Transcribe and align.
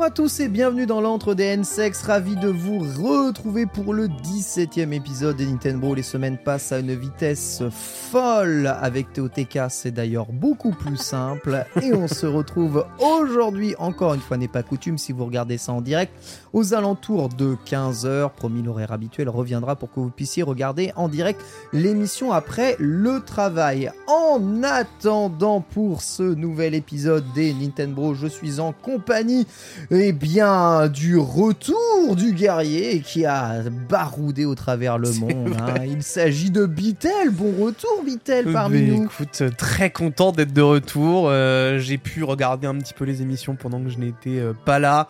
Bonjour 0.00 0.12
à 0.12 0.16
tous 0.16 0.40
et 0.40 0.48
bienvenue 0.48 0.86
dans 0.86 1.02
l'antre 1.02 1.34
des 1.34 1.44
N-Sex, 1.44 2.04
ravi 2.04 2.34
de 2.34 2.48
vous 2.48 2.78
retrouver 2.78 3.66
pour 3.66 3.92
le 3.92 4.08
17e 4.08 4.92
épisode 4.92 5.36
des 5.36 5.44
Nintendo. 5.44 5.94
Les 5.94 6.02
semaines 6.02 6.38
passent 6.38 6.72
à 6.72 6.78
une 6.78 6.94
vitesse 6.94 7.62
folle 7.70 8.74
avec 8.80 9.12
TOTK, 9.12 9.58
c'est 9.68 9.90
d'ailleurs 9.90 10.32
beaucoup 10.32 10.70
plus 10.70 10.96
simple. 10.96 11.66
Et 11.82 11.92
on 11.92 12.08
se 12.08 12.24
retrouve 12.24 12.86
aujourd'hui, 12.98 13.74
encore 13.78 14.14
une 14.14 14.22
fois 14.22 14.38
n'est 14.38 14.48
pas 14.48 14.62
coutume 14.62 14.96
si 14.96 15.12
vous 15.12 15.26
regardez 15.26 15.58
ça 15.58 15.74
en 15.74 15.82
direct, 15.82 16.14
aux 16.54 16.72
alentours 16.72 17.28
de 17.28 17.58
15h. 17.66 18.30
Promis, 18.30 18.62
l'horaire 18.62 18.92
habituel 18.92 19.28
reviendra 19.28 19.76
pour 19.76 19.92
que 19.92 20.00
vous 20.00 20.08
puissiez 20.08 20.42
regarder 20.42 20.92
en 20.96 21.08
direct 21.08 21.44
l'émission 21.74 22.32
après 22.32 22.74
le 22.78 23.20
travail. 23.20 23.92
En 24.06 24.62
attendant 24.62 25.60
pour 25.60 26.00
ce 26.00 26.22
nouvel 26.22 26.74
épisode 26.74 27.24
des 27.34 27.52
Nintendo, 27.52 28.14
je 28.14 28.28
suis 28.28 28.60
en 28.60 28.72
compagnie 28.72 29.46
eh 29.92 30.12
bien, 30.12 30.88
du 30.88 31.18
retour 31.18 32.14
du 32.14 32.32
guerrier 32.32 33.00
qui 33.00 33.26
a 33.26 33.62
baroudé 33.88 34.44
au 34.44 34.54
travers 34.54 34.98
le 34.98 35.12
monde. 35.12 35.54
hein. 35.58 35.84
Il 35.84 36.02
s'agit 36.04 36.50
de 36.50 36.64
Bitel. 36.64 37.30
Bon 37.30 37.52
retour, 37.64 38.02
Bitel, 38.04 38.52
parmi 38.52 38.82
Mais 38.82 38.96
nous. 38.96 39.04
Écoute, 39.04 39.42
très 39.58 39.90
content 39.90 40.30
d'être 40.30 40.52
de 40.52 40.62
retour. 40.62 41.26
Euh, 41.28 41.78
j'ai 41.78 41.98
pu 41.98 42.22
regarder 42.22 42.68
un 42.68 42.76
petit 42.76 42.94
peu 42.94 43.04
les 43.04 43.20
émissions 43.22 43.56
pendant 43.56 43.80
que 43.82 43.88
je 43.88 43.98
n'étais 43.98 44.38
euh, 44.38 44.52
pas 44.64 44.78
là. 44.78 45.08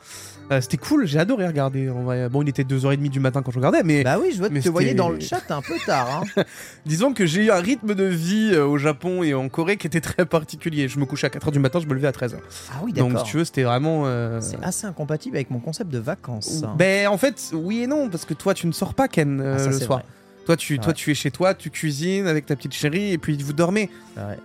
Euh, 0.52 0.60
C'était 0.60 0.76
cool, 0.78 1.06
j'ai 1.06 1.18
adoré 1.18 1.46
regarder. 1.46 1.88
En 1.90 2.02
vrai. 2.02 2.28
Bon, 2.28 2.42
il 2.42 2.48
était 2.48 2.64
2h30 2.64 3.08
du 3.08 3.20
matin 3.20 3.40
quand 3.42 3.50
je 3.52 3.58
regardais, 3.58 3.82
mais 3.84 4.02
Bah 4.02 4.18
oui, 4.20 4.30
je 4.32 4.38
vois 4.38 4.48
tu 4.48 4.60
te 4.60 4.68
voyais 4.68 4.94
dans 4.94 5.08
le 5.08 5.20
chat 5.20 5.42
un 5.50 5.62
peu 5.62 5.74
tard. 5.86 6.24
hein. 6.36 6.42
disons 6.86 7.12
que 7.12 7.24
j'ai 7.26 7.44
eu 7.46 7.50
un 7.50 7.60
rythme 7.60 7.94
de 7.94 8.04
vie 8.04 8.50
euh, 8.52 8.64
au 8.66 8.76
Japon 8.78 9.22
et 9.22 9.32
en 9.34 9.48
Corée 9.48 9.76
qui 9.76 9.86
était 9.86 10.00
très 10.00 10.26
particulier. 10.26 10.88
Je 10.88 10.98
me 10.98 11.06
couchais 11.06 11.26
à 11.28 11.30
4h 11.30 11.52
du 11.52 11.58
matin, 11.60 11.78
je 11.80 11.86
me 11.86 11.94
levais 11.94 12.08
à 12.08 12.12
13h. 12.12 12.34
Ah 12.72 12.80
oui, 12.82 12.92
Donc, 12.92 13.10
d'accord. 13.12 13.26
si 13.26 13.30
tu 13.32 13.36
veux, 13.38 13.44
c'était 13.44 13.62
vraiment. 13.62 14.02
euh, 14.06 14.40
C'est 14.40 14.62
assez 14.62 14.86
incompatible 14.86 15.36
avec 15.36 15.50
mon 15.50 15.60
concept 15.60 15.90
de 15.90 15.98
vacances. 15.98 16.62
hein. 16.64 16.74
Ben, 16.76 17.06
en 17.08 17.16
fait, 17.18 17.50
oui 17.52 17.82
et 17.82 17.86
non, 17.86 18.08
parce 18.08 18.24
que 18.24 18.34
toi, 18.34 18.52
tu 18.54 18.66
ne 18.66 18.72
sors 18.72 18.94
pas, 18.94 19.06
Ken, 19.08 19.40
Ah, 19.40 19.58
ça, 19.58 19.66
le 19.70 19.72
soir. 19.78 19.98
vrai. 20.00 20.06
Toi, 20.46 20.56
tu, 20.56 20.78
toi, 20.80 20.92
tu 20.92 21.10
es 21.10 21.14
chez 21.14 21.30
toi, 21.30 21.54
tu 21.54 21.70
cuisines 21.70 22.26
avec 22.26 22.46
ta 22.46 22.56
petite 22.56 22.74
chérie 22.74 23.12
et 23.12 23.18
puis 23.18 23.36
vous 23.40 23.52
dormez. 23.52 23.88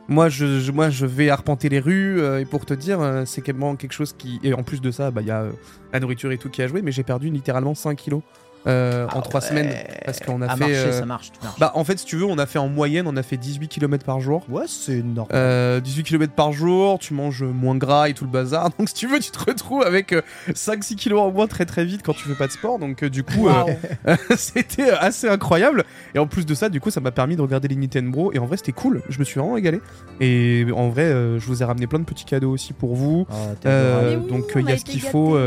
Moi 0.08 0.30
je, 0.30 0.60
je- 0.60 0.72
moi, 0.72 0.90
je 0.90 1.06
vais 1.06 1.30
arpenter 1.30 1.68
les 1.70 1.80
rues 1.80 2.20
euh, 2.22 2.40
et 2.42 2.46
pour 2.46 2.66
te 2.66 2.74
dire, 2.76 3.02
euh, 3.02 3.24
c'est 3.26 3.42
vraiment 3.42 3.76
quelque 3.76 3.94
chose 3.94 4.14
qui. 4.18 4.40
Et 4.44 4.54
en 4.54 4.62
plus 4.64 4.82
de 4.82 4.92
ça, 4.92 5.10
bah, 5.10 5.22
il 5.22 5.28
y 5.28 5.32
a 5.32 5.42
euh, 5.42 5.52
la 5.94 6.00
nourriture 6.00 6.32
et 6.32 6.38
tout 6.38 6.50
qui 6.50 6.62
a 6.62 6.68
joué, 6.68 6.82
mais 6.84 6.92
j'ai 6.92 7.04
perdu 7.04 7.30
littéralement 7.30 7.74
5 7.74 7.96
kilos 7.98 8.22
euh, 8.68 9.06
en 9.14 9.20
Ah 9.20 9.22
3 9.22 9.42
ouais. 9.42 9.48
semaines. 9.48 9.74
Parce 10.06 10.20
qu'on 10.20 10.42
a 10.42 10.46
À 10.48 10.56
fait. 10.56 10.59
marcher, 10.59 10.76
euh, 10.76 10.92
ça 11.00 11.06
marche. 11.06 11.31
tu 11.31 11.40
marches. 11.44 11.59
Bah, 11.59 11.72
en 11.76 11.84
fait, 11.84 12.00
si 12.00 12.06
tu 12.06 12.16
veux, 12.18 12.26
on 12.26 12.38
a 12.38 12.46
fait 12.46 12.59
en 12.59 12.68
moyenne, 12.70 13.06
on 13.08 13.16
a 13.18 13.24
fait 13.24 13.38
18 13.38 13.68
km 13.68 14.06
par 14.06 14.20
jour. 14.20 14.44
ouais, 14.50 14.66
c'est 14.68 15.02
normal. 15.03 15.36
Euh, 15.36 15.80
18 15.80 16.03
km 16.03 16.34
par 16.34 16.52
jour, 16.53 17.00
tu 17.00 17.14
manges 17.14 17.44
moins 17.44 17.76
gras 17.76 18.09
et 18.09 18.14
tout 18.14 18.26
le 18.26 18.31
bazar. 18.31 18.70
Donc, 18.80 18.90
si 18.90 18.96
tu 18.96 19.08
veux, 19.08 19.20
tu 19.20 19.31
te 19.31 19.40
retrouves 19.40 19.84
avec 19.84 20.14
euh, 20.14 20.22
5-6 20.52 20.96
kilos 20.96 21.20
en 21.22 21.31
moins 21.31 21.48
très 21.48 21.66
très 21.66 21.86
vite 21.86 22.02
quand 22.03 22.14
tu 22.14 22.24
fais 22.28 22.36
pas 22.36 22.48
de 22.48 22.52
sport. 22.52 22.80
Donc, 22.80 23.03
euh, 23.03 23.09
du 23.09 23.24
coup, 23.24 23.48
euh, 24.08 24.16
c'était 24.38 24.90
assez 24.92 25.28
incroyable. 25.28 25.84
Et 26.14 26.20
en 26.20 26.28
plus 26.28 26.46
de 26.46 26.53
ça, 26.53 26.70
du 26.70 26.80
coup, 26.80 26.90
ça 26.92 27.02
m'a 27.02 27.12
permis 27.12 27.36
de 27.36 27.42
regarder 27.42 27.68
les 27.68 27.76
Nintendo. 27.76 28.32
Et 28.34 28.40
en 28.40 28.46
vrai, 28.46 28.58
c'était 28.58 28.72
cool. 28.72 29.02
Je 29.09 29.20
me 29.20 29.24
suis 29.24 29.40
vraiment 29.40 29.53
régalé. 29.56 29.82
Et 30.20 30.66
en 30.76 30.90
vrai, 30.90 31.03
euh, 31.03 31.40
je 31.40 31.46
vous 31.47 31.62
ai 31.62 31.66
ramené 31.66 31.88
plein 31.88 32.00
de 32.00 32.06
petits 32.06 32.26
cadeaux 32.26 32.52
aussi 32.52 32.74
pour 32.74 32.96
vous. 32.96 33.26
Oh, 33.30 33.34
Euh, 33.66 34.18
donc, 34.18 34.46
on 34.56 34.59
il 34.59 34.68
y 34.68 34.72
a 34.72 34.76
a 34.76 34.78
ce 34.78 34.86
qu'il 34.86 35.02
faut. 35.02 35.38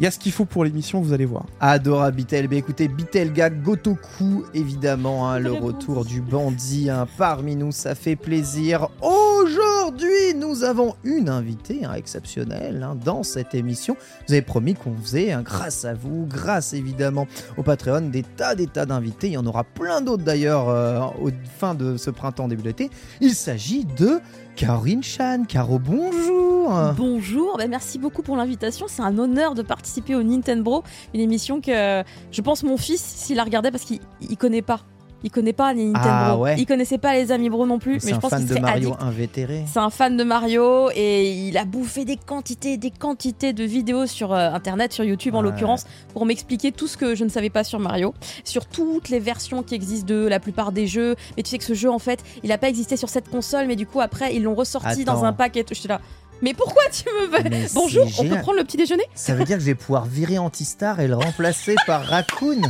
Il 0.00 0.02
y 0.02 0.08
a 0.08 0.10
ce 0.10 0.18
qu'il 0.18 0.32
faut 0.32 0.44
pour 0.44 0.64
l'émission, 0.64 1.00
vous 1.00 1.12
allez 1.12 1.24
voir. 1.24 1.46
Adorable 1.60 2.16
Bitel. 2.16 2.48
Bah 2.48 2.56
écoutez, 2.56 2.88
Bitelga 2.88 3.48
Gotoku, 3.48 4.44
évidemment, 4.52 5.30
hein, 5.30 5.38
le 5.38 5.52
retour 5.52 6.04
du 6.04 6.20
bandit 6.20 6.90
hein, 6.90 7.06
parmi 7.16 7.54
nous, 7.54 7.70
ça 7.70 7.94
fait 7.94 8.16
plaisir. 8.16 8.88
Aujourd'hui, 9.00 10.34
nous 10.36 10.64
avons 10.64 10.96
une 11.04 11.28
invitée 11.28 11.84
hein, 11.84 11.94
exceptionnelle 11.94 12.82
hein, 12.82 12.96
dans 13.04 13.22
cette 13.22 13.54
émission. 13.54 13.96
Vous 14.26 14.32
avez 14.32 14.42
promis 14.42 14.74
qu'on 14.74 14.96
faisait, 14.96 15.30
hein, 15.30 15.42
grâce 15.42 15.84
à 15.84 15.94
vous, 15.94 16.26
grâce 16.26 16.72
évidemment 16.72 17.28
au 17.56 17.62
Patreon, 17.62 18.08
des 18.08 18.24
tas, 18.24 18.56
des 18.56 18.66
tas 18.66 18.86
d'invités. 18.86 19.28
Il 19.28 19.34
y 19.34 19.38
en 19.38 19.46
aura 19.46 19.62
plein 19.62 20.00
d'autres 20.00 20.24
d'ailleurs 20.24 20.70
euh, 20.70 21.02
au 21.22 21.30
fin 21.60 21.74
de 21.76 21.96
ce 21.96 22.10
printemps, 22.10 22.48
début 22.48 22.64
d'été. 22.64 22.90
Il 23.20 23.34
s'agit 23.34 23.84
de 23.84 24.18
Caroline 24.56 25.02
Chan. 25.02 25.44
Caro, 25.48 25.78
bonjour. 25.78 26.72
Bonjour, 26.96 27.56
bah, 27.58 27.66
merci 27.66 27.98
beaucoup 27.98 28.22
pour 28.22 28.36
l'invitation. 28.36 28.86
C'est 28.88 29.02
un 29.02 29.18
honneur 29.18 29.54
de 29.54 29.62
participer 29.62 30.14
au 30.14 30.22
Nintendo, 30.22 30.82
une 31.12 31.20
émission 31.20 31.60
que 31.60 32.02
je 32.30 32.40
pense 32.40 32.62
mon 32.62 32.76
fils, 32.76 33.00
s'il 33.00 33.36
la 33.36 33.44
regardait, 33.44 33.70
parce 33.70 33.84
qu'il 33.84 34.00
il 34.20 34.36
connaît 34.36 34.62
pas. 34.62 34.80
Il 35.24 35.30
connaît 35.30 35.52
pas 35.54 35.72
les 35.72 35.86
Nintendo. 35.86 36.08
Ah 36.10 36.36
ouais. 36.36 36.54
Il 36.58 36.66
connaissait 36.66 36.98
pas 36.98 37.14
les 37.14 37.32
Amis 37.32 37.48
Bro 37.48 37.66
non 37.66 37.78
plus, 37.78 37.98
C'est 37.98 38.06
mais 38.06 38.12
je 38.12 38.16
un 38.16 38.20
pense 38.20 38.30
fan 38.30 38.38
qu'il 38.40 38.48
de 38.48 38.52
serait 38.52 38.60
Mario 38.60 38.90
addict. 38.90 39.02
invétéré. 39.02 39.64
C'est 39.72 39.78
un 39.80 39.88
fan 39.90 40.16
de 40.18 40.22
Mario 40.22 40.90
et 40.94 41.32
il 41.48 41.56
a 41.56 41.64
bouffé 41.64 42.04
des 42.04 42.16
quantités, 42.18 42.76
des 42.76 42.90
quantités 42.90 43.52
de 43.54 43.64
vidéos 43.64 44.06
sur 44.06 44.32
euh, 44.34 44.50
internet, 44.50 44.92
sur 44.92 45.02
YouTube 45.02 45.34
en 45.34 45.38
Ouais. 45.42 45.44
l'occurrence, 45.50 45.86
pour 46.12 46.26
m'expliquer 46.26 46.72
tout 46.72 46.86
ce 46.86 46.96
que 46.98 47.14
je 47.14 47.24
ne 47.24 47.30
savais 47.30 47.48
pas 47.50 47.64
sur 47.64 47.80
Mario, 47.80 48.12
sur 48.44 48.66
toutes 48.66 49.08
les 49.08 49.18
versions 49.18 49.62
qui 49.62 49.74
existent 49.74 50.06
de 50.06 50.26
la 50.26 50.40
plupart 50.40 50.72
des 50.72 50.86
jeux. 50.86 51.16
Mais 51.36 51.42
tu 51.42 51.50
sais 51.50 51.58
que 51.58 51.64
ce 51.64 51.74
jeu 51.74 51.90
en 51.90 51.98
fait, 51.98 52.20
il 52.42 52.50
n'a 52.50 52.58
pas 52.58 52.68
existé 52.68 52.96
sur 52.98 53.08
cette 53.08 53.30
console, 53.30 53.66
mais 53.66 53.76
du 53.76 53.86
coup 53.86 54.00
après 54.02 54.34
ils 54.36 54.42
l'ont 54.42 54.54
ressorti 54.54 55.04
dans 55.06 55.24
un 55.24 55.32
pack 55.32 55.56
et 55.56 55.64
tout. 55.64 55.72
J'étais 55.74 55.88
là. 55.88 56.00
Mais 56.42 56.52
pourquoi 56.52 56.82
tu 56.92 57.04
me 57.08 57.28
veux 57.28 57.68
Bonjour, 57.74 58.06
c'est 58.10 58.20
on 58.20 58.28
peut 58.28 58.40
prendre 58.42 58.58
le 58.58 58.64
petit 58.64 58.76
déjeuner? 58.76 59.04
Ça 59.14 59.34
veut 59.34 59.44
dire 59.44 59.56
que 59.56 59.62
je 59.62 59.66
vais 59.68 59.74
pouvoir 59.74 60.04
virer 60.04 60.36
Antistar 60.36 61.00
et 61.00 61.08
le 61.08 61.14
remplacer 61.16 61.76
par 61.86 62.02
Raccoon? 62.04 62.60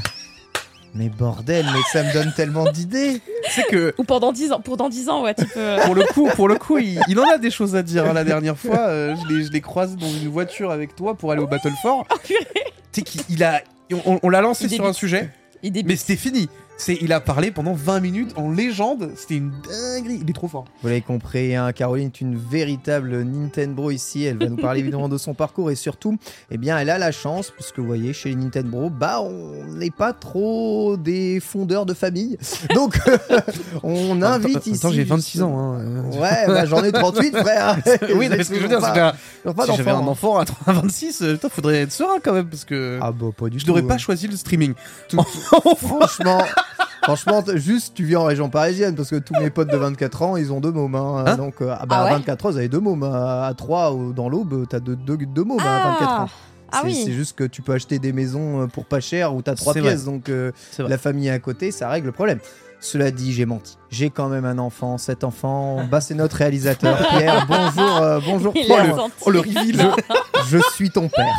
Mais 0.94 1.08
bordel, 1.08 1.66
mais 1.72 1.80
ça 1.92 2.04
me 2.04 2.12
donne 2.12 2.32
tellement 2.34 2.70
d'idées 2.70 3.20
C'est 3.50 3.66
que 3.66 3.92
Ou 3.98 4.04
pendant 4.04 4.30
10 4.32 4.52
ans, 4.52 4.60
pour 4.60 4.76
dans 4.76 4.88
10 4.88 5.08
ans, 5.08 5.22
ouais, 5.24 5.34
tu 5.34 5.44
peux. 5.46 5.76
pour 5.84 5.94
le 5.96 6.04
coup, 6.04 6.28
pour 6.36 6.46
le 6.48 6.54
coup, 6.56 6.78
il, 6.78 7.00
il 7.08 7.18
en 7.18 7.28
a 7.28 7.36
des 7.38 7.50
choses 7.50 7.74
à 7.74 7.82
dire. 7.82 8.04
hein. 8.06 8.12
La 8.12 8.22
dernière 8.22 8.56
fois, 8.56 8.78
euh, 8.86 9.16
je 9.28 9.50
l'ai- 9.50 9.60
croisé 9.60 9.96
dans 9.96 10.08
une 10.08 10.28
voiture 10.28 10.70
avec 10.70 10.94
toi 10.94 11.14
pour 11.16 11.32
aller 11.32 11.42
au 11.42 11.46
Battle 11.48 11.72
Fort. 11.82 12.06
Oh, 12.12 12.16
purée. 12.22 12.44
Tu 12.92 13.00
sais 13.00 13.02
qu'il 13.02 13.42
a, 13.42 13.60
on, 14.06 14.20
on 14.22 14.28
l'a 14.28 14.40
lancé 14.40 14.66
Il 14.66 14.70
sur 14.70 14.86
un 14.86 14.92
sujet, 14.92 15.30
Il 15.64 15.72
mais 15.84 15.96
c'était 15.96 16.14
fini. 16.16 16.48
C'est, 16.76 16.98
il 17.00 17.12
a 17.12 17.20
parlé 17.20 17.52
pendant 17.52 17.72
20 17.72 18.00
minutes 18.00 18.32
en 18.36 18.50
légende. 18.50 19.12
C'était 19.14 19.36
une 19.36 19.52
dinguerie. 19.62 20.18
Il 20.22 20.28
est 20.28 20.32
trop 20.32 20.48
fort. 20.48 20.64
Vous 20.82 20.88
l'avez 20.88 21.02
compris, 21.02 21.54
hein, 21.54 21.72
Caroline 21.72 22.06
est 22.08 22.20
une 22.20 22.36
véritable 22.36 23.22
Nintendo 23.22 23.90
ici. 23.92 24.24
Elle 24.24 24.38
va 24.38 24.48
nous 24.48 24.56
parler 24.56 24.80
évidemment 24.80 25.08
de 25.08 25.16
son 25.16 25.34
parcours 25.34 25.70
et 25.70 25.76
surtout, 25.76 26.18
eh 26.50 26.58
bien, 26.58 26.76
elle 26.76 26.90
a 26.90 26.98
la 26.98 27.12
chance, 27.12 27.50
puisque 27.52 27.78
vous 27.78 27.86
voyez, 27.86 28.12
chez 28.12 28.30
les 28.30 28.34
Nintendo, 28.34 28.90
bah, 28.90 29.20
on 29.20 29.64
n'est 29.74 29.92
pas 29.92 30.12
trop 30.12 30.96
des 30.96 31.38
fondeurs 31.40 31.86
de 31.86 31.94
famille. 31.94 32.36
Donc, 32.74 32.98
on 33.84 34.20
invite 34.20 34.56
Attends, 34.56 34.70
ici. 34.70 34.78
Attends, 34.78 34.92
j'ai 34.92 35.04
26 35.04 35.30
justement- 35.30 35.56
ans. 35.70 35.74
hein. 35.78 36.10
Ouais, 36.12 36.46
bah, 36.48 36.66
j'en 36.66 36.82
ai 36.82 36.90
38, 36.90 37.36
frère. 37.36 37.76
oui, 38.16 38.28
mais 38.30 38.42
ce 38.42 38.50
que 38.50 38.56
je 38.56 38.62
veux 38.62 38.68
dire, 38.68 38.80
c'est 38.84 38.92
que 39.54 39.62
si 39.70 39.76
j'avais 39.76 39.90
un 39.92 40.06
enfant 40.08 40.38
à 40.38 40.44
26, 40.66 41.22
euh, 41.22 41.34
putain, 41.34 41.48
faudrait 41.48 41.82
être 41.82 41.92
serein 41.92 42.18
quand 42.22 42.32
même 42.32 42.46
parce 42.48 42.64
que 42.64 42.98
Ah 43.00 43.12
bah 43.12 43.26
pas 43.36 43.48
du 43.48 43.58
je 43.60 43.64
tout. 43.64 43.70
n'aurais 43.70 43.82
hein. 43.82 43.86
pas 43.86 43.98
choisi 43.98 44.26
le 44.26 44.36
streaming. 44.36 44.74
Tout- 45.08 45.22
Franchement, 45.78 46.42
franchement, 47.02 47.42
juste 47.54 47.94
tu 47.94 48.04
vis 48.04 48.16
en 48.16 48.24
région 48.24 48.48
parisienne 48.48 48.94
parce 48.94 49.10
que 49.10 49.16
tous 49.16 49.34
mes 49.40 49.50
potes 49.50 49.70
de 49.70 49.76
24 49.76 50.22
ans, 50.22 50.36
ils 50.36 50.52
ont 50.52 50.60
deux 50.60 50.72
mômes. 50.72 50.94
hein. 50.94 51.24
Hein 51.26 51.36
Donc, 51.36 51.60
euh, 51.60 51.74
ah 51.78 51.86
bah, 51.86 51.96
Ah 51.98 52.00
à 52.02 52.04
ouais 52.06 52.10
24 52.12 52.46
ans, 52.46 52.50
vous 52.50 52.56
avez 52.58 52.68
deux 52.68 52.80
mômes. 52.80 53.02
À, 53.04 53.46
à 53.46 53.54
3 53.54 53.92
ou 53.92 54.12
dans 54.12 54.28
l'aube, 54.28 54.66
t'as 54.68 54.80
deux, 54.80 54.96
deux, 54.96 55.16
deux 55.16 55.44
mômes 55.44 55.60
à 55.60 55.90
24 55.98 56.20
ans. 56.22 56.28
Ah 56.72 56.80
C'est- 56.82 56.86
oui. 56.88 57.12
Juste 57.12 57.36
que 57.36 57.44
tu 57.44 57.62
peux 57.62 57.72
acheter 57.72 57.98
des 57.98 58.12
maisons 58.12 58.62
euh, 58.62 58.66
pour 58.66 58.84
pas 58.84 59.00
cher 59.00 59.34
ou 59.34 59.42
t'as 59.42 59.54
trois 59.54 59.72
vrai. 59.74 59.82
pièces. 59.82 60.04
Donc 60.04 60.28
euh, 60.28 60.50
la 60.78 60.98
famille 60.98 61.30
à 61.30 61.38
côté, 61.38 61.70
ça 61.70 61.88
règle 61.88 62.06
le 62.06 62.12
problème. 62.12 62.38
Cela 62.80 63.10
dit, 63.10 63.32
j'ai 63.32 63.46
menti. 63.46 63.78
J'ai 63.90 64.10
quand 64.10 64.28
même 64.28 64.44
un 64.44 64.58
enfant. 64.58 64.98
Cet 64.98 65.24
enfant, 65.24 65.86
bah, 65.90 66.00
c'est 66.02 66.14
notre 66.14 66.36
réalisateur 66.36 66.98
Pierre. 67.10 67.46
Bonjour, 67.48 67.96
euh, 68.02 68.20
bonjour 68.26 68.52
Il 68.56 68.66
Pierre. 68.66 68.92
a 68.92 68.96
senti. 68.96 69.14
Oh 69.24 69.30
le 69.30 69.38
reveal 69.38 69.90
Je 70.48 70.58
suis 70.74 70.90
ton 70.90 71.08
père. 71.08 71.32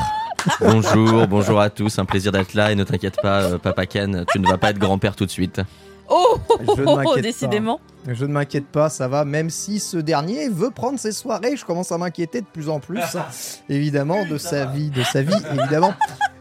Bonjour, 0.60 1.28
bonjour 1.28 1.60
à 1.60 1.70
tous, 1.70 1.98
un 2.00 2.06
plaisir 2.06 2.32
d'être 2.32 2.54
là 2.54 2.72
et 2.72 2.76
ne 2.76 2.84
t'inquiète 2.84 3.18
pas, 3.22 3.44
euh, 3.44 3.58
Papa 3.58 3.86
Ken, 3.86 4.26
tu 4.32 4.40
ne 4.40 4.48
vas 4.48 4.58
pas 4.58 4.70
être 4.72 4.78
grand-père 4.80 5.16
tout 5.16 5.26
de 5.26 5.32
suite. 5.32 5.62
Oh, 6.08 6.38
Je 6.78 6.82
ne 6.82 6.86
m'inquiète 6.86 7.16
pas. 7.16 7.22
décidément. 7.22 7.80
Je 8.08 8.26
ne 8.26 8.32
m'inquiète 8.32 8.68
pas, 8.68 8.90
ça 8.90 9.08
va, 9.08 9.26
même 9.26 9.50
si 9.50 9.80
ce 9.80 9.98
dernier 9.98 10.50
veut 10.50 10.70
prendre 10.70 11.00
ses 11.00 11.12
soirées, 11.12 11.58
je 11.58 11.66
commence 11.66 11.92
à 11.92 11.98
m'inquiéter 11.98 12.42
de 12.42 12.46
plus 12.46 12.70
en 12.70 12.80
plus, 12.80 13.00
hein, 13.16 13.26
évidemment, 13.70 14.26
de 14.26 14.38
sa 14.38 14.66
vie, 14.66 14.92
de 14.92 15.02
sa 15.04 15.24
vie, 15.24 15.34
évidemment, 15.58 15.94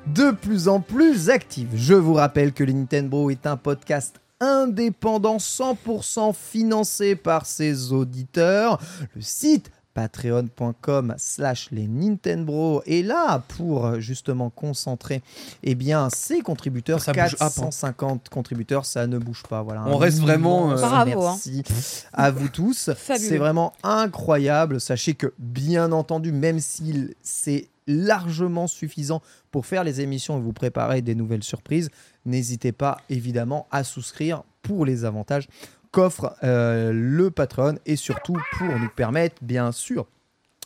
de 0.07 0.33
plus 0.33 0.69
en 0.69 0.81
plus 0.81 1.31
active. 1.31 1.69
Je 1.75 1.95
vous 1.95 2.15
rappelle 2.15 2.53
que 2.53 2.65
le 2.65 2.73
Nintendo 2.73 3.31
est 3.31 3.47
un 3.47 3.57
podcast 3.57 4.21
indépendant, 4.41 5.39
100% 5.39 6.35
financé 6.35 7.17
par 7.17 7.47
ses 7.47 7.93
auditeurs. 7.93 8.79
Le 9.15 9.23
site 9.23 9.71
patreon.com 9.95 11.15
slash 11.17 11.69
les 11.71 11.87
Nintendo. 11.87 12.83
Est 12.87 13.03
là 13.03 13.43
pour 13.57 14.01
justement 14.01 14.51
concentrer 14.51 15.23
eh 15.63 15.75
bien 15.75 16.11
ses 16.11 16.41
contributeurs 16.41 17.01
Ça 17.01 17.13
bouge 17.13 17.35
up, 17.35 17.41
hein. 17.41 17.49
450 17.49 18.29
contributeurs 18.29 18.85
ça 18.85 19.07
ne 19.07 19.19
bouge 19.19 19.43
pas 19.49 19.63
voilà. 19.63 19.85
On 19.87 19.97
reste 19.97 20.21
vraiment, 20.21 20.73
euh, 20.73 20.77
Bravo, 20.77 21.27
hein. 21.27 21.31
merci 21.33 21.63
à 22.13 22.31
vous 22.31 22.49
tous. 22.49 22.91
C'est 22.97 23.39
vraiment 23.39 23.73
incroyable. 23.83 24.81
Sachez 24.81 25.15
que 25.15 25.33
bien 25.39 25.93
entendu 25.93 26.33
même 26.33 26.59
s'il 26.59 27.15
c'est 27.23 27.69
largement 27.87 28.67
suffisant 28.67 29.21
pour 29.51 29.67
faire 29.67 29.85
les 29.85 30.01
émissions 30.01 30.39
et 30.39 30.41
vous 30.41 30.55
préparer 30.55 31.03
des 31.03 31.15
nouvelles 31.15 31.43
surprises 31.43 31.91
n'hésitez 32.25 32.73
pas 32.73 32.99
évidemment 33.11 33.67
à 33.71 33.85
souscrire 33.85 34.43
pour 34.63 34.87
les 34.87 35.05
avantages 35.05 35.49
qu'offre 35.95 36.35
euh, 36.43 36.91
le 36.93 37.31
Patreon 37.31 37.77
et 37.87 37.95
surtout 37.97 38.37
pour 38.59 38.67
nous 38.79 38.91
permettre, 38.95 39.37
bien 39.43 39.71
sûr, 39.73 40.07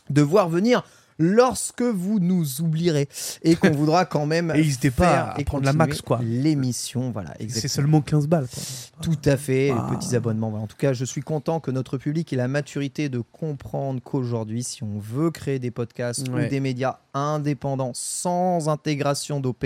de 0.09 0.21
voir 0.23 0.49
venir 0.49 0.83
lorsque 1.21 1.81
vous 1.81 2.19
nous 2.19 2.61
oublierez 2.61 3.09
et 3.43 3.55
qu'on 3.57 3.71
voudra 3.75 4.05
quand 4.05 4.25
même 4.25 4.51
Et 4.55 4.59
n'hésitez 4.59 4.89
pas 4.89 5.31
à 5.31 5.39
et 5.39 5.43
prendre 5.43 5.65
la 5.65 5.73
max, 5.73 6.01
quoi. 6.01 6.19
l'émission 6.23 7.11
voilà 7.11 7.33
C'est 7.49 7.67
seulement 7.67 7.99
15 8.01 8.27
balles. 8.27 8.47
quoi. 8.47 8.63
tout 9.03 9.29
à 9.29 9.35
fait, 9.37 9.71
Ah. 9.71 9.87
les 9.91 9.97
petits 9.97 10.15
abonnements. 10.15 10.53
En 10.55 10.65
tout 10.67 10.77
cas, 10.77 10.93
je 10.93 11.03
suis 11.05 11.21
content 11.21 11.59
que 11.59 11.71
notre 11.71 11.97
public 11.97 12.31
ait 12.31 12.37
la 12.37 12.47
maturité 12.47 13.09
de 13.09 13.19
comprendre 13.19 14.01
qu'aujourd'hui, 14.01 14.63
si 14.63 14.81
on 14.81 14.97
veut 14.97 15.29
créer 15.29 15.59
des 15.59 15.71
podcasts 15.71 16.27
Ouais. 16.29 16.45
ou 16.45 16.49
des 16.49 16.61
médias 16.61 16.99
indépendants 17.19 17.91
sans 17.93 18.69
intégration 18.69 19.39
d'OP, 19.39 19.65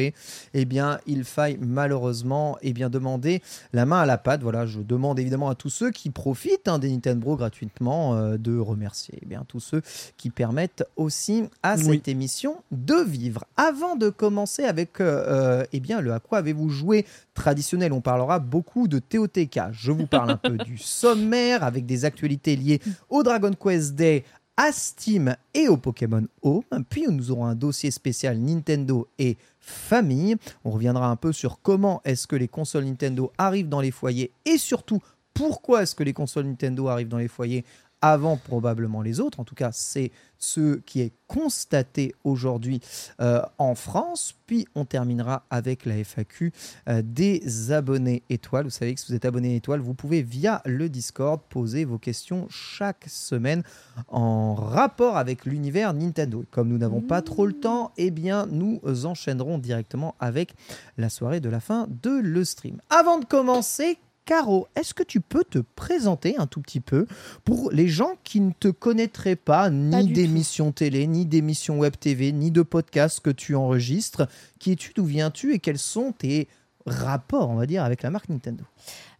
eh 0.54 0.66
bien, 0.66 1.00
il 1.08 1.24
faille 1.24 1.58
malheureusement 1.60 2.58
eh 2.62 2.74
bien, 2.74 2.90
demander 2.90 3.42
la 3.74 3.86
main 3.86 4.02
à 4.02 4.06
la 4.06 4.18
pâte. 4.18 4.42
Voilà, 4.42 4.66
je 4.66 4.80
demande 4.80 5.20
évidemment 5.20 5.50
à 5.50 5.56
tous 5.56 5.70
ceux 5.70 5.92
qui 5.92 6.10
profitent 6.10 6.68
hein, 6.68 6.80
des 6.80 6.90
Nintendo 6.92 7.36
gratuitement 7.36 8.16
euh, 8.16 8.38
de 8.38 8.58
remercier 8.58 9.20
eh 9.22 9.26
bien, 9.26 9.46
tous 9.48 9.60
ceux 9.60 9.82
qui 10.18 10.30
permettent 10.30 10.84
aussi 10.96 11.44
à 11.62 11.78
cette 11.78 12.08
émission 12.08 12.58
de 12.72 12.96
vivre. 12.96 13.46
Avant 13.58 13.96
de 13.96 14.10
commencer 14.10 14.64
avec 14.64 15.00
euh, 15.00 15.24
euh, 15.28 15.66
eh 15.72 15.80
bien, 15.80 16.02
le 16.02 16.14
à 16.14 16.20
quoi 16.20 16.40
avez-vous 16.40 16.70
joué 16.70 17.06
traditionnel, 17.34 17.94
on 17.94 18.02
parlera 18.02 18.40
beaucoup 18.40 18.88
de 18.88 19.00
TOTK. 19.00 19.60
Je 19.72 19.92
vous 19.92 20.08
parle 20.08 20.32
un 20.32 20.38
peu 20.38 20.58
du 20.66 20.78
sommaire 20.78 21.64
avec 21.64 21.86
des 21.86 22.06
actualités 22.06 22.56
liées 22.56 22.82
au 23.10 23.24
Dragon 23.24 23.52
Quest 23.54 23.96
Day, 23.96 24.24
à 24.58 24.72
Steam 24.72 25.36
et 25.54 25.68
au 25.68 25.78
Pokémon 25.78 26.26
Home. 26.42 26.64
Puis 26.90 27.06
nous 27.10 27.32
aurons 27.32 27.46
un 27.46 27.56
dossier 27.56 27.92
spécial 27.92 28.38
Nintendo 28.38 29.08
et 29.18 29.38
famille. 29.60 30.36
On 30.64 30.72
reviendra 30.72 31.10
un 31.10 31.16
peu 31.16 31.32
sur 31.32 31.60
comment 31.62 32.02
est-ce 32.06 32.28
que 32.28 32.36
les 32.36 32.48
consoles 32.48 32.86
Nintendo 32.86 33.32
arrivent 33.38 33.70
dans 33.70 33.82
les 33.82 33.92
foyers 33.92 34.32
et 34.46 34.58
surtout 34.58 35.00
pourquoi 35.34 35.84
est-ce 35.84 35.96
que 35.96 36.04
les 36.04 36.14
consoles 36.14 36.46
Nintendo 36.46 36.88
arrivent 36.88 37.08
dans 37.08 37.18
les 37.18 37.28
foyers 37.28 37.66
avant 38.04 38.36
probablement 38.36 39.02
les 39.02 39.22
autres. 39.22 39.40
En 39.40 39.46
tout 39.46 39.56
cas, 39.56 39.72
c'est 39.72 40.12
ce 40.38 40.76
qui 40.76 41.00
est 41.00 41.14
constaté 41.28 42.14
aujourd'hui 42.26 42.82
euh, 43.22 43.42
en 43.58 43.76
France. 43.76 44.36
Puis 44.46 44.68
on 44.76 44.84
terminera 44.84 45.46
avec 45.50 45.86
la 45.86 45.96
FAQ 46.04 46.52
euh, 46.90 47.02
des 47.02 47.72
abonnés 47.72 48.22
étoiles. 48.30 48.66
Vous 48.66 48.72
savez 48.72 48.94
que 48.94 49.00
si 49.00 49.08
vous 49.08 49.16
êtes 49.16 49.24
abonné 49.24 49.56
étoile, 49.56 49.80
vous 49.80 49.94
pouvez 49.94 50.22
via 50.22 50.62
le 50.66 50.90
Discord 50.90 51.40
poser 51.50 51.86
vos 51.86 51.98
questions 51.98 52.46
chaque 52.50 53.06
semaine 53.08 53.64
en 54.10 54.54
rapport 54.54 55.16
avec 55.16 55.46
l'univers 55.46 55.94
Nintendo. 55.94 56.44
Comme 56.52 56.68
nous 56.68 56.78
n'avons 56.78 57.02
pas 57.02 57.22
trop 57.22 57.46
le 57.46 57.54
temps, 57.54 57.94
eh 57.96 58.12
bien 58.12 58.48
nous 58.48 58.82
enchaînerons 59.06 59.60
directement 59.60 60.14
avec 60.20 60.56
la 60.98 61.08
soirée 61.08 61.40
de 61.40 61.50
la 61.50 61.62
fin 61.62 61.88
de 62.04 62.20
le 62.22 62.44
stream. 62.44 62.82
Avant 62.90 63.18
de 63.18 63.24
commencer, 63.24 63.98
Caro, 64.26 64.68
est-ce 64.76 64.94
que 64.94 65.04
tu 65.04 65.20
peux 65.20 65.44
te 65.44 65.60
présenter 65.60 66.38
un 66.38 66.48
tout 66.48 66.62
petit 66.62 66.80
peu 66.80 67.08
pour 67.44 67.72
les 67.72 67.90
gens 67.90 68.12
qui 68.24 68.40
ne 68.40 68.52
te 68.58 68.70
connaîtraient 68.70 69.36
pas, 69.36 69.70
ni 69.70 70.14
d'émissions 70.14 70.72
télé, 70.72 71.08
ni 71.08 71.26
d'émissions 71.26 71.80
web 71.80 71.96
TV, 72.00 72.32
ni 72.32 72.50
de 72.50 72.62
podcasts 72.62 73.20
que 73.20 73.30
tu 73.30 73.56
enregistres? 73.56 74.28
Qui 74.60 74.72
es-tu 74.72 74.94
D'où 74.96 75.04
viens-tu 75.04 75.54
Et 75.54 75.60
quels 75.60 75.78
sont 75.78 76.14
tes 76.14 76.48
rapports, 76.86 77.50
on 77.50 77.56
va 77.56 77.66
dire, 77.66 77.84
avec 77.84 78.02
la 78.02 78.12
marque 78.12 78.30
Nintendo? 78.30 78.64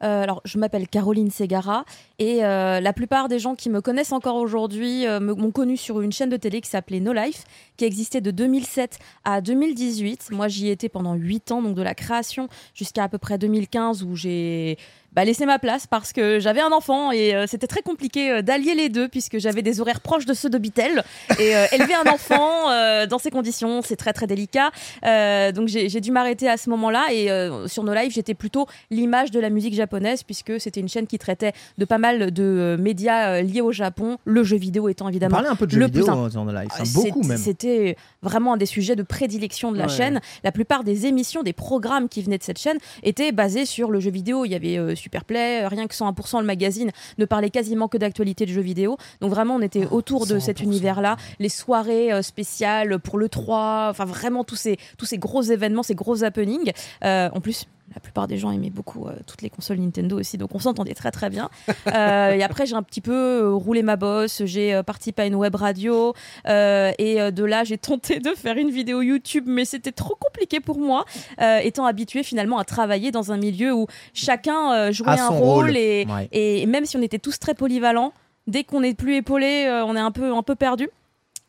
Euh, 0.04 0.24
alors, 0.24 0.42
je 0.44 0.58
m'appelle 0.58 0.88
Caroline 0.88 1.32
Segara 1.32 1.86
et 2.20 2.44
euh, 2.44 2.80
la 2.80 2.94
plupart 2.94 3.30
des 3.30 3.40
gens 3.40 3.56
qui 3.56 3.70
me 3.70 3.82
connaissent 3.82 4.12
encore 4.12 4.36
aujourd'hui 4.36 5.08
euh, 5.08 5.20
m'ont 5.20 5.52
connue 5.52 5.78
sur 5.78 6.02
une 6.02 6.12
chaîne 6.12 6.30
de 6.30 6.38
télé 6.38 6.62
qui 6.62 6.70
s'appelait 6.70 7.00
No 7.00 7.14
Life, 7.14 7.46
qui 7.78 7.86
existait 7.86 8.22
de 8.22 8.32
2007 8.32 9.00
à 9.24 9.42
2018. 9.42 10.30
Moi, 10.32 10.48
j'y 10.48 10.70
étais 10.70 10.90
pendant 10.90 11.14
8 11.14 11.52
ans, 11.52 11.62
donc 11.62 11.76
de 11.76 11.82
la 11.82 11.96
création 11.96 12.50
jusqu'à 12.74 13.04
à 13.04 13.10
peu 13.10 13.18
près 13.18 13.38
2015 13.38 14.04
où 14.04 14.16
j'ai 14.16 14.78
bah, 15.14 15.26
laissé 15.26 15.46
ma 15.46 15.60
place 15.60 15.86
parce 15.86 16.12
que 16.12 16.40
j'avais 16.40 16.62
un 16.62 16.72
enfant 16.72 17.12
et 17.12 17.36
euh, 17.36 17.46
c'était 17.48 17.68
très 17.68 17.82
compliqué 17.82 18.32
euh, 18.32 18.42
d'allier 18.42 18.74
les 18.74 18.90
deux 18.90 19.08
puisque 19.08 19.38
j'avais 19.38 19.62
des 19.62 19.80
horaires 19.80 20.02
proches 20.02 20.26
de 20.26 20.34
ceux 20.34 20.50
de 20.50 20.58
Bitel 20.58 21.04
et 21.40 21.56
euh, 21.56 21.66
élever 21.72 21.94
un 21.94 22.10
enfant 22.12 22.44
dans 23.08 23.20
ces 23.20 23.30
conditions, 23.30 23.82
c'est 23.84 23.96
très 23.96 24.14
très 24.14 24.28
délicat. 24.28 24.72
Donc 25.54 25.68
j'ai 25.68 26.02
dû 26.02 26.12
m'arrêter 26.12 26.50
à 26.50 26.58
ce 26.58 26.70
moment-là 26.72 27.08
et 27.12 27.28
sur 27.68 27.84
nos 27.84 27.94
lives, 27.94 28.12
j'étais 28.12 28.34
plutôt 28.34 28.68
l'image 28.90 29.32
de 29.32 29.40
la 29.40 29.50
musique 29.50 29.76
japonaise 29.76 29.93
puisque 30.26 30.60
c'était 30.60 30.80
une 30.80 30.90
chaîne 30.90 31.08
qui 31.08 31.18
traitait 31.20 31.54
de 31.78 31.86
pas 31.86 31.98
mal 31.98 32.32
de 32.32 32.44
euh, 32.44 32.78
médias 32.78 33.36
euh, 33.38 33.42
liés 33.42 33.62
au 33.62 33.72
Japon, 33.72 34.18
le 34.26 34.44
jeu 34.44 34.58
vidéo 34.58 34.90
étant 34.90 35.08
évidemment 35.10 35.38
un 35.38 35.56
peu 35.56 35.68
de 35.68 35.78
le 35.78 35.86
vidéo 35.86 36.06
plus 36.06 36.34
dans 36.34 36.46
le 36.46 36.54
live, 36.54 36.68
hein, 36.80 36.84
c'est- 36.86 36.94
beaucoup 36.94 37.24
même. 37.24 37.38
C'était 37.38 37.96
vraiment 38.22 38.54
un 38.54 38.58
des 38.58 38.66
sujets 38.66 38.96
de 38.96 39.04
prédilection 39.04 39.72
de 39.72 39.78
la 39.78 39.86
Ouais. 39.86 39.90
chaîne. 39.90 40.22
La 40.44 40.52
plupart 40.52 40.84
des 40.84 41.06
émissions, 41.06 41.44
des 41.44 41.54
programmes 41.54 42.10
qui 42.10 42.22
venaient 42.22 42.38
de 42.38 42.44
cette 42.44 42.60
chaîne 42.60 42.78
étaient 43.04 43.32
basés 43.32 43.66
sur 43.66 43.92
le 43.92 44.00
jeu 44.00 44.12
vidéo. 44.12 44.46
Il 44.46 44.52
y 44.52 44.56
avait 44.56 44.78
euh, 44.78 44.96
Superplay, 44.96 45.64
euh, 45.64 45.68
rien 45.68 45.88
que 45.88 45.96
101% 45.96 46.40
le 46.40 46.46
magazine 46.46 46.92
ne 47.18 47.26
parlait 47.26 47.50
quasiment 47.50 47.88
que 47.88 47.98
d'actualité 47.98 48.46
de 48.46 48.52
jeux 48.52 48.62
vidéo. 48.62 48.98
Donc 49.22 49.30
vraiment, 49.32 49.56
on 49.56 49.62
était 49.62 49.86
autour 49.88 50.26
de 50.26 50.40
cet 50.40 50.58
100%. 50.60 50.64
univers-là. 50.64 51.18
Les 51.40 51.50
soirées 51.50 52.12
euh, 52.14 52.22
spéciales 52.22 53.00
pour 53.00 53.18
le 53.18 53.30
3, 53.30 53.88
enfin 53.90 54.06
vraiment 54.06 54.44
tous 54.44 54.56
ces, 54.56 54.78
tous 54.98 55.06
ces 55.06 55.18
gros 55.18 55.42
événements, 55.42 55.84
ces 55.84 55.96
gros 55.96 56.24
happenings. 56.24 56.72
Euh, 57.04 57.30
en 57.34 57.42
plus, 57.42 57.66
la 57.94 58.00
plupart 58.00 58.28
des 58.28 58.38
gens 58.38 58.50
aimaient 58.52 58.70
beaucoup 58.70 59.08
euh, 59.08 59.14
toutes 59.28 59.42
les 59.42 59.50
consoles 59.50 59.78
Nintendo 59.78 60.20
aussi, 60.20 60.38
donc 60.38 60.56
on 60.56 60.60
s'entendait 60.60 60.94
très 60.94 61.12
très 61.12 61.30
bien. 61.30 61.50
Euh, 61.88 62.32
et 62.32 62.42
après, 62.44 62.66
j'ai 62.66 62.76
un 62.76 62.82
petit 62.82 63.02
peu 63.02 63.14
euh, 63.44 63.52
roulé 63.54 63.84
ma 63.84 63.98
bosse, 63.98 64.44
j'ai 64.46 64.74
euh, 64.74 64.84
participé 64.84 65.22
à 65.24 65.26
une 65.26 65.36
web 65.36 65.54
radio, 65.56 66.14
et 66.48 66.52
de 67.32 67.44
là, 67.44 67.64
j'ai 67.64 67.78
tenté 67.78 68.20
de 68.20 68.30
faire 68.32 68.58
une 68.58 68.70
vidéo 68.72 69.02
YouTube, 69.02 69.44
mais 69.48 69.66
c'était 69.66 69.92
trop 69.92 70.16
compliqué 70.16 70.60
pour 70.60 70.80
moi, 70.80 71.06
étant 71.62 71.86
habitué 71.86 72.24
finalement 72.24 72.58
à 72.58 72.64
travailler 72.64 73.12
dans 73.12 73.32
un 73.32 73.38
milieu 73.38 73.74
où 73.74 73.88
chacun 74.14 74.92
jouait 74.92 75.20
un 75.20 75.28
rôle, 75.28 75.66
rôle. 75.66 75.78
Et, 75.78 76.06
Ouais. 76.10 76.28
et 76.32 76.66
même 76.66 76.86
si 76.86 76.98
on 76.98 77.02
était 77.02 77.20
tous 77.20 77.38
très 77.40 77.54
polyvalents, 77.54 78.14
dès 78.48 78.64
qu'on 78.64 78.82
n'est 78.82 78.94
plus 78.94 79.16
épaulé, 79.16 79.68
on 79.86 79.96
est 79.96 80.00
un 80.00 80.12
peu, 80.12 80.34
un 80.34 80.44
peu 80.44 80.56
perdu. 80.56 80.90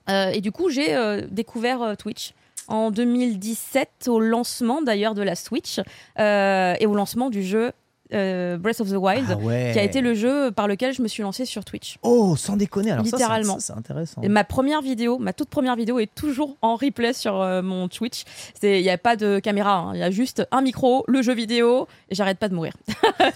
Et 0.09 0.41
du 0.41 0.53
coup, 0.53 0.69
j'ai 0.69 0.95
découvert 1.31 1.97
Twitch 1.97 2.35
en 2.69 2.91
2017 2.91 4.09
au 4.09 4.21
lancement 4.21 4.83
d'ailleurs 4.83 5.15
de 5.15 5.23
la 5.23 5.35
Switch 5.35 5.81
euh, 6.19 6.75
et 6.79 6.87
au 6.87 6.95
lancement 6.95 7.31
du 7.31 7.43
jeu 7.43 7.73
euh, 8.13 8.57
Breath 8.59 8.81
of 8.81 8.91
the 8.91 8.97
Wild, 8.97 9.27
Ah 9.31 9.37
ouais. 9.37 9.71
qui 9.73 9.79
a 9.79 9.83
été 9.83 10.01
le 10.01 10.15
jeu 10.15 10.51
par 10.51 10.69
lequel 10.69 10.93
je 10.93 11.01
me 11.03 11.09
suis 11.09 11.23
lancée 11.23 11.45
sur 11.47 11.65
Twitch. 11.65 11.97
Oh, 12.03 12.37
sans 12.37 12.57
déconner. 12.57 12.91
Alors 12.93 13.05
Littéralement. 13.05 13.57
c'est 13.61 13.73
intéressant. 13.73 14.21
Et 14.23 14.29
ma 14.29 14.45
première 14.45 14.83
vidéo, 14.83 15.19
ma 15.19 15.33
toute 15.33 15.49
première 15.49 15.75
vidéo 15.77 15.99
est 15.99 16.15
toujours 16.15 16.57
en 16.63 16.77
replay 16.77 17.13
sur 17.13 17.41
euh, 17.41 17.63
mon 17.63 17.89
Twitch. 17.89 18.25
Il 18.63 18.83
n'y 18.83 18.91
a 18.91 18.99
pas 18.99 19.17
de 19.17 19.39
caméra, 19.39 19.77
hein. 19.79 19.91
il 19.95 20.01
y 20.01 20.03
a 20.03 20.11
juste 20.11 20.47
un 20.51 20.61
micro, 20.61 21.05
le 21.09 21.23
jeu 21.23 21.35
vidéo, 21.35 21.89
et 22.11 22.15
j'arrête 22.15 22.39
pas 22.39 22.49
de 22.49 22.55
mourir. 22.55 22.75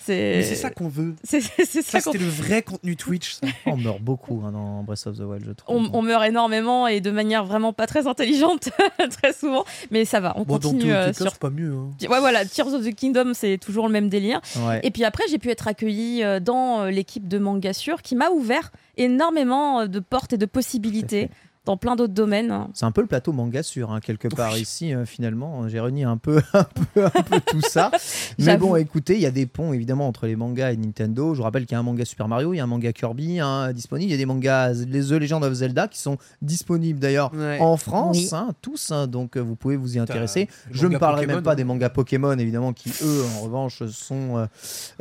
C'est 0.00 0.54
ça 0.54 0.70
qu'on 0.70 0.88
veut. 0.88 1.14
c'est- 1.24 1.40
ça 1.40 1.82
Ça, 1.82 2.00
c'était 2.00 2.18
le 2.18 2.28
vrai 2.28 2.62
contenu 2.62 2.96
Twitch. 2.96 3.34
ça. 3.34 3.46
On 3.66 3.76
meurt 3.76 4.00
beaucoup 4.00 4.42
hein, 4.44 4.52
dans 4.52 4.82
Breath 4.82 5.06
of 5.06 5.16
the 5.18 5.20
Wild, 5.22 5.44
je 5.46 5.52
trouve. 5.52 5.76
on, 5.76 5.98
on 5.98 6.02
meurt 6.02 6.24
énormément 6.24 6.86
et 6.86 7.00
de 7.00 7.10
manière 7.10 7.44
vraiment 7.44 7.72
pas 7.72 7.86
très 7.86 8.06
intelligente, 8.06 8.68
très 9.22 9.32
souvent. 9.32 9.64
Mais 9.90 10.04
ça 10.04 10.20
va, 10.20 10.34
on 10.36 10.42
Bon, 10.42 10.54
dans 10.58 10.70
continue 10.70 10.82
tout 10.84 10.88
euh, 10.90 11.12
sur. 11.12 11.38
pas 11.38 11.50
mieux. 11.50 11.72
hein. 11.74 11.90
Ouais, 12.10 12.20
voilà, 12.20 12.44
Tears 12.44 12.72
of 12.74 12.84
the 12.84 12.94
Kingdom, 12.94 13.32
c'est 13.34 13.58
toujours 13.58 13.86
le 13.86 13.92
même 13.94 14.10
délire. 14.10 14.40
Ouais. 14.56 14.80
Et 14.82 14.90
puis 14.90 15.04
après, 15.04 15.24
j'ai 15.30 15.38
pu 15.38 15.50
être 15.50 15.66
accueillie 15.66 16.22
euh, 16.22 16.40
dans 16.40 16.82
euh, 16.82 16.90
l'équipe 16.90 17.26
de 17.26 17.38
Mangasure 17.38 18.02
qui 18.02 18.14
m'a 18.14 18.28
ouvert 18.28 18.70
énormément 18.96 19.80
euh, 19.80 19.86
de 19.86 20.00
portes 20.00 20.34
et 20.34 20.36
de 20.38 20.46
possibilités 20.46 21.30
dans 21.64 21.76
plein 21.76 21.96
d'autres 21.96 22.12
domaines. 22.12 22.66
C'est 22.74 22.84
un 22.84 22.90
peu 22.92 23.00
le 23.00 23.06
plateau 23.06 23.32
manga 23.32 23.62
sur 23.62 23.90
hein, 23.92 24.00
quelque 24.00 24.28
part 24.28 24.58
ici 24.58 24.92
euh, 24.94 25.06
finalement. 25.06 25.66
J'ai 25.68 25.80
réuni 25.80 26.04
un 26.04 26.16
peu, 26.18 26.40
un 26.52 26.64
peu, 26.94 27.04
un 27.06 27.22
peu 27.22 27.40
tout 27.46 27.60
ça. 27.62 27.90
Mais 28.38 28.56
bon, 28.56 28.76
écoutez, 28.76 29.14
il 29.14 29.20
y 29.20 29.26
a 29.26 29.30
des 29.30 29.46
ponts 29.46 29.72
évidemment 29.72 30.06
entre 30.06 30.26
les 30.26 30.36
mangas 30.36 30.72
et 30.72 30.76
Nintendo. 30.76 31.32
Je 31.34 31.38
vous 31.38 31.44
rappelle 31.44 31.64
qu'il 31.66 31.74
y 31.74 31.76
a 31.76 31.78
un 31.78 31.82
manga 31.84 32.04
Super 32.04 32.28
Mario, 32.28 32.52
il 32.52 32.58
y 32.58 32.60
a 32.60 32.64
un 32.64 32.66
manga 32.66 32.92
Kirby 32.92 33.40
hein, 33.40 33.72
disponible. 33.72 34.08
Il 34.08 34.12
y 34.12 34.14
a 34.14 34.18
des 34.18 34.26
mangas 34.26 34.72
les 34.86 35.04
The 35.06 35.12
Legend 35.12 35.42
of 35.44 35.52
Zelda 35.54 35.88
qui 35.88 35.98
sont 35.98 36.18
disponibles 36.42 36.98
d'ailleurs 36.98 37.32
Ouais. 37.34 37.58
en 37.60 37.76
France, 37.76 38.16
Oui. 38.18 38.28
hein, 38.32 38.48
tous. 38.60 38.90
hein, 38.92 39.06
donc 39.06 39.36
euh, 39.36 39.40
vous 39.40 39.56
pouvez 39.56 39.76
vous 39.76 39.96
y 39.96 39.98
intéresser. 39.98 40.48
Je 40.70 40.86
ne 40.86 40.98
parlerai 40.98 41.22
Pokémon, 41.22 41.34
même 41.36 41.44
pas 41.44 41.52
hein. 41.52 41.56
des 41.56 41.64
mangas 41.64 41.88
Pokémon 41.90 42.36
évidemment 42.38 42.72
qui 42.72 42.90
eux 43.02 43.22
en 43.36 43.40
revanche 43.42 43.82
sont 43.86 44.36
euh, 44.38 44.46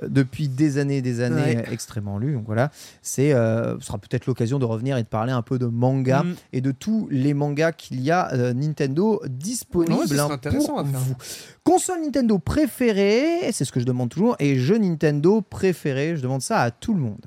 depuis 0.07 0.47
des 0.47 0.77
années 0.77 0.97
et 0.97 1.01
des 1.01 1.21
années 1.21 1.33
Ouais. 1.57 1.65
extrêmement 1.71 2.17
lus. 2.17 2.33
Donc 2.35 2.45
voilà, 2.45 2.71
c'est 3.01 3.33
euh, 3.33 3.77
ce 3.79 3.85
sera 3.87 3.97
peut-être 3.97 4.27
l'occasion 4.27 4.59
de 4.59 4.65
revenir 4.65 4.97
et 4.97 5.03
de 5.03 5.07
parler 5.07 5.31
un 5.33 5.41
peu 5.41 5.59
de 5.59 5.65
manga 5.65 6.23
Mm. 6.23 6.35
Et 6.53 6.61
de 6.61 6.71
tous 6.71 7.07
les 7.11 7.33
mangas 7.33 7.73
qu'il 7.73 7.99
y 8.01 8.11
a 8.11 8.31
euh, 8.33 8.53
Nintendo 8.53 9.21
disponibles 9.27 10.01
Ouais, 10.13 10.19
hein, 10.19 10.29
intéressant 10.31 10.67
pour 10.67 10.79
à 10.79 10.85
faire. 10.85 10.99
vous. 10.99 11.15
Console 11.63 12.01
Nintendo 12.01 12.39
préférée, 12.39 13.51
c'est 13.51 13.65
ce 13.65 13.71
que 13.71 13.79
je 13.79 13.85
demande 13.85 14.09
toujours, 14.09 14.35
et 14.39 14.57
jeu 14.57 14.77
Nintendo 14.77 15.41
préféré, 15.41 16.15
je 16.15 16.21
demande 16.21 16.41
ça 16.41 16.61
à 16.61 16.71
tout 16.71 16.93
le 16.93 16.99
monde. 17.01 17.25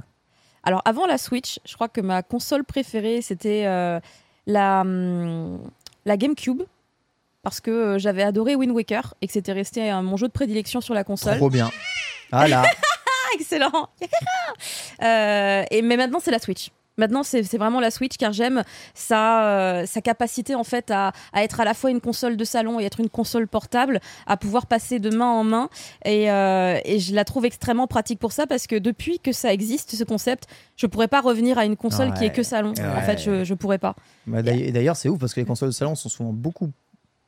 Alors 0.63 0.81
avant 0.85 1.07
la 1.07 1.19
Switch, 1.19 1.59
je 1.65 1.75
crois 1.75 1.89
que 1.89 2.01
ma 2.01 2.23
console 2.23 2.65
préférée 2.65 3.21
c'était 3.23 3.65
euh, 3.67 4.01
la, 4.47 4.81
hum, 4.81 5.59
la 6.05 6.17
GameCube. 6.17 6.63
Parce 7.43 7.61
que 7.61 7.71
euh, 7.71 7.99
j'avais 7.99 8.25
adoré 8.25 8.57
Wind 8.57 8.73
Waker 8.73 9.15
et 9.23 9.29
que 9.29 9.33
c'était 9.33 9.53
resté 9.53 9.93
euh, 9.93 10.03
mon 10.03 10.17
jeu 10.17 10.27
de 10.27 10.33
prédilection 10.33 10.81
sur 10.81 10.95
la 10.95 11.05
console. 11.05 11.37
Trop 11.37 11.49
bien. 11.49 11.71
Ah 12.33 12.49
là, 12.49 12.65
Ah, 12.67 12.71
excellent 13.35 13.89
Euh, 15.03 15.63
et, 15.71 15.83
Mais 15.83 15.97
maintenant, 15.97 16.19
c'est 16.21 16.33
la 16.33 16.41
Switch. 16.41 16.71
Maintenant, 16.99 17.23
c'est 17.23 17.43
vraiment 17.57 17.81
la 17.81 17.91
Switch 17.91 18.17
car 18.17 18.33
j'aime 18.33 18.63
sa, 18.95 19.47
euh, 19.47 19.87
sa 19.87 20.01
capacité 20.01 20.55
en 20.55 20.65
fait 20.65 20.91
à, 20.91 21.13
à 21.33 21.43
être 21.43 21.61
à 21.61 21.65
la 21.65 21.75
fois 21.75 21.91
une 21.91 22.01
console 22.01 22.37
de 22.37 22.45
salon 22.45 22.81
et 22.81 22.85
être 22.85 23.01
une 23.01 23.09
console 23.11 23.49
portable, 23.49 24.01
à 24.27 24.37
pouvoir 24.37 24.67
passer 24.67 24.99
de 24.99 25.15
main 25.15 25.31
en 25.31 25.45
main. 25.45 25.69
Et, 26.05 26.31
euh, 26.31 26.79
et 26.85 26.99
je 26.99 27.15
la 27.15 27.25
trouve 27.25 27.45
extrêmement 27.45 27.87
pratique 27.87 28.19
pour 28.19 28.33
ça 28.33 28.47
parce 28.47 28.67
que 28.67 28.77
depuis 28.77 29.19
que 29.19 29.33
ça 29.33 29.53
existe, 29.53 29.95
ce 29.95 30.05
concept, 30.05 30.47
je 30.77 30.87
pourrais 30.87 31.09
pas 31.09 31.21
revenir 31.21 31.59
à 31.59 31.65
une 31.67 31.77
console 31.77 32.13
qui 32.15 32.25
est 32.25 32.33
que 32.33 32.43
salon. 32.43 32.73
En 32.97 33.03
fait, 33.03 33.19
je, 33.19 33.45
je 33.45 33.55
pourrais 33.55 33.79
pas. 33.79 33.95
Bah, 34.27 34.43
d'ailleurs 34.43 34.97
c'est 34.97 35.09
ouf 35.09 35.19
parce 35.19 35.35
que 35.35 35.41
les 35.41 35.47
consoles 35.47 35.69
de 35.71 35.75
salon 35.75 35.95
sont 35.95 36.09
souvent 36.09 36.33
beaucoup 36.33 36.71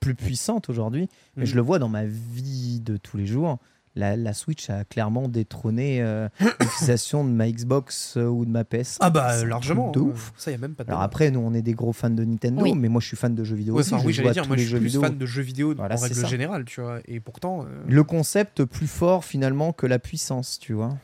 plus 0.00 0.14
puissantes 0.14 0.68
aujourd'hui, 0.68 1.08
mais 1.36 1.42
Mm. 1.42 1.46
je 1.46 1.54
le 1.56 1.60
vois 1.60 1.78
dans 1.78 1.88
ma 1.88 2.04
vie 2.04 2.80
de 2.80 2.96
tous 2.96 3.16
les 3.16 3.26
jours. 3.26 3.58
La, 3.98 4.16
la 4.16 4.32
Switch 4.32 4.70
a 4.70 4.84
clairement 4.84 5.28
détrôné 5.28 6.00
euh, 6.00 6.28
l'utilisation 6.60 7.24
de 7.24 7.30
ma 7.30 7.50
Xbox 7.50 8.16
euh, 8.16 8.26
ou 8.26 8.44
de 8.44 8.50
ma 8.50 8.64
PS. 8.64 8.96
Ah 9.00 9.10
bah 9.10 9.28
un 9.32 9.44
largement. 9.44 9.90
de 9.90 9.98
hein. 9.98 10.02
ouf. 10.04 10.32
Ça 10.36 10.50
y 10.50 10.54
a 10.54 10.58
même 10.58 10.74
pas 10.74 10.84
de. 10.84 10.88
Alors 10.90 11.02
après, 11.02 11.30
nous, 11.30 11.40
on 11.40 11.52
est 11.52 11.62
des 11.62 11.72
gros 11.74 11.92
fans 11.92 12.08
de 12.10 12.24
Nintendo, 12.24 12.62
Oui. 12.62 12.74
mais 12.76 12.88
moi, 12.88 13.00
je 13.00 13.08
suis 13.08 13.16
fan 13.16 13.34
de 13.34 13.42
jeux 13.44 13.56
vidéo 13.56 13.74
Ouais, 13.74 13.80
aussi. 13.80 13.92
enfin, 13.94 14.04
oui, 14.06 14.12
joue 14.12 14.18
j'allais 14.18 14.28
à 14.30 14.32
dire, 14.34 14.42
tous 14.44 14.48
moi 14.48 14.56
les 14.56 14.62
je 14.62 14.68
suis 14.68 14.72
jeux 14.76 14.78
plus 14.80 14.86
vidéo. 14.86 15.00
fan 15.02 15.18
de 15.18 15.26
jeux 15.26 15.42
vidéo 15.42 15.74
Voilà, 15.76 15.96
en 15.96 15.98
règle 15.98 16.14
ça. 16.14 16.26
générale, 16.28 16.64
tu 16.64 16.80
vois. 16.80 17.00
Et 17.06 17.18
pourtant. 17.18 17.62
euh, 17.64 17.66
Le 17.88 18.04
concept 18.04 18.64
plus 18.64 18.86
fort 18.86 19.24
finalement 19.24 19.72
que 19.72 19.86
la 19.86 19.98
puissance, 19.98 20.58
tu 20.60 20.72
vois. 20.74 20.96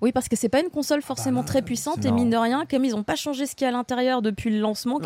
Oui, 0.00 0.10
parce 0.10 0.28
que 0.28 0.34
c'est 0.34 0.48
pas 0.48 0.60
une 0.60 0.70
console 0.70 1.00
forcément 1.02 1.42
Bah, 1.42 1.46
très 1.46 1.62
puissante 1.62 2.04
et 2.04 2.10
mine 2.10 2.30
de 2.30 2.36
rien, 2.36 2.64
comme 2.68 2.84
ils 2.84 2.94
ont 2.96 3.04
pas 3.04 3.14
changé 3.14 3.46
ce 3.46 3.54
qu'il 3.54 3.64
y 3.64 3.66
a 3.66 3.68
à 3.68 3.72
l'intérieur 3.76 4.20
depuis 4.22 4.50
le 4.50 4.58
lancement 4.58 4.96
Ouais. 4.96 5.02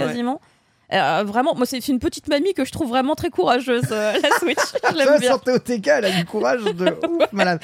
Euh, 0.92 1.24
vraiment, 1.26 1.54
moi 1.54 1.66
c'est 1.66 1.86
une 1.88 1.98
petite 1.98 2.28
mamie 2.28 2.54
que 2.54 2.64
je 2.64 2.70
trouve 2.72 2.88
vraiment 2.88 3.14
très 3.14 3.30
courageuse, 3.30 3.84
euh, 3.90 4.12
la 4.12 4.30
Switch. 4.38 4.58
Je 4.90 4.94
l'aime 4.96 5.06
Ça, 5.08 5.18
bien. 5.18 5.30
sortez 5.30 5.50
au 5.52 5.58
TK, 5.58 5.86
elle 5.88 6.04
a 6.04 6.10
du 6.12 6.24
courage 6.24 6.62
de 6.64 6.84
ouf, 7.08 7.32
malade. 7.32 7.60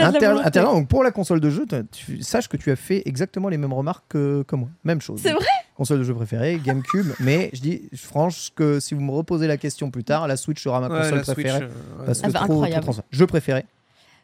Inter- 0.00 0.34
donc 0.62 0.88
pour 0.88 1.04
la 1.04 1.10
console 1.12 1.40
de 1.40 1.50
jeu, 1.50 1.66
tu 1.92 2.22
saches 2.22 2.48
que 2.48 2.56
tu 2.56 2.70
as 2.70 2.76
fait 2.76 3.02
exactement 3.06 3.48
les 3.48 3.58
mêmes 3.58 3.72
remarques 3.72 4.04
que, 4.08 4.42
que 4.42 4.56
moi. 4.56 4.68
Même 4.84 5.00
chose. 5.00 5.20
C'est 5.22 5.32
vrai 5.32 5.44
Console 5.76 5.98
de 5.98 6.04
jeu 6.04 6.14
préférée, 6.14 6.60
GameCube, 6.64 7.12
mais 7.20 7.50
je 7.52 7.60
dis 7.60 7.82
franche 7.96 8.50
que 8.54 8.78
si 8.80 8.94
vous 8.94 9.00
me 9.00 9.10
reposez 9.12 9.46
la 9.48 9.56
question 9.56 9.90
plus 9.90 10.04
tard, 10.04 10.26
la 10.28 10.36
Switch 10.36 10.62
sera 10.62 10.80
ma 10.80 10.88
ouais, 10.88 11.00
console 11.00 11.18
la 11.18 11.24
Switch, 11.24 11.34
préférée. 11.34 11.62
euh, 11.64 11.66
ouais. 12.00 12.06
Parce 12.06 12.20
que 12.20 12.26
Ah 12.26 12.30
bah, 12.30 12.38
trop, 12.40 12.46
trop 12.46 12.62
incroyable. 12.64 12.86
Jeu 13.10 13.26
préféré, 13.26 13.64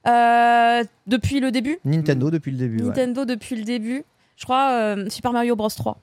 Euh, 0.07 0.85
depuis 1.07 1.41
le 1.41 1.51
début, 1.51 1.79
Nintendo 1.85 2.31
depuis 2.31 2.53
le 2.53 2.57
début. 2.59 2.79
ouais. 2.79 2.85
Nintendo 2.89 3.25
depuis 3.25 3.57
le 3.57 3.65
début, 3.65 4.05
je 4.37 4.45
crois 4.45 4.71
euh, 4.73 5.11
Super 5.11 5.33
Mario 5.33 5.57
Bros 5.57 5.69
3. 5.69 5.99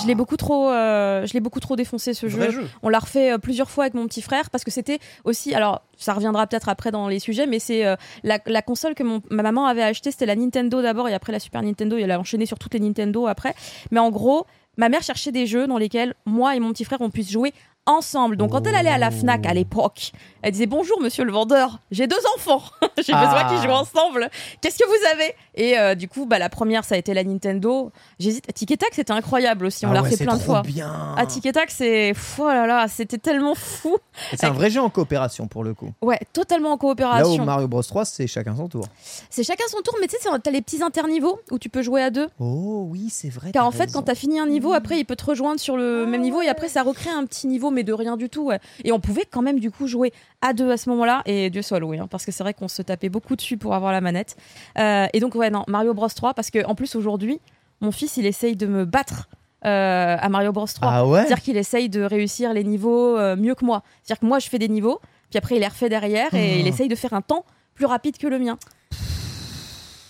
Je 0.00 0.06
l'ai 0.06 0.14
beaucoup 0.14 0.36
trop, 0.36 0.70
euh, 0.70 1.26
je 1.26 1.32
l'ai 1.34 1.40
beaucoup 1.40 1.60
trop 1.60 1.76
défoncé 1.76 2.14
ce 2.14 2.28
jeu. 2.28 2.50
jeu. 2.50 2.68
On 2.82 2.88
l'a 2.88 2.98
refait 2.98 3.32
euh, 3.32 3.38
plusieurs 3.38 3.70
fois 3.70 3.84
avec 3.84 3.94
mon 3.94 4.06
petit 4.06 4.22
frère 4.22 4.50
parce 4.50 4.64
que 4.64 4.70
c'était 4.70 4.98
aussi, 5.24 5.54
alors 5.54 5.82
ça 5.96 6.14
reviendra 6.14 6.46
peut-être 6.46 6.68
après 6.68 6.90
dans 6.90 7.08
les 7.08 7.18
sujets, 7.18 7.46
mais 7.46 7.58
c'est 7.58 7.84
euh, 7.86 7.96
la, 8.24 8.38
la 8.46 8.62
console 8.62 8.94
que 8.94 9.02
mon- 9.02 9.22
ma 9.30 9.42
maman 9.42 9.66
avait 9.66 9.82
achetée, 9.82 10.10
c'était 10.10 10.26
la 10.26 10.36
Nintendo 10.36 10.82
d'abord 10.82 11.08
et 11.08 11.14
après 11.14 11.32
la 11.32 11.38
Super 11.40 11.62
Nintendo. 11.62 11.96
Et 11.96 12.02
elle 12.02 12.10
a 12.10 12.18
enchaîné 12.20 12.46
sur 12.46 12.58
toutes 12.58 12.74
les 12.74 12.80
Nintendo 12.80 13.26
après. 13.26 13.54
Mais 13.90 14.00
en 14.00 14.10
gros, 14.10 14.46
ma 14.76 14.88
mère 14.88 15.02
cherchait 15.02 15.32
des 15.32 15.46
jeux 15.46 15.66
dans 15.66 15.78
lesquels 15.78 16.14
moi 16.26 16.56
et 16.56 16.60
mon 16.60 16.72
petit 16.72 16.84
frère 16.84 17.00
on 17.00 17.10
puisse 17.10 17.30
jouer 17.30 17.52
ensemble. 17.84 18.36
Donc 18.36 18.52
quand 18.52 18.64
elle 18.68 18.76
allait 18.76 18.90
à 18.90 18.96
la 18.98 19.10
Fnac 19.10 19.44
à 19.44 19.52
l'époque, 19.52 20.12
elle 20.42 20.52
disait 20.52 20.66
bonjour 20.66 21.00
monsieur 21.00 21.24
le 21.24 21.32
vendeur, 21.32 21.80
j'ai 21.90 22.06
deux 22.06 22.16
enfants, 22.36 22.62
j'ai 22.96 23.12
besoin 23.12 23.42
Ah. 23.44 23.48
qu'ils 23.48 23.58
jouent 23.60 23.74
ensemble. 23.74 24.30
Qu'est-ce 24.60 24.78
que 24.78 24.86
vous 24.86 25.06
avez? 25.12 25.34
Et 25.54 25.78
euh, 25.78 25.94
du 25.94 26.08
coup, 26.08 26.26
bah 26.26 26.38
la 26.38 26.48
première 26.48 26.84
ça 26.84 26.94
a 26.94 26.98
été 26.98 27.14
la 27.14 27.24
Nintendo. 27.24 27.90
J'hésite. 28.18 28.52
Tic 28.54 28.70
et 28.70 28.76
Tac 28.76 28.90
c'était 28.94 29.12
incroyable 29.12 29.66
aussi, 29.66 29.84
on 29.86 29.90
Ah 29.90 29.94
l'a 29.94 30.02
ouais, 30.02 30.10
c'est 30.10 30.24
plein 30.24 30.36
de 30.36 30.42
fois. 30.42 30.62
bien. 30.62 31.14
Ah, 31.16 31.26
Tic 31.26 31.44
et 31.46 31.52
Tac, 31.52 31.70
c'est. 31.70 32.12
Oh 32.38 32.46
là 32.46 32.66
là, 32.66 32.86
c'était 32.88 33.18
tellement 33.18 33.54
fou. 33.54 33.96
C'est 34.34 34.44
un 34.44 34.50
vrai 34.50 34.70
jeu 34.70 34.80
en 34.80 34.90
coopération 34.90 35.46
pour 35.46 35.64
le 35.64 35.74
coup. 35.74 35.92
Ouais, 36.02 36.18
totalement 36.32 36.70
en 36.70 36.72
Là 36.72 36.76
où 36.76 36.78
coopération. 36.78 37.44
Mario 37.44 37.68
Bros 37.68 37.82
3, 37.82 38.04
c'est 38.04 38.26
chacun 38.26 38.56
son 38.56 38.68
tour. 38.68 38.86
C'est 39.30 39.44
chacun 39.44 39.64
son 39.68 39.80
tour, 39.82 39.94
mais 40.00 40.06
tu 40.06 40.16
sais, 40.20 40.28
t'as 40.42 40.50
les 40.50 40.62
petits 40.62 40.82
interniveaux 40.82 41.40
où 41.50 41.58
tu 41.58 41.68
peux 41.68 41.82
jouer 41.82 42.02
à 42.02 42.10
deux. 42.10 42.28
Oh 42.40 42.86
oui, 42.90 43.08
c'est 43.10 43.28
vrai. 43.28 43.52
Car 43.52 43.66
en 43.66 43.70
fait, 43.70 43.84
raison. 43.84 43.98
quand 44.00 44.02
t'as 44.06 44.14
fini 44.14 44.38
un 44.38 44.46
niveau, 44.46 44.72
après, 44.72 44.98
il 44.98 45.04
peut 45.04 45.16
te 45.16 45.24
rejoindre 45.24 45.60
sur 45.60 45.76
le 45.76 46.06
même 46.06 46.20
niveau 46.22 46.40
et 46.42 46.48
après, 46.48 46.68
ça 46.68 46.82
recrée 46.82 47.10
un 47.10 47.24
petit 47.26 47.46
niveau, 47.46 47.70
mais 47.70 47.82
de 47.84 47.92
rien 47.92 48.16
du 48.16 48.28
tout. 48.28 48.46
ouais. 48.46 48.58
Et 48.84 48.92
on 48.92 49.00
pouvait 49.00 49.26
quand 49.30 49.42
même, 49.42 49.60
du 49.60 49.70
coup, 49.70 49.86
jouer 49.86 50.12
à 50.40 50.52
deux 50.52 50.70
à 50.70 50.76
ce 50.76 50.88
moment-là. 50.90 51.22
Et 51.26 51.50
Dieu 51.50 51.62
soit 51.62 51.78
loué, 51.78 51.98
hein, 51.98 52.08
parce 52.10 52.24
que 52.24 52.32
c'est 52.32 52.42
vrai 52.42 52.54
qu'on 52.54 52.68
se 52.68 52.82
tapait 52.82 53.08
beaucoup 53.08 53.36
dessus 53.36 53.56
pour 53.56 53.74
avoir 53.74 53.92
la 53.92 54.00
manette. 54.00 54.36
Euh, 54.78 55.06
et 55.12 55.20
donc, 55.20 55.34
ouais, 55.42 55.50
non, 55.50 55.64
Mario 55.68 55.92
Bros 55.94 56.08
3, 56.08 56.34
parce 56.34 56.50
que 56.50 56.64
en 56.66 56.74
plus, 56.74 56.94
aujourd'hui, 56.96 57.40
mon 57.80 57.90
fils, 57.92 58.16
il 58.16 58.26
essaye 58.26 58.54
de 58.56 58.66
me 58.66 58.84
battre 58.84 59.28
euh, 59.64 60.16
à 60.20 60.28
Mario 60.28 60.52
Bros 60.52 60.66
3. 60.66 60.88
Ah 60.90 61.06
ouais? 61.06 61.20
C'est-à-dire 61.20 61.42
qu'il 61.42 61.56
essaye 61.56 61.88
de 61.88 62.02
réussir 62.02 62.52
les 62.52 62.64
niveaux 62.64 63.18
euh, 63.18 63.36
mieux 63.36 63.54
que 63.54 63.64
moi. 63.64 63.82
C'est-à-dire 64.02 64.20
que 64.20 64.26
moi, 64.26 64.38
je 64.38 64.48
fais 64.48 64.58
des 64.58 64.68
niveaux, 64.68 65.00
puis 65.30 65.38
après, 65.38 65.56
il 65.56 65.60
les 65.60 65.66
refait 65.68 65.88
derrière 65.88 66.32
et 66.34 66.60
il 66.60 66.66
essaye 66.66 66.88
de 66.88 66.94
faire 66.94 67.12
un 67.12 67.22
temps 67.22 67.44
plus 67.74 67.86
rapide 67.86 68.16
que 68.18 68.26
le 68.26 68.38
mien. 68.38 68.56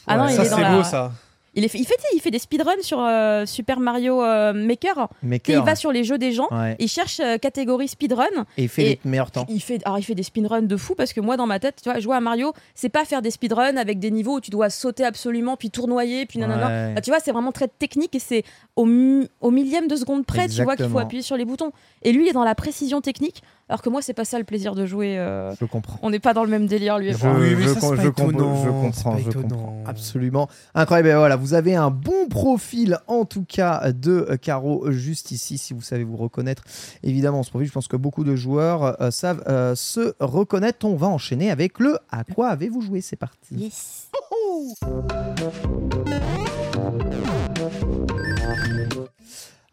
Ah 0.06 0.16
non, 0.16 0.24
Ouais, 0.24 0.32
ça 0.34 0.44
c'est 0.44 0.60
la- 0.60 0.76
beau 0.76 0.82
ça. 0.82 1.12
Il, 1.54 1.64
est 1.64 1.68
fait, 1.68 1.78
il, 1.78 1.84
fait, 1.86 1.94
il 2.14 2.20
fait 2.20 2.30
des 2.30 2.38
speedruns 2.38 2.80
sur 2.80 2.98
euh, 3.00 3.44
Super 3.44 3.78
Mario 3.78 4.22
euh, 4.22 4.52
Maker. 4.54 5.08
Il 5.22 5.58
va 5.60 5.74
sur 5.74 5.92
les 5.92 6.02
jeux 6.02 6.16
des 6.16 6.32
gens, 6.32 6.48
Ouais. 6.50 6.76
il 6.78 6.88
cherche 6.88 7.20
euh, 7.20 7.36
catégorie 7.36 7.88
speedrun. 7.88 8.24
Et 8.56 8.62
il 8.62 8.68
fait 8.70 8.82
Et- 8.82 9.00
les 9.04 9.10
meilleurs 9.10 9.30
temps. 9.30 9.44
Il 9.50 9.60
fait, 9.62 9.80
alors 9.84 9.98
il 9.98 10.02
fait 10.02 10.14
des 10.14 10.22
speedruns 10.22 10.62
de 10.62 10.76
fou 10.78 10.94
parce 10.94 11.12
que 11.12 11.20
moi 11.20 11.36
dans 11.36 11.46
ma 11.46 11.58
tête, 11.60 11.76
tu 11.82 11.90
vois, 11.90 12.00
jouer 12.00 12.16
à 12.16 12.20
Mario, 12.20 12.52
c'est 12.74 12.88
pas 12.88 13.04
faire 13.04 13.20
des 13.20 13.30
speedruns 13.30 13.76
avec 13.76 13.98
des 13.98 14.10
niveaux 14.10 14.36
où 14.36 14.40
tu 14.40 14.50
dois 14.50 14.70
sauter 14.70 15.04
absolument, 15.04 15.56
puis 15.56 15.70
tournoyer, 15.70 16.24
puis 16.24 16.38
nanana. 16.38 16.66
Ouais. 16.88 16.94
Bah, 16.94 17.00
tu 17.02 17.10
vois, 17.10 17.20
c'est 17.20 17.32
vraiment 17.32 17.52
très 17.52 17.68
technique 17.68 18.14
et 18.14 18.18
c'est 18.18 18.44
au, 18.76 18.86
mi- 18.86 19.28
au 19.42 19.50
millième 19.50 19.88
de 19.88 19.96
seconde 19.96 20.24
près, 20.24 20.48
tu 20.48 20.62
vois, 20.62 20.76
qu'il 20.76 20.88
faut 20.88 20.98
appuyer 20.98 21.22
sur 21.22 21.36
les 21.36 21.44
boutons. 21.44 21.72
Et 22.02 22.12
lui, 22.12 22.24
il 22.24 22.28
est 22.28 22.32
dans 22.32 22.44
la 22.44 22.54
précision 22.54 23.00
technique, 23.02 23.42
alors 23.68 23.80
que 23.80 23.88
moi, 23.88 24.02
c'est 24.02 24.12
pas 24.12 24.24
ça 24.24 24.38
le 24.38 24.44
plaisir 24.44 24.74
de 24.74 24.84
jouer. 24.84 25.18
euh, 25.18 25.54
Je 25.58 25.64
comprends. 25.64 25.98
On 26.02 26.10
n'est 26.10 26.18
pas 26.18 26.34
dans 26.34 26.44
le 26.44 26.50
même 26.50 26.66
délire, 26.66 26.98
lui 26.98 27.08
et 27.08 27.12
Je, 27.14 27.26
moi. 27.26 27.36
Oui, 27.38 27.54
mais 27.56 27.62
je 27.64 27.68
ça, 27.74 27.80
com- 27.80 27.90
c'est 27.90 27.96
pas 27.96 28.02
je 28.02 28.08
com- 28.10 28.30
étonnant, 28.30 28.56
je 28.56 28.62
c'est 28.62 28.68
comprends, 28.68 29.12
pas 29.12 29.18
je 29.22 29.28
étonnant. 29.30 29.48
comprends. 29.48 29.82
Absolument. 29.86 30.48
Incroyable. 30.74 31.08
Et 31.08 31.14
voilà, 31.14 31.36
vous 31.36 31.54
avez 31.54 31.74
un 31.74 31.90
bon 31.90 32.28
profil, 32.28 32.98
en 33.06 33.24
tout 33.24 33.44
cas, 33.48 33.92
de 33.92 34.26
euh, 34.30 34.36
Caro 34.36 34.86
euh, 34.86 34.92
juste 34.92 35.30
ici, 35.30 35.56
si 35.58 35.72
vous 35.74 35.80
savez 35.82 36.04
vous 36.04 36.16
reconnaître. 36.16 36.62
Évidemment, 37.02 37.42
ce 37.42 37.50
profil, 37.50 37.68
je 37.68 37.72
pense 37.72 37.88
que 37.88 37.96
beaucoup 37.96 38.24
de 38.24 38.36
joueurs 38.36 39.00
euh, 39.00 39.10
savent 39.10 39.42
euh, 39.48 39.74
se 39.74 40.14
reconnaître. 40.20 40.84
On 40.86 40.96
va 40.96 41.06
enchaîner 41.08 41.50
avec 41.50 41.78
le 41.78 41.96
À 42.10 42.24
quoi 42.24 42.48
avez-vous 42.48 42.80
joué? 42.82 43.00
C'est 43.00 43.16
parti. 43.16 43.54
Yes. 43.54 44.08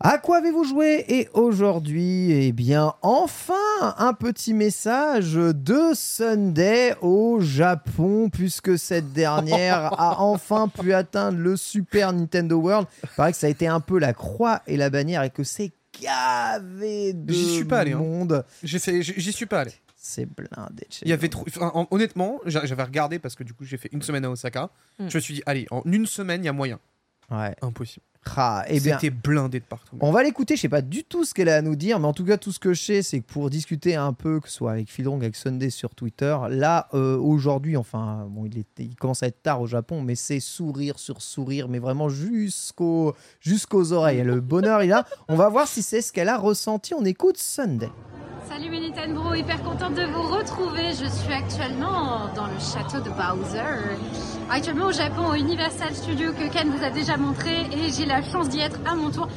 À 0.01 0.17
quoi 0.17 0.37
avez-vous 0.37 0.63
joué 0.63 1.03
Et 1.09 1.27
aujourd'hui, 1.33 2.31
eh 2.31 2.53
bien, 2.53 2.93
enfin, 3.01 3.53
un 3.97 4.13
petit 4.13 4.53
message 4.53 5.33
de 5.33 5.91
Sunday 5.93 6.95
au 7.01 7.39
Japon, 7.41 8.29
puisque 8.29 8.77
cette 8.79 9.11
dernière 9.11 9.91
a 9.99 10.21
enfin 10.21 10.69
pu 10.69 10.93
atteindre 10.93 11.37
le 11.39 11.57
Super 11.57 12.13
Nintendo 12.13 12.55
World. 12.57 12.87
Il 13.03 13.09
paraît 13.17 13.31
que 13.33 13.37
ça 13.37 13.47
a 13.47 13.49
été 13.49 13.67
un 13.67 13.81
peu 13.81 13.99
la 13.99 14.13
croix 14.13 14.61
et 14.67 14.77
la 14.77 14.89
bannière 14.89 15.21
et 15.23 15.31
que 15.31 15.43
c'est 15.43 15.71
gavé 16.01 17.11
de 17.11 17.33
J'y 17.33 17.55
suis 17.55 17.65
pas 17.65 17.79
allé, 17.79 17.91
hein. 17.91 17.97
monde. 17.97 18.45
J'ai 18.63 18.79
fait, 18.79 19.01
j'y 19.01 19.33
suis 19.33 19.47
pas 19.47 19.61
allé. 19.61 19.73
C'est 19.97 20.25
blindé. 20.25 20.87
Il 21.01 21.09
y 21.09 21.13
avait 21.13 21.27
nous. 21.27 21.31
trop. 21.31 21.45
enfin, 21.49 21.87
honnêtement, 21.91 22.39
j'a- 22.45 22.65
j'avais 22.65 22.83
regardé 22.83 23.19
parce 23.19 23.35
que 23.35 23.43
du 23.43 23.53
coup 23.53 23.65
j'ai 23.65 23.75
fait 23.75 23.89
une 23.91 24.01
semaine 24.01 24.23
à 24.23 24.29
Osaka. 24.29 24.69
Mm. 24.97 25.09
Je 25.09 25.17
me 25.17 25.19
suis 25.21 25.33
dit, 25.33 25.43
allez, 25.45 25.67
en 25.71 25.81
une 25.83 26.05
semaine, 26.05 26.41
il 26.41 26.45
y 26.45 26.49
a 26.49 26.53
moyen. 26.53 26.79
Ouais. 27.31 27.55
Impossible. 27.61 28.03
Ah, 28.35 28.63
eh 28.67 28.79
bien, 28.81 28.97
C'était 28.99 29.09
blindé 29.15 29.59
de 29.59 29.65
partout. 29.65 29.97
On 30.01 30.11
va 30.11 30.21
l'écouter, 30.23 30.55
je 30.55 30.61
sais 30.61 30.69
pas 30.69 30.81
du 30.81 31.03
tout 31.05 31.23
ce 31.23 31.33
qu'elle 31.33 31.47
a 31.49 31.55
à 31.55 31.61
nous 31.61 31.75
dire, 31.77 31.99
mais 31.99 32.05
en 32.05 32.13
tout 32.13 32.25
cas, 32.25 32.37
tout 32.37 32.51
ce 32.51 32.59
que 32.59 32.73
je 32.73 32.81
sais, 32.83 33.01
c'est 33.01 33.21
que 33.21 33.25
pour 33.25 33.49
discuter 33.49 33.95
un 33.95 34.11
peu, 34.13 34.39
que 34.41 34.49
ce 34.49 34.55
soit 34.55 34.71
avec 34.73 34.89
Philong, 34.91 35.15
avec 35.17 35.35
Sunday 35.37 35.69
sur 35.69 35.95
Twitter, 35.95 36.37
là, 36.49 36.89
euh, 36.93 37.17
aujourd'hui, 37.17 37.75
enfin, 37.77 38.27
bon, 38.29 38.45
il, 38.45 38.59
est- 38.59 38.67
il 38.79 38.95
commence 38.97 39.23
à 39.23 39.27
être 39.27 39.41
tard 39.41 39.61
au 39.61 39.67
Japon, 39.67 40.01
mais 40.01 40.15
c'est 40.15 40.41
sourire 40.41 40.99
sur 40.99 41.21
sourire, 41.21 41.69
mais 41.69 41.79
vraiment 41.79 42.09
jusqu'au, 42.09 43.15
jusqu'aux 43.39 43.93
oreilles. 43.93 44.21
Le 44.23 44.41
bonheur, 44.41 44.83
il 44.83 44.91
a. 44.91 45.05
On 45.29 45.35
va 45.35 45.49
voir 45.49 45.67
si 45.67 45.81
c'est 45.81 46.01
ce 46.01 46.11
qu'elle 46.11 46.29
a 46.29 46.37
ressenti. 46.37 46.93
On 46.93 47.05
écoute 47.05 47.37
Sunday. 47.37 47.89
Salut 48.49 48.71
mes 48.71 48.79
Nintendo, 48.79 49.35
hyper 49.35 49.61
contente 49.61 49.93
de 49.93 50.05
vous 50.05 50.23
retrouver. 50.23 50.89
Je 50.99 51.05
suis 51.05 51.31
actuellement 51.31 52.31
dans 52.35 52.47
le 52.47 52.57
château 52.59 52.99
de 52.99 53.11
Bowser. 53.11 53.59
Actuellement 54.49 54.87
au 54.87 54.91
Japon, 54.91 55.27
au 55.29 55.35
Universal 55.35 55.93
Studio 55.93 56.31
que 56.33 56.51
Ken 56.51 56.67
vous 56.67 56.83
a 56.83 56.89
déjà 56.89 57.15
montré 57.15 57.67
et 57.71 57.91
j'ai 57.95 58.07
la 58.07 58.23
chance 58.23 58.49
d'y 58.49 58.59
être 58.59 58.79
à 58.91 58.95
mon 58.95 59.11
tour. 59.11 59.27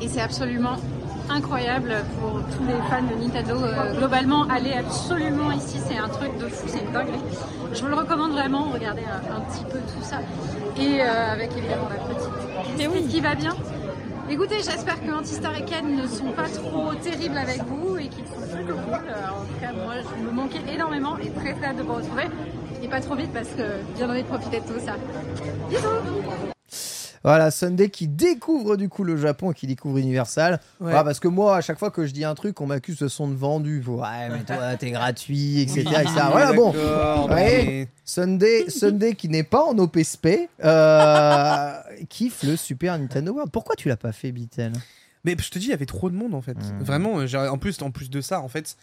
Et 0.00 0.08
c'est 0.08 0.22
absolument 0.22 0.76
incroyable 1.28 1.96
pour 2.18 2.40
tous 2.56 2.64
les 2.64 2.72
fans 2.88 3.02
de 3.02 3.22
Nintendo. 3.22 3.62
Euh, 3.62 3.94
globalement, 3.98 4.44
allez 4.44 4.72
absolument 4.72 5.52
ici, 5.52 5.78
c'est 5.86 5.98
un 5.98 6.08
truc 6.08 6.38
de 6.38 6.48
fou, 6.48 6.66
c'est 6.66 6.80
une 6.80 6.92
dinguerie. 6.92 7.20
Je 7.74 7.82
vous 7.82 7.88
le 7.88 7.94
recommande 7.94 8.32
vraiment, 8.32 8.70
regardez 8.72 9.02
un, 9.04 9.36
un 9.36 9.40
petit 9.42 9.64
peu 9.64 9.80
tout 9.80 10.02
ça. 10.02 10.20
Et 10.78 11.02
euh, 11.02 11.32
avec 11.32 11.50
évidemment 11.58 11.90
la 11.90 12.14
petite 12.14 12.78
Christine 12.78 13.08
qui 13.08 13.20
va 13.20 13.34
bien? 13.34 13.54
Écoutez, 14.30 14.56
j'espère 14.56 15.02
que 15.04 15.10
Antistar 15.12 15.56
et 15.56 15.64
Ken 15.64 15.96
ne 15.96 16.06
sont 16.06 16.32
pas 16.32 16.48
trop 16.48 16.94
terribles 16.94 17.36
avec 17.36 17.62
vous 17.64 17.98
et 17.98 18.06
qu'ils 18.08 18.26
sont 18.26 18.56
plutôt 18.56 18.74
cool. 18.74 18.94
Euh, 18.94 19.28
En 19.30 19.44
tout 19.44 19.60
cas, 19.60 19.72
moi, 19.72 19.94
je 20.00 20.24
me 20.24 20.30
manquais 20.30 20.62
énormément 20.72 21.18
et 21.18 21.30
très 21.30 21.52
très 21.54 21.66
hâte 21.66 21.76
de 21.76 21.82
vous 21.82 21.94
retrouver. 21.94 22.24
Et 22.82 22.88
pas 22.88 23.00
trop 23.00 23.14
vite 23.14 23.32
parce 23.32 23.48
que 23.48 23.62
j'ai 23.98 24.04
envie 24.04 24.22
de 24.22 24.28
profiter 24.28 24.60
de 24.60 24.66
tout 24.66 24.80
ça. 24.80 24.94
Bisous 25.68 26.52
Voilà, 27.24 27.50
Sunday 27.50 27.88
qui 27.88 28.08
découvre 28.08 28.76
du 28.76 28.88
coup 28.88 29.04
le 29.04 29.16
Japon 29.16 29.52
et 29.52 29.54
qui 29.54 29.66
découvre 29.66 29.98
Universal. 29.98 30.54
Ouais. 30.80 30.90
Voilà, 30.90 31.04
parce 31.04 31.20
que 31.20 31.28
moi, 31.28 31.56
à 31.56 31.60
chaque 31.60 31.78
fois 31.78 31.90
que 31.90 32.06
je 32.06 32.12
dis 32.12 32.24
un 32.24 32.34
truc, 32.34 32.60
on 32.60 32.66
m'accuse 32.66 32.98
de 32.98 33.08
son 33.08 33.28
de 33.28 33.34
vendu. 33.34 33.82
Ouais, 33.86 34.28
mais 34.30 34.44
toi, 34.44 34.76
t'es 34.76 34.90
gratuit, 34.90 35.60
etc. 35.60 35.80
etc. 35.80 36.10
Voilà, 36.30 36.52
bon. 36.52 36.72
Ouais. 37.28 37.88
Sunday, 38.04 38.68
Sunday 38.68 39.14
qui 39.14 39.28
n'est 39.28 39.44
pas 39.44 39.64
en 39.64 39.78
OPSP, 39.78 40.48
euh, 40.64 41.72
kiffe 42.08 42.42
le 42.42 42.56
Super 42.56 42.98
Nintendo 42.98 43.32
World. 43.32 43.52
Pourquoi 43.52 43.76
tu 43.76 43.88
l'as 43.88 43.96
pas 43.96 44.12
fait, 44.12 44.32
Bitel? 44.32 44.72
Mais 45.24 45.36
je 45.38 45.50
te 45.50 45.58
dis, 45.58 45.66
il 45.66 45.70
y 45.70 45.74
avait 45.74 45.86
trop 45.86 46.10
de 46.10 46.16
monde 46.16 46.34
en 46.34 46.42
fait. 46.42 46.54
Mm. 46.54 46.82
Vraiment, 46.82 47.14
en 47.14 47.58
plus, 47.58 47.80
en 47.82 47.90
plus 47.92 48.10
de 48.10 48.20
ça, 48.20 48.40
en 48.40 48.48
fait, 48.48 48.76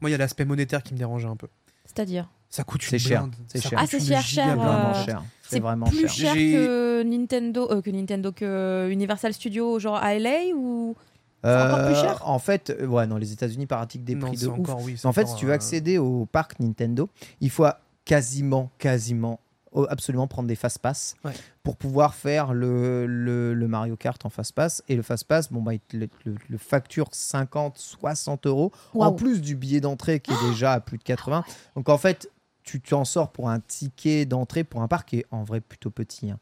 moi, 0.00 0.08
il 0.08 0.12
y 0.12 0.14
a 0.14 0.18
l'aspect 0.18 0.44
monétaire 0.44 0.82
qui 0.82 0.94
me 0.94 0.98
dérangeait 0.98 1.28
un 1.28 1.36
peu. 1.36 1.48
C'est-à-dire? 1.84 2.30
Ça 2.54 2.64
coûte 2.64 2.88
une 2.92 2.98
cher, 2.98 3.22
blinde. 3.22 3.34
c'est 3.48 3.62
cher. 3.62 3.78
Ah, 3.82 3.86
c'est 3.86 3.98
cher, 3.98 4.20
cher, 4.22 4.50
euh, 4.52 4.54
Vraiment 4.56 4.94
cher. 5.06 5.22
C'est 5.48 5.58
vraiment 5.58 5.86
plus 5.86 6.06
cher. 6.06 6.34
cher 6.34 6.34
que 6.34 7.02
Nintendo, 7.02 7.66
euh, 7.70 7.80
que 7.80 7.88
Nintendo, 7.90 8.30
que 8.30 8.88
Universal 8.90 9.32
Studios, 9.32 9.78
genre 9.78 9.96
à 9.96 10.14
LA 10.18 10.54
ou 10.54 10.94
encore 11.42 11.86
plus 11.86 11.94
cher? 11.94 12.16
Euh, 12.22 12.26
En 12.26 12.38
fait, 12.38 12.68
euh, 12.70 12.86
ouais, 12.86 13.06
non, 13.06 13.16
les 13.16 13.32
États-Unis 13.32 13.64
pratiquent 13.66 14.04
des 14.04 14.14
Non, 14.14 14.26
prix 14.28 14.36
de 14.36 14.46
ouf. 14.48 14.58
encore, 14.58 14.80
oui, 14.82 14.96
c'est 14.98 15.06
En 15.08 15.12
fait, 15.14 15.26
si 15.26 15.34
tu 15.36 15.46
veux 15.46 15.52
euh, 15.52 15.54
accéder 15.54 15.96
au 15.96 16.26
parc 16.26 16.60
Nintendo, 16.60 17.08
il 17.40 17.48
faut 17.50 17.64
quasiment, 18.04 18.70
quasiment, 18.78 19.40
oh, 19.72 19.86
absolument 19.88 20.26
prendre 20.26 20.46
des 20.46 20.54
fast-pass 20.54 21.14
Ouais. 21.24 21.32
pour 21.62 21.76
pouvoir 21.76 22.14
faire 22.14 22.52
le, 22.52 23.06
le, 23.06 23.54
le 23.54 23.68
Mario 23.68 23.96
Kart 23.96 24.24
en 24.26 24.30
fast-pass. 24.30 24.82
Et 24.88 24.94
le 24.96 25.02
fast-pass, 25.02 25.50
bon, 25.50 25.62
bah, 25.62 25.72
il 25.74 25.80
te 25.80 25.96
le, 25.96 26.08
le- 26.24 26.34
le 26.48 26.58
facture 26.58 27.08
50, 27.12 27.78
60 27.78 28.46
euros, 28.46 28.72
en 28.94 29.12
plus 29.12 29.40
du 29.40 29.56
billet 29.56 29.80
d'entrée 29.80 30.20
qui 30.20 30.32
est 30.32 30.48
déjà 30.50 30.74
à 30.74 30.80
plus 30.80 30.98
de 30.98 31.02
80. 31.02 31.44
Donc 31.76 31.88
en 31.88 31.98
fait, 31.98 32.28
tu 32.62 32.80
t'en 32.80 33.04
sors 33.04 33.32
pour 33.32 33.48
un 33.50 33.60
ticket 33.60 34.24
d'entrée 34.26 34.64
pour 34.64 34.82
un 34.82 34.88
parc 34.88 35.08
qui 35.10 35.18
est 35.18 35.26
en 35.30 35.42
vrai 35.44 35.60
plutôt 35.60 35.90
petit. 35.90 36.30
hein. 36.30 36.38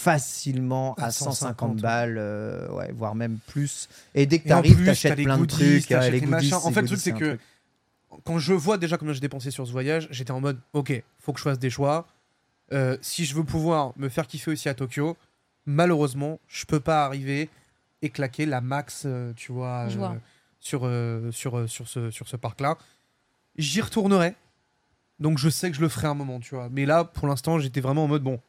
Facilement 0.00 0.94
à 0.94 1.06
À 1.06 1.10
150 1.10 1.34
150, 1.34 1.76
balles, 1.80 2.16
euh, 2.18 2.68
ouais, 2.72 2.92
voire 2.92 3.14
même 3.14 3.38
plus. 3.46 3.88
Et 4.14 4.26
dès 4.26 4.38
que 4.40 4.46
tu 4.48 4.52
arrives, 4.52 4.76
tu 4.82 4.88
achètes 4.88 5.14
plein 5.22 5.34
de 5.36 5.40
goodies, 5.40 5.54
trucs, 5.80 5.86
t'achètes 5.88 6.02
euh, 6.02 6.10
les 6.10 6.20
les 6.20 6.20
goodies. 6.20 6.30
machins. 6.50 6.54
En 6.64 6.70
fait, 6.72 6.82
le 6.82 6.86
truc, 6.88 6.98
c'est 7.00 7.12
que 7.12 7.36
truc. 7.36 7.40
quand 8.24 8.38
je 8.38 8.52
vois 8.52 8.78
déjà 8.78 8.98
combien 8.98 9.14
j'ai 9.14 9.20
dépensé 9.20 9.50
sur 9.50 9.66
ce 9.66 9.72
voyage, 9.72 10.06
j'étais 10.10 10.32
en 10.32 10.40
mode, 10.40 10.58
ok, 10.72 11.02
faut 11.20 11.32
que 11.32 11.38
je 11.38 11.44
fasse 11.44 11.58
des 11.58 11.70
choix. 11.70 12.06
Euh, 12.72 12.96
si 13.00 13.24
je 13.24 13.34
veux 13.34 13.44
pouvoir 13.44 13.92
me 13.96 14.08
faire 14.08 14.26
kiffer 14.26 14.50
aussi 14.50 14.68
à 14.68 14.74
Tokyo, 14.74 15.16
malheureusement, 15.66 16.40
je 16.48 16.64
peux 16.64 16.80
pas 16.80 17.04
arriver 17.04 17.48
et 18.02 18.10
claquer 18.10 18.44
la 18.46 18.60
max, 18.60 19.04
euh, 19.06 19.32
tu 19.36 19.52
vois, 19.52 19.88
Je 19.88 19.94
euh, 19.96 19.98
vois. 19.98 20.16
sur, 20.60 20.80
euh, 20.84 21.30
sur, 21.30 21.56
euh, 21.58 21.66
sur 21.68 21.86
ce, 21.88 22.10
sur 22.10 22.26
ce 22.28 22.36
parc-là. 22.36 22.76
J'y 23.56 23.80
retournerai. 23.80 24.34
Donc 25.18 25.38
je 25.38 25.48
sais 25.48 25.70
que 25.70 25.76
je 25.76 25.80
le 25.80 25.88
ferai 25.88 26.08
un 26.08 26.14
moment, 26.14 26.40
tu 26.40 26.54
vois. 26.54 26.68
Mais 26.70 26.86
là, 26.86 27.04
pour 27.04 27.26
l'instant, 27.28 27.58
j'étais 27.58 27.80
vraiment 27.80 28.04
en 28.04 28.08
mode, 28.08 28.22
bon, 28.22 28.40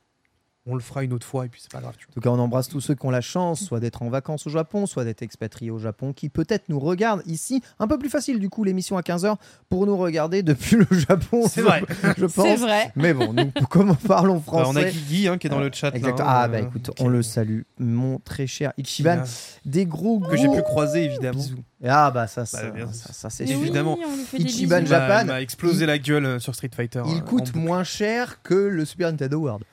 on 0.68 0.76
le 0.76 0.82
fera 0.82 1.04
une 1.04 1.14
autre 1.14 1.26
fois 1.26 1.46
et 1.46 1.50
puis 1.50 1.62
c'est 1.62 1.72
pas 1.72 1.80
grave, 1.80 1.94
tu 1.98 2.06
vois. 2.06 2.12
En 2.12 2.14
tout 2.14 2.20
cas, 2.22 2.30
on 2.30 2.40
embrasse 2.40 2.68
tous 2.68 2.82
ceux 2.82 2.94
qui 2.96 3.06
ont 3.06 3.10
la 3.10 3.22
chance, 3.22 3.62
soit 3.64 3.80
d'être 3.80 4.02
en 4.02 4.10
vacances 4.10 4.46
au 4.48 4.50
Japon, 4.50 4.86
soit 4.86 5.04
d'être 5.06 5.22
expatriés 5.22 5.72
au 5.72 5.80
Japon, 5.80 6.14
qui 6.14 6.30
peut-être 6.30 6.70
nous 6.70 6.80
regardent 6.80 7.24
ici. 7.26 7.62
Un 7.80 7.88
peu 7.88 7.98
plus 7.98 8.10
facile, 8.10 8.40
du 8.40 8.50
coup, 8.50 8.64
l'émission 8.64 8.98
à 8.98 9.02
15h 9.02 9.36
pour 9.70 9.86
nous 9.88 9.96
regarder 9.98 10.44
depuis 10.44 10.76
le 10.76 10.86
Japon. 10.92 11.48
C'est 11.50 11.62
vrai. 11.62 11.84
je 12.18 12.26
pense. 12.26 12.46
C'est 12.46 12.56
vrai. 12.58 12.92
Mais 12.96 13.14
bon, 13.14 13.34
nous, 13.34 13.52
comme 13.70 13.96
parlons 13.96 14.40
français. 14.42 14.70
on 14.72 14.76
a 14.76 14.84
Guigui 14.90 15.28
hein, 15.28 15.38
qui 15.38 15.48
est 15.48 15.50
dans 15.50 15.60
le 15.60 15.72
chat. 15.74 15.96
Exactement. 15.96 16.28
hein, 16.28 16.34
ah, 16.36 16.48
bah 16.48 16.60
écoute, 16.60 16.92
on 17.00 17.08
le 17.08 17.24
salue, 17.24 17.62
mon 17.80 18.20
très 18.20 18.48
cher 18.48 18.74
Ichiban. 18.78 19.24
Des 19.66 19.86
gros 19.86 20.20
Que 20.20 20.36
j'ai 20.38 20.50
pu 20.50 20.62
croiser, 20.62 21.06
évidemment. 21.06 21.40
bisous. 21.40 21.64
Ah, 21.86 22.10
bah 22.12 22.26
ça, 22.28 22.46
ça, 22.46 22.72
Bah, 22.72 22.88
ça, 22.92 23.14
ça, 23.14 23.30
c'est 23.30 23.46
oui, 23.46 23.52
Évidemment. 23.52 23.98
Ichiban 24.34 24.84
Japan, 24.86 25.20
il 25.22 25.28
m'a 25.28 25.42
explosé 25.42 25.84
il- 25.84 25.88
la 25.88 25.98
gueule 26.00 26.26
euh, 26.26 26.40
sur 26.40 26.56
Street 26.56 26.72
Fighter. 26.76 27.04
Il 27.08 27.18
euh, 27.18 27.20
coûte 27.22 27.54
moins 27.56 27.84
cher 27.84 28.42
que 28.42 28.56
le 28.56 28.84
Super 28.84 29.12
Nintendo 29.12 29.38
World. 29.38 29.64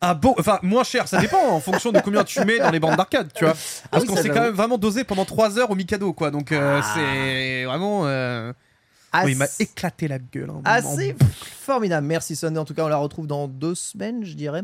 Ah 0.00 0.14
bon 0.14 0.34
Enfin, 0.38 0.58
moins 0.62 0.84
cher, 0.84 1.08
ça 1.08 1.20
dépend 1.20 1.48
en 1.48 1.60
fonction 1.60 1.90
de 1.92 1.98
combien 2.00 2.22
tu 2.24 2.44
mets 2.44 2.58
dans 2.58 2.70
les 2.70 2.78
bandes 2.80 2.96
d'arcade, 2.96 3.30
tu 3.34 3.44
vois. 3.44 3.54
Parce 3.54 3.82
Ah 3.90 3.98
oui, 4.00 4.06
qu'on 4.06 4.16
s'est 4.16 4.28
quand 4.28 4.42
même 4.42 4.54
vraiment 4.54 4.78
dosé 4.78 5.02
pendant 5.04 5.24
3 5.24 5.58
heures 5.58 5.70
au 5.70 5.74
Mikado, 5.74 6.12
quoi. 6.12 6.30
Donc 6.30 6.52
euh, 6.52 6.80
Ah. 6.82 6.92
c'est 6.94 7.64
vraiment. 7.64 8.02
euh, 8.06 8.52
Ah, 9.12 9.22
oui, 9.24 9.32
il 9.32 9.38
m'a 9.38 9.46
éclaté 9.58 10.06
la 10.06 10.18
gueule. 10.18 10.50
hein, 10.50 10.60
Assez 10.64 11.12
en- 11.20 11.24
formidable. 11.62 12.06
Merci 12.06 12.36
Sunday. 12.36 12.58
En 12.60 12.64
tout 12.64 12.74
cas, 12.74 12.84
on 12.84 12.88
la 12.88 12.96
retrouve 12.98 13.26
dans 13.26 13.48
deux 13.48 13.74
semaines, 13.74 14.24
je 14.24 14.34
dirais, 14.34 14.62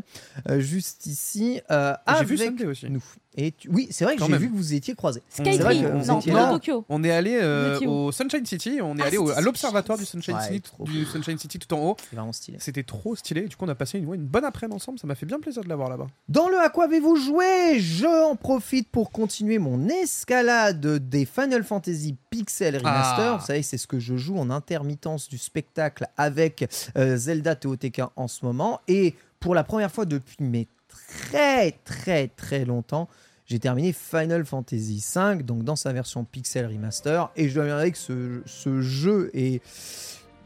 euh, 0.49 0.59
juste 0.59 1.05
ici. 1.07 1.59
euh, 1.71 1.93
J'ai 2.19 2.25
vu 2.25 2.35
avec 2.35 2.49
Sunday 2.49 2.65
aussi. 2.65 2.89
nous. 2.89 3.03
Et 3.37 3.51
tu- 3.51 3.69
Oui, 3.69 3.87
c'est 3.91 4.05
vrai 4.05 4.15
que 4.15 4.23
j'ai 4.25 4.37
vu 4.37 4.49
que 4.49 4.55
vous 4.55 4.73
étiez 4.73 4.95
croisés. 4.95 5.21
C'est 5.29 5.43
vrai 5.43 5.53
Skytree, 5.53 5.81
que 5.81 5.87
vous 5.97 6.05
non, 6.05 6.19
étiez 6.19 6.31
pas 6.31 6.41
là. 6.43 6.49
Tokyo. 6.51 6.85
On 6.89 7.03
est 7.03 7.11
allé 7.11 7.37
euh, 7.41 7.79
au 7.85 8.11
Sunshine 8.11 8.45
City, 8.45 8.79
on 8.81 8.97
est 8.97 9.01
Ah, 9.01 9.05
allé 9.07 9.17
au- 9.17 9.29
à 9.29 9.41
l'observatoire 9.41 9.97
du 9.97 10.05
Sunshine, 10.05 10.35
Ouais, 10.35 10.47
City, 10.53 10.71
du 10.79 11.05
Sunshine 11.05 11.37
City 11.37 11.59
tout 11.59 11.73
en 11.75 11.79
haut. 11.79 11.95
C'est 12.09 12.15
vraiment 12.15 12.31
stylé. 12.33 12.57
C'était 12.61 12.83
trop 12.83 13.15
stylé. 13.15 13.41
Du 13.47 13.55
coup, 13.55 13.65
on 13.65 13.69
a 13.69 13.75
passé 13.75 13.97
une, 13.99 14.05
bonne 14.25 14.45
après-midi 14.45 14.75
ensemble. 14.75 14.99
Ça 14.99 15.07
m'a 15.07 15.15
fait 15.15 15.25
bien 15.25 15.39
plaisir 15.39 15.63
de 15.63 15.69
l'avoir 15.69 15.89
là-bas. 15.89 16.07
Dans 16.29 16.47
le 16.47 16.57
À 16.59 16.69
quoi 16.69 16.85
avez-vous 16.85 17.15
joué? 17.17 17.79
Je 17.79 18.05
en 18.25 18.35
profite 18.35 18.89
pour 18.89 19.11
continuer 19.11 19.59
mon 19.59 19.87
escalade 19.89 20.85
des 21.09 21.25
Final 21.25 21.63
Fantasy 21.63 22.15
Pixel 22.29 22.77
Remaster. 22.77 23.33
Ah. 23.33 23.37
Vous 23.39 23.45
savez, 23.45 23.63
c'est 23.63 23.77
ce 23.77 23.87
que 23.87 23.99
je 23.99 24.15
joue 24.15 24.37
en 24.37 24.49
intermittence 24.49 25.27
du 25.27 25.37
spectacle 25.37 26.07
avec 26.17 26.67
euh, 26.97 27.17
Zelda 27.17 27.55
TOTK 27.55 28.01
en 28.15 28.27
ce 28.27 28.45
moment. 28.45 28.79
Et 28.87 29.13
pour 29.39 29.53
la 29.55 29.63
première 29.63 29.91
fois 29.91 30.05
depuis 30.05 30.37
mais 30.39 30.67
très 30.87 31.71
très 31.83 32.27
très 32.29 32.65
longtemps, 32.65 33.07
j'ai 33.45 33.59
terminé 33.59 33.93
Final 33.93 34.45
Fantasy 34.45 35.03
V, 35.15 35.43
donc 35.43 35.63
dans 35.63 35.75
sa 35.75 35.93
version 35.93 36.23
Pixel 36.23 36.65
Remaster. 36.65 37.31
Et 37.35 37.49
je 37.49 37.55
dois 37.55 37.83
dire 37.83 37.91
que 37.91 37.97
ce, 37.97 38.41
ce 38.45 38.81
jeu 38.81 39.29
est 39.33 39.61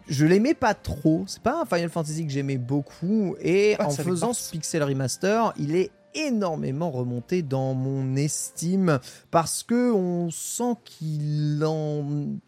je 0.09 0.25
l'aimais 0.25 0.55
pas 0.55 0.73
trop. 0.73 1.23
C'est 1.27 1.41
pas 1.41 1.61
un 1.61 1.65
Final 1.65 1.89
Fantasy 1.89 2.25
que 2.25 2.31
j'aimais 2.31 2.57
beaucoup. 2.57 3.35
Et 3.41 3.77
en 3.79 3.91
faisant 3.91 4.33
ce 4.33 4.51
Pixel 4.51 4.83
Remaster, 4.83 5.53
il 5.57 5.75
est 5.75 5.91
énormément 6.15 6.89
remonté 6.89 7.41
dans 7.43 7.73
mon 7.73 8.15
estime 8.15 8.99
parce 9.29 9.63
que 9.63 9.91
on 9.91 10.31
sent 10.31 10.75
qu'il 10.83 11.63
en 11.63 12.05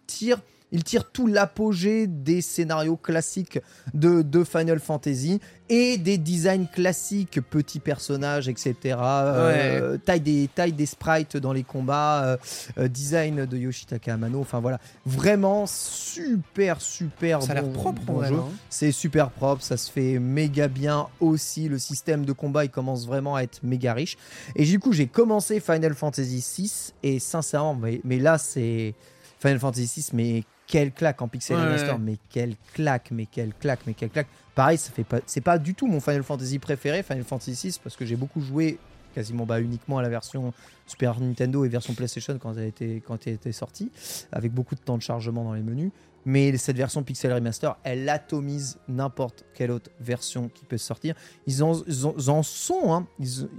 tire 0.08 0.42
il 0.72 0.84
tire 0.84 1.12
tout 1.12 1.28
l'apogée 1.28 2.08
des 2.08 2.42
scénarios 2.42 2.98
classiques 2.98 3.60
de, 3.94 4.22
de 4.22 4.44
Final 4.44 4.80
Fantasy 4.80 5.40
et 5.70 5.98
des 5.98 6.18
designs 6.18 6.66
classiques, 6.66 7.40
petits 7.50 7.80
personnages, 7.80 8.48
etc. 8.50 8.76
euh, 9.02 9.98
taille, 9.98 10.20
des, 10.22 10.50
taille 10.54 10.74
des 10.74 10.86
sprites 10.86 11.38
dans 11.38 11.54
les 11.54 11.64
combats, 11.64 12.24
euh, 12.26 12.38
euh, 12.78 12.88
design 12.88 13.46
de 13.46 13.58
Yoshitaka 13.58 14.14
Amano. 14.14 14.40
Enfin 14.42 14.60
voilà, 14.60 14.80
vraiment 15.06 15.66
super, 15.68 16.82
super 16.82 17.42
Ça 17.42 17.52
a 17.52 17.56
l'air 17.56 17.64
bon- 17.64 17.72
propre 17.74 18.02
bon 18.04 18.24
jeu. 18.24 18.36
C'est 18.70 18.92
super 18.92 19.30
propre, 19.30 19.64
ça 19.64 19.78
se 19.78 19.92
fait 19.92 20.20
méga 20.20 20.68
bien 20.68 21.08
aussi. 21.20 21.68
Le 21.70 21.80
système 21.80 22.26
de 22.26 22.34
combat, 22.34 22.66
il 22.66 22.70
commence 22.72 23.06
vraiment 23.06 23.36
à 23.36 23.44
être 23.44 23.60
méga 23.64 23.94
riche. 23.94 24.18
Et 24.56 24.66
du 24.66 24.80
coup, 24.80 24.92
j'ai 24.94 25.08
commencé 25.08 25.60
Final 25.60 25.94
Fantasy 25.94 26.44
VI 26.58 26.94
et 27.04 27.20
sincèrement, 27.20 27.76
mais, 27.76 28.02
mais 28.04 28.20
là, 28.20 28.38
c'est 28.38 28.94
Final 29.40 29.60
Fantasy 29.60 30.02
VI, 30.02 30.06
mais 30.14 30.44
quelle 30.72 30.92
claque 30.94 31.22
en 31.22 31.28
pixel 31.28 31.58
Ouais, 31.58 31.64
remaster, 31.66 31.94
ouais. 31.96 32.02
mais 32.02 32.18
quelle 32.30 32.56
claque, 32.74 33.12
mais 33.12 33.26
quelle 33.26 33.54
claque, 33.54 33.82
mais 33.86 33.94
quelle 33.94 34.10
claque. 34.10 34.28
Pareil, 34.56 34.78
ça 34.78 34.90
fait 34.92 35.04
pas, 35.04 35.20
c'est 35.26 35.42
pas 35.42 35.58
du 35.60 35.76
tout 35.76 35.86
mon 35.86 36.00
Final 36.00 36.24
Fantasy 36.24 36.60
préféré, 36.60 37.04
Final 37.04 37.24
Fantasy 37.26 37.68
VI, 37.70 37.78
parce 37.84 37.96
que 37.98 38.06
j'ai 38.06 38.16
beaucoup 38.16 38.40
joué 38.42 38.80
quasiment 39.14 39.46
bah, 39.46 39.60
uniquement 39.60 39.98
à 39.98 40.02
la 40.02 40.08
version 40.08 40.54
Super 40.88 41.20
Nintendo 41.20 41.66
et 41.66 41.68
version 41.68 41.94
PlayStation 41.94 42.38
quand 42.38 42.54
elle 42.58 42.68
était 42.68 43.04
quand 43.06 43.28
elle 43.28 43.34
était 43.34 43.52
sortie, 43.52 43.92
avec 44.32 44.54
beaucoup 44.54 44.76
de 44.76 44.80
temps 44.80 44.98
de 44.98 45.02
chargement 45.04 45.44
dans 45.44 45.54
les 45.54 45.62
menus. 45.62 45.92
Mais 46.24 46.56
cette 46.58 46.78
version 46.78 47.04
Pixel 47.04 47.34
Remaster, 47.34 47.76
elle 47.84 48.08
atomise 48.08 48.78
n'importe 48.88 49.44
quelle 49.54 49.72
autre 49.72 49.90
version 50.00 50.50
qui 50.50 50.64
peut 50.66 50.78
sortir. 50.78 51.16
Ils 51.48 51.64
en, 51.64 51.74
ils 51.88 52.06
en- 52.06 52.14
ils 52.18 52.30
en 52.30 52.44
sont, 52.44 52.94
hein. 52.94 53.08
ils, 53.20 53.50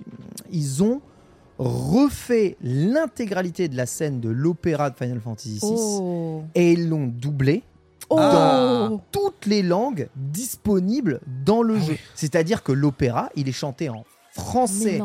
ils 0.50 0.82
ont 0.82 1.02
refait 1.58 2.56
l'intégralité 2.62 3.68
de 3.68 3.76
la 3.76 3.86
scène 3.86 4.20
de 4.20 4.28
l'opéra 4.28 4.90
de 4.90 4.96
Final 4.96 5.20
Fantasy 5.20 5.54
VI 5.54 5.60
Oh. 5.62 6.44
et 6.54 6.72
ils 6.72 6.88
l'ont 6.88 7.06
doublé 7.06 7.62
Oh. 8.10 8.16
dans 8.16 9.02
toutes 9.12 9.46
les 9.46 9.62
langues 9.62 10.08
disponibles 10.16 11.20
dans 11.44 11.62
le 11.62 11.76
Ah 11.76 11.80
jeu. 11.80 11.92
oui. 11.92 11.98
C'est-à-dire 12.14 12.62
que 12.62 12.72
l'opéra, 12.72 13.30
il 13.36 13.48
est 13.48 13.52
chanté 13.52 13.88
en 13.88 14.04
français 14.32 15.00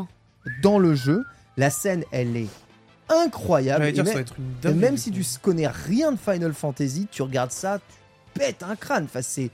dans 0.61 0.79
le 0.79 0.93
jeu. 0.95 1.23
La 1.57 1.69
scène, 1.69 2.03
elle 2.11 2.35
est 2.35 2.47
incroyable. 3.09 3.85
Et 3.85 3.93
même- 3.93 4.05
va 4.05 4.19
être 4.19 4.35
une 4.37 4.45
et 4.45 4.61
dingue. 4.73 4.75
même 4.75 4.97
si 4.97 5.11
tu 5.11 5.23
connais 5.41 5.67
rien 5.67 6.11
de 6.11 6.17
Final 6.17 6.53
Fantasy, 6.53 7.07
tu 7.09 7.21
regardes 7.21 7.51
ça, 7.51 7.79
tu 7.79 8.39
pètes 8.39 8.63
un 8.63 8.75
crâne. 8.75 9.05
Enfin, 9.05 9.21
c'est, 9.21 9.51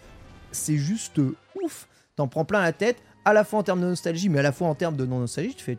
c'est 0.51 0.77
juste 0.77 1.19
ouf. 1.63 1.87
T'en 2.15 2.27
prends 2.27 2.45
plein 2.45 2.61
la 2.61 2.73
tête, 2.73 2.97
à 3.25 3.33
la 3.33 3.43
fois 3.43 3.59
en 3.59 3.63
termes 3.63 3.81
de 3.81 3.87
nostalgie, 3.87 4.29
mais 4.29 4.39
à 4.39 4.43
la 4.43 4.51
fois 4.51 4.67
en 4.67 4.75
termes 4.75 4.95
de 4.95 5.05
non-nostalgie. 5.05 5.53
Tu 5.55 5.63
fais... 5.63 5.77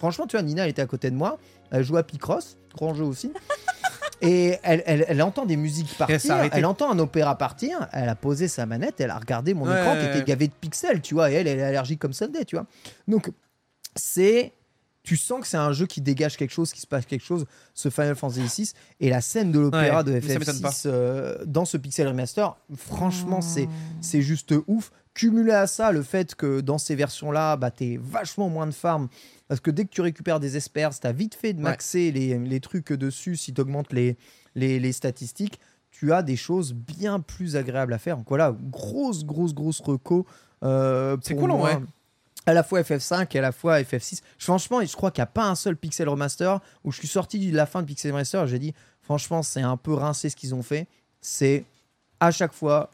Franchement, 0.00 0.26
tu 0.26 0.36
vois, 0.36 0.42
Nina, 0.42 0.64
elle 0.64 0.70
était 0.70 0.82
à 0.82 0.86
côté 0.86 1.08
de 1.12 1.14
moi. 1.16 1.38
Elle 1.70 1.84
joue 1.84 1.96
à 1.96 2.02
Picross, 2.02 2.56
grand 2.74 2.92
jeu 2.94 3.04
aussi. 3.04 3.32
Et 4.22 4.58
elle, 4.64 4.82
elle- 4.84 5.04
elle 5.08 5.22
entend 5.22 5.46
des 5.46 5.56
musiques 5.56 5.96
partir, 5.96 6.16
elle 6.52 6.66
entend 6.66 6.90
un 6.92 6.98
opéra 6.98 7.38
partir, 7.38 7.88
elle 7.92 8.08
a 8.08 8.14
posé 8.14 8.48
sa 8.48 8.66
manette, 8.66 9.00
elle 9.00 9.10
a 9.10 9.18
regardé 9.18 9.54
mon 9.54 9.64
Ouais, 9.66 9.80
écran 9.80 9.92
ouais, 9.94 9.98
qui 10.00 10.04
était 10.06 10.22
gavé 10.24 10.48
de 10.48 10.52
pixels, 10.52 11.00
tu 11.00 11.14
vois, 11.14 11.30
et 11.30 11.34
elle, 11.36 11.46
elle 11.46 11.58
est 11.58 11.62
allergique 11.62 12.00
comme 12.00 12.12
Sunday, 12.12 12.44
tu 12.44 12.56
vois. 12.56 12.66
Donc, 13.08 13.30
c'est. 13.96 14.52
Tu 15.02 15.16
sens 15.16 15.40
que 15.40 15.46
c'est 15.46 15.56
un 15.56 15.72
jeu 15.72 15.86
qui 15.86 16.02
dégage 16.02 16.36
quelque 16.36 16.50
chose, 16.52 16.72
qui 16.72 16.80
se 16.82 16.86
passe 16.86 17.06
quelque 17.06 17.24
chose, 17.24 17.46
ce 17.72 17.88
Final 17.88 18.14
Fantasy 18.14 18.42
VI. 18.64 18.72
Et 19.00 19.08
la 19.08 19.22
scène 19.22 19.50
de 19.50 19.58
l'opéra 19.58 19.98
Ouais, 19.98 20.04
de 20.04 20.12
mais 20.12 20.20
ça 20.20 20.38
m'étonne 20.38 20.60
pas. 20.60 20.68
FF6 20.68 20.82
euh, 20.84 21.38
dans 21.46 21.64
ce 21.64 21.78
Pixel 21.78 22.06
Remaster, 22.06 22.54
franchement, 22.76 23.40
c'est 23.40 23.66
c'est 24.02 24.20
juste 24.20 24.52
ouf. 24.66 24.92
Cumulé 25.14 25.52
à 25.52 25.66
ça, 25.66 25.90
le 25.90 26.02
fait 26.02 26.34
que 26.34 26.60
dans 26.60 26.76
ces 26.76 26.94
versions-là, 26.94 27.56
bah, 27.56 27.70
t'es 27.70 27.98
vachement 28.00 28.50
moins 28.50 28.66
de 28.66 28.72
farm. 28.72 29.08
Parce 29.50 29.60
que 29.60 29.70
dès 29.72 29.84
que 29.84 29.90
tu 29.90 30.00
récupères 30.00 30.38
des 30.38 30.56
espers, 30.56 30.96
t'as 31.00 31.10
vite 31.12 31.34
fait 31.34 31.52
de 31.52 31.58
Ouais. 31.58 31.64
maxer 31.70 32.12
les, 32.12 32.38
les 32.38 32.60
trucs 32.60 32.92
dessus 32.92 33.34
si 33.36 33.52
t'augmentes 33.52 33.92
les, 33.92 34.16
les, 34.54 34.78
les 34.78 34.92
statistiques. 34.92 35.58
Tu 35.90 36.12
as 36.12 36.22
des 36.22 36.36
choses 36.36 36.72
bien 36.72 37.18
plus 37.18 37.56
agréables 37.56 37.92
à 37.92 37.98
faire. 37.98 38.16
Donc 38.16 38.28
voilà, 38.28 38.56
grosse, 38.70 39.24
grosse, 39.24 39.52
grosse 39.52 39.80
reco. 39.80 40.24
euh, 40.62 41.16
C'est 41.22 41.34
cool, 41.34 41.48
moi. 41.48 41.74
vrai. 41.74 41.82
À 42.46 42.54
la 42.54 42.62
fois 42.62 42.80
FF5 42.80 43.26
et 43.34 43.38
à 43.40 43.42
la 43.42 43.50
fois 43.52 43.80
FF6. 43.82 44.20
Franchement, 44.38 44.80
je 44.84 44.94
crois 44.96 45.10
qu'il 45.10 45.20
n'y 45.20 45.24
a 45.24 45.26
pas 45.26 45.48
un 45.48 45.56
seul 45.56 45.76
Pixel 45.76 46.08
Remaster 46.08 46.60
où 46.84 46.92
je 46.92 46.98
suis 46.98 47.08
sorti 47.08 47.50
de 47.50 47.56
la 47.56 47.66
fin 47.66 47.82
de 47.82 47.86
Pixel 47.86 48.12
Remaster 48.12 48.44
et 48.44 48.48
j'ai 48.48 48.58
dit, 48.60 48.72
franchement, 49.02 49.42
c'est 49.42 49.62
un 49.62 49.76
peu 49.76 49.92
rincé 49.94 50.30
ce 50.30 50.36
qu'ils 50.36 50.54
ont 50.54 50.62
fait. 50.62 50.86
C'est 51.20 51.64
à 52.20 52.30
chaque 52.30 52.52
fois, 52.52 52.90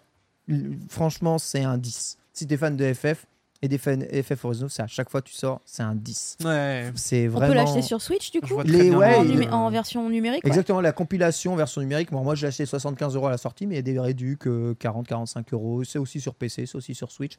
franchement, 0.89 1.39
c'est 1.39 1.63
un 1.63 1.79
10. 1.79 2.17
Si 2.33 2.47
t'es 2.47 2.57
fan 2.57 2.77
de 2.77 2.93
FF 2.95 3.27
et 3.63 3.69
des 3.69 3.79
FF 3.79 4.45
Horizon, 4.45 4.69
c'est 4.69 4.83
à 4.83 4.87
chaque 4.87 5.09
fois 5.11 5.23
que 5.23 5.29
tu 5.29 5.35
sors, 5.35 5.61
c'est 5.65 5.83
un 5.83 5.95
10. 5.95 6.39
Ouais. 6.45 6.93
C'est 6.95 7.27
On 7.27 7.31
vraiment. 7.33 7.49
peut 7.49 7.55
l'acheter 7.55 7.83
sur 7.83 8.01
Switch 8.03 8.31
du 8.31 8.41
coup 8.41 8.61
Les- 8.65 8.91
ouais, 8.91 9.15
en, 9.17 9.25
numé- 9.25 9.49
en 9.51 9.71
version 9.71 10.09
numérique 10.11 10.45
ouais. 10.45 10.51
Exactement, 10.51 10.81
la 10.81 10.93
compilation 10.93 11.57
version 11.57 11.81
numérique. 11.81 12.11
Bon, 12.11 12.23
moi, 12.23 12.35
j'ai 12.35 12.47
acheté 12.47 12.67
75 12.67 13.15
euros 13.17 13.27
à 13.29 13.31
la 13.31 13.39
sortie, 13.39 13.67
mais 13.67 13.75
il 13.75 13.79
y 13.79 13.81
a 13.81 13.83
des 13.83 13.99
réducs, 13.99 14.47
40-45 14.47 15.53
euros. 15.53 15.85
C'est 15.85 15.99
aussi 15.99 16.21
sur 16.21 16.35
PC, 16.35 16.67
c'est 16.67 16.77
aussi 16.77 16.95
sur 16.95 17.11
Switch. 17.11 17.37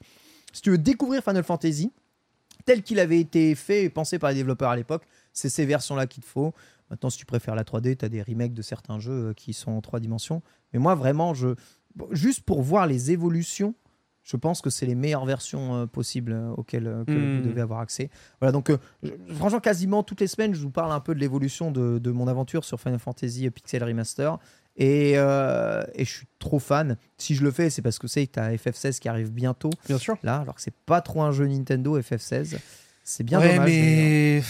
Si 0.54 0.62
tu 0.62 0.72
veux 0.72 0.78
découvrir 0.78 1.24
Final 1.24 1.44
Fantasy, 1.44 1.92
tel 2.66 2.82
qu'il 2.84 3.00
avait 3.00 3.20
été 3.20 3.54
fait 3.56 3.84
et 3.84 3.90
pensé 3.90 4.18
par 4.20 4.32
les 4.32 4.36
développeurs 4.36 4.72
à 4.72 4.76
l'époque, 4.76 5.04
c'est 5.34 5.50
ces 5.50 5.66
versions-là 5.66 6.08
qu'il 6.08 6.24
te 6.24 6.28
faut. 6.30 6.54
Maintenant, 6.90 7.10
si 7.10 7.18
tu 7.20 7.26
préfères 7.26 7.54
la 7.56 7.64
3D, 7.64 7.96
tu 7.98 8.06
as 8.06 8.10
des 8.10 8.22
remakes 8.24 8.54
de 8.54 8.62
certains 8.62 8.98
jeux 9.00 9.30
euh, 9.30 9.34
qui 9.34 9.54
sont 9.54 9.72
en 9.72 9.82
3 9.82 10.00
dimensions. 10.00 10.42
Mais 10.74 10.80
moi, 10.80 10.96
vraiment, 10.96 11.34
je... 11.34 11.50
bon, 11.96 12.08
juste 12.12 12.42
pour 12.42 12.62
voir 12.62 12.88
les 12.88 13.12
évolutions, 13.12 13.76
je 14.30 14.36
pense 14.38 14.62
que 14.62 14.70
c'est 14.70 14.86
les 14.86 14.96
meilleures 14.96 15.26
versions 15.26 15.76
euh, 15.76 15.86
possibles 15.86 16.34
euh, 16.34 16.50
auxquelles, 16.58 16.88
euh, 16.88 17.06
que 17.06 17.12
Hmm. 17.12 17.36
vous 17.38 17.48
devez 17.48 17.62
avoir 17.62 17.80
accès. 17.80 18.10
Voilà, 18.42 18.52
donc 18.52 18.70
je- 19.04 19.10
franchement, 19.36 19.60
quasiment 19.62 20.04
toutes 20.04 20.20
les 20.22 20.28
semaines, 20.28 20.54
je 20.54 20.60
vous 20.62 20.70
parle 20.70 20.92
un 20.92 21.00
peu 21.00 21.16
de 21.16 21.20
l'évolution 21.20 21.72
de, 21.72 21.98
de 21.98 22.12
mon 22.12 22.28
aventure 22.28 22.66
sur 22.66 22.80
Final 22.80 23.00
Fantasy 23.00 23.50
Pixel 23.50 23.84
Remaster. 23.84 24.38
Et, 24.80 25.14
et 25.14 25.18
je 25.18 26.04
suis 26.12 26.28
trop 26.38 26.60
fan. 26.60 26.98
Si 27.18 27.34
je 27.34 27.44
le 27.44 27.50
fais, 27.50 27.72
c'est 27.72 27.82
parce 27.82 27.98
que 27.98 28.08
c'est 28.08 28.28
tu 28.28 28.38
as 28.40 28.54
FF16 28.54 29.00
qui 29.00 29.10
arrive 29.10 29.32
bientôt. 29.32 29.72
Bien 29.88 29.98
sûr. 29.98 30.18
Là, 30.22 30.38
alors 30.42 30.54
que 30.54 30.62
c'est 30.62 30.76
pas 30.86 31.02
trop 31.02 31.24
un 31.24 31.32
jeu 31.32 31.48
Nintendo 31.48 32.00
FF16. 32.00 32.58
C'est 33.04 33.24
bien 33.24 33.40
ouais, 33.40 33.56
dommage. 33.56 33.70
mais. 33.72 34.42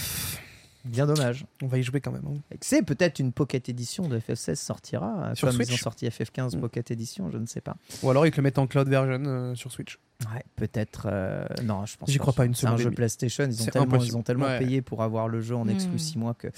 Bien 0.88 1.06
dommage. 1.06 1.44
On 1.62 1.66
va 1.66 1.78
y 1.78 1.82
jouer 1.82 2.00
quand 2.00 2.12
même. 2.12 2.24
hein. 2.26 2.38
C'est 2.60 2.82
peut-être 2.82 3.18
une 3.18 3.32
Pocket 3.32 3.68
Edition 3.68 4.08
de 4.08 4.18
FF16 4.18 4.54
sortira. 4.56 5.28
euh, 5.30 5.34
Sur 5.34 5.48
comme 5.48 5.56
ils 5.60 5.62
ont 5.62 5.66
Switch 5.66 5.82
sorti 5.82 6.06
FF15 6.08 6.56
Mm. 6.56 6.60
Pocket 6.60 6.90
Edition, 6.90 7.30
je 7.30 7.38
ne 7.38 7.46
sais 7.46 7.60
pas. 7.60 7.76
Ou 8.02 8.10
alors 8.10 8.26
ils 8.26 8.30
te 8.30 8.36
le 8.38 8.42
mettent 8.42 8.58
en 8.58 8.66
cloud 8.66 8.88
version 8.88 9.22
euh, 9.26 9.54
sur 9.54 9.70
Switch. 9.70 9.98
Ouais, 10.34 10.42
peut-être. 10.56 11.06
euh, 11.10 11.44
non, 11.62 11.86
je 11.86 11.96
pense 11.96 12.10
J'y 12.10 12.18
crois 12.18 12.32
pas 12.32 12.44
une 12.44 12.54
C'est 12.54 12.66
un 12.66 12.70
seconde 12.70 12.82
jeu. 12.82 12.90
PlayStation. 12.90 13.44
Ils 13.44 13.62
ont 13.62 13.66
tellement, 13.66 13.86
impossible. 13.94 14.12
ils 14.12 14.16
ont 14.16 14.22
tellement 14.22 14.46
Ouais. 14.46 14.58
payé 14.58 14.82
pour 14.82 15.02
avoir 15.04 15.28
le 15.28 15.40
jeu 15.40 15.54
en 15.54 15.64
Mm. 15.64 15.70
exclu 15.70 15.98
6 15.98 16.18
mois 16.18 16.34
que 16.34 16.48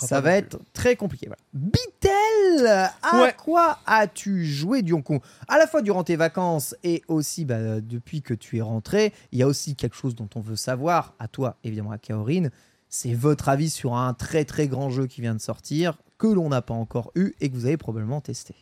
ça 0.00 0.20
va 0.20 0.32
être 0.36 0.58
très 0.74 0.96
compliqué. 0.96 1.26
Voilà. 1.28 1.40
Bitel, 1.54 2.66
à 3.02 3.22
Ouais. 3.22 3.34
quoi 3.42 3.78
as-tu 3.86 4.44
joué 4.44 4.82
Dionco 4.82 5.20
À 5.48 5.58
la 5.58 5.66
fois 5.66 5.82
durant 5.82 6.04
tes 6.04 6.16
vacances 6.16 6.74
et 6.84 7.02
aussi 7.08 7.44
bah, 7.44 7.80
depuis 7.80 8.22
que 8.22 8.34
tu 8.34 8.58
es 8.58 8.60
rentré, 8.60 9.12
il 9.32 9.38
y 9.38 9.42
a 9.42 9.46
aussi 9.46 9.76
quelque 9.76 9.96
chose 9.96 10.14
dont 10.14 10.28
on 10.34 10.40
veut 10.40 10.56
savoir, 10.56 11.14
à 11.18 11.28
toi 11.28 11.56
évidemment 11.64 11.92
à 11.92 11.98
Kaorin, 11.98 12.48
c'est 12.88 13.14
votre 13.14 13.48
avis 13.48 13.70
sur 13.70 13.94
un 13.94 14.14
très 14.14 14.44
très 14.44 14.68
grand 14.68 14.90
jeu 14.90 15.06
qui 15.06 15.20
vient 15.20 15.34
de 15.34 15.40
sortir, 15.40 15.94
que 16.18 16.26
l'on 16.26 16.48
n'a 16.48 16.62
pas 16.62 16.74
encore 16.74 17.10
eu 17.14 17.34
et 17.40 17.48
que 17.50 17.54
vous 17.54 17.66
avez 17.66 17.76
probablement 17.76 18.20
testé. 18.20 18.54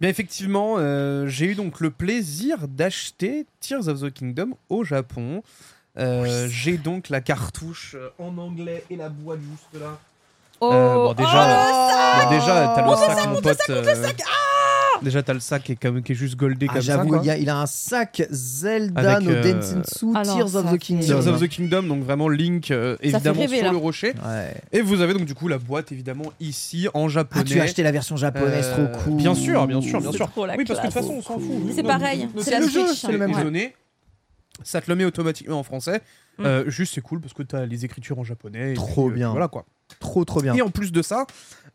Bien 0.00 0.10
effectivement, 0.10 0.74
euh, 0.78 1.26
j'ai 1.26 1.46
eu 1.46 1.54
donc 1.54 1.80
le 1.80 1.90
plaisir 1.90 2.68
d'acheter 2.68 3.46
Tears 3.60 3.88
of 3.88 4.00
the 4.00 4.10
Kingdom 4.12 4.50
au 4.68 4.84
Japon. 4.84 5.42
Euh, 5.98 6.46
j'ai 6.50 6.76
donc 6.76 7.08
la 7.08 7.22
cartouche 7.22 7.94
euh, 7.98 8.10
en 8.18 8.36
anglais 8.36 8.84
et 8.90 8.96
la 8.96 9.08
boîte 9.08 9.40
juste 9.40 9.80
là. 9.82 9.98
Oh, 10.60 10.70
Euh, 10.72 10.94
bon, 10.94 11.12
déjà, 11.14 12.20
oh, 12.20 12.22
Bon, 12.24 12.30
déjà, 12.30 12.72
t'as 12.74 12.84
le 12.84 12.90
le 12.90 12.96
sac, 12.96 13.28
mon 13.28 13.40
pote. 13.40 13.58
euh, 13.70 13.94
le 13.94 14.02
sac. 14.02 14.22
Déjà, 15.02 15.22
t'as 15.22 15.32
le 15.34 15.40
sac 15.40 15.62
qui 15.64 15.72
est, 15.72 15.76
comme, 15.76 16.02
qui 16.02 16.12
est 16.12 16.14
juste 16.14 16.36
goldé 16.36 16.66
Ah, 16.68 16.74
comme 16.74 16.82
ça. 16.82 16.96
J'avoue, 16.96 17.08
quoi. 17.08 17.20
il, 17.22 17.26
y 17.26 17.30
a- 17.30 17.36
il 17.38 17.48
a 17.50 17.58
un 17.58 17.66
sac 17.66 18.22
Zelda 18.30 19.14
Avec, 19.16 19.28
no 19.28 19.34
euh, 19.34 19.52
Densetsu 19.54 20.06
Alors, 20.14 20.36
Tears 20.36 20.46
of 20.46 20.52
ça 20.52 20.62
the 20.62 20.70
fait- 20.72 20.78
Kingdom. 20.78 21.06
Tears 21.06 21.26
of 21.28 21.40
the 21.40 21.48
Kingdom, 21.48 21.82
donc 21.84 22.02
vraiment 22.04 22.28
Link 22.28 22.70
euh, 22.70 22.96
fait 22.98 23.08
évidemment 23.08 23.40
rêver, 23.40 23.56
sur 23.56 23.64
là. 23.66 23.70
le 23.72 23.76
rocher. 23.78 24.12
Ouais. 24.24 24.54
Et 24.72 24.80
vous 24.80 25.00
avez 25.00 25.14
donc 25.14 25.24
du 25.24 25.34
coup 25.34 25.48
la 25.48 25.58
boîte 25.58 25.92
évidemment 25.92 26.32
ici 26.40 26.88
en 26.94 27.08
japonais. 27.08 27.44
Ah, 27.46 27.48
tu 27.52 27.60
as 27.60 27.62
acheté 27.64 27.82
la 27.82 27.92
version 27.92 28.16
japonaise, 28.16 28.66
Euh, 28.78 28.86
trop 28.92 29.02
cool. 29.04 29.16
Bien 29.16 29.34
sûr, 29.34 29.66
bien 29.66 29.80
sûr, 29.80 30.00
bien 30.00 30.12
sûr. 30.12 30.30
trop 30.30 30.46
la 30.46 30.56
oui, 30.56 30.64
parce 30.64 30.80
que 30.80 30.86
de 30.86 30.92
toute 30.92 31.00
classe. 31.00 31.04
façon, 31.06 31.18
on 31.18 31.22
s'en 31.22 31.38
fout. 31.38 31.72
C'est 31.74 31.82
pareil, 31.82 32.28
c'est 32.38 32.50
la 32.50 32.60
jeu, 32.62 32.86
Switch, 32.86 33.00
c'est 33.00 33.12
le 33.12 33.18
même 33.18 33.32
ouais. 33.34 33.42
donné. 33.42 33.74
Ça 34.62 34.80
te 34.80 34.90
le 34.90 34.96
met 34.96 35.04
automatiquement 35.04 35.58
en 35.58 35.62
français. 35.62 36.00
Mm. 36.38 36.44
Euh, 36.46 36.70
juste, 36.70 36.94
c'est 36.94 37.00
cool 37.02 37.20
parce 37.20 37.32
que 37.34 37.42
tu 37.42 37.54
as 37.56 37.66
les 37.66 37.84
écritures 37.84 38.18
en 38.18 38.24
japonais. 38.24 38.72
et 38.72 38.74
Trop 38.74 39.06
puis, 39.06 39.12
euh, 39.12 39.16
bien. 39.16 39.30
Voilà 39.30 39.48
quoi. 39.48 39.64
Trop 40.00 40.24
trop 40.24 40.40
bien. 40.40 40.54
Et 40.54 40.62
en 40.62 40.70
plus 40.70 40.92
de 40.92 41.02
ça, 41.02 41.26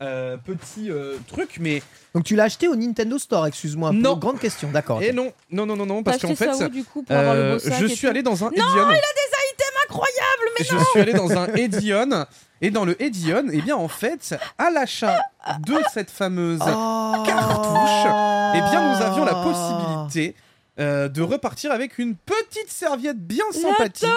euh, 0.01 0.37
petit 0.37 0.89
euh, 0.91 1.17
truc, 1.27 1.57
mais. 1.59 1.81
Donc 2.13 2.23
tu 2.23 2.35
l'as 2.35 2.43
acheté 2.43 2.67
au 2.67 2.75
Nintendo 2.75 3.17
Store, 3.17 3.47
excuse-moi. 3.47 3.91
Non. 3.93 4.17
Grande 4.17 4.39
question, 4.39 4.69
d'accord. 4.71 5.01
Et 5.01 5.13
non, 5.13 5.31
non, 5.51 5.65
non, 5.65 5.75
non, 5.75 5.85
non, 5.85 6.03
parce 6.03 6.19
qu'en 6.19 6.35
fait, 6.35 6.53
ça 6.53 6.65
où 6.65 6.69
du 6.69 6.83
coup 6.83 7.03
pour 7.03 7.15
avoir 7.15 7.35
le 7.35 7.39
euh, 7.41 7.53
beau 7.53 7.59
sac 7.59 7.73
je 7.79 7.85
et 7.85 7.89
suis 7.89 8.01
tout 8.01 8.07
allé 8.07 8.23
dans 8.23 8.43
un 8.43 8.47
Non, 8.47 8.51
Edion. 8.51 8.65
il 8.75 8.79
a 8.79 8.85
des 8.89 9.31
items 9.53 9.77
incroyables, 9.89 10.49
mais 10.59 10.65
je 10.65 10.77
suis 10.91 10.99
allé 10.99 11.13
dans 11.13 11.31
un 11.31 11.47
Edion. 11.55 12.25
Et 12.63 12.69
dans 12.69 12.85
le 12.85 13.01
Edion, 13.01 13.45
eh 13.51 13.61
bien 13.61 13.75
en 13.75 13.87
fait, 13.87 14.35
à 14.57 14.69
l'achat 14.69 15.19
de 15.65 15.75
cette 15.93 16.11
fameuse 16.11 16.59
Oh. 16.61 17.23
cartouche, 17.25 18.11
eh 18.55 18.61
bien 18.69 18.93
nous 18.95 19.01
avions 19.03 19.25
la 19.25 19.33
possibilité 19.35 20.35
euh, 20.81 21.07
de 21.07 21.21
repartir 21.21 21.71
avec 21.71 21.97
une 21.99 22.15
petite 22.15 22.69
serviette 22.69 23.17
bien 23.19 23.45
sympathique 23.51 24.09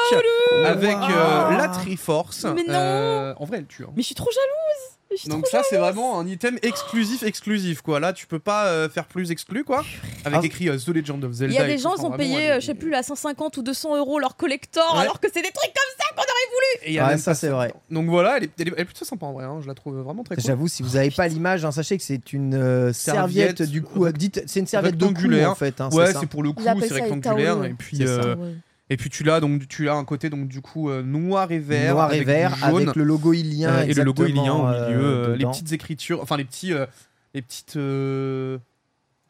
avec 0.64 0.96
euh, 0.96 1.48
Wow. 1.50 1.56
la 1.58 1.68
Triforce. 1.68 2.44
Mais 2.46 2.64
non. 2.66 2.74
Euh, 2.74 3.34
en 3.36 3.44
vrai, 3.44 3.58
elle 3.58 3.66
tue. 3.66 3.84
hein. 3.84 3.90
Mais 3.96 4.02
je 4.02 4.06
suis 4.06 4.14
trop 4.14 4.30
jalouse. 4.30 4.98
Donc 5.26 5.46
ça 5.46 5.62
c'est 5.68 5.76
vraiment 5.76 6.18
un 6.20 6.26
item 6.26 6.58
exclusif 6.62 7.22
exclusif 7.22 7.80
quoi. 7.82 8.00
Là 8.00 8.12
tu 8.12 8.26
peux 8.26 8.38
pas 8.38 8.66
euh, 8.66 8.88
faire 8.88 9.06
plus 9.06 9.30
exclu 9.30 9.64
quoi. 9.64 9.84
Avec 10.24 10.40
Ah. 10.42 10.46
écrit 10.46 10.68
euh, 10.68 10.76
The 10.78 10.88
Legend 10.88 11.22
of 11.24 11.32
Zelda. 11.32 11.54
Il 11.54 11.56
y 11.58 11.62
a 11.62 11.66
des 11.66 11.78
gens, 11.78 11.94
ils 11.96 12.04
ont 12.04 12.10
payé, 12.12 12.50
euh, 12.52 12.60
je 12.60 12.66
sais 12.66 12.74
plus, 12.74 12.94
à 12.94 13.02
150 13.02 13.56
ou 13.58 13.62
200 13.62 13.96
euros 13.96 14.18
leur 14.18 14.36
collector, 14.36 14.94
Ouais. 14.94 15.00
alors 15.02 15.20
que 15.20 15.28
c'est 15.32 15.42
des 15.42 15.50
trucs 15.50 15.72
comme 15.72 15.92
ça 15.98 16.04
qu'on 16.14 16.22
aurait 16.22 16.50
voulu. 16.50 16.86
Et 16.86 16.90
il 16.90 16.94
y 16.94 16.98
a 16.98 17.08
Ouais, 17.08 17.18
ça, 17.18 17.34
c'est 17.34 17.48
vrai. 17.48 17.72
Donc 17.90 18.08
voilà, 18.08 18.36
elle 18.38 18.44
est, 18.44 18.50
elle 18.58 18.68
est- 18.68 18.84
plutôt 18.84 19.04
sympa 19.04 19.26
en 19.26 19.32
vrai. 19.32 19.44
hein. 19.44 19.58
Je 19.62 19.66
la 19.66 19.74
trouve 19.74 19.96
vraiment 19.98 20.24
très 20.24 20.36
cool. 20.36 20.44
J'avoue, 20.44 20.68
si 20.68 20.82
vous 20.82 20.90
n'avez 20.90 21.10
pas 21.10 21.28
l'image, 21.28 21.64
hein, 21.64 21.72
sachez 21.72 21.96
que 21.98 22.02
c'est 22.02 22.32
une 22.32 22.54
euh, 22.54 22.92
serviette, 22.92 23.58
Serviette 23.58 23.62
du 23.70 23.82
coup. 23.82 24.04
euh, 24.06 24.12
dites, 24.12 24.42
c'est 24.46 24.60
une 24.60 24.66
serviette 24.66 25.02
en 25.02 25.54
fait. 25.54 25.80
hein, 25.80 25.88
ouais, 25.92 26.12
c'est 26.18 26.26
pour 26.26 26.42
le 26.42 26.52
coup, 26.52 26.62
c'est 26.62 26.94
rectangulaire. 26.94 27.64
Et 27.64 27.74
puis, 27.74 27.98
euh, 28.02 28.34
et 28.90 28.96
puis 28.96 29.08
tu 29.10 29.24
l'as 29.24 29.40
donc 29.40 29.66
tu 29.68 29.88
as 29.88 29.94
un 29.94 30.04
côté 30.04 30.28
donc 30.30 30.46
du 30.48 30.60
coup 30.60 30.90
euh, 30.90 31.02
noir 31.02 31.50
et 31.52 31.58
vert, 31.58 31.94
Noir 31.94 32.12
et 32.12 32.16
avec 32.16 32.26
vert 32.26 32.54
jaune, 32.56 32.82
avec 32.82 32.96
le 32.96 33.04
logo 33.04 33.32
ilien 33.32 33.70
euh, 33.70 33.82
et 33.84 33.94
le 33.94 34.02
logo 34.04 34.26
ilien 34.26 34.52
au 34.54 34.66
milieu, 34.66 35.04
euh, 35.04 35.26
euh, 35.30 35.36
les 35.36 35.44
petites 35.52 35.72
écritures, 35.72 36.20
enfin 36.22 36.36
les 36.36 36.44
petits, 36.44 36.72
euh, 36.72 36.86
les 37.32 37.42
petites, 37.42 37.76
euh, 37.76 38.58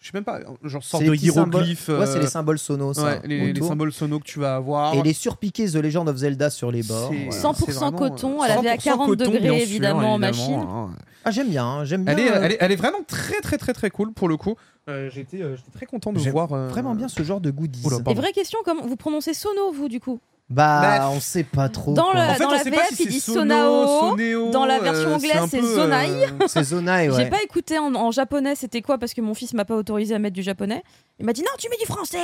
je 0.00 0.06
sais 0.08 0.10
même 0.14 0.24
pas, 0.24 0.40
genre 0.64 0.84
sorte 0.84 1.02
de 1.04 1.14
hiéroglyphes. 1.24 1.88
Ouais, 1.88 2.06
c'est 2.06 2.18
les 2.18 2.24
euh, 2.26 2.28
symboles 2.28 2.58
sonos. 2.58 2.92
ça, 2.94 3.04
ouais, 3.04 3.20
les, 3.24 3.52
les 3.54 3.60
symboles 3.62 3.92
sonos 3.92 4.18
que 4.18 4.24
tu 4.24 4.38
vas 4.38 4.56
avoir. 4.56 4.94
Et 4.94 5.02
les 5.02 5.14
surpiqués 5.14 5.66
The 5.70 5.76
Legend 5.76 6.08
of 6.08 6.16
Zelda 6.16 6.50
sur 6.50 6.70
les 6.70 6.82
bords. 6.82 7.10
C'est- 7.10 7.24
voilà. 7.24 7.40
100% 7.40 7.64
c'est 7.64 7.72
vraiment, 7.72 7.98
coton, 7.98 8.42
euh, 8.42 8.46
elle 8.46 8.58
avait 8.58 8.68
à 8.68 8.76
100% 8.76 8.82
40 8.84 9.08
coton, 9.08 9.30
degrés, 9.32 9.62
évidemment, 9.62 10.14
en 10.14 10.18
machine. 10.18 10.54
hein. 10.60 10.90
Ah, 11.24 11.30
j'aime 11.30 11.48
bien, 11.48 11.64
hein, 11.64 11.84
j'aime 11.84 12.04
bien. 12.04 12.12
Elle 12.14 12.20
est, 12.20 12.30
euh, 12.30 12.40
elle, 12.42 12.52
est, 12.52 12.56
elle 12.60 12.72
est 12.72 12.76
vraiment 12.76 13.02
très 13.06 13.40
très 13.40 13.56
très 13.58 13.72
très 13.72 13.90
cool 13.90 14.12
pour 14.12 14.28
le 14.28 14.36
coup. 14.36 14.54
Euh, 14.88 15.08
J'étais 15.10 15.40
euh, 15.42 15.56
j'étais 15.56 15.70
très 15.70 15.86
content 15.86 16.12
de 16.12 16.18
J'aime 16.18 16.32
voir. 16.32 16.52
euh, 16.52 16.68
Vraiment 16.68 16.94
bien 16.94 17.08
ce 17.08 17.22
genre 17.22 17.40
de 17.40 17.50
goodies. 17.50 17.86
Oula, 17.86 17.96
Et 17.98 18.02
pardon. 18.02 18.20
vraie 18.20 18.32
question, 18.32 18.58
comment 18.64 18.82
vous 18.86 18.96
prononcez 18.96 19.32
sono, 19.34 19.72
vous, 19.72 19.88
du 19.88 20.00
coup? 20.00 20.20
Bah, 20.50 20.98
Bah, 20.98 21.10
on 21.10 21.20
sait 21.20 21.42
pas 21.44 21.70
trop. 21.70 21.94
dans 21.94 22.10
quoi. 22.10 22.14
le- 22.14 22.20
En 22.30 22.34
fait, 22.34 22.42
dans 22.42 22.48
on 22.50 22.52
la 22.52 22.58
sait 22.58 22.70
pas 22.70 22.76
VF, 22.82 22.94
si 22.94 23.04
il 23.04 23.08
dit 23.08 23.20
Sonao. 23.20 24.10
Sonéo, 24.10 24.50
Dans 24.50 24.66
la 24.66 24.78
version 24.78 25.08
euh, 25.08 25.14
anglaise, 25.14 25.36
un 25.38 25.46
c'est 25.48 25.60
peu, 25.60 25.74
Zonai. 25.74 26.06
euh, 26.10 26.26
C'est 26.46 26.64
Zonai, 26.64 27.08
ouais. 27.08 27.16
J'ai 27.16 27.30
pas 27.30 27.42
écouté 27.42 27.78
en, 27.78 27.94
en 27.94 28.10
japonais, 28.10 28.54
c'était 28.54 28.82
quoi? 28.82 28.98
Parce 28.98 29.14
que 29.14 29.22
mon 29.22 29.32
fils 29.32 29.54
m'a 29.54 29.64
pas 29.64 29.74
autorisé 29.74 30.14
à 30.14 30.18
mettre 30.18 30.34
du 30.34 30.42
japonais. 30.42 30.82
Il 31.18 31.24
m'a 31.24 31.32
dit 31.32 31.40
non, 31.40 31.48
tu 31.58 31.70
mets 31.70 31.78
du 31.78 31.86
français. 31.86 32.18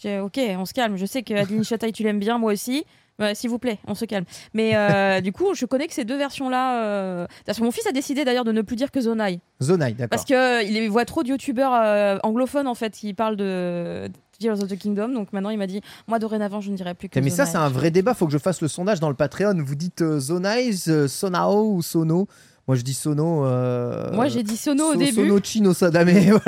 J'ai 0.00 0.20
ok, 0.20 0.38
on 0.56 0.64
se 0.66 0.72
calme. 0.72 0.96
Je 0.96 1.04
sais 1.04 1.24
que 1.24 1.34
Adeline 1.34 1.64
Chataille, 1.64 1.92
tu 1.92 2.04
l'aimes 2.04 2.20
bien, 2.20 2.38
moi 2.38 2.52
aussi. 2.52 2.84
Ouais, 3.18 3.34
S'il 3.34 3.50
vous 3.50 3.58
plaît, 3.58 3.78
on 3.86 3.94
se 3.94 4.04
calme. 4.04 4.24
Mais 4.54 4.76
euh, 4.76 5.20
du 5.22 5.32
coup, 5.32 5.54
je 5.54 5.66
connais 5.66 5.86
que 5.88 5.94
ces 5.94 6.04
deux 6.04 6.16
versions-là. 6.16 6.82
euh, 6.84 7.26
Parce 7.46 7.58
que 7.58 7.64
mon 7.64 7.70
fils 7.72 7.86
a 7.86 7.92
décidé 7.92 8.24
d'ailleurs 8.24 8.44
de 8.44 8.52
ne 8.52 8.62
plus 8.62 8.76
dire 8.76 8.90
que 8.90 9.00
Zonai. 9.00 9.40
Zonai, 9.62 9.92
d'accord. 9.92 10.08
Parce 10.10 10.24
qu'il 10.24 10.88
voit 10.90 11.04
trop 11.04 11.22
de 11.22 11.28
youtubeurs 11.28 11.72
euh, 11.74 12.18
anglophones 12.22 12.66
en 12.68 12.74
fait 12.74 12.92
qui 12.92 13.14
parlent 13.14 13.36
de 13.36 14.08
Tears 14.38 14.62
of 14.62 14.68
the 14.68 14.78
Kingdom. 14.78 15.08
Donc 15.08 15.32
maintenant, 15.32 15.50
il 15.50 15.58
m'a 15.58 15.66
dit 15.66 15.80
Moi, 16.06 16.18
dorénavant, 16.20 16.60
je 16.60 16.70
ne 16.70 16.76
dirai 16.76 16.94
plus 16.94 17.08
que 17.08 17.18
Mais 17.18 17.30
ça, 17.30 17.44
Zonai. 17.44 17.50
c'est 17.52 17.58
un 17.58 17.68
vrai 17.68 17.90
débat. 17.90 18.14
Faut 18.14 18.26
que 18.26 18.32
je 18.32 18.38
fasse 18.38 18.60
le 18.60 18.68
sondage 18.68 19.00
dans 19.00 19.08
le 19.08 19.16
Patreon. 19.16 19.54
Vous 19.64 19.74
dites 19.74 20.02
euh, 20.02 20.20
Zonai, 20.20 20.70
euh, 20.88 21.08
Sonao 21.08 21.72
ou 21.72 21.82
Sono? 21.82 22.28
Moi, 22.68 22.76
je 22.76 22.82
dis 22.82 22.92
Sono. 22.94 23.44
euh, 23.46 24.12
Moi, 24.12 24.28
j'ai 24.28 24.42
dit 24.42 24.56
Sono 24.56 24.92
au 24.92 24.94
début. 24.94 25.12
Sono 25.12 25.40
Chino 25.42 25.72
Sadame. 25.72 26.10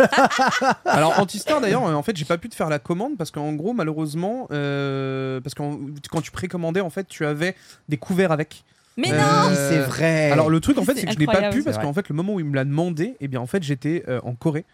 Alors 0.85 1.18
Antistar 1.18 1.61
d'ailleurs, 1.61 1.83
en 1.83 2.02
fait, 2.02 2.16
j'ai 2.16 2.24
pas 2.26 2.38
pu 2.38 2.48
te 2.48 2.54
faire 2.54 2.68
la 2.68 2.78
commande 2.78 3.16
parce 3.16 3.30
qu'en 3.30 3.52
gros, 3.54 3.72
malheureusement, 3.72 4.46
euh, 4.52 5.40
parce 5.40 5.54
que 5.54 5.62
quand 6.11 6.20
tu 6.20 6.30
précommandais, 6.30 6.80
en 6.80 6.90
fait, 6.90 7.09
tu 7.09 7.24
avais 7.24 7.54
des 7.88 7.96
couverts 7.96 8.33
avec. 8.33 8.64
Mais 8.96 9.11
Euh, 9.12 9.16
non 9.16 9.48
Oui, 9.48 9.54
c'est 9.56 9.78
vrai. 9.80 10.30
Alors 10.30 10.50
le 10.50 10.61
truc, 10.61 10.76
en 10.78 10.85
fait, 10.85 10.94
C'est 10.94 11.06
que 11.06 11.12
je 11.12 11.18
n'ai 11.18 11.26
pas 11.26 11.50
pu 11.50 11.62
parce 11.62 11.78
qu'en 11.78 11.92
fait, 11.92 12.09
le 12.09 12.14
moment 12.14 12.35
où 12.35 12.40
il 12.40 12.46
me 12.46 12.54
l'a 12.54 12.64
demandé, 12.64 13.16
eh 13.20 13.28
bien, 13.28 13.40
en 13.40 13.46
fait, 13.46 13.62
j'étais 13.62 14.04
euh, 14.09 14.20
en 14.24 14.35
Corée. 14.35 14.64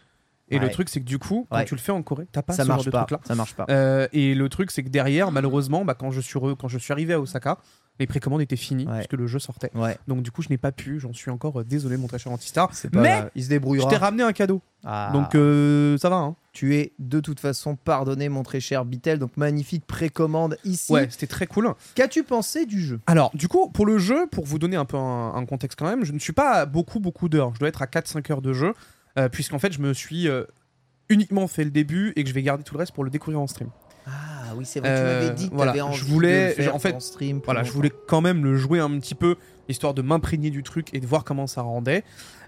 Et 0.49 0.59
le 0.59 0.69
truc, 0.69 0.87
c'est 0.89 0.99
que 1.01 1.05
du 1.05 1.19
coup, 1.19 1.45
quand 1.49 1.57
Ouais. 1.57 1.65
tu 1.65 1.75
le 1.75 1.79
fais 1.81 1.91
en 1.91 2.01
Corée, 2.03 2.25
t'as 2.31 2.41
pas 2.41 2.53
ça 2.53 2.63
ce 2.63 2.67
genre 2.67 2.75
marche 2.77 2.85
de 2.85 2.91
pas. 2.91 2.99
truc 2.99 3.11
là. 3.11 3.19
Ça 3.25 3.35
marche 3.35 3.53
pas. 3.53 3.65
Euh, 3.69 4.07
et 4.13 4.33
le 4.33 4.47
truc, 4.49 4.71
c'est 4.71 4.81
que 4.83 4.87
derrière, 4.89 5.29
malheureusement, 5.31 5.83
bah, 5.85 5.93
quand, 5.93 6.09
je 6.11 6.21
suis 6.21 6.39
re- 6.39 6.55
quand 6.55 6.67
je 6.69 6.77
suis 6.77 6.91
arrivé 6.93 7.13
à 7.13 7.19
Osaka, 7.19 7.57
les 7.99 8.07
précommandes 8.07 8.41
étaient 8.41 8.55
finies 8.55 8.85
Ouais. 8.85 8.97
puisque 8.97 9.13
le 9.13 9.27
jeu 9.27 9.39
sortait. 9.39 9.71
Ouais. 9.75 9.97
Donc 10.07 10.21
du 10.21 10.31
coup, 10.31 10.41
je 10.41 10.49
n'ai 10.49 10.57
pas 10.57 10.71
pu. 10.71 10.99
J'en 10.99 11.13
suis 11.13 11.31
encore 11.31 11.61
euh, 11.61 11.63
désolé, 11.63 11.97
mon 11.97 12.07
très 12.07 12.19
cher 12.19 12.31
Antistar. 12.31 12.69
Pas- 12.69 13.01
Mais 13.01 13.23
il 13.35 13.41
se 13.41 13.45
je 13.45 13.49
débrouillera. 13.49 13.89
t'ai 13.89 13.97
ramené 13.97 14.23
un 14.23 14.33
cadeau. 14.33 14.61
Ah. 14.83 15.09
Donc 15.13 15.33
euh, 15.35 15.97
ça 15.97 16.09
va. 16.09 16.17
Hein. 16.17 16.35
Tu 16.53 16.75
es 16.75 16.93
de 16.99 17.19
toute 17.19 17.39
façon 17.39 17.75
pardonné, 17.75 18.29
mon 18.29 18.41
très 18.43 18.59
cher 18.59 18.83
Bitel. 18.85 19.19
Donc, 19.19 19.37
magnifique 19.37 19.85
précommande 19.85 20.57
ici. 20.63 20.91
Ouais, 20.91 21.07
c'était 21.11 21.27
très 21.27 21.45
cool. 21.45 21.71
Qu'as-tu 21.93 22.23
pensé 22.23 22.65
du 22.65 22.81
jeu? 22.81 22.99
Alors, 23.05 23.29
du 23.35 23.47
coup, 23.47 23.69
pour 23.69 23.85
le 23.85 23.97
jeu, 23.99 24.25
pour 24.27 24.45
vous 24.45 24.57
donner 24.57 24.75
un 24.75 24.85
peu 24.85 24.97
un, 24.97 25.35
un 25.35 25.45
contexte 25.45 25.77
quand 25.77 25.85
même, 25.87 26.03
je 26.03 26.13
ne 26.13 26.19
suis 26.19 26.33
pas 26.33 26.51
à 26.53 26.65
beaucoup, 26.65 26.99
beaucoup 26.99 27.29
d'heures. 27.29 27.53
Je 27.53 27.59
dois 27.59 27.69
être 27.69 27.81
à 27.83 27.85
4-5 27.85 28.31
heures 28.31 28.41
de 28.41 28.53
jeu, 28.53 28.73
euh, 29.19 29.29
puisqu'en 29.29 29.59
fait, 29.59 29.71
je 29.71 29.79
me 29.81 29.93
suis 29.93 30.27
euh, 30.27 30.45
uniquement 31.09 31.47
fait 31.47 31.63
le 31.63 31.69
début 31.71 32.11
et 32.15 32.23
que 32.23 32.29
je 32.29 32.33
vais 32.33 32.41
garder 32.41 32.63
tout 32.63 32.73
le 32.73 32.79
reste 32.79 32.91
pour 32.91 33.03
le 33.03 33.09
découvrir 33.11 33.39
en 33.39 33.45
stream. 33.47 33.69
Ah 34.07 34.53
oui, 34.55 34.63
c'est 34.65 34.79
vrai. 34.79 34.89
Euh, 34.89 35.19
tu 35.19 35.25
m'avais 35.25 35.35
dit 35.35 35.49
que 35.49 35.55
voilà, 35.55 35.71
t'avais 35.73 35.79
je 35.93 36.01
envie 36.03 36.11
voulais- 36.11 36.49
de 36.49 36.53
faire 36.53 36.75
en 36.75 36.79
fait, 36.79 36.99
stream. 37.01 37.41
Voilà, 37.43 37.63
je 37.63 37.71
voulais 37.71 37.91
quand 38.07 38.21
même 38.21 38.43
le 38.45 38.55
jouer 38.55 38.79
un 38.79 38.89
petit 38.99 39.15
peu, 39.15 39.35
histoire 39.67 39.93
de 39.93 40.01
m'imprégner 40.01 40.49
du 40.49 40.63
truc 40.63 40.93
et 40.93 40.99
de 41.01 41.05
voir 41.05 41.23
comment 41.25 41.45
ça 41.47 41.61
rendait. 41.61 42.03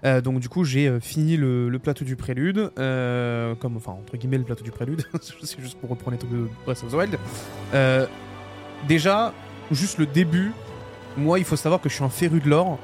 Euh, 0.06 0.22
donc, 0.22 0.40
du 0.40 0.48
coup, 0.48 0.64
j'ai 0.64 0.88
euh, 0.88 1.00
fini 1.00 1.36
le, 1.36 1.68
le 1.68 1.78
plateau 1.78 2.06
du 2.06 2.16
prélude, 2.16 2.70
euh, 2.78 3.54
comme, 3.56 3.76
enfin, 3.76 3.92
entre 3.92 4.16
guillemets, 4.16 4.38
le 4.38 4.44
plateau 4.44 4.64
du 4.64 4.70
prélude, 4.70 5.02
c'est 5.20 5.60
juste 5.60 5.78
pour 5.78 5.90
reprendre 5.90 6.12
les 6.12 6.18
trucs 6.18 6.32
de 6.32 6.48
Breath 6.64 6.82
of 6.82 6.90
the 6.90 6.94
Wild. 6.94 7.18
Euh, 7.74 8.06
déjà, 8.88 9.34
juste 9.70 9.98
le 9.98 10.06
début, 10.06 10.52
moi, 11.18 11.38
il 11.38 11.44
faut 11.44 11.56
savoir 11.56 11.80
que 11.80 11.88
je 11.90 11.94
suis 11.94 12.04
un 12.04 12.08
féru 12.08 12.40
de 12.40 12.48
l'or. 12.48 12.78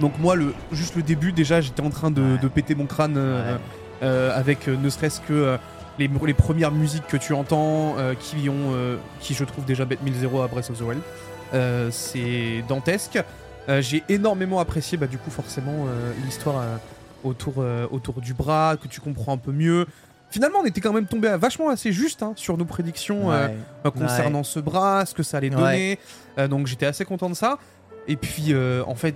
Donc, 0.00 0.18
moi, 0.18 0.34
le, 0.36 0.52
juste 0.72 0.96
le 0.96 1.02
début, 1.02 1.32
déjà, 1.32 1.60
j'étais 1.60 1.82
en 1.82 1.90
train 1.90 2.10
de, 2.10 2.20
Ouais. 2.20 2.38
de 2.38 2.48
péter 2.48 2.74
mon 2.74 2.86
crâne 2.86 3.14
euh, 3.16 3.54
Ouais. 3.54 3.60
euh, 4.02 4.38
avec 4.38 4.68
euh, 4.68 4.76
ne 4.76 4.90
serait-ce 4.90 5.20
que. 5.22 5.56
Les, 5.98 6.08
les 6.26 6.34
premières 6.34 6.70
musiques 6.72 7.06
que 7.06 7.16
tu 7.16 7.32
entends, 7.34 7.96
euh, 7.98 8.14
qui 8.14 8.48
ont, 8.48 8.72
euh, 8.74 8.96
qui 9.20 9.34
je 9.34 9.44
trouve 9.44 9.64
déjà 9.64 9.84
bête 9.84 10.02
1000 10.02 10.14
à 10.24 10.46
Breath 10.48 10.70
of 10.70 10.78
the 10.78 10.82
Wild, 10.82 11.02
Euh, 11.52 11.90
c'est 11.90 12.62
dantesque. 12.68 13.18
J'ai 13.80 14.02
énormément 14.08 14.58
apprécié, 14.58 14.98
bah, 14.98 15.06
du 15.06 15.16
coup, 15.18 15.30
forcément, 15.30 15.86
l'histoire 16.24 16.60
autour, 17.22 17.64
autour 17.92 18.20
du 18.20 18.34
bras, 18.34 18.76
que 18.82 18.88
tu 18.88 19.00
comprends 19.00 19.34
un 19.34 19.36
peu 19.38 19.52
mieux. 19.52 19.86
Finalement, 20.30 20.58
on 20.62 20.64
était 20.64 20.80
quand 20.80 20.92
même 20.92 21.06
tombé 21.06 21.28
à- 21.28 21.36
vachement 21.36 21.68
assez 21.68 21.92
juste 21.92 22.22
hein, 22.24 22.32
sur 22.34 22.56
nos 22.56 22.64
prédictions 22.64 23.28
Ouais. 23.28 23.54
concernant 23.96 24.42
ce 24.42 24.58
bras, 24.58 25.06
ce 25.06 25.14
que 25.14 25.22
ça 25.22 25.36
allait 25.36 25.50
donner. 25.50 25.98
Donc 26.48 26.66
j'étais 26.66 26.86
assez 26.86 27.04
content 27.04 27.28
de 27.30 27.34
ça. 27.34 27.58
Et 28.08 28.16
puis, 28.16 28.52
en 28.86 28.94
fait, 28.96 29.14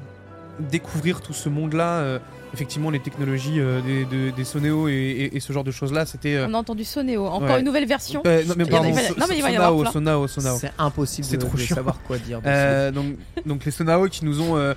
découvrir 0.60 1.20
tout 1.20 1.32
ce 1.32 1.48
monde-là, 1.48 2.20
effectivement, 2.54 2.88
les 2.88 3.00
technologies 3.00 3.60
euh, 3.60 3.82
des, 3.82 4.06
de- 4.06 4.30
des 4.30 4.44
Soneo 4.44 4.88
et, 4.88 4.92
et- 4.92 5.36
et 5.36 5.40
ce 5.40 5.52
genre 5.52 5.64
de 5.64 5.70
choses-là, 5.70 6.06
c'était. 6.06 6.36
euh, 6.36 6.46
On 6.48 6.54
a 6.54 6.58
entendu 6.58 6.84
Sonéo. 6.84 7.26
Encore 7.26 7.42
Ouais. 7.50 7.58
une 7.58 7.66
nouvelle 7.66 7.86
version. 7.86 8.22
euh, 8.26 8.42
non, 8.46 8.54
mais 8.56 8.64
Il 8.64 8.70
pardon, 8.70 8.92
va- 8.92 9.00
so- 9.02 9.14
non, 9.18 9.26
mais 9.28 9.36
il 9.36 9.42
va 9.42 9.50
y 9.50 9.58
en 9.58 9.62
avoir 9.62 9.92
Sonao. 9.92 10.26
Sonao, 10.26 10.28
Sonao. 10.28 10.56
C'est 10.58 10.72
impossible 10.78 11.26
C'est 11.28 11.36
de, 11.36 11.44
trop 11.44 11.56
de 11.56 11.60
chiant. 11.62 11.76
savoir 11.76 12.00
quoi 12.06 12.16
dire. 12.16 12.40
Euh, 12.46 12.90
donc, 12.90 13.16
donc 13.44 13.64
les 13.66 13.70
Sonao 13.70 14.08
qui 14.08 14.24
nous 14.24 14.40
ont. 14.40 14.56
euh, 14.56 14.72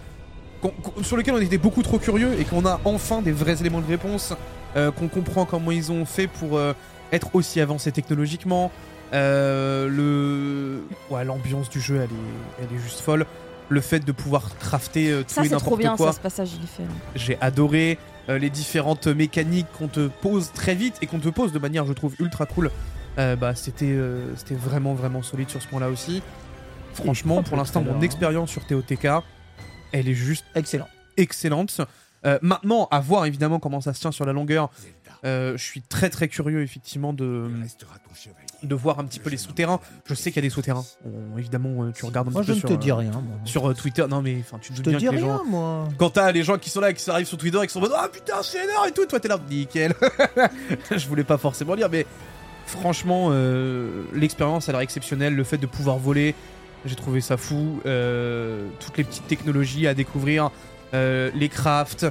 sur 1.03 1.15
lesquels 1.17 1.35
on 1.35 1.39
était 1.41 1.57
beaucoup 1.59 1.83
trop 1.83 1.99
curieux 1.99 2.31
et 2.39 2.43
qu'on 2.43 2.65
a 2.65 2.81
enfin 2.83 3.21
des 3.21 3.31
vrais 3.31 3.59
éléments 3.61 3.79
de 3.79 3.87
réponse, 3.87 4.33
euh, 4.75 4.91
qu'on 4.91 5.07
comprend 5.07 5.45
comment 5.45 5.71
ils 5.71 5.91
ont 5.91 6.03
fait 6.05 6.27
pour 6.27 6.57
euh, 6.57 6.73
être 7.13 7.29
aussi 7.35 7.61
avancés 7.61 7.91
technologiquement. 7.91 8.71
Euh, 9.13 9.87
le, 9.87 10.81
ouais, 11.15 11.23
l'ambiance 11.23 11.69
du 11.69 11.79
jeu, 11.79 11.95
elle 11.95 12.03
est, 12.03 12.63
elle 12.71 12.77
est 12.77 12.81
juste 12.81 12.99
folle. 12.99 13.25
Le 13.69 13.81
fait 13.81 13.99
de 13.99 14.11
pouvoir 14.11 14.57
crafter 14.59 15.11
euh, 15.11 15.23
tout 15.23 15.29
Ça, 15.33 15.41
et 15.41 15.49
c'est 15.49 15.55
trop 15.57 15.71
n'importe 15.77 15.79
bien, 15.81 15.95
quoi, 15.97 16.07
ça, 16.11 16.17
ce 16.17 16.21
passage, 16.21 16.49
il 16.57 16.63
est 16.63 16.67
fait. 16.67 16.83
hein. 16.83 16.95
j'ai 17.15 17.37
adoré. 17.41 17.97
Euh, 18.29 18.37
les 18.37 18.49
différentes 18.49 19.07
mécaniques 19.07 19.67
qu'on 19.77 19.87
te 19.87 20.07
pose 20.09 20.51
très 20.51 20.75
vite 20.75 20.95
et 21.01 21.07
qu'on 21.07 21.19
te 21.19 21.29
pose 21.29 21.53
de 21.53 21.59
manière, 21.59 21.85
je 21.85 21.93
trouve, 21.93 22.13
ultra 22.19 22.45
cool. 22.45 22.71
Euh, 23.17 23.37
bah, 23.37 23.55
c'était, 23.55 23.85
euh, 23.85 24.35
c'était 24.35 24.53
vraiment, 24.55 24.93
vraiment 24.95 25.23
solide 25.23 25.49
sur 25.49 25.61
ce 25.61 25.67
point-là 25.69 25.87
aussi. 25.89 26.21
Franchement, 26.93 27.41
pour 27.41 27.55
l'instant, 27.55 27.81
mon 27.81 28.01
expérience 28.01 28.49
sur 28.51 28.65
TOTK, 28.67 29.07
elle 29.93 30.09
est 30.09 30.13
juste 30.13 30.43
Excellent. 30.55 30.89
excellente. 31.15 31.79
Euh, 32.25 32.37
maintenant, 32.41 32.89
à 32.91 32.99
voir 32.99 33.25
évidemment 33.25 33.59
comment 33.59 33.79
ça 33.79 33.93
se 33.93 34.01
tient 34.01 34.11
sur 34.11 34.25
la 34.25 34.33
longueur. 34.33 34.71
Euh, 35.23 35.55
je 35.55 35.63
suis 35.63 35.81
très 35.81 36.09
très 36.09 36.27
curieux 36.27 36.61
effectivement 36.63 37.13
de, 37.13 37.49
de 38.63 38.75
voir 38.75 38.99
un 38.99 39.05
petit 39.05 39.19
peu 39.19 39.29
les 39.29 39.37
souterrains. 39.37 39.79
Je 40.05 40.13
sais 40.13 40.31
qu'il 40.31 40.37
y 40.43 40.45
a 40.45 40.47
des 40.47 40.53
souterrains. 40.53 40.83
On- 41.05 41.37
évidemment, 41.37 41.83
euh, 41.83 41.91
tu 41.95 42.05
regardes 42.05 42.27
un 42.27 42.31
Moi, 42.31 42.41
petit 42.41 42.47
je 42.47 42.51
peu 42.53 42.55
ne 42.55 42.59
sur, 42.61 42.69
te 42.69 42.73
euh, 42.73 42.77
dis 42.77 42.91
rien. 42.91 43.11
moi. 43.11 43.21
sur 43.45 43.69
euh, 43.69 43.73
Twitter. 43.73 44.05
Non 44.09 44.21
mais 44.21 44.37
enfin, 44.39 44.57
tu 44.61 44.71
te 44.71 44.77
Je 44.77 44.81
doutes 44.83 44.93
te 44.93 44.99
bien 44.99 45.11
dis 45.11 45.15
que 45.15 45.21
les 45.21 45.27
rien, 45.27 45.37
gens. 45.37 45.45
moi. 45.45 45.87
Quand 45.97 46.09
t'as 46.09 46.31
les 46.31 46.43
gens 46.43 46.57
qui 46.57 46.69
sont 46.69 46.79
là, 46.81 46.93
qui 46.93 47.09
arrivent 47.09 47.27
sur 47.27 47.37
Twitter 47.37 47.59
et 47.63 47.67
qui 47.67 47.73
sont 47.73 47.79
en 47.79 47.83
mode 47.83 47.93
Ah 47.95 48.07
putain, 48.11 48.41
c'est 48.43 48.63
énorme 48.63 48.87
et 48.87 48.91
tout, 48.91 49.05
toi 49.05 49.19
t'es 49.19 49.27
là, 49.27 49.37
nickel. 49.49 49.93
je 50.91 51.07
voulais 51.07 51.23
pas 51.23 51.37
forcément 51.37 51.73
lire, 51.75 51.89
mais 51.91 52.05
franchement, 52.65 53.29
euh, 53.31 54.03
l'expérience 54.13 54.67
a 54.69 54.71
l'air 54.71 54.81
exceptionnelle. 54.81 55.35
Le 55.35 55.43
fait 55.43 55.57
de 55.57 55.65
pouvoir 55.67 55.97
voler, 55.97 56.35
j'ai 56.85 56.95
trouvé 56.95 57.21
ça 57.21 57.37
fou. 57.37 57.79
Euh, 57.85 58.67
toutes 58.79 58.97
les 58.97 59.03
petites 59.03 59.27
technologies 59.27 59.87
à 59.87 59.93
découvrir, 59.93 60.51
euh, 60.93 61.29
les 61.35 61.49
crafts, 61.49 62.05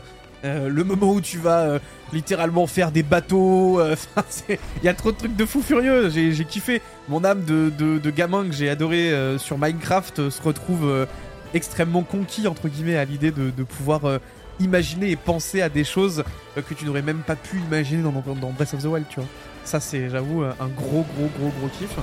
euh, 0.47 0.69
le 0.69 0.85
moment 0.85 1.13
où 1.13 1.21
tu 1.21 1.39
vas 1.39 1.61
euh, 1.61 1.79
littéralement 2.13 2.67
faire 2.67 2.93
des 2.93 3.03
bateaux. 3.03 3.81
euh, 3.81 3.97
Il 4.49 4.85
y 4.85 4.89
a 4.89 4.95
trop 4.95 5.13
de 5.13 5.17
trucs 5.17 5.37
de 5.37 5.45
fou 5.45 5.63
furieux. 5.63 6.09
J'ai 6.11 6.45
kiffé. 6.45 6.81
Mon 7.09 7.25
âme 7.25 7.45
de, 7.45 8.11
gamin 8.11 8.47
que 8.47 8.53
j'ai 8.53 8.69
adoré 8.71 9.13
sur 9.39 9.59
Minecraft 9.59 10.31
se 10.31 10.43
retrouve 10.43 11.07
extrêmement 11.55 12.03
conquis, 12.03 12.47
entre 12.47 12.69
guillemets, 12.69 12.97
à 12.97 13.05
l'idée 13.05 13.31
de, 13.31 13.63
pouvoir 13.63 14.21
imaginer 14.59 15.11
et 15.11 15.17
penser 15.17 15.61
à 15.63 15.69
des 15.69 15.85
choses 15.85 16.25
que 16.57 16.75
tu 16.75 16.85
n'aurais 16.85 17.03
même 17.03 17.21
pas 17.21 17.37
pu 17.37 17.59
imaginer 17.59 18.03
dans, 18.03 18.13
dans, 18.13 18.51
Breath 18.51 18.75
of 18.75 18.83
the 18.83 18.87
Wild, 18.87 19.07
tu 19.09 19.21
vois. 19.21 19.29
Ça, 19.65 19.81
c'est, 19.81 20.09
j'avoue, 20.11 20.43
un 20.43 20.69
gros, 20.77 21.05
gros, 21.17 21.31
gros, 21.39 21.53
gros 21.61 21.69
kiff. 21.79 21.97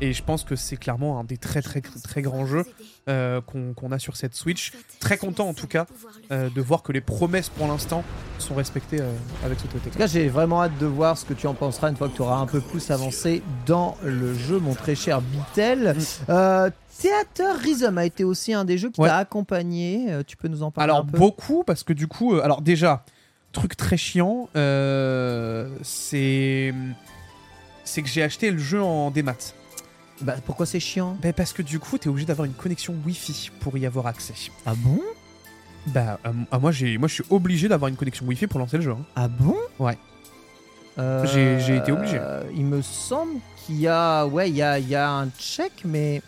Et 0.00 0.12
je 0.12 0.22
pense 0.22 0.44
que 0.44 0.56
c'est 0.56 0.76
clairement 0.76 1.18
un 1.18 1.24
des 1.24 1.38
très 1.38 1.62
très 1.62 1.80
très 1.80 2.20
grands 2.20 2.44
jeux 2.44 2.66
euh, 3.08 3.40
qu'on 3.40 3.92
a 3.92 3.98
sur 3.98 4.16
cette 4.16 4.34
Switch. 4.34 4.72
Très 5.00 5.16
content 5.16 5.48
en 5.48 5.54
tout 5.54 5.66
cas 5.66 5.86
euh, 6.30 6.50
de 6.50 6.60
voir 6.60 6.82
que 6.82 6.92
les 6.92 7.00
promesses 7.00 7.48
pour 7.48 7.66
l'instant 7.66 8.04
sont 8.38 8.54
respectées 8.54 9.00
euh, 9.00 9.10
avec 9.44 9.58
ce 9.58 9.64
En 9.64 9.90
tout 9.90 9.98
cas, 9.98 10.06
j'ai 10.06 10.28
vraiment 10.28 10.62
hâte 10.62 10.76
de 10.78 10.86
voir 10.86 11.16
ce 11.16 11.24
que 11.24 11.32
tu 11.32 11.46
en 11.46 11.54
penseras 11.54 11.88
une 11.88 11.96
fois 11.96 12.08
que 12.08 12.16
tu 12.16 12.20
auras 12.22 12.36
un 12.36 12.46
peu 12.46 12.60
plus 12.60 12.90
avancé 12.90 13.42
dans 13.64 13.96
le 14.04 14.34
jeu, 14.34 14.58
mon 14.58 14.74
très 14.74 14.94
cher 14.94 15.22
Bitel. 15.22 15.96
Mm. 16.28 16.70
Theater 16.98 17.58
Rhythm 17.58 17.98
a 17.98 18.04
été 18.06 18.24
aussi 18.24 18.54
un 18.54 18.64
des 18.64 18.78
jeux 18.78 18.90
qui 18.90 19.00
Ouais. 19.00 19.08
t'a 19.08 19.16
accompagné. 19.18 20.08
Tu 20.26 20.36
peux 20.36 20.48
nous 20.48 20.62
en 20.62 20.70
parler 20.70 20.90
Alors 20.90 21.04
un 21.04 21.06
peu? 21.06 21.18
beaucoup 21.18 21.62
parce 21.64 21.82
que 21.82 21.92
du 21.92 22.06
coup, 22.06 22.34
alors 22.34 22.60
déjà, 22.62 23.04
truc 23.52 23.76
très 23.76 23.96
chiant, 23.96 24.48
c'est 25.82 26.74
c'est 27.84 28.02
que 28.02 28.08
j'ai 28.08 28.22
acheté 28.22 28.50
le 28.50 28.58
jeu 28.58 28.82
en 28.82 29.10
démat. 29.10 29.36
Bah, 30.22 30.36
Pourquoi 30.44 30.66
c'est 30.66 30.80
chiant? 30.80 31.16
Ben, 31.20 31.32
parce 31.32 31.52
que 31.52 31.62
du 31.62 31.78
coup, 31.78 31.98
t'es 31.98 32.08
obligé 32.08 32.26
d'avoir 32.26 32.46
une 32.46 32.54
connexion 32.54 32.94
Wi-Fi 33.04 33.50
pour 33.60 33.76
y 33.76 33.84
avoir 33.86 34.06
accès. 34.06 34.34
Ah 34.64 34.74
bon? 34.76 35.00
Bah 35.88 36.18
euh, 36.26 36.32
ah, 36.50 36.58
moi 36.58 36.72
j'ai 36.72 36.98
moi 36.98 37.06
je 37.06 37.14
suis 37.14 37.24
obligé 37.30 37.68
d'avoir 37.68 37.88
une 37.88 37.94
connexion 37.94 38.26
Wi-Fi 38.26 38.48
pour 38.48 38.58
lancer 38.58 38.76
le 38.78 38.82
jeu. 38.82 38.90
hein. 38.90 39.04
Ah 39.14 39.28
bon? 39.28 39.54
Ouais. 39.78 39.96
Euh, 40.98 41.24
J'ai- 41.26 41.60
j'ai 41.60 41.76
été 41.76 41.92
obligé. 41.92 42.20
Il 42.56 42.64
me 42.64 42.82
semble 42.82 43.34
qu'il 43.58 43.76
y 43.76 43.86
a, 43.86 44.26
ouais, 44.26 44.48
il 44.50 44.56
y 44.56 44.62
a, 44.62 44.78
il 44.80 44.88
y 44.88 44.94
a 44.96 45.10
un 45.12 45.28
check, 45.38 45.70
mais 45.84 46.22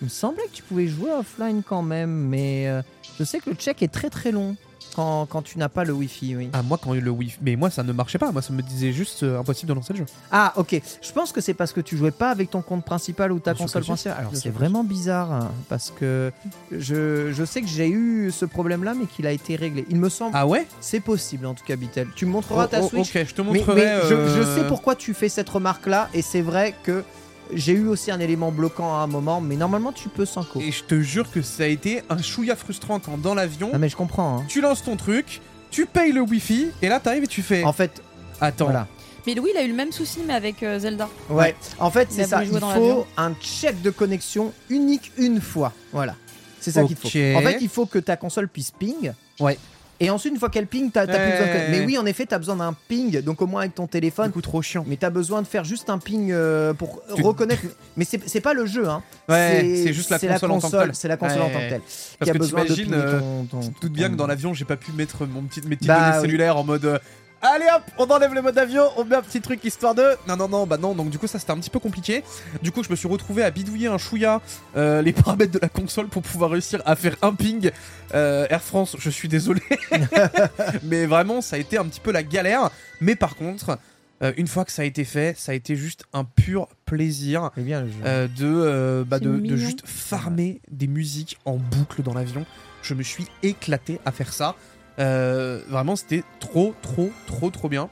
il 0.00 0.06
me 0.06 0.08
semblait 0.10 0.44
que 0.46 0.50
tu 0.56 0.62
pouvais 0.64 0.88
jouer 0.88 1.10
offline 1.12 1.62
quand 1.66 1.82
même. 1.82 2.10
Mais 2.28 2.68
euh, 2.68 2.82
je 3.18 3.24
sais 3.24 3.38
que 3.38 3.48
le 3.50 3.56
check 3.56 3.82
est 3.82 3.88
très 3.92 4.10
très 4.10 4.30
long 4.32 4.56
quand, 4.94 5.26
quand 5.26 5.42
tu 5.42 5.58
n'as 5.58 5.68
pas 5.68 5.84
le 5.84 5.92
Wi-Fi, 5.92 6.36
oui. 6.36 6.50
Ah 6.52 6.62
moi 6.62 6.78
quand 6.82 6.92
le 6.92 7.10
Wi-Fi, 7.10 7.38
mais 7.42 7.56
moi 7.56 7.70
ça 7.70 7.82
ne 7.82 7.92
marchait 7.92 8.18
pas. 8.18 8.30
Moi 8.32 8.42
ça 8.42 8.52
me 8.52 8.62
disait 8.62 8.92
juste 8.92 9.22
euh, 9.22 9.40
impossible 9.40 9.68
de 9.70 9.74
lancer 9.74 9.92
le 9.92 10.00
jeu. 10.00 10.06
Ah, 10.30 10.52
ok. 10.56 10.80
Je 11.00 11.12
pense 11.12 11.32
que 11.32 11.40
c'est 11.40 11.54
parce 11.54 11.72
que 11.72 11.80
tu 11.80 11.96
jouais 11.96 12.10
pas 12.10 12.30
avec 12.30 12.50
ton 12.50 12.62
compte 12.62 12.84
principal 12.84 13.32
ou 13.32 13.38
ta 13.38 13.52
Bien 13.54 13.58
sûr 13.58 13.64
console 13.66 13.80
que 13.82 13.84
si. 13.86 13.90
principale. 13.90 14.18
Alors 14.18 14.30
Bien 14.32 14.36
c'est 14.40 14.42
sûr 14.48 14.52
que 14.52 14.58
vraiment 14.58 14.84
bizarre 14.84 15.32
hein, 15.32 15.50
parce 15.68 15.90
que 15.90 16.32
je, 16.70 17.32
je 17.32 17.44
sais 17.44 17.62
que 17.62 17.68
j'ai 17.68 17.88
eu 17.88 18.30
ce 18.30 18.44
problème-là, 18.44 18.94
mais 18.94 19.06
qu'il 19.06 19.26
a 19.26 19.32
été 19.32 19.56
réglé. 19.56 19.84
Il 19.90 19.96
me 19.96 20.08
semble. 20.08 20.32
Ah 20.34 20.46
ouais? 20.46 20.66
C'est 20.80 21.00
possible 21.00 21.46
en 21.46 21.54
tout 21.54 21.64
cas, 21.64 21.76
Bitel. 21.76 22.08
Tu 22.14 22.26
me 22.26 22.30
montreras 22.32 22.66
ta 22.68 22.80
Oh, 22.80 22.84
oh, 22.84 22.88
Switch. 22.88 23.14
Ok, 23.16 23.24
je 23.28 23.34
te 23.34 23.42
Mais, 23.42 23.58
montrerai. 23.58 23.84
mais 23.84 24.00
je, 24.04 24.08
je 24.08 24.14
euh, 24.14 24.56
sais 24.56 24.66
pourquoi 24.68 24.94
tu 24.96 25.14
fais 25.14 25.28
cette 25.28 25.48
remarque-là, 25.48 26.08
et 26.14 26.22
c'est 26.22 26.42
vrai 26.42 26.74
que 26.82 27.04
j'ai 27.52 27.72
eu 27.72 27.86
aussi 27.86 28.10
un 28.10 28.20
élément 28.20 28.50
bloquant 28.52 28.94
à 28.94 28.98
un 29.02 29.06
moment, 29.06 29.40
mais 29.40 29.56
normalement 29.56 29.92
tu 29.92 30.08
peux 30.08 30.24
sans 30.24 30.44
Et 30.60 30.72
je 30.72 30.84
te 30.84 31.00
jure 31.00 31.30
que 31.30 31.42
ça 31.42 31.64
a 31.64 31.66
été 31.66 32.02
un 32.08 32.20
chouïa 32.20 32.56
frustrant 32.56 32.98
quand 33.00 33.18
dans 33.18 33.34
l'avion, 33.34 33.70
Ah 33.72 33.78
mais 33.78 33.88
je 33.88 33.96
comprends. 33.96 34.38
hein. 34.38 34.44
tu 34.48 34.60
lances 34.60 34.82
ton 34.82 34.96
truc, 34.96 35.40
tu 35.70 35.86
payes 35.86 36.12
le 36.12 36.20
Wi-Fi 36.20 36.68
et 36.82 36.88
là 36.88 37.00
t'arrives 37.00 37.24
et 37.24 37.28
tu 37.28 37.42
fais. 37.42 37.64
En 37.64 37.72
fait, 37.72 38.02
Attends. 38.40 38.66
voilà. 38.66 38.86
Mais 39.26 39.34
Louis, 39.34 39.50
il 39.54 39.56
a 39.56 39.62
eu 39.62 39.68
le 39.68 39.74
même 39.74 39.92
souci, 39.92 40.18
mais 40.26 40.34
avec 40.34 40.62
euh, 40.64 40.80
Zelda. 40.80 41.08
Ouais. 41.30 41.54
En 41.78 41.92
fait, 41.92 42.08
c'est 42.10 42.24
ça. 42.24 42.42
Il 42.42 42.50
faut 42.58 43.06
un 43.16 43.32
check 43.40 43.80
de 43.80 43.90
connexion 43.90 44.52
unique 44.68 45.12
une 45.16 45.40
fois. 45.40 45.72
Voilà. 45.92 46.16
C'est 46.60 46.72
ça 46.72 46.82
qu'il 46.84 46.96
faut. 46.96 47.06
En 47.08 47.40
fait, 47.42 47.58
il 47.60 47.68
faut 47.68 47.86
que 47.86 47.98
ta 48.00 48.16
console 48.16 48.48
puisse 48.48 48.72
ping. 48.72 49.12
Ouais. 49.38 49.58
Et 50.04 50.10
ensuite, 50.10 50.32
une 50.34 50.38
fois 50.40 50.48
qu'elle 50.50 50.66
ping, 50.66 50.90
t'as 50.90 51.06
t'as 51.06 51.18
plus 51.18 51.30
besoin 51.30 51.46
de... 51.46 51.52
Ouais. 51.52 51.66
Mais 51.70 51.84
oui, 51.86 51.96
en 51.96 52.04
effet, 52.06 52.26
t'as 52.26 52.38
besoin 52.38 52.56
d'un 52.56 52.74
ping, 52.88 53.20
donc 53.22 53.40
au 53.40 53.46
moins 53.46 53.60
avec 53.60 53.74
ton 53.76 53.86
téléphone. 53.86 54.26
Du 54.26 54.32
coup 54.32 54.42
trop 54.42 54.60
chiant. 54.60 54.84
Mais 54.86 54.96
t'as 54.96 55.10
besoin 55.10 55.42
de 55.42 55.46
faire 55.46 55.62
juste 55.64 55.88
un 55.90 55.98
ping 55.98 56.30
euh, 56.32 56.74
pour 56.74 57.00
Tu- 57.14 57.22
reconnaître. 57.22 57.62
Mais 57.96 58.04
c'est 58.04 58.20
c'est 58.28 58.40
pas 58.40 58.52
le 58.52 58.66
jeu, 58.66 58.88
hein. 58.88 59.02
Ouais, 59.28 59.60
c'est 59.84 59.92
juste 59.92 60.10
la 60.10 60.18
c'est 60.18 60.26
console 60.28 60.50
en 60.50 60.58
tant 60.60 60.70
que 60.70 60.76
telle. 60.76 60.94
C'est 60.94 61.08
la 61.08 61.16
console 61.16 61.42
en 61.42 61.46
tant 61.50 61.52
que 61.52 61.56
Ouais. 61.58 61.68
telle. 61.70 61.80
Parce 61.80 62.24
qui 62.24 62.30
a 62.30 62.32
que 62.32 62.38
besoin 62.38 62.64
de 62.64 62.74
t'imagines, 62.74 62.94
euh, 62.94 63.20
ton- 63.20 63.44
ton- 63.44 63.60
Tu 63.60 63.72
te 63.74 63.80
doutes 63.82 63.92
bien 63.92 64.08
ton- 64.08 64.14
que 64.14 64.18
dans 64.18 64.26
l'avion 64.26 64.52
j'ai 64.54 64.64
pas 64.64 64.76
pu 64.76 64.90
mettre 64.92 65.24
mon 65.26 65.42
petit, 65.42 65.60
mes 65.62 65.76
petites 65.76 65.86
Bah, 65.86 66.00
données 66.00 66.16
oui. 66.16 66.22
cellulaires 66.22 66.56
en 66.56 66.64
mode. 66.64 66.84
euh, 66.84 66.98
Allez 67.44 67.66
hop, 67.74 67.82
on 67.98 68.06
enlève 68.06 68.32
le 68.34 68.40
mode 68.40 68.56
avion, 68.56 68.84
on 68.96 69.04
met 69.04 69.16
un 69.16 69.22
petit 69.22 69.40
truc 69.40 69.64
histoire 69.64 69.96
de. 69.96 70.04
Non, 70.28 70.36
non, 70.36 70.48
non, 70.48 70.64
bah 70.64 70.76
non, 70.76 70.94
donc 70.94 71.10
du 71.10 71.18
coup 71.18 71.26
ça 71.26 71.40
c'était 71.40 71.50
un 71.50 71.58
petit 71.58 71.70
peu 71.70 71.80
compliqué. 71.80 72.22
Du 72.62 72.70
coup 72.70 72.84
je 72.84 72.88
me 72.88 72.94
suis 72.94 73.08
retrouvé 73.08 73.42
à 73.42 73.50
bidouiller 73.50 73.88
un 73.88 73.98
chouïa 73.98 74.40
euh, 74.76 75.02
les 75.02 75.12
paramètres 75.12 75.50
de 75.50 75.58
la 75.60 75.68
console 75.68 76.06
pour 76.06 76.22
pouvoir 76.22 76.50
réussir 76.50 76.80
à 76.86 76.94
faire 76.94 77.16
un 77.20 77.34
ping. 77.34 77.72
Euh, 78.14 78.46
Air 78.48 78.62
France, 78.62 78.96
je 78.96 79.10
suis 79.10 79.28
désolé. 79.28 79.60
Mais 80.84 81.06
vraiment 81.06 81.40
ça 81.40 81.56
a 81.56 81.58
été 81.58 81.78
un 81.78 81.84
petit 81.84 82.00
peu 82.00 82.12
la 82.12 82.22
galère. 82.22 82.70
Mais 83.00 83.16
par 83.16 83.34
contre, 83.34 83.76
euh, 84.22 84.32
une 84.36 84.46
fois 84.46 84.64
que 84.64 84.70
ça 84.70 84.82
a 84.82 84.84
été 84.84 85.04
fait, 85.04 85.36
ça 85.36 85.52
a 85.52 85.54
été 85.54 85.74
juste 85.74 86.04
un 86.12 86.24
pur 86.24 86.68
plaisir. 86.84 87.50
C'est 87.56 87.64
bien 87.64 87.86
euh, 88.04 88.28
de, 88.28 88.44
euh, 88.44 89.04
bah, 89.04 89.18
de, 89.18 89.28
de 89.28 89.36
mignon. 89.36 89.56
juste 89.56 89.82
farmer 89.84 90.60
des 90.70 90.86
musiques 90.86 91.38
en 91.44 91.56
boucle 91.56 92.02
dans 92.02 92.14
l'avion. 92.14 92.46
Je 92.82 92.94
me 92.94 93.02
suis 93.02 93.26
éclaté 93.42 94.00
à 94.04 94.12
faire 94.12 94.32
ça. 94.32 94.54
Euh, 94.98 95.62
vraiment, 95.68 95.96
c'était 95.96 96.22
trop, 96.40 96.74
trop, 96.82 97.10
trop, 97.26 97.50
trop 97.50 97.68
bien. 97.68 97.88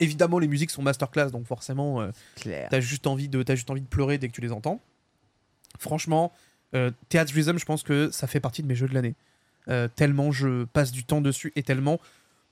Évidemment, 0.00 0.38
les 0.38 0.48
musiques 0.48 0.70
sont 0.70 0.82
masterclass, 0.82 1.30
donc 1.30 1.46
forcément, 1.46 2.00
euh, 2.00 2.10
t'as 2.70 2.80
juste 2.80 3.06
envie 3.06 3.28
de, 3.28 3.42
t'as 3.42 3.54
juste 3.56 3.68
envie 3.70 3.80
de 3.80 3.86
pleurer 3.86 4.16
dès 4.18 4.28
que 4.28 4.32
tu 4.32 4.40
les 4.40 4.52
entends. 4.52 4.80
Franchement, 5.78 6.32
euh, 6.74 6.90
Theatrism, 7.08 7.58
je 7.58 7.64
pense 7.64 7.82
que 7.82 8.10
ça 8.10 8.26
fait 8.26 8.40
partie 8.40 8.62
de 8.62 8.68
mes 8.68 8.74
jeux 8.74 8.88
de 8.88 8.94
l'année. 8.94 9.14
Euh, 9.68 9.86
tellement 9.88 10.32
je 10.32 10.64
passe 10.64 10.92
du 10.92 11.04
temps 11.04 11.20
dessus 11.20 11.52
et 11.56 11.62
tellement, 11.62 12.00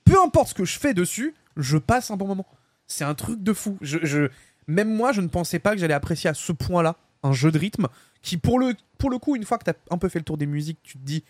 peu 0.05 0.21
importe 0.23 0.49
ce 0.49 0.53
que 0.53 0.65
je 0.65 0.77
fais 0.77 0.93
dessus, 0.93 1.33
je 1.55 1.77
passe 1.77 2.11
un 2.11 2.17
bon 2.17 2.27
moment. 2.27 2.45
C'est 2.85 3.03
un 3.05 3.15
truc 3.15 3.41
de 3.41 3.53
fou. 3.53 3.77
Je, 3.81 3.97
je- 4.03 4.29
même 4.67 4.93
moi, 4.93 5.13
je 5.13 5.21
ne 5.21 5.27
pensais 5.27 5.59
pas 5.59 5.71
que 5.73 5.77
j'allais 5.79 5.93
apprécier 5.93 6.29
à 6.29 6.33
ce 6.33 6.51
point-là 6.51 6.95
un 7.23 7.31
jeu 7.31 7.51
de 7.51 7.57
rythme 7.57 7.87
qui, 8.21 8.37
pour 8.37 8.59
le, 8.59 8.75
pour 8.97 9.09
le 9.09 9.17
coup, 9.17 9.35
une 9.35 9.45
fois 9.45 9.57
que 9.57 9.63
tu 9.63 9.69
as 9.71 9.75
un 9.89 9.97
peu 9.97 10.09
fait 10.09 10.19
le 10.19 10.25
tour 10.25 10.37
des 10.37 10.45
musiques, 10.45 10.79
tu 10.83 10.97
te 10.97 11.03
dis 11.03 11.23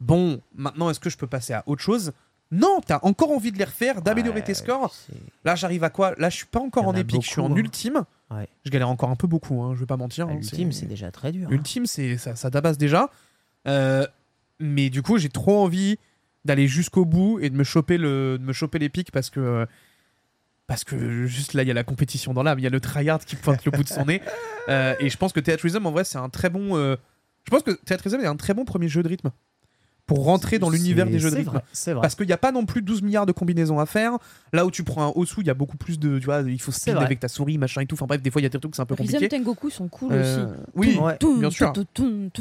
bon, 0.00 0.40
maintenant 0.54 0.90
est-ce 0.90 1.00
que 1.00 1.10
je 1.10 1.16
peux 1.16 1.26
passer 1.26 1.52
à 1.52 1.62
autre 1.66 1.82
chose? 1.82 2.12
Non, 2.50 2.80
tu 2.86 2.92
as 2.92 3.04
encore 3.04 3.30
envie 3.30 3.52
de 3.52 3.58
les 3.58 3.64
refaire, 3.64 4.00
d'améliorer 4.00 4.42
tes 4.42 4.54
scores. 4.54 4.94
Là, 5.44 5.54
j'arrive 5.54 5.84
à 5.84 5.90
quoi? 5.90 6.14
Là, 6.16 6.30
je 6.30 6.36
suis 6.36 6.46
pas 6.46 6.60
encore 6.60 6.88
en 6.88 6.94
épique, 6.94 7.22
je 7.22 7.28
suis 7.28 7.40
en 7.42 7.52
hein. 7.52 7.56
ultime. 7.56 8.04
Ouais. 8.30 8.48
Je 8.64 8.70
galère 8.70 8.88
encore 8.88 9.10
un 9.10 9.16
peu 9.16 9.26
beaucoup, 9.26 9.62
hein, 9.62 9.74
je 9.74 9.80
vais 9.80 9.86
pas 9.86 9.98
mentir. 9.98 10.26
Ah, 10.28 10.32
hein, 10.32 10.36
Ultime, 10.36 10.72
c'est 10.72 10.86
déjà 10.86 11.10
très 11.10 11.32
dur. 11.32 11.46
hein. 11.48 11.52
Ultime, 11.52 11.84
c'est 11.86 12.16
ça, 12.16 12.36
ça 12.36 12.50
tabasse 12.50 12.78
déjà. 12.78 13.10
Euh, 13.66 14.06
mais 14.60 14.88
du 14.88 15.02
coup, 15.02 15.18
j'ai 15.18 15.28
trop 15.28 15.62
envie 15.62 15.98
d'aller 16.44 16.68
jusqu'au 16.68 17.04
bout 17.04 17.38
et 17.40 17.50
de 17.50 17.56
me 17.56 17.64
choper 17.64 17.98
le, 17.98 18.38
de 18.38 18.44
me 18.44 18.52
choper 18.54 18.78
les 18.78 18.88
pics 18.88 19.10
parce 19.12 19.28
que 19.28 19.66
parce 20.66 20.84
que 20.84 21.26
juste 21.26 21.54
là, 21.54 21.62
il 21.62 21.68
y 21.68 21.70
a 21.70 21.74
la 21.74 21.84
compétition 21.84 22.34
dans 22.34 22.42
l'âme, 22.42 22.58
il 22.58 22.62
y 22.62 22.66
a 22.66 22.70
le 22.70 22.80
tryhard 22.80 23.24
qui 23.24 23.36
pointe 23.36 23.64
le 23.64 23.70
bout 23.70 23.82
de 23.82 23.88
son 23.88 24.04
nez. 24.04 24.20
Euh, 24.68 24.94
et 25.00 25.08
je 25.08 25.16
pense 25.16 25.32
que 25.32 25.40
Theatrism, 25.40 25.84
en 25.86 25.90
vrai, 25.92 26.04
c'est 26.04 26.18
un 26.18 26.28
très 26.28 26.50
bon. 26.50 26.76
euh, 26.76 26.96
je 27.44 27.50
pense 27.50 27.62
que 27.62 27.70
Theatrism 27.70 28.20
est 28.20 28.26
un 28.26 28.36
très 28.36 28.52
bon 28.52 28.66
premier 28.66 28.88
jeu 28.88 29.02
de 29.02 29.08
rythme 29.08 29.30
pour 30.08 30.24
rentrer 30.24 30.58
dans 30.58 30.70
l'univers 30.70 31.06
des 31.06 31.20
jeux 31.20 31.30
de 31.30 31.36
rythme. 31.36 31.50
vrai, 31.52 31.62
C'est 31.72 31.92
vrai. 31.92 32.00
Parce 32.02 32.16
qu'il 32.16 32.26
n'y 32.26 32.32
a 32.32 32.36
pas 32.38 32.50
non 32.50 32.64
plus 32.66 32.82
12 32.82 33.02
milliards 33.02 33.26
de 33.26 33.32
combinaisons 33.32 33.78
à 33.78 33.86
faire. 33.86 34.12
Là 34.52 34.66
où 34.66 34.70
tu 34.72 34.82
prends 34.82 35.06
un 35.06 35.12
Osu, 35.14 35.42
il 35.42 35.46
y 35.46 35.50
a 35.50 35.54
beaucoup 35.54 35.76
plus 35.76 36.00
de. 36.00 36.18
Tu 36.18 36.24
vois, 36.24 36.40
il 36.40 36.60
faut 36.60 36.72
vrai. 36.72 37.04
avec 37.04 37.20
ta 37.20 37.28
souris, 37.28 37.58
machin 37.58 37.82
et 37.82 37.86
tout. 37.86 37.94
Enfin 37.94 38.06
bref, 38.06 38.20
des 38.22 38.30
fois, 38.30 38.40
il 38.40 38.44
y 38.44 38.46
a 38.46 38.48
des 38.48 38.58
trucs, 38.58 38.74
c'est 38.74 38.82
un 38.82 38.86
peu 38.86 38.94
Rhythm 38.94 39.12
compliqué. 39.12 39.28
Tengoku 39.28 39.70
sont 39.70 39.86
cool 39.88 40.08
Euh, 40.12 40.46
aussi. 40.46 40.54
oui, 40.74 40.98
bien 41.38 41.50
sûr. 41.50 41.72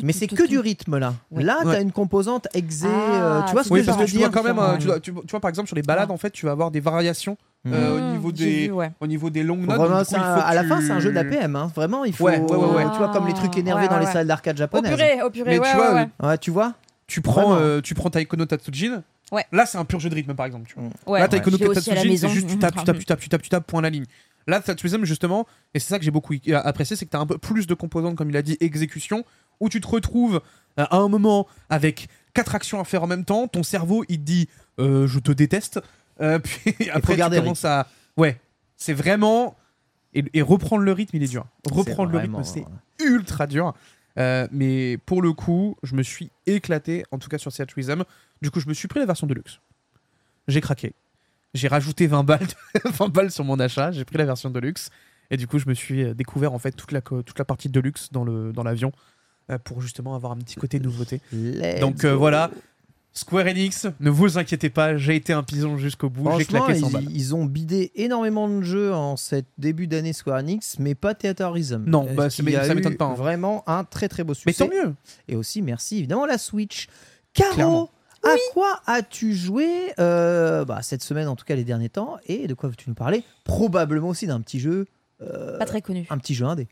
Mais 0.01 0.13
c'est 0.13 0.27
que 0.27 0.47
du 0.47 0.58
rythme 0.60 0.97
là. 0.97 1.13
Ouais. 1.30 1.43
Là, 1.43 1.58
Ouais. 1.65 1.75
t'as 1.75 1.82
une 1.82 1.91
composante 1.91 2.47
exé. 2.53 2.88
Ah, 2.89 3.12
euh, 3.13 3.41
tu 3.47 3.51
vois 3.51 3.63
ce 3.63 3.69
que 3.69 3.73
parce 3.75 3.86
je 3.86 3.91
que 3.91 3.99
veux 3.99 4.06
tu 4.08 4.17
vois 4.17 4.27
dire 4.30 4.32
quand 4.32 4.43
même, 4.43 4.60
euh, 4.60 4.77
tu, 4.77 4.88
vois, 4.88 4.99
tu 4.99 5.13
tu 5.27 5.39
par 5.39 5.49
exemple 5.49 5.67
sur 5.67 5.75
les 5.75 5.82
balades, 5.82 6.10
en 6.12 6.17
fait, 6.17 6.32
tu 6.32 6.45
vas 6.45 6.53
avoir 6.53 6.71
des 6.71 6.80
variations 6.80 7.38
Mm. 7.65 7.73
euh, 7.73 7.97
au 7.97 7.99
Mmh, 7.99 8.12
niveau 8.13 8.32
des, 8.32 8.67
vu, 8.67 8.71
ouais. 8.71 8.91
au 9.01 9.08
niveau 9.08 9.30
des 9.30 9.43
longues 9.43 9.67
notes. 9.67 9.77
vraiment, 9.77 10.03
coup, 10.03 10.15
un- 10.15 10.21
à 10.21 10.53
la 10.53 10.63
fin, 10.63 10.80
tu- 10.80 10.86
c'est 10.86 10.91
un 10.93 10.99
jeu 10.99 11.12
d'APM. 11.12 11.56
Hein. 11.56 11.69
Vraiment, 11.75 12.06
il 12.06 12.13
faut. 12.13 12.23
Ouais, 12.25 12.39
ouais, 12.39 12.56
ouais, 12.56 12.75
ouais. 12.75 12.84
Tu 12.91 12.97
vois, 12.99 13.10
comme 13.10 13.27
les 13.27 13.34
trucs 13.34 13.58
énervés 13.58 13.84
Ouais, 13.84 13.88
dans 13.89 13.99
les 13.99 14.06
salles 14.06 14.27
d'arcade 14.27 14.56
Au 14.56 14.60
japonaises. 14.60 14.93
purée, 14.95 15.21
au 15.23 15.30
purée, 15.32 15.51
Mais 15.51 15.60
ouais, 15.60 15.69
tu 15.71 15.75
vois, 15.75 15.93
ouais, 15.93 16.08
ouais. 16.21 16.27
Ouais, 16.27 16.38
tu 16.38 16.51
vois 16.51 16.73
Tu 17.07 17.21
prends, 17.21 17.55
euh, 17.55 17.81
tu 17.81 17.95
prends 17.95 18.09
Taiko 18.09 18.35
no 18.35 18.45
Tatsujin. 18.45 19.03
Ouais. 19.31 19.45
Là, 19.51 19.65
c'est 19.65 19.77
un 19.77 19.85
pur 19.85 19.99
jeu 19.99 20.09
de 20.09 20.15
rythme, 20.15 20.33
par 20.35 20.45
exemple. 20.45 20.69
Tu 20.69 20.75
vois. 20.75 20.89
Ouais, 21.13 21.19
Là, 21.19 21.27
Taiko 21.27 21.49
no 21.49 21.57
Tatsujin, 21.57 22.15
c'est 22.17 22.29
juste 22.29 22.47
tu 22.47 22.59
tapes, 22.59 22.75
tu 22.75 22.83
tapes, 22.83 22.99
tu 22.99 23.05
tapes, 23.05 23.05
tu 23.05 23.05
tapes, 23.05 23.19
tu 23.19 23.29
tapes, 23.29 23.41
tu 23.41 23.49
tapes, 23.49 23.67
point 23.67 23.79
à 23.79 23.83
la 23.83 23.89
ligne. 23.89 24.05
Là, 24.45 24.61
Tatsujin, 24.61 25.03
justement, 25.03 25.45
et 25.73 25.79
c'est 25.79 25.89
ça 25.89 25.99
que 25.99 26.05
j'ai 26.05 26.11
beaucoup 26.11 26.33
apprécié, 26.53 26.95
c'est 26.95 27.05
que 27.05 27.11
tu 27.11 27.17
as 27.17 27.19
un 27.19 27.25
peu 27.25 27.37
plus 27.37 27.67
de 27.67 27.73
composantes, 27.73 28.15
comme 28.15 28.29
il 28.29 28.37
a 28.37 28.41
dit, 28.41 28.57
exécution, 28.61 29.25
où 29.59 29.69
tu 29.69 29.81
te 29.81 29.87
retrouves 29.87 30.41
euh, 30.79 30.85
à 30.89 30.97
un 30.97 31.07
moment 31.07 31.47
avec 31.69 32.07
quatre 32.33 32.55
actions 32.55 32.79
à 32.79 32.83
faire 32.83 33.03
en 33.03 33.07
même 33.07 33.25
temps. 33.25 33.47
Ton 33.47 33.63
cerveau, 33.63 34.05
il 34.09 34.19
te 34.19 34.23
dit 34.23 34.49
euh, 34.79 35.07
Je 35.07 35.19
te 35.19 35.31
déteste. 35.31 35.81
Euh, 36.21 36.39
puis 36.43 36.89
après, 36.91 37.15
tu 37.15 37.21
commences 37.21 37.65
à. 37.65 37.87
Ouais, 38.15 38.39
c'est 38.75 38.93
vraiment. 38.93 39.55
Et, 40.13 40.23
et 40.33 40.41
reprendre 40.41 40.83
le 40.83 40.91
rythme, 40.91 41.17
il 41.17 41.23
est 41.23 41.27
dur. 41.27 41.45
Reprendre 41.69 42.11
le 42.11 42.19
rythme, 42.19 42.43
c'est 42.43 42.65
ultra 43.03 43.47
dur. 43.47 43.73
Euh, 44.17 44.47
mais 44.51 44.97
pour 45.06 45.21
le 45.21 45.34
coup, 45.34 45.75
je 45.84 45.95
me 45.95 46.01
suis 46.03 46.32
éclaté, 46.45 47.03
en 47.12 47.19
tout 47.19 47.30
cas 47.30 47.38
sur 47.38 47.51
Seattle 47.51 47.73
Rhythm. 47.75 48.03
Du 48.41 48.49
coup, 48.51 48.60
je 48.60 48.67
me 48.67 48.73
suis 48.73 48.88
pris 48.88 48.99
la 48.99 49.06
version 49.06 49.27
de 49.27 49.34
luxe. 49.34 49.60
J'ai 50.47 50.62
craqué. 50.62 50.93
J'ai 51.53 51.67
rajouté 51.67 52.08
20 52.08 52.23
balles, 52.23 52.47
20 52.86 53.08
balles 53.13 53.32
sur 53.32 53.43
mon 53.43 53.60
achat. 53.60 53.91
J'ai 53.91 54.06
pris 54.06 54.17
la 54.17 54.25
version 54.25 54.49
de 54.49 54.60
luxe. 54.60 54.89
Et 55.30 55.38
du 55.38 55.45
coup, 55.47 55.60
je 55.60 55.67
me 55.67 55.73
suis 55.73 56.03
euh, 56.03 56.13
découvert 56.13 56.53
en 56.53 56.60
fait 56.60 56.71
toute 56.71 56.91
la, 56.91 57.01
co- 57.01 57.21
toute 57.21 57.38
la 57.38 57.45
partie 57.45 57.69
de 57.69 57.80
luxe 57.80 58.12
dans 58.12 58.23
l'avion 58.63 58.91
euh, 59.51 59.58
pour 59.58 59.82
justement 59.82 60.15
avoir 60.15 60.32
un 60.32 60.38
petit 60.38 60.56
côté 60.56 60.80
nouveauté. 60.80 61.21
Let's 61.34 61.80
Donc 61.80 62.03
euh, 62.06 62.15
voilà, 62.15 62.49
Square 63.17 63.47
Enix, 63.47 63.88
ne 63.99 64.10
vous 64.10 64.38
inquiétez 64.38 64.69
pas, 64.69 64.95
j'ai 64.97 65.15
été 65.15 65.34
un 65.34 65.41
pison 65.43 65.77
jusqu'au 65.77 66.10
bout. 66.10 66.30
J'ai 66.38 66.45
claqué 66.45 66.75
100 66.75 66.88
ils, 66.88 66.91
balles. 66.93 67.06
ils 67.10 67.34
ont 67.36 67.45
bidé 67.45 67.91
énormément 67.95 68.47
de 68.47 68.62
jeux 68.62 68.93
en 68.93 69.17
cette 69.17 69.47
début 69.58 69.88
d'année 69.88 70.13
Square 70.13 70.38
Enix, 70.39 70.77
mais 70.80 70.93
pas 70.95 71.15
Theater 71.15 71.51
Rhythm. 71.51 71.84
Non, 71.88 72.08
Euh, 72.08 72.13
bah, 72.13 72.30
ça 72.30 72.43
m'étonne 72.43 72.95
pas, 72.95 73.06
hein. 73.06 73.13
Vraiment 73.15 73.63
un 73.67 73.84
très 73.84 74.08
très 74.08 74.23
beau 74.23 74.34
Mais 74.45 74.53
succès. 74.53 74.67
tant 74.67 74.73
mieux. 74.73 74.93
Et 75.27 75.36
aussi, 75.36 75.62
merci 75.62 75.97
évidemment 75.97 76.25
la 76.27 76.38
Switch. 76.38 76.88
Caro, 77.34 77.53
Clairement. 77.53 77.89
à 78.23 78.36
quoi 78.53 78.80
as-tu 78.86 79.34
joué 79.36 79.67
euh, 79.99 80.63
bah, 80.65 80.80
cette 80.84 81.01
semaine, 81.03 81.27
en 81.27 81.36
tout 81.36 81.45
cas 81.45 81.56
les 81.56 81.63
derniers 81.63 81.89
temps 81.89 82.17
Et 82.27 82.47
de 82.47 82.53
quoi 82.53 82.69
veux-tu 82.69 82.88
nous 82.89 82.95
parler? 82.95 83.23
Probablement 83.45 84.10
aussi 84.10 84.27
d'un 84.27 84.41
petit 84.41 84.60
jeu, 84.60 84.86
euh, 85.21 85.58
Pas 85.58 85.65
très 85.65 85.82
connu. 85.82 86.06
un 86.10 86.17
petit 86.19 86.36
jeu 86.36 86.45
indé. 86.45 86.67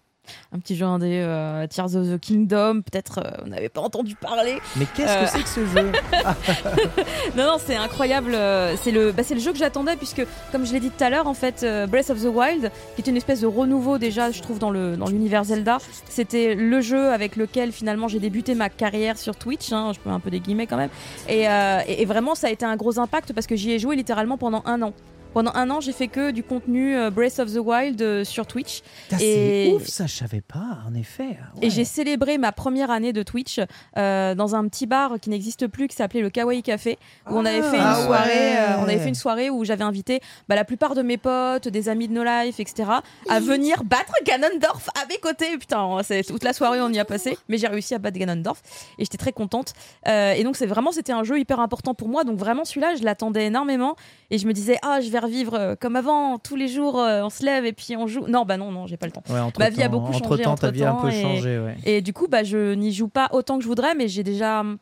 Un 0.54 0.60
petit 0.60 0.76
jeu 0.76 0.86
indé, 0.86 1.22
euh, 1.24 1.66
Tears 1.68 1.96
of 1.96 2.08
the 2.10 2.20
Kingdom. 2.20 2.82
Peut-être 2.82 3.20
euh, 3.20 3.30
vous 3.44 3.50
n'avez 3.50 3.70
pas 3.70 3.82
entendu 3.82 4.16
parler. 4.16 4.58
Mais 4.76 4.86
qu'est-ce 4.96 5.12
Euh. 5.18 5.24
que 5.24 5.30
c'est 5.30 5.44
que 5.44 5.50
ce 5.50 5.66
jeu? 5.66 5.92
Non, 7.36 7.44
non, 7.46 7.58
c'est 7.64 7.76
incroyable. 7.76 8.34
euh, 8.34 8.76
C'est 8.82 8.92
le, 8.92 9.12
bah, 9.12 9.24
le 9.30 9.40
jeu 9.40 9.52
que 9.52 9.58
j'attendais 9.58 9.96
puisque, 9.96 10.26
comme 10.52 10.66
je 10.66 10.74
l'ai 10.74 10.80
dit 10.80 10.90
tout 10.90 11.04
à 11.04 11.10
l'heure, 11.10 11.28
en 11.28 11.34
fait, 11.34 11.64
euh, 11.64 11.88
Breath 11.88 12.10
of 12.10 12.22
the 12.22 12.28
Wild, 12.34 12.72
qui 12.96 13.02
est 13.02 13.08
une 13.08 13.18
espèce 13.18 13.42
de 13.42 13.48
renouveau 13.48 13.98
déjà, 13.98 14.32
je 14.32 14.42
trouve, 14.42 14.60
dans 14.60 14.70
le 14.72 14.96
dans 14.98 15.08
l'univers 15.08 15.44
Zelda, 15.46 15.78
c'était 16.10 16.56
le 16.56 16.82
jeu 16.82 17.10
avec 17.12 17.36
lequel 17.36 17.72
finalement 17.72 18.08
j'ai 18.08 18.20
débuté 18.20 18.56
ma 18.56 18.70
carrière 18.70 19.18
sur 19.18 19.36
Twitch. 19.36 19.72
hein, 19.72 19.92
je 19.94 20.00
peux 20.00 20.10
un 20.10 20.20
peu 20.20 20.30
des 20.30 20.40
guillemets 20.40 20.68
quand 20.68 20.78
même. 20.78 20.90
Et, 21.28 21.48
euh, 21.50 21.80
et- 21.88 22.02
et 22.02 22.06
vraiment, 22.06 22.36
ça 22.36 22.48
a 22.48 22.50
été 22.50 22.66
un 22.66 22.76
gros 22.76 23.00
impact 23.00 23.34
parce 23.34 23.48
que 23.48 23.56
j'y 23.56 23.72
ai 23.72 23.80
joué 23.80 23.96
littéralement 23.96 24.38
pendant 24.38 24.62
un 24.66 24.82
an. 24.82 24.94
Pendant 25.36 25.52
un 25.54 25.70
an, 25.70 25.82
j'ai 25.82 25.92
fait 25.92 26.08
que 26.08 26.32
du 26.32 26.44
contenu 26.44 26.96
euh, 26.96 27.10
Breath 27.12 27.40
of 27.40 27.52
the 27.54 27.58
Wild 27.58 28.02
euh, 28.02 28.24
sur 28.24 28.48
Twitch. 28.48 28.82
Putain, 29.10 29.18
Et- 29.22 29.66
C'est 29.68 29.74
ouf, 29.76 29.86
ça, 29.86 30.08
je 30.08 30.16
savais 30.16 30.40
pas, 30.40 30.80
en 30.88 30.94
effet. 30.96 31.38
Et 31.62 31.70
j'ai 31.70 31.84
célébré 31.84 32.38
ma 32.38 32.54
première 32.54 32.90
année 32.90 33.12
de 33.12 33.22
Twitch 33.22 33.60
euh, 33.98 34.34
dans 34.34 34.56
un 34.56 34.66
petit 34.70 34.86
bar 34.86 35.16
qui 35.22 35.30
n'existe 35.30 35.68
plus, 35.68 35.90
qui 35.90 35.96
s'appelait 35.98 36.22
le 36.22 36.30
Kawaii 36.30 36.64
Café, 36.64 36.98
où 37.30 37.34
on 37.36 37.44
avait 37.44 37.62
fait 37.64 37.76
une 37.76 37.84
Ah 37.84 38.02
soirée. 38.06 38.30
ouais. 38.30 38.58
on 38.80 38.84
avait 38.84 38.98
fait 38.98 39.10
une 39.10 39.14
soirée 39.16 39.50
où 39.50 39.66
j'avais 39.66 39.84
invité 39.84 40.22
bah, 40.48 40.56
la 40.56 40.64
plupart 40.64 40.96
de 40.96 41.02
mes 41.02 41.18
potes, 41.18 41.68
des 41.68 41.90
amis 41.90 42.08
de 42.08 42.14
No 42.14 42.24
Life, 42.24 42.62
etc., 42.62 42.90
à 43.30 43.40
venir 43.42 43.84
battre 43.84 44.14
Ganondorf 44.26 44.90
à 44.96 45.06
mes 45.10 45.18
côtés. 45.18 45.58
Putain, 45.58 45.98
c'est 46.04 46.24
toute 46.24 46.46
la 46.46 46.54
soirée 46.54 46.80
on 46.80 46.90
y 46.94 47.00
a 47.00 47.04
passé, 47.04 47.38
mais 47.50 47.58
j'ai 47.58 47.68
réussi 47.68 47.94
à 47.94 48.00
battre 48.00 48.18
Ganondorf 48.18 48.62
et 48.98 49.04
j'étais 49.04 49.18
très 49.18 49.34
contente. 49.34 49.74
Et 50.08 50.42
donc 50.46 50.56
c'est 50.56 50.66
vraiment 50.66 50.94
c'était 50.94 51.12
un 51.12 51.26
jeu 51.26 51.38
hyper 51.38 51.60
important 51.60 51.94
pour 51.94 52.08
moi. 52.08 52.24
Donc 52.24 52.38
vraiment 52.38 52.64
celui-là, 52.64 52.96
je 52.96 53.04
l'attendais 53.04 53.48
énormément 53.48 53.98
et 54.32 54.38
je 54.38 54.48
me 54.48 54.54
disais 54.54 54.78
ah 54.82 55.02
je 55.02 55.10
vais 55.10 55.20
revivre 55.26 55.54
euh, 55.54 55.76
comme 55.80 55.96
avant 55.96 56.40
tous 56.40 56.56
les 56.56 56.68
jours, 56.68 57.00
euh, 57.00 57.22
on 57.24 57.30
se 57.30 57.44
lève 57.46 57.66
et 57.66 57.74
puis 57.74 57.96
on 57.98 58.08
joue. 58.08 58.26
Non 58.28 58.46
bah 58.46 58.58
non 58.58 58.72
non 58.72 58.88
j'ai 58.88 58.98
pas 58.98 59.06
le 59.06 59.12
temps. 59.12 59.24
Ouais, 59.30 59.40
entre 59.40 59.60
Ma 59.60 59.70
vie 59.70 59.84
a 59.84 59.90
beaucoup 59.90 60.14
entre 60.14 60.28
changé 60.30 60.44
temps, 60.44 60.56
ta 60.56 60.72
vie 60.72 60.84
a 60.84 60.92
un 60.94 60.96
peu 61.02 61.10
et- 61.10 61.22
changé, 61.22 61.60
ouais. 61.60 61.76
Et 61.86 62.02
du 62.02 62.14
coup, 62.14 62.28
bah, 62.28 62.44
je 62.44 62.74
n'y 62.74 62.92
joue 62.94 63.08
pas 63.10 63.30
autant 63.32 63.58
que 63.58 63.64
je 63.64 63.68
voudrais, 63.68 63.94
mais 63.96 64.08
j'ai 64.08 64.24
déjà, 64.24 64.62
hum, 64.62 64.78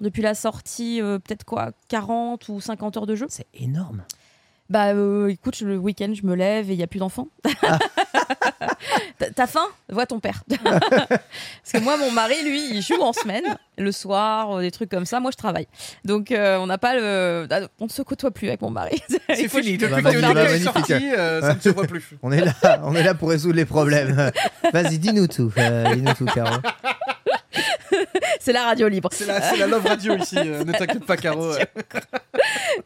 depuis 0.00 0.22
la 0.22 0.34
sortie, 0.34 1.00
euh, 1.00 1.18
peut-être 1.18 1.44
quoi, 1.44 1.70
40 1.88 2.48
ou 2.48 2.60
50 2.60 2.96
heures 2.96 3.06
de 3.06 3.14
jeu. 3.14 3.26
C'est 3.28 3.46
énorme. 3.54 4.04
Bah 4.70 4.88
euh, 4.94 5.28
écoute, 5.28 5.60
le 5.60 5.76
week-end, 5.76 6.12
je 6.14 6.26
me 6.26 6.34
lève 6.34 6.70
et 6.70 6.74
il 6.74 6.76
n'y 6.78 6.82
a 6.82 6.86
plus 6.86 6.98
d'enfants. 7.00 7.28
T'as- 9.18 9.30
T'as 9.34 9.46
faim? 9.46 9.66
Vois 9.90 10.06
ton 10.06 10.18
père. 10.20 10.42
Parce 10.70 11.72
que 11.72 11.78
moi, 11.78 11.96
mon 11.96 12.10
mari, 12.10 12.34
lui, 12.44 12.70
il 12.76 12.82
joue 12.82 13.00
en 13.00 13.12
semaine, 13.12 13.44
le 13.78 13.92
soir, 13.92 14.56
euh, 14.56 14.60
des 14.62 14.70
trucs 14.70 14.90
comme 14.90 15.04
ça. 15.04 15.20
Moi, 15.20 15.30
je 15.30 15.36
travaille. 15.36 15.66
Donc, 16.04 16.32
euh, 16.32 16.56
on 16.58 16.66
n'a 16.66 16.78
pas 16.78 16.94
le. 16.96 17.46
ah, 17.50 17.60
On 17.80 17.84
ne 17.84 17.90
se 17.90 18.02
côtoie 18.02 18.30
plus 18.30 18.48
avec 18.48 18.62
mon 18.62 18.70
mari. 18.70 19.00
C'est 19.28 19.48
fini. 19.48 19.76
Depuis 19.78 20.02
que 20.02 20.08
est 20.08 20.34
magnifique. 20.34 20.62
sorti, 20.62 20.92
euh, 21.16 21.40
ça 21.42 21.54
ne 21.54 21.60
se 21.60 21.68
voit 21.68 21.86
plus. 21.86 22.16
On 22.22 22.32
est 22.32 22.40
là, 22.44 22.52
on 22.84 22.94
est 22.94 23.02
là 23.02 23.14
pour 23.14 23.28
résoudre 23.30 23.56
les 23.56 23.66
problèmes. 23.66 24.30
Vas-y, 24.72 24.98
dis-nous 24.98 25.26
tout. 25.26 25.52
euh, 25.58 25.94
dis-nous 25.94 26.14
tout, 26.14 26.24
Caro. 26.26 26.56
C'est 28.40 28.52
la 28.52 28.64
radio 28.64 28.88
libre. 28.88 29.08
C'est 29.12 29.26
la, 29.26 29.66
love 29.66 29.86
radio 29.86 30.16
ici. 30.16 30.36
euh, 30.36 30.64
ne 30.64 30.72
t'inquiète 30.72 31.04
pas, 31.04 31.16
Caro. 31.16 31.44
euh. 31.52 31.58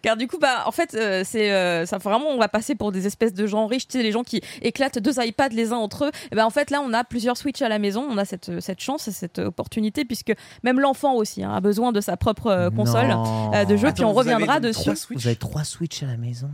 Car 0.02 0.16
du 0.16 0.26
coup, 0.26 0.38
bah, 0.38 0.64
en 0.66 0.72
fait, 0.72 0.94
euh, 0.94 1.22
c'est 1.24 1.52
euh, 1.52 1.86
ça. 1.86 1.98
Vraiment, 1.98 2.28
on 2.28 2.38
va 2.38 2.48
passer 2.48 2.74
pour 2.74 2.92
des 2.92 3.06
espèces 3.06 3.34
de 3.34 3.46
gens 3.46 3.66
riches, 3.66 3.88
tu 3.88 3.98
sais, 3.98 4.02
les 4.02 4.12
gens 4.12 4.22
qui 4.22 4.40
éclatent 4.62 4.98
deux 4.98 5.18
iPads 5.18 5.48
les 5.48 5.72
uns 5.72 5.76
entre 5.76 6.06
eux. 6.06 6.10
Et 6.30 6.36
ben, 6.36 6.44
en 6.44 6.50
fait, 6.50 6.70
là, 6.70 6.80
on 6.84 6.92
a 6.92 7.04
plusieurs 7.04 7.36
Switch 7.36 7.62
à 7.62 7.68
la 7.68 7.78
maison. 7.78 8.06
On 8.08 8.18
a 8.18 8.24
cette, 8.24 8.60
cette 8.60 8.80
chance, 8.80 9.08
et 9.08 9.12
cette 9.12 9.38
opportunité, 9.38 10.04
puisque 10.04 10.32
même 10.62 10.80
l'enfant 10.80 11.14
aussi 11.14 11.42
hein, 11.42 11.52
a 11.54 11.60
besoin 11.60 11.92
de 11.92 12.00
sa 12.00 12.16
propre 12.16 12.48
euh, 12.48 12.70
console 12.70 13.14
euh, 13.54 13.64
de 13.64 13.76
jeu. 13.76 13.88
Attends, 13.88 13.94
puis 13.94 14.04
on 14.04 14.12
reviendra 14.12 14.60
dessus. 14.60 14.90
Vous 15.10 15.26
avez 15.26 15.36
trois 15.36 15.64
Switch 15.64 16.02
à 16.02 16.06
la 16.06 16.16
maison? 16.16 16.50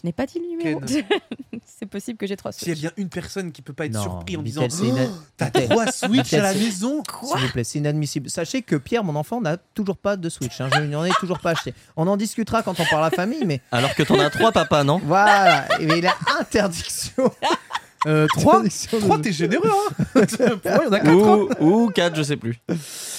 Je 0.00 0.06
n'ai 0.06 0.12
pas 0.12 0.24
dit 0.24 0.38
le 0.38 0.46
numéro. 0.48 0.80
C'est 1.66 1.86
possible 1.86 2.16
que 2.16 2.26
j'ai 2.26 2.36
trois 2.36 2.52
S'il 2.52 2.68
y 2.68 2.70
a 2.70 2.74
Switch. 2.74 2.80
bien 2.82 2.92
une 2.96 3.08
personne 3.10 3.52
qui 3.52 3.60
peut 3.60 3.72
pas 3.72 3.86
être 3.86 3.92
Non, 3.92 4.02
surpris 4.02 4.36
en 4.36 4.42
disant 4.42 4.66
Oh, 4.70 4.96
T'as 5.36 5.50
trois 5.50 5.92
Switch 5.92 6.32
à 6.32 6.42
la 6.42 6.54
maison 6.54 7.02
S'il 7.22 7.38
vous 7.46 7.52
plaît, 7.52 7.64
c'est 7.64 7.78
inadmissible. 7.78 8.30
Sachez 8.30 8.62
que 8.62 8.76
Pierre, 8.76 9.04
mon 9.04 9.14
enfant, 9.16 9.40
n'a 9.40 9.56
toujours 9.56 9.96
pas 9.96 10.16
de 10.16 10.28
Switch. 10.28 10.60
Hein. 10.60 10.70
Je 10.74 10.80
n'en 10.80 11.04
ai 11.04 11.10
toujours 11.20 11.38
pas 11.38 11.50
acheté. 11.50 11.74
On 11.96 12.06
en 12.06 12.16
discutera 12.16 12.62
quand 12.62 12.78
on 12.80 12.84
parle 12.86 13.04
à 13.04 13.10
la 13.10 13.16
famille, 13.16 13.44
mais 13.44 13.60
Alors 13.72 13.94
que 13.94 14.02
t'en 14.02 14.18
as 14.18 14.30
trois, 14.30 14.52
papa, 14.52 14.84
non? 14.84 15.00
Voilà. 15.04 15.66
Mais 15.80 15.98
il 15.98 16.06
a 16.06 16.14
interdiction. 16.40 17.30
Euh, 18.06 18.26
Trois 18.36 18.54
Interdiction 18.56 18.98
de- 18.98 19.02
Trois, 19.04 19.18
t'es 19.18 19.32
généreux, 19.32 19.68
hein 19.70 20.04
Pour 20.62 20.72
moi, 20.72 20.82
il 20.82 20.86
y 20.86 20.88
en 20.88 20.92
a 20.92 21.00
quatre. 21.00 21.08
hein. 21.08 21.46
ou, 21.60 21.66
ou 21.84 21.88
quatre, 21.90 22.16
je 22.16 22.22
sais 22.22 22.36
plus. 22.36 22.58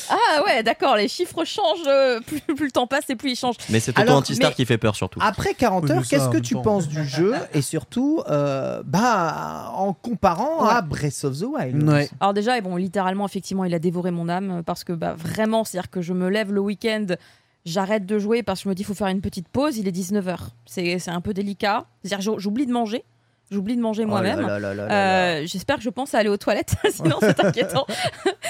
Ah 0.09 0.43
ouais, 0.45 0.63
d'accord. 0.63 0.95
Les 0.95 1.07
chiffres 1.07 1.45
changent. 1.45 1.88
euh, 1.88 2.19
plus, 2.25 2.39
plus 2.41 2.65
le 2.65 2.71
temps 2.71 2.88
passe 2.88 3.09
et 3.09 3.15
plus 3.15 3.32
ils 3.32 3.36
changent. 3.36 3.55
Mais 3.69 3.79
c'est 3.79 3.97
Alors, 3.99 4.17
Antistar 4.17 4.49
mais- 4.49 4.55
qui 4.55 4.65
fait 4.65 4.77
peur 4.77 4.95
surtout. 4.95 5.19
Après 5.21 5.53
40 5.53 5.84
Oui, 5.86 5.91
heures, 5.91 6.03
qu'est-ce 6.07 6.29
que 6.29 6.38
tu 6.39 6.55
temps. 6.55 6.61
penses 6.61 6.88
du 6.88 7.05
jeu 7.07 7.34
et 7.53 7.61
surtout, 7.61 8.21
euh, 8.29 8.82
bah, 8.86 9.71
en 9.75 9.93
comparant 9.93 10.65
à 10.65 10.82
Breath 10.82 11.23
of 11.25 11.38
the 11.39 11.43
Wild 11.43 11.84
Ouais. 11.88 12.09
Alors 12.19 12.34
déjà, 12.34 12.59
bon, 12.61 12.75
littéralement, 12.75 13.25
effectivement, 13.25 13.65
il 13.65 13.73
a 13.73 13.79
dévoré 13.79 14.11
mon 14.11 14.29
âme 14.29 14.51
euh, 14.51 14.61
parce 14.63 14.84
que 14.84 14.93
bah, 14.93 15.13
vraiment, 15.17 15.63
c'est-à-dire 15.63 15.89
que 15.91 16.01
je 16.01 16.13
me 16.13 16.27
lève 16.29 16.51
le 16.51 16.59
week-end, 16.61 17.05
j'arrête 17.65 18.05
de 18.05 18.17
jouer 18.19 18.41
parce 18.43 18.59
que 18.61 18.63
je 18.65 18.69
me 18.69 18.75
dis, 18.75 18.84
faut 18.84 18.93
faire 18.95 19.07
une 19.07 19.21
petite 19.21 19.47
pause, 19.47 19.77
il 19.77 19.88
est 19.88 19.91
19h. 19.95 20.38
C'est 20.65 20.97
c'est 20.99 21.11
un 21.11 21.21
peu 21.21 21.34
délicat. 21.34 21.86
C'est-à-dire, 22.03 22.21
j'ou- 22.21 22.39
j'oublie 22.39 22.65
de 22.65 22.71
manger. 22.73 23.03
J'oublie 23.51 23.75
de 23.75 23.81
manger 23.81 24.03
Oh 24.05 24.09
moi-même. 24.09 24.39
Euh, 24.47 25.43
J'espère 25.45 25.75
que 25.75 25.81
je 25.83 25.89
pense 25.89 26.13
à 26.13 26.19
aller 26.19 26.29
aux 26.29 26.37
toilettes, 26.37 26.73
sinon 26.89 27.17
c'est 27.19 27.37
inquiétant. 27.43 27.85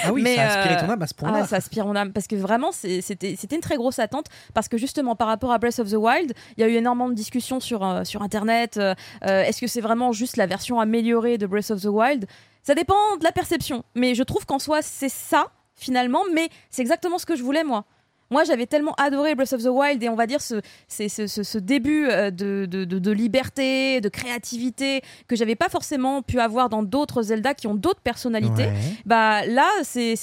Ah 0.04 0.12
oui, 0.12 0.22
Mais, 0.22 0.36
ça 0.36 0.42
a 0.42 0.46
aspiré 0.60 0.76
euh, 0.76 0.80
ton 0.86 0.92
âme 0.92 1.02
à 1.02 1.06
ce 1.08 1.14
point-là. 1.14 1.38
Ah, 1.42 1.46
ça 1.46 1.56
aspire 1.56 1.86
mon 1.86 1.96
âme 1.96 2.12
parce 2.12 2.28
que 2.28 2.36
vraiment 2.36 2.70
c'était 2.72 3.34
une 3.50 3.60
très 3.60 3.76
grosse 3.76 3.98
attente 3.98 4.26
parce 4.54 4.68
que 4.68 4.78
justement 4.78 5.16
par 5.16 5.26
rapport 5.26 5.50
à 5.52 5.58
Breath 5.58 5.80
of 5.80 5.90
the 5.90 5.94
Wild, 5.96 6.32
il 6.56 6.60
y 6.60 6.64
a 6.64 6.68
eu 6.68 6.74
énormément 6.74 7.08
de 7.08 7.14
discussions 7.14 7.58
sur 7.58 7.84
euh, 7.84 8.04
sur 8.04 8.22
internet. 8.22 8.76
euh, 8.76 8.94
Est-ce 9.22 9.60
que 9.60 9.66
c'est 9.66 9.80
vraiment 9.80 10.12
juste 10.12 10.36
la 10.36 10.46
version 10.46 10.78
améliorée 10.80 11.36
de 11.36 11.46
Breath 11.46 11.72
of 11.72 11.82
the 11.82 11.86
Wild? 11.86 12.26
Ça 12.62 12.76
dépend 12.76 13.16
de 13.18 13.24
la 13.24 13.32
perception, 13.32 13.82
mais 13.96 14.14
je 14.14 14.22
trouve 14.22 14.46
qu'en 14.46 14.60
soi 14.60 14.82
c'est 14.82 15.08
ça 15.08 15.46
finalement, 15.74 16.22
mais 16.32 16.48
c'est 16.70 16.82
exactement 16.82 17.18
ce 17.18 17.26
que 17.26 17.34
je 17.34 17.42
voulais 17.42 17.64
moi. 17.64 17.84
Moi, 18.32 18.44
j'avais 18.44 18.66
tellement 18.66 18.94
adoré 18.98 19.34
Breath 19.34 19.52
of 19.52 19.62
the 19.62 19.68
Wild 19.68 20.02
et 20.02 20.08
on 20.08 20.14
va 20.16 20.26
dire 20.26 20.40
ce, 20.40 20.60
ce, 20.88 21.06
ce- 21.08 21.42
ce 21.42 21.58
début 21.58 22.06
euh, 22.08 22.30
de, 22.30 22.66
de, 22.68 22.84
de- 22.84 22.98
de 22.98 23.10
liberté, 23.10 24.00
de 24.00 24.08
créativité 24.08 25.02
que 25.28 25.36
j'avais 25.36 25.54
pas 25.54 25.68
forcément 25.68 26.22
pu 26.22 26.40
avoir 26.40 26.68
dans 26.68 26.82
d'autres 26.82 27.22
Zelda 27.22 27.54
qui 27.54 27.66
ont 27.66 27.74
d'autres 27.74 28.00
personnalités. 28.00 28.64
Ouais. 28.64 28.72
Bah 29.06 29.44
là, 29.46 29.68
c'est 29.82 30.14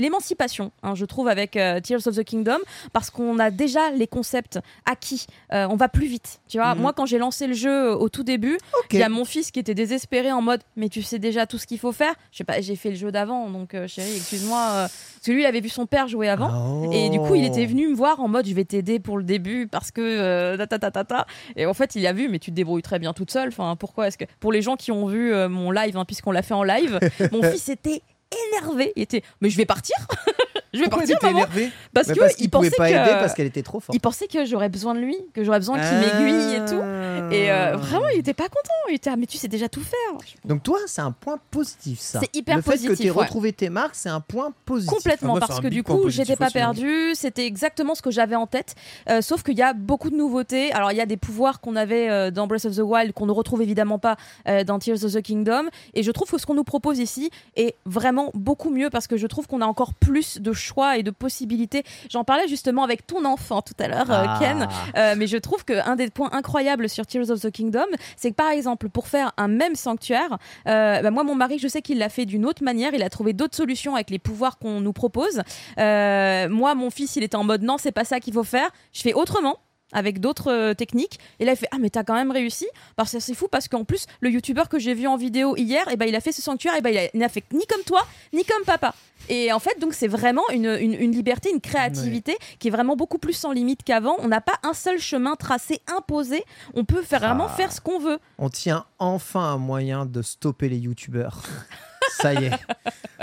l'émancipation, 0.00 0.70
hein, 0.82 0.94
je 0.94 1.04
trouve, 1.04 1.28
avec 1.28 1.56
euh, 1.56 1.80
Tears 1.80 2.06
of 2.06 2.14
the 2.16 2.24
Kingdom, 2.24 2.58
parce 2.92 3.10
qu'on 3.10 3.38
a 3.38 3.50
déjà 3.50 3.90
les 3.90 4.06
concepts 4.06 4.58
acquis. 4.86 5.26
Euh, 5.52 5.66
on 5.70 5.76
va 5.76 5.88
plus 5.88 6.06
vite, 6.06 6.40
tu 6.48 6.58
vois. 6.58 6.74
Mhm. 6.74 6.82
Moi, 6.82 6.92
quand 6.92 7.06
j'ai 7.06 7.18
lancé 7.18 7.46
le 7.46 7.54
jeu 7.54 7.92
au 7.94 8.08
tout 8.08 8.22
début, 8.24 8.58
il 8.92 8.98
y 8.98 9.02
a 9.02 9.08
mon 9.08 9.24
fils 9.24 9.50
qui 9.50 9.58
était 9.58 9.74
désespéré 9.74 10.32
en 10.32 10.42
mode, 10.42 10.60
mais 10.76 10.88
tu 10.88 11.02
sais 11.02 11.18
déjà 11.18 11.46
tout 11.46 11.58
ce 11.58 11.66
qu'il 11.66 11.78
faut 11.78 11.92
faire? 11.92 12.14
Je 12.32 12.38
sais 12.38 12.44
pas, 12.44 12.60
j'ai 12.60 12.76
fait 12.76 12.90
le 12.90 12.96
jeu 12.96 13.10
d'avant, 13.12 13.50
donc 13.50 13.74
euh, 13.74 13.86
chérie, 13.88 14.16
excuse-moi. 14.16 14.58
parce 14.72 14.92
que 15.24 15.32
lui, 15.32 15.42
il 15.42 15.46
avait 15.46 15.60
vu 15.60 15.68
son 15.68 15.86
père 15.86 16.08
jouer 16.08 16.28
avant. 16.28 16.50
Oh. 16.84 16.90
Et 16.92 17.08
du 17.10 17.18
coup, 17.18 17.34
il 17.34 17.44
était 17.48 17.66
venu 17.66 17.88
me 17.88 17.94
voir 17.94 18.20
en 18.20 18.28
mode 18.28 18.46
je 18.46 18.54
vais 18.54 18.64
t'aider 18.64 18.98
pour 19.00 19.18
le 19.18 19.24
début 19.24 19.66
parce 19.66 19.90
que 19.90 20.00
euh, 20.00 20.56
ta, 20.56 20.66
ta, 20.66 20.78
ta, 20.78 20.90
ta, 20.90 21.04
ta. 21.04 21.26
Et 21.56 21.66
en 21.66 21.74
fait, 21.74 21.94
il 21.94 22.06
a 22.06 22.12
vu, 22.12 22.28
mais 22.28 22.38
tu 22.38 22.50
te 22.50 22.56
débrouilles 22.56 22.82
très 22.82 22.98
bien 22.98 23.12
toute 23.12 23.30
seule. 23.30 23.48
Enfin, 23.48 23.76
pourquoi 23.76 24.08
est-ce 24.08 24.18
que 24.18 24.24
pour 24.40 24.52
les 24.52 24.62
gens 24.62 24.76
qui 24.76 24.92
ont 24.92 25.06
vu 25.06 25.32
euh, 25.32 25.48
mon 25.48 25.70
live, 25.70 25.96
hein, 25.96 26.04
puisqu'on 26.04 26.32
l'a 26.32 26.42
fait 26.42 26.54
en 26.54 26.62
live, 26.62 26.98
mon 27.32 27.42
fils 27.42 27.68
était 27.68 28.02
énervé. 28.52 28.92
Il 28.96 29.02
était, 29.02 29.22
mais 29.40 29.50
je 29.50 29.56
vais 29.56 29.66
partir. 29.66 29.96
je 30.78 30.84
vais 30.84 30.88
Pourquoi 30.88 31.04
il 31.06 31.12
partir, 31.12 31.16
était 31.16 31.26
maman. 31.26 31.38
énervé 31.52 31.72
Parce 31.92 32.08
parce 32.08 32.32
il 32.32 32.36
qu'il 32.36 32.50
pouvait 32.50 32.70
pas 32.70 32.88
que 32.88 32.94
aider 32.94 33.10
parce 33.20 33.34
qu'elle 33.34 33.46
était 33.46 33.62
trop 33.62 33.80
forte. 33.80 33.94
il 33.94 34.00
pensait 34.00 34.26
que 34.26 34.44
j'aurais 34.44 34.68
besoin 34.68 34.94
de 34.94 35.00
lui, 35.00 35.16
que 35.34 35.44
j'aurais 35.44 35.58
besoin 35.58 35.76
qu'il 35.78 35.86
Ah. 35.90 36.00
m'aiguille 36.20 36.54
et 36.54 36.64
tout. 36.64 36.82
Et 37.34 37.50
euh, 37.50 37.76
vraiment, 37.76 38.08
il 38.14 38.20
était 38.20 38.32
pas 38.34 38.44
content. 38.48 38.72
Il 38.88 38.94
était, 38.94 39.10
ah, 39.10 39.16
mais 39.16 39.26
tu 39.26 39.36
sais 39.36 39.48
déjà 39.48 39.68
tout 39.68 39.82
faire. 39.82 40.18
Donc 40.44 40.62
toi, 40.62 40.78
c'est 40.86 41.02
un 41.02 41.12
point 41.12 41.38
positif, 41.50 41.98
ça. 42.00 42.20
C'est 42.20 42.34
hyper 42.34 42.56
Le 42.56 42.62
fait 42.62 42.70
que 42.70 42.76
positif, 42.76 42.98
tu 42.98 43.06
aies 43.06 43.10
ouais. 43.10 43.24
retrouvé 43.24 43.52
tes 43.52 43.68
marques, 43.68 43.94
c'est 43.96 44.08
un 44.08 44.20
point 44.20 44.52
positif. 44.64 44.94
Complètement, 44.94 45.34
Ah, 45.36 45.38
moi, 45.40 45.46
parce 45.46 45.60
que 45.60 45.68
du 45.68 45.82
coup, 45.82 45.96
positif 45.98 46.26
j'étais 46.26 46.36
pas 46.36 46.46
hein. 46.46 46.50
perdue. 46.52 47.14
C'était 47.14 47.44
exactement 47.46 47.94
ce 47.94 48.02
que 48.02 48.10
j'avais 48.10 48.36
en 48.36 48.46
tête. 48.46 48.74
Euh, 49.10 49.20
sauf 49.20 49.42
qu'il 49.42 49.58
y 49.58 49.62
a 49.62 49.72
beaucoup 49.74 50.10
de 50.10 50.16
nouveautés. 50.16 50.72
Alors, 50.72 50.92
il 50.92 50.96
y 50.96 51.00
a 51.00 51.06
des 51.06 51.16
pouvoirs 51.16 51.60
qu'on 51.60 51.76
avait 51.76 52.08
euh, 52.08 52.30
dans 52.30 52.46
Breath 52.46 52.64
of 52.64 52.76
the 52.76 52.80
Wild 52.82 53.12
qu'on 53.12 53.26
ne 53.26 53.32
retrouve 53.32 53.60
évidemment 53.62 53.98
pas 53.98 54.16
euh, 54.48 54.64
dans 54.64 54.78
Tears 54.78 55.04
of 55.04 55.12
the 55.12 55.20
Kingdom. 55.22 55.64
Et 55.94 56.02
je 56.02 56.10
trouve 56.12 56.30
que 56.30 56.38
ce 56.38 56.46
qu'on 56.46 56.54
nous 56.54 56.64
propose 56.64 56.98
ici 56.98 57.30
est 57.56 57.74
vraiment 57.84 58.30
beaucoup 58.34 58.70
mieux 58.70 58.90
parce 58.90 59.06
que 59.06 59.16
je 59.16 59.26
trouve 59.26 59.46
qu'on 59.46 59.60
a 59.60 59.66
encore 59.66 59.92
plus 59.94 60.38
de 60.40 60.52
choix 60.68 60.98
et 60.98 61.02
de 61.02 61.10
possibilités. 61.10 61.82
J'en 62.10 62.24
parlais 62.24 62.46
justement 62.48 62.84
avec 62.84 63.06
ton 63.06 63.24
enfant 63.24 63.62
tout 63.62 63.74
à 63.80 63.88
l'heure, 63.88 64.10
euh, 64.10 64.24
Ah. 64.26 64.38
Ken. 64.40 64.68
Euh, 64.96 65.14
mais 65.16 65.26
je 65.26 65.36
trouve 65.36 65.64
qu'un 65.64 65.96
des 65.96 66.10
points 66.10 66.30
incroyables 66.32 66.88
sur 66.88 67.06
Tears 67.06 67.30
of 67.30 67.40
the 67.40 67.50
Kingdom, 67.50 67.86
c'est 68.16 68.30
que 68.30 68.36
par 68.36 68.50
exemple, 68.50 68.88
pour 68.88 69.06
faire 69.08 69.32
un 69.36 69.48
même 69.48 69.74
sanctuaire, 69.74 70.38
euh, 70.66 71.02
bah, 71.02 71.10
moi, 71.10 71.24
mon 71.24 71.34
mari, 71.34 71.58
je 71.58 71.68
sais 71.68 71.82
qu'il 71.82 71.98
l'a 71.98 72.08
fait 72.08 72.26
d'une 72.26 72.44
autre 72.46 72.62
manière. 72.62 72.92
Il 72.94 73.02
a 73.02 73.10
trouvé 73.10 73.32
d'autres 73.32 73.56
solutions 73.56 73.94
avec 73.94 74.10
les 74.10 74.18
pouvoirs 74.18 74.58
qu'on 74.58 74.80
nous 74.80 74.92
propose. 74.92 75.42
Euh, 75.78 76.48
moi, 76.48 76.74
mon 76.74 76.90
fils, 76.90 77.16
il 77.16 77.22
était 77.22 77.36
en 77.36 77.44
mode 77.44 77.62
non, 77.62 77.76
c'est 77.78 77.92
pas 77.92 78.04
ça 78.04 78.20
qu'il 78.20 78.34
faut 78.34 78.44
faire. 78.44 78.70
Je 78.92 79.00
fais 79.02 79.14
autrement 79.14 79.56
avec 79.92 80.20
d'autres 80.20 80.52
euh, 80.52 80.74
techniques 80.74 81.18
et 81.40 81.44
là 81.44 81.52
il 81.52 81.56
fait 81.56 81.68
ah 81.72 81.76
mais 81.80 81.88
t'as 81.90 82.04
quand 82.04 82.14
même 82.14 82.30
réussi 82.30 82.66
parce 82.96 83.12
que 83.12 83.20
c'est 83.20 83.34
fou 83.34 83.48
parce 83.50 83.68
qu'en 83.68 83.84
plus 83.84 84.06
le 84.20 84.30
youtubeur 84.30 84.68
que 84.68 84.78
j'ai 84.78 84.92
vu 84.94 85.06
en 85.06 85.16
vidéo 85.16 85.56
hier 85.56 85.88
et 85.90 85.96
ben 85.96 86.06
il 86.08 86.14
a 86.14 86.20
fait 86.20 86.32
ce 86.32 86.42
sanctuaire 86.42 86.74
et 86.76 86.80
ben 86.82 86.90
il 86.90 86.98
a- 86.98 87.08
il 87.14 87.20
n'a 87.20 87.28
fait 87.28 87.42
ni 87.52 87.64
comme 87.66 87.82
toi 87.84 88.06
ni 88.34 88.44
comme 88.44 88.64
papa 88.66 88.94
et 89.30 89.50
en 89.52 89.58
fait 89.58 89.78
donc 89.80 89.94
c'est 89.94 90.06
vraiment 90.08 90.42
une, 90.52 90.66
une, 90.80 90.92
une 90.94 91.12
liberté 91.12 91.50
une 91.50 91.60
créativité 91.60 92.36
qui 92.58 92.68
est 92.68 92.70
vraiment 92.70 92.96
beaucoup 92.96 93.18
plus 93.18 93.32
sans 93.32 93.52
limite 93.52 93.82
qu'avant 93.82 94.16
on 94.18 94.28
n'a 94.28 94.40
pas 94.42 94.58
un 94.62 94.74
seul 94.74 94.98
chemin 94.98 95.36
tracé 95.36 95.80
imposé 95.96 96.44
on 96.74 96.84
peut 96.84 97.02
faire, 97.02 97.20
vraiment 97.20 97.46
Ah. 97.48 97.54
faire 97.56 97.72
ce 97.72 97.80
qu'on 97.80 97.98
veut 97.98 98.18
On 98.38 98.50
tient 98.50 98.84
enfin 98.98 99.40
un 99.40 99.58
moyen 99.58 100.04
de 100.04 100.20
stopper 100.22 100.68
les 100.68 100.78
youtubeurs. 100.78 101.42
Ça 102.20 102.34
y 102.34 102.44
est. 102.46 102.50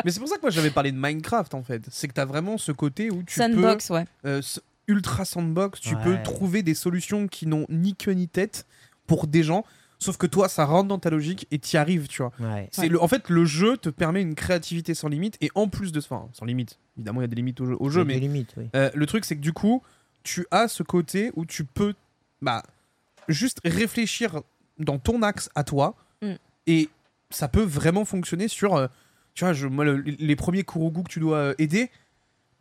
Mais 0.06 0.12
c'est 0.12 0.20
pour 0.20 0.30
ça 0.30 0.36
que 0.38 0.42
moi 0.42 0.52
j'avais 0.52 0.70
parlé 0.70 0.92
de 0.92 0.98
Minecraft 0.98 1.54
en 1.54 1.64
fait. 1.64 1.82
C'est 1.92 2.08
que 2.08 2.14
t'as 2.14 2.26
vraiment 2.26 2.58
ce 2.58 2.72
côté 2.72 3.10
où 3.12 3.24
tu 3.24 3.36
Sandbox, 3.36 3.90
ouais. 3.90 4.06
peux. 4.22 4.30
euh, 4.30 4.40
s- 4.40 4.62
ultra 4.88 5.26
sandbox, 5.26 5.80
tu 5.82 5.96
Ouais. 5.96 6.04
peux 6.04 6.24
trouver 6.24 6.64
des 6.64 6.74
solutions 6.76 7.28
qui 7.28 7.48
n'ont 7.48 7.66
ni 7.70 7.96
queue 7.96 8.12
ni 8.14 8.28
tête 8.28 8.66
pour 9.08 9.28
des 9.28 9.44
gens. 9.44 9.66
Sauf 9.98 10.18
que 10.18 10.28
toi, 10.28 10.50
ça 10.50 10.66
rentre 10.66 10.90
dans 10.90 11.00
ta 11.00 11.10
logique 11.10 11.48
et 11.52 11.58
t'y 11.60 11.78
arrives, 11.78 12.08
tu 12.08 12.22
vois. 12.22 12.32
Ouais. 12.40 12.68
C'est 12.72 12.90
le, 12.90 13.02
en 13.02 13.08
fait, 13.08 13.30
le 13.30 13.46
jeu 13.46 13.78
te 13.78 13.90
permet 13.90 14.22
une 14.22 14.36
créativité 14.36 14.94
sans 14.94 15.08
limite 15.08 15.38
et 15.42 15.50
en 15.56 15.68
plus 15.70 15.92
de 15.92 16.00
ça, 16.02 16.16
enfin, 16.16 16.30
sans 16.34 16.46
limite. 16.46 16.78
Évidemment, 16.98 17.22
il 17.22 17.24
y 17.24 17.26
a 17.26 17.28
des 17.28 17.36
limites 17.38 17.62
au 17.62 17.66
jeu, 17.66 17.78
au 17.80 17.90
jeu, 17.90 18.04
mais 18.04 18.16
des 18.16 18.20
limites, 18.20 18.54
oui. 18.58 18.66
euh, 18.76 18.90
le 18.94 19.06
truc, 19.06 19.24
c'est 19.26 19.36
que 19.36 19.42
du 19.42 19.54
coup, 19.54 19.82
tu 20.24 20.46
as 20.52 20.68
ce 20.68 20.84
côté 20.84 21.32
où 21.36 21.46
tu 21.46 21.64
peux 21.64 21.94
bah, 22.42 22.62
juste 23.30 23.60
réfléchir 23.64 24.42
dans 24.80 25.00
ton 25.00 25.22
axe 25.22 25.50
à 25.56 25.64
toi 25.64 25.96
Mm. 26.22 26.34
et 26.68 26.90
ça 27.30 27.48
peut 27.48 27.64
vraiment 27.64 28.06
fonctionner 28.06 28.48
sur. 28.48 28.76
euh, 28.76 28.88
tu 29.34 29.44
vois, 29.46 29.54
je, 29.54 29.68
moi, 29.68 29.84
le- 29.86 29.98
les 29.98 30.36
premiers 30.36 30.64
Kurogu 30.64 31.04
que 31.04 31.10
tu 31.10 31.20
dois 31.20 31.38
euh, 31.38 31.56
aider. 31.58 31.90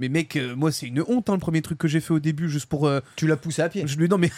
Mais 0.00 0.08
mec, 0.08 0.34
euh, 0.36 0.54
moi 0.56 0.72
c'est 0.72 0.86
une 0.86 1.02
honte 1.06 1.30
hein, 1.30 1.34
le 1.34 1.38
premier 1.38 1.62
truc 1.62 1.78
que 1.78 1.86
j'ai 1.88 2.00
fait 2.00 2.12
au 2.12 2.18
début 2.18 2.48
juste 2.50 2.66
pour. 2.66 2.86
euh, 2.86 3.00
Tu 3.16 3.26
l'as 3.26 3.36
poussé 3.36 3.62
à 3.62 3.68
pied. 3.68 3.84
je 3.86 3.96
lui 3.96 4.08
non 4.08 4.18
mais 4.18 4.30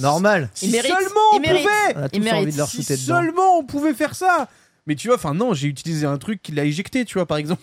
Normal. 0.00 0.48
si 0.54 0.66
Il 0.66 0.72
mérite, 0.72 0.90
seulement 0.92 1.20
il 1.32 1.36
on 1.36 1.40
mérite. 1.40 1.62
pouvait 1.62 1.94
On 1.96 2.02
a 2.02 2.08
tous 2.08 2.16
Il 2.16 2.22
mérite. 2.22 2.42
envie 2.42 2.52
de 2.52 2.56
leur 2.58 2.68
si 2.68 2.78
dedans. 2.78 2.96
seulement 2.96 3.58
on 3.58 3.64
pouvait 3.64 3.94
faire 3.94 4.14
ça 4.14 4.48
mais 4.86 4.94
tu 4.96 5.08
vois 5.08 5.16
enfin 5.16 5.34
non 5.34 5.52
j'ai 5.52 5.68
utilisé 5.68 6.06
un 6.06 6.16
truc 6.18 6.40
qui 6.42 6.52
l'a 6.52 6.64
éjecté 6.64 7.04
tu 7.04 7.14
vois 7.14 7.26
par 7.26 7.36
exemple 7.36 7.62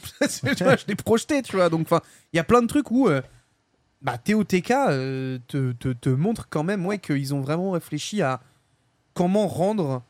tu 0.56 0.64
vois, 0.64 0.76
je 0.78 0.86
l'ai 0.88 0.96
projeté 0.96 1.42
tu 1.42 1.56
vois 1.56 1.70
donc 1.70 1.82
enfin 1.82 2.02
il 2.32 2.38
y 2.38 2.40
a 2.40 2.44
plein 2.44 2.62
de 2.62 2.68
trucs 2.68 2.92
où 2.92 3.08
euh, 3.10 3.22
bah 4.04 4.18
TOTK 4.20 4.72
euh, 4.72 5.40
te, 5.48 5.72
te, 5.72 5.90
te 5.94 6.10
montre 6.10 6.48
quand 6.50 6.64
même 6.64 6.86
ouais 6.86 7.00
qu'ils 7.00 7.34
ont 7.34 7.42
vraiment 7.42 7.72
réfléchi 7.72 8.22
à 8.22 8.42
comment 9.16 9.48
rendre 9.48 10.04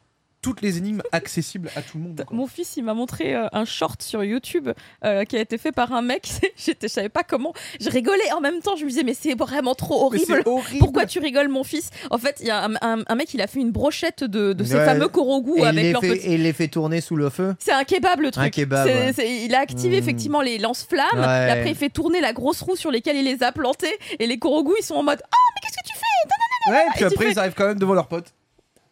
toutes 0.46 0.62
les 0.62 0.78
énigmes 0.78 1.02
accessibles 1.12 1.70
à 1.76 1.82
tout 1.82 1.98
le 1.98 2.04
monde 2.04 2.24
quoi. 2.26 2.36
Mon 2.38 2.46
fils, 2.48 2.78
il 2.78 2.84
m'a 2.84 2.94
montré 2.94 3.36
euh, 3.36 3.48
un 3.52 3.66
short 3.66 4.02
sur 4.04 4.24
YouTube 4.24 4.70
euh, 5.04 5.24
qui 5.26 5.36
a 5.38 5.40
été 5.42 5.58
fait 5.58 5.72
par 5.72 5.92
un 5.94 6.02
mec. 6.02 6.30
Je 6.58 6.88
savais 6.88 7.10
pas 7.10 7.24
comment. 7.24 7.54
Je 7.82 7.90
rigolais 7.90 8.32
en 8.32 8.42
même 8.42 8.60
temps. 8.62 8.76
Je 8.76 8.84
me 8.86 8.90
disais, 8.90 9.04
mais 9.04 9.16
c'est 9.16 9.34
vraiment 9.34 9.74
trop 9.76 10.06
horrible. 10.06 10.44
Pourquoi 10.80 11.06
tu 11.08 11.20
rigoles, 11.20 11.48
mon 11.50 11.64
fils? 11.64 11.90
En 12.12 12.18
fait, 12.20 12.38
il 12.42 12.48
y 12.48 12.52
a 12.52 12.64
un, 12.64 12.76
un- 12.82 13.04
un 13.08 13.16
mec, 13.16 13.34
il 13.34 13.42
a 13.42 13.48
fait 13.48 13.60
une 13.60 13.72
brochette 13.72 14.24
de, 14.24 14.54
de 14.54 14.64
ces 14.64 14.76
fameux 14.76 15.08
korogu 15.08 15.54
Et 15.56 15.62
il, 15.62 15.66
avec 15.66 15.84
les 15.84 15.92
leur 15.94 16.02
fait, 16.02 16.10
petit. 16.10 16.28
et 16.28 16.34
il 16.36 16.44
les 16.44 16.54
fait 16.54 16.68
tourner 16.68 17.02
sous 17.02 17.16
le 17.16 17.30
feu. 17.30 17.56
C'est 17.60 17.72
un 17.74 17.84
kebab 17.84 18.20
le 18.22 18.30
truc. 18.32 18.46
Un 18.46 18.50
kebab, 18.50 18.86
ouais. 18.86 19.14
il 19.46 19.56
a 19.56 19.60
activé 19.60 19.96
Mm. 19.96 20.00
effectivement 20.04 20.42
les 20.42 20.58
lance-flammes. 20.60 21.06
Ouais. 21.16 21.48
Et 21.48 21.52
après, 21.52 21.70
il 21.70 21.76
fait 21.76 21.90
tourner 21.90 22.22
la 22.22 22.34
grosse 22.34 22.62
roue 22.62 22.76
sur 22.76 22.92
lesquelles 22.92 23.18
il 23.18 23.26
les 23.26 23.42
a 23.44 23.52
plantés. 23.52 23.98
Et 24.20 24.28
les 24.28 24.38
korogu, 24.38 24.74
ils 24.80 24.84
sont 24.86 24.96
en 24.96 25.04
mode 25.04 25.22
Oh, 25.24 25.38
mais 25.56 25.62
qu'est-ce 25.62 25.78
que 25.82 25.88
tu 25.88 25.96
fais? 25.98 26.72
Ouais 26.72 26.84
puis 26.92 26.98
tu 27.00 27.04
après 27.06 27.26
fais- 27.26 27.32
ils 27.32 27.40
arrivent 27.40 27.54
quand 27.56 27.68
même 27.68 27.78
devant 27.80 27.94
leurs 27.94 28.08
potes 28.08 28.34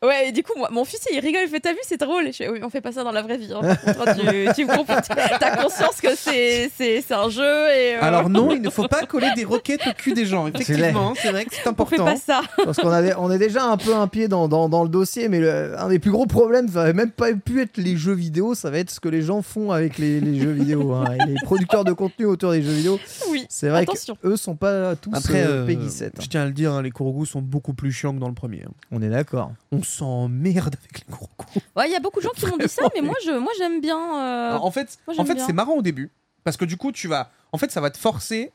Ouais, 0.03 0.29
et 0.29 0.31
du 0.31 0.43
coup, 0.43 0.53
moi, 0.57 0.69
mon 0.71 0.83
fils, 0.85 0.99
il 1.11 1.19
rigole, 1.19 1.41
il 1.45 1.49
fait 1.49 1.59
T'as 1.59 1.71
vu, 1.71 1.79
c'est 1.83 1.99
drôle. 1.99 2.27
Et 2.27 2.31
je 2.31 2.37
fais, 2.37 2.49
Oui, 2.49 2.59
on 2.61 2.69
fait 2.69 2.81
pas 2.81 2.91
ça 2.91 3.03
dans 3.03 3.11
la 3.11 3.21
vraie 3.21 3.37
vie. 3.37 3.51
hein. 3.53 3.61
Par 3.85 3.95
contre, 3.95 4.15
tu, 4.19 4.47
tu 4.53 4.67
comprends, 4.67 4.97
t'as 5.39 5.55
conscience 5.63 6.01
que 6.01 6.15
c'est, 6.15 6.69
c'est, 6.75 7.01
c'est 7.01 7.13
un 7.13 7.29
jeu. 7.29 7.41
Et, 7.43 7.95
euh, 7.95 7.99
alors 8.01 8.29
non 8.29 8.51
il 8.53 8.61
ne 8.61 8.69
faut 8.69 8.87
pas 8.87 9.05
coller 9.05 9.29
des 9.35 9.45
roquettes 9.45 9.85
au 9.87 9.93
cul 9.93 10.13
des 10.13 10.25
gens 10.25 10.47
effectivement 10.47 11.11
hein, 11.11 11.13
c'est 11.21 11.31
vrai 11.31 11.45
que 11.45 11.51
c'est 11.53 11.61
on 11.61 11.63
fait 11.63 11.69
important 11.69 12.05
pas 12.05 12.15
ça. 12.17 12.41
Parce 12.65 12.77
qu'on 12.77 12.89
avait, 12.89 13.13
on 13.17 13.31
est 13.31 13.37
déjà 13.37 13.63
un 13.65 13.77
peu 13.77 13.95
un 13.95 14.07
pied 14.07 14.27
dans, 14.27 14.47
dans, 14.47 14.67
dans 14.69 14.83
le 14.83 14.89
dossier, 14.89 15.29
mais 15.29 15.39
le- 15.39 15.79
un 15.79 15.87
des 15.89 15.99
plus 15.99 16.11
gros 16.11 16.25
problèmes, 16.25 16.67
ça 16.67 16.83
va 16.83 16.93
même 16.93 17.11
pas 17.11 17.31
pu 17.33 17.61
être 17.61 17.77
les 17.77 17.95
jeux 17.95 18.13
vidéo, 18.13 18.55
ça 18.55 18.69
va 18.69 18.79
être 18.79 18.91
ce 18.91 18.99
que 18.99 19.09
les 19.09 19.21
gens 19.21 19.41
font 19.41 19.71
avec 19.71 19.97
les, 19.97 20.19
les 20.19 20.39
jeux 20.39 20.51
vidéo. 20.51 20.91
hein. 20.93 21.05
Et 21.21 21.25
les 21.31 21.35
producteurs 21.43 21.85
de 21.85 21.93
contenu 21.93 22.25
autour 22.25 22.51
des 22.51 22.61
jeux 22.61 22.71
vidéo, 22.73 22.99
Oui. 23.31 23.45
c'est 23.49 23.69
vrai 23.69 23.81
Attention. 23.83 24.17
qu'eux 24.21 24.35
sont 24.37 24.55
pas 24.55 24.95
tous 24.95 25.11
Après, 25.13 25.43
euh, 25.43 25.63
euh, 25.63 25.65
Peggy 25.65 25.89
7. 25.89 26.13
je 26.21 26.27
tiens 26.27 26.41
à 26.43 26.45
le 26.45 26.51
dire, 26.51 26.73
hein, 26.73 26.81
les 26.81 26.91
Kurogu 26.91 27.25
sont 27.25 27.41
beaucoup 27.41 27.73
plus 27.73 27.91
chiants 27.91 28.13
que 28.13 28.19
dans 28.19 28.27
le 28.27 28.33
premier. 28.33 28.63
hein. 28.67 28.71
On 28.91 29.01
est 29.01 29.09
d'accord. 29.09 29.51
On 29.71 29.81
s'emmerde 29.97 30.75
avec 30.79 30.99
les 30.99 31.05
Kurogu. 31.05 31.29
Ouais, 31.75 31.87
il 31.89 31.91
y 31.91 31.95
a 31.95 31.99
beaucoup 31.99 32.19
de 32.19 32.23
gens 32.23 32.31
qui 32.35 32.45
m'ont 32.45 32.57
dit 32.57 32.67
ça, 32.69 32.83
mais 32.95 33.01
moi, 33.01 33.15
je, 33.25 33.31
moi 33.31 33.51
j'aime 33.57 33.81
bien. 33.81 33.97
euh, 33.97 34.57
en 34.57 34.71
fait, 34.71 34.97
moi, 35.07 35.15
en 35.19 35.25
fait 35.25 35.35
bien. 35.35 35.45
c'est 35.45 35.53
marrant 35.53 35.73
au 35.75 35.81
début. 35.81 36.09
Parce 36.43 36.57
que 36.57 36.65
du 36.65 36.77
coup, 36.77 36.91
tu 36.91 37.07
vas. 37.07 37.31
En 37.51 37.57
fait, 37.57 37.71
ça 37.71 37.81
va 37.81 37.89
te 37.89 37.97
forcer 37.97 38.51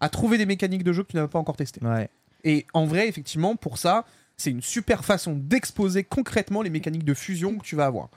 à 0.00 0.08
trouver 0.08 0.38
des 0.38 0.46
mécaniques 0.46 0.84
de 0.84 0.92
jeu 0.92 1.02
que 1.02 1.10
tu 1.10 1.16
n'avais 1.16 1.28
pas 1.28 1.38
encore 1.38 1.56
testées. 1.56 1.84
Ouais. 1.84 2.08
Et 2.44 2.66
en 2.74 2.86
vrai, 2.86 3.08
effectivement, 3.08 3.56
pour 3.56 3.78
ça, 3.78 4.04
c'est 4.36 4.50
une 4.50 4.62
super 4.62 5.04
façon 5.04 5.34
d'exposer 5.34 6.04
concrètement 6.04 6.62
les 6.62 6.70
mécaniques 6.70 7.04
de 7.04 7.14
fusion 7.14 7.58
que 7.58 7.64
tu 7.64 7.76
vas 7.76 7.86
avoir. 7.86 8.08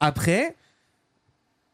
Après, 0.00 0.54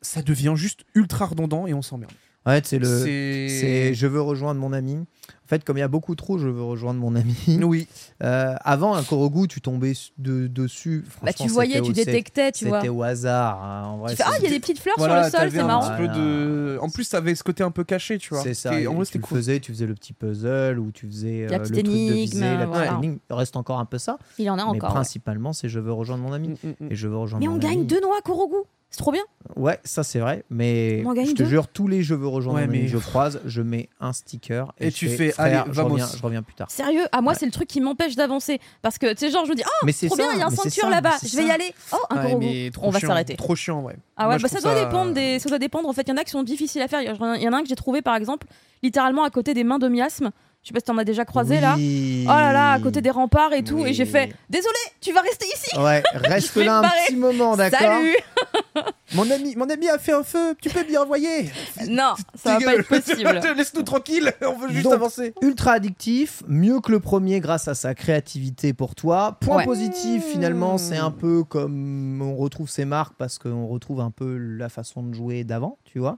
ça 0.03 0.23
devient 0.23 0.53
juste 0.55 0.85
ultra 0.95 1.27
redondant 1.27 1.67
et 1.67 1.75
on 1.75 1.83
s'emmerde. 1.83 2.13
Ouais, 2.47 2.63
c'est 2.65 2.79
le. 2.79 2.87
C'est. 2.87 3.49
C'est 3.49 3.95
je 3.95 4.07
veux 4.07 4.23
rejoindre 4.23 4.61
mon 4.61 4.73
ami. 4.73 5.05
En 5.51 5.57
fait, 5.57 5.65
comme 5.65 5.77
il 5.79 5.81
y 5.81 5.83
a 5.83 5.89
beaucoup 5.89 6.15
trop, 6.15 6.39
je 6.39 6.47
veux 6.47 6.63
rejoindre 6.63 7.01
mon 7.01 7.17
ami. 7.17 7.35
Oui. 7.61 7.89
Euh, 8.23 8.55
avant, 8.61 8.95
un 8.95 9.03
Korogu, 9.03 9.49
tu 9.49 9.61
tombais 9.61 9.95
de, 10.17 10.47
dessus. 10.47 11.05
Bah, 11.25 11.33
tu 11.33 11.49
voyais, 11.49 11.81
tu 11.83 11.93
détectais, 11.93 12.53
tu 12.53 12.69
vois. 12.69 12.79
C'était 12.79 12.89
au 12.89 13.03
hasard. 13.03 13.61
hein. 13.61 13.83
En 13.89 13.99
vrai, 13.99 14.11
Tu 14.13 14.17
fais, 14.19 14.23
ah, 14.25 14.31
il 14.39 14.45
y 14.45 14.47
a 14.47 14.51
des 14.51 14.61
petites 14.61 14.79
fleurs 14.79 14.95
Voilà, 14.97 15.29
sur 15.29 15.41
le 15.41 15.51
sol, 15.51 15.59
c'est 15.59 15.67
marrant. 15.67 15.89
petit 15.97 15.97
peu 15.97 16.07
de. 16.07 16.79
En 16.81 16.89
plus, 16.89 17.09
t'avais 17.09 17.35
ce 17.35 17.43
côté 17.43 17.65
un 17.65 17.73
peu 17.73 17.83
caché, 17.83 18.19
tu 18.19 18.33
vois. 18.33 18.45
C'est 18.45 18.55
ça. 18.55 18.79
Et 18.79 18.87
en 18.87 18.95
vrai, 18.95 19.05
tu 19.07 19.19
cool. 19.19 19.39
faisais, 19.39 19.59
tu 19.59 19.73
faisais 19.73 19.87
le 19.87 19.95
petit 19.95 20.13
puzzle 20.13 20.79
ou 20.79 20.93
tu 20.93 21.09
faisais 21.09 21.49
La 21.49 21.57
euh, 21.57 21.59
petite 21.59 21.77
le 21.79 21.83
truc 21.83 21.87
de 21.97 22.01
énigme, 22.01 22.15
viser, 22.15 22.41
la 22.45 22.57
petite 22.59 22.69
voilà. 22.69 22.93
énigme. 22.99 23.19
Il 23.29 23.35
reste 23.35 23.57
encore 23.57 23.81
un 23.81 23.87
peu 23.87 23.99
ça. 23.99 24.19
Il 24.39 24.45
y 24.45 24.51
en 24.51 24.55
a 24.55 24.57
mais 24.59 24.63
encore. 24.63 24.91
ouais. 24.91 24.95
principalement, 24.95 25.53
c'est 25.53 25.69
je 25.69 25.81
veux 25.81 25.93
rejoindre 25.93 26.23
mon 26.23 26.33
ami. 26.33 26.51
Mm, 26.51 26.53
mm, 26.63 26.75
mm. 26.79 26.93
Et 26.93 26.95
je 26.95 27.09
veux 27.09 27.17
rejoindre 27.17 27.45
Mais 27.45 27.53
on 27.53 27.59
gagne 27.59 27.87
deux 27.87 28.01
noix 28.01 28.21
Korogu. 28.23 28.55
C'est 28.93 28.99
trop 28.99 29.13
bien. 29.13 29.23
Ouais, 29.55 29.79
ça 29.85 30.03
c'est 30.03 30.19
vrai. 30.19 30.45
Mais 30.51 31.03
je 31.05 31.33
te 31.33 31.45
jure, 31.45 31.69
tous 31.69 31.87
les 31.87 32.03
je 32.03 32.13
veux 32.15 32.27
rejoindre 32.27 32.59
Ouais, 32.59 32.67
mais- 32.67 32.83
que 32.83 32.87
je 32.89 32.99
croise, 32.99 33.41
je 33.45 33.63
mets 33.63 33.89
un 34.01 34.13
sticker. 34.13 34.73
Et, 34.81 34.89
Et 34.89 34.91
je 34.91 34.97
tu 34.97 35.09
fais, 35.09 35.17
fais, 35.17 35.31
frère, 35.31 35.63
allez, 35.63 35.71
je, 35.71 35.77
vamos. 35.77 35.91
reviens, 35.91 36.09
je 36.17 36.23
reviens 36.23 36.43
plus 36.43 36.55
tard. 36.55 36.69
Sérieux, 36.73 37.05
à 37.13 37.21
moi, 37.21 37.33
Ouais. 37.33 37.39
c'est 37.39 37.47
le 37.47 37.53
truc 37.53 37.69
qui 37.69 37.81
m'empêche 37.81 38.17
d'avancer. 38.17 38.59
Parce 38.83 38.99
que, 38.99 39.13
tu 39.13 39.19
sais, 39.19 39.31
genre, 39.31 39.45
je 39.45 39.51
me 39.51 39.55
dis, 39.57 39.63
oh, 39.65 39.85
mais 39.87 39.93
c'est 39.93 40.09
trop 40.09 40.17
ça, 40.17 40.23
bien, 40.25 40.33
il 40.33 40.39
y 40.39 40.43
a 40.43 40.47
un 40.47 40.51
mais 40.51 40.57
c'est 40.57 40.63
sanctuaire 40.65 40.85
ça, 40.87 40.91
là-bas, 40.91 41.17
c'est 41.21 41.29
je 41.29 41.37
vais 41.37 41.43
ça. 41.43 41.49
y 41.49 41.51
aller. 41.53 41.75
Oh, 41.93 41.97
un 42.11 42.17
Ouais, 42.17 42.23
Korogu. 42.31 42.47
mais 42.47 42.71
trop 42.73 42.87
On 42.87 42.91
va 42.91 42.99
chiant, 42.99 43.09
s'arrêter. 43.09 43.37
Trop 43.37 43.55
chiant, 43.55 43.81
ouais. 43.83 43.95
Ah 44.17 44.23
ouais, 44.25 44.29
Moi, 44.31 44.39
je 44.39 44.43
bah 44.43 44.49
ça 44.49 44.59
trouve 44.59 44.73
doit 44.73 44.85
dépendre 44.85 45.13
des, 45.15 45.39
ça 45.39 45.49
doit 45.49 45.59
dépendre. 45.61 45.89
En 45.89 45.93
fait, 45.93 46.03
il 46.03 46.09
y 46.09 46.13
en 46.13 46.17
a 46.17 46.25
qui 46.25 46.31
sont 46.33 46.43
difficiles 46.43 46.83
à 46.83 46.89
faire. 46.89 47.01
Il 47.01 47.07
y 47.07 47.11
en 47.11 47.23
a- 47.23 47.37
il 47.37 47.43
y 47.45 47.49
en 47.49 47.53
a 47.53 47.59
un 47.59 47.63
que 47.63 47.69
j'ai 47.69 47.77
trouvé 47.77 48.03
par 48.03 48.17
exemple, 48.17 48.49
littéralement 48.83 49.23
à 49.23 49.31
côté 49.31 49.55
des 49.55 49.63
mains 49.65 49.79
de 49.79 49.87
miasme. 49.89 50.31
Je 50.63 50.69
sais 50.69 50.75
pas 50.75 50.81
si 50.81 50.85
t'en 50.85 50.99
as 50.99 51.05
déjà 51.05 51.25
croisé 51.25 51.59
là. 51.59 51.75
Oui. 51.77 52.25
Oh 52.27 52.31
là 52.33 52.53
là, 52.53 52.73
à 52.73 52.79
côté 52.81 53.01
des 53.01 53.09
remparts 53.11 53.55
et 53.55 53.65
tout. 53.65 53.87
Et 53.87 53.95
j'ai 53.95 54.05
fait, 54.05 54.35
désolé, 54.51 54.77
tu 55.01 55.11
vas 55.13 55.23
rester 55.23 55.47
ici. 55.57 55.79
Ouais, 55.79 56.03
reste 56.13 56.55
là 56.57 56.65
me 56.65 56.69
un 56.71 56.81
barrer. 56.83 56.95
petit 57.07 57.17
moment, 57.17 57.57
d'accord 57.57 57.79
Salut. 57.81 58.17
Mon 59.15 59.29
ami, 59.29 59.57
mon 59.57 59.69
ami 59.69 59.89
a 59.89 59.99
fait 59.99 60.13
un 60.13 60.23
feu, 60.23 60.55
tu 60.63 60.69
peux 60.71 60.87
m'y 60.87 60.97
envoyer 60.97 61.51
Non, 61.89 62.13
ça 62.37 62.59
va 62.59 62.65
pas 62.65 62.75
être 62.77 62.87
possible. 62.87 63.41
Laisse-nous 63.57 63.83
tranquille, 63.83 64.33
on 64.43 64.53
veut 64.57 64.69
juste 64.69 64.85
Donc, 64.85 64.93
avancer. 64.93 65.35
Ultra 65.43 65.73
addictif, 65.73 66.45
mieux 66.47 66.79
que 66.79 66.93
le 66.93 67.01
premier 67.01 67.41
grâce 67.41 67.67
à 67.67 67.75
sa 67.75 67.97
créativité 67.97 68.73
pour 68.73 68.95
toi. 68.95 69.37
Point 69.41 69.57
Ouais. 69.57 69.65
positif, 69.65 70.23
finalement, 70.27 70.79
c'est 70.79 70.97
un 70.97 71.11
peu 71.11 71.43
comme 71.43 72.23
on 72.23 72.37
retrouve 72.37 72.71
ses 72.71 72.85
marques 72.85 73.15
parce 73.19 73.39
qu'on 73.41 73.67
retrouve 73.67 74.01
un 74.01 74.13
peu 74.13 74.37
la 74.37 74.69
façon 74.69 75.03
de 75.03 75.13
jouer 75.13 75.43
d'avant, 75.43 75.79
tu 75.85 75.99
vois. 75.99 76.17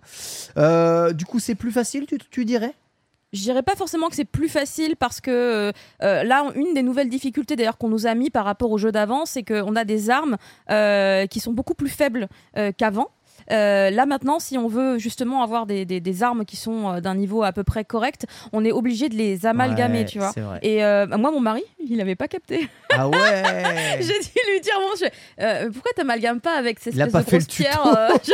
Euh, 0.59 1.14
du 1.14 1.24
coup, 1.24 1.38
c'est 1.38 1.55
plus 1.55 1.72
facile, 1.72 2.05
tu, 2.07 2.18
tu 2.30 2.45
dirais? 2.45 2.74
Je 3.33 3.41
dirais 3.41 3.62
pas 3.62 3.74
forcément 3.74 4.09
que 4.11 4.14
c'est 4.14 4.26
plus 4.26 4.51
facile 4.51 4.95
parce 4.95 5.22
que 5.22 5.30
euh, 5.30 5.72
euh, 6.03 6.22
là, 6.22 6.45
une 6.55 6.74
des 6.74 6.83
nouvelles 6.83 7.09
difficultés 7.09 7.57
d'ailleurs 7.57 7.78
qu'on 7.78 7.89
nous 7.89 8.07
a 8.07 8.14
mis 8.14 8.28
par 8.28 8.45
rapport 8.45 8.70
au 8.70 8.76
jeu 8.76 8.93
d'avant, 8.93 9.24
c'est 9.24 9.43
qu'on 9.43 9.74
a 9.74 9.85
des 9.85 10.11
armes 10.11 10.37
euh, 10.70 11.26
qui 11.26 11.41
sont 11.41 11.53
beaucoup 11.53 11.74
plus 11.74 11.89
faibles 11.89 12.28
qu'avant. 12.76 13.09
Euh, 13.51 13.90
là 13.90 14.07
maintenant, 14.07 14.38
si 14.38 14.57
on 14.59 14.68
veut 14.68 14.99
justement 14.99 15.43
avoir 15.43 15.66
des, 15.66 15.84
des- 15.84 16.01
des 16.01 16.22
armes 16.22 16.45
qui 16.45 16.57
sont 16.57 16.88
euh, 16.90 17.01
d'un 17.01 17.14
niveau 17.14 17.43
à 17.43 17.53
peu 17.53 17.64
près 17.64 17.84
correct, 17.84 18.26
on 18.53 18.64
est 18.64 18.72
obligé 18.72 19.09
de 19.09 19.14
les 19.14 19.47
amalgamer, 19.47 20.01
Ouais, 20.01 20.05
tu 20.05 20.18
vois. 20.18 20.32
Et 20.62 20.84
euh, 20.84 21.07
moi, 21.18 21.30
mon 21.30 21.40
mari, 21.40 21.62
il 21.84 21.97
n'avait 21.97 22.14
pas 22.14 22.28
capté. 22.28 22.68
Ah 22.95 23.09
ouais 23.09 23.97
J'ai 24.01 24.07
dû 24.20 24.53
lui 24.53 24.61
dire, 24.61 24.74
bon, 24.78 24.95
je- 25.01 25.43
euh, 25.43 25.70
pourquoi 25.72 25.93
t'amalgames 25.97 26.40
pas 26.40 26.57
avec 26.57 26.78
ces 26.78 26.90
espèces 26.90 27.12
de 27.12 27.18
fait 27.22 27.36
le 27.36 27.38
grosses 27.38 27.47
pierres 27.47 27.82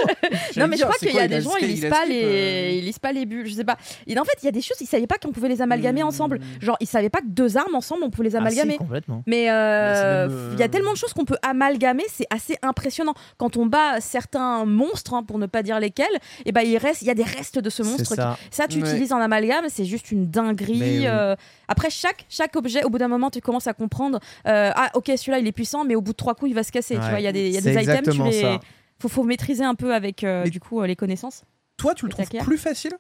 je- 0.55 0.61
Non, 0.61 0.67
mais 0.69 0.77
je 0.77 0.83
crois 0.85 0.97
qu'il 0.99 1.15
y 1.15 1.19
a 1.21 1.29
des 1.29 1.41
gens, 1.41 1.57
ils 1.61 1.69
lisent 1.69 1.85
il 1.85 1.89
pas 1.91 2.05
les, 2.07 2.77
ils 2.79 2.85
lisent 2.85 2.99
pas 2.99 3.13
les 3.13 3.25
bulles, 3.27 3.47
je 3.47 3.55
sais 3.55 3.65
pas. 3.65 3.77
Et 4.07 4.19
en 4.19 4.25
fait, 4.25 4.35
il 4.43 4.47
y 4.47 4.49
a 4.49 4.53
des 4.53 4.61
choses, 4.63 4.77
ils 4.81 4.87
savaient 4.87 5.07
pas 5.07 5.17
qu'on 5.19 5.33
pouvait 5.33 5.49
les 5.49 5.63
amalgamer 5.63 6.03
ensemble. 6.03 6.41
Genre, 6.61 6.77
ils 6.81 6.87
savaient 6.87 7.11
pas 7.11 7.21
que 7.21 7.29
deux 7.29 7.57
armes 7.57 7.75
ensemble, 7.75 8.03
on 8.05 8.11
pouvait 8.11 8.29
les 8.29 8.37
Ah 8.37 8.41
si, 8.41 8.47
amalgamer. 8.47 8.77
complètement. 8.77 9.23
Mais 9.27 9.45
il 9.45 10.59
y 10.59 10.63
a 10.63 10.69
tellement 10.69 10.93
de 10.93 10.97
choses 10.99 11.13
qu'on 11.13 11.25
peut 11.25 11.39
amalgamer, 11.43 12.05
c'est 12.09 12.27
assez 12.31 12.57
impressionnant. 12.63 13.15
Quand 13.37 13.57
on 13.57 13.67
bat 13.67 14.01
certains 14.01 14.65
monstres, 14.65 14.98
hein, 15.13 15.23
pour 15.23 15.39
ne 15.39 15.47
pas 15.47 15.63
dire 15.63 15.81
lesquels, 15.81 16.07
et 16.45 16.53
ben 16.53 16.63
il 16.63 16.77
reste, 16.77 17.03
il 17.03 17.09
y 17.09 17.11
a 17.11 17.15
des 17.15 17.23
restes 17.23 17.59
de 17.59 17.71
ce 17.71 17.83
monstre. 17.83 18.15
qui- 18.15 18.15
ça. 18.51 18.69
Tu 18.69 18.83
Ouais. 18.83 18.89
utilises 18.91 19.13
en 19.13 19.19
amalgame, 19.19 19.67
c'est 19.69 19.85
juste 19.85 20.11
une 20.13 20.29
dinguerie. 20.31 21.07
Euh. 21.07 21.35
Après, 21.69 21.91
chaque, 21.91 22.25
chaque 22.29 22.55
objet, 22.57 22.85
au 22.85 22.91
bout 22.91 22.99
d'un 22.99 23.09
moment, 23.09 23.31
tu 23.31 23.41
commences 23.41 23.67
à 23.67 23.73
comprendre. 23.75 24.21
euh, 24.47 24.71
ah, 24.75 24.91
ok, 24.95 25.11
celui-là, 25.17 25.39
il 25.39 25.47
est 25.47 25.53
puissant, 25.53 25.85
mais 25.85 25.95
au 25.95 26.01
bout 26.01 26.13
de 26.13 26.17
trois 26.17 26.35
coups, 26.35 26.51
il 26.51 26.55
va 26.55 26.63
se 26.63 26.73
casser. 26.73 26.95
Tu 26.95 27.01
vois, 27.01 27.21
il 27.21 27.25
y 27.25 27.27
a 27.27 27.33
des, 27.33 27.49
il 27.49 27.55
y 27.55 27.59
a 27.59 27.61
des 27.61 27.83
items, 27.83 28.15
tu 28.17 28.23
les. 28.23 28.41
ça. 28.41 28.61
Faut, 29.01 29.09
faut 29.09 29.23
maîtriser 29.23 29.65
un 29.65 29.75
peu 29.77 29.95
avec 29.95 30.25
euh, 30.25 30.43
Mais- 30.45 30.51
du 30.51 30.59
coup 30.61 30.81
euh, 30.81 30.87
les 30.87 30.97
connaissances. 30.97 31.45
Toi, 31.77 31.95
tu 31.95 32.07
le 32.07 32.11
trouves 32.11 32.27
plus 32.45 32.59
facile? 32.59 32.93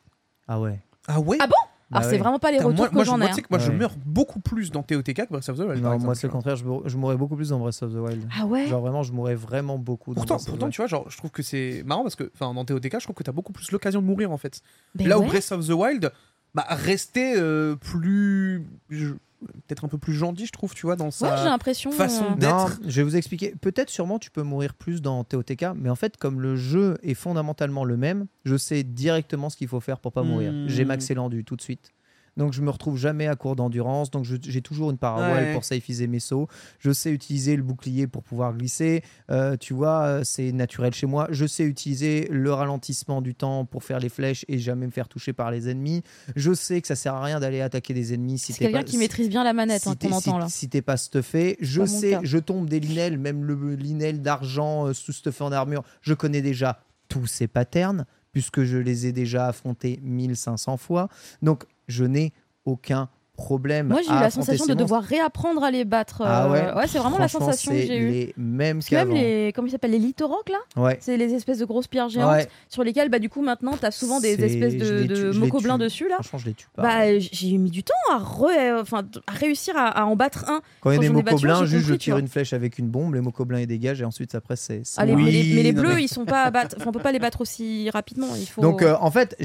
Ah 0.46 0.60
ouais. 0.60 0.78
Ah 1.08 1.18
ouais? 1.18 1.38
Ah 1.40 1.46
bon? 1.48 1.54
Bah 1.90 1.98
Alors, 1.98 2.10
c'est 2.10 2.16
ouais. 2.16 2.18
vraiment 2.22 2.38
pas 2.38 2.50
les 2.50 2.58
retours 2.58 2.74
moi, 2.92 3.02
que 3.02 3.04
j'en 3.04 3.16
ai. 3.16 3.20
moi, 3.20 3.28
hein. 3.32 3.36
que 3.40 3.46
moi, 3.48 3.58
je 3.58 3.70
meurs 3.72 3.94
beaucoup 4.04 4.40
plus 4.40 4.70
dans 4.70 4.82
TOTK 4.82 5.14
que 5.26 5.28
Breath 5.30 5.48
of 5.48 5.56
the 5.56 5.60
Wild. 5.60 5.82
Non, 5.82 5.98
moi 5.98 6.14
c'est 6.14 6.26
le 6.26 6.32
contraire, 6.32 6.54
je, 6.56 6.64
mourrais- 6.64 6.88
je 6.88 6.96
mourrais 6.98 7.16
beaucoup 7.16 7.34
plus 7.34 7.48
dans 7.48 7.58
Breath 7.58 7.82
of 7.82 7.92
the 7.92 7.96
Wild. 7.96 8.28
Ah 8.38 8.44
ouais 8.44 8.66
Genre 8.66 8.80
vraiment, 8.82 9.02
je 9.02 9.12
mourrais 9.12 9.34
vraiment 9.34 9.78
beaucoup 9.78 10.10
dans 10.12 10.20
Pourtant, 10.20 10.34
Breath 10.34 10.40
of 10.42 10.46
the 10.46 10.50
pourtant, 10.58 10.70
tu 10.70 10.76
vois, 10.82 10.86
genre, 10.86 11.08
je 11.10 11.16
trouve 11.16 11.30
que 11.30 11.42
c'est 11.42 11.82
marrant 11.86 12.02
parce 12.02 12.14
que, 12.16 12.30
enfin, 12.34 12.52
dans 12.52 12.64
TOTK, 12.66 12.96
je 12.98 13.04
trouve 13.04 13.16
que 13.16 13.22
t'as 13.22 13.32
beaucoup 13.32 13.52
plus 13.54 13.70
l'occasion 13.72 14.02
de 14.02 14.06
mourir 14.06 14.30
en 14.30 14.36
fait. 14.36 14.60
Ben 14.94 15.08
Là 15.08 15.18
où. 15.18 15.24
Breath 15.24 15.50
of 15.50 15.66
the 15.66 15.70
Wild, 15.70 16.12
bah, 16.54 16.66
rester 16.68 17.34
euh, 17.38 17.74
plus. 17.76 18.66
je- 18.90 19.14
peut-être 19.46 19.84
un 19.84 19.88
peu 19.88 19.98
plus 19.98 20.14
gentil, 20.14 20.46
je 20.46 20.52
trouve, 20.52 20.74
tu 20.74 20.86
vois, 20.86 20.96
dans 20.96 21.10
sa 21.10 21.36
j'ai 21.36 21.44
l'impression. 21.44 21.92
façon 21.92 22.32
euh, 22.32 22.36
d'être. 22.36 22.80
Je 22.86 23.00
vais 23.00 23.02
vous 23.02 23.16
expliquer. 23.16 23.54
Peut-être, 23.60 23.90
sûrement, 23.90 24.18
tu 24.18 24.30
peux 24.30 24.42
mourir 24.42 24.74
plus 24.74 25.02
dans 25.02 25.24
TOTK, 25.24 25.66
mais 25.76 25.90
en 25.90 25.94
fait, 25.94 26.16
comme 26.16 26.40
le 26.40 26.56
jeu 26.56 26.98
est 27.02 27.14
fondamentalement 27.14 27.84
le 27.84 27.96
même, 27.96 28.26
je 28.44 28.56
sais 28.56 28.82
directement 28.82 29.50
ce 29.50 29.56
qu'il 29.56 29.68
faut 29.68 29.80
faire 29.80 30.00
pour 30.00 30.12
pas 30.12 30.22
mourir. 30.22 30.52
Hmm. 30.52 30.68
J'ai 30.68 30.84
max 30.84 31.10
élendu 31.10 31.44
tout 31.44 31.56
de 31.56 31.62
suite. 31.62 31.92
Donc 32.38 32.52
je 32.54 32.62
me 32.62 32.70
retrouve 32.70 32.96
jamais 32.96 33.26
à 33.26 33.36
court 33.36 33.56
d'endurance, 33.56 34.10
donc 34.10 34.24
j'ai 34.24 34.62
toujours 34.62 34.90
une 34.90 34.96
parabole 34.96 35.28
Ouais. 35.42 35.52
pour 35.52 35.64
safeiser 35.64 36.06
mes 36.06 36.20
sauts. 36.20 36.48
Je 36.78 36.92
sais 36.92 37.10
utiliser 37.10 37.56
le 37.56 37.62
bouclier 37.62 38.06
pour 38.06 38.22
pouvoir 38.22 38.54
glisser. 38.54 39.02
Euh, 39.30 39.56
tu 39.58 39.74
vois, 39.74 40.02
euh, 40.04 40.24
c'est 40.24 40.52
naturel 40.52 40.94
chez 40.94 41.06
moi. 41.06 41.26
Je 41.30 41.44
sais 41.46 41.64
utiliser 41.64 42.28
le 42.30 42.52
ralentissement 42.52 43.20
du 43.20 43.34
temps 43.34 43.64
pour 43.64 43.82
faire 43.84 43.98
les 43.98 44.08
flèches 44.08 44.44
et 44.48 44.58
jamais 44.58 44.86
me 44.86 44.92
faire 44.92 45.08
toucher 45.08 45.32
par 45.32 45.50
les 45.50 45.68
ennemis. 45.68 46.02
Je 46.36 46.54
sais 46.54 46.80
que 46.80 46.86
ça 46.86 46.94
sert 46.96 47.14
à 47.14 47.22
rien 47.24 47.40
d'aller 47.40 47.60
attaquer 47.60 47.92
des 47.92 48.14
ennemis 48.14 48.38
si 48.38 48.52
C'est 48.52 48.60
quelqu'un 48.64 48.84
qui 48.84 48.96
maîtrise 48.98 49.28
bien 49.28 49.42
la 49.44 49.52
manette 49.52 49.82
si 49.82 49.88
hein, 49.88 49.94
qu'on 50.00 50.08
entend 50.12 50.20
si- 50.20 50.38
là. 50.38 50.46
si 50.48 50.68
t'es 50.68 50.80
pas 50.82 50.96
stuffé, 50.96 51.56
je 51.60 51.80
Pas 51.80 51.86
sais, 51.88 52.18
je 52.22 52.38
tombe 52.38 52.68
des 52.68 52.78
linels, 52.80 53.18
même 53.18 53.44
le 53.44 53.74
linel 53.74 54.22
d'argent 54.22 54.86
euh, 54.86 54.92
sous 54.94 55.12
stuffé 55.12 55.42
en 55.42 55.50
armure, 55.52 55.82
je 56.02 56.14
connais 56.14 56.40
déjà 56.42 56.80
tous 57.08 57.26
ces 57.26 57.48
patterns, 57.48 58.04
puisque 58.38 58.62
je 58.62 58.78
les 58.78 59.08
ai 59.08 59.10
déjà 59.10 59.48
affrontés 59.48 59.98
1500 60.00 60.76
fois. 60.76 61.08
Donc, 61.42 61.64
je 61.88 62.04
n'ai 62.04 62.32
aucun 62.64 63.08
problème. 63.38 63.86
Moi, 63.88 64.02
j'ai 64.02 64.10
eu 64.10 64.14
la 64.20 64.30
sensation 64.30 64.66
de 64.66 64.72
monstres. 64.72 64.84
devoir 64.84 65.02
réapprendre 65.02 65.64
à 65.64 65.70
les 65.70 65.86
battre. 65.86 66.20
Ah 66.24 66.44
euh, 66.52 66.74
ouais, 66.76 66.86
c'est 66.86 66.98
vraiment 66.98 67.16
la 67.18 67.28
sensation 67.28 67.72
que 67.72 67.78
j'ai 67.78 67.96
eue. 67.96 68.10
les 68.10 68.34
mêmes 68.36 68.80
même 68.92 69.10
les. 69.12 69.52
Comment 69.54 69.66
ils 69.68 69.70
s'appellent 69.70 69.92
Les 69.92 69.98
lithorocs 69.98 70.50
là? 70.50 70.58
Ouais. 70.82 70.98
C'est 71.00 71.16
les 71.16 71.32
espèces 71.32 71.58
de 71.58 71.64
grosses 71.64 71.86
pierres 71.86 72.10
géantes 72.10 72.32
Ouais. 72.32 72.46
sur 72.68 72.84
lesquelles, 72.84 73.08
bah, 73.08 73.18
du 73.18 73.30
coup, 73.30 73.40
maintenant, 73.40 73.72
t'as 73.80 73.90
souvent 73.90 74.20
des 74.20 74.32
espèces 74.32 74.76
de, 74.76 75.04
de 75.06 75.78
dessus 75.78 76.08
là. 76.08 76.16
Franchement, 76.16 76.38
je 76.38 76.46
les 76.46 76.54
tue 76.54 76.66
pas. 76.74 76.82
Bah, 76.82 77.18
j'ai 77.18 77.56
mis 77.56 77.70
du 77.70 77.82
temps 77.82 77.94
à, 78.10 78.18
re- 78.18 78.80
enfin, 78.80 79.02
à 79.26 79.32
réussir 79.32 79.76
à, 79.76 79.86
à 79.88 80.04
en 80.04 80.16
battre 80.16 80.44
un. 80.50 80.60
Quand 80.80 80.90
il 80.90 80.94
y 80.94 80.98
a 80.98 81.00
des 81.00 81.08
mocoblins, 81.10 81.64
j'ai 81.64 81.78
juste 81.78 81.88
je 81.88 81.94
tire 81.94 82.18
une 82.18 82.28
flèche 82.28 82.52
avec 82.52 82.78
une 82.78 82.88
bombe, 82.88 83.14
les 83.14 83.20
mocoblins 83.20 83.60
ils 83.60 83.66
dégagent 83.66 84.02
et 84.02 84.04
ensuite 84.04 84.34
après 84.34 84.56
c'est. 84.56 84.82
Ah, 84.96 85.06
moi. 85.06 85.16
mais, 85.16 85.30
les, 85.30 85.54
mais 85.54 85.62
les 85.62 85.72
bleus, 85.72 86.00
ils 86.00 86.08
sont 86.08 86.24
pas 86.24 86.42
à 86.42 86.50
battre. 86.50 86.76
On 86.84 86.92
peut 86.92 86.98
pas 87.00 87.12
les 87.12 87.18
battre 87.20 87.40
aussi 87.40 87.88
rapidement. 87.90 88.28
Il 88.36 88.46
faut. 88.48 88.60
Donc 88.62 88.82
euh, 88.82 88.96
en 89.00 89.10
fait, 89.10 89.36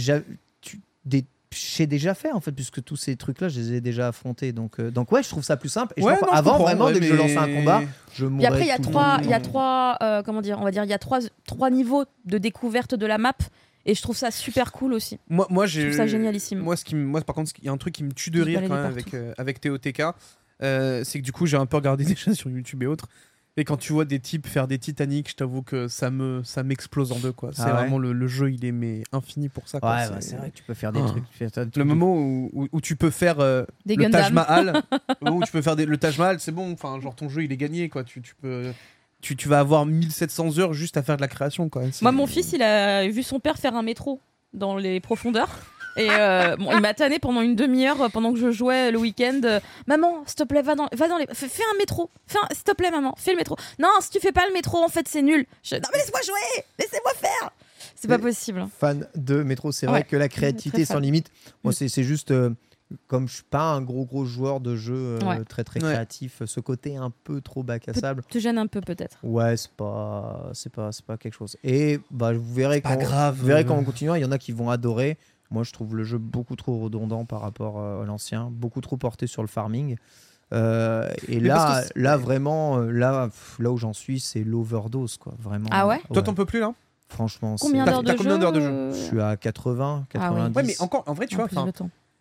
des- 1.05 1.25
j'ai 1.55 1.87
déjà 1.87 2.13
fait 2.13 2.31
en 2.31 2.39
fait 2.41 2.51
puisque 2.51 2.83
tous 2.83 2.95
ces 2.95 3.15
trucs 3.15 3.39
là 3.41 3.47
je 3.49 3.59
les 3.59 3.73
ai 3.73 3.81
déjà 3.81 4.07
affrontés 4.09 4.51
donc 4.51 4.79
euh, 4.79 4.91
donc 4.91 5.11
ouais 5.11 5.23
je 5.23 5.29
trouve 5.29 5.43
ça 5.43 5.57
plus 5.57 5.69
simple 5.69 5.93
et 5.97 6.01
je 6.01 6.05
Ouais, 6.05 6.13
non, 6.21 6.27
je 6.31 6.37
avant 6.37 6.57
vraiment 6.57 6.91
dès 6.91 6.99
que 6.99 7.05
je 7.05 7.11
mais- 7.13 7.17
lançais 7.19 7.37
un 7.37 7.47
combat 7.53 7.81
je 8.15 8.25
Et 8.39 8.45
après, 8.45 8.61
il 8.61 8.67
y 8.67 8.71
a 8.71 8.77
trois, 8.79 9.17
il 9.23 9.29
y 9.29 9.33
a 9.33 9.39
trois, 9.39 9.97
euh, 10.03 10.21
comment 10.23 10.41
dire, 10.41 10.57
on 10.59 10.63
va 10.63 10.71
dire, 10.71 10.83
il 10.83 10.89
y 10.89 10.93
a 10.93 10.99
trois, 10.99 11.19
trois 11.47 11.69
niveaux 11.71 12.03
de 12.25 12.37
découverte 12.37 12.93
de 12.95 13.05
la 13.07 13.17
map. 13.17 13.33
Et 13.85 13.95
je 13.95 14.01
trouve 14.03 14.15
ça 14.15 14.29
super 14.31 14.71
cool 14.71 14.93
aussi. 14.93 15.17
Moi, 15.29 15.47
moi 15.49 15.65
Je 15.65 15.81
j'ai. 15.81 15.87
trouve 15.87 15.97
ça 15.97 16.05
génialissime. 16.07 16.59
Moi, 16.59 16.77
ce 16.77 16.85
qui, 16.85 16.93
moi, 16.95 17.19
par 17.21 17.35
contre, 17.35 17.51
il 17.59 17.65
y 17.65 17.69
a 17.69 17.71
un 17.71 17.77
truc 17.77 17.95
qui 17.95 18.03
me 18.03 18.11
tue 18.13 18.29
de 18.29 18.39
Je 18.39 18.43
rire 18.45 18.61
quand 18.67 18.75
même 18.75 18.85
avec, 18.85 19.13
euh, 19.15 19.33
avec 19.37 19.59
TOTK. 19.59 20.03
euh, 20.61 21.03
c'est 21.03 21.19
que 21.19 21.23
du 21.25 21.31
coup, 21.31 21.45
j'ai 21.47 21.57
un 21.57 21.65
peu 21.65 21.77
regardé 21.77 22.03
déjà 22.05 22.33
sur 22.35 22.49
YouTube 22.49 22.83
et 22.83 22.85
autres. 22.85 23.07
Et 23.55 23.65
quand 23.65 23.77
tu 23.77 23.93
vois 23.93 24.05
des 24.05 24.19
types 24.19 24.47
faire 24.47 24.67
des 24.67 24.79
Titanic, 24.79 25.29
je 25.29 25.35
t'avoue 25.35 25.61
que 25.61 25.87
ça 25.87 26.09
me 26.09 26.41
ça 26.43 26.63
m'explose 26.63 27.11
en 27.11 27.19
deux 27.19 27.31
quoi. 27.31 27.51
C'est 27.53 27.61
Ah 27.61 27.65
ouais 27.67 27.71
vraiment 27.73 27.99
le, 27.99 28.11
le 28.11 28.27
jeu, 28.27 28.51
il 28.51 28.65
est 28.65 28.71
mais 28.71 29.03
infini 29.11 29.47
pour 29.47 29.67
ça. 29.67 29.79
quoi. 29.79 29.91
ouais 29.95 30.09
bah, 30.09 30.21
c'est 30.21 30.37
vrai 30.37 30.49
que 30.49 30.55
tu 30.57 30.63
peux 30.63 30.73
faire 30.73 30.91
des 30.91 31.01
Ah. 31.03 31.07
trucs 31.07 31.23
faire 31.31 31.47
des 31.49 31.53
trucs 31.53 31.75
Le 31.75 31.83
moment 31.85 32.15
où, 32.15 32.49
où, 32.53 32.67
où 32.71 32.81
tu 32.81 32.95
peux 32.95 33.11
faire 33.11 33.39
euh, 33.39 33.63
Des 33.85 33.95
le 33.95 34.09
Taj. 34.09 34.31
Mahal, 34.31 34.81
le 34.91 35.25
moment 35.25 35.37
où 35.37 35.43
tu 35.45 35.51
peux 35.51 35.61
faire 35.61 35.75
des- 35.75 35.85
le 35.85 35.97
Taj 35.97 36.17
Mahal, 36.17 36.39
c'est 36.39 36.51
bon. 36.51 36.71
Enfin, 36.73 36.99
genre 36.99 37.15
ton 37.15 37.29
jeu, 37.29 37.43
il 37.43 37.51
est 37.51 37.57
gagné 37.57 37.89
quoi. 37.89 38.03
Tu, 38.03 38.21
tu 38.23 38.33
peux. 38.35 38.71
Tu, 39.21 39.35
tu 39.35 39.47
vas 39.47 39.59
avoir 39.59 39.85
1700 39.85 40.57
heures 40.57 40.73
juste 40.73 40.97
à 40.97 41.03
faire 41.03 41.15
de 41.17 41.21
la 41.21 41.27
création 41.27 41.69
quoi. 41.69 41.83
C'est- 41.91 42.01
Moi, 42.01 42.11
mon 42.11 42.25
fils, 42.25 42.53
il 42.53 42.63
a 42.63 43.07
vu 43.07 43.21
son 43.21 43.39
père 43.39 43.57
faire 43.57 43.75
un 43.75 43.83
métro 43.83 44.19
dans 44.53 44.75
les 44.77 44.99
profondeurs. 44.99 45.49
Et 45.95 46.07
euh, 46.09 46.55
bon, 46.57 46.71
il 46.71 46.79
m'a 46.81 46.93
tanné 46.93 47.19
pendant 47.19 47.41
une 47.41 47.55
demi-heure 47.55 48.01
euh, 48.01 48.09
pendant 48.09 48.33
que 48.33 48.39
je 48.39 48.51
jouais 48.51 48.91
le 48.91 48.97
week-end. 48.97 49.41
Euh, 49.43 49.59
maman, 49.87 50.23
s'il 50.25 50.35
te 50.37 50.43
plaît, 50.43 50.61
va 50.61 50.75
dans, 50.75 50.87
va 50.91 51.07
dans 51.07 51.17
les. 51.17 51.27
Fais, 51.33 51.47
fais 51.47 51.63
un 51.73 51.77
métro. 51.77 52.09
Fais 52.27 52.39
un- 52.39 52.47
S'il 52.53 52.63
te 52.63 52.73
plaît, 52.73 52.91
maman, 52.91 53.13
fais 53.17 53.31
le 53.31 53.37
métro. 53.37 53.55
Non, 53.79 53.89
si 54.01 54.09
tu 54.09 54.19
fais 54.19 54.31
pas 54.31 54.47
le 54.47 54.53
métro, 54.53 54.77
en 54.83 54.89
fait, 54.89 55.07
c'est 55.07 55.21
nul. 55.21 55.45
Je- 55.63 55.75
Non, 55.75 55.81
mais 55.91 55.99
laisse-moi 55.99 56.21
jouer 56.25 56.63
Laissez-moi 56.79 57.11
faire 57.15 57.51
C'est 57.95 58.07
pas 58.07 58.17
possible. 58.19 58.67
fan 58.79 59.07
de 59.15 59.43
métro 59.43 59.71
c'est 59.71 59.85
vrai 59.87 60.03
que 60.03 60.15
la 60.15 60.27
créativité 60.29 60.83
sans 60.85 60.99
limite 60.99 61.29
moi 61.63 61.71
Mm. 61.71 61.75
c'est 61.75 61.87
c'est 61.89 62.03
juste 62.03 62.31
euh, 62.31 62.49
comme 63.07 63.27
je 63.29 63.35
suis 63.35 63.43
pas 63.43 63.71
un 63.71 63.81
gros 63.81 64.05
gros 64.05 64.25
joueur 64.25 64.59
de 64.59 64.75
jeux 64.75 64.93
euh, 64.95 65.19
Ouais. 65.25 65.43
très 65.45 65.63
très 65.63 65.81
Ouais. 65.81 65.93
créatif 65.93 66.41
ce 66.45 66.59
côté 66.59 66.97
un 66.97 67.11
peu 67.23 67.39
trop 67.41 67.63
bac 67.63 67.87
à 67.87 67.93
sable 67.93 68.23
Te 68.29 68.39
gêne 68.39 68.57
un 68.57 68.67
peu, 68.67 68.81
peut-être. 68.81 69.17
ouais 69.23 69.55
c'est 69.57 69.71
pas 69.71 70.49
c'est 70.53 70.71
pas 70.71 70.91
c'est 70.91 71.05
pas 71.05 71.17
quelque 71.17 71.33
chose 71.35 71.55
et 71.63 71.99
bah 72.11 72.33
vous 72.33 72.53
verrez 72.53 72.81
Pas 72.81 72.95
quand 72.95 73.01
grave. 73.01 73.37
Vous 73.39 73.45
verrez 73.47 73.65
qu'en 73.65 73.83
continuant, 73.83 74.15
il 74.15 74.21
y 74.21 74.25
en 74.25 74.31
a 74.31 74.37
qui 74.37 74.51
vont 74.51 74.69
adorer. 74.69 75.17
Moi, 75.53 75.63
je 75.63 75.71
trouve 75.71 75.95
le 75.95 76.03
jeu 76.03 76.17
beaucoup 76.17 76.55
trop 76.55 76.79
redondant 76.79 77.25
par 77.25 77.41
rapport 77.41 77.79
euh, 77.79 78.01
à 78.01 78.05
l'ancien, 78.05 78.49
beaucoup 78.51 78.81
trop 78.81 78.97
porté 78.97 79.27
sur 79.27 79.43
le 79.43 79.47
farming. 79.47 79.95
Euh, 80.51 81.09
et 81.27 81.39
Mais 81.39 81.47
là, 81.47 81.83
là 81.95 82.17
vraiment, 82.17 82.79
euh, 82.79 82.91
là, 82.91 83.29
là 83.59 83.71
où 83.71 83.77
j'en 83.77 83.93
suis, 83.93 84.19
c'est 84.19 84.43
l'overdose, 84.43 85.17
quoi. 85.17 85.33
Vraiment. 85.39 85.69
Ah 85.71 85.87
ouais 85.87 86.01
Toi, 86.11 86.21
t'en 86.23 86.33
peux 86.33 86.45
plus 86.45 86.59
là? 86.59 86.73
Franchement, 87.07 87.55
Combien 87.59 87.85
c'est- 87.85 87.91
d'heures 87.91 88.03
de 88.03 88.09
jeu 88.11 88.17
combien 88.17 88.37
d'heures 88.39 88.51
de 88.51 88.59
jeu 88.59 88.73
Je 88.91 88.97
suis 88.97 89.21
à 89.21 89.37
80, 89.37 90.05
Ah 90.15 90.31
oui. 90.33 90.39
90. 90.39 90.55
Ouais, 90.57 90.63
mais 90.63 90.81
encore, 90.81 91.03
en 91.07 91.13
vrai, 91.13 91.27
tu 91.27 91.35
en 91.35 91.45
vois. 91.45 91.49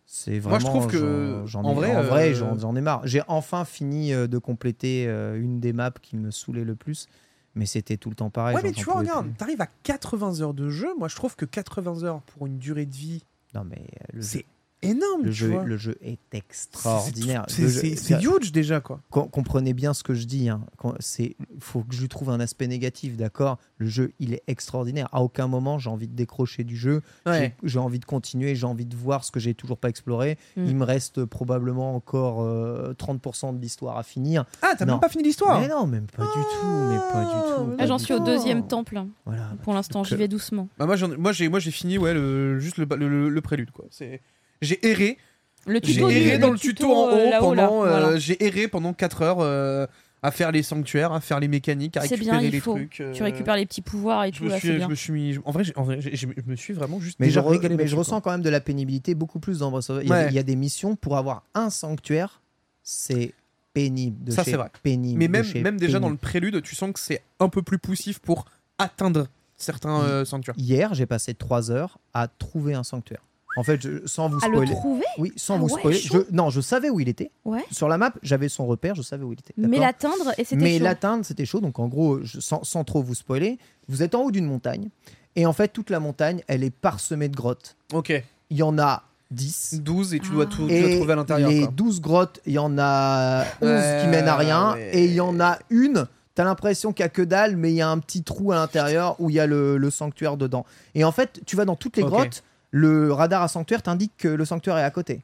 C'est 0.05 0.41
Moi, 0.41 0.59
je 0.59 0.64
vraiment. 0.64 0.68
trouve 0.68 0.87
que, 0.89 1.43
j'en- 1.47 1.64
en 1.64 1.72
vrai, 1.72 1.97
en 1.97 2.03
vrai, 2.03 2.35
euh, 2.35 2.59
j'en 2.59 2.76
ai 2.76 2.80
marre. 2.83 3.01
J'ai 3.05 3.22
enfin 3.28 3.64
fini 3.64 4.11
de 4.12 4.39
compléter 4.39 5.05
une 5.07 5.59
des 5.61 5.72
maps 5.72 5.91
qui 6.03 6.16
me 6.16 6.30
saoulait 6.30 6.64
le 6.64 6.74
plus, 6.74 7.07
mais 7.55 7.67
c'était 7.67 7.97
tout 7.97 8.11
le 8.11 8.17
temps 8.17 8.31
pareil. 8.31 8.57
Ouais, 8.57 8.63
mais 8.63 8.73
tu 8.73 8.85
vois, 8.85 8.99
regarde, 9.01 9.29
t'arrives 9.37 9.61
à 9.61 9.69
80 9.83 10.41
heures 10.41 10.55
de 10.55 10.69
jeu. 10.69 10.89
Moi, 10.99 11.09
je 11.09 11.17
trouve 11.17 11.37
que 11.37 11.45
80 11.45 12.03
heures 12.05 12.23
pour 12.23 12.47
une 12.47 12.59
durée 12.59 12.87
de 12.87 12.95
vie, 12.95 13.25
Non, 13.55 13.65
mais 13.65 13.77
euh, 14.01 14.05
le 14.15 14.23
c'est 14.23 14.47
énorme. 14.83 15.22
le 15.22 15.30
tu 15.30 15.37
jeu, 15.37 15.49
vois. 15.49 15.64
le 15.64 15.76
jeu 15.76 15.97
est 16.03 16.18
extraordinaire. 16.33 17.45
C'est 17.49 18.22
huge 18.22 18.53
déjà, 18.53 18.80
quoi. 18.80 19.01
Com- 19.11 19.28
comprenez 19.30 19.72
bien 19.74 19.95
ce 19.95 20.03
que 20.03 20.14
je 20.14 20.26
dis. 20.26 20.49
Hein. 20.49 20.61
Quand- 20.76 20.95
C'est, 21.01 21.37
faut 21.61 21.80
que 21.83 21.95
je 21.95 22.01
lui 22.01 22.09
trouve 22.09 22.30
un 22.30 22.41
aspect 22.41 22.66
négatif, 22.66 23.16
d'accord? 23.16 23.59
Le 23.78 23.87
jeu, 23.87 24.12
il 24.18 24.35
est 24.35 24.43
extraordinaire. 24.47 25.09
À 25.12 25.22
aucun 25.22 25.47
moment, 25.49 25.78
j'ai 25.78 25.91
envie 25.91 26.09
de 26.09 26.14
décrocher 26.14 26.64
du 26.64 26.76
jeu. 26.76 27.03
Ouais. 27.26 27.55
J'ai, 27.62 27.78
envie 27.78 27.99
de 27.99 28.05
continuer. 28.05 28.55
J'ai 28.55 28.66
envie 28.66 28.87
de 28.87 28.97
voir 28.97 29.24
ce 29.24 29.30
que 29.30 29.41
j'ai 29.41 29.55
toujours 29.55 29.78
pas 29.78 29.89
exploré. 29.89 30.39
Mm. 30.57 30.64
Il 30.66 30.76
me 30.76 30.85
reste 30.85 31.24
probablement 31.24 31.95
encore 31.95 32.43
euh, 32.43 32.95
30% 32.95 33.57
de 33.57 33.61
l'histoire 33.61 33.99
à 33.99 34.03
finir. 34.03 34.45
Ah, 34.62 34.74
t'as 34.78 34.85
même 34.87 35.01
pas 35.01 35.09
fini 35.09 35.24
l'histoire 35.24 35.61
Mais 35.61 35.68
non, 35.68 35.87
même 35.87 36.07
pas 36.07 36.22
du 36.24 36.28
tout. 36.30 36.66
Mais 36.91 36.97
pas 37.12 37.24
du 37.24 37.30
tout. 37.30 37.72
Ah, 37.72 37.76
pas 37.76 37.83
Ah, 37.83 37.87
j'en 37.87 37.99
suis 37.99 38.14
au 38.14 38.18
tout. 38.18 38.24
deuxième 38.24 38.66
temple. 38.66 38.97
hein, 38.97 39.09
Voilà. 39.26 39.51
Pour 39.62 39.74
l'instant, 39.74 40.05
j'y 40.05 40.16
vais 40.16 40.28
doucement. 40.28 40.68
Bah, 40.78 40.87
moi, 40.87 40.97
j'ai 41.33 41.49
moi, 41.49 41.59
j'ai 41.61 41.70
fini 41.70 41.99
ouais, 41.99 42.14
le, 42.14 42.59
juste 42.59 42.78
le, 42.78 42.87
le, 42.97 43.09
le- 43.09 43.28
le 43.28 43.41
prélude. 43.41 43.70
quoi. 43.70 43.85
C'est- 43.91 44.20
J'ai 44.63 44.87
erré. 44.89 45.19
Le 45.67 45.79
J'ai 45.83 46.01
erré 46.01 46.39
dans 46.39 46.51
le 46.51 46.59
tuto 46.59 46.91
en 46.93 47.09
euh, 47.11 47.27
haut 47.39 47.41
pendant. 47.41 47.85
euh, 47.85 47.89
voilà. 48.01 48.17
J'ai 48.19 48.43
erré 48.45 48.67
pendant 48.69 48.93
4 48.95 49.23
heures 49.23 49.37
euh, 49.41 49.87
à 50.23 50.31
faire 50.33 50.51
les 50.51 50.63
sanctuaires, 50.65 51.13
à 51.13 51.21
faire 51.21 51.39
les 51.39 51.47
mécaniques, 51.49 51.97
à 51.97 52.01
C'est 52.01 52.15
récupérer 52.15 52.39
bien, 52.39 52.47
il 52.49 52.53
les 52.53 52.61
faut. 52.61 52.75
trucs. 52.75 53.01
euh, 53.01 53.13
Tu 53.13 53.23
récupères 53.23 53.55
les 53.57 53.67
petits 53.67 53.83
pouvoirs 53.83 54.25
et 54.25 54.33
Je 54.33 54.39
tout, 54.39 54.45
me, 54.45 54.49
là, 54.51 54.59
suis, 54.59 54.69
je 54.69 54.73
bien. 54.75 54.89
me 54.89 54.95
suis 54.97 55.13
mis. 55.13 55.39
En 55.45 55.53
vrai, 55.53 55.65
en 55.77 55.85
je 55.85 56.27
me 56.47 56.57
suis 56.57 56.73
vraiment 56.73 56.99
juste. 57.01 57.21
Mais 57.21 57.27
je, 57.27 57.31
déjà 57.31 57.43
re- 57.43 57.51
régalé 57.51 57.77
mais 57.77 57.87
je 57.87 57.95
ressens 57.95 58.21
quand 58.21 58.31
même 58.33 58.43
de 58.43 58.51
la 58.51 58.61
pénibilité 58.61 59.15
beaucoup 59.15 59.39
plus 59.39 59.59
dans 59.61 59.71
Breath 59.71 59.91
of 59.91 59.99
the 59.99 60.01
Wild. 60.01 60.07
Il 60.07 60.09
y 60.09 60.13
a- 60.13 60.17
Ouais. 60.25 60.29
Il 60.31 60.35
y, 60.35 60.39
a 60.39 60.43
des 60.43 60.57
missions 60.57 60.97
pour 60.97 61.17
avoir 61.17 61.45
un 61.55 61.71
sanctuaire, 61.71 62.41
c'est 62.83 63.33
pénible. 63.73 64.25
De 64.25 64.31
Ça, 64.33 64.43
c'est 64.45 64.53
vrai. 64.57 64.69
Pénible. 64.83 65.19
Mais 65.19 65.29
même, 65.29 65.77
déjà 65.79 66.01
dans 66.01 66.11
le 66.11 66.17
prélude, 66.17 66.61
tu 66.63 66.75
sens 66.75 66.93
que 66.93 67.01
c'est 67.01 67.23
un 67.41 67.49
peu 67.49 67.63
plus 67.63 67.79
poussif 67.79 68.19
pour 68.19 68.45
atteindre 68.79 69.27
certains 69.57 70.03
euh, 70.03 70.25
sanctuaires. 70.25 70.55
Hier, 70.59 70.93
j'ai 70.95 71.07
passé 71.07 71.35
3 71.35 71.71
heures 71.71 71.99
à 72.15 72.27
trouver 72.29 72.75
un 72.75 72.83
sanctuaire. 72.83 73.23
En 73.57 73.63
fait, 73.63 73.81
je- 73.83 74.07
sans 74.07 74.29
vous 74.31 74.39
À 74.43 74.49
le 74.49 74.55
spoiler. 74.55 74.73
trouver? 74.73 75.05
Oui, 75.19 75.33
sans 75.37 75.57
Ah 75.57 75.59
vous 75.59 75.67
ouais, 75.69 75.79
spoiler. 75.81 75.99
Je, 75.99 76.19
non, 76.31 76.49
je 76.51 76.61
savais 76.61 76.89
où 76.91 77.01
il 77.01 77.09
était. 77.09 77.31
Ouais. 77.45 77.65
Sur 77.71 77.89
la 77.89 77.99
map, 77.99 78.13
j'avais 78.23 78.49
son 78.49 78.67
repère, 78.67 78.95
je 78.95 79.03
savais 79.03 79.25
où 79.25 79.33
il 79.33 79.39
était. 79.39 79.53
Mais 79.59 79.79
l'atteindre, 79.79 80.33
et 80.39 80.45
c'était 80.45 80.63
Mais 80.63 80.79
chaud. 80.79 80.85
l'atteindre, 80.85 81.25
c'était 81.25 81.45
chaud. 81.45 81.61
Donc, 81.61 81.79
en 81.79 81.87
gros, 81.89 82.21
je- 82.23 82.41
sans, 82.41 82.65
sans 82.65 82.85
trop 82.85 83.03
vous 83.03 83.15
spoiler, 83.15 83.59
vous 83.89 84.03
êtes 84.03 84.15
en 84.15 84.23
haut 84.23 84.31
d'une 84.31 84.47
montagne. 84.47 84.89
Et 85.37 85.45
en 85.47 85.53
fait, 85.53 85.69
toute 85.69 85.91
la 85.91 86.01
montagne, 86.01 86.43
elle 86.49 86.65
est 86.65 86.71
parsemée 86.75 87.29
de 87.29 87.37
grottes. 87.37 87.77
Ok. 87.93 88.13
Il 88.51 88.57
y 88.57 88.63
en 88.63 88.79
a 88.79 89.03
10. 89.31 89.81
12 89.83 90.13
et 90.15 90.19
tu 90.21 90.29
Ah. 90.31 90.35
dois 90.35 90.47
tout 90.47 90.67
tu 90.69 90.79
dois 90.81 90.89
Et 90.91 90.97
trouver 90.99 91.13
à 91.13 91.17
l'intérieur. 91.17 91.51
les 91.51 91.61
quoi. 91.63 91.73
12 91.75 92.01
grottes, 92.01 92.41
il 92.47 92.53
y 92.55 92.59
en 92.59 92.77
a 92.79 93.45
11 93.63 93.69
Ouais, 93.69 94.01
qui 94.03 94.09
mènent 94.09 94.29
à 94.29 94.37
rien. 94.37 94.73
ouais. 94.75 94.91
Et 94.97 95.05
il 95.07 95.13
y 95.13 95.21
en 95.21 95.41
a 95.41 95.59
une, 95.71 96.07
t'as 96.35 96.45
l'impression 96.45 96.93
qu'il 96.93 97.03
n'y 97.03 97.07
a 97.07 97.11
que 97.11 97.23
dalle, 97.23 97.57
mais 97.57 97.71
il 97.71 97.77
y 97.77 97.81
a 97.83 97.89
un 97.89 97.99
petit 97.99 98.23
trou 98.23 98.53
à 98.53 98.57
l'intérieur 98.57 99.17
où 99.21 99.31
il 99.31 99.37
y 99.37 99.41
a 99.41 99.47
le, 99.47 99.77
le 99.79 99.91
sanctuaire 99.91 100.37
dedans. 100.37 100.67
Et 100.95 101.05
en 101.05 101.13
fait, 101.13 101.41
tu 101.47 101.57
vas 101.57 101.65
dans 101.65 101.77
toutes 101.77 101.97
les 101.97 102.03
grottes, 102.03 102.43
le 102.73 103.12
radar 103.12 103.43
à 103.43 103.49
sanctuaire 103.49 103.83
t'indique 103.83 104.12
que 104.18 104.29
le 104.29 104.45
sanctuaire 104.45 104.77
est 104.79 104.83
à 104.85 104.91
côté. 104.91 105.23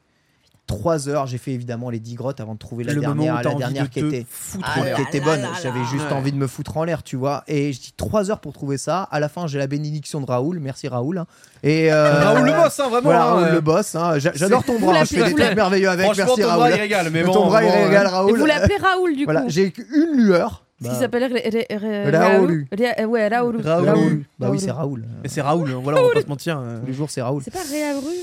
3 0.67 1.09
heures, 1.09 1.25
j'ai 1.25 1.39
fait 1.39 1.49
évidemment 1.51 1.89
les 1.89 1.99
10 1.99 2.13
grottes 2.13 2.39
avant 2.39 2.53
de 2.53 2.59
trouver 2.59 2.83
la 2.83 2.93
le 2.93 3.01
dernière, 3.01 3.41
la 3.41 3.41
dernière 3.55 3.85
de 3.85 3.89
qui 3.89 3.99
était 4.01 4.27
ah, 4.61 4.81
qui 4.95 5.01
était 5.01 5.19
bonne. 5.19 5.41
J'avais 5.63 5.83
juste 5.85 6.05
Ouais. 6.05 6.13
envie 6.13 6.31
de 6.31 6.37
me 6.37 6.45
foutre 6.45 6.77
en 6.77 6.83
l'air, 6.83 7.01
tu 7.01 7.15
vois. 7.15 7.43
Et 7.47 7.73
je 7.73 7.79
dis 7.79 7.91
3 7.97 8.29
heures 8.29 8.39
pour 8.39 8.53
trouver 8.53 8.77
ça. 8.77 9.01
À 9.11 9.19
la 9.19 9.29
fin, 9.29 9.47
j'ai 9.47 9.57
la 9.57 9.65
bénédiction 9.65 10.21
de 10.21 10.27
Raoul. 10.27 10.59
Merci 10.59 10.87
Raoul. 10.87 11.23
Et 11.63 11.91
euh, 11.91 12.13
Raoul 12.23 12.45
le 12.45 12.51
boss, 12.53 12.79
hein, 12.79 12.83
vraiment. 12.87 13.01
Voilà, 13.01 13.25
Raoul 13.25 13.43
euh. 13.45 13.51
le 13.53 13.61
boss. 13.61 13.95
hein. 13.95 14.19
J'a- 14.19 14.33
J'adore 14.35 14.63
ton 14.63 14.79
bras. 14.79 15.03
Je 15.05 15.15
fais 15.15 15.23
des 15.23 15.33
trucs 15.33 15.55
merveilleux 15.55 15.89
avec. 15.89 16.05
Merci 16.05 16.21
ton 16.39 16.47
Raoul. 16.47 16.57
bras, 16.59 16.69
il 16.69 16.79
régale. 16.79 17.09
Mais 17.09 17.23
ton 17.23 17.33
bon, 17.33 17.45
bras, 17.47 17.63
il 17.63 17.69
régale 17.71 18.05
Raoul. 18.05 18.29
Et 18.29 18.39
vous 18.39 18.45
l'appelez 18.45 18.77
Raoul, 18.77 19.15
du 19.15 19.23
Voilà, 19.23 19.41
coup. 19.41 19.49
j'ai 19.49 19.73
une 19.95 20.17
lueur. 20.17 20.65
Qui 20.81 20.87
Bah, 20.87 20.93
s'appelle 20.95 21.23
Raoul. 22.15 22.65
Ré- 22.71 23.05
Ouais, 23.05 23.27
Raoul. 23.27 23.61
Raoul. 23.61 24.23
Bah 24.39 24.49
oui, 24.49 24.59
c'est 24.59 24.71
Raoul. 24.71 25.05
Mais 25.21 25.27
c'est 25.27 25.41
Raoul, 25.41 25.69
hein, 25.71 25.79
voilà, 25.83 26.01
on 26.01 26.07
va 26.07 26.13
pas 26.13 26.21
se 26.21 26.27
mentir. 26.27 26.57
euh. 26.59 26.79
Tous 26.79 26.85
les 26.85 26.93
jours, 26.93 27.09
c'est 27.11 27.21
Raoul. 27.21 27.41
C'est 27.43 27.51
pas 27.51 27.59
Réauru. 27.69 28.13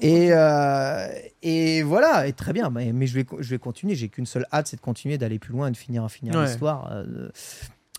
Et, 0.00 0.28
euh, 0.32 1.06
et 1.42 1.82
voilà, 1.82 2.26
et 2.26 2.32
très 2.32 2.52
bien. 2.54 2.70
Mais, 2.70 2.92
mais 2.92 3.06
je, 3.06 3.14
vais, 3.14 3.26
je 3.40 3.50
vais 3.50 3.58
continuer. 3.58 3.94
J'ai 3.94 4.08
qu'une 4.08 4.24
seule 4.26 4.46
hâte, 4.52 4.68
c'est 4.68 4.76
de 4.76 4.80
continuer 4.80 5.18
d'aller 5.18 5.38
plus 5.38 5.52
loin 5.52 5.68
et 5.68 5.70
de 5.70 5.76
finir, 5.76 6.08
finir 6.10 6.34
Ouais. 6.34 6.46
l'histoire. 6.46 6.88
Euh, 6.92 7.28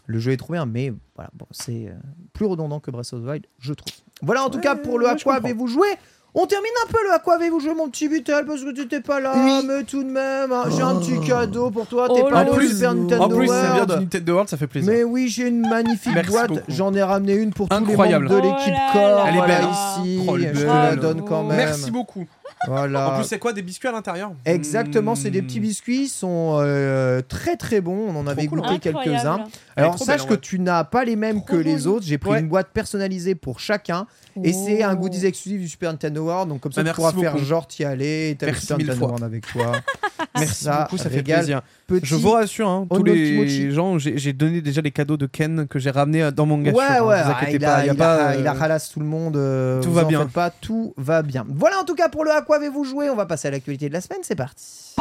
le 0.08 0.18
jeu 0.20 0.32
est 0.32 0.38
trop 0.38 0.54
bien, 0.54 0.66
mais 0.66 0.92
voilà, 1.16 1.30
bon, 1.36 1.46
c'est 1.52 1.86
euh, 1.88 1.92
plus 2.34 2.46
redondant 2.48 2.80
que 2.80 2.90
Breath 2.90 3.14
of 3.14 3.22
the 3.22 3.28
Wild, 3.28 3.46
je 3.60 3.74
trouve. 3.74 3.94
Voilà 4.24 4.44
en 4.44 4.50
tout 4.50 4.60
cas 4.60 4.76
pour 4.76 4.98
le 4.98 5.08
à 5.08 5.16
quoi 5.16 5.36
avez-vous 5.36 5.68
joué? 5.68 5.88
On 6.36 6.46
termine 6.46 6.72
un 6.86 6.92
peu 6.92 6.98
le 7.06 7.14
à 7.14 7.20
quoi 7.20 7.36
avez-vous 7.36 7.60
joué 7.60 7.74
mon 7.74 7.90
petit 7.90 8.08
Butel 8.08 8.46
parce 8.46 8.62
que 8.64 8.72
tu 8.72 8.82
n'étais 8.82 9.02
pas 9.02 9.20
là, 9.20 9.34
mais 9.66 9.84
tout 9.84 10.04
de 10.04 10.10
même, 10.10 10.52
hein, 10.52 10.66
j'ai 10.76 10.82
un 10.82 10.96
petit 10.96 11.20
cadeau 11.22 11.70
pour 11.72 11.88
toi, 11.88 12.08
t'es 12.08 12.22
Oh 12.22 12.24
pas 12.26 12.32
là 12.32 12.38
allé 12.40 12.50
au 12.52 12.60
là. 12.60 12.68
Super 12.68 12.94
Nintendo 12.96 13.24
En 13.24 13.30
plus, 13.30 13.48
ça 13.48 13.62
vient 13.62 13.72
World. 13.74 13.92
du 13.94 14.00
Nintendo 14.02 14.32
World, 14.34 14.50
ça 14.50 14.58
fait 14.58 14.68
plaisir. 14.68 14.92
Mais 14.94 15.04
oui, 15.04 15.28
j'ai 15.28 15.48
une 15.48 15.68
magnifique 15.68 16.14
Merci 16.14 16.32
boîte. 16.32 16.48
beaucoup. 16.50 16.62
J'en 16.68 16.94
ai 16.94 17.04
ramené 17.04 17.34
une 17.34 17.52
pour 17.52 17.68
tous 17.70 17.76
Incroyable. 17.76 18.28
les 18.28 18.32
membres 18.36 18.44
de 18.44 18.48
Oh 18.50 18.58
l'équipe 18.58 18.74
là 18.74 18.90
Core. 18.94 19.02
là. 19.18 19.24
Elle 19.28 19.34
est 19.34 19.38
voilà, 19.38 19.56
belle. 19.58 19.66
ici. 20.06 20.26
Oh, 20.28 20.38
je 20.38 20.44
te 20.62 20.66
la 20.66 20.96
donne 20.96 21.26
quand 21.26 21.44
même. 21.44 21.58
Merci 21.58 21.92
beaucoup. 21.92 22.26
Voilà. 22.68 23.10
En 23.14 23.16
plus, 23.20 23.24
c'est 23.28 23.40
quoi 23.40 23.54
des 23.54 23.62
biscuits 23.62 23.88
à 23.88 23.92
l'intérieur 23.92 24.32
Exactement, 24.46 25.16
c'est 25.16 25.30
des 25.32 25.42
Hmm. 25.42 25.48
petits 25.48 25.60
biscuits, 25.60 26.04
ils 26.04 26.08
sont 26.10 26.58
euh, 26.60 27.22
très 27.28 27.56
très 27.56 27.82
bons. 27.82 28.08
On 28.10 28.16
en 28.18 28.28
avait 28.28 28.48
cool. 28.48 28.60
goûté 28.62 28.80
quelques-uns. 28.80 29.00
Incroyable. 29.14 29.44
Alors 29.78 29.98
sache 29.98 30.20
belle, 30.22 30.28
que 30.28 30.34
ouais. 30.34 30.40
tu 30.40 30.60
n'as 30.60 30.84
pas 30.84 31.06
les 31.06 31.16
mêmes 31.16 31.38
Trop 31.44 31.56
que 31.56 31.62
les 31.62 31.88
autres. 31.88 32.06
J'ai 32.06 32.18
pris 32.18 32.32
Ouais. 32.32 32.40
une 32.42 32.50
boîte 32.50 32.70
personnalisée 32.74 33.36
pour 33.36 33.60
chacun. 33.60 34.06
Et 34.44 34.52
c'est 34.54 34.84
un 34.84 34.94
Oh. 34.94 34.98
goodies 34.98 35.26
exclusif 35.26 35.62
du 35.62 35.68
Super 35.70 35.92
Nintendo 35.92 36.22
World. 36.26 36.50
Donc 36.50 36.62
comme 36.62 36.72
ça, 36.72 36.82
Ah, 36.86 36.90
tu 36.90 36.94
pourras 36.96 37.14
faire 37.14 37.38
genre 37.38 37.66
t'y 37.68 37.84
aller. 37.86 38.36
T'as 38.38 38.48
le 38.48 38.54
Super 38.56 38.78
Nintendo. 38.80 39.06
World 39.06 39.24
avec 39.24 39.48
toi. 39.48 39.72
Merci 40.36 40.64
Ça 40.66 40.82
beaucoup, 40.84 40.98
ça 40.98 41.10
fait 41.10 41.24
plaisir. 41.24 41.62
Petit... 41.90 42.06
Je 42.06 42.16
vous 42.18 42.30
rassure, 42.30 42.70
hein, 42.70 42.88
tous 42.94 43.04
les 43.04 43.72
gens, 43.72 43.98
j'ai 43.98 44.32
donné 44.32 44.62
déjà 44.62 44.80
les 44.82 44.92
cadeaux 44.92 45.18
de 45.18 45.26
Ken 45.26 45.68
que 45.68 45.80
j'ai 45.80 45.90
ramenés 45.90 46.22
euh, 46.22 46.30
dans 46.32 46.46
mon 46.46 46.60
gâchette. 46.60 46.78
Ouais, 46.78 46.86
hein, 46.86 47.04
ouais, 47.04 47.24
vous 47.24 47.32
ah, 47.34 47.50
il, 47.52 47.60
pas, 47.60 47.76
a, 47.78 47.86
y 47.86 47.90
a 47.90 47.94
il, 47.94 47.98
pas, 47.98 48.14
a, 48.14 48.32
euh, 48.34 48.40
il 48.40 48.46
a 48.46 48.54
ralasse 48.54 48.92
tout 48.92 49.00
le 49.00 49.08
monde. 49.08 49.36
euh, 49.38 49.82
tout 49.82 49.90
vous 49.90 49.96
va 49.96 50.04
en 50.04 50.08
bien. 50.08 50.26
pas, 50.28 50.52
tout 50.52 50.94
va 50.98 51.24
bien. 51.24 51.48
Voilà 51.50 51.80
en 51.80 51.86
tout 51.86 51.96
cas 51.96 52.08
pour 52.08 52.24
le 52.24 52.32
à 52.32 52.44
quoi 52.44 52.58
avez-vous 52.58 52.84
joué. 52.84 53.10
On 53.10 53.16
va 53.16 53.26
passer 53.26 53.48
à 53.48 53.52
l'actualité 53.52 53.88
de 53.90 53.94
la 53.94 54.02
semaine. 54.02 54.20
C'est 54.22 54.36
parti. 54.36 54.94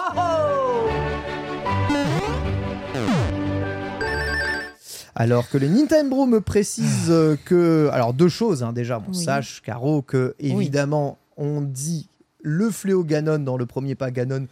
Alors 5.14 5.48
que 5.48 5.58
le 5.58 5.68
Nintendo 5.68 6.26
me 6.26 6.40
précise 6.40 7.08
euh, 7.10 7.36
que. 7.44 7.90
Alors, 7.92 8.14
deux 8.14 8.28
choses, 8.28 8.62
hein, 8.62 8.72
déjà. 8.72 8.98
Bon, 8.98 9.10
Oui. 9.10 9.16
sache, 9.24 9.62
Caro, 9.64 10.00
que 10.02 10.34
évidemment, 10.38 11.18
on 11.36 11.60
dit 11.60 12.08
le 12.40 12.70
fléau 12.70 13.02
Ganon 13.04 13.40
dans 13.40 13.56
le 13.56 13.66
premier 13.66 13.94
pas 13.96 14.10
Ganon 14.12 14.46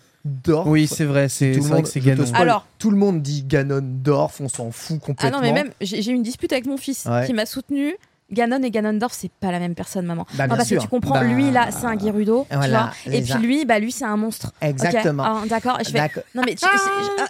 Dorf. 0.45 0.66
Oui, 0.66 0.87
c'est 0.87 1.05
vrai, 1.05 1.29
c'est 1.29 1.53
Tout 1.53 1.62
vrai 1.62 1.77
monde- 1.77 1.83
que 1.85 1.89
c'est 1.89 2.01
spoil, 2.01 2.27
Alors- 2.43 2.66
tout 2.79 2.91
le 2.91 2.97
monde 2.97 3.22
dit 3.22 3.43
Ganon 3.45 3.81
Dorf, 3.83 4.41
on 4.41 4.49
s'en 4.49 4.70
fout 4.70 4.99
Ah 5.03 5.07
complètement. 5.07 5.39
non, 5.39 5.43
mais 5.43 5.53
même, 5.53 5.70
j'ai 5.81 6.03
j'ai 6.03 6.11
eu 6.11 6.14
une 6.14 6.22
dispute 6.22 6.53
avec 6.53 6.66
mon 6.66 6.77
fils 6.77 7.07
Ouais. 7.07 7.27
qui 7.27 7.33
m'a 7.33 7.47
soutenu. 7.47 7.95
Ganon 8.33 8.61
et 8.64 8.72
Ganondorf, 8.72 9.12
c'est 9.12 9.31
pas 9.31 9.53
la 9.53 9.61
même 9.61 9.77
personne, 9.77 10.05
maman. 10.05 10.27
Bah, 10.35 10.49
Non, 10.49 10.57
parce 10.57 10.66
sûr. 10.66 10.79
que 10.79 10.83
tu 10.83 10.89
comprends, 10.89 11.14
Bah, 11.14 11.22
lui 11.22 11.53
là, 11.53 11.68
c'est 11.70 11.87
un 11.87 11.97
Gerudo, 11.97 12.45
tu 12.51 12.57
vois. 12.70 12.91
Et 13.07 13.22
puis 13.22 13.35
lui, 13.35 13.64
bah 13.64 13.79
lui, 13.79 13.93
c'est 13.93 14.05
un 14.05 14.16
monstre. 14.16 14.51
Exactement. 14.61 15.22
Ah, 15.24 15.43
D'accord. 15.49 15.79
Je 15.79 15.91
fais, 15.91 15.99
D'accord. 15.99 16.24
non 16.35 16.43
mais 16.45 16.57
tu- 16.57 16.66
je, 16.66 17.22
ah, 17.22 17.27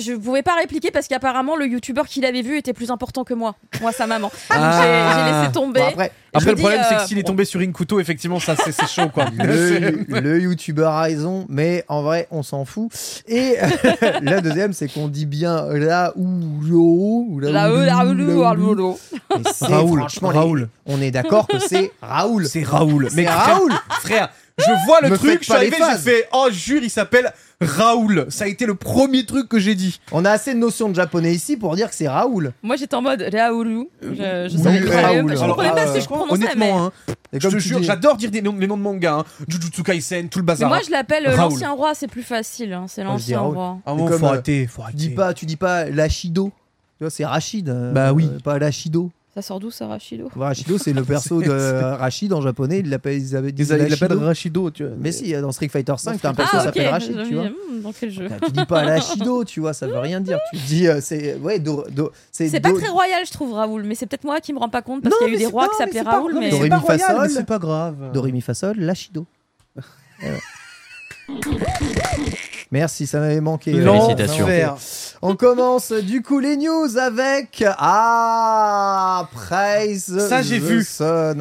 je 0.00 0.12
pouvais 0.16 0.42
pas 0.42 0.56
répliquer 0.56 0.90
parce 0.90 1.06
qu'apparemment 1.06 1.54
le 1.54 1.68
youtubeur 1.68 2.08
qui 2.08 2.20
l'avait 2.20 2.42
vu 2.42 2.56
était 2.56 2.72
plus 2.72 2.90
important 2.90 3.22
que 3.22 3.32
moi, 3.32 3.54
moi 3.80 3.92
sa 3.92 4.08
maman. 4.08 4.26
Donc 4.26 4.32
Ah. 4.50 4.80
j'ai- 4.82 5.20
j'ai 5.32 5.38
laissé 5.40 5.52
tomber. 5.52 5.80
Bon, 5.82 5.86
après, 5.86 6.10
Je 6.29 6.29
Après, 6.32 6.50
le 6.50 6.54
dis, 6.56 6.62
problème, 6.62 6.82
c'est 6.88 6.94
que 6.96 7.00
euh, 7.00 7.06
s'il 7.06 7.18
est 7.18 7.22
tombé 7.24 7.44
sur 7.44 7.60
Inkuto, 7.60 7.98
effectivement, 8.00 8.38
ça, 8.40 8.54
c'est 8.56 8.86
chaud, 8.86 9.08
quoi. 9.12 9.26
le, 9.36 10.20
le 10.20 10.40
youtubeur 10.40 10.92
a 10.92 11.02
raison, 11.02 11.46
mais 11.48 11.84
en 11.88 12.02
vrai, 12.02 12.28
on 12.30 12.42
s'en 12.42 12.64
fout. 12.64 12.90
Et 13.26 13.56
la 14.22 14.40
deuxième, 14.40 14.72
c'est 14.72 14.88
qu'on 14.92 15.08
dit 15.08 15.26
bien 15.26 15.66
là 15.72 16.12
ou 16.16 16.28
ou 16.70 17.40
Là, 17.40 17.48
euh, 17.48 17.52
là, 17.52 17.68
là, 17.68 18.04
là, 18.04 18.14
là, 18.14 18.54
là. 18.54 18.94
Et 19.38 19.42
c'est 19.52 19.66
Raoul, 19.66 19.98
franchement, 20.00 20.30
les- 20.30 20.38
Raoul. 20.38 20.68
on 20.86 21.00
est 21.00 21.10
d'accord 21.10 21.46
que 21.48 21.58
c'est 21.58 21.90
Raoul. 22.02 22.46
C'est 22.46 22.62
Raoul. 22.62 23.08
C'est 23.10 23.26
Raoul. 23.28 23.72
Frère, 24.00 24.30
je 24.60 24.86
vois 24.86 25.00
le 25.02 25.10
Me 25.10 25.16
truc, 25.16 25.30
faites 25.30 25.38
je 25.40 25.44
suis 25.44 25.52
pas 25.52 25.56
arrivé, 25.58 25.76
les 25.78 25.84
j'ai 25.84 25.90
phases. 25.90 26.04
fait 26.04 26.28
Oh, 26.32 26.48
jure, 26.50 26.82
il 26.82 26.90
s'appelle 26.90 27.32
Raoul. 27.60 28.26
Ça 28.30 28.44
a 28.44 28.46
été 28.46 28.64
le 28.66 28.74
premier 28.74 29.26
truc 29.26 29.48
que 29.48 29.58
j'ai 29.58 29.74
dit. 29.74 30.00
On 30.12 30.24
a 30.24 30.30
assez 30.30 30.54
de 30.54 30.58
notions 30.58 30.88
de 30.88 30.94
japonais 30.94 31.32
ici 31.34 31.56
pour 31.56 31.74
dire 31.76 31.88
que 31.90 31.94
c'est 31.94 32.08
Raoul. 32.08 32.52
Moi 32.62 32.76
j'étais 32.76 32.94
en 32.94 33.02
mode 33.02 33.26
Raoulu. 33.32 33.86
Je, 34.02 34.08
je 34.14 34.56
Oui, 34.56 34.62
savais 34.62 34.80
pas. 34.80 35.00
Raoul. 35.02 35.30
Je 35.36 35.42
Alors, 35.42 35.56
comprenais 35.56 35.70
pas 35.74 35.82
euh, 35.82 35.88
ce 35.88 35.94
que 35.94 36.00
je 36.00 36.06
prononçais. 36.06 36.38
mais... 36.38 36.44
Honnêtement, 36.72 36.86
hein, 36.86 36.92
Et 37.32 37.38
je 37.38 37.40
comme 37.40 37.50
te 37.58 37.62
tu 37.62 37.68
jure, 37.68 37.80
dis- 37.80 37.86
j'adore 37.86 38.16
dire 38.16 38.30
des 38.30 38.40
noms, 38.42 38.56
les 38.58 38.66
noms 38.66 38.76
de 38.78 38.82
manga. 38.82 39.14
Hein. 39.16 39.24
Jujutsu 39.46 39.82
Kaisen, 39.82 40.28
tout 40.28 40.38
le 40.38 40.42
Mais 40.44 40.46
bazar. 40.48 40.68
moi 40.68 40.78
je 40.86 40.90
l'appelle 40.90 41.26
euh, 41.26 41.36
Raoul. 41.36 41.52
l'ancien 41.52 41.70
roi, 41.72 41.94
c'est 41.94 42.08
plus 42.08 42.22
facile. 42.22 42.72
hein, 42.72 42.86
C'est 42.88 43.04
Moi, 43.04 43.16
je 43.18 43.24
dis 43.24 43.32
l'ancien 43.32 43.40
Raoul. 43.40 43.54
roi. 43.56 43.78
Ah 43.84 43.94
bon, 43.94 44.06
comme, 44.06 44.18
faut 44.18 44.24
euh, 44.26 44.28
arrêter, 44.30 44.66
faut 44.66 44.76
Tu 44.80 44.82
arrêter. 44.84 44.96
dis 44.98 45.10
pas, 45.10 45.34
tu 45.34 45.46
dis 45.46 45.56
pas. 45.56 45.84
Tu 45.86 47.04
vois, 47.04 47.10
c'est 47.10 47.24
Rachid. 47.24 47.68
euh, 47.68 47.92
Bah 47.92 48.12
oui. 48.12 48.28
euh, 48.30 48.38
Pas 48.40 48.58
Lachido. 48.58 49.10
Ça 49.32 49.42
sort 49.42 49.60
d'où 49.60 49.70
ça, 49.70 49.86
Rachido 49.86 50.28
Rachido, 50.34 50.76
c'est 50.76 50.92
le 50.92 51.04
perso 51.04 51.40
de 51.40 51.50
Rachid 51.98 52.32
en 52.32 52.40
japonais. 52.40 52.80
Il 52.80 52.90
l'appelle, 52.90 53.16
ils 53.16 53.36
avaient 53.36 53.52
dit 53.52 53.62
Ils 53.62 53.68
il 53.68 53.76
Lachido. 53.76 53.96
l'appelle 54.08 54.24
Rachido, 54.24 54.70
tu 54.72 54.84
vois. 54.84 54.92
Mais 54.98 55.12
si, 55.12 55.32
dans 55.32 55.52
Street 55.52 55.68
Fighter 55.68 55.94
5, 55.96 56.20
t'as 56.20 56.30
un 56.30 56.34
perso 56.34 56.50
Ah 56.54 56.58
qui 56.58 56.64
s'appelle 56.64 56.88
Rachid, 56.88 57.16
tu 57.28 57.34
vois. 57.36 57.44
dis, 57.44 57.80
Dans 57.82 57.92
quel 57.92 58.10
jeu? 58.10 58.26
Bah, 58.28 58.36
tu 58.44 58.50
dis 58.50 58.64
pas 58.66 58.84
Lachido, 58.84 59.44
tu 59.44 59.60
vois, 59.60 59.72
ça 59.72 59.86
veut 59.86 59.98
rien 60.00 60.20
dire. 60.20 60.38
Tu 60.52 60.58
dis, 60.66 60.88
euh, 60.88 60.98
c'est. 61.00 61.36
Ouais, 61.36 61.60
do, 61.60 61.84
do- 61.92 62.10
C'est 62.32 62.58
pas 62.60 62.70
do- 62.72 62.78
très 62.78 62.88
royal, 62.88 63.24
je 63.24 63.30
trouve, 63.30 63.52
Raoul. 63.52 63.84
Mais 63.84 63.94
c'est 63.94 64.06
peut-être 64.06 64.24
moi 64.24 64.40
qui 64.40 64.52
me 64.52 64.58
rends 64.58 64.68
pas 64.68 64.82
compte 64.82 65.02
parce 65.04 65.12
Non, 65.14 65.26
qu'il 65.26 65.28
y 65.28 65.30
a 65.30 65.34
eu 65.36 65.38
des 65.38 65.46
rois 65.46 65.68
qui 65.68 65.76
s'appelaient 65.76 66.00
Raoul. 66.02 66.34
Mais 66.36 66.50
C'est 66.50 66.68
pas 66.68 66.78
royal, 66.78 66.98
Fasol. 67.00 67.22
mais 67.22 67.28
c'est 67.28 67.46
pas 67.46 67.58
grave. 67.60 68.10
Doremi 68.12 68.40
Fasol, 68.40 68.78
Lachido. 68.80 69.26
Merci, 72.72 73.06
ça 73.06 73.18
m'avait 73.18 73.40
manqué. 73.40 73.72
Félicitations. 73.72 74.46
On 75.22 75.36
commence 75.36 75.92
du 75.92 76.22
coup 76.22 76.38
les 76.38 76.56
news 76.56 76.96
avec 76.96 77.64
Ah 77.66 79.28
Praise 79.32 80.28
Ça, 80.28 80.40
j'ai 80.42 80.58
vu. 80.58 80.82
Ça, 80.84 81.34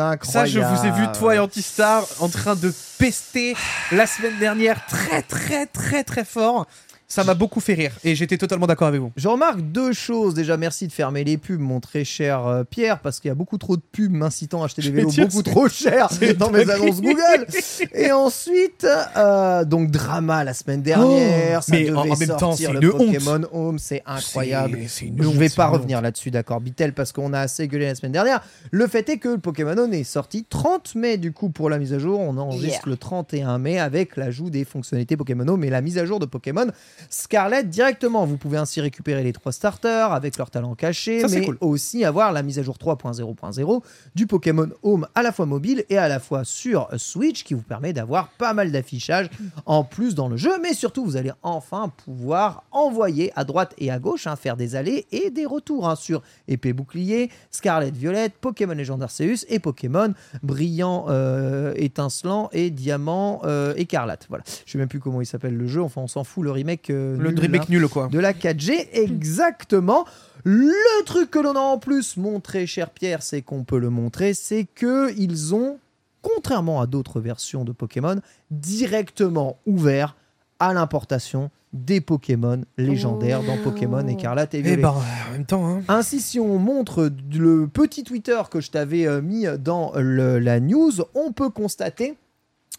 je 0.46 0.60
vous 0.60 0.86
ai 0.86 0.92
vu, 0.92 1.06
toi 1.18 1.36
et 1.36 1.40
Antistar, 1.40 2.04
en 2.20 2.30
train 2.30 2.56
de 2.56 2.74
pester 2.98 3.56
la 3.92 4.08
semaine 4.08 4.38
dernière 4.40 4.86
très, 4.88 5.22
très, 5.22 5.66
très, 5.68 6.04
très 6.04 6.26
fort. 6.26 6.66
Ça 7.12 7.24
m'a 7.24 7.34
beaucoup 7.34 7.60
fait 7.60 7.74
rire 7.74 7.92
et 8.04 8.14
j'étais 8.14 8.38
totalement 8.38 8.68
d'accord 8.68 8.88
avec 8.88 9.02
vous. 9.02 9.12
Je 9.18 9.28
remarque 9.28 9.62
deux 9.62 9.94
choses. 9.94 10.36
Déjà, 10.36 10.58
merci 10.58 10.86
de 10.86 10.92
fermer 10.92 11.24
les 11.24 11.40
pubs, 11.40 11.60
mon 11.60 11.80
très 11.80 12.04
cher 12.04 12.46
euh, 12.46 12.64
Pierre, 12.64 13.00
parce 13.00 13.20
qu'il 13.20 13.30
y 13.30 13.32
a 13.32 13.36
beaucoup 13.36 13.58
trop 13.58 13.76
de 13.78 13.82
pubs 13.82 14.12
m'incitant 14.12 14.62
à 14.62 14.66
acheter 14.66 14.84
des 14.84 14.92
vélos 14.92 15.10
beaucoup 15.18 15.42
trop 15.42 15.68
chers 15.68 16.10
dans 16.38 16.52
mes 16.52 16.70
annonces 16.70 17.02
Google. 17.02 17.48
Et 17.96 18.12
ensuite, 18.12 18.86
euh, 19.18 19.66
donc 19.66 19.90
drama 19.90 20.44
la 20.44 20.54
semaine 20.54 20.84
dernière. 20.84 21.58
Oh, 21.60 21.64
ça 21.64 21.72
mais 21.72 21.86
devait 21.86 21.98
en- 21.98 22.02
en 22.12 22.16
même 22.16 22.38
temps, 22.38 22.56
c'est 22.56 22.72
le 22.72 22.80
une 22.80 22.90
honte. 22.92 22.98
Pokémon 22.98 23.42
Home, 23.54 23.80
c'est 23.80 24.04
incroyable. 24.06 24.78
Une 25.02 25.24
Je 25.24 25.28
honte, 25.28 25.36
vais 25.36 25.50
pas 25.50 25.66
revenir 25.66 26.04
là-dessus, 26.04 26.30
d'accord, 26.30 26.62
Bitel, 26.62 26.94
parce 26.94 27.12
qu'on 27.12 27.34
a 27.34 27.40
assez 27.40 27.68
gueulé 27.68 27.88
la 27.88 27.96
semaine 27.96 28.12
dernière. 28.12 28.44
Le 28.70 28.86
fait 28.86 29.10
est 29.10 29.18
que 29.18 29.30
le 29.30 29.40
Pokémon 29.40 29.76
Home 29.80 29.94
est 29.94 30.04
sorti 30.04 30.46
30 30.48 30.94
mai, 30.94 31.18
du 31.18 31.32
coup, 31.32 31.50
pour 31.50 31.72
la 31.72 31.80
mise 31.80 31.92
à 31.96 31.98
jour. 31.98 32.20
On 32.20 32.38
enregistre 32.38 32.88
le 32.88 32.98
31 32.98 33.58
mai 33.58 33.80
avec 33.80 34.16
l'ajout 34.16 34.52
des 34.52 34.64
fonctionnalités 34.64 35.18
Pokémon 35.18 35.48
Home 35.48 35.64
et 35.64 35.72
la 35.72 35.82
mise 35.82 35.98
à 35.98 36.06
jour 36.06 36.20
de 36.20 36.28
Pokémon 36.28 36.68
Scarlet 37.10 37.64
directement. 37.64 38.26
Vous 38.26 38.38
pouvez 38.38 38.58
ainsi 38.58 38.82
récupérer 38.82 39.24
les 39.24 39.34
trois 39.34 39.52
starters 39.52 40.12
avec 40.12 40.38
leur 40.38 40.50
talent 40.50 40.76
caché, 40.76 41.22
Ça, 41.22 41.28
mais 41.28 41.46
cool. 41.46 41.58
aussi 41.62 42.06
avoir 42.06 42.32
la 42.32 42.44
mise 42.44 42.60
à 42.60 42.64
jour 42.64 42.78
3.0.0 42.78 43.82
du 44.16 44.28
Pokémon 44.28 44.70
Home 44.84 45.08
à 45.16 45.22
la 45.24 45.32
fois 45.32 45.46
mobile 45.46 45.84
et 45.90 45.98
à 45.98 46.08
la 46.08 46.20
fois 46.20 46.44
sur 46.44 46.88
Switch 46.98 47.44
qui 47.44 47.54
vous 47.54 47.62
permet 47.62 47.94
d'avoir 47.94 48.30
pas 48.30 48.54
mal 48.54 48.72
d'affichage 48.72 49.30
en 49.66 49.84
plus 49.84 50.16
dans 50.16 50.30
le 50.30 50.38
jeu, 50.38 50.52
mais 50.62 50.74
surtout 50.74 51.04
vous 51.04 51.18
allez 51.18 51.32
enfin 51.44 51.92
pouvoir 52.06 52.64
envoyer 52.72 53.32
à 53.36 53.44
droite 53.44 53.74
et 53.78 53.92
à 53.92 54.00
gauche, 54.00 54.28
hein, 54.28 54.36
faire 54.36 54.56
des 54.58 54.76
allées 54.76 55.08
et 55.12 55.30
des 55.30 55.46
retours 55.46 55.88
hein, 55.88 55.96
sur 55.96 56.22
épée 56.48 56.74
bouclier, 56.74 57.30
Scarlet 57.52 57.92
Violette, 57.92 58.34
Pokémon 58.40 58.74
Légendaire 58.74 59.10
Arceus 59.10 59.46
et 59.48 59.60
Pokémon 59.60 60.14
Brillant, 60.44 61.06
euh, 61.10 61.74
Étincelant 61.76 62.50
et 62.52 62.70
Diamant 62.70 63.42
euh, 63.44 63.74
Écarlate. 63.76 64.26
Voilà. 64.30 64.44
Je 64.66 64.72
sais 64.72 64.78
même 64.78 64.88
plus 64.88 65.00
comment 65.00 65.22
il 65.22 65.26
s'appelle 65.26 65.56
le 65.56 65.68
jeu, 65.68 65.82
enfin 65.82 66.02
on 66.02 66.08
s'en 66.08 66.24
fout, 66.24 66.44
le 66.44 66.52
remake. 66.52 66.89
Euh, 66.90 67.18
Le 67.18 67.30
nul, 67.32 67.40
remake 67.40 67.62
là 67.62 67.66
nul, 67.70 67.88
quoi. 67.88 68.08
de 68.12 68.20
la 68.20 68.34
4G, 68.34 68.88
exactement. 68.94 70.06
Le 70.44 70.72
truc 71.06 71.30
que 71.32 71.40
l'on 71.40 71.54
a 71.56 71.60
en 71.60 71.78
plus 71.80 72.16
montré, 72.18 72.66
cher 72.66 72.90
Pierre, 72.90 73.22
c'est 73.22 73.42
qu'on 73.42 73.64
peut 73.64 73.80
le 73.80 73.90
montrer, 73.90 74.34
c'est 74.34 74.66
que 74.74 75.14
ils 75.18 75.54
ont, 75.54 75.78
contrairement 76.22 76.80
à 76.82 76.88
d'autres 76.88 77.20
versions 77.20 77.66
de 77.66 77.72
Pokémon, 77.72 78.20
directement 78.50 79.58
ouvert 79.66 80.16
à 80.60 80.74
l'importation 80.74 81.50
des 81.72 82.02
Pokémon 82.02 82.62
légendaires 82.78 83.44
dans 83.44 83.58
Pokémon 83.58 84.06
Écarlate 84.08 84.56
et 84.56 84.60
Eh 84.60 84.62
Violet. 84.64 84.82
ben, 84.82 84.90
en 84.90 85.32
même 85.34 85.46
temps, 85.46 85.68
hein. 85.70 85.82
Ainsi, 85.88 86.20
si 86.20 86.40
on 86.40 86.58
montre 86.58 87.12
le 87.34 87.68
petit 87.68 88.04
Twitter 88.04 88.42
que 88.50 88.60
je 88.60 88.72
t'avais 88.72 89.06
euh, 89.08 89.22
mis 89.22 89.46
dans 89.60 89.92
le- 89.96 90.40
la 90.40 90.60
news, 90.60 90.92
on 91.14 91.32
peut 91.32 91.50
constater 91.50 92.16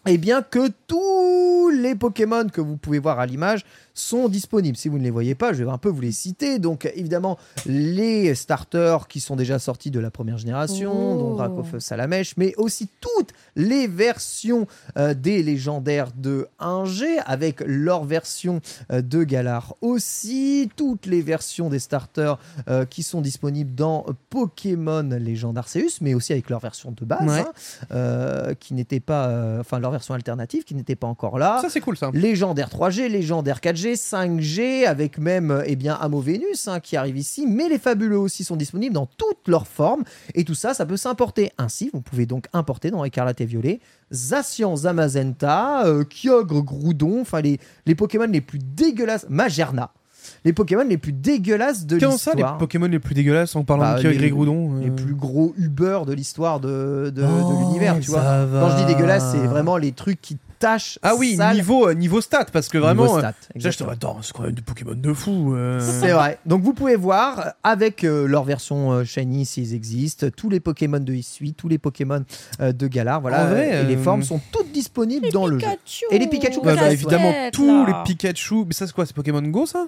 eh 0.07 0.17
bien, 0.17 0.41
que 0.41 0.67
tous 0.87 1.69
les 1.69 1.93
Pokémon 1.95 2.47
que 2.51 2.59
vous 2.59 2.75
pouvez 2.75 2.97
voir 2.99 3.19
à 3.19 3.25
l'image 3.27 3.63
sont 3.93 4.29
disponibles. 4.29 4.77
Si 4.77 4.89
vous 4.89 4.97
ne 4.97 5.03
les 5.03 5.09
voyez 5.09 5.35
pas, 5.35 5.53
je 5.53 5.63
vais 5.63 5.69
un 5.71 5.77
peu 5.77 5.89
vous 5.89 6.01
les 6.01 6.11
citer. 6.11 6.59
Donc 6.59 6.89
évidemment, 6.95 7.37
les 7.65 8.35
starters 8.35 9.07
qui 9.07 9.19
sont 9.19 9.35
déjà 9.35 9.59
sortis 9.59 9.91
de 9.91 9.99
la 9.99 10.11
première 10.11 10.37
génération, 10.37 10.91
Oh. 10.91 11.17
dont 11.17 11.35
Drakov 11.35 11.79
Salamèche, 11.79 12.35
mais 12.37 12.53
aussi 12.57 12.87
toutes 13.01 13.31
les 13.55 13.87
versions 13.87 14.67
euh, 14.97 15.13
des 15.13 15.43
légendaires 15.43 16.09
de 16.15 16.47
1G, 16.59 17.05
avec 17.25 17.61
leur 17.65 18.03
version 18.05 18.61
euh, 18.91 19.01
de 19.01 19.23
Galar 19.23 19.75
aussi, 19.81 20.69
toutes 20.75 21.05
les 21.05 21.21
versions 21.21 21.69
des 21.69 21.79
starters 21.79 22.37
euh, 22.69 22.85
qui 22.85 23.03
sont 23.03 23.21
disponibles 23.21 23.75
dans 23.75 24.05
Pokémon 24.29 25.07
Légende 25.19 25.57
Arceus, 25.57 25.99
mais 26.01 26.13
aussi 26.13 26.31
avec 26.33 26.49
leur 26.49 26.59
version 26.59 26.91
de 26.91 27.05
base, 27.05 27.27
Ouais. 27.27 27.39
hein, 27.41 27.51
euh, 27.91 28.53
qui 28.55 28.73
n'était 28.73 28.99
pas, 28.99 29.27
euh, 29.27 29.59
enfin 29.59 29.79
leur 29.79 29.91
version 29.91 30.13
alternative, 30.13 30.63
qui 30.63 30.75
n'était 30.75 30.95
pas 30.95 31.07
encore 31.07 31.37
là. 31.37 31.59
Ça, 31.61 31.69
c'est 31.69 31.81
cool, 31.81 31.97
ça. 31.97 32.09
Légendaire 32.13 32.69
3G, 32.69 33.07
légendaire 33.09 33.59
4G, 33.59 33.80
5G, 33.89 34.85
avec 34.85 35.17
même 35.17 35.51
euh, 35.51 35.63
eh 35.65 35.75
bien 35.75 35.95
Amo 35.95 36.19
Vénus 36.19 36.67
hein, 36.67 36.79
qui 36.79 36.95
arrive 36.97 37.17
ici, 37.17 37.45
mais 37.47 37.67
les 37.69 37.77
fabuleux 37.79 38.17
aussi 38.17 38.43
sont 38.43 38.55
disponibles 38.55 38.93
dans 38.95 39.05
toutes 39.05 39.47
leurs 39.47 39.67
formes, 39.67 40.03
et 40.35 40.43
tout 40.43 40.55
ça, 40.55 40.73
ça 40.73 40.85
peut 40.85 40.97
s'importer. 40.97 41.51
Ainsi, 41.57 41.89
vous 41.93 42.01
pouvez 42.01 42.25
donc 42.25 42.45
importer 42.53 42.91
dans 42.91 43.03
Écarlate 43.03 43.41
et 43.41 43.45
Violet 43.45 43.79
Zacian, 44.13 44.75
Zamazenta, 44.75 45.85
euh, 45.85 46.03
Kyogre, 46.03 46.63
Groudon, 46.63 47.21
enfin 47.21 47.41
les, 47.41 47.59
les 47.85 47.95
Pokémon 47.95 48.27
les 48.27 48.41
plus 48.41 48.59
dégueulasses, 48.59 49.25
Magerna, 49.29 49.91
les 50.45 50.53
Pokémon 50.53 50.83
les 50.87 50.97
plus 50.97 51.13
dégueulasses 51.13 51.85
de 51.85 51.97
Comment 51.99 52.17
ça, 52.17 52.31
les 52.31 52.37
l'histoire. 52.37 52.57
Pokémon 52.57 52.87
les 52.87 52.99
plus 52.99 53.15
dégueulasses 53.15 53.55
en 53.55 53.63
parlant 53.63 53.83
Bah, 53.83 53.95
de 53.97 54.01
Kyogre 54.01 54.23
et 54.23 54.29
Groudon 54.29 54.75
euh, 54.77 54.81
Les 54.83 54.91
plus 54.91 55.15
gros 55.15 55.53
Uber 55.57 56.01
de 56.05 56.13
l'histoire 56.13 56.59
de, 56.59 57.11
de, 57.15 57.21
de 57.21 57.25
Oh, 57.27 57.59
l'univers, 57.59 57.99
tu 57.99 58.11
vois. 58.11 58.21
Quand 58.21 58.69
je 58.77 58.85
dis 58.85 58.93
dégueulasse, 58.93 59.31
c'est 59.31 59.37
vraiment 59.47 59.77
les 59.77 59.91
trucs 59.93 60.21
qui 60.21 60.37
Ah 61.01 61.13
oui, 61.17 61.37
niveau, 61.53 61.87
euh, 61.89 61.93
niveau 61.93 62.21
stat, 62.21 62.45
parce 62.53 62.69
que 62.69 62.77
vraiment. 62.77 63.05
Niveau 63.05 63.17
euh, 63.19 63.89
attends, 63.91 64.17
c'est 64.21 64.33
quand 64.33 64.43
même 64.43 64.51
des 64.53 64.61
Pokémon 64.61 64.93
de 64.95 65.13
fou. 65.13 65.53
euh. 65.55 65.79
C'est 65.79 66.11
vrai. 66.11 66.39
Donc 66.45 66.61
vous 66.63 66.73
pouvez 66.73 66.95
voir 66.95 67.39
euh, 67.39 67.49
avec 67.63 68.03
euh, 68.03 68.27
leur 68.27 68.43
version 68.43 68.91
euh, 68.91 69.03
shiny 69.03 69.45
s'ils 69.45 69.73
existent, 69.73 70.27
tous 70.35 70.49
les 70.49 70.59
Pokémon 70.59 70.99
de 70.99 71.13
Hisui, 71.13 71.53
tous 71.53 71.67
les 71.67 71.77
Pokémon 71.77 72.23
euh, 72.61 72.71
de 72.71 72.87
Galar, 72.87 73.21
voilà. 73.21 73.45
En 73.45 73.49
vrai, 73.49 73.81
et 73.81 73.83
les 73.85 73.97
formes 73.97 74.23
sont 74.23 74.39
toutes 74.51 74.71
disponibles 74.71 75.29
dans 75.31 75.47
le 75.47 75.59
jeu. 75.59 75.65
Pikachu 75.67 76.05
Et 76.11 76.19
les 76.19 76.27
Pikachu 76.27 76.59
Bah, 76.63 76.75
bah, 76.75 76.91
évidemment, 76.91 77.33
tous 77.51 77.85
là. 77.87 78.03
les 78.05 78.13
Pikachu. 78.13 78.65
Mais 78.67 78.73
ça, 78.73 78.87
c'est 78.87 78.93
quoi 78.93 79.05
C'est 79.05 79.15
Pokémon 79.15 79.41
Go, 79.41 79.65
ça? 79.65 79.85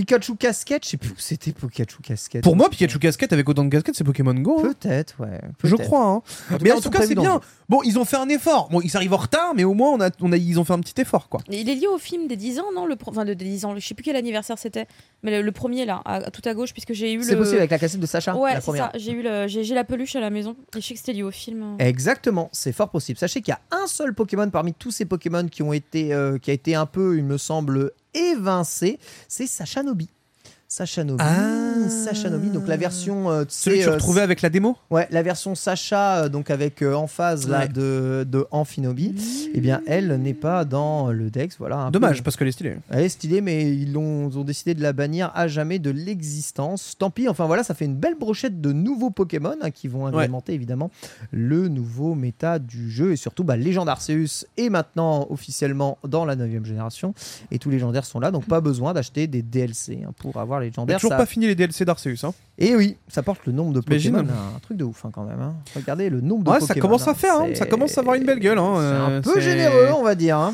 Pikachu 0.00 0.36
casquette, 0.36 0.84
je 0.84 0.90
sais 0.90 0.96
plus 0.98 1.10
où 1.10 1.14
c'était 1.16 1.52
Pikachu 1.52 2.02
casquette. 2.02 2.42
Pour 2.42 2.54
moi, 2.54 2.68
Pikachu 2.68 2.98
casquette 2.98 3.32
avec 3.32 3.48
autant 3.48 3.64
de 3.64 3.70
casquettes, 3.70 3.96
c'est 3.96 4.04
Pokémon 4.04 4.34
Go. 4.34 4.60
hein. 4.64 4.74
Peut-être, 4.78 5.14
ouais. 5.20 5.40
Je 5.64 5.74
peut-être. 5.74 5.86
crois. 5.86 6.04
hein. 6.06 6.14
En 6.14 6.58
tout 6.58 6.64
mais 6.64 6.68
cas, 6.70 6.74
en 6.74 6.78
ils 6.78 6.80
tout 6.80 6.82
sont 6.84 6.90
cas, 6.90 7.06
c'est 7.06 7.14
bien. 7.14 7.40
Bon, 7.68 7.80
ils 7.82 7.98
ont 7.98 8.04
fait 8.04 8.16
un 8.16 8.28
effort. 8.28 8.68
Bon, 8.70 8.80
ils 8.82 8.96
arrivent 8.96 9.14
en 9.14 9.18
retard, 9.18 9.54
mais 9.54 9.64
au 9.64 9.74
moins, 9.74 9.90
on 9.90 10.00
a, 10.00 10.10
on 10.20 10.32
a, 10.32 10.36
ils 10.36 10.60
ont 10.60 10.64
fait 10.64 10.74
un 10.74 10.80
petit 10.80 11.00
effort, 11.00 11.28
quoi. 11.28 11.40
Il 11.50 11.68
est 11.68 11.74
lié 11.74 11.86
au 11.86 11.98
film 11.98 12.28
des 12.28 12.36
10 12.36 12.60
ans, 12.60 12.72
non? 12.74 12.84
Le 12.86 12.94
pro- 12.96 13.10
Enfin, 13.10 13.24
de, 13.24 13.32
des 13.34 13.44
10 13.46 13.64
ans, 13.64 13.74
je 13.76 13.86
sais 13.86 13.94
plus 13.94 14.04
quel 14.04 14.16
anniversaire 14.16 14.58
c'était, 14.58 14.86
mais 15.26 15.36
le, 15.38 15.42
le 15.42 15.52
premier 15.52 15.84
là, 15.84 16.00
à, 16.04 16.30
tout 16.30 16.40
à 16.44 16.54
gauche, 16.54 16.72
puisque 16.72 16.92
j'ai 16.94 17.12
eu 17.12 17.18
le. 17.18 17.22
C'est 17.24 17.36
possible 17.36 17.58
avec 17.58 17.70
la 17.70 17.78
cassette 17.78 18.00
de 18.00 18.06
Sacha, 18.06 18.34
Ouais, 18.36 18.54
la 18.54 18.60
c'est 18.60 18.64
première. 18.66 18.84
ça. 18.92 18.98
J'ai 18.98 19.12
eu 19.12 19.22
le, 19.22 19.46
j'ai, 19.48 19.64
j'ai 19.64 19.74
la 19.74 19.84
peluche 19.84 20.16
à 20.16 20.20
la 20.20 20.30
maison. 20.30 20.56
Et 20.76 20.80
je 20.80 20.86
sais 20.86 20.94
que 20.94 21.00
c'était 21.00 21.12
lié 21.12 21.22
au 21.24 21.30
film. 21.30 21.76
Exactement, 21.78 22.48
c'est 22.52 22.72
fort 22.72 22.88
possible. 22.90 23.18
Sachez 23.18 23.40
qu'il 23.42 23.52
y 23.52 23.54
a 23.54 23.60
un 23.76 23.86
seul 23.88 24.14
Pokémon 24.14 24.48
parmi 24.50 24.72
tous 24.72 24.92
ces 24.92 25.04
Pokémon 25.04 25.46
qui 25.48 25.62
ont 25.62 25.72
été, 25.72 26.14
euh, 26.14 26.38
qui 26.38 26.50
a 26.50 26.54
été 26.54 26.74
un 26.74 26.86
peu, 26.86 27.16
il 27.18 27.24
me 27.24 27.36
semble, 27.38 27.90
évincé, 28.14 28.98
c'est 29.28 29.46
Sacha 29.46 29.82
Nobi. 29.82 30.08
Sacha 30.68 31.04
Nobi, 31.04 31.22
Ah. 31.24 31.88
Sacha 31.88 32.28
Nobi, 32.28 32.50
donc 32.50 32.66
la 32.66 32.76
version, 32.76 33.30
euh, 33.30 33.44
Celui 33.48 33.78
que 33.78 33.82
tu 33.84 33.88
euh, 33.88 33.92
retrouvais 33.92 34.20
avec 34.22 34.42
la 34.42 34.50
démo? 34.50 34.76
Ouais, 34.90 35.06
la 35.12 35.22
version 35.22 35.54
Sacha, 35.54 36.24
euh, 36.24 36.28
donc 36.28 36.50
avec 36.50 36.82
euh, 36.82 36.94
en 36.94 37.06
phase 37.06 37.48
là 37.48 37.60
Ouais. 37.60 37.68
de, 37.68 38.26
de 38.28 38.44
Amphinobi, 38.50 39.14
eh 39.54 39.60
bien 39.60 39.80
elle 39.86 40.08
n'est 40.20 40.34
pas 40.34 40.64
dans 40.64 41.12
le 41.12 41.30
Dex, 41.30 41.56
voilà. 41.58 41.90
Dommage, 41.92 42.18
peu- 42.18 42.24
parce 42.24 42.36
qu'elle 42.36 42.48
est 42.48 42.52
stylée. 42.52 42.76
Elle 42.90 43.04
est 43.04 43.08
stylée, 43.08 43.40
mais 43.40 43.72
ils 43.72 43.96
ont, 43.96 44.28
décidé 44.42 44.74
de 44.74 44.82
la 44.82 44.92
bannir 44.92 45.30
à 45.34 45.46
jamais 45.48 45.78
de 45.78 45.90
l'existence. 45.90 46.96
Tant 46.98 47.10
pis, 47.10 47.28
enfin 47.28 47.46
voilà, 47.46 47.62
ça 47.62 47.74
fait 47.74 47.84
une 47.84 47.96
belle 47.96 48.16
brochette 48.18 48.60
de 48.60 48.72
nouveaux 48.72 49.10
Pokémon 49.10 49.54
hein, 49.62 49.70
qui 49.70 49.86
vont 49.86 50.06
agrémenter 50.06 50.52
évidemment 50.54 50.90
le 51.30 51.68
nouveau 51.68 52.14
méta 52.14 52.58
du 52.58 52.90
jeu 52.90 53.12
et 53.12 53.16
surtout 53.16 53.44
bah, 53.44 53.56
Légende 53.56 53.88
Arceus 53.88 54.44
est 54.56 54.68
maintenant 54.70 55.26
officiellement 55.30 55.98
dans 56.06 56.24
la 56.24 56.34
9 56.34 56.64
génération 56.64 57.14
et 57.52 57.58
tous 57.60 57.70
les 57.70 57.76
légendaires 57.76 58.04
sont 58.04 58.18
là, 58.20 58.30
donc 58.32 58.46
pas 58.46 58.60
besoin 58.60 58.92
d'acheter 58.94 59.26
des 59.28 59.42
DLC 59.42 60.00
hein, 60.06 60.12
pour 60.18 60.36
avoir 60.38 60.55
a 60.56 60.60
légendaires. 60.60 60.96
toujours 60.98 61.10
ça- 61.10 61.16
pas 61.16 61.26
fini 61.26 61.46
les 61.46 61.54
DLC 61.54 61.84
d'Arceus. 61.84 62.16
Hein. 62.24 62.32
Et 62.58 62.74
oui, 62.76 62.96
ça 63.08 63.22
porte 63.22 63.40
le 63.46 63.52
nombre 63.52 63.72
de 63.72 63.80
Pokémon, 63.80 64.20
un 64.20 64.58
truc 64.60 64.76
de 64.76 64.84
ouf 64.84 65.04
hein, 65.04 65.10
quand 65.12 65.24
même. 65.24 65.40
hein. 65.40 65.54
Regardez 65.74 66.08
le 66.10 66.20
nombre 66.20 66.44
de 66.44 66.50
Ouais, 66.50 66.58
Pokémon. 66.58 66.74
ça 66.74 66.80
commence 66.80 67.08
à 67.08 67.10
hein, 67.10 67.14
faire, 67.14 67.40
hein, 67.40 67.48
ça 67.54 67.66
commence 67.66 67.96
à 67.96 68.00
avoir 68.00 68.16
une 68.16 68.24
belle 68.24 68.40
gueule. 68.40 68.58
Hein, 68.58 68.74
C'est 68.76 68.84
un 68.84 69.10
euh, 69.10 69.20
peu 69.22 69.40
généreux, 69.40 69.88
on 69.96 70.02
va 70.02 70.14
dire. 70.14 70.52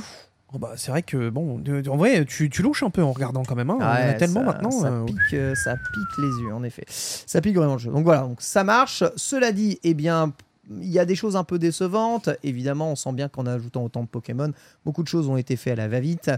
Oh 0.55 0.59
bah, 0.59 0.73
c'est 0.77 0.91
vrai 0.91 1.03
que, 1.03 1.31
bon, 1.31 1.63
en 1.89 1.97
vrai, 1.97 2.27
tu, 2.27 2.51
tu 2.51 2.61
louches 2.63 2.83
un 2.83 2.91
peu 2.91 3.03
en 3.03 3.13
regardant 3.13 3.43
quand 3.43 3.55
même. 3.55 3.71
Hein. 3.71 3.79
On 3.81 3.85
a 3.85 4.13
tellement 4.13 4.41
ça, 4.41 4.47
maintenant. 4.47 4.71
Ça, 4.71 4.89
euh, 4.89 5.05
pique, 5.07 5.17
euh, 5.33 5.55
ça 5.55 5.73
pique 5.77 6.19
les 6.19 6.43
yeux, 6.45 6.53
en 6.55 6.63
effet. 6.63 6.85
Ça 6.89 7.41
pique 7.41 7.57
vraiment 7.57 7.73
le 7.75 7.79
jeu. 7.79 7.91
Donc 7.91 8.05
voilà, 8.05 8.21
donc 8.23 8.43
ça 8.43 8.63
marche. 8.63 9.03
Cela 9.17 9.53
dit, 9.53 9.79
eh 9.83 9.95
bien, 9.95 10.33
il 10.71 10.89
y 10.91 10.99
a 11.01 11.05
des 11.05 11.17
choses 11.17 11.35
un 11.37 11.43
peu 11.45 11.59
décevantes. 11.59 12.31
Évidemment, 12.45 12.93
on 12.93 12.97
sent 12.97 13.13
bien 13.13 13.29
qu'en 13.29 13.47
ajoutant 13.47 13.85
autant 13.85 14.03
de 14.03 14.07
Pokémon, 14.09 14.53
beaucoup 14.85 15.03
de 15.03 15.09
choses 15.09 15.29
ont 15.29 15.37
été 15.37 15.57
faites 15.57 15.73
à 15.73 15.77
la 15.77 15.89
va-vite. 15.89 16.31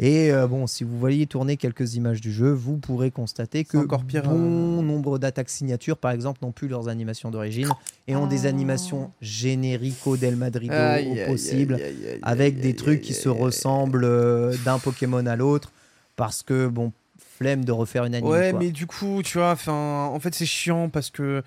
Et 0.00 0.32
euh, 0.32 0.46
bon, 0.48 0.66
si 0.66 0.82
vous 0.82 0.98
voyez 0.98 1.26
tourner 1.26 1.56
quelques 1.56 1.94
images 1.94 2.20
du 2.20 2.32
jeu, 2.32 2.50
vous 2.50 2.76
pourrez 2.76 3.10
constater 3.12 3.64
que 3.64 3.78
encore 3.78 4.04
pire, 4.04 4.24
bon 4.24 4.82
nombre 4.82 5.18
d'attaques 5.18 5.48
signatures, 5.50 5.96
par 5.96 6.10
exemple, 6.10 6.40
n'ont 6.42 6.50
plus 6.52 6.66
leurs 6.68 6.88
animations 6.88 7.30
d'origine 7.30 7.68
et 8.08 8.16
ont 8.16 8.26
des 8.26 8.46
Ah. 8.46 8.48
animations 8.48 9.12
générico 9.20 10.16
del 10.16 10.36
Madrido 10.36 10.72
aïe, 10.74 11.22
au 11.24 11.30
possible 11.30 11.74
aïe, 11.74 11.82
aïe, 11.82 12.06
aïe, 12.14 12.18
avec 12.22 12.60
des 12.60 12.74
trucs 12.74 13.00
qui 13.00 13.14
se 13.14 13.28
ressemblent 13.28 14.04
euh, 14.04 14.54
d'un 14.64 14.78
Pokémon 14.78 15.24
à 15.26 15.36
l'autre 15.36 15.70
parce 16.16 16.42
que 16.42 16.66
bon 16.66 16.92
flemme 17.36 17.64
de 17.64 17.70
refaire 17.70 18.04
une 18.04 18.16
anime 18.16 18.28
Ouais, 18.28 18.50
quoi. 18.50 18.58
mais 18.58 18.70
du 18.70 18.86
coup, 18.88 19.22
tu 19.24 19.38
vois, 19.38 19.56
en 19.68 20.18
fait, 20.18 20.34
c'est 20.34 20.44
chiant 20.46 20.88
parce 20.88 21.10
que 21.10 21.44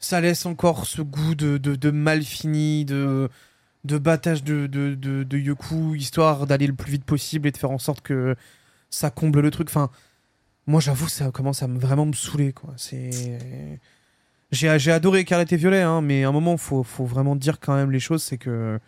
ça 0.00 0.20
laisse 0.20 0.46
encore 0.46 0.86
ce 0.86 1.02
goût 1.02 1.34
de, 1.34 1.58
de, 1.58 1.90
mal 1.90 2.22
fini, 2.22 2.84
de, 2.84 3.28
de 3.84 3.98
battage 3.98 4.42
de, 4.42 4.66
de, 4.66 4.94
de, 4.94 5.22
de 5.22 5.38
Yoku, 5.38 5.94
histoire 5.94 6.46
d'aller 6.46 6.66
le 6.66 6.74
plus 6.74 6.90
vite 6.90 7.04
possible 7.04 7.46
et 7.48 7.52
de 7.52 7.56
faire 7.58 7.70
en 7.70 7.78
sorte 7.78 8.00
que 8.00 8.34
ça 8.88 9.10
comble 9.10 9.40
le 9.40 9.50
truc. 9.50 9.68
Enfin, 9.68 9.90
moi, 10.66 10.80
j'avoue, 10.80 11.08
ça 11.08 11.30
commence 11.30 11.62
à 11.62 11.68
me, 11.68 11.78
vraiment 11.78 12.06
me 12.06 12.12
saouler, 12.14 12.52
quoi. 12.52 12.72
C'est. 12.76 13.38
J'ai 14.52 14.78
j'ai 14.80 14.90
adoré 14.90 15.20
Écarlate 15.20 15.52
et 15.52 15.56
Violet, 15.56 15.82
hein, 15.82 16.00
mais 16.00 16.24
à 16.24 16.28
un 16.28 16.32
moment, 16.32 16.56
faut, 16.56 16.82
faut 16.82 17.04
vraiment 17.04 17.36
dire 17.36 17.60
quand 17.60 17.76
même 17.76 17.92
les 17.92 18.00
choses, 18.00 18.22
c'est 18.22 18.38
que 18.38 18.80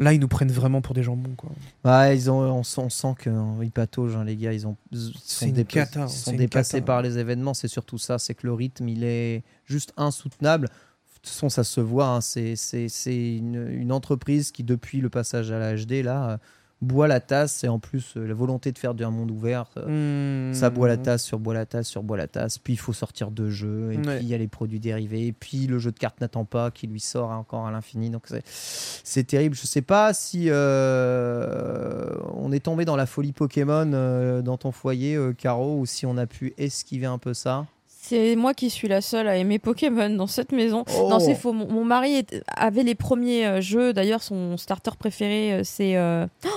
là, 0.00 0.12
ils 0.12 0.18
nous 0.20 0.26
prennent 0.28 0.50
vraiment 0.50 0.80
pour 0.80 0.94
des 0.94 1.02
jambons, 1.04 1.34
quoi. 1.36 1.50
Ouais, 1.84 2.16
ils 2.16 2.30
ont, 2.30 2.40
on, 2.40 2.62
sent- 2.64 2.80
on 2.80 2.88
sent 2.90 3.14
qu'ils 3.22 3.70
pataugent, 3.70 4.16
hein, 4.16 4.24
les 4.24 4.36
gars. 4.36 4.52
Ils, 4.52 4.66
ont, 4.66 4.76
ils 4.90 5.12
sont, 5.22 5.46
dépa- 5.46 5.64
cata, 5.64 6.06
ils 6.06 6.08
sont 6.10 6.32
dépassés 6.32 6.78
cata. 6.78 6.86
par 6.86 7.02
les 7.02 7.18
événements. 7.18 7.54
C'est 7.54 7.68
surtout 7.68 7.98
ça, 7.98 8.18
c'est 8.18 8.34
que 8.34 8.46
le 8.46 8.52
rythme, 8.54 8.88
il 8.88 9.04
est 9.04 9.42
juste 9.66 9.92
insoutenable. 9.96 10.66
De 10.68 11.14
toute 11.14 11.28
façon, 11.28 11.48
ça 11.50 11.64
se 11.64 11.80
voit. 11.80 12.08
hein, 12.08 12.20
c'est 12.20 12.56
c'est- 12.56 12.88
c'est 12.88 13.36
une, 13.36 13.68
une 13.70 13.92
entreprise 13.92 14.50
qui, 14.52 14.64
depuis 14.64 15.00
le 15.00 15.10
passage 15.10 15.50
à 15.52 15.58
la 15.58 15.76
HD, 15.76 16.02
là, 16.02 16.38
boit 16.82 17.08
la 17.08 17.20
tasse. 17.20 17.62
Et 17.64 17.68
en 17.68 17.78
plus, 17.78 18.14
euh, 18.16 18.26
la 18.26 18.34
volonté 18.34 18.72
de 18.72 18.78
faire 18.78 18.92
un 18.98 19.10
monde 19.10 19.30
ouvert, 19.30 19.66
euh, 19.76 20.50
Hmm. 20.50 20.54
Ça 20.54 20.70
boit 20.70 20.88
la 20.88 20.96
tasse 20.96 21.22
sur 21.22 21.38
boit 21.38 21.54
la 21.54 21.66
tasse 21.66 21.86
sur 21.88 22.02
boit 22.02 22.16
la 22.16 22.26
tasse. 22.26 22.58
Puis 22.58 22.72
il 22.74 22.78
faut 22.78 22.92
sortir 22.92 23.30
de 23.30 23.48
jeux. 23.50 23.92
Et 23.92 23.96
Ouais. 23.98 24.02
puis 24.16 24.18
il 24.22 24.28
y 24.28 24.34
a 24.34 24.38
les 24.38 24.48
produits 24.48 24.80
dérivés. 24.80 25.26
Et 25.28 25.32
puis 25.32 25.66
le 25.66 25.78
jeu 25.78 25.92
de 25.92 25.98
cartes 25.98 26.20
n'attend 26.20 26.44
pas, 26.44 26.70
qui 26.70 26.86
lui 26.86 27.00
sort 27.00 27.30
encore 27.30 27.66
à 27.66 27.70
l'infini. 27.70 28.10
Donc 28.10 28.22
c'est- 28.26 28.44
c'est 28.46 29.24
terrible. 29.24 29.54
Je 29.54 29.66
sais 29.66 29.82
pas 29.82 30.12
si 30.14 30.46
euh, 30.50 32.06
on 32.34 32.52
est 32.52 32.60
tombé 32.64 32.84
dans 32.84 32.96
la 32.96 33.06
folie 33.06 33.32
Pokémon 33.32 34.40
dans 34.42 34.56
ton 34.56 34.72
foyer, 34.72 35.18
Caro, 35.38 35.78
ou 35.78 35.86
si 35.86 36.06
on 36.06 36.16
a 36.16 36.26
pu 36.26 36.54
esquiver 36.58 37.06
un 37.06 37.18
peu 37.18 37.34
ça. 37.34 37.66
C'est 38.10 38.34
moi 38.34 38.54
qui 38.54 38.70
suis 38.70 38.88
la 38.88 39.00
seule 39.02 39.28
à 39.28 39.36
aimer 39.36 39.60
Pokémon 39.60 40.10
dans 40.10 40.26
cette 40.26 40.50
maison. 40.50 40.84
Oh. 40.98 41.06
Non, 41.08 41.20
c'est 41.20 41.36
faux. 41.36 41.52
Mon, 41.52 41.68
mon 41.70 41.84
mari 41.84 42.14
est- 42.16 42.42
avait 42.48 42.82
les 42.82 42.96
premiers 42.96 43.46
euh, 43.46 43.60
jeux. 43.60 43.92
D'ailleurs, 43.92 44.20
son 44.20 44.56
starter 44.56 44.90
préféré, 44.98 45.52
euh, 45.52 45.60
c'est. 45.62 45.96
euh, 45.96 46.26
oh 46.44 46.48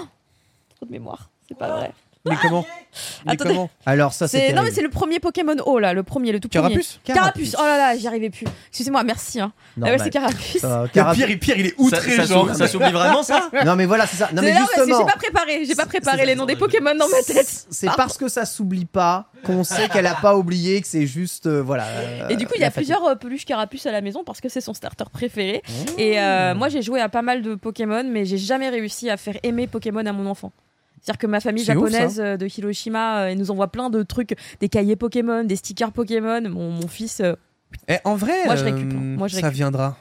Trop 0.78 0.86
de 0.88 0.92
mémoire. 0.92 1.30
C'est 1.48 1.56
pas 1.56 1.70
vrai. 1.78 1.92
Mais 2.26 2.36
comment 2.42 2.66
Mais 3.26 3.34
Attendez. 3.34 3.50
comment 3.50 3.70
Alors 3.86 4.14
ça 4.14 4.30
c'est 4.30 4.38
non, 4.38 4.44
terrible. 4.48 4.64
mais 4.66 4.72
c'est 4.72 4.82
le 4.82 4.90
premier 4.90 5.20
Pokémon 5.20 5.56
O, 5.66 5.78
là. 5.80 5.94
Le 5.94 6.04
premier, 6.04 6.32
le 6.32 6.40
tout 6.40 6.48
Carapuce 6.48 7.00
premier. 7.04 7.18
Carapuce. 7.20 7.56
Oh 7.60 7.62
là 7.64 7.78
là, 7.78 7.98
j'y 7.98 8.08
arrivais 8.08 8.30
plus. 8.30 8.46
Excusez-moi, 8.70 9.04
merci. 9.04 9.42
Hein. 9.42 9.52
Ah 9.82 9.86
ouais, 9.88 9.98
c'est 10.00 10.10
Carapuce. 10.10 10.58
Ça 10.62 10.68
va, 10.70 10.82
Le 10.84 10.88
Carapuce- 10.88 11.18
pire, 11.18 11.30
il- 11.30 11.40
pire, 11.40 11.58
il 11.58 11.66
est 11.66 11.70
Ça, 11.76 11.82
outré, 11.82 12.16
ça 12.16 12.24
genre. 12.26 12.46
s'oublie- 12.46 12.58
ça 12.58 12.68
s'oublie 12.68 12.92
vraiment 12.92 13.24
ça 13.24 13.50
Non 13.66 13.76
mais 13.76 13.86
voilà, 13.86 14.08
c'est 14.08 14.16
ça. 14.18 14.30
Non 14.32 14.42
C'est 14.42 14.48
mais 14.48 14.54
là, 14.54 14.60
justement. 14.62 15.00
j'ai 15.00 15.06
pas 15.06 15.18
préparé. 15.18 15.66
J'ai 15.66 15.76
pas 15.76 15.86
préparé 15.86 16.20
c'est- 16.20 16.26
les 16.28 16.36
noms 16.36 16.46
des 16.46 16.56
Pokémon 16.56 16.96
dans 16.96 17.10
ma 17.10 17.22
tête. 17.24 17.66
C'est 17.70 17.88
parce 17.98 18.18
que 18.18 18.30
ça 18.30 18.46
s'oublie 18.46 18.86
pas 18.86 19.26
qu'on 19.44 19.66
sait 19.66 19.90
qu'elle 19.90 20.08
a 20.08 20.16
pas 20.16 20.38
oublié 20.38 20.80
que 20.82 20.88
c'est 20.88 21.06
juste 21.08 21.48
euh, 21.48 21.62
voilà. 21.62 21.86
Et 22.30 22.38
du 22.38 22.46
coup, 22.48 22.54
il 22.56 22.60
y 22.60 22.62
la 22.62 22.68
a 22.68 22.70
fatigue. 22.72 22.88
plusieurs 22.94 23.06
euh, 23.06 23.16
peluches 23.16 23.44
Carapuce 23.46 23.86
à 23.86 23.92
la 23.92 24.00
maison 24.00 24.24
parce 24.24 24.40
que 24.40 24.48
c'est 24.48 24.62
son 24.62 24.74
starter 24.74 25.04
préféré. 25.12 25.62
Oh. 25.68 25.92
Et 25.98 26.22
euh, 26.22 26.56
moi, 26.56 26.70
j'ai 26.70 26.82
joué 26.82 27.02
à 27.02 27.10
pas 27.10 27.22
mal 27.22 27.42
de 27.42 27.56
Pokémon, 27.56 28.04
mais 28.08 28.24
j'ai 28.24 28.38
jamais 28.38 28.70
réussi 28.70 29.10
à 29.10 29.18
faire 29.18 29.36
aimer 29.44 29.68
Pokémon 29.68 30.06
à 30.06 30.14
mon 30.14 30.26
enfant. 30.28 30.54
C'est-à-dire 31.04 31.20
que 31.20 31.28
ma 31.28 31.42
famille 31.42 31.62
ouf, 31.64 31.68
japonaise 31.68 32.20
euh, 32.20 32.38
de 32.38 32.48
Hiroshima, 32.48 33.24
euh, 33.24 33.28
elle 33.28 33.38
nous 33.38 33.52
envoie 33.52 33.68
plein 33.68 33.90
de 33.90 34.02
trucs, 34.04 34.36
des 34.62 34.70
cahiers 34.70 34.96
Pokémon, 34.96 35.44
des 35.44 35.58
stickers 35.58 35.92
Pokémon. 35.92 36.42
Mon, 36.50 36.72
mon 36.72 36.88
fils, 36.88 37.20
euh, 37.20 37.36
Eh, 37.90 37.98
en 38.06 38.16
vrai, 38.16 38.46
Moi, 38.46 38.56
je 38.56 38.62
euh, 38.64 38.66
récupère. 38.74 39.00
Moi, 39.00 39.28
je 39.28 39.36
ça 39.36 39.50
viendra. 39.50 39.98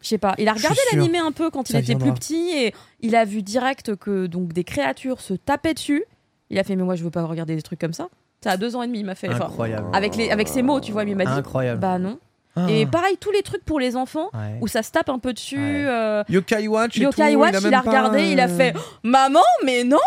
je 0.00 0.08
sais 0.08 0.16
pas, 0.18 0.34
il 0.38 0.48
a 0.48 0.54
regardé 0.54 0.78
l'animé 0.94 1.18
un 1.18 1.32
peu 1.32 1.50
quand 1.50 1.68
il 1.68 1.72
Ça 1.74 1.78
était 1.80 1.88
viendra. 1.88 2.06
plus 2.08 2.14
petit 2.18 2.50
et 2.56 2.74
il 3.00 3.16
a 3.16 3.24
vu 3.26 3.42
direct 3.42 3.96
que 3.96 4.26
donc 4.26 4.52
des 4.54 4.64
créatures 4.64 5.20
se 5.20 5.34
tapaient 5.34 5.74
dessus 5.74 6.04
Il 6.48 6.58
a 6.58 6.64
fait 6.64 6.74
mais 6.74 6.84
moi 6.84 6.94
je 6.96 7.04
veux 7.04 7.10
pas 7.10 7.22
regarder 7.24 7.54
des 7.54 7.62
trucs 7.62 7.78
comme 7.80 7.92
ça. 7.92 8.08
Ça 8.42 8.52
a 8.52 8.56
deux 8.56 8.74
ans 8.76 8.82
et 8.82 8.86
demi, 8.86 9.00
il 9.00 9.04
m'a 9.04 9.14
fait. 9.14 9.28
enfin, 9.28 9.44
Incroyable. 9.44 9.88
avec 9.92 10.16
les 10.16 10.30
avec 10.30 10.48
ses 10.48 10.62
mots, 10.62 10.80
tu 10.80 10.92
vois, 10.92 11.04
il 11.04 11.14
m'a 11.16 11.26
dit. 11.26 11.30
Incroyable. 11.30 11.80
Bah 11.80 11.98
non. 11.98 12.18
Ah. 12.56 12.66
Et 12.68 12.84
pareil, 12.86 13.16
tous 13.20 13.30
les 13.30 13.42
trucs 13.42 13.64
pour 13.64 13.78
les 13.78 13.94
enfants 13.94 14.28
Ouais. 14.34 14.58
où 14.60 14.66
ça 14.66 14.82
se 14.82 14.90
tape 14.90 15.08
un 15.08 15.18
peu 15.20 15.32
dessus. 15.32 15.56
Ouais. 15.58 15.84
euh, 15.86 16.24
Yokai 16.28 16.66
Watch 16.66 16.96
et 16.98 17.02
Yokai 17.02 17.32
tout, 17.34 17.38
Watch, 17.38 17.50
il 17.52 17.56
a, 17.56 17.60
il 17.60 17.66
a, 17.66 17.70
même 17.70 17.84
pas, 17.84 17.90
regardé, 17.90 18.30
il 18.32 18.40
a 18.40 18.48
fait 18.48 18.74
Maman, 19.04 19.38
mais 19.64 19.84
non, 19.84 19.98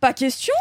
pas 0.00 0.12
question. 0.12 0.54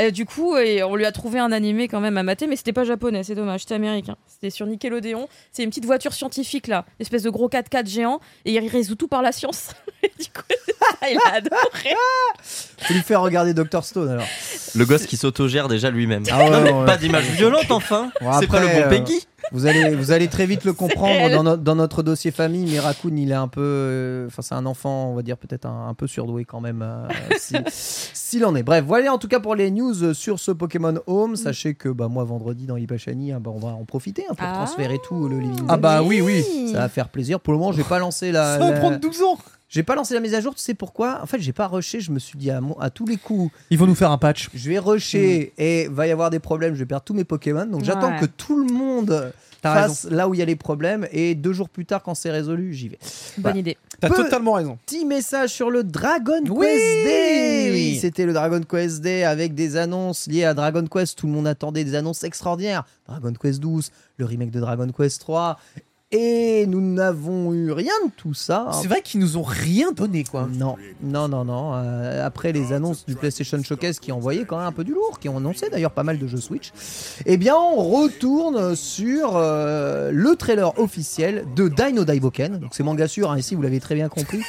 Et 0.00 0.12
du 0.12 0.26
coup, 0.26 0.56
et 0.56 0.84
on 0.84 0.94
lui 0.94 1.04
a 1.04 1.10
trouvé 1.10 1.40
un 1.40 1.50
animé 1.50 1.88
quand 1.88 1.98
même 1.98 2.16
à 2.18 2.22
mater, 2.22 2.46
mais 2.46 2.54
c'était 2.54 2.72
pas 2.72 2.84
japonais, 2.84 3.24
c'est 3.24 3.34
dommage, 3.34 3.62
c'était 3.62 3.74
américain. 3.74 4.16
C'était 4.28 4.50
sur 4.50 4.64
Nickelodeon. 4.64 5.28
C'est 5.50 5.64
une 5.64 5.70
petite 5.70 5.86
voiture 5.86 6.12
scientifique 6.12 6.68
là, 6.68 6.84
une 7.00 7.02
espèce 7.02 7.24
de 7.24 7.30
gros 7.30 7.48
4x4 7.48 7.88
géant, 7.88 8.20
et 8.44 8.52
il 8.52 8.68
résout 8.68 8.94
tout 8.94 9.08
par 9.08 9.22
la 9.22 9.32
science. 9.32 9.70
Et 10.04 10.12
du 10.16 10.28
coup, 10.28 10.42
il 11.10 11.18
a 11.26 11.34
adoré. 11.34 11.96
Faut 12.40 12.94
lui 12.94 13.00
faire 13.00 13.20
regarder 13.20 13.52
Dr 13.52 13.82
Stone 13.82 14.08
alors. 14.08 14.26
Le 14.76 14.84
gosse 14.84 15.06
qui 15.06 15.16
s'autogère 15.16 15.66
déjà 15.66 15.90
lui-même. 15.90 16.22
Ah 16.30 16.38
ouais, 16.38 16.50
non 16.50 16.60
mais 16.60 16.72
ouais. 16.72 16.86
pas 16.86 16.96
d'image 16.96 17.24
violente 17.30 17.68
enfin. 17.70 18.12
Bon, 18.20 18.30
c'est 18.38 18.46
pas 18.46 18.60
le 18.60 18.68
bon 18.68 18.82
euh, 18.82 18.88
Peggy? 18.88 19.26
Vous 19.52 19.66
allez, 19.66 19.94
vous 19.94 20.10
allez 20.12 20.28
très 20.28 20.46
vite 20.46 20.64
le 20.64 20.72
comprendre 20.74 21.30
dans, 21.30 21.42
no- 21.42 21.56
dans 21.56 21.74
notre 21.74 22.02
dossier 22.02 22.30
famille. 22.30 22.78
Raccoon, 22.78 23.16
il 23.16 23.30
est 23.30 23.34
un 23.34 23.48
peu. 23.48 23.60
euh, 23.62 24.26
Enfin, 24.26 24.42
c'est 24.42 24.54
un 24.54 24.66
enfant, 24.66 25.10
on 25.10 25.14
va 25.14 25.22
dire 25.22 25.36
peut-être 25.36 25.66
un, 25.66 25.88
un 25.88 25.94
peu 25.94 26.06
surdoué 26.06 26.44
quand 26.44 26.60
même. 26.60 26.82
euh, 26.82 27.08
si- 27.38 27.54
S'il 27.68 28.44
en 28.44 28.54
est. 28.54 28.62
Bref, 28.62 28.84
voilà 28.86 29.12
en 29.12 29.18
tout 29.18 29.28
cas 29.28 29.40
pour 29.40 29.54
les 29.54 29.70
news 29.70 30.12
sur 30.14 30.38
ce 30.38 30.50
Pokémon 30.50 30.94
Home. 31.06 31.36
Sachez 31.36 31.74
que 31.74 31.88
bah, 31.88 32.08
moi, 32.08 32.24
vendredi 32.24 32.66
dans 32.66 32.76
Hibachani, 32.76 33.32
hein, 33.32 33.40
bah, 33.40 33.50
on 33.54 33.58
va 33.58 33.68
en 33.68 33.84
profiter 33.84 34.24
hein, 34.28 34.34
pour 34.36 34.46
Ah. 34.46 34.52
transférer 34.54 34.98
tout 35.02 35.28
le 35.28 35.38
living. 35.38 35.64
Ah 35.68 35.76
bah 35.76 36.02
oui, 36.02 36.20
oui. 36.20 36.44
Ça 36.72 36.78
va 36.80 36.88
faire 36.88 37.08
plaisir. 37.08 37.40
Pour 37.40 37.52
le 37.54 37.58
moment, 37.58 37.72
j'ai 37.72 37.84
pas 37.84 37.98
lancé 37.98 38.32
la. 38.32 38.54
Ça 38.54 38.58
va 38.58 38.70
la- 38.72 38.78
prendre 38.80 38.98
12 39.00 39.22
ans. 39.22 39.38
J'ai 39.68 39.82
pas 39.82 39.94
lancé 39.94 40.14
la 40.14 40.20
mise 40.20 40.34
à 40.34 40.40
jour. 40.40 40.54
Tu 40.54 40.62
sais 40.62 40.74
pourquoi? 40.74 41.20
En 41.22 41.26
fait, 41.26 41.38
j'ai 41.40 41.52
pas 41.52 41.66
rushé. 41.66 42.00
Je 42.00 42.10
me 42.10 42.18
suis 42.18 42.38
dit 42.38 42.50
à, 42.50 42.60
mon- 42.60 42.78
à 42.80 42.88
tous 42.90 43.04
les 43.06 43.18
coups, 43.18 43.52
Ils 43.70 43.78
vont 43.78 43.86
nous 43.86 43.94
faire 43.94 44.10
un 44.10 44.16
patch. 44.18 44.48
je 44.54 44.68
vais 44.70 44.78
rusher 44.78 45.52
et 45.58 45.88
va 45.88 46.06
y 46.06 46.10
avoir 46.10 46.30
des 46.30 46.38
problèmes. 46.38 46.74
Je 46.74 46.78
vais 46.80 46.86
perdre 46.86 47.04
tous 47.04 47.14
mes 47.14 47.24
Pokémon. 47.24 47.66
Donc 47.66 47.84
j'attends 47.84 48.12
Ouais. 48.12 48.20
que 48.20 48.26
tout 48.26 48.56
le 48.56 48.72
monde 48.72 49.32
T'as 49.60 49.74
fasse 49.74 50.04
là 50.04 50.28
où 50.28 50.34
il 50.34 50.38
y 50.38 50.42
a 50.42 50.46
les 50.46 50.56
problèmes. 50.56 51.06
Et 51.12 51.34
deux 51.34 51.52
jours 51.52 51.68
plus 51.68 51.84
tard, 51.84 52.02
quand 52.02 52.14
c'est 52.14 52.30
résolu, 52.30 52.72
j'y 52.72 52.88
vais. 52.88 52.98
Bonne 53.38 53.42
Voilà. 53.42 53.58
idée. 53.58 53.76
T'as 54.00 54.08
Peu- 54.08 54.14
totalement 54.14 54.52
raison. 54.52 54.78
Petit 54.86 55.04
message 55.04 55.50
sur 55.50 55.68
le 55.70 55.82
Dragon 55.84 56.40
Oui 56.48 56.64
Quest 56.66 57.04
Day. 57.04 57.70
Oui, 57.72 57.98
c'était 58.00 58.24
le 58.24 58.32
Dragon 58.32 58.60
Quest 58.62 59.00
Day 59.02 59.24
avec 59.24 59.54
des 59.54 59.76
annonces 59.76 60.28
liées 60.28 60.44
à 60.44 60.54
Dragon 60.54 60.86
Quest. 60.86 61.18
Tout 61.18 61.26
le 61.26 61.32
monde 61.32 61.48
attendait 61.48 61.82
des 61.84 61.96
annonces 61.96 62.22
extraordinaires. 62.24 62.84
Dragon 63.08 63.32
Quest 63.34 63.58
12, 63.60 63.90
le 64.18 64.24
remake 64.24 64.52
de 64.52 64.60
Dragon 64.60 64.86
Quest 64.96 65.20
3. 65.20 65.58
Et 66.10 66.64
nous 66.66 66.80
n'avons 66.80 67.52
eu 67.52 67.70
rien 67.70 67.92
de 68.06 68.10
tout 68.16 68.32
ça. 68.32 68.70
C'est 68.80 68.88
vrai 68.88 69.02
qu'ils 69.02 69.20
nous 69.20 69.36
ont 69.36 69.42
rien 69.42 69.92
donné, 69.92 70.24
quoi. 70.24 70.48
Non, 70.50 70.76
non, 71.02 71.28
non, 71.28 71.44
non. 71.44 71.72
Euh, 71.74 72.24
après 72.26 72.52
les 72.52 72.72
annonces 72.72 73.04
du 73.04 73.14
PlayStation 73.14 73.62
Showcase 73.62 73.98
qui 73.98 74.10
envoyaient 74.10 74.46
quand 74.46 74.56
même 74.56 74.66
un 74.66 74.72
peu 74.72 74.84
du 74.84 74.94
lourd, 74.94 75.18
qui 75.20 75.28
ont 75.28 75.36
annoncé 75.36 75.68
d'ailleurs 75.68 75.90
pas 75.90 76.04
mal 76.04 76.18
de 76.18 76.26
jeux 76.26 76.40
Switch, 76.40 76.72
eh 77.26 77.36
bien 77.36 77.56
on 77.56 77.76
retourne 77.76 78.74
sur 78.74 79.32
euh, 79.36 80.10
le 80.10 80.34
trailer 80.34 80.78
officiel 80.78 81.44
de 81.54 81.68
Dino 81.68 82.06
Daiboken. 82.06 82.56
Donc 82.58 82.70
c'est 82.72 82.82
manga 82.82 83.06
sûr, 83.06 83.30
hein, 83.30 83.36
ici 83.38 83.54
vous 83.54 83.60
l'avez 83.60 83.80
très 83.80 83.94
bien 83.94 84.08
compris. 84.08 84.40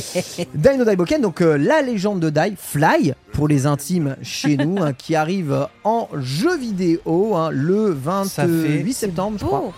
Dino 0.54 0.84
Daiboken, 0.86 1.20
donc 1.20 1.42
euh, 1.42 1.58
la 1.58 1.82
légende 1.82 2.20
de 2.20 2.30
Dai, 2.30 2.54
Fly 2.56 3.12
pour 3.34 3.48
les 3.48 3.66
intimes 3.66 4.16
chez 4.22 4.56
nous, 4.56 4.82
hein, 4.82 4.94
qui 4.94 5.14
arrive 5.14 5.68
en 5.84 6.08
jeu 6.18 6.56
vidéo 6.56 7.36
hein, 7.36 7.50
le 7.50 7.94
Ça 8.24 8.46
28 8.46 8.82
fait- 8.86 8.92
septembre, 8.92 9.36
je 9.38 9.44
crois. 9.44 9.72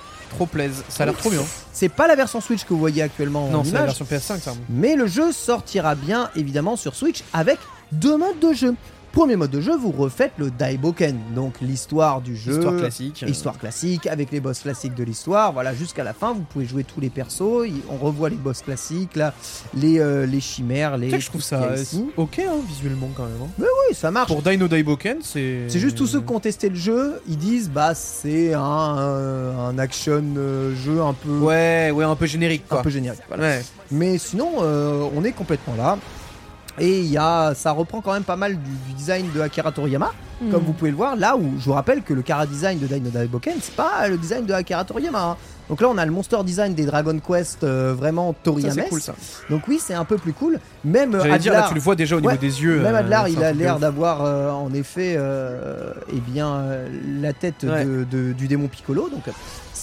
Plaise. 0.47 0.83
Ça 0.89 1.05
a 1.05 1.07
l'air 1.07 1.17
trop 1.17 1.31
bien. 1.31 1.43
C'est 1.73 1.89
pas 1.89 2.07
la 2.07 2.17
version 2.17 2.41
Switch 2.41 2.65
que 2.65 2.71
vous 2.71 2.79
voyez 2.79 3.03
actuellement 3.03 3.49
Non, 3.49 3.61
en 3.61 3.65
c'est 3.65 3.73
la 3.73 3.85
version 3.85 4.05
PS5, 4.05 4.41
ça. 4.41 4.53
Mais 4.69 4.97
le 4.97 5.07
jeu 5.07 5.33
sortira 5.33 5.95
bien 5.95 6.31
évidemment 6.37 6.77
sur 6.77 6.95
Switch 6.95 7.23
avec 7.33 7.59
deux 7.93 8.17
modes 8.17 8.39
de 8.41 8.53
jeu. 8.53 8.75
Premier 9.15 9.37
mode 9.37 9.53
de 9.53 9.61
jeu, 9.61 9.77
vous 9.77 9.93
refaites 9.93 10.33
le 10.39 10.51
Daiboken, 10.51 11.17
donc 11.37 11.61
l'histoire 11.61 12.21
du 12.21 12.35
jeu. 12.37 12.55
Histoire 12.55 12.77
classique. 12.77 13.23
euh. 13.23 13.31
Histoire 13.31 13.59
classique 13.61 14.09
avec 14.09 14.33
les 14.33 14.41
boss 14.41 14.59
classiques 14.59 14.95
de 14.97 15.05
l'histoire. 15.05 15.53
Voilà, 15.53 15.73
jusqu'à 15.73 16.03
la 16.03 16.13
fin, 16.13 16.33
vous 16.33 16.41
pouvez 16.43 16.65
jouer 16.67 16.83
tous 16.83 17.01
les 17.01 17.11
persos. 17.11 17.41
On 17.89 17.97
revoit 17.97 18.29
les 18.29 18.35
boss 18.37 18.63
classiques, 18.63 19.15
là, 19.15 19.33
les, 19.73 20.01
euh, 20.01 20.27
les 20.27 20.41
chimères, 20.41 20.97
les. 20.99 21.21
Je 21.21 21.27
trouve 21.29 21.43
ça 21.43 21.75
ok 22.17 22.41
hein, 22.41 22.55
visuellement 22.67 23.09
quand 23.17 23.23
même. 23.23 23.35
hein. 23.45 23.49
Oui, 23.89 23.95
ça 23.95 24.11
marche. 24.11 24.27
Pour 24.27 24.43
Dino 24.43 24.67
Daiboken, 24.67 25.19
c'est. 25.23 25.67
C'est 25.69 25.79
juste 25.79 25.97
tous 25.97 26.09
ceux 26.09 26.21
qui 26.21 26.33
ont 26.33 26.41
testé 26.41 26.69
le 26.69 26.75
jeu, 26.75 27.21
ils 27.29 27.39
disent 27.39 27.71
bah 27.71 27.95
c'est 27.95 28.53
un, 28.53 28.99
euh, 28.99 29.57
un 29.69 29.79
action 29.79 30.25
euh, 30.37 30.75
jeu 30.75 31.01
un 31.01 31.13
peu, 31.15 31.39
Ouais, 31.39 31.93
ouais, 31.95 32.05
un 32.05 32.17
peu 32.17 32.27
générique 32.27 32.65
un 32.69 32.83
peu 32.83 32.91
générique. 32.91 33.21
voilà. 33.29 33.45
Ouais. 33.45 33.63
Mais 33.93 34.19
sinon, 34.19 34.55
euh, 34.63 35.05
on 35.15 35.23
est 35.23 35.31
complètement 35.33 35.75
là. 35.77 35.99
Et 36.79 37.01
il 37.01 37.07
y 37.11 37.17
a, 37.19 37.55
ça 37.55 37.71
reprend 37.73 38.01
quand 38.01 38.13
même 38.13 38.25
pas 38.25 38.37
mal 38.37 38.57
du, 38.57 38.71
du 38.89 38.93
design 38.95 39.27
de 39.35 39.41
Akira 39.41 39.71
Toriyama, 39.71 40.11
comme 40.51 40.61
Hmm. 40.63 40.65
vous 40.67 40.73
pouvez 40.73 40.91
le 40.91 40.97
voir. 40.97 41.15
Là 41.15 41.37
où 41.37 41.53
je 41.59 41.65
vous 41.65 41.73
rappelle 41.73 42.03
que 42.03 42.13
le 42.13 42.23
Kara 42.23 42.47
design 42.47 42.79
de 42.81 42.87
Dino 42.87 43.11
Daiboken, 43.11 43.55
c'est 43.61 43.75
pas 43.77 44.09
le 44.09 44.19
design 44.19 44.45
de 44.45 44.53
Akira 44.53 44.85
Toriyama. 44.85 45.23
hein. 45.23 45.37
Donc 45.69 45.81
là, 45.81 45.89
on 45.89 45.97
a 45.97 46.05
le 46.05 46.11
monster 46.11 46.37
design 46.45 46.75
des 46.75 46.85
Dragon 46.85 47.19
Quest 47.27 47.63
euh, 47.65 47.95
vraiment 47.97 48.35
Toriyama. 48.43 48.75
c'est 48.83 48.89
cool 48.89 49.01
ça. 49.01 49.15
Donc 49.49 49.63
oui, 49.69 49.81
c'est 49.83 49.95
un 49.95 50.05
peu 50.05 50.17
plus 50.19 50.33
cool. 50.33 50.59
Même 50.85 51.15
euh, 51.15 51.21
J'allais 51.23 51.39
dire 51.39 51.53
là, 51.53 51.61
Adlar- 51.61 51.69
tu 51.69 51.75
le 51.75 51.81
vois 51.81 51.95
déjà 51.95 52.17
au 52.17 52.21
niveau 52.21 52.33
Ouais, 52.33 52.39
des 52.39 52.63
yeux. 52.63 52.81
même 52.83 52.95
euh, 52.95 52.99
Adlar, 52.99 53.29
il 53.29 53.43
a 53.43 53.53
l'air 53.53 53.79
d'avoir 53.79 54.25
euh, 54.25 54.51
en 54.51 54.75
effet 54.75 55.15
euh, 55.17 55.93
eh 56.13 56.19
bien, 56.21 56.49
euh, 56.57 56.89
la 57.23 57.33
tête 57.33 57.63
Ouais. 57.63 57.85
de- 57.85 58.05
de- 58.11 58.33
du 58.33 58.47
démon 58.49 58.67
Piccolo. 58.69 59.09
Donc 59.09 59.27
euh, 59.29 59.33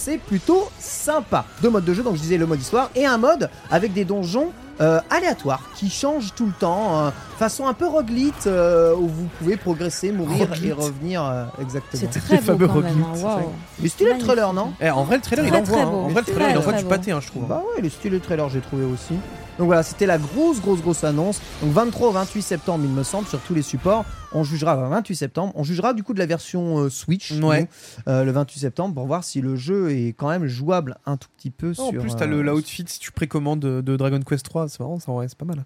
c'est 0.04 0.18
plutôt 0.18 0.68
sympa. 0.80 1.44
Deux 1.62 1.70
modes 1.70 1.84
de 1.84 1.94
jeu, 1.94 2.02
donc 2.02 2.16
je 2.16 2.20
disais 2.22 2.36
le 2.38 2.46
mode 2.46 2.60
histoire 2.60 2.90
et 2.96 3.06
un 3.06 3.18
mode 3.18 3.48
avec 3.70 3.92
des 3.92 4.04
donjons 4.04 4.48
euh, 4.80 5.00
aléatoires 5.10 5.62
qui 5.76 5.88
changent 5.90 6.32
tout 6.34 6.46
le 6.46 6.52
temps, 6.58 6.98
euh, 7.04 7.10
façon 7.38 7.66
un 7.68 7.74
peu 7.74 7.86
roguelite 7.86 8.46
euh, 8.48 8.94
où 8.96 9.06
vous 9.06 9.28
pouvez 9.38 9.56
progresser, 9.56 10.10
mourir 10.10 10.48
Roguelite. 10.48 10.64
et 10.64 10.72
revenir 10.72 11.24
euh, 11.24 11.44
exactement. 11.60 12.02
C'est 12.12 12.20
très 12.20 12.38
beau 12.38 12.42
fameux 12.42 12.66
quand 12.66 12.74
même. 12.80 13.02
roguelite, 13.04 13.24
hein. 13.24 13.42
Mais 13.80 13.88
stylé 13.88 14.14
le 14.14 14.18
trailer, 14.18 14.52
non 14.52 14.72
Eh, 14.80 14.90
en 14.90 15.04
vrai, 15.04 15.16
le 15.16 15.22
trailer, 15.22 15.44
il 15.44 15.50
Très, 15.50 15.60
envoie. 15.60 15.82
hein. 15.82 15.84
beau. 15.90 15.96
En 15.98 16.08
vrai, 16.08 16.22
le 16.26 16.32
trailer, 16.32 16.50
il 16.50 16.58
envoie 16.58 16.72
très 16.72 16.82
du 16.82 16.84
beau. 16.88 16.90
pâté, 16.90 17.12
hein, 17.12 17.20
je 17.20 17.26
trouve. 17.28 17.46
Bah 17.46 17.62
ouais, 17.76 17.82
le 17.82 17.88
style 17.90 18.18
trailer, 18.20 18.48
j'ai 18.48 18.60
trouvé 18.60 18.84
aussi. 18.84 19.14
Donc 19.62 19.68
voilà, 19.68 19.84
c'était 19.84 20.06
la 20.06 20.18
grosse, 20.18 20.60
grosse, 20.60 20.80
grosse 20.82 21.04
annonce. 21.04 21.40
Donc 21.62 21.70
23 21.70 22.08
au 22.08 22.10
28 22.10 22.42
septembre, 22.42 22.84
il 22.84 22.90
me 22.90 23.04
semble, 23.04 23.28
sur 23.28 23.38
tous 23.42 23.54
les 23.54 23.62
supports. 23.62 24.04
On 24.32 24.42
jugera 24.42 24.74
le 24.74 24.88
28 24.88 25.14
septembre. 25.14 25.52
On 25.54 25.62
jugera 25.62 25.94
du 25.94 26.02
coup 26.02 26.14
de 26.14 26.18
la 26.18 26.26
version 26.26 26.80
euh, 26.80 26.90
Switch 26.90 27.30
Ouais. 27.30 27.60
nous, 27.60 27.68
euh, 28.12 28.24
le 28.24 28.32
28 28.32 28.58
septembre 28.58 28.92
pour 28.96 29.06
voir 29.06 29.22
si 29.22 29.40
le 29.40 29.54
jeu 29.54 29.92
est 29.92 30.14
quand 30.14 30.28
même 30.30 30.46
jouable 30.48 30.96
un 31.06 31.16
tout 31.16 31.28
petit 31.36 31.50
peu 31.52 31.74
Oh, 31.78 31.82
en 31.82 31.90
sur. 31.90 32.00
plus, 32.00 32.16
t'as 32.16 32.24
euh, 32.24 32.26
le 32.26 32.42
l'outfit 32.42 32.82
si 32.88 32.98
tu 32.98 33.12
précommandes 33.12 33.60
de, 33.60 33.80
de 33.82 33.96
Dragon 33.96 34.18
Quest 34.18 34.44
3. 34.44 34.68
C'est 34.68 34.80
marrant, 34.80 34.98
ça, 34.98 35.12
ouais, 35.12 35.28
c'est 35.28 35.38
pas 35.38 35.44
mal. 35.44 35.64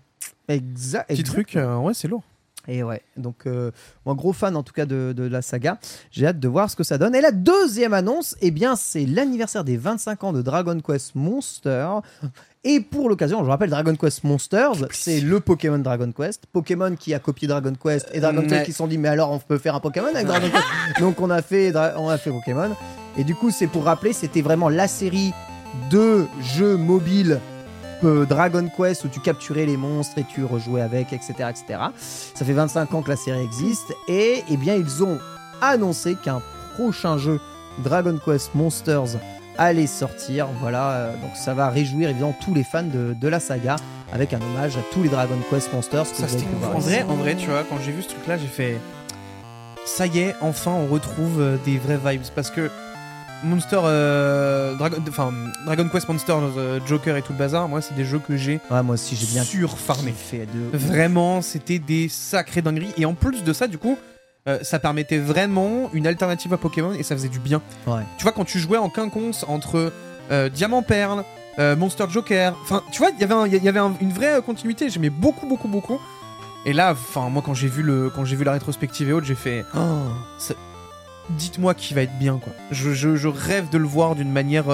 Exact. 0.49 1.09
Petit 1.09 1.21
exact. 1.23 1.33
truc, 1.33 1.57
euh, 1.57 1.79
ouais, 1.79 1.95
c'est 1.95 2.07
lourd. 2.09 2.23
Et 2.69 2.83
ouais, 2.83 3.01
donc 3.17 3.47
euh, 3.47 3.71
moi 4.05 4.17
gros 4.17 4.33
fan 4.33 4.57
en 4.57 4.65
tout 4.65 4.73
cas 4.73 4.87
de, 4.87 5.15
de 5.17 5.23
la 5.23 5.41
saga. 5.41 5.79
J'ai 6.11 6.27
hâte 6.27 6.41
de 6.41 6.49
voir 6.49 6.69
ce 6.69 6.75
que 6.75 6.83
ça 6.83 6.99
donne. 6.99 7.15
Et 7.15 7.21
la 7.21 7.31
deuxième 7.31 7.95
annonce, 7.95 8.35
eh 8.41 8.51
bien 8.51 8.75
c'est 8.75 9.07
l'anniversaire 9.07 9.63
des 9.63 9.77
25 9.77 10.25
ans 10.25 10.33
de 10.33 10.43
Dragon 10.43 10.77
Quest 10.81 11.15
Monster. 11.15 11.87
Et 12.69 12.81
pour 12.81 13.09
l'occasion, 13.09 13.45
je 13.45 13.49
rappelle 13.49 13.71
Dragon 13.71 13.95
Quest 13.95 14.25
Monsters, 14.25 14.89
c'est 14.91 15.21
le 15.21 15.39
Pokémon 15.39 15.79
Dragon 15.79 16.11
Quest. 16.11 16.47
Pokémon 16.53 16.97
qui 16.97 17.15
a 17.15 17.21
copié 17.21 17.47
Dragon 17.47 17.73
Quest 17.81 18.09
et 18.13 18.19
Dragon 18.19 18.41
Ouais. 18.41 18.49
Quest 18.49 18.65
qui 18.65 18.73
se 18.73 18.79
sont 18.79 18.89
dit 18.89 18.99
mais 18.99 19.07
alors 19.07 19.31
on 19.31 19.39
peut 19.39 19.57
faire 19.57 19.77
un 19.77 19.81
Pokémon 19.81 20.09
avec 20.13 20.27
Dragon 20.27 20.49
Quest. 20.51 20.65
Donc 21.01 21.21
on 21.21 21.31
a 21.31 21.43
fait 21.43 21.73
on 21.97 22.09
a 22.09 22.19
fait 22.19 22.31
Pokémon. 22.31 22.71
Et 23.17 23.23
du 23.23 23.37
coup 23.37 23.53
c'est 23.53 23.69
pour 23.69 23.85
rappeler, 23.85 24.13
c'était 24.13 24.43
vraiment 24.43 24.69
la 24.69 24.89
série 24.89 25.33
de 25.93 26.25
jeux 26.57 26.77
mobiles 26.77 27.39
euh, 28.03 28.27
Dragon 28.27 28.69
Quest 28.77 29.05
où 29.05 29.09
tu 29.09 29.21
capturais 29.21 29.65
les 29.65 29.77
monstres 29.77 30.19
et 30.19 30.25
tu 30.25 30.45
rejouais 30.45 30.83
avec, 30.83 31.13
etc., 31.13 31.35
etc. 31.49 31.79
Ça 32.35 32.45
fait 32.45 32.53
25 32.53 32.95
ans 32.95 33.03
que 33.03 33.11
la 33.11 33.17
série 33.17 33.45
existe 33.45 33.95
et 34.09 34.43
eh 34.51 34.57
bien 34.57 34.75
ils 34.75 35.05
ont 35.05 35.21
annoncé 35.61 36.17
qu'un 36.17 36.43
prochain 36.75 37.17
jeu 37.17 37.39
Dragon 37.85 38.19
Quest 38.25 38.57
Monsters 38.57 39.19
allait 39.59 39.87
sortir. 39.87 40.47
Voilà, 40.61 40.91
euh, 40.93 41.13
donc 41.23 41.31
ça 41.35 41.55
va 41.55 41.69
réjouir 41.71 42.09
évidemment 42.11 42.35
tous 42.45 42.55
les 42.55 42.65
fans 42.65 42.83
de, 42.83 43.15
de 43.19 43.29
la 43.29 43.41
saga 43.41 43.77
avec 44.13 44.33
un 44.33 44.41
hommage 44.41 44.77
à 44.77 44.81
tous 44.93 45.03
les 45.03 45.09
Dragon 45.09 45.37
Quest 45.51 45.73
Monsters 45.73 46.05
que 46.11 46.17
Ça, 46.17 46.27
En 46.75 46.79
vrai, 46.79 47.03
en 47.09 47.15
vrai, 47.17 47.35
tu 47.35 47.49
vois, 47.49 47.65
quand 47.69 47.79
j'ai 47.85 47.93
vu 47.93 48.03
ce 48.03 48.09
truc-là, 48.09 48.39
j'ai 48.39 48.47
fait. 48.47 48.79
Ça 49.85 50.07
y 50.07 50.19
est, 50.19 50.35
enfin, 50.41 50.73
on 50.73 50.87
retrouve 50.87 51.41
euh, 51.41 51.57
des 51.65 51.79
vraies 51.79 51.99
vibes. 52.05 52.23
Parce 52.35 52.51
que 52.51 52.71
Monster. 53.45 53.81
euh, 53.85 54.75
Dragon, 54.77 54.97
enfin, 55.09 55.33
Dragon 55.65 55.89
Quest 55.91 56.09
Monster, 56.09 56.35
euh, 56.57 56.81
Joker 56.87 57.17
et 57.17 57.23
tout 57.23 57.33
le 57.33 57.39
bazar, 57.39 57.69
moi, 57.69 57.81
c'est 57.81 57.95
des 57.95 58.05
jeux 58.05 58.19
que 58.19 58.37
j'ai 58.37 58.61
Ouais, 58.71 58.83
moi 58.83 58.95
aussi 58.95 59.15
j'ai 59.15 59.27
bien 59.27 59.45
surfarmé. 59.45 60.13
fait 60.13 60.47
de 60.47 60.77
Vraiment, 60.77 61.43
c'était 61.43 61.79
des 61.79 62.09
sacrées 62.09 62.63
dingueries. 62.63 62.93
Et 62.97 63.05
en 63.05 63.15
plus 63.15 63.45
de 63.45 63.53
ça, 63.53 63.67
du 63.69 63.79
coup, 63.79 63.97
euh, 64.49 64.59
ça 64.63 64.79
permettait 64.79 65.19
vraiment 65.19 65.91
une 65.93 66.07
alternative 66.07 66.53
à 66.53 66.57
Pokémon 66.57 66.93
et 66.93 67.03
ça 67.03 67.15
faisait 67.17 67.29
du 67.29 67.39
bien. 67.41 67.61
Ouais. 67.87 68.03
Tu 68.19 68.23
vois, 68.23 68.33
quand 68.33 68.45
tu 68.45 68.59
jouais 68.59 68.79
en 68.79 68.89
quinconce 68.89 69.45
entre 69.49 69.93
euh, 70.31 70.49
Diamant 70.49 70.83
Perle, 70.83 71.25
euh, 71.59 71.75
Monster 71.77 72.05
Joker, 72.09 72.55
enfin, 72.63 72.83
tu 72.93 72.99
vois, 72.99 73.11
il 73.17 73.21
y 73.21 73.25
avait 73.25 73.35
un- 73.35 73.47
il 73.47 73.63
y 73.65 73.69
avait 73.69 73.79
un- 73.79 73.95
une 74.01 74.13
vraie 74.13 74.41
continuité. 74.45 74.89
J'aimais 74.91 75.11
beaucoup, 75.11 75.47
beaucoup, 75.47 75.69
beaucoup. 75.69 76.01
Et 76.65 76.73
là, 76.73 76.93
enfin, 76.93 77.29
moi, 77.29 77.43
quand 77.47 77.55
j'ai 77.55 77.69
vu 77.69 77.83
le, 77.83 78.11
quand 78.11 78.25
j'ai 78.25 78.37
vu 78.37 78.45
la 78.45 78.53
rétrospective 78.53 79.09
et 79.09 79.13
autres, 79.13 79.27
j'ai 79.27 79.35
fait. 79.37 79.65
Oh, 79.75 79.79
ça- 80.39 80.55
Dites-moi 81.31 81.75
qui 81.75 81.93
va 81.95 82.03
être 82.03 82.17
bien, 82.19 82.39
quoi. 82.39 82.53
Je, 82.71 82.93
je- 82.93 83.17
je 83.17 83.27
rêve 83.29 83.69
de 83.71 83.79
le 83.79 83.87
voir 83.87 84.15
d'une 84.15 84.31
manière. 84.31 84.67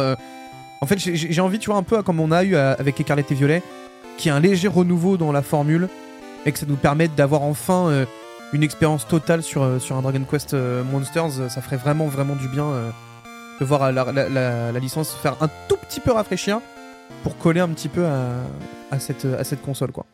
En 0.82 0.86
fait, 0.86 0.98
j'ai 0.98 1.40
envie, 1.40 1.58
tu 1.58 1.70
vois, 1.70 1.78
un 1.78 1.82
peu 1.82 2.02
comme 2.02 2.20
on 2.20 2.30
a 2.32 2.44
eu 2.44 2.56
avec 2.56 3.00
Écarlate 3.00 3.30
et 3.30 3.34
Violet, 3.34 3.62
qui 4.18 4.28
est 4.28 4.32
un 4.32 4.40
léger 4.40 4.68
renouveau 4.68 5.16
dans 5.16 5.32
la 5.32 5.40
formule 5.42 5.88
et 6.44 6.52
que 6.52 6.58
ça 6.58 6.66
nous 6.68 6.76
permette 6.76 7.14
d'avoir 7.14 7.42
enfin 7.42 8.04
une 8.52 8.62
expérience 8.62 9.06
totale 9.06 9.42
sur, 9.42 9.62
euh, 9.62 9.78
sur 9.78 9.96
un 9.96 10.02
Dragon 10.02 10.24
Quest 10.30 10.54
euh, 10.54 10.82
Monsters, 10.84 11.40
euh, 11.40 11.48
ça 11.48 11.60
ferait 11.62 11.76
vraiment 11.76 12.06
vraiment 12.06 12.36
du 12.36 12.48
bien 12.48 12.66
de 13.60 13.64
voir 13.64 13.92
la, 13.92 14.12
la- 14.12 14.28
la- 14.28 14.72
licence 14.80 15.12
faire 15.14 15.36
un 15.40 15.48
tout 15.68 15.76
petit 15.76 16.00
peu 16.00 16.10
rafraîchir 16.12 16.60
pour 17.22 17.36
coller 17.38 17.60
un 17.60 17.68
petit 17.68 17.88
peu 17.88 18.04
à, 18.06 18.30
à 18.90 18.98
cette, 18.98 19.24
à 19.24 19.44
cette 19.44 19.62
console 19.62 19.92
quoi. 19.92 20.04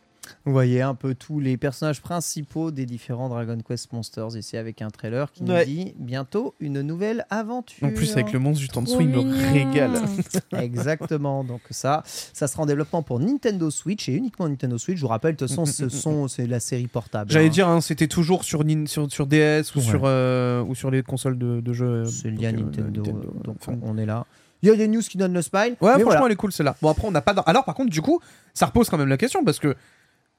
Vous 0.49 0.55
voyez 0.55 0.80
un 0.80 0.94
peu 0.94 1.14
tous 1.14 1.40
les 1.40 1.59
personnages 1.59 2.01
principaux 2.01 2.70
des 2.70 2.86
différents 2.86 3.28
Dragon 3.28 3.59
Quest 3.66 3.92
Monsters 3.92 4.34
ici 4.34 4.57
avec 4.57 4.80
un 4.80 4.88
trailer 4.88 5.30
qui 5.30 5.42
Ouais. 5.42 5.66
nous 5.66 5.72
dit 5.74 5.94
bientôt 5.99 6.55
une 6.59 6.80
nouvelle 6.80 7.26
aventure. 7.28 7.86
En 7.86 7.90
plus 7.90 8.12
avec 8.12 8.32
le 8.32 8.38
monstre 8.38 8.62
juste 8.62 8.74
en 8.78 8.80
dessous, 8.80 8.94
Trop 8.94 9.03
il 9.03 9.09
me 9.11 9.53
régale. 9.53 10.01
Exactement. 10.59 11.44
Donc 11.44 11.61
ça, 11.70 12.03
ça 12.07 12.46
sera 12.49 12.62
en 12.62 12.66
développement 12.66 13.03
pour 13.03 13.20
Nintendo 13.20 13.70
Switch 13.70 14.09
et 14.09 14.14
uniquement 14.14 14.49
Nintendo 14.49 14.78
Switch. 14.78 14.96
Je 14.96 15.03
vous 15.03 15.09
rappelle, 15.09 15.34
de 15.34 15.38
toute 15.40 15.49
façon, 15.49 15.66
ce 15.66 15.90
sont 15.90 16.28
c'est 16.28 16.46
la 16.46 16.61
série 16.61 16.86
portable. 16.86 17.30
J'allais 17.30 17.46
hein. 17.46 17.51
dire, 17.51 17.68
hein, 17.68 17.80
c'était 17.82 18.09
toujours 18.09 18.44
sur, 18.44 18.64
Nin- 18.64 18.86
sur, 18.86 19.11
sur 19.12 19.26
DS 19.26 19.74
ou, 19.74 19.80
Ouais. 19.80 19.84
sur, 19.84 20.01
euh, 20.05 20.62
ou 20.64 20.74
sur 20.74 20.90
les 20.90 21.03
consoles 21.03 21.36
de, 21.36 21.61
de 21.61 21.72
jeux. 21.74 22.07
c'est 22.07 22.30
donc, 22.30 22.40
lié 22.40 22.46
à 22.46 22.51
euh, 22.51 22.53
Nintendo, 22.53 23.03
Nintendo, 23.03 23.34
donc 23.44 23.57
enfin. 23.61 23.78
on 23.82 23.99
est 23.99 24.07
là. 24.07 24.24
Il 24.62 24.68
y 24.68 24.72
a 24.72 24.76
des 24.76 24.88
news 24.88 25.03
qui 25.03 25.18
donnent 25.18 25.34
le 25.34 25.42
smile. 25.42 25.62
Ouais, 25.62 25.76
mais 25.80 25.88
franchement, 25.90 26.05
voilà. 26.07 26.26
elle 26.26 26.32
est 26.32 26.36
cool 26.36 26.51
celle-là. 26.53 26.74
Bon, 26.82 26.88
après, 26.88 27.07
on 27.07 27.12
n'a 27.12 27.20
pas. 27.20 27.32
Alors, 27.46 27.64
par 27.64 27.74
contre, 27.76 27.90
du 27.90 28.01
coup, 28.03 28.20
ça 28.55 28.66
repose 28.66 28.88
quand 28.90 28.99
même 28.99 29.09
la 29.09 29.16
question 29.16 29.44
parce 29.44 29.61
que 29.61 29.76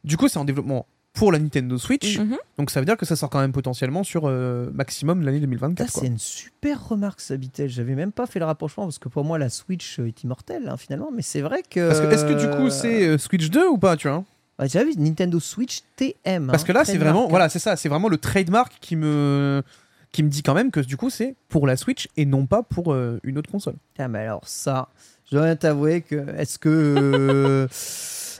du 0.03 0.17
coup, 0.17 0.27
c'est 0.27 0.39
en 0.39 0.45
développement 0.45 0.85
pour 1.13 1.31
la 1.31 1.39
Nintendo 1.39 1.77
Switch. 1.77 2.19
Mhm. 2.19 2.37
Donc, 2.57 2.69
ça 2.69 2.79
veut 2.79 2.85
dire 2.85 2.97
que 2.97 3.05
ça 3.05 3.15
sort 3.15 3.29
quand 3.29 3.39
même 3.39 3.51
potentiellement 3.51 4.03
sur 4.03 4.23
euh, 4.25 4.69
maximum 4.73 5.21
l'année 5.23 5.39
Ça, 5.39 5.45
2024. 5.45 5.91
quoi. 5.91 6.01
c'est 6.01 6.07
une 6.07 6.17
super 6.17 6.87
remarque, 6.87 7.19
Sabitel. 7.19 7.69
J'avais 7.69 7.95
même 7.95 8.11
pas 8.11 8.25
fait 8.25 8.39
le 8.39 8.45
rapprochement 8.45 8.83
parce 8.85 8.99
que 8.99 9.09
pour 9.09 9.23
moi, 9.23 9.37
la 9.37 9.49
Switch 9.49 9.99
est 9.99 10.23
immortelle 10.23 10.69
hein, 10.69 10.77
finalement. 10.77 11.09
Mais 11.13 11.21
c'est 11.21 11.41
vrai 11.41 11.63
que. 11.67 11.87
Parce 11.87 11.99
que, 11.99 12.07
est-ce 12.07 12.25
que 12.25 12.39
du 12.39 12.49
coup, 12.57 12.69
c'est 12.69 13.07
euh, 13.07 13.17
Switch 13.17 13.49
2 13.49 13.67
ou 13.67 13.77
pas, 13.77 13.97
tu 13.97 14.07
vois? 14.07 14.23
Tu 14.69 14.77
as 14.77 14.83
vu 14.83 14.91
Nintendo 14.97 15.39
Switch 15.39 15.81
TM. 15.95 16.47
Parce 16.47 16.63
hein, 16.63 16.65
que 16.65 16.71
là, 16.73 16.85
c'est 16.85 16.97
vraiment. 16.97 17.27
Voilà, 17.27 17.49
c'est 17.49 17.59
ça. 17.59 17.75
C'est 17.75 17.89
vraiment 17.89 18.09
le 18.09 18.17
trademark 18.17 18.73
qui 18.81 18.95
me 18.95 19.63
qui 20.11 20.23
me 20.23 20.29
dit 20.29 20.43
quand 20.43 20.53
même 20.53 20.71
que 20.71 20.79
du 20.79 20.97
coup, 20.97 21.09
c'est 21.09 21.35
pour 21.49 21.67
la 21.67 21.77
Switch 21.77 22.07
et 22.17 22.25
non 22.25 22.45
pas 22.45 22.63
pour 22.63 22.93
euh, 22.93 23.19
une 23.23 23.37
autre 23.37 23.49
console. 23.49 23.75
Ah, 23.97 24.07
mais 24.07 24.19
alors 24.19 24.47
ça, 24.47 24.89
je 25.29 25.35
dois 25.35 25.45
bien 25.45 25.55
t'avouer 25.55 26.01
que 26.01 26.35
est-ce 26.37 26.57
que 26.57 26.69
euh, 26.69 27.67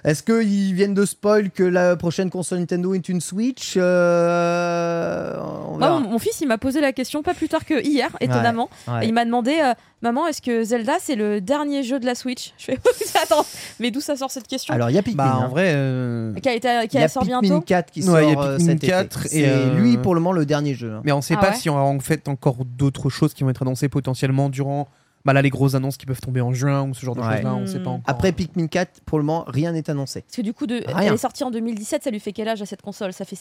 est-ce 0.03 0.23
que 0.23 0.43
ils 0.43 0.73
viennent 0.73 0.93
de 0.93 1.05
spoil 1.05 1.49
que 1.51 1.63
la 1.63 1.95
prochaine 1.95 2.29
console 2.29 2.59
Nintendo 2.59 2.93
est 2.93 3.09
une 3.09 3.21
Switch 3.21 3.75
Euh, 3.77 5.35
on 5.67 5.77
Moi, 5.77 5.87
verra. 5.87 5.99
mon, 5.99 6.09
mon 6.11 6.19
fils, 6.19 6.39
il 6.41 6.47
m'a 6.47 6.57
posé 6.57 6.81
la 6.81 6.93
question 6.93 7.21
pas 7.23 7.33
plus 7.33 7.47
tard 7.49 7.65
que 7.65 7.81
hier, 7.83 8.09
étonnamment. 8.21 8.69
Ouais. 8.87 9.05
Et 9.05 9.07
il 9.07 9.13
m'a 9.13 9.25
demandé 9.25 9.57
euh, 9.61 9.73
Maman, 10.01 10.27
est-ce 10.27 10.41
que 10.41 10.63
Zelda, 10.63 10.93
c'est 10.99 11.15
le 11.15 11.41
dernier 11.41 11.83
jeu 11.83 11.99
de 11.99 12.05
la 12.05 12.15
Switch? 12.15 12.53
Je 12.57 12.65
fais 12.65 12.79
Attends, 13.23 13.45
mais 13.79 13.91
d'où 13.91 13.99
ça 13.99 14.15
sort 14.15 14.31
cette 14.31 14.47
question? 14.47 14.73
Alors 14.73 14.89
il 14.89 14.93
y 14.93 14.97
a 14.97 15.01
Pikmin. 15.03 15.23
Bah, 15.25 15.37
hein. 15.41 15.45
en 15.45 15.49
vrai. 15.49 15.73
euh, 15.75 16.33
Qui 16.35 16.47
a, 16.49 16.53
été, 16.53 16.69
qui 16.87 16.95
il 16.97 17.01
y 17.01 17.03
a 17.03 17.07
sort 17.09 17.23
Pikmin 17.23 17.41
bientôt 17.41 17.61
4 17.61 17.91
qui 17.91 17.99
Ouais, 18.01 18.05
sort 18.05 18.19
il 18.21 18.29
y 18.29 18.31
a 18.31 18.35
Pikmin 18.35 18.59
cet 18.59 18.75
été. 18.77 18.87
4 18.87 19.25
et, 19.25 19.29
C'est 19.29 19.49
euh, 19.49 19.73
lui 19.75 19.97
pour 19.97 20.15
le 20.15 20.21
moment 20.21 20.31
le 20.31 20.45
dernier 20.45 20.73
jeu. 20.73 20.93
hein. 20.93 21.01
Mais 21.03 21.11
on 21.11 21.21
sait 21.21 21.35
Ah 21.37 21.41
pas 21.41 21.49
ouais 21.49 21.55
si 21.55 21.69
on 21.69 21.73
aura 21.75 21.83
en 21.83 21.99
fait 21.99 22.27
encore 22.29 22.63
d'autres 22.65 23.09
choses 23.09 23.33
qui 23.33 23.43
vont 23.43 23.49
être 23.49 23.61
annoncées 23.63 23.89
potentiellement 23.89 24.49
durant 24.49 24.87
bah 25.25 25.33
là, 25.33 25.41
les 25.41 25.49
grosses 25.49 25.75
annonces 25.75 25.97
qui 25.97 26.05
peuvent 26.05 26.21
tomber 26.21 26.41
en 26.41 26.53
juin 26.53 26.87
ou 26.89 26.93
ce 26.93 27.05
genre 27.05 27.15
de 27.15 27.21
Ouais. 27.21 27.35
choses-là, 27.35 27.55
on 27.55 27.65
sait 27.65 27.79
pas 27.79 27.89
Hmm. 27.89 27.93
encore. 27.93 28.03
Après 28.07 28.31
Pikmin 28.31 28.67
4, 28.67 29.01
pour 29.05 29.17
le 29.19 29.23
moment 29.25 29.43
rien 29.47 29.71
n'est 29.73 29.89
annoncé. 29.89 30.21
Parce 30.21 30.37
que 30.37 30.41
du 30.41 30.53
coup, 30.53 30.65
de, 30.67 30.83
Rien. 30.87 31.07
elle 31.07 31.13
est 31.13 31.17
sortie 31.17 31.43
en 31.43 31.51
2017, 31.51 32.03
ça 32.03 32.09
lui 32.11 32.19
fait 32.19 32.31
quel 32.33 32.47
âge 32.47 32.61
à 32.61 32.65
cette 32.65 32.81
console? 32.81 33.11
Ça 33.13 33.25
fait, 33.25 33.37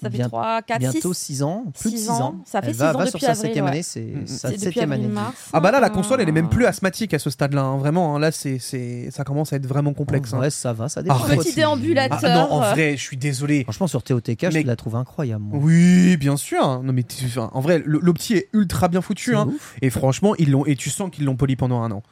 ça 0.00 0.10
fait 0.10 0.16
Bien- 0.18 0.28
3, 0.28 0.62
4, 0.62 0.78
Bientôt 0.78 1.14
6 1.14 1.24
6 1.36 1.42
ans, 1.42 1.64
plus 1.80 1.90
de 1.92 1.96
Six 1.96 2.02
6 2.04 2.10
ans. 2.10 2.20
ans. 2.22 2.34
Ça 2.44 2.60
fait 2.60 2.68
Elle 2.68 2.74
six 2.74 2.78
va, 2.80 2.90
ans 2.94 2.98
va 2.98 3.04
depuis 3.06 3.10
sur 3.12 3.20
sa 3.20 3.26
avril, 3.32 3.42
septième 3.42 3.64
ouais. 3.64 3.70
année, 3.70 3.82
c'est 3.82 4.00
Mm, 4.00 4.26
sa 4.26 4.36
C'est 4.48 4.48
depuis 4.54 4.64
septième 4.64 4.92
année. 4.92 5.02
avril-mars. 5.04 5.48
Ah 5.52 5.60
bah 5.60 5.70
là, 5.70 5.80
la 5.80 5.90
console, 5.90 6.20
elle 6.20 6.28
est 6.28 6.32
même 6.32 6.48
plus 6.50 6.66
asthmatique 6.66 7.14
à 7.14 7.18
ce 7.18 7.30
stade-là, 7.30 7.62
hein, 7.62 7.76
vraiment. 7.78 8.14
hein. 8.14 8.18
là, 8.18 8.30
c'est, 8.32 8.58
c'est, 8.58 9.10
ça 9.10 9.24
commence 9.24 9.52
à 9.52 9.56
être 9.56 9.66
vraiment 9.66 9.94
complexe. 9.94 10.32
En 10.32 10.36
hein. 10.36 10.38
vrai, 10.40 10.50
ça 10.50 10.72
va, 10.72 10.88
ça 10.88 11.02
dépend. 11.02 11.14
Arrête. 11.14 11.38
Petit 11.40 11.54
déambulateur. 11.54 12.18
Ah, 12.22 12.34
non, 12.34 12.52
en 12.52 12.60
vrai, 12.60 12.96
je 12.96 13.02
suis 13.02 13.16
désolé. 13.16 13.62
Franchement, 13.64 13.86
sur 13.86 14.02
TOTK, 14.02 14.46
je 14.50 14.54
Mais- 14.58 14.62
la 14.62 14.76
trouve 14.76 14.96
incroyable. 14.96 15.44
moi. 15.44 15.58
Oui, 15.62 16.16
bien 16.18 16.36
sûr. 16.36 16.82
Non 16.82 16.92
mais 16.92 17.02
tu- 17.02 17.24
enfin, 17.24 17.50
en 17.54 17.60
vrai, 17.60 17.82
le- 17.84 17.98
l'opti 18.02 18.34
est 18.34 18.48
ultra 18.52 18.88
bien 18.88 19.00
foutu. 19.00 19.34
Hein. 19.34 19.46
ouf. 19.48 19.76
Et 19.82 19.90
franchement, 19.90 20.34
ils 20.36 20.50
l'ont 20.50 20.66
et 20.66 20.76
tu 20.76 20.90
sens 20.90 21.10
qu'ils 21.10 21.24
l'ont 21.24 21.36
poli 21.36 21.56
pendant 21.56 21.82
un 21.82 21.90
an. 21.90 22.02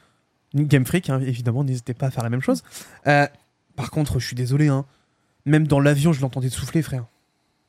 Game 0.55 0.87
Freak, 0.87 1.11
hein, 1.11 1.20
évidemment, 1.20 1.64
n'hésitez 1.64 1.95
pas 1.95 2.07
à 2.07 2.11
faire 2.11 2.22
la 2.24 2.30
même 2.30 2.41
chose. 2.41 2.62
Euh, 3.07 3.26
par 3.76 3.91
contre, 3.91 4.18
je 4.20 4.26
suis 4.26 4.37
désolé. 4.37 4.68
Hein. 4.68 4.85
Même 5.47 5.66
dans 5.66 5.80
l'avion, 5.80 6.12
je 6.12 6.20
l'entendais 6.20 6.49
souffler, 6.49 6.80
frère. 6.80 7.05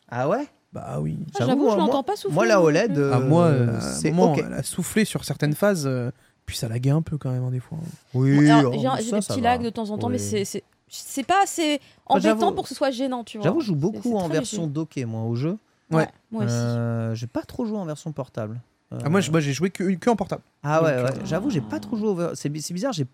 Ah 0.10 0.30
ouais? 0.30 0.48
Bah 0.74 0.98
oui. 1.00 1.18
Ah, 1.36 1.46
J'avoue, 1.46 1.70
je 1.70 1.76
moi- 1.76 1.78
l'entends 1.78 2.04
pas 2.04 2.16
souffler. 2.16 2.34
Moi, 2.36 2.46
la 2.46 2.62
OLED, 2.62 2.94
plus. 2.94 3.02
euh, 3.02 3.12
Ah, 3.14 3.20
moi, 3.20 3.46
euh, 3.46 3.80
c'est 3.80 4.12
moment, 4.12 4.34
ok. 4.34 4.44
elle 4.46 4.54
a 4.54 4.64
soufflé 4.64 5.06
sur 5.06 5.24
certaines 5.24 5.54
phases. 5.56 5.86
euh, 5.88 6.12
puis 6.46 6.56
ça 6.58 6.68
laguait 6.68 6.92
un 6.92 7.02
peu 7.02 7.18
quand 7.18 7.32
même, 7.32 7.44
hein, 7.44 7.50
des 7.52 7.60
fois. 7.60 7.78
Oui, 8.14 8.50
Alors, 8.52 8.74
oh, 8.76 8.78
J'ai 8.80 8.86
un- 8.88 8.96
j'ai 8.98 9.12
des 9.12 9.18
petits 9.20 9.42
lags 9.42 9.64
de 9.64 9.70
temps 9.72 9.90
en 9.90 9.98
temps, 9.98 10.10
mais 10.10 10.20
Oui. 10.22 10.24
c'est- 10.24 10.46
c'est 10.46 10.64
c'est 10.88 11.26
pas 11.26 11.42
assez 11.44 11.80
Moi, 12.10 12.20
j'avoue- 12.20 12.36
embêtant 12.42 12.54
pour 12.54 12.64
que 12.66 12.70
ce 12.70 12.76
soit 12.76 12.92
gênant, 12.92 13.24
tu 13.24 13.38
vois. 13.40 13.46
J'avoue, 13.46 13.60
je 13.62 13.66
joue 13.68 13.74
C'est- 13.74 13.80
beaucoup 13.80 14.10
c'est 14.10 14.14
en 14.16 14.26
très 14.30 14.38
version 14.38 14.62
léger. 14.64 14.74
dockée, 14.74 15.06
moi, 15.06 15.24
au 15.24 15.34
jeu. 15.36 15.58
Ouais, 15.92 16.08
moi 16.32 16.44
aussi. 16.46 16.54
Euh, 16.54 17.16
j'ai 17.16 17.26
pas 17.28 17.42
trop 17.42 17.66
joué 17.66 17.78
en 17.78 17.86
version 17.86 18.12
portable. 18.12 18.62
Euh, 18.94 19.00
Ah, 19.04 19.10
moi, 19.10 19.20
j'ai 19.20 19.52
joué 19.52 19.72
que, 19.72 19.84
que 19.96 20.10
en 20.12 20.16
portable. 20.16 20.44
Ah 20.62 20.82
ouais, 20.84 20.90
ouais. 20.90 20.96
euh, 20.98 21.08
j'avoue, 21.26 21.50
j'ai 21.50 21.62
pas 21.62 21.80
trop 21.80 21.98
joué. 21.98 22.08
au 22.08 22.36
C'est 22.36 22.50
bi- 22.50 22.62
c'est 22.62 22.74
bizarre, 22.74 22.94
j'ai 22.94 23.06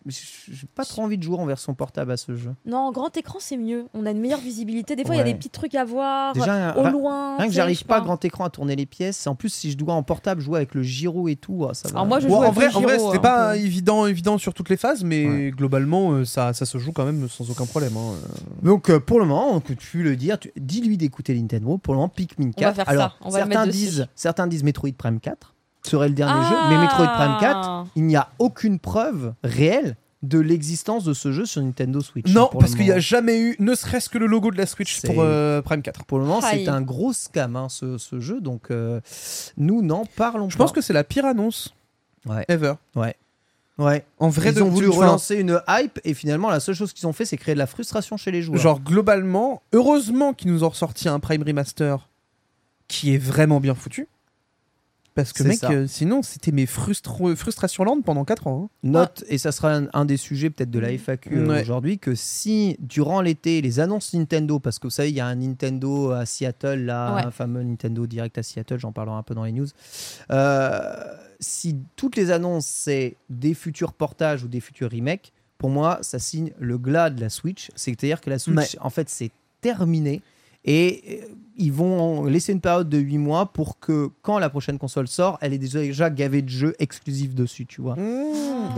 pas 0.76 0.84
trop 0.84 1.02
envie 1.04 1.18
de 1.18 1.24
jouer 1.24 1.38
en 1.38 1.46
version 1.46 1.74
portable 1.74 2.12
à 2.12 2.18
ce 2.18 2.36
jeu. 2.36 2.52
Non, 2.66 2.92
grand 2.92 3.16
écran, 3.16 3.40
c'est 3.42 3.56
mieux. 3.58 3.86
On 3.94 4.06
a 4.06 4.12
une 4.12 4.20
meilleure 4.20 4.40
visibilité. 4.42 4.98
Des 4.98 5.06
fois, 5.06 5.16
il 5.16 5.20
y 5.20 5.22
a 5.22 5.24
Ouais. 5.24 5.32
des 5.32 5.38
petits 5.38 5.50
trucs 5.50 5.74
à 5.76 5.86
voir. 5.86 6.34
Déjà, 6.34 6.76
au 6.78 6.90
loin. 6.90 7.38
Rien 7.38 7.48
que 7.48 7.54
j'arrive 7.54 7.86
pas, 7.86 8.02
grand 8.02 8.24
écran 8.26 8.44
à 8.46 8.50
tourner 8.50 8.76
les 8.76 8.86
pièces. 8.86 9.28
En 9.28 9.36
plus, 9.36 9.48
si 9.50 9.72
je 9.72 9.78
dois 9.78 9.94
en 9.94 10.04
portable 10.04 10.42
jouer 10.42 10.58
avec 10.58 10.76
le 10.76 10.84
gyro 10.84 11.30
et 11.30 11.38
tout, 11.38 11.66
ah, 11.70 11.74
ça 11.74 11.88
va. 11.88 11.96
Alors 11.96 12.06
moi, 12.06 12.20
je 12.20 12.28
joue 12.28 12.36
en 12.36 12.42
avec 12.42 12.54
vrai, 12.56 12.68
le 12.70 12.76
en 12.76 12.82
vrai, 12.82 13.00
c'était 13.00 13.18
hein, 13.18 13.20
pas 13.22 13.56
évident, 13.58 14.06
évident 14.06 14.38
sur 14.38 14.54
toutes 14.54 14.70
les 14.70 14.78
phases, 14.78 15.04
mais 15.06 15.26
Ouais. 15.28 15.52
globalement, 15.52 16.12
euh, 16.12 16.26
ça, 16.26 16.52
ça 16.54 16.66
se 16.66 16.78
joue 16.80 16.92
quand 16.92 17.06
même 17.06 17.30
sans 17.30 17.50
aucun 17.50 17.66
problème. 17.66 17.96
hein. 17.96 18.14
Donc 18.62 18.92
pour 18.98 19.20
le 19.20 19.26
moment, 19.26 19.54
donc, 19.54 19.66
tu 19.78 19.98
peux 19.98 20.04
le 20.04 20.16
dire, 20.18 20.38
tu- 20.38 20.52
dis-lui 20.58 20.98
d'écouter 20.98 21.34
Nintendo. 21.34 21.78
Pour 21.78 21.94
le 21.94 21.98
moment, 22.00 22.10
Pikmin 22.10 22.52
4. 22.52 22.58
On 22.62 22.66
va 22.70 22.74
faire 22.74 22.86
ça, 22.86 22.92
Alors, 22.92 23.18
on 23.22 23.30
va 23.30 23.46
le 23.46 23.52
certains 23.52 23.68
disent, 23.68 24.08
certains 24.16 24.48
disent 24.48 24.64
Metroid 24.64 24.92
Prime 24.98 25.20
4 25.20 25.54
serait 25.84 26.10
le 26.10 26.14
dernier 26.16 26.42
Ah 26.46 26.50
jeu, 26.50 26.56
mais 26.70 26.78
Metroid 26.82 27.08
Prime 27.08 27.38
4, 27.40 27.86
il 27.96 28.04
n'y 28.06 28.16
a 28.16 28.30
aucune 28.40 28.80
preuve 28.80 29.34
réelle 29.44 29.96
de 30.24 30.38
l'existence 30.40 31.04
de 31.04 31.14
ce 31.16 31.32
jeu 31.32 31.46
sur 31.48 31.62
Nintendo 31.64 32.00
Switch. 32.02 32.32
Non, 32.32 32.48
Pour 32.48 32.62
le 32.62 32.66
parce 32.66 32.76
qu'il 32.76 32.86
n'y 32.86 32.92
a 32.92 33.00
jamais 33.00 33.40
eu, 33.40 33.56
ne 33.58 33.74
serait-ce 33.74 34.08
que 34.08 34.20
le 34.20 34.28
logo 34.28 34.52
de 34.52 34.58
la 34.58 34.68
Switch 34.68 35.02
pour 35.02 35.16
euh, 35.18 35.62
Prime 35.64 35.82
4. 35.82 36.06
Pour 36.06 36.20
le 36.20 36.26
moment, 36.26 36.42
c'est 36.42 36.68
un 36.68 36.82
gros 36.82 37.12
scam 37.14 37.56
hein, 37.56 37.68
ce, 37.70 37.98
ce 37.98 38.20
jeu, 38.20 38.40
donc 38.40 38.70
euh, 38.70 39.02
nous 39.58 39.82
n'en 39.82 40.06
parlons 40.06 40.50
Je 40.50 40.58
pas. 40.58 40.66
pense 40.66 40.72
que 40.72 40.82
c'est 40.82 40.94
la 40.94 41.04
pire 41.04 41.26
annonce 41.26 41.74
Ouais. 42.28 42.46
ever. 42.50 42.74
Ouais. 42.96 43.16
En 44.20 44.30
vrai, 44.30 44.50
Ils 44.50 44.56
de 44.58 44.62
ont 44.62 44.70
voulu 44.70 44.90
relancer 44.90 45.38
une 45.38 45.60
hype 45.68 46.00
et 46.04 46.14
finalement 46.14 46.52
la 46.52 46.60
seule 46.60 46.76
chose 46.76 46.94
qu'ils 46.94 47.08
ont 47.08 47.14
fait 47.14 47.26
c'est 47.26 47.38
créer 47.38 47.56
de 47.56 47.60
la 47.60 47.66
frustration 47.66 48.16
chez 48.16 48.30
les 48.30 48.44
joueurs. 48.44 48.62
Genre, 48.62 48.80
globalement, 48.80 49.64
heureusement 49.74 50.34
qu'ils 50.34 50.52
nous 50.52 50.64
ont 50.64 50.70
ressorti 50.70 51.10
un 51.10 51.20
Prime 51.20 51.42
Remaster 51.42 52.08
qui 52.88 53.16
est 53.16 53.18
vraiment 53.18 53.60
bien 53.60 53.74
foutu. 53.74 54.08
Parce 55.14 55.34
que, 55.34 55.44
mec, 55.44 55.62
euh, 55.66 55.88
sinon, 55.88 56.22
c'était 56.24 56.54
mes 56.54 56.66
frustr- 56.66 57.36
frustrations 57.36 57.84
lentes 57.84 58.06
pendant 58.06 58.24
4 58.24 58.48
ans. 58.48 58.70
hein. 58.72 58.90
Note, 58.90 59.26
et 59.28 59.38
ça 59.38 59.52
sera 59.52 59.76
un, 59.76 59.88
un 59.92 60.06
des 60.06 60.16
sujets 60.16 60.50
peut-être 60.50 60.72
de 60.72 60.80
la 60.80 60.92
FAQ 60.98 61.36
euh, 61.36 61.48
Ouais. 61.48 61.62
aujourd'hui, 61.62 62.00
que 62.00 62.16
si 62.16 62.78
durant 62.80 63.20
l'été, 63.22 63.62
les 63.62 63.80
annonces 63.82 64.14
Nintendo, 64.14 64.60
parce 64.60 64.80
que 64.80 64.88
vous 64.88 64.92
savez, 64.92 65.10
il 65.10 65.16
y 65.16 65.20
a 65.20 65.26
un 65.28 65.36
Nintendo 65.36 66.12
à 66.12 66.26
Seattle, 66.26 66.86
là, 66.86 67.16
Ouais. 67.16 67.26
un 67.26 67.32
fameux 67.32 67.62
Nintendo 67.62 68.08
Direct 68.08 68.38
à 68.38 68.44
Seattle, 68.44 68.80
j'en 68.80 68.94
parlerai 68.94 69.18
un 69.18 69.24
peu 69.24 69.36
dans 69.36 69.44
les 69.44 69.52
news. 69.52 69.68
Euh, 70.32 70.94
si 71.40 71.76
toutes 71.96 72.16
les 72.16 72.32
annonces, 72.32 72.66
c'est 72.66 73.16
des 73.30 73.54
futurs 73.54 73.94
portages 73.94 74.44
ou 74.44 74.48
des 74.48 74.60
futurs 74.60 74.92
remakes, 74.92 75.34
pour 75.58 75.70
moi, 75.70 76.00
ça 76.02 76.20
signe 76.20 76.52
le 76.60 76.78
glas 76.78 77.10
de 77.10 77.22
la 77.22 77.30
Switch. 77.30 77.70
C'est-à-dire 77.76 78.22
que 78.22 78.30
la 78.30 78.40
Switch, 78.40 78.56
Ouais. 78.58 78.80
en 78.80 78.90
fait, 78.90 79.10
c'est 79.10 79.32
terminé. 79.62 80.22
Et 80.66 81.22
euh, 81.24 81.34
ils 81.58 81.72
vont 81.72 82.26
laisser 82.26 82.54
une 82.54 82.62
période 82.62 82.90
de 82.90 82.98
8 82.98 83.18
mois 83.18 83.48
pour 83.52 83.80
que 83.80 84.10
quand 84.22 84.40
la 84.40 84.50
prochaine 84.50 84.78
console 84.78 85.08
sort, 85.08 85.38
elle 85.42 85.54
est 85.54 85.58
déjà 85.58 86.10
gavée 86.10 86.42
de 86.42 86.50
jeux 86.50 86.76
exclusifs 86.80 87.36
dessus, 87.36 87.66
tu 87.66 87.82
vois. 87.82 87.96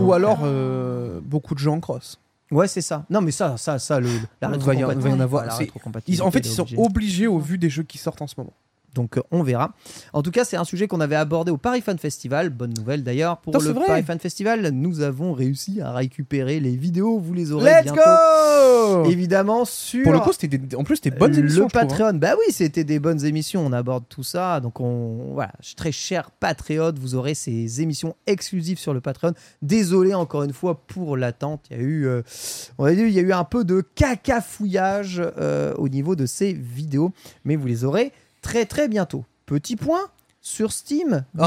Ou 0.00 0.12
alors, 0.12 0.40
euh, 0.44 1.20
beaucoup 1.24 1.54
de 1.54 1.58
jeux 1.60 1.70
en 1.70 1.80
cross. 1.80 2.18
Ouais, 2.50 2.68
c'est 2.68 2.80
ça. 2.82 3.04
Non, 3.10 3.20
mais 3.20 3.30
ça, 3.30 3.56
ça, 3.56 3.78
ça, 3.78 4.00
le, 4.00 4.08
la 4.40 4.50
Il 4.54 4.58
va 4.60 4.74
y 4.74 4.84
en- 4.84 4.90
il 4.92 4.98
va 4.98 5.08
y 5.08 5.12
en 5.12 5.20
avoir. 5.20 5.44
la 5.46 5.52
C'est- 5.52 5.64
rétrocompatibilité, 5.64 6.22
Ils- 6.22 6.26
en 6.26 6.30
fait, 6.30 6.40
ils 6.40 6.50
sont 6.52 6.66
obligés 6.78 7.26
au 7.26 7.38
vu 7.38 7.58
des 7.58 7.70
jeux 7.70 7.82
qui 7.82 7.98
sortent 7.98 8.20
en 8.22 8.26
ce 8.26 8.34
moment. 8.38 8.52
Donc, 8.94 9.18
euh, 9.18 9.22
on 9.30 9.42
verra. 9.42 9.74
En 10.12 10.22
tout 10.22 10.30
cas, 10.30 10.44
c'est 10.44 10.56
un 10.56 10.64
sujet 10.64 10.86
qu'on 10.86 11.00
avait 11.00 11.16
abordé 11.16 11.50
au 11.50 11.56
Paris 11.56 11.80
Fan 11.80 11.98
Festival. 11.98 12.50
Bonne 12.50 12.72
nouvelle 12.78 13.02
d'ailleurs. 13.02 13.38
Pour 13.38 13.52
Putain, 13.52 13.64
le. 13.72 13.74
Paris 13.86 14.02
Fan 14.04 14.18
Festival, 14.18 14.68
nous 14.70 15.00
avons 15.00 15.32
réussi 15.32 15.80
à 15.80 15.92
récupérer 15.92 16.60
les 16.60 16.76
vidéos. 16.76 17.18
Vous 17.18 17.34
les 17.34 17.52
aurez 17.52 17.82
bientôt. 17.82 18.00
go 18.00 19.04
Évidemment, 19.10 19.64
sur 19.64 20.02
Pour 20.04 20.12
le 20.12 20.20
coup, 20.20 20.32
c'était 20.32 20.58
des- 20.58 20.76
en 20.76 20.84
plus, 20.84 20.96
c'était 20.96 21.10
bonnes 21.10 21.32
le 21.32 21.38
émissions. 21.40 21.66
trouve, 21.68 21.82
hein. 21.82 21.86
Patreon. 21.86 22.14
Bah 22.14 22.34
oui, 22.38 22.52
c'était 22.52 22.84
des 22.84 22.98
bonnes 22.98 23.24
émissions. 23.24 23.64
On 23.66 23.72
aborde 23.72 24.04
tout 24.08 24.22
ça. 24.22 24.60
Donc, 24.60 24.80
on, 24.80 25.32
voilà, 25.34 25.52
très 25.76 25.92
cher 25.92 26.30
patriote, 26.30 26.98
vous 26.98 27.14
aurez 27.14 27.34
ces 27.34 27.80
émissions 27.80 28.14
exclusives 28.26 28.78
sur 28.78 28.94
le 28.94 29.00
Patreon. 29.00 29.32
Désolé 29.62 30.14
encore 30.14 30.42
une 30.44 30.52
fois 30.52 30.80
pour 30.86 31.16
l'attente. 31.16 31.62
Il 31.70 31.76
y 31.76 31.80
a 31.80 31.82
eu, 31.82 32.06
euh, 32.06 32.22
on 32.78 32.84
va 32.84 32.94
dire, 32.94 33.06
il 33.06 33.12
y 33.12 33.18
a 33.18 33.22
eu 33.22 33.32
un 33.32 33.44
peu 33.44 33.64
de 33.64 33.80
cacafouillage 33.80 35.20
euh, 35.38 35.74
au 35.76 35.88
niveau 35.88 36.16
de 36.16 36.26
ces 36.26 36.52
vidéos, 36.52 37.12
mais 37.44 37.56
vous 37.56 37.66
les 37.66 37.84
aurez 37.84 38.12
très 38.44 38.66
très 38.66 38.86
bientôt. 38.88 39.24
Petit 39.46 39.74
point 39.76 40.08
sur 40.46 40.72
Steam, 40.72 41.24
Oh. 41.38 41.46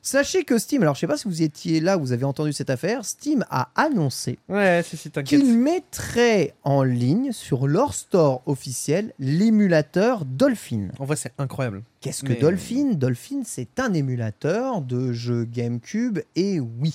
Sachez 0.00 0.44
que 0.44 0.56
Steam, 0.58 0.80
alors 0.80 0.94
je 0.94 1.00
sais 1.00 1.06
pas 1.06 1.18
si 1.18 1.28
vous 1.28 1.42
étiez 1.42 1.80
là, 1.80 1.98
vous 1.98 2.12
avez 2.12 2.24
entendu 2.24 2.54
cette 2.54 2.70
affaire, 2.70 3.04
Steam 3.04 3.44
a 3.50 3.68
annoncé 3.74 4.38
Ouais, 4.48 4.82
qu'ils 5.26 5.58
mettraient 5.58 6.54
en 6.64 6.82
ligne 6.82 7.32
sur 7.32 7.66
leur 7.66 7.92
store 7.92 8.40
officiel 8.46 9.12
l'émulateur 9.18 10.24
Dolphin. 10.24 10.88
En 10.98 11.04
vrai, 11.04 11.16
c'est 11.16 11.32
incroyable. 11.38 11.82
Qu'est-ce 12.00 12.22
que 12.24 12.30
Mais- 12.32 12.40
Dolphin? 12.40 12.92
Dolphin, 12.94 13.42
c'est 13.44 13.78
un 13.78 13.92
émulateur 13.92 14.80
de 14.80 15.12
jeu 15.12 15.44
GameCube 15.44 16.20
et 16.36 16.58
Wii. 16.58 16.94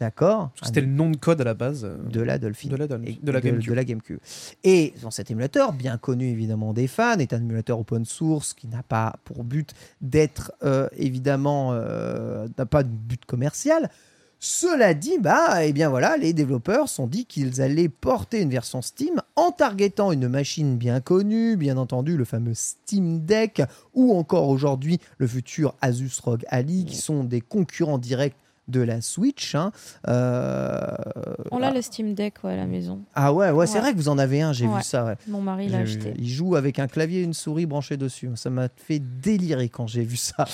D'accord 0.00 0.50
C'était 0.62 0.80
le 0.80 0.88
nom 0.88 1.10
de 1.10 1.16
code 1.16 1.40
à 1.40 1.44
la 1.44 1.54
base. 1.54 1.84
euh, 1.84 1.96
de 2.10 2.20
la 2.20 2.38
Dolphin. 2.38 2.68
de 2.68 2.76
la, 2.76 2.86
Dol- 2.88 3.02
Et 3.08 3.18
de 3.22 3.30
la 3.32 3.40
GameCube. 3.40 3.68
de 3.70 3.74
la 3.74 3.84
GameCube. 3.84 4.18
Et 4.64 4.92
dans 5.02 5.10
cet 5.12 5.30
émulateur, 5.30 5.72
bien 5.72 5.98
connu 5.98 6.28
évidemment 6.28 6.72
des 6.72 6.88
fans, 6.88 7.18
est 7.18 7.32
un 7.32 7.38
émulateur 7.40 7.78
open 7.78 8.04
source 8.04 8.54
qui 8.54 8.66
n'a 8.66 8.82
pas 8.82 9.16
pour 9.24 9.44
but 9.44 9.70
d'être 10.00 10.52
euh, 10.64 10.88
évidemment 10.96 11.70
euh, 11.72 12.48
n'a 12.58 12.66
pas 12.66 12.82
de 12.82 12.88
but 12.88 13.24
commercial. 13.24 13.88
Cela 14.40 14.92
dit, 14.92 15.16
bah, 15.20 15.64
eh 15.64 15.72
bien 15.72 15.88
voilà, 15.88 16.18
les 16.18 16.34
développeurs 16.34 16.90
sont 16.90 17.06
dit 17.06 17.24
qu'ils 17.24 17.62
allaient 17.62 17.88
porter 17.88 18.42
une 18.42 18.50
version 18.50 18.82
Steam 18.82 19.22
en 19.36 19.52
targetant 19.52 20.12
une 20.12 20.28
machine 20.28 20.76
bien 20.76 21.00
connue, 21.00 21.56
bien 21.56 21.78
entendu 21.78 22.16
le 22.18 22.26
fameux 22.26 22.52
Steam 22.52 23.20
Deck, 23.24 23.62
ou 23.94 24.14
encore 24.14 24.48
aujourd'hui 24.50 24.98
le 25.16 25.26
futur 25.26 25.74
Asus 25.80 26.20
ROG 26.22 26.44
Ally, 26.48 26.84
qui 26.84 26.96
sont 26.96 27.24
des 27.24 27.40
concurrents 27.40 27.96
directs 27.96 28.36
de 28.68 28.80
la 28.80 29.00
Switch. 29.00 29.54
hein. 29.54 29.72
Euh, 30.08 30.86
On 31.50 31.62
a 31.62 31.70
le 31.70 31.82
Steam 31.82 32.14
Deck 32.14 32.34
ouais, 32.44 32.52
à 32.52 32.56
la 32.56 32.66
maison. 32.66 33.00
ah 33.14 33.32
ouais, 33.32 33.50
ouais, 33.50 33.66
c'est 33.66 33.78
vrai 33.80 33.92
que 33.92 33.96
vous 33.98 34.08
en 34.08 34.18
avez 34.18 34.40
un, 34.42 34.52
j'ai 34.52 34.66
Ouais. 34.66 34.76
vu 34.78 34.82
ça. 34.82 35.04
ouais. 35.04 35.14
Mon 35.28 35.40
mari 35.40 35.68
l'a 35.68 35.78
acheté. 35.78 36.14
Il 36.16 36.28
joue 36.28 36.56
avec 36.56 36.78
un 36.78 36.86
clavier 36.88 37.20
et 37.20 37.24
une 37.24 37.34
souris 37.34 37.66
branchés 37.66 37.96
dessus. 37.96 38.30
Ça 38.36 38.50
m'a 38.50 38.68
fait 38.76 39.00
délirer 39.00 39.68
quand 39.68 39.86
j'ai 39.86 40.02
vu 40.02 40.16
ça. 40.16 40.46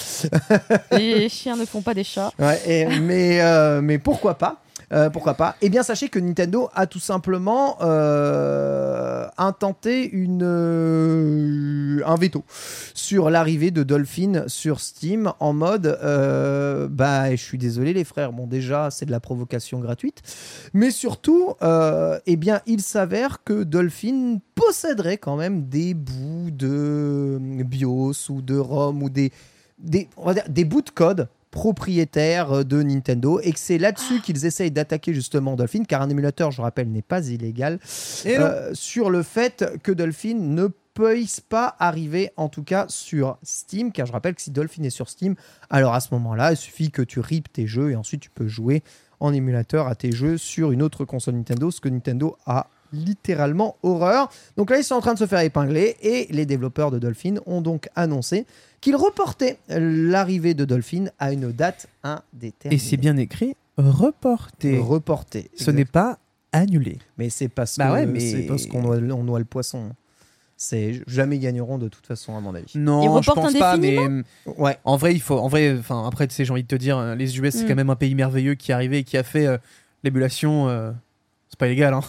Les 0.93 1.29
chiens 1.29 1.57
ne 1.57 1.65
font 1.65 1.83
pas 1.83 1.95
des 1.95 2.05
chats. 2.05 2.33
Et- 2.67 2.87
mais, 3.01 3.41
euh, 3.41 3.81
mais 3.81 3.99
pourquoi 3.99 4.35
pas? 4.37 4.63
Euh, 4.93 5.09
pourquoi 5.09 5.35
pas 5.35 5.57
Eh 5.61 5.69
bien, 5.69 5.83
sachez 5.83 6.09
que 6.09 6.19
Nintendo 6.19 6.69
a 6.75 6.87
tout 6.87 6.99
simplement 6.99 7.77
euh, 7.81 9.27
intenté 9.39 10.11
euh, 10.15 12.01
un 12.05 12.17
veto 12.17 12.45
sur 12.95 13.31
l'arrivée 13.31 13.71
de 13.71 13.85
Dolphin 13.85 14.45
sur 14.49 14.81
Steam 14.81 15.33
en 15.39 15.53
mode 15.53 15.99
bah, 16.91 17.31
je 17.31 17.43
suis 17.43 17.59
désolé 17.59 17.93
les 17.93 18.05
frères. 18.05 18.33
Bon, 18.33 18.47
déjà, 18.47 18.91
c'est 18.91 19.07
de 19.07 19.11
la 19.11 19.21
provocation 19.21 19.79
gratuite, 19.79 20.23
mais 20.75 20.91
surtout, 20.91 21.55
eh 21.63 22.37
bien, 22.37 22.61
il 22.67 22.83
s'avère 22.83 23.45
que 23.45 23.63
Dolphin 23.63 24.39
posséderait 24.55 25.19
quand 25.19 25.37
même 25.37 25.69
des 25.69 25.95
bouts 25.95 26.51
de 26.51 27.39
BIOS 27.41 28.31
ou 28.31 28.43
de 28.43 28.57
ROM 28.57 29.03
ou 29.03 29.11
des 29.11 29.33
bouts 29.79 30.83
de 30.83 30.91
code 30.91 31.29
propriétaires 31.51 32.53
euh, 32.53 32.65
de 32.65 32.83
Nintendo 32.83 33.41
et 33.43 33.53
que 33.53 33.59
c'est 33.59 33.79
là-dessus 33.79 34.21
qu'ils 34.21 34.47
essayent 34.47 34.71
d'attaquer 34.71 35.13
justement 35.15 35.57
Dolphin 35.57 35.85
car 35.85 36.03
un 36.03 36.09
émulateur, 36.11 36.51
je 36.51 36.63
rappelle, 36.63 36.91
n'est 36.91 37.03
pas 37.03 37.27
illégal 37.29 37.79
Et 38.25 38.39
non. 38.39 38.45
euh, 38.45 38.71
sur 38.75 39.11
le 39.11 39.23
fait 39.23 39.65
que 39.83 39.93
Dolphin 39.93 40.37
ne 40.39 40.69
puisse 40.95 41.41
pas 41.41 41.77
arriver 41.79 42.31
en 42.37 42.49
tout 42.49 42.63
cas 42.65 42.87
sur 42.89 43.39
Steam 43.43 43.93
car 43.93 44.07
je 44.07 44.13
rappelle 44.13 44.35
que 44.35 44.43
si 44.43 44.51
Dolphin 44.51 44.83
est 44.83 44.91
sur 44.91 45.09
Steam 45.09 45.35
alors 45.71 45.95
à 45.95 46.01
ce 46.01 46.09
moment-là 46.15 46.53
il 46.53 46.57
suffit 46.57 46.91
que 46.91 47.03
tu 47.03 47.21
ripes 47.21 47.53
tes 47.53 47.67
jeux 47.67 47.91
et 47.93 47.97
ensuite 47.97 48.21
tu 48.21 48.31
peux 48.31 48.49
jouer 48.49 48.83
en 49.21 49.33
émulateur 49.33 49.87
à 49.87 49.95
tes 49.95 50.13
jeux 50.13 50.37
sur 50.37 50.73
une 50.73 50.83
autre 50.83 51.05
console 51.05 51.35
Nintendo 51.35 51.71
ce 51.71 51.81
que 51.81 51.89
Nintendo 51.89 52.37
a 52.47 52.69
littéralement 52.93 53.77
horreur 53.83 54.31
donc 54.57 54.71
là 54.71 54.79
ils 54.79 54.85
sont 54.85 54.95
en 54.95 55.01
train 55.01 55.15
de 55.15 55.19
se 55.19 55.27
faire 55.27 55.41
épingler 55.41 55.97
et 56.03 56.27
les 56.31 56.47
développeurs 56.47 56.91
de 56.91 56.99
Dolphin 56.99 57.35
ont 57.47 57.61
donc 57.61 57.89
annoncé 57.97 58.47
qu'ils 58.81 58.97
reportaient 58.97 59.59
l'arrivée 59.69 60.55
de 60.55 60.65
Dolphin 60.65 61.07
à 61.19 61.33
une 61.33 61.53
date 61.53 61.87
indéterminée 62.03 62.75
Et 62.75 62.79
c'est 62.79 62.97
bien 62.97 63.17
écrit 63.17 63.55
reporté. 63.77 64.79
reporté 64.79 65.51
Ce 65.57 65.71
n'est 65.71 65.85
pas 65.85 66.19
annulé. 66.53 66.99
mais 67.19 67.31
c'est 67.31 67.49
parce 67.49 67.79
Bah 67.79 67.93
ouais, 67.93 68.07
mais- 68.07 68.43
parce 68.49 68.67
qu'on 68.67 68.83
noie, 68.83 68.97
on 68.97 69.23
noie 69.25 69.39
le 69.39 69.45
poisson. 69.45 69.91
C'est 70.57 71.01
jamais 71.07 71.37
ils 71.37 71.41
gagneront 71.41 71.79
de 71.79 71.89
toute 71.89 72.07
façon 72.07 72.37
à 72.37 72.41
mon 72.41 72.55
avis. 72.55 72.73
Non, 72.77 73.01
Ils 73.03 73.23
je 73.23 73.31
reportent 73.31 73.51
pense 73.53 73.59
pas, 73.59 73.77
mais 73.79 73.97
indéfiniment 73.97 74.23
Ouais. 74.59 74.77
en 74.85 74.97
vrai, 74.99 75.15
il 75.15 75.21
faut. 75.23 75.39
En 75.39 75.49
vrai, 75.49 75.75
enfin, 75.79 76.07
après, 76.07 76.27
tu 76.29 76.35
sais, 76.35 76.45
j'ai 76.45 76.53
envie 76.53 76.65
de 76.65 76.69
te 76.69 76.75
dire, 76.75 76.99
euh, 76.99 77.15
les 77.15 77.39
US, 77.39 77.55
c'est 77.55 77.67
quand 77.67 77.75
même 77.75 77.89
un 77.89 77.97
pays 77.97 78.15
merveilleux 78.15 78.55
qui 78.57 78.71
est 78.71 78.75
arrivé 78.75 78.99
et 78.99 79.05
qui 79.05 79.17
a 79.17 79.23
fait 79.23 79.47
euh, 79.47 79.57
l'émulation. 80.05 80.69
euh, 80.69 80.91
c'est 81.49 81.59
pas 81.59 81.67
illégal, 81.67 81.95
hein. 81.95 82.03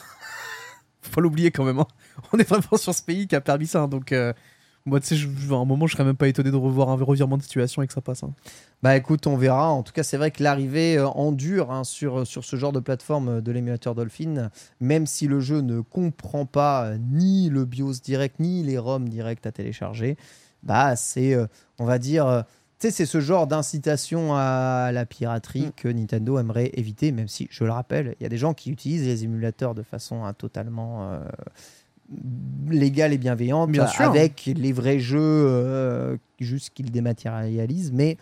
Faut 1.02 1.12
pas 1.16 1.22
l'oublier 1.22 1.52
quand 1.52 1.64
même. 1.66 1.80
hein. 1.80 1.88
On 2.34 2.38
est 2.38 2.48
vraiment 2.48 2.78
sur 2.78 2.94
ce 2.94 3.02
pays 3.04 3.28
qui 3.28 3.36
a 3.36 3.42
permis 3.42 3.68
ça, 3.68 3.82
hein, 3.82 3.88
donc. 3.88 4.12
euh, 4.12 4.34
moi, 4.88 5.00
tu 5.00 5.16
sais, 5.16 5.28
à 5.52 5.54
un 5.54 5.66
moment, 5.66 5.86
je 5.86 5.94
serais 5.94 6.04
même 6.04 6.16
pas 6.16 6.28
étonné 6.28 6.50
de 6.50 6.56
revoir 6.56 6.90
un 6.90 6.96
revirement 6.96 7.38
de 7.38 7.44
situation 7.44 7.84
et 7.84 7.88
que 7.88 7.94
ça 7.94 8.02
passe. 8.02 8.24
hein. 8.24 8.34
Bah 8.82 8.98
écoute, 8.98 9.28
on 9.28 9.38
verra. 9.38 9.70
En 9.70 9.84
tout 9.84 9.94
cas, 9.94 10.02
c'est 10.02 10.18
vrai 10.18 10.32
que 10.32 10.42
l'arrivée 10.42 10.98
euh, 10.98 11.08
en 11.08 11.32
dur 11.32 11.82
sur, 11.84 12.26
sur 12.26 12.44
ce 12.44 12.56
genre 12.56 12.72
de 12.72 12.80
plateforme 12.80 13.30
euh, 13.30 13.42
de 13.42 13.52
l'émulateur 13.52 13.94
Dolphin, 13.94 14.50
même 14.80 15.06
si 15.06 15.28
le 15.28 15.40
jeu 15.40 15.62
ne 15.62 15.82
comprend 15.82 16.48
pas 16.48 16.86
euh, 16.86 16.98
ni 17.12 17.50
le 17.50 17.66
BIOS 17.66 18.02
direct, 18.04 18.40
ni 18.40 18.64
les 18.64 18.80
ROM 18.80 19.08
directs 19.08 19.46
à 19.46 19.52
télécharger, 19.52 20.18
bah 20.64 20.96
c'est, 20.96 21.36
euh, 21.36 21.46
on 21.78 21.86
va 21.86 22.00
dire, 22.00 22.26
euh, 22.26 22.42
sais, 22.82 22.92
c'est 22.92 23.06
ce 23.06 23.20
genre 23.20 23.48
d'incitation 23.48 24.36
à 24.36 24.92
la 24.94 25.06
piraterie 25.06 25.68
Mm. 25.68 25.72
que 25.76 25.88
Nintendo 25.88 26.40
aimerait 26.40 26.72
éviter, 26.74 27.12
même 27.12 27.28
si, 27.28 27.48
je 27.52 27.64
le 27.64 27.72
rappelle, 27.72 28.16
il 28.20 28.24
y 28.24 28.26
a 28.26 28.30
des 28.30 28.38
gens 28.38 28.54
qui 28.54 28.72
utilisent 28.72 29.06
les 29.06 29.24
émulateurs 29.24 29.76
de 29.76 29.84
façon 29.84 30.24
hein, 30.26 30.34
totalement 30.34 31.12
euh, 31.12 31.20
légale 32.70 33.14
et 33.14 33.18
bienveillante, 33.18 33.72
Bien 33.72 33.88
sûr. 33.88 34.02
avec 34.06 34.46
les 34.54 34.72
vrais 34.74 35.00
jeux, 35.00 35.20
euh, 35.22 36.18
juste 36.40 36.72
qu'ils 36.74 36.92
dématérialisent, 36.92 37.92
mais 37.94 38.18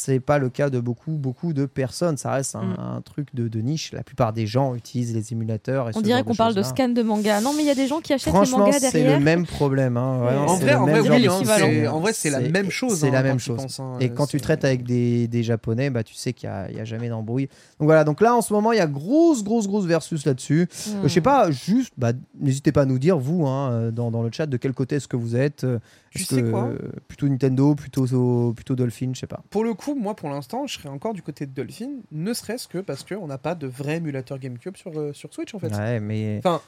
c'est 0.00 0.20
pas 0.20 0.38
le 0.38 0.48
cas 0.48 0.70
de 0.70 0.80
beaucoup, 0.80 1.12
beaucoup 1.12 1.52
de 1.52 1.66
personnes. 1.66 2.16
Ça 2.16 2.32
reste 2.32 2.56
un, 2.56 2.60
Mm. 2.62 2.76
un 2.78 3.00
truc 3.00 3.28
de, 3.34 3.48
de 3.48 3.60
niche. 3.60 3.92
La 3.92 4.02
plupart 4.02 4.32
des 4.32 4.46
gens 4.46 4.74
utilisent 4.74 5.14
les 5.14 5.32
émulateurs. 5.32 5.88
Et 5.88 5.92
On 5.94 6.00
dirait 6.00 6.22
qu'on 6.24 6.34
parle 6.34 6.54
de 6.54 6.62
scan 6.62 6.88
de 6.88 7.02
manga. 7.02 7.40
Non, 7.40 7.52
mais 7.56 7.62
il 7.62 7.66
y 7.66 7.70
a 7.70 7.74
des 7.74 7.86
gens 7.86 8.00
qui 8.00 8.12
achètent 8.12 8.32
les 8.32 8.50
mangas 8.50 8.72
c'est 8.80 8.92
derrière. 8.92 9.18
le 9.18 9.24
même 9.24 9.46
problème. 9.46 9.96
hein. 9.96 10.44
En 10.46 10.56
c'est 10.56 10.62
vrai, 10.64 10.72
le 10.72 10.78
en 10.78 10.86
même 10.86 10.98
vrai, 11.04 11.18
oui, 11.18 11.26
hein, 11.26 11.38
situation. 11.38 11.94
en 11.94 12.00
vrai, 12.00 12.12
c'est 12.12 12.30
la 12.30 12.40
même 12.40 12.70
chose. 12.70 13.00
C'est 13.00 13.08
hein, 13.08 13.12
la 13.12 13.22
même 13.22 13.32
quand 13.32 13.38
tu 13.38 13.44
chose. 13.44 13.56
penses, 13.56 13.80
hein, 13.80 13.96
Et 14.00 14.08
quand 14.10 14.26
tu 14.26 14.40
traites 14.40 14.64
avec 14.64 14.84
des, 14.84 15.28
des 15.28 15.42
japonais, 15.42 15.90
bah, 15.90 16.02
tu 16.02 16.14
sais 16.14 16.32
qu'il 16.32 16.48
n'y 16.72 16.80
a, 16.80 16.84
jamais 16.84 17.08
d'embrouille. 17.08 17.46
Donc 17.78 17.86
voilà, 17.86 18.04
donc 18.04 18.20
là 18.20 18.34
en 18.34 18.40
ce 18.42 18.52
moment, 18.52 18.72
il 18.72 18.78
y 18.78 18.80
a 18.80 18.86
grosse, 18.86 19.42
grosse, 19.44 19.66
grosse 19.66 19.84
versus 19.86 20.24
là-dessus. 20.24 20.68
Hmm. 20.86 20.90
Euh, 20.90 21.02
je 21.04 21.08
sais 21.08 21.20
pas, 21.20 21.50
juste, 21.50 21.92
bah, 21.98 22.12
n'hésitez 22.40 22.72
pas 22.72 22.82
à 22.82 22.86
nous 22.86 22.98
dire, 22.98 23.18
vous, 23.18 23.46
hein, 23.46 23.70
euh, 23.72 23.90
dans, 23.90 24.10
dans 24.10 24.22
le 24.22 24.30
chat, 24.32 24.46
de 24.46 24.56
quel 24.56 24.72
côté 24.72 24.96
est-ce 24.96 25.08
que 25.08 25.16
vous 25.16 25.36
êtes 25.36 25.64
euh, 25.64 25.78
Tu 26.10 26.24
sais 26.24 26.42
que, 26.42 26.50
quoi? 26.50 26.64
euh, 26.64 26.78
Plutôt 27.06 27.28
Nintendo, 27.28 27.74
plutôt, 27.74 28.52
plutôt 28.54 28.74
Dolphin, 28.74 29.12
je 29.14 29.20
sais 29.20 29.26
pas. 29.28 29.42
Pour 29.50 29.62
le 29.62 29.74
coup, 29.74 29.94
moi, 29.94 30.14
pour 30.16 30.28
l'instant, 30.28 30.66
je 30.66 30.74
serais 30.74 30.88
encore 30.88 31.14
du 31.14 31.22
côté 31.22 31.46
de 31.46 31.52
Dolphin, 31.52 31.90
ne 32.10 32.32
serait-ce 32.34 32.66
que 32.66 32.78
parce 32.78 33.04
qu'on 33.04 33.26
n'a 33.28 33.38
pas 33.38 33.54
de 33.54 33.66
vrai 33.68 33.98
émulateur 33.98 34.38
GameCube 34.38 34.76
sur, 34.76 34.98
euh, 34.98 35.12
sur 35.12 35.32
Switch, 35.32 35.54
en 35.54 35.58
fait. 35.60 35.72
Ouais, 35.72 36.00
mais. 36.00 36.38
Enfin, 36.38 36.60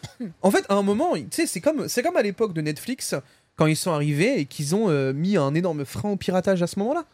en 0.42 0.50
fait, 0.50 0.64
à 0.68 0.74
un 0.74 0.82
moment, 0.82 1.14
tu 1.14 1.26
sais, 1.30 1.46
c'est 1.46 1.60
comme, 1.60 1.86
comme 1.88 2.16
à 2.16 2.22
l'époque 2.22 2.52
de 2.54 2.60
Netflix, 2.60 3.14
quand 3.56 3.66
ils 3.66 3.76
sont 3.76 3.90
arrivés 3.90 4.38
et 4.38 4.44
qu'ils 4.46 4.74
ont 4.76 4.88
euh, 4.88 5.12
mis 5.12 5.36
un 5.36 5.54
énorme 5.54 5.84
frein 5.84 6.10
au 6.10 6.16
piratage 6.16 6.62
à 6.62 6.66
ce 6.68 6.78
moment-là. 6.78 7.04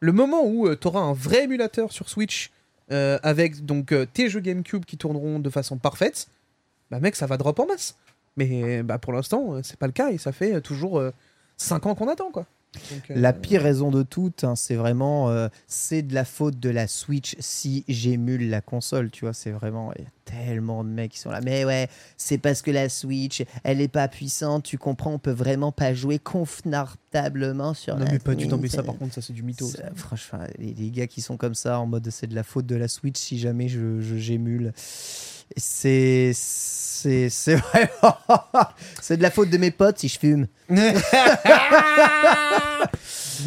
Le 0.00 0.12
moment 0.12 0.44
où 0.44 0.74
tu 0.74 0.86
auras 0.88 1.00
un 1.00 1.12
vrai 1.12 1.44
émulateur 1.44 1.90
sur 1.92 2.08
Switch 2.08 2.50
euh, 2.90 3.18
avec 3.22 3.64
donc 3.64 3.92
euh, 3.92 4.04
tes 4.12 4.28
jeux 4.28 4.40
GameCube 4.40 4.84
qui 4.84 4.98
tourneront 4.98 5.38
de 5.38 5.48
façon 5.48 5.78
parfaite, 5.78 6.28
bah 6.90 7.00
mec, 7.00 7.16
ça 7.16 7.26
va 7.26 7.36
drop 7.38 7.58
en 7.60 7.66
masse. 7.66 7.96
Mais 8.36 8.82
bah, 8.82 8.98
pour 8.98 9.12
l'instant, 9.12 9.54
euh, 9.54 9.60
c'est 9.62 9.78
pas 9.78 9.86
le 9.86 9.92
cas 9.92 10.10
et 10.10 10.18
ça 10.18 10.32
fait 10.32 10.54
euh, 10.54 10.60
toujours 10.60 11.00
5 11.62 11.86
ans 11.86 11.94
qu'on 11.94 12.08
attend, 12.08 12.30
quoi. 12.30 12.46
Donc, 12.90 13.10
euh, 13.10 13.14
La 13.20 13.34
pire 13.34 13.60
raison 13.62 13.90
de 13.90 14.02
toutes, 14.02 14.44
hein, 14.44 14.56
c'est 14.56 14.76
vraiment, 14.76 15.28
euh, 15.28 15.48
c'est 15.66 16.00
de 16.00 16.14
la 16.14 16.24
faute 16.24 16.58
de 16.58 16.70
la 16.70 16.86
Switch 16.86 17.36
si 17.38 17.84
j'émule 17.86 18.48
la 18.48 18.62
console, 18.62 19.10
tu 19.10 19.26
vois, 19.26 19.34
c'est 19.34 19.50
vraiment, 19.50 19.92
il 19.98 20.04
y 20.04 20.06
a 20.06 20.10
tellement 20.24 20.82
de 20.82 20.88
mecs 20.88 21.12
qui 21.12 21.18
sont 21.18 21.28
là, 21.30 21.40
mais 21.44 21.66
ouais, 21.66 21.88
c'est 22.16 22.38
parce 22.38 22.62
que 22.62 22.70
la 22.70 22.88
Switch, 22.88 23.42
elle 23.62 23.82
est 23.82 23.88
pas 23.88 24.08
puissante, 24.08 24.64
tu 24.64 24.78
comprends, 24.78 25.12
on 25.12 25.18
peut 25.18 25.30
vraiment 25.32 25.70
pas 25.70 25.92
jouer 25.92 26.18
confortablement 26.18 27.74
sur 27.74 27.96
Non, 27.96 28.06
la 28.06 28.12
mais 28.12 28.18
pas 28.18 28.34
du 28.34 28.48
tout, 28.48 28.56
mais 28.56 28.68
ça 28.68 28.82
par 28.82 28.96
contre, 28.96 29.14
ça 29.14 29.20
c'est 29.22 29.34
du 29.34 29.42
mytho. 29.42 29.66
Ça, 29.66 29.90
franchement, 29.94 30.38
les, 30.58 30.72
les 30.72 30.90
gars 30.90 31.06
qui 31.06 31.20
sont 31.20 31.36
comme 31.36 31.54
ça, 31.54 31.78
en 31.78 31.86
mode 31.86 32.08
c'est 32.10 32.26
de 32.26 32.34
la 32.34 32.42
faute 32.42 32.64
de 32.66 32.76
la 32.76 32.88
Switch 32.88 33.18
si 33.20 33.38
jamais 33.38 33.68
je, 33.68 34.00
je- 34.00 34.16
j'émule, 34.16 34.72
c'est, 35.56 36.32
c'est, 36.34 37.28
c'est 37.28 37.56
vraiment, 37.56 38.16
c'est 39.00 39.16
de 39.16 39.22
la 39.22 39.30
faute 39.30 39.50
de 39.50 39.58
mes 39.58 39.70
potes 39.70 39.98
si 39.98 40.08
je 40.08 40.18
fume. 40.18 40.46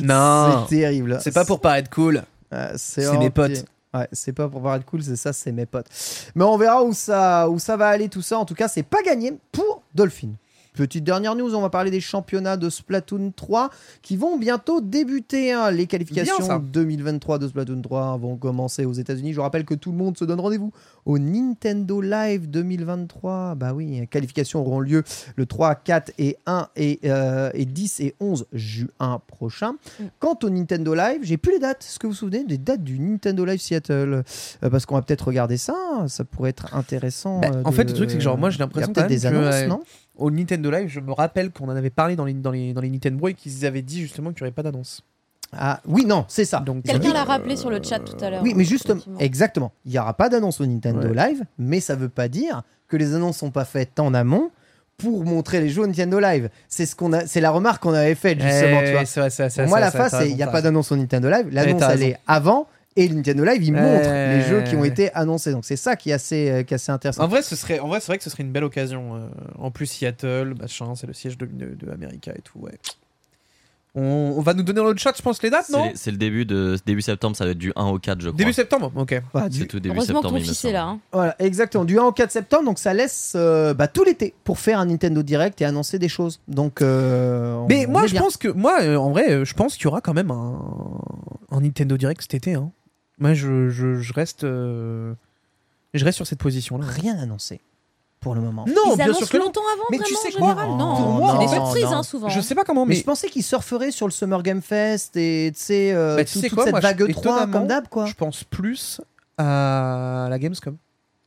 non, 0.01 0.65
c'est 0.69 0.75
terrible. 0.77 1.19
c'est 1.21 1.33
pas 1.33 1.45
pour 1.45 1.61
paraître 1.61 1.89
cool. 1.89 2.23
Euh, 2.53 2.73
C'est 2.75 3.17
mes 3.17 3.29
potes. 3.29 3.65
Ouais, 3.93 4.07
c'est 4.11 4.33
pas 4.33 4.49
pour 4.49 4.73
être 4.73 4.83
cool, 4.85 5.01
c'est 5.03 5.15
ça, 5.15 5.31
c'est 5.31 5.53
mes 5.53 5.65
potes. 5.65 5.87
Mais 6.35 6.43
on 6.43 6.57
verra 6.57 6.83
où 6.83 6.93
ça, 6.93 7.49
où 7.49 7.59
ça 7.59 7.77
va 7.77 7.87
aller 7.87 8.09
tout 8.09 8.21
ça. 8.21 8.37
En 8.37 8.43
tout 8.45 8.55
cas, 8.55 8.67
c'est 8.67 8.83
pas 8.83 9.01
gagné 9.01 9.33
pour 9.53 9.83
Dolphin. 9.93 10.31
Petite 10.75 11.03
dernière 11.03 11.35
news, 11.35 11.55
on 11.55 11.61
va 11.61 11.69
parler 11.69 11.89
des 11.91 12.01
championnats 12.01 12.57
de 12.57 12.69
Splatoon 12.69 13.31
3 13.35 13.69
qui 14.01 14.17
vont 14.17 14.37
bientôt 14.37 14.81
débuter. 14.81 15.51
hein. 15.53 15.71
Les 15.71 15.87
qualifications 15.87 16.41
ça. 16.41 16.59
2023 16.63 17.39
de 17.39 17.47
Splatoon 17.47 17.81
3 17.81 18.17
vont 18.17 18.35
commencer 18.37 18.85
aux 18.85 18.93
États-Unis. 18.93 19.31
Je 19.31 19.37
vous 19.37 19.41
rappelle 19.43 19.65
que 19.65 19.73
tout 19.73 19.91
le 19.91 19.97
monde 19.97 20.17
se 20.17 20.25
donne 20.25 20.39
rendez-vous 20.39 20.71
au 21.05 21.17
Nintendo 21.19 22.01
Live 22.01 22.49
2023. 22.49 23.55
Bah 23.55 23.73
oui, 23.73 23.85
les 23.99 24.07
qualifications 24.07 24.61
auront 24.61 24.79
lieu 24.79 25.03
le 25.35 25.45
3, 25.45 25.75
4 25.75 26.11
et 26.17 26.37
1 26.45 26.67
et, 26.75 26.99
euh, 27.05 27.49
et 27.53 27.65
10 27.65 27.99
et 28.01 28.15
11 28.19 28.45
juin 28.53 29.21
prochain. 29.27 29.75
Quant 30.19 30.37
au 30.43 30.49
Nintendo 30.49 30.93
Live, 30.93 31.19
j'ai 31.23 31.37
plus 31.37 31.53
les 31.53 31.59
dates. 31.59 31.83
Est-ce 31.87 31.99
que 31.99 32.07
vous 32.07 32.13
vous 32.13 32.17
souvenez 32.19 32.43
des 32.43 32.57
dates 32.57 32.83
du 32.83 32.99
Nintendo 32.99 33.45
Live 33.45 33.59
Seattle? 33.61 34.23
Euh, 34.63 34.69
Parce 34.69 34.85
qu'on 34.85 34.95
va 34.95 35.01
peut-être 35.01 35.27
regarder 35.27 35.57
ça. 35.57 35.73
Ça 36.07 36.23
pourrait 36.23 36.49
être 36.49 36.75
intéressant. 36.75 37.39
Bah, 37.39 37.51
euh, 37.55 37.61
en 37.63 37.71
fait, 37.71 37.85
de- 37.85 37.89
le 37.91 37.95
truc, 37.95 38.09
c'est 38.11 38.17
que 38.17 38.23
genre, 38.23 38.37
moi, 38.37 38.49
j'ai 38.49 38.57
Il 38.57 38.59
y 38.59 38.61
a 38.61 38.65
l'impression 38.65 38.93
même 38.95 39.07
des 39.07 39.19
que, 39.19 39.27
annonces, 39.27 39.53
euh, 39.55 39.67
non? 39.67 39.79
Au 40.17 40.31
Nintendo 40.31 40.71
Live, 40.71 40.87
je 40.89 40.99
me 40.99 41.11
rappelle 41.11 41.51
qu'on 41.51 41.65
en 41.69 41.75
avait 41.75 41.89
parlé 41.89 42.15
dans 42.15 42.25
les, 42.25 42.33
dans 42.33 42.51
les, 42.51 42.73
dans 42.73 42.81
les 42.81 42.89
Nintendo 42.89 43.27
et 43.27 43.33
qu'ils 43.33 43.65
avaient 43.65 43.81
dit 43.81 44.01
justement 44.01 44.31
qu'il 44.31 44.43
n'y 44.43 44.47
aurait 44.47 44.55
pas 44.55 44.63
d'annonce. 44.63 45.01
Ah 45.57 45.79
oui, 45.87 46.05
non, 46.05 46.25
c'est 46.27 46.45
ça. 46.45 46.59
Donc, 46.59 46.83
Quelqu'un 46.83 47.11
euh, 47.11 47.13
l'a 47.13 47.23
rappelé 47.23 47.55
sur 47.55 47.69
le 47.69 47.79
chat 47.81 47.99
tout 47.99 48.17
à 48.23 48.29
l'heure. 48.29 48.41
Oui, 48.43 48.53
mais 48.55 48.63
justement, 48.63 49.01
exactement. 49.19 49.71
Il 49.85 49.91
n'y 49.91 49.99
aura 49.99 50.13
pas 50.13 50.29
d'annonce 50.29 50.59
au 50.59 50.65
Nintendo 50.65 51.07
Ouais. 51.07 51.15
Live, 51.15 51.43
mais 51.57 51.79
ça 51.79 51.95
veut 51.95 52.09
pas 52.09 52.27
dire 52.27 52.63
que 52.87 52.97
les 52.97 53.13
annonces 53.13 53.37
sont 53.37 53.51
pas 53.51 53.65
faites 53.65 53.99
en 53.99 54.13
amont 54.13 54.51
pour 54.97 55.25
montrer 55.25 55.59
les 55.59 55.69
jeux 55.69 55.83
au 55.83 55.87
Nintendo 55.87 56.19
Live. 56.19 56.49
C'est 56.67 56.85
ce 56.85 56.95
qu'on 56.95 57.13
a, 57.13 57.25
c'est 57.25 57.41
la 57.41 57.51
remarque 57.51 57.83
qu'on 57.83 57.93
avait 57.93 58.15
faite 58.15 58.41
justement. 58.41 58.79
eh, 58.81 58.85
tu 58.85 58.91
vois. 58.91 59.05
c'est 59.05 59.19
vrai, 59.19 59.29
c'est 59.29 59.43
vrai, 59.43 59.49
c'est 59.49 59.61
Pour 59.63 59.69
moi, 59.69 59.79
la 59.79 59.91
c'est 60.09 60.29
il 60.29 60.35
n'y 60.35 60.43
a 60.43 60.47
pas 60.47 60.61
d'annonce 60.61 60.91
au 60.91 60.95
Nintendo 60.95 61.29
Live. 61.29 61.47
L'annonce, 61.51 61.79
t'as 61.79 61.93
elle 61.93 62.03
est 62.03 62.17
avant. 62.27 62.67
Et 62.97 63.09
Nintendo 63.09 63.43
Live, 63.43 63.61
il 63.63 63.73
montre 63.73 64.05
Euh, 64.07 64.37
les 64.37 64.43
jeux 64.43 64.61
qui 64.63 64.75
ont 64.77 64.85
été 64.85 65.11
annoncés. 65.13 65.51
Donc 65.51 65.65
c'est 65.65 65.75
ça 65.75 65.95
qui 65.97 66.11
est 66.11 66.13
assez, 66.13 66.49
euh, 66.49 66.63
qui 66.63 66.73
est 66.73 66.75
assez 66.75 66.91
intéressant. 66.93 67.23
En 67.23 67.27
vrai, 67.27 67.41
ce 67.41 67.55
serait, 67.55 67.79
en 67.79 67.87
vrai, 67.89 67.99
c'est 67.99 68.07
vrai 68.07 68.17
que 68.17 68.23
ce 68.23 68.29
serait 68.29 68.43
une 68.43 68.51
belle 68.51 68.63
occasion. 68.63 69.15
euh, 69.15 69.27
en 69.59 69.69
plus, 69.69 69.85
Seattle, 69.85 70.55
machin, 70.59 70.95
c'est 70.95 71.07
le 71.07 71.13
siège 71.13 71.37
de, 71.37 71.45
de, 71.45 71.75
de 71.75 71.91
America 71.91 72.31
et 72.33 72.41
tout. 72.41 72.59
Ouais. 72.59 72.71
On, 73.97 74.33
on 74.37 74.41
va 74.41 74.53
nous 74.53 74.63
donner 74.63 74.79
dans 74.81 74.89
le 74.91 74.97
chat, 74.97 75.13
je 75.15 75.21
pense, 75.21 75.41
les 75.41 75.49
dates, 75.49 75.69
non 75.69 75.89
C'est 75.95 76.11
le 76.11 76.17
début 76.17 76.43
de 76.45 76.77
début 76.85 77.01
septembre, 77.01 77.37
ça 77.37 77.45
va 77.45 77.51
être 77.51 77.57
du 77.57 77.71
1 77.77 77.85
au 77.85 77.97
4, 77.97 78.19
je 78.21 78.27
crois. 78.27 78.37
Début 78.37 78.51
septembre, 78.51 78.91
ok. 78.93 79.21
Voilà, 79.31 79.47
du- 79.47 79.59
C'est 79.59 79.65
tout 79.67 79.79
début 79.79 79.95
Heureusement 79.95 80.15
que 80.21 80.27
septembre. 80.27 80.29
ton 80.33 80.37
il 80.37 80.41
me 80.41 80.53
fils 80.53 80.65
est 80.65 80.71
là. 80.73 80.83
hein. 80.83 80.99
Voilà, 81.13 81.35
exactement. 81.39 81.85
Du 81.85 81.97
1 81.97 82.03
au 82.03 82.11
4 82.11 82.29
septembre, 82.31 82.65
donc 82.65 82.77
ça 82.77 82.93
laisse 82.93 83.33
euh, 83.37 83.73
bah, 83.73 83.87
tout 83.87 84.03
l'été 84.03 84.33
pour 84.43 84.59
faire 84.59 84.79
un 84.79 84.85
Nintendo 84.87 85.23
Direct 85.23 85.61
et 85.61 85.65
annoncer 85.65 85.97
des 85.97 86.09
choses. 86.09 86.41
Donc, 86.49 86.81
euh, 86.81 87.53
on- 87.55 87.67
Mais 87.67 87.85
on 87.87 87.91
moi, 87.91 88.05
je 88.07 88.11
bien. 88.11 88.21
pense 88.21 88.35
que, 88.35 88.49
moi, 88.49 88.79
euh, 88.81 88.97
en 88.97 89.11
vrai, 89.11 89.31
euh, 89.31 89.45
je 89.45 89.53
pense 89.53 89.75
qu'il 89.75 89.85
y 89.85 89.87
aura 89.87 90.01
quand 90.01 90.13
même 90.13 90.31
un, 90.31 90.59
un 91.51 91.61
Nintendo 91.61 91.95
Direct 91.95 92.21
cet 92.21 92.33
été. 92.33 92.53
Hein. 92.55 92.71
Moi, 93.17 93.33
je, 93.33 93.69
je, 93.69 93.95
je 93.95 94.13
reste, 94.13 94.43
euh, 94.43 95.13
je 95.93 96.03
reste 96.05 96.15
sur 96.17 96.27
cette 96.27 96.39
position-là. 96.39 96.85
rien 96.85 97.17
annoncé 97.17 97.61
pour 98.19 98.33
le 98.35 98.41
moment. 98.41 98.65
Non, 98.67 98.73
Ils 98.93 98.95
bien 98.95 99.05
annoncent 99.05 99.19
sûr 99.19 99.29
que 99.29 99.37
non. 99.37 99.45
longtemps 99.45 99.61
avant, 99.73 99.83
Mais 99.91 99.97
vraiment, 99.97 100.07
tu 100.07 100.15
sais 100.31 100.35
en 100.35 100.39
quoi 100.39 100.49
général? 100.49 100.69
Non, 100.77 100.95
Pour 100.95 101.07
moi, 101.13 101.31
c'est 101.33 101.39
des 101.39 101.45
non, 101.45 101.65
surprises, 101.65 101.83
non. 101.85 101.91
hein, 101.97 102.03
souvent. 102.03 102.29
Je 102.29 102.41
sais 102.41 102.55
pas 102.55 102.63
comment, 102.63 102.85
Mais 102.85 102.95
mais 102.95 102.99
je 102.99 103.03
pensais 103.05 103.29
qu'ils 103.29 103.43
surferaient 103.43 103.91
sur 103.91 104.07
le 104.07 104.11
Summer 104.11 104.41
Game 104.43 104.61
Fest 104.61 105.15
et 105.15 105.51
tu 105.55 105.61
sais, 105.61 105.93
euh, 105.93 106.15
Bah, 106.15 106.25
tu 106.25 106.33
tout- 106.33 106.39
sais 106.39 106.47
toute 106.49 106.55
quoi, 106.55 106.63
cette 106.65 106.73
moi, 106.73 106.81
je- 106.81 106.87
vague 106.87 106.97
3 106.97 107.09
étonnamment, 107.33 107.59
comme 107.59 107.67
d'hab 107.67 107.87
quoi. 107.87 108.05
je 108.07 108.13
pense 108.15 108.43
plus 108.43 108.99
à 109.37 110.27
la 110.29 110.39
Gamescom. 110.39 110.77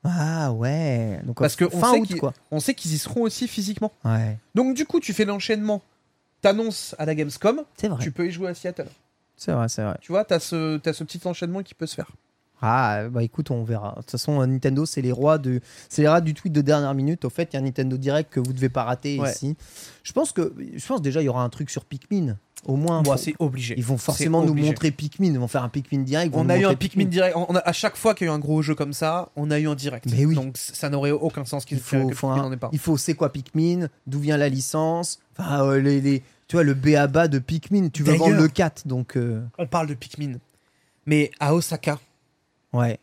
Ah 0.04 0.52
ouais. 0.52 1.20
Donc 1.24 1.38
Parce 1.38 1.56
que 1.56 1.64
on 1.66 1.70
fin 1.80 1.92
sait 1.94 2.00
août 2.00 2.06
qu'ils- 2.06 2.20
quoi. 2.20 2.32
On 2.50 2.60
sait 2.60 2.74
qu'ils 2.74 2.92
y 2.94 2.98
seront 2.98 3.22
aussi 3.22 3.46
physiquement. 3.48 3.92
Ouais. 4.04 4.36
Donc 4.54 4.74
du 4.74 4.84
coup, 4.86 5.00
tu 5.00 5.12
fais 5.12 5.24
l'enchaînement. 5.24 5.82
T'annonces 6.40 6.94
à 6.98 7.04
la 7.04 7.14
Gamescom, 7.14 7.62
C'est 7.76 7.88
vrai. 7.88 8.02
tu 8.02 8.10
peux 8.12 8.26
y 8.26 8.30
jouer 8.30 8.48
à 8.48 8.54
Seattle. 8.54 8.86
C'est 9.38 9.52
vrai, 9.52 9.68
c'est 9.70 9.82
vrai. 9.82 9.96
Tu 10.02 10.12
vois, 10.12 10.24
t'as 10.24 10.40
ce, 10.40 10.76
t'as 10.76 10.92
ce 10.92 11.02
petit 11.04 11.20
enchaînement 11.26 11.62
qui 11.62 11.72
peut 11.74 11.86
se 11.86 11.94
faire. 11.94 12.10
Ah 12.60 13.04
bah 13.08 13.22
écoute, 13.22 13.52
on 13.52 13.62
verra. 13.62 13.90
De 13.92 14.00
toute 14.02 14.10
façon, 14.10 14.40
euh, 14.42 14.46
Nintendo, 14.46 14.84
c'est 14.84 15.00
les 15.00 15.12
rois 15.12 15.38
de, 15.38 15.60
c'est 15.88 16.02
les 16.02 16.08
rois 16.08 16.20
du 16.20 16.34
tweet 16.34 16.52
de 16.52 16.60
dernière 16.60 16.92
minute. 16.92 17.24
Au 17.24 17.30
fait, 17.30 17.50
il 17.52 17.54
y 17.54 17.56
a 17.56 17.60
un 17.60 17.62
Nintendo 17.62 17.96
Direct 17.96 18.32
que 18.32 18.40
vous 18.40 18.52
devez 18.52 18.68
pas 18.68 18.82
rater 18.82 19.18
Ouais. 19.20 19.30
ici. 19.30 19.56
Je 20.02 20.12
pense 20.12 20.32
que, 20.32 20.52
je 20.74 20.84
pense 20.84 21.00
déjà 21.00 21.22
il 21.22 21.26
y 21.26 21.28
aura 21.28 21.44
un 21.44 21.48
truc 21.50 21.70
sur 21.70 21.84
Pikmin. 21.84 22.36
Au 22.66 22.74
moins, 22.74 23.02
Moi, 23.04 23.16
faut- 23.16 23.22
c'est 23.22 23.34
obligé. 23.38 23.74
ils 23.78 23.84
vont 23.84 23.96
forcément 23.96 24.44
nous 24.44 24.54
montrer 24.54 24.90
Pikmin. 24.90 25.28
Ils 25.28 25.38
vont 25.38 25.46
faire 25.46 25.62
un 25.62 25.68
Pikmin 25.68 26.00
direct. 26.02 26.34
On 26.36 26.48
a 26.48 26.58
eu 26.58 26.64
un 26.66 26.74
Pikmin 26.74 27.04
direct. 27.04 27.36
On 27.36 27.54
a, 27.54 27.60
à 27.60 27.72
chaque 27.72 27.94
fois 27.96 28.16
qu'il 28.16 28.26
y 28.26 28.30
a 28.30 28.32
eu 28.32 28.34
un 28.34 28.40
gros 28.40 28.60
jeu 28.60 28.74
comme 28.74 28.92
ça, 28.92 29.28
on 29.36 29.52
a 29.52 29.60
eu 29.60 29.68
un 29.68 29.76
direct. 29.76 30.06
Mais 30.10 30.24
oui. 30.26 30.34
Donc 30.34 30.56
ça 30.56 30.90
n'aurait 30.90 31.12
aucun 31.12 31.44
sens 31.44 31.64
qu'il 31.64 31.78
Il 31.78 31.80
faut, 31.84 32.08
Pikmin 32.08 32.50
un- 32.50 32.56
pas. 32.56 32.70
il 32.72 32.80
faut 32.80 32.96
c'est 32.96 33.14
quoi 33.14 33.30
Pikmin? 33.32 33.86
D'où 34.08 34.18
vient 34.18 34.36
la 34.36 34.48
licence? 34.48 35.20
Enfin, 35.38 35.62
euh, 35.64 35.78
les, 35.80 36.00
les- 36.00 36.24
tu 36.48 36.56
vois, 36.56 36.64
le 36.64 36.74
BABA 36.74 37.28
de 37.28 37.38
Pikmin. 37.38 37.88
Tu 37.90 38.02
vas 38.02 38.16
vendre 38.16 38.34
le 38.36 38.48
4, 38.48 38.86
donc 38.88 39.16
euh, 39.16 39.40
On 39.58 39.66
parle 39.66 39.86
de 39.86 39.94
Pikmin. 39.94 40.38
Mais 41.06 41.30
à 41.40 41.54
Osaka, 41.54 41.98
ouais. 42.72 42.98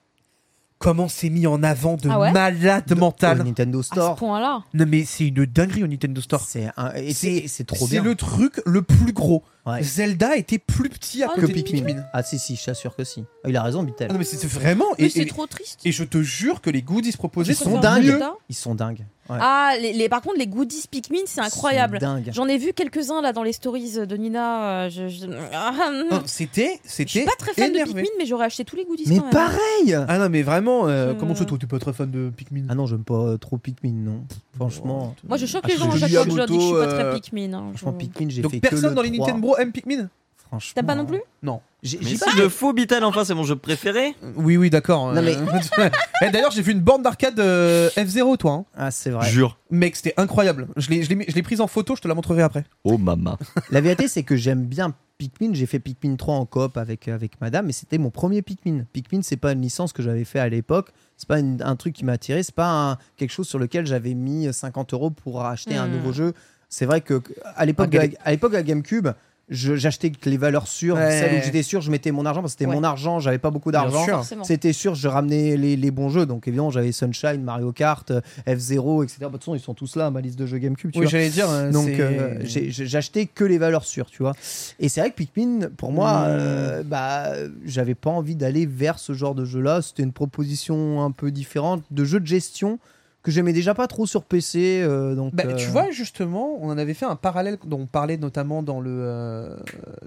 comment 0.77 1.07
c'est 1.07 1.29
mis 1.29 1.47
en 1.47 1.63
avant 1.63 1.95
de 1.95 2.09
Ah 2.09 2.19
ouais 2.19 2.31
malade 2.31 2.91
Au 2.91 2.95
mental. 2.95 3.41
Nintendo 3.43 3.79
À 3.79 3.83
ce 3.83 3.87
Store. 3.89 4.15
point-là. 4.15 4.63
Non 4.73 4.85
mais 4.87 5.05
c'est 5.05 5.27
une 5.27 5.45
dinguerie 5.45 5.83
au 5.83 5.87
Nintendo 5.87 6.21
Store. 6.21 6.41
C'est 6.41 6.69
un- 6.77 6.91
et 6.93 7.13
c'est 7.13 7.47
c'est 7.47 7.63
trop 7.63 7.85
C'est 7.87 7.95
bien. 7.95 8.03
le 8.03 8.15
truc 8.15 8.61
le 8.65 8.81
plus 8.83 9.13
gros. 9.13 9.43
Ouais. 9.65 9.81
Zelda 9.81 10.35
était 10.35 10.59
plus 10.59 10.89
petit 10.89 11.23
à 11.23 11.27
Ah, 11.31 11.33
côté 11.35 11.41
que 11.41 11.47
de 11.47 11.53
Pikmin. 11.63 11.83
Pikmin. 11.85 12.03
Ah 12.13 12.21
si 12.21 12.37
si, 12.37 12.55
je 12.55 12.63
t'assure 12.65 12.95
que 12.95 13.03
si. 13.03 13.25
Ah, 13.43 13.49
il 13.49 13.57
a 13.57 13.63
raison, 13.63 13.81
Bitel. 13.81 14.07
Ah 14.09 14.13
non 14.13 14.19
mais 14.19 14.25
c'est 14.25 14.45
vraiment. 14.45 14.85
Mais 14.99 15.05
Et, 15.05 15.09
c'est 15.09 15.21
et- 15.21 15.25
trop 15.25 15.47
triste. 15.47 15.79
et 15.83 15.91
je 15.91 16.03
te 16.03 16.21
jure 16.21 16.61
que 16.61 16.69
les 16.69 16.83
goodies 16.83 17.13
proposés 17.13 17.53
Ils 17.53 17.55
sont 17.55 17.79
dingues. 17.79 18.19
Ils 18.49 18.55
sont 18.55 18.75
dingues. 18.75 19.05
Ouais. 19.29 19.37
Ah, 19.39 19.73
les, 19.81 19.91
les- 19.93 20.07
par 20.07 20.21
contre, 20.21 20.37
les 20.37 20.45
goodies 20.45 20.85
Pikmin, 20.89 21.21
c'est 21.25 21.41
incroyable. 21.41 21.99
J'en 22.31 22.47
ai 22.47 22.57
vu 22.59 22.73
quelques-uns 22.73 23.21
là 23.21 23.33
dans 23.33 23.41
les 23.41 23.53
stories 23.53 23.93
de 24.07 24.17
Nina. 24.17 24.83
euh, 24.85 24.89
je, 24.89 25.07
je- 25.07 25.25
Ah, 25.51 25.73
Non, 26.11 26.21
C'était, 26.27 26.79
je 26.85 26.91
suis 26.91 27.07
c'était. 27.09 27.25
pas 27.25 27.31
très 27.37 27.53
fan 27.53 27.71
énervé. 27.71 27.91
de 27.93 27.97
Pikmin, 27.99 28.09
mais 28.19 28.25
j'aurais 28.27 28.45
acheté 28.45 28.63
tous 28.65 28.75
les 28.75 28.85
goodies 28.85 29.05
Mais 29.07 29.17
quand 29.17 29.23
même. 29.23 29.31
pareil 29.31 29.95
Ah 30.07 30.17
non 30.19 30.29
mais 30.29 30.43
vraiment. 30.43 30.87
euh, 30.87 31.13
Je- 31.13 31.19
Comment 31.19 31.33
ça 31.33 31.45
toi 31.45 31.57
t'es 31.59 31.65
pas 31.65 31.79
très 31.79 31.93
fan 31.93 32.11
de 32.11 32.29
Pikmin? 32.29 32.65
Ah 32.69 32.75
non, 32.75 32.85
j'aime 32.85 33.03
pas 33.03 33.15
euh, 33.15 33.37
trop 33.37 33.57
Pikmin, 33.57 33.93
non. 33.93 34.23
Franchement, 34.55 35.15
Moi, 35.27 35.37
je 35.37 35.45
choque 35.47 35.63
Ah, 35.65 35.69
les 35.69 35.77
gens 35.77 35.89
à 35.89 35.97
chaque 35.97 36.09
fois 36.11 36.23
que 36.25 36.31
je 36.31 36.35
leur 36.37 36.45
dis 36.47 36.53
que 36.57 36.61
je 36.61 36.65
suis 36.67 36.75
pas 36.75 36.87
très 36.87 37.03
euh, 37.05 37.13
Pikmin. 37.15 37.53
hein. 37.53 37.63
franchement 37.73 37.91
Je- 37.99 38.05
Pikmin, 38.05 38.29
j'ai 38.29 38.41
Donc 38.43 38.51
fait 38.51 38.59
que 38.59 38.67
personne 38.69 38.93
dans 38.93 39.01
les 39.01 39.11
3. 39.11 39.27
Nintendo 39.27 39.55
aime 39.57 39.71
Pikmin? 39.71 40.09
Franchement. 40.47 40.71
T'aimes 40.75 40.85
pas 40.85 40.95
non 40.95 41.05
plus 41.05 41.21
Non. 41.43 41.61
J'ai 41.83 41.99
Mais 41.99 42.11
si 42.11 42.17
pas 42.17 42.31
le 42.37 42.49
faux 42.49 42.73
Bitel, 42.73 43.03
enfin, 43.03 43.25
c'est 43.25 43.33
mon 43.33 43.43
jeu 43.43 43.55
préféré. 43.55 44.15
Oui 44.35 44.57
oui 44.57 44.69
d'accord. 44.69 45.13
Non, 45.13 45.21
mais- 45.21 45.35
euh, 45.35 45.89
Eh, 46.21 46.29
D'ailleurs 46.31 46.51
j'ai 46.51 46.61
vu 46.61 46.71
une 46.71 46.79
borne 46.79 47.01
d'arcade 47.03 47.39
euh, 47.39 47.89
F0 47.91 48.37
toi. 48.37 48.51
hein. 48.53 48.65
Ah, 48.75 48.91
c'est 48.91 49.09
vrai. 49.11 49.27
Jure. 49.29 49.57
Mec 49.71 49.95
c'était 49.95 50.13
incroyable. 50.17 50.67
Je 50.77 50.89
l'ai, 50.89 51.03
je 51.03 51.09
l'ai 51.09 51.15
mis- 51.15 51.25
je 51.27 51.33
l'ai 51.35 51.43
prise 51.43 51.61
en 51.61 51.67
photo, 51.67 51.95
je 51.95 52.01
te 52.01 52.07
la 52.07 52.13
montrerai 52.15 52.41
après. 52.41 52.63
Oh 52.83 52.97
mama. 52.97 53.37
La 53.71 53.81
vérité, 53.81 54.07
c'est 54.07 54.23
que 54.23 54.35
j'aime 54.35 54.65
bien 54.65 54.93
Pikmin. 55.17 55.53
J'ai 55.53 55.65
fait 55.65 55.79
Pikmin 55.79 56.15
3 56.15 56.35
en 56.35 56.45
coop 56.45 56.77
avec, 56.77 57.07
avec 57.07 57.39
madame, 57.41 57.67
mais 57.67 57.71
c'était 57.73 57.97
mon 57.97 58.09
premier 58.09 58.41
Pikmin. 58.41 58.85
Pikmin, 58.93 59.21
c'est 59.21 59.37
pas 59.37 59.51
une 59.51 59.61
licence 59.61 59.93
que 59.93 60.01
j'avais 60.01 60.25
fait 60.25 60.39
à 60.39 60.49
l'époque. 60.49 60.89
C'est 61.17 61.27
pas 61.27 61.39
une- 61.39 61.61
un 61.61 61.75
truc 61.75 61.93
qui 61.93 62.03
m'a 62.05 62.13
attiré. 62.13 62.41
C'est 62.43 62.55
pas 62.55 62.91
un- 62.91 62.97
quelque 63.17 63.31
chose 63.31 63.47
sur 63.47 63.59
lequel 63.59 63.85
j'avais 63.85 64.13
mis 64.13 64.51
50 64.51 64.93
euros 64.93 65.09
pour 65.11 65.43
acheter 65.45 65.75
un 65.75 65.87
Hmm. 65.87 65.91
nouveau 65.91 66.13
jeu. 66.13 66.33
C'est 66.69 66.85
vrai 66.85 67.01
que 67.01 67.21
à 67.55 67.65
l'époque 67.65 67.89
de, 67.91 67.97
la- 67.99 68.07
à 68.23 68.31
l'époque 68.31 68.51
de 68.51 68.57
la 68.57 68.63
GameCube, 68.63 69.09
j'achetais 69.49 70.09
que 70.09 70.29
les 70.29 70.37
valeurs 70.37 70.67
sûres, 70.67 70.95
Ouais. 70.95 71.11
celles 71.19 71.37
où 71.39 71.41
j'étais 71.43 71.61
sûr, 71.63 71.81
je 71.81 71.91
mettais 71.91 72.11
mon 72.11 72.25
argent 72.25 72.41
parce 72.41 72.53
que 72.55 72.59
c'était 72.59 72.69
Ouais. 72.69 72.75
mon 72.75 72.83
argent, 72.83 73.19
j'avais 73.19 73.37
pas 73.37 73.51
beaucoup 73.51 73.71
d'argent. 73.71 74.05
C'était 74.43 74.73
sûr, 74.73 74.95
je 74.95 75.07
ramenais 75.07 75.55
les, 75.57 75.75
les 75.75 75.91
bons 75.91 76.09
jeux. 76.09 76.25
Donc 76.25 76.47
évidemment, 76.47 76.71
j'avais 76.71 76.91
Sunshine, 76.91 77.41
Mario 77.43 77.71
Kart, 77.71 78.09
euh, 78.11 78.21
F0, 78.47 79.03
etc. 79.03 79.17
Bah, 79.21 79.27
De 79.27 79.31
toute 79.33 79.41
façon, 79.41 79.55
ils 79.55 79.59
sont 79.59 79.73
tous 79.75 79.95
là, 79.95 80.09
ma 80.09 80.21
liste 80.21 80.39
de 80.39 80.45
jeux 80.45 80.57
GameCube. 80.57 80.91
Tu 80.91 80.99
Oui 80.99 81.05
vois. 81.05 81.11
j'allais 81.11 81.29
dire. 81.29 81.49
euh, 81.49 81.71
Donc 81.71 81.89
euh, 81.89 82.39
j'achetais 82.43 83.25
que 83.27 83.43
les 83.43 83.57
valeurs 83.57 83.85
sûres, 83.85 84.09
tu 84.09 84.23
vois. 84.23 84.33
Et 84.79 84.89
c'est 84.89 85.01
vrai 85.01 85.11
que 85.11 85.15
Pikmin, 85.15 85.69
pour 85.77 85.91
moi, 85.91 86.11
Mm. 86.21 86.25
euh, 86.29 86.83
bah, 86.83 87.33
j'avais 87.65 87.95
pas 87.95 88.09
envie 88.09 88.35
d'aller 88.35 88.65
vers 88.65 88.97
ce 88.99 89.13
genre 89.13 89.35
de 89.35 89.45
jeu-là. 89.45 89.81
C'était 89.81 90.03
une 90.03 90.13
proposition 90.13 91.03
un 91.03 91.11
peu 91.11 91.29
différente 91.31 91.83
de 91.91 92.03
jeu 92.03 92.19
de 92.19 92.25
gestion 92.27 92.79
que 93.25 93.31
j'aimais 93.31 93.53
déjà 93.53 93.73
pas 93.73 93.87
trop 93.87 94.05
sur 94.05 94.23
PC. 94.23 94.81
euh, 94.83 95.15
donc, 95.15 95.33
Bah, 95.33 95.43
euh, 95.47 95.55
Tu 95.55 95.67
vois, 95.67 95.89
justement, 95.89 96.57
on 96.61 96.69
en 96.69 96.77
avait 96.77 96.93
fait 96.93 97.05
un 97.07 97.15
parallèle 97.15 97.57
dont 97.65 97.81
on 97.81 97.85
parlait 97.87 98.17
notamment 98.17 98.61
dans 98.61 98.79
le, 98.79 98.91
euh, 98.91 99.57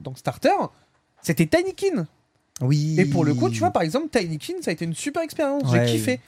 dans 0.00 0.12
le 0.12 0.16
Starter. 0.16 0.54
C'était 1.20 1.46
Tinykin. 1.46 2.06
oui. 2.60 2.94
Et 2.98 3.04
pour 3.06 3.24
le 3.24 3.34
coup, 3.34 3.50
tu 3.50 3.58
vois, 3.58 3.72
par 3.72 3.82
exemple, 3.82 4.08
Tinykin, 4.16 4.54
ça 4.62 4.70
a 4.70 4.72
été 4.72 4.84
une 4.84 4.94
super 4.94 5.22
expérience. 5.22 5.64
Ouais. 5.70 5.84
J'ai 5.86 5.92
kiffé. 5.92 6.20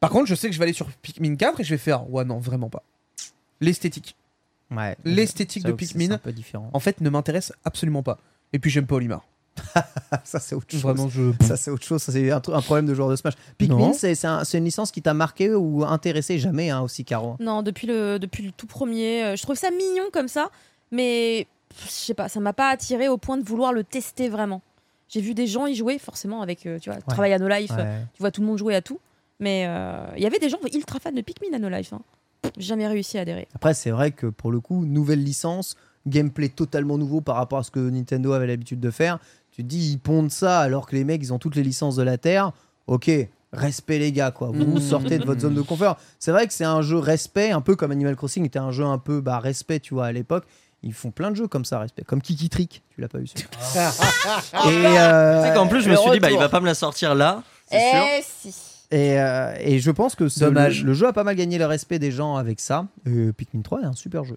Par 0.00 0.10
contre, 0.10 0.26
je 0.26 0.34
sais 0.34 0.48
que 0.48 0.52
je 0.54 0.58
vais 0.58 0.64
aller 0.64 0.72
sur 0.74 0.88
Pikmin 0.90 1.36
4 1.36 1.60
et 1.60 1.64
je 1.64 1.70
vais 1.70 1.78
faire 1.78 2.10
Ouais, 2.10 2.24
non, 2.24 2.38
vraiment 2.38 2.68
pas. 2.68 2.82
L'esthétique. 3.60 4.16
Ouais. 4.70 4.96
L'esthétique 5.04 5.64
de 5.64 5.72
Pikmin, 5.72 6.10
un 6.10 6.18
peu 6.18 6.32
différent. 6.32 6.68
en 6.72 6.80
fait, 6.80 7.00
ne 7.00 7.08
m'intéresse 7.10 7.52
absolument 7.64 8.02
pas. 8.02 8.18
Et 8.52 8.58
puis, 8.58 8.70
j'aime 8.70 8.86
pas 8.86 8.96
Olimar. 8.96 9.24
ça, 10.24 10.40
c'est 10.40 10.54
autre 10.54 10.66
chose. 10.70 10.82
Vraiment, 10.82 11.08
je. 11.08 11.32
Ça, 11.46 11.56
c'est 11.56 11.70
autre 11.70 11.84
chose. 11.84 12.02
Ça, 12.02 12.12
c'est 12.12 12.30
un, 12.30 12.36
un 12.36 12.60
problème 12.62 12.86
de 12.86 12.94
joueur 12.94 13.08
de 13.08 13.16
Smash. 13.16 13.34
Pikmin, 13.58 13.92
c'est 13.92 14.14
c'est 14.14 14.26
un- 14.26 14.42
une 14.42 14.64
licence 14.64 14.90
qui 14.90 15.02
t'a 15.02 15.14
marqué 15.14 15.54
ou 15.54 15.84
intéressé 15.84 16.38
jamais, 16.38 16.70
hein, 16.70 16.80
aussi, 16.82 17.04
Caro. 17.04 17.36
Non, 17.40 17.62
depuis 17.62 17.86
le, 17.86 18.18
depuis 18.18 18.42
le 18.44 18.52
tout 18.52 18.66
premier. 18.66 19.24
euh, 19.24 19.36
je 19.36 19.42
trouve 19.42 19.56
ça 19.56 19.70
mignon 19.70 20.04
comme 20.12 20.28
ça, 20.28 20.50
mais 20.90 21.46
je 21.84 21.88
sais 21.90 22.14
pas, 22.14 22.28
ça 22.28 22.40
m'a 22.40 22.52
pas 22.52 22.68
attiré 22.70 23.08
au 23.08 23.16
point 23.18 23.36
de 23.36 23.44
vouloir 23.44 23.72
le 23.72 23.84
tester 23.84 24.28
vraiment. 24.28 24.62
J'ai 25.08 25.20
vu 25.20 25.34
des 25.34 25.46
gens 25.46 25.66
y 25.66 25.74
jouer, 25.74 25.98
forcément, 25.98 26.42
avec, 26.42 26.66
euh, 26.66 26.78
tu 26.78 26.90
vois, 26.90 26.98
travail 27.00 27.32
à 27.32 27.38
No 27.38 27.46
Life, 27.48 27.70
euh, 27.72 27.82
Ouais. 27.84 28.00
tu 28.14 28.20
vois 28.20 28.30
tout 28.30 28.40
le 28.40 28.46
monde 28.46 28.58
jouer 28.58 28.74
à 28.74 28.82
tout. 28.82 28.98
Mais 29.40 29.64
euh, 29.68 30.06
il 30.16 30.22
y 30.22 30.26
avait 30.26 30.38
des 30.38 30.48
gens 30.48 30.58
ultra 30.72 30.98
fans 30.98 31.12
de 31.12 31.20
Pikmin 31.20 31.54
à 31.54 31.58
No 31.58 31.68
Life. 31.68 31.92
Hein. 31.92 32.00
J'ai 32.56 32.66
jamais 32.68 32.86
réussi 32.86 33.18
à 33.18 33.22
adhérer. 33.22 33.48
Après, 33.54 33.74
c'est 33.74 33.90
vrai 33.90 34.10
que 34.12 34.26
pour 34.26 34.50
le 34.52 34.60
coup, 34.60 34.84
nouvelle 34.84 35.22
licence, 35.22 35.76
gameplay 36.06 36.48
totalement 36.48 36.98
nouveau 36.98 37.20
par 37.20 37.36
rapport 37.36 37.58
à 37.58 37.62
ce 37.62 37.70
que 37.70 37.80
Nintendo 37.80 38.32
avait 38.32 38.46
l'habitude 38.46 38.80
de 38.80 38.90
faire. 38.90 39.18
Tu 39.54 39.62
te 39.62 39.68
dis, 39.68 39.92
ils 39.92 39.98
pondent 39.98 40.30
ça 40.32 40.58
alors 40.60 40.86
que 40.86 40.96
les 40.96 41.04
mecs, 41.04 41.22
ils 41.22 41.32
ont 41.32 41.38
toutes 41.38 41.54
les 41.56 41.62
licences 41.62 41.94
de 41.96 42.02
la 42.02 42.18
Terre. 42.18 42.50
Ok, 42.88 43.08
respect 43.52 43.98
les 44.00 44.10
gars, 44.10 44.32
quoi. 44.32 44.48
Vous 44.52 44.64
Mmh. 44.64 44.80
sortez 44.80 45.18
de 45.18 45.24
votre 45.24 45.40
zone 45.40 45.54
de 45.54 45.62
confort. 45.62 45.96
C'est 46.18 46.32
vrai 46.32 46.46
que 46.48 46.52
c'est 46.52 46.64
un 46.64 46.82
jeu 46.82 46.98
respect, 46.98 47.52
un 47.52 47.60
peu 47.60 47.76
comme 47.76 47.92
Animal 47.92 48.16
Crossing 48.16 48.44
était 48.44 48.58
un 48.58 48.72
jeu 48.72 48.84
un 48.84 48.98
peu 48.98 49.20
bah, 49.20 49.38
respect, 49.38 49.78
tu 49.80 49.94
vois, 49.94 50.06
à 50.06 50.12
l'époque. 50.12 50.44
Ils 50.82 50.92
font 50.92 51.10
plein 51.12 51.30
de 51.30 51.36
jeux 51.36 51.46
comme 51.48 51.64
ça, 51.64 51.78
respect. 51.78 52.02
Comme 52.02 52.20
Kiki 52.20 52.48
Trick, 52.50 52.82
tu 52.90 53.00
l'as 53.00 53.08
pas 53.08 53.18
vu 53.18 53.26
celui-là. 53.28 53.90
Et, 54.68 54.86
euh, 54.98 55.40
Tu 55.42 55.48
sais 55.48 55.54
qu'en 55.54 55.66
plus, 55.68 55.80
je 55.82 55.88
me 55.90 55.96
suis 55.96 56.10
dit, 56.10 56.18
bah, 56.20 56.30
il 56.30 56.38
va 56.38 56.48
pas 56.48 56.60
me 56.60 56.66
la 56.66 56.74
sortir 56.74 57.14
là. 57.14 57.42
C'est 57.70 57.78
sûr. 57.78 58.02
Eh 58.18 58.22
si. 58.50 58.54
Et, 58.94 59.18
euh, 59.18 59.52
et 59.58 59.80
je 59.80 59.90
pense 59.90 60.14
que 60.14 60.28
ce-. 60.28 60.44
Le, 60.44 60.86
le 60.86 60.94
jeu 60.94 61.08
a 61.08 61.12
pas 61.12 61.24
mal 61.24 61.34
gagné 61.34 61.58
le 61.58 61.66
respect 61.66 61.98
des 61.98 62.12
gens 62.12 62.36
avec 62.36 62.60
ça. 62.60 62.86
Euh, 63.08 63.32
Pikmin 63.32 63.62
3 63.62 63.80
est 63.82 63.84
un 63.86 63.92
super 63.94 64.22
jeu. 64.24 64.36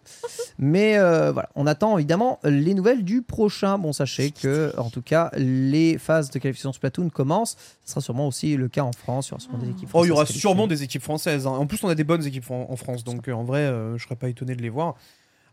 Mais 0.57 0.97
euh, 0.97 1.31
voilà, 1.31 1.49
on 1.53 1.67
attend 1.67 1.97
évidemment 1.97 2.39
les 2.43 2.73
nouvelles 2.73 3.03
du 3.03 3.21
prochain. 3.21 3.77
Bon, 3.77 3.93
sachez 3.93 4.31
que, 4.31 4.73
en 4.79 4.89
tout 4.89 5.03
cas, 5.03 5.29
les 5.37 5.99
phases 5.99 6.31
de 6.31 6.39
qualification 6.39 6.73
Splatoon 6.73 7.09
commencent. 7.09 7.55
Ce 7.83 7.91
sera 7.91 8.01
sûrement 8.01 8.27
aussi 8.27 8.55
le 8.57 8.67
cas 8.67 8.81
en 8.81 8.93
France. 8.93 9.27
Il 9.27 9.31
y 9.31 9.33
aura 9.35 9.39
sûrement 9.41 9.59
des 9.59 9.69
équipes 9.69 9.89
Oh, 9.93 10.05
il 10.05 10.07
y 10.07 10.11
aura 10.11 10.23
françaises 10.25 10.39
sûrement 10.41 10.67
des 10.67 10.83
équipes 10.83 11.03
françaises. 11.03 11.45
hein. 11.45 11.51
En 11.51 11.67
plus, 11.67 11.83
on 11.83 11.89
a 11.89 11.95
des 11.95 12.03
bonnes 12.03 12.25
équipes 12.25 12.49
en 12.49 12.75
France, 12.77 13.03
donc 13.03 13.27
en 13.27 13.43
vrai, 13.43 13.71
je 13.95 14.03
serais 14.03 14.15
pas 14.15 14.29
étonné 14.29 14.55
de 14.55 14.61
les 14.63 14.69
voir. 14.69 14.95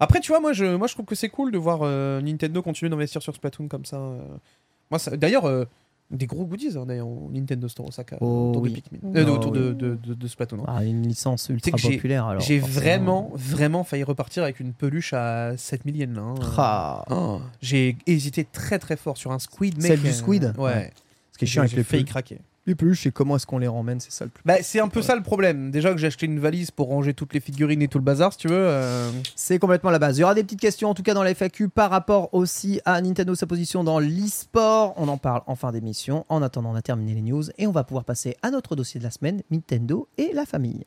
Après, 0.01 0.21
tu 0.21 0.33
vois, 0.33 0.41
moi, 0.41 0.53
je, 0.55 0.65
moi, 0.77 0.87
je 0.87 0.95
trouve 0.95 1.05
que 1.07 1.15
c'est 1.15 1.29
cool 1.29 1.53
de 1.53 1.59
voir 1.59 1.81
Nintendo 2.23 2.63
continuer 2.63 2.89
d'investir 2.91 3.21
sur 3.23 3.35
Splatoon 3.35 3.69
comme 3.69 3.85
ça. 3.85 3.99
Moi, 4.91 4.99
ça- 4.99 5.17
d'ailleurs, 5.17 5.45
des 6.15 6.27
gros 6.27 6.45
goodies 6.45 6.77
hein, 6.77 6.87
d'ailleurs 6.87 7.09
au 7.09 7.29
Nintendo 7.33 7.69
Store 7.69 7.89
Osaka 7.89 8.17
Oh, 8.21 8.51
autour 8.51 8.63
oui. 8.63 8.71
de 8.71 8.75
Pikmin, 8.75 8.99
euh, 9.17 9.25
Oh, 9.27 9.31
autour 9.33 9.53
de, 9.53 9.71
oui. 9.71 9.75
de, 9.77 9.99
de- 10.07 10.15
de 10.15 10.29
Splatoon. 10.29 10.61
hein. 10.61 10.65
Ah, 10.67 10.85
une 10.85 11.07
licence 11.07 11.49
ultra 11.49 11.77
populaire. 11.77 12.27
alors, 12.27 12.43
J'ai 12.43 12.59
vraiment, 12.59 13.31
vraiment 13.35 13.85
failles 13.85 14.03
repartir 14.05 14.43
avec 14.43 14.61
une 14.61 14.73
peluche 14.73 15.13
à 15.13 15.57
7000 15.57 15.97
yens. 15.97 16.15
Là, 16.17 16.23
hein. 16.23 16.35
Ah. 16.59 17.05
Oh, 17.11 17.41
j'ai 17.61 17.97
hésité 18.07 18.45
très 18.45 18.79
très 18.79 18.97
fort 18.97 19.17
sur 19.17 19.33
un 19.33 19.39
squid. 19.39 19.77
Mec, 19.77 19.87
Celle 19.87 20.01
du 20.01 20.09
euh, 20.09 20.13
squid 20.13 20.53
Ouais. 20.57 20.65
Ouais. 20.65 20.93
Ce 21.33 21.39
qui 21.39 21.45
est 21.45 21.49
chiant 21.49 21.63
avec 21.63 21.73
J'ai 21.73 21.79
les 21.79 21.85
failli 21.85 22.05
peluches. 22.05 22.39
Les 22.67 22.75
peluches, 22.75 23.03
c'est 23.03 23.11
comment 23.13 23.37
est-ce 23.37 23.47
qu'on 23.47 23.59
les 23.59 23.69
ramène, 23.69 24.01
c'est 24.01 24.11
ça 24.11 24.25
le 24.25 24.31
plus. 24.31 24.43
Bah, 24.47 24.55
c'est 24.63 24.81
un 24.81 24.89
peu 24.89 25.03
ça 25.03 25.15
le 25.15 25.23
problème. 25.23 25.71
Déjà 25.71 25.93
que 25.93 25.99
j'ai 25.99 26.07
acheté 26.07 26.25
une 26.25 26.39
valise 26.41 26.71
pour 26.71 26.89
ranger 26.89 27.13
toutes 27.13 27.35
les 27.35 27.41
figurines 27.41 27.83
et 27.83 27.89
tout 27.89 27.99
le 27.99 28.05
bazar, 28.05 28.33
si 28.33 28.39
tu 28.39 28.49
veux. 28.49 28.57
euh, 28.57 29.11
C'est 29.37 29.59
complètement 29.59 29.91
la 29.91 29.99
base. 29.99 30.17
Il 30.17 30.23
y 30.23 30.25
aura 30.25 30.35
des 30.35 30.43
petites 30.45 30.61
questions, 30.61 30.89
en 30.89 30.95
tout 30.95 31.03
cas 31.03 31.13
dans 31.13 31.23
la 31.23 31.35
FAQ, 31.35 31.69
par 31.69 31.91
rapport 31.91 32.33
aussi 32.33 32.81
à 32.87 33.01
Nintendo, 33.03 33.35
sa 33.35 33.47
position 33.47 33.85
dans 33.85 33.99
l'e-sport. 33.99 34.95
On 34.97 35.09
en 35.09 35.19
parle 35.19 35.43
en 35.47 35.57
fin 35.57 35.73
d'émission. 35.73 36.25
En 36.31 36.41
attendant, 36.43 36.71
on 36.73 36.75
a 36.75 36.83
terminé 36.83 37.13
les 37.15 37.23
news 37.23 37.45
et 37.59 37.67
on 37.67 37.73
va 37.73 37.85
pouvoir 37.85 38.05
passer 38.05 38.37
à 38.43 38.51
notre 38.51 38.77
dossier 38.77 38.99
de 38.99 39.05
la 39.05 39.11
semaine, 39.11 39.43
Nintendo 39.51 40.09
et 40.17 40.33
la 40.33 40.47
famille. 40.47 40.85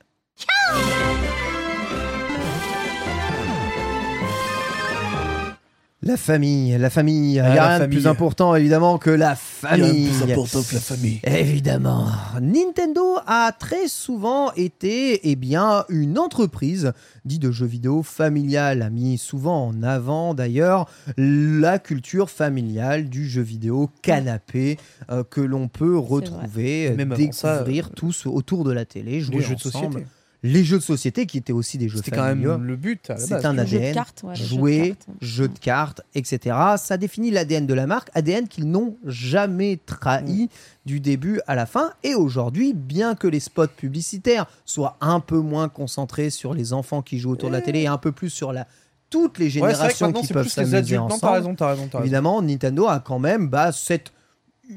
La 6.08 6.16
famille, 6.16 6.78
la 6.78 6.90
famille. 6.90 7.34
Il 7.34 7.40
Ah, 7.42 7.52
n'y 7.52 7.58
a 7.60 7.68
rien 7.68 7.80
de 7.82 7.86
plus 7.88 8.08
important 8.08 8.56
évidemment 8.56 8.98
que 8.98 9.10
la 9.10 9.36
famille. 9.36 10.08
que 10.10 10.74
la 10.76 10.80
famille. 10.80 11.20
Évidemment. 11.26 12.08
Nintendo 12.42 13.18
a 13.28 13.52
très 13.52 13.90
souvent 13.90 14.54
été 14.54 15.30
eh 15.30 15.36
bien, 15.36 15.84
une 15.90 16.18
entreprise 16.18 16.94
dite 17.26 17.42
de 17.42 17.52
jeux 17.52 17.66
vidéo 17.66 18.04
familiale, 18.04 18.84
a 18.84 18.90
mis 18.90 19.18
souvent 19.18 19.68
en 19.68 19.84
avant 19.84 20.34
d'ailleurs 20.34 20.90
la 21.18 21.78
culture 21.78 22.30
familiale 22.30 23.10
du 23.10 23.28
jeu 23.28 23.42
vidéo 23.42 23.90
canapé 24.02 24.78
euh, 25.12 25.26
que 25.30 25.42
l'on 25.42 25.68
peut 25.68 25.98
retrouver, 25.98 26.88
euh, 26.88 26.96
Même 26.96 27.12
avant 27.12 27.32
ça, 27.34 27.58
découvrir 27.58 27.90
tous 27.90 28.28
autour 28.28 28.64
de 28.64 28.72
la 28.72 28.86
télé, 28.86 29.20
jouer 29.20 29.36
Les 29.38 29.42
jeux 29.42 29.56
de 29.56 29.68
ensemble. 29.68 29.94
société. 29.94 30.06
Les 30.44 30.64
jeux 30.64 30.78
de 30.78 30.84
société 30.84 31.26
qui 31.26 31.38
étaient 31.40 31.54
aussi 31.54 31.78
des 31.78 31.90
jeux 31.90 31.98
C'était 31.98 32.16
quand 32.16 32.36
même 32.36 32.64
le 32.64 32.76
but 32.76 33.12
C'est 33.18 33.44
un 33.46 33.54
Le 33.54 33.66
jeu 33.66 33.78
de 33.78 33.84
ADN. 33.84 33.94
cartes, 33.94 34.24
ouais, 34.24 34.30
le 34.30 34.36
jeu 34.36 34.44
de 34.44 34.50
jouer, 34.50 34.88
cartes. 34.90 35.08
jeu 35.22 35.48
de 35.48 35.60
cartes, 35.60 36.02
etc. 36.14 36.56
Ça 36.78 36.98
définit 36.98 37.32
l'ADN 37.32 37.66
de 37.66 37.74
la 37.74 37.88
marque, 37.88 38.10
ADN 38.14 38.48
qu'ils 38.48 38.70
n'ont 38.70 38.96
jamais 39.04 39.80
trahi 39.86 40.50
du 40.86 41.00
début 41.00 41.42
à 41.48 41.56
la 41.56 41.66
fin. 41.66 41.92
Et 42.04 42.14
aujourd'hui, 42.14 42.74
bien 42.74 43.16
que 43.16 43.28
les 43.28 43.40
spots 43.40 43.68
publicitaires 43.68 44.46
soient 44.64 44.98
un 45.02 45.20
peu 45.20 45.40
moins 45.40 45.70
concentrés 45.70 46.30
sur 46.30 46.54
les 46.54 46.72
enfants 46.72 47.02
qui 47.02 47.18
jouent 47.18 47.32
autour 47.32 47.50
de 47.50 47.56
la 47.56 47.62
télé 47.62 47.82
et 47.82 47.88
un 47.88 47.98
peu 47.98 48.12
plus 48.12 48.30
sur 48.30 48.54
la, 48.54 48.68
toutes 49.10 49.40
les 49.40 49.50
générations 49.50 50.14
qui 50.14 50.28
peuvent 50.32 50.48
s'amuser. 50.48 50.98
Non, 50.98 51.04
ensemble, 51.06 51.34
raison, 51.34 51.56
t'as 51.56 51.70
raison, 51.70 51.88
t'as 51.88 51.98
raison. 51.98 52.04
évidemment, 52.04 52.42
Nintendo 52.42 52.88
a 52.88 53.00
quand 53.00 53.20
même 53.20 53.48
bah, 53.48 53.72
cette, 53.72 54.12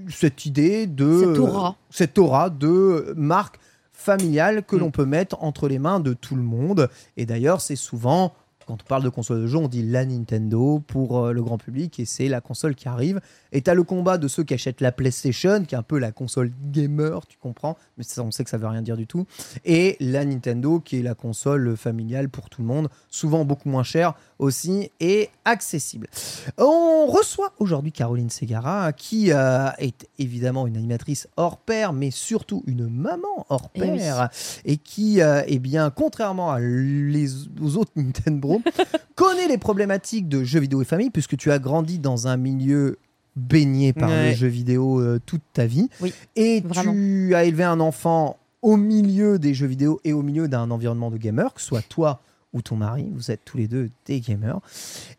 cette 0.09 0.47
idée 0.47 0.87
de... 0.87 1.21
Cette 1.21 1.39
aura. 1.39 1.77
cette 1.91 2.19
aura 2.19 2.49
de 2.49 3.13
marque 3.17 3.59
familiale 4.01 4.63
que 4.65 4.77
Mm. 4.77 4.79
l'on 4.81 4.91
peut 4.91 5.05
mettre 5.05 5.37
entre 5.43 5.69
les 5.69 5.79
mains 5.79 6.01
de 6.01 6.15
tout 6.15 6.35
le 6.37 6.43
monde. 6.43 6.89
Et 7.17 7.27
d'ailleurs, 7.27 7.61
c'est 7.61 7.77
souvent, 7.77 8.33
quand 8.71 8.83
on 8.85 8.87
parle 8.87 9.03
de 9.03 9.09
console 9.09 9.43
de 9.43 9.47
jeu, 9.49 9.59
on 9.59 9.67
dit 9.67 9.83
la 9.83 10.05
Nintendo 10.05 10.81
pour 10.87 11.19
euh, 11.19 11.33
le 11.33 11.43
grand 11.43 11.59
public 11.59 11.99
et 11.99 12.05
c'est 12.05 12.29
la 12.29 12.41
console 12.41 12.77
qui 12.77 12.87
arrive. 12.87 13.21
Et 13.51 13.63
t'as 13.63 13.75
le 13.75 13.83
combat 13.83 14.17
de 14.17 14.29
ceux 14.29 14.45
qui 14.45 14.55
achètent 14.55 14.81
la 14.81 14.93
PlayStation, 14.93 15.65
qui 15.65 15.75
est 15.75 15.79
un 15.79 15.83
peu 15.83 15.99
la 15.99 16.13
console 16.13 16.53
gamer, 16.71 17.27
tu 17.27 17.37
comprends, 17.37 17.77
mais 17.99 18.05
ça, 18.05 18.23
on 18.23 18.31
sait 18.31 18.45
que 18.45 18.51
ça 18.51 18.59
veut 18.59 18.69
rien 18.69 18.83
dire 18.83 18.97
du 18.97 19.09
tout. 19.09 19.27
Et 19.65 19.97
la 19.99 20.25
Nintendo, 20.25 20.79
qui 20.79 21.01
est 21.01 21.03
la 21.03 21.15
console 21.15 21.77
familiale 21.77 22.29
pour 22.29 22.49
tout 22.49 22.63
le 22.63 22.69
monde, 22.69 22.89
souvent 23.09 23.45
beaucoup 23.45 23.69
moins 23.69 23.83
chère 23.83 24.15
aussi 24.39 24.93
et 25.01 25.31
accessible. 25.45 26.07
On 26.57 27.07
reçoit 27.07 27.53
aujourd'hui 27.59 27.91
Caroline 27.91 28.31
Segara, 28.31 28.93
qui 28.93 29.33
euh, 29.33 29.69
est 29.79 30.09
évidemment 30.21 30.69
une 30.69 30.77
animatrice 30.77 31.27
hors 31.37 31.57
pair, 31.57 31.93
mais 31.93 32.13
surtout 32.13 32.63
une 32.69 32.89
maman 32.89 33.47
hors 33.49 33.69
Eh 33.75 33.83
oui. 33.83 33.99
pair, 33.99 34.31
et 34.65 34.77
qui, 34.77 35.21
euh, 35.21 35.43
eh 35.49 35.59
bien, 35.59 35.91
contrairement 35.91 36.53
à 36.53 36.61
les, 36.61 37.35
aux 37.61 37.77
autres 37.77 37.91
Nintendo, 37.97 38.60
connaît 39.15 39.49
les 39.49 39.59
problématiques 39.59 40.29
de 40.29 40.45
jeux 40.45 40.61
vidéo 40.61 40.83
et 40.83 40.85
famille, 40.85 41.11
puisque 41.11 41.37
tu 41.37 41.51
as 41.51 41.59
grandi 41.59 41.99
dans 41.99 42.27
un 42.29 42.37
milieu 42.37 42.99
baigné 43.37 43.93
par 43.93 44.09
Ouais. 44.11 44.31
les 44.31 44.35
jeux 44.35 44.49
vidéo 44.49 45.01
euh, 45.01 45.21
toute 45.25 45.43
ta 45.53 45.67
vie, 45.67 45.89
Oui, 46.01 46.13
et 46.37 46.61
vraiment. 46.63 46.93
tu 46.93 47.35
as 47.35 47.45
élevé 47.45 47.65
un 47.65 47.81
enfant 47.81 48.37
au 48.63 48.77
milieu 48.77 49.39
des 49.39 49.55
jeux 49.55 49.67
vidéo 49.69 50.01
et 50.05 50.13
au 50.13 50.23
milieu 50.23 50.49
d'un 50.49 50.71
environnement 50.71 51.11
de 51.11 51.17
gamer, 51.17 51.55
que 51.55 51.61
ce 51.61 51.67
soit 51.69 51.83
toi 51.83 52.21
ou 52.53 52.61
ton 52.63 52.75
mari, 52.75 53.07
vous 53.15 53.31
êtes 53.31 53.41
tous 53.45 53.57
les 53.57 53.69
deux 53.69 53.91
des 54.07 54.21
gamers. 54.21 54.59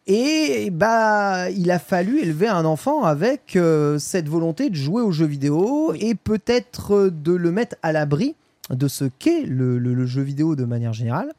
Et 0.06 0.70
bah, 0.72 1.50
il 1.50 1.72
a 1.72 1.80
fallu 1.80 2.20
élever 2.20 2.48
un 2.48 2.66
enfant 2.66 3.04
avec 3.06 3.56
euh, 3.56 3.98
cette 4.00 4.28
volonté 4.28 4.70
de 4.70 4.76
jouer 4.76 5.02
aux 5.02 5.14
jeux 5.14 5.26
vidéo 5.28 5.94
et 5.98 6.14
peut-être 6.14 6.94
euh, 6.94 7.10
de 7.12 7.32
le 7.32 7.52
mettre 7.54 7.78
à 7.84 7.94
l'abri 7.94 8.36
de 8.70 8.88
ce 8.90 9.06
qu'est 9.06 9.44
le, 9.44 9.80
le- 9.80 9.94
le 9.94 10.06
jeu 10.06 10.22
vidéo 10.22 10.56
de 10.58 10.66
manière 10.66 10.92
générale. 10.94 11.32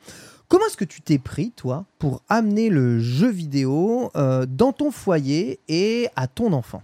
Comment 0.52 0.66
est-ce 0.66 0.76
que 0.76 0.84
tu 0.84 1.00
t'es 1.00 1.16
pris, 1.16 1.50
toi, 1.56 1.86
pour 1.98 2.20
amener 2.28 2.68
le 2.68 3.00
jeu 3.00 3.30
vidéo 3.30 4.10
euh, 4.16 4.44
dans 4.46 4.72
ton 4.72 4.90
foyer 4.90 5.60
et 5.68 6.10
à 6.14 6.26
ton 6.26 6.52
enfant? 6.52 6.82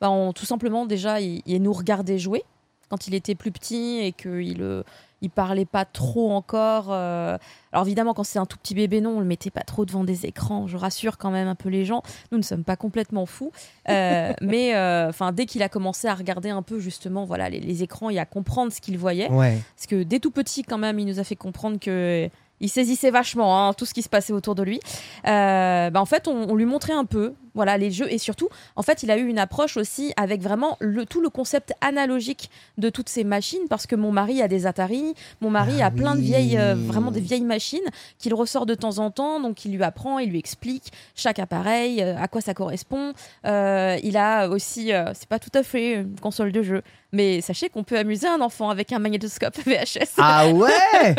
Bah, 0.00 0.10
on- 0.10 0.32
tout 0.32 0.46
simplement, 0.46 0.84
déjà, 0.84 1.20
il, 1.20 1.40
il 1.46 1.62
nous 1.62 1.72
regardait 1.72 2.18
jouer 2.18 2.42
quand 2.88 3.06
il 3.06 3.14
était 3.14 3.36
plus 3.36 3.52
petit 3.52 4.00
et 4.02 4.10
qu'il 4.10 4.62
euh, 4.62 4.82
il 5.22 5.30
parlait 5.30 5.64
pas 5.64 5.84
trop 5.84 6.32
encore. 6.32 6.88
euh. 6.90 7.38
Alors 7.72 7.86
évidemment, 7.86 8.14
quand 8.14 8.24
c'est 8.24 8.40
un 8.40 8.46
tout 8.46 8.58
petit 8.58 8.74
bébé, 8.74 9.00
non, 9.00 9.16
on 9.16 9.20
le 9.20 9.26
mettait 9.26 9.50
pas 9.50 9.62
trop 9.62 9.84
devant 9.84 10.02
des 10.02 10.26
écrans. 10.26 10.66
Je 10.66 10.76
rassure 10.76 11.16
quand 11.16 11.30
même 11.30 11.46
un 11.46 11.54
peu 11.54 11.68
les 11.68 11.84
gens. 11.84 12.02
Nous 12.32 12.38
ne 12.38 12.42
sommes 12.42 12.64
pas 12.64 12.74
complètement 12.76 13.26
fous. 13.26 13.52
Euh, 13.90 14.32
mais 14.42 14.72
enfin, 15.08 15.30
dès 15.30 15.46
qu'il 15.46 15.62
a 15.62 15.68
commencé 15.68 16.08
à 16.08 16.14
regarder 16.16 16.50
un 16.50 16.62
peu 16.62 16.80
justement, 16.80 17.24
voilà, 17.26 17.48
les, 17.48 17.60
les 17.60 17.82
écrans 17.84 18.10
et 18.10 18.18
à 18.18 18.26
comprendre 18.26 18.72
ce 18.72 18.80
qu'il 18.80 18.98
voyait, 18.98 19.30
Ouais. 19.30 19.58
parce 19.76 19.86
que 19.86 20.02
dès 20.02 20.18
tout 20.18 20.32
petit, 20.32 20.64
quand 20.64 20.78
même, 20.78 20.98
il 20.98 21.06
nous 21.06 21.20
a 21.20 21.24
fait 21.24 21.36
comprendre 21.36 21.78
que 21.78 22.28
il 22.60 22.68
saisissait 22.68 23.10
vachement 23.10 23.68
hein, 23.68 23.72
tout 23.72 23.84
ce 23.84 23.94
qui 23.94 24.02
se 24.02 24.08
passait 24.08 24.32
autour 24.32 24.54
de 24.54 24.62
lui. 24.62 24.80
Euh, 25.26 25.90
bah, 25.90 26.00
en 26.00 26.06
fait, 26.06 26.28
on, 26.28 26.50
on 26.50 26.54
lui 26.54 26.64
montrait 26.64 26.92
un 26.92 27.04
peu, 27.04 27.34
voilà, 27.54 27.76
les 27.78 27.90
jeux 27.90 28.10
et 28.12 28.18
surtout, 28.18 28.48
en 28.76 28.82
fait, 28.82 29.02
il 29.02 29.10
a 29.10 29.16
eu 29.16 29.26
une 29.26 29.38
approche 29.38 29.76
aussi 29.76 30.12
avec 30.16 30.40
vraiment 30.40 30.76
le, 30.80 31.06
tout 31.06 31.20
le 31.20 31.28
concept 31.28 31.72
analogique 31.80 32.50
de 32.78 32.90
toutes 32.90 33.08
ces 33.08 33.24
machines, 33.24 33.66
parce 33.68 33.86
que 33.86 33.96
mon 33.96 34.12
mari 34.12 34.42
a 34.42 34.48
des 34.48 34.66
Atari, 34.66 35.14
mon 35.40 35.50
mari 35.50 35.74
Ah 35.80 35.86
a 35.86 35.90
plein 35.90 36.14
de 36.14 36.20
vieilles, 36.20 36.58
euh, 36.58 36.74
vraiment 36.74 37.10
des 37.10 37.20
vieilles 37.20 37.42
machines 37.42 37.78
qu'il 38.18 38.34
ressort 38.34 38.66
de 38.66 38.74
temps 38.74 38.98
en 38.98 39.10
temps, 39.10 39.40
donc 39.40 39.64
il 39.64 39.76
lui 39.76 39.82
apprend, 39.82 40.18
il 40.18 40.30
lui 40.30 40.38
explique 40.38 40.92
chaque 41.14 41.38
appareil, 41.38 42.02
euh, 42.02 42.16
à 42.18 42.28
quoi 42.28 42.40
ça 42.40 42.54
correspond. 42.54 43.12
Il 43.44 44.16
a 44.16 44.48
aussi, 44.48 44.90
c'est 45.14 45.28
pas 45.28 45.38
tout 45.38 45.50
à 45.54 45.62
fait 45.62 45.94
une 45.94 46.18
console 46.20 46.52
de 46.52 46.62
jeu, 46.62 46.82
mais 47.14 47.40
sachez 47.40 47.68
qu'on 47.68 47.84
peut 47.84 47.96
amuser 47.98 48.26
un 48.26 48.40
enfant 48.40 48.68
avec 48.70 48.92
un 48.92 48.98
magnétoscope 48.98 49.56
VHS. 49.66 50.14
Ah 50.18 50.48
ouais, 50.48 51.14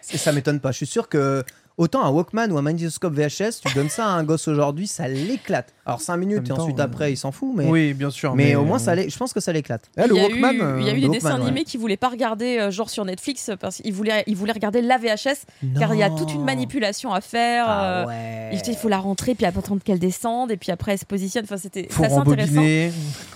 ça 0.00 0.32
m'étonne 0.32 0.58
pas. 0.58 0.72
Je 0.72 0.78
suis 0.78 0.86
sûr 0.86 1.08
que 1.08 1.44
autant 1.76 2.04
un 2.04 2.10
Walkman 2.10 2.50
ou 2.50 2.58
un 2.58 2.62
magnétoscope 2.62 3.14
VHS, 3.14 3.60
tu 3.64 3.74
donnes 3.74 3.88
ça 3.88 4.06
à 4.06 4.10
un 4.10 4.24
gosse 4.24 4.48
aujourd'hui, 4.48 4.86
ça 4.86 5.08
l'éclate. 5.08 5.74
Alors 5.86 6.00
5 6.00 6.16
minutes 6.16 6.48
et 6.48 6.52
ensuite 6.52 6.76
temps, 6.76 6.82
euh, 6.82 6.86
après 6.86 7.12
il 7.12 7.16
s'en 7.16 7.30
fout, 7.32 7.52
mais, 7.54 7.66
Oui, 7.68 7.92
bien 7.94 8.10
sûr. 8.10 8.34
mais, 8.34 8.54
au 8.54 8.64
moins 8.64 8.78
ça 8.78 8.94
je 8.96 9.16
pense 9.18 9.32
que 9.32 9.40
ça 9.40 9.52
l'éclate. 9.52 9.90
Eh, 9.98 10.02
Il 10.02 10.08
le 10.08 10.16
y 10.16 10.18
a 10.20 10.22
Walkman, 10.22 10.52
eu, 10.54 10.62
euh, 10.62 10.76
il 10.80 10.86
y 10.86 10.88
a 10.88 10.92
eu 10.92 10.94
le 10.94 11.00
des 11.00 11.06
Walkman, 11.08 11.10
dessins 11.12 11.38
ouais. 11.38 11.46
animés 11.46 11.64
qui 11.64 11.76
voulaient 11.76 11.96
pas 11.96 12.08
regarder 12.08 12.58
euh, 12.58 12.70
genre 12.70 12.88
sur 12.90 13.04
Netflix 13.04 13.50
parce 13.60 13.76
qu'ils 13.76 13.92
voulaient, 13.92 14.24
ils 14.26 14.36
voulaient 14.36 14.52
regarder 14.52 14.80
la 14.82 14.98
VHS 14.98 15.46
car 15.78 15.94
il 15.94 16.00
y 16.00 16.02
a 16.02 16.10
toute 16.10 16.32
une 16.32 16.44
manipulation 16.44 17.12
à 17.12 17.20
faire. 17.20 17.64
Ah 17.68 18.02
euh, 18.02 18.06
ouais. 18.06 18.50
Il 18.52 18.60
il 18.66 18.76
faut 18.76 18.88
la 18.88 18.98
rentrer 18.98 19.34
puis 19.34 19.44
attendre 19.46 19.82
qu'elle 19.84 19.98
descende 19.98 20.50
et 20.50 20.56
puis 20.56 20.70
après 20.72 20.92
elle 20.92 20.98
se 20.98 21.04
positionne. 21.04 21.44
Enfin 21.44 21.58
c'était 21.58 21.86
assez 21.90 22.02
intéressant. 22.14 22.16
rembobiner. 22.20 22.92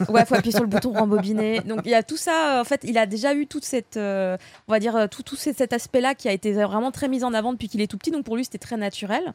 Ouais, 0.09 0.24
faut 0.24 0.35
appuyer 0.35 0.52
sur 0.52 0.62
le 0.62 0.69
bouton 0.69 0.93
rembobiner. 0.93 1.60
Donc 1.60 1.81
il 1.85 1.90
y 1.90 1.94
a 1.94 2.02
tout 2.02 2.16
ça. 2.16 2.56
euh, 2.56 2.60
En 2.62 2.65
fait, 2.65 2.81
il 2.85 2.97
a 2.98 3.06
déjà 3.06 3.35
eu 3.35 3.47
toute 3.47 3.65
cette, 3.65 3.97
euh, 3.97 4.36
on 4.69 4.73
va 4.73 4.81
dire 4.81 4.97
euh, 4.97 5.06
tout, 5.06 5.23
tout 5.23 5.36
cet 5.36 5.59
cet 5.59 5.73
aspect-là 5.73 6.15
qui 6.15 6.28
a 6.28 6.32
été 6.32 6.52
vraiment 6.52 6.90
très 6.93 7.09
mis 7.09 7.24
en 7.24 7.35
avant 7.35 7.52
depuis 7.52 7.69
qu'il 7.69 7.81
est 7.81 7.86
tout 7.89 7.98
petit. 7.98 8.10
Donc 8.10 8.24
pour 8.28 8.36
lui 8.36 8.44
c'était 8.44 8.59
très 8.59 8.76
naturel. 8.76 9.32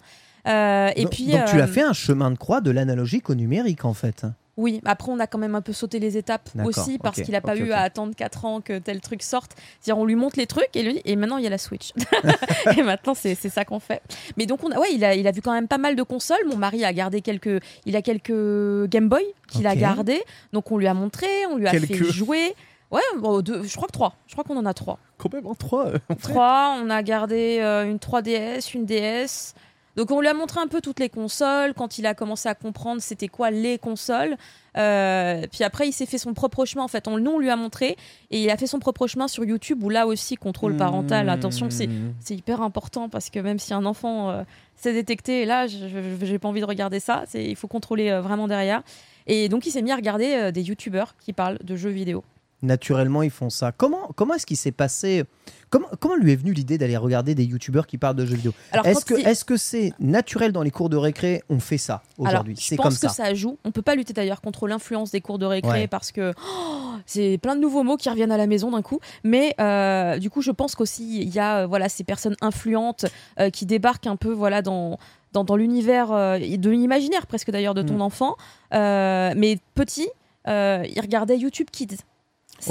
Euh, 0.48 0.92
et 0.96 1.04
donc, 1.04 1.14
puis 1.14 1.26
donc 1.26 1.46
tu 1.46 1.58
euh, 1.58 1.64
as 1.64 1.68
fait 1.68 1.82
un 1.82 1.94
chemin 1.94 2.30
de 2.30 2.38
croix 2.38 2.62
de 2.62 2.70
l'analogique 2.70 3.28
au 3.32 3.34
numérique 3.34 3.86
en 3.86 3.94
fait. 3.96 4.24
Oui, 4.56 4.82
après 4.86 5.12
on 5.12 5.20
a 5.20 5.26
quand 5.26 5.40
même 5.40 5.56
un 5.56 5.62
peu 5.62 5.74
sauté 5.74 5.98
les 5.98 6.16
étapes 6.16 6.48
aussi 6.64 7.00
parce 7.00 7.20
qu'il 7.20 7.32
n'a 7.32 7.42
pas 7.42 7.58
eu 7.58 7.72
à 7.72 7.80
attendre 7.80 8.14
4 8.16 8.46
ans 8.46 8.62
que 8.62 8.78
tel 8.78 9.02
truc 9.02 9.24
sorte. 9.24 9.54
C'est-à-dire 9.82 10.00
on 10.00 10.06
lui 10.06 10.14
montre 10.14 10.38
les 10.38 10.46
trucs 10.46 10.70
et 10.76 10.84
lui 10.84 11.02
et 11.06 11.16
maintenant 11.16 11.38
il 11.38 11.44
y 11.44 11.48
a 11.48 11.50
la 11.50 11.58
Switch. 11.58 11.92
et 12.78 12.84
maintenant 12.84 13.16
c'est 13.16 13.34
ça 13.34 13.66
qu'on 13.66 13.80
fait. 13.80 14.04
Mais 14.38 14.46
donc 14.46 14.64
on 14.64 14.70
a 14.70 14.78
ouais, 14.78 14.94
il 14.94 15.04
a 15.04 15.16
il 15.16 15.26
a 15.26 15.32
vu 15.32 15.42
quand 15.42 15.54
même 15.54 15.68
pas 15.68 15.80
mal 15.80 15.96
de 15.96 16.04
consoles. 16.04 16.46
Mon 16.48 16.58
mari 16.58 16.86
a 16.86 16.94
gardé 16.94 17.22
quelques 17.22 17.64
il 17.88 17.96
a 17.96 18.04
quelques 18.04 18.90
Game 18.92 19.10
Boy 19.10 19.24
qu'il 19.48 19.66
a 19.66 19.76
gardé. 19.76 20.22
Donc 20.52 20.72
on 20.72 20.78
lui 20.78 20.86
a 20.86 20.94
montré, 20.94 21.28
on 21.50 21.58
lui 21.58 21.66
a 21.66 21.72
Quelques. 21.72 21.88
fait 21.88 22.12
jouer. 22.12 22.54
Ouais, 22.94 23.02
bon, 23.20 23.42
deux- 23.42 23.64
je 23.64 23.76
crois 23.76 23.88
que 23.88 23.94
trois. 23.94 24.16
Je 24.28 24.34
crois 24.34 24.44
qu'on 24.44 24.56
en 24.58 24.66
a 24.66 24.74
trois. 24.74 25.00
Quand 25.18 25.34
même, 25.34 25.48
en 25.48 25.56
3. 25.56 25.92
Trois, 26.22 26.78
on 26.82 26.90
a 26.90 27.02
gardé 27.04 27.58
euh, 27.62 27.86
une 27.90 27.98
3DS, 27.98 28.74
une 28.76 28.86
DS. 28.86 29.54
Donc 29.96 30.10
on 30.10 30.22
lui 30.22 30.28
a 30.28 30.34
montré 30.34 30.60
un 30.60 30.68
peu 30.68 30.82
toutes 30.82 31.00
les 31.00 31.10
consoles. 31.10 31.74
Quand 31.76 31.98
il 32.00 32.06
a 32.08 32.16
commencé 32.16 32.50
à 32.50 32.56
comprendre 32.56 33.00
c'était 33.02 33.28
quoi 33.28 33.52
les 33.52 33.78
consoles. 33.78 34.38
Euh, 34.76 35.44
puis 35.52 35.64
après 35.64 35.88
il 35.88 35.92
s'est 35.92 36.08
fait 36.08 36.18
son 36.18 36.34
propre 36.34 36.66
chemin 36.66 36.84
en 36.84 36.88
fait. 36.88 37.08
On, 37.08 37.20
nous 37.20 37.30
on 37.32 37.38
lui 37.40 37.52
a 37.52 37.56
montré 37.56 37.96
et 38.32 38.42
il 38.44 38.50
a 38.50 38.58
fait 38.58 38.66
son 38.66 38.80
propre 38.80 39.06
chemin 39.06 39.28
sur 39.28 39.46
YouTube 39.46 39.84
où 39.84 39.90
là 39.90 40.08
aussi 40.08 40.36
contrôle 40.36 40.76
parental. 40.78 41.30
Attention 41.30 41.70
c'est 41.70 41.86
Mmh. 41.88 42.14
c'est 42.20 42.34
hyper 42.36 42.62
important 42.64 43.08
parce 43.08 43.30
que 43.30 43.40
même 43.40 43.60
si 43.60 43.72
un 43.74 43.86
enfant 43.86 44.32
euh, 44.32 44.44
s'est 44.76 44.94
détecté, 44.94 45.46
là 45.46 45.68
je- 45.68 45.78
je- 45.88 46.26
j'ai 46.26 46.40
pas 46.40 46.48
envie 46.48 46.62
de 46.62 46.66
regarder 46.66 47.00
ça. 47.00 47.26
Il 47.36 47.56
faut 47.56 47.68
contrôler 47.68 48.10
euh, 48.10 48.20
vraiment 48.22 48.48
derrière. 48.48 48.82
Et 49.28 49.48
donc 49.48 49.68
il 49.68 49.72
s'est 49.72 49.84
mis 49.84 49.92
à 49.92 49.96
regarder 49.96 50.34
euh, 50.34 50.52
des 50.52 50.64
youtubeurs 50.64 51.16
qui 51.20 51.34
parlent 51.34 51.60
de 51.64 51.76
jeux 51.76 51.92
vidéo. 51.92 52.24
Naturellement, 52.64 53.22
ils 53.24 53.30
font 53.30 53.50
ça. 53.50 53.72
Comment, 53.72 54.10
comment 54.16 54.34
est-ce 54.34 54.46
qu'il 54.46 54.58
s'est 54.58 54.72
passé 54.72 55.26
comment, 55.70 55.88
comment 56.00 56.16
lui 56.16 56.32
est 56.32 56.36
venue 56.36 56.54
l'idée 56.54 56.78
d'aller 56.78 56.96
regarder 56.98 57.36
des 57.36 57.44
youtubeurs 57.44 57.86
qui 57.88 57.98
parlent 57.98 58.16
de 58.16 58.26
jeux 58.26 58.36
vidéo 58.36 58.54
Est-ce 58.86 59.04
que 59.06 59.14
est-ce 59.16 59.44
que 59.44 59.58
c'est 59.58 59.92
naturel 60.00 60.52
dans 60.54 60.64
les 60.64 60.72
cours 60.72 60.90
de 60.90 60.96
récré 60.98 61.44
On 61.50 61.60
fait 61.60 61.78
ça 61.78 62.02
aujourd'hui. 62.18 62.56
Je 62.58 62.76
pense 62.76 62.98
que 63.00 63.10
ça. 63.10 63.34
joue. 63.34 63.58
On 63.66 63.72
peut 63.72 63.82
pas 63.82 63.96
lutter 63.96 64.14
d'ailleurs 64.14 64.40
contre 64.42 64.68
l'influence 64.68 65.12
des 65.12 65.20
cours 65.22 65.38
de 65.40 65.46
récré 65.46 65.72
Ouais. 65.82 65.88
parce 65.88 66.12
que 66.12 66.34
oh, 66.38 66.92
c'est 67.06 67.38
plein 67.38 67.56
de 67.56 67.62
nouveaux 67.62 67.84
mots 67.84 67.98
qui 67.98 68.10
reviennent 68.10 68.32
à 68.32 68.38
la 68.38 68.48
maison 68.48 68.72
d'un 68.72 68.82
coup. 68.82 69.00
Mais 69.24 69.54
euh, 69.60 70.18
du 70.20 70.30
coup, 70.30 70.42
je 70.42 70.52
pense 70.52 70.76
qu'aussi 70.76 71.22
il 71.22 71.30
y 71.36 71.40
a 71.40 71.60
euh, 71.64 71.68
voilà 71.68 71.90
ces 71.90 72.04
personnes 72.04 72.36
influentes 72.42 73.06
euh, 73.40 73.50
qui 73.50 73.66
débarquent 73.66 74.08
un 74.08 74.16
peu 74.16 74.32
voilà 74.32 74.62
dans 74.62 74.98
dans, 75.34 75.44
dans 75.44 75.56
l'univers 75.56 76.10
de 76.10 76.70
l'imaginaire 76.70 77.26
presque 77.28 77.50
d'ailleurs 77.52 77.74
de 77.74 77.82
ton 77.82 77.96
Mm. 77.98 78.02
enfant. 78.02 78.36
Mais 78.72 79.58
petit, 79.76 80.08
il 80.48 81.00
regardait 81.02 81.38
YouTube 81.38 81.68
Kids. 81.72 81.98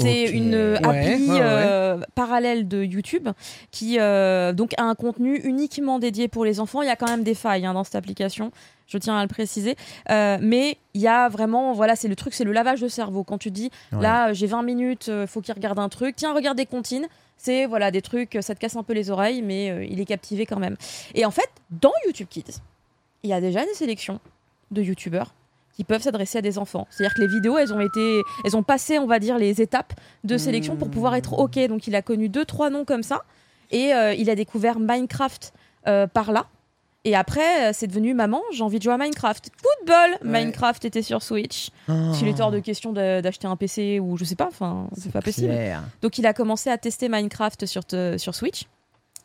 C'est 0.01 0.23
une 0.25 0.53
euh, 0.55 0.77
appli 0.77 1.29
ouais, 1.29 1.33
ouais. 1.33 1.39
euh, 1.41 1.99
parallèle 2.15 2.67
de 2.67 2.83
YouTube 2.83 3.29
qui 3.71 3.99
euh, 3.99 4.51
donc 4.53 4.73
a 4.77 4.83
un 4.83 4.95
contenu 4.95 5.37
uniquement 5.43 5.99
dédié 5.99 6.27
pour 6.27 6.45
les 6.45 6.59
enfants. 6.59 6.81
Il 6.81 6.87
y 6.87 6.91
a 6.91 6.95
quand 6.95 7.07
même 7.09 7.23
des 7.23 7.35
failles 7.35 7.65
hein, 7.65 7.73
dans 7.73 7.83
cette 7.83 7.95
application, 7.95 8.51
je 8.87 8.97
tiens 8.97 9.17
à 9.17 9.21
le 9.21 9.27
préciser. 9.27 9.75
Euh, 10.09 10.37
mais 10.41 10.77
il 10.93 11.01
y 11.01 11.07
a 11.07 11.29
vraiment, 11.29 11.73
voilà, 11.73 11.95
c'est 11.95 12.07
le 12.07 12.15
truc, 12.15 12.33
c'est 12.33 12.43
le 12.43 12.51
lavage 12.51 12.81
de 12.81 12.87
cerveau. 12.87 13.23
Quand 13.23 13.37
tu 13.37 13.51
dis, 13.51 13.69
Ouais. 13.91 14.01
là, 14.01 14.33
j'ai 14.33 14.47
20 14.47 14.63
minutes, 14.63 15.09
euh, 15.09 15.27
faut 15.27 15.41
qu'il 15.41 15.53
regarde 15.53 15.79
un 15.79 15.89
truc, 15.89 16.15
tiens, 16.15 16.33
regarde 16.33 16.57
des 16.57 16.65
comptines. 16.65 17.07
C'est 17.37 17.65
voilà 17.65 17.91
des 17.91 18.01
trucs, 18.01 18.37
ça 18.41 18.55
te 18.55 18.59
casse 18.59 18.75
un 18.77 18.83
peu 18.83 18.93
les 18.93 19.09
oreilles, 19.11 19.41
mais 19.41 19.69
euh, 19.69 19.83
il 19.85 19.99
est 19.99 20.05
captivé 20.05 20.45
quand 20.45 20.59
même. 20.59 20.77
Et 21.13 21.25
en 21.25 21.31
fait, 21.31 21.49
dans 21.71 21.91
YouTube 22.05 22.27
Kids, 22.29 22.61
il 23.23 23.29
y 23.29 23.33
a 23.33 23.41
déjà 23.41 23.65
des 23.65 23.73
sélections 23.73 24.19
de 24.71 24.81
YouTubeurs 24.81 25.33
qui 25.73 25.83
peuvent 25.83 26.01
s'adresser 26.03 26.37
à 26.37 26.41
des 26.41 26.57
enfants. 26.57 26.87
C'est-à-dire 26.91 27.15
que 27.15 27.21
les 27.21 27.27
vidéos, 27.27 27.57
elles 27.57 27.73
ont 27.73 27.79
été, 27.81 28.21
elles 28.45 28.55
ont 28.55 28.63
passé, 28.63 28.99
on 28.99 29.07
va 29.07 29.19
dire, 29.19 29.37
les 29.37 29.61
étapes 29.61 29.93
de 30.23 30.37
sélection 30.37 30.75
pour 30.75 30.89
pouvoir 30.89 31.15
être 31.15 31.33
ok. 31.33 31.59
Donc 31.67 31.87
il 31.87 31.95
a 31.95 32.01
connu 32.01 32.29
deux, 32.29 32.45
trois 32.45 32.69
noms 32.69 32.85
comme 32.85 33.03
ça, 33.03 33.23
et 33.71 33.93
euh, 33.93 34.13
il 34.13 34.29
a 34.29 34.35
découvert 34.35 34.79
Minecraft 34.79 35.51
euh, 35.87 36.07
par 36.07 36.31
là. 36.31 36.45
Et 37.05 37.15
après, 37.17 37.69
euh, 37.69 37.71
c'est 37.73 37.87
devenu 37.87 38.13
maman, 38.13 38.41
j'ai 38.53 38.63
envie 38.63 38.77
de 38.77 38.83
jouer 38.83 38.93
à 38.93 38.97
Minecraft. 38.97 39.49
Coup 39.49 39.85
de 39.85 39.87
bol, 39.87 40.29
Minecraft 40.31 40.85
était 40.85 41.01
sur 41.01 41.21
Switch. 41.21 41.69
Ah, 41.89 42.11
Il 42.21 42.27
était 42.29 42.41
hors 42.41 42.51
de 42.51 42.59
question 42.59 42.93
d'acheter 42.93 43.45
un 43.47 43.57
PC 43.57 43.99
ou 43.99 44.15
je 44.15 44.23
sais 44.23 44.35
pas, 44.35 44.47
enfin, 44.47 44.87
c'est 44.95 45.11
pas 45.11 45.21
possible. 45.21 45.47
clair. 45.49 45.83
Donc 46.01 46.17
il 46.17 46.25
a 46.25 46.33
commencé 46.33 46.69
à 46.69 46.77
tester 46.77 47.09
Minecraft 47.09 47.65
sur, 47.65 47.83
te- 47.83 48.17
sur 48.17 48.35
Switch. 48.35 48.63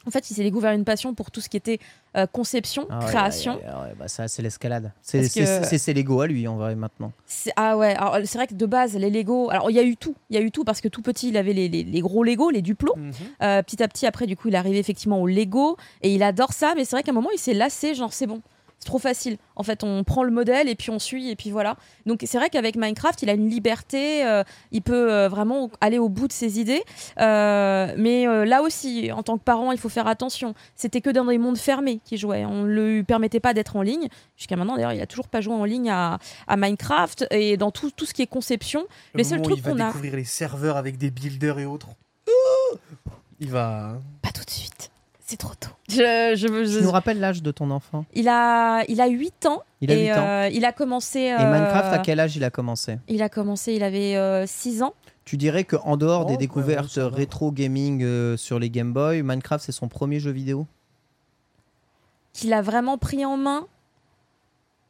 En 0.09 0.11
fait, 0.11 0.31
il 0.31 0.35
s'est 0.35 0.43
découvert 0.43 0.73
une 0.73 0.85
passion 0.85 1.15
pour 1.15 1.31
tout 1.31 1.41
ce 1.41 1.49
qui 1.49 1.57
était 1.57 1.79
euh, 2.17 2.27
conception, 2.27 2.87
Ah 2.91 2.99
ouais, 3.01 3.05
création. 3.07 3.57
ouais, 3.57 3.63
ouais, 3.65 3.89
ouais, 3.91 3.95
bah 3.99 4.09
ça, 4.09 4.27
c'est 4.27 4.43
l'escalade. 4.43 4.93
C'est 5.03 5.21
que- 5.33 5.77
ses 5.79 5.95
Lego 5.95 6.21
à 6.23 6.27
lui, 6.27 6.49
en 6.49 6.57
vrai, 6.57 6.75
maintenant. 6.75 7.13
C'est- 7.27 7.53
Ah 7.57 7.77
ouais, 7.77 7.95
alors, 7.95 8.17
c'est 8.25 8.39
vrai 8.39 8.47
que 8.47 8.55
de 8.55 8.67
base, 8.67 8.95
les 8.97 9.11
Lego. 9.11 9.51
Alors 9.51 9.71
il 9.71 9.75
y 9.77 9.79
a 9.79 9.83
eu 9.85 9.97
tout. 9.97 10.15
Il 10.31 10.37
y 10.37 10.39
a 10.39 10.43
eu 10.43 10.51
tout 10.51 10.65
parce 10.65 10.81
que 10.81 10.89
tout 10.89 11.03
petit, 11.03 11.29
il 11.29 11.37
avait 11.37 11.53
les, 11.53 11.69
les- 11.69 11.85
les 11.85 12.01
gros 12.01 12.25
Lego, 12.25 12.51
les 12.51 12.63
duplos. 12.63 12.97
Mhm. 12.97 13.13
Euh, 13.43 13.63
petit 13.63 13.83
à 13.83 13.89
petit, 13.89 14.07
après, 14.07 14.27
du 14.27 14.37
coup, 14.37 14.49
il 14.49 14.55
est 14.55 14.59
arrivé 14.59 14.79
effectivement 14.79 15.21
au 15.21 15.27
Lego 15.27 15.77
et 16.03 16.13
il 16.15 16.23
adore 16.23 16.53
ça. 16.53 16.73
Mais 16.77 16.85
c'est 16.85 16.97
vrai 16.97 17.03
qu'à 17.03 17.11
un 17.13 17.15
moment, 17.15 17.31
il 17.35 17.39
s'est 17.39 17.55
lassé, 17.55 17.95
genre 17.95 18.13
c'est 18.13 18.27
bon. 18.27 18.41
C'est 18.81 18.87
trop 18.87 18.99
facile. 19.01 19.39
En 19.57 19.65
fait, 19.65 19.83
on 19.83 20.05
prend 20.05 20.23
le 20.23 20.31
modèle 20.31 20.69
et 20.69 20.77
puis 20.77 20.91
on 20.91 21.01
suit 21.01 21.31
et 21.31 21.35
puis 21.37 21.51
voilà. 21.51 21.77
Donc 22.07 22.23
c'est 22.25 22.39
vrai 22.39 22.49
qu'avec 22.49 22.77
Minecraft, 22.77 23.21
il 23.23 23.29
a 23.31 23.33
une 23.33 23.49
liberté. 23.51 24.25
euh, 24.25 24.45
il 24.71 24.83
peut 24.83 25.13
euh, 25.13 25.29
vraiment 25.29 25.69
aller 25.81 25.99
au 25.99 26.09
bout 26.09 26.29
de 26.29 26.33
ses 26.33 26.61
idées. 26.61 26.85
Euh, 27.21 27.93
mais 27.97 28.27
là 28.47 28.63
aussi, 28.63 29.11
en 29.11 29.23
tant 29.25 29.37
que 29.37 29.43
parent, 29.43 29.73
il 29.73 29.79
faut 29.79 29.89
faire 29.89 30.07
attention. 30.07 30.55
C'était 30.77 31.01
que 31.01 31.11
dans 31.11 31.25
des 31.25 31.39
mondes 31.39 31.59
fermés 31.59 31.99
qu'il 32.05 32.19
jouait. 32.19 32.45
On 32.45 32.63
ne 32.63 32.73
lui 32.95 33.03
permettait 33.03 33.41
pas 33.41 33.53
d'être 33.53 33.75
en 33.75 33.83
ligne. 33.83 34.09
Jusqu'à 34.37 34.55
maintenant, 34.55 34.77
d'ailleurs, 34.77 34.93
il 34.93 35.01
a 35.01 35.07
toujours 35.07 35.27
pas 35.29 35.41
joué 35.41 35.55
en 35.55 35.65
ligne 35.65 35.91
à, 35.91 36.19
à 36.47 36.57
Minecraft 36.57 37.27
et 37.33 37.57
dans 37.57 37.73
tout, 37.73 37.91
tout 37.91 38.07
ce 38.07 38.15
qui 38.15 38.23
est 38.23 38.27
conception. 38.29 38.87
Le 39.15 39.19
Les 39.19 39.25
seuls 39.25 39.39
moment 39.39 39.49
où 39.51 39.55
trucs 39.55 39.59
il 39.59 39.63
va 39.65 39.71
qu'on 39.73 39.81
a- 39.81 39.87
découvrir 39.89 40.15
les 40.17 40.25
serveurs 40.25 40.77
avec 40.77 40.99
des 40.99 41.11
builders 41.11 41.59
et 41.59 41.67
autres. 41.67 41.89
Il 43.41 43.51
va. 43.51 44.01
Pas 44.23 44.31
tout 44.31 44.45
de 44.45 44.51
suite. 44.51 44.91
C'est 45.31 45.37
trop 45.37 45.53
tôt. 45.61 45.69
Je, 45.91 46.33
je, 46.37 46.65
je- 46.65 46.79
Tu 46.79 46.83
nous 46.85 46.91
rappelles 46.91 47.21
l'âge 47.21 47.43
de 47.43 47.51
ton 47.51 47.71
enfant? 47.71 48.07
Il 48.15 48.29
a, 48.31 48.83
il 48.89 48.99
a 49.03 49.09
8 49.09 49.45
ans. 49.45 49.63
Il 49.83 49.91
a 49.93 49.95
et 49.95 50.07
8 50.07 50.13
ans. 50.13 50.27
euh, 50.27 50.49
il 50.51 50.65
a 50.65 50.73
commencé. 50.73 51.19
Et 51.21 51.33
euh, 51.35 51.53
Minecraft, 51.53 51.93
à 51.93 51.99
quel 51.99 52.19
âge 52.19 52.35
il 52.35 52.45
a 52.45 52.51
commencé? 52.51 52.99
Il 53.09 53.21
a 53.23 53.29
commencé, 53.29 53.75
il 53.75 53.83
avait 53.83 54.47
6 54.47 54.83
ans. 54.83 54.95
Tu 55.27 55.37
dirais 55.37 55.65
qu'en 55.65 55.99
dehors 55.99 56.23
Oh, 56.23 56.25
des 56.29 56.33
bah, 56.35 56.39
découvertes 56.39 56.97
va. 56.97 57.09
rétro 57.11 57.53
gaming 57.53 58.03
euh, 58.03 58.39
sur 58.39 58.59
les 58.59 58.71
Game 58.71 58.95
Boy, 58.95 59.23
Minecraft 59.23 59.63
c'est 59.63 59.73
son 59.73 59.87
premier 59.89 60.19
jeu 60.19 60.31
vidéo? 60.31 60.67
Qu'il 62.33 62.55
a 62.55 62.63
vraiment 62.63 62.97
pris 62.97 63.27
en 63.27 63.37
main. 63.37 63.67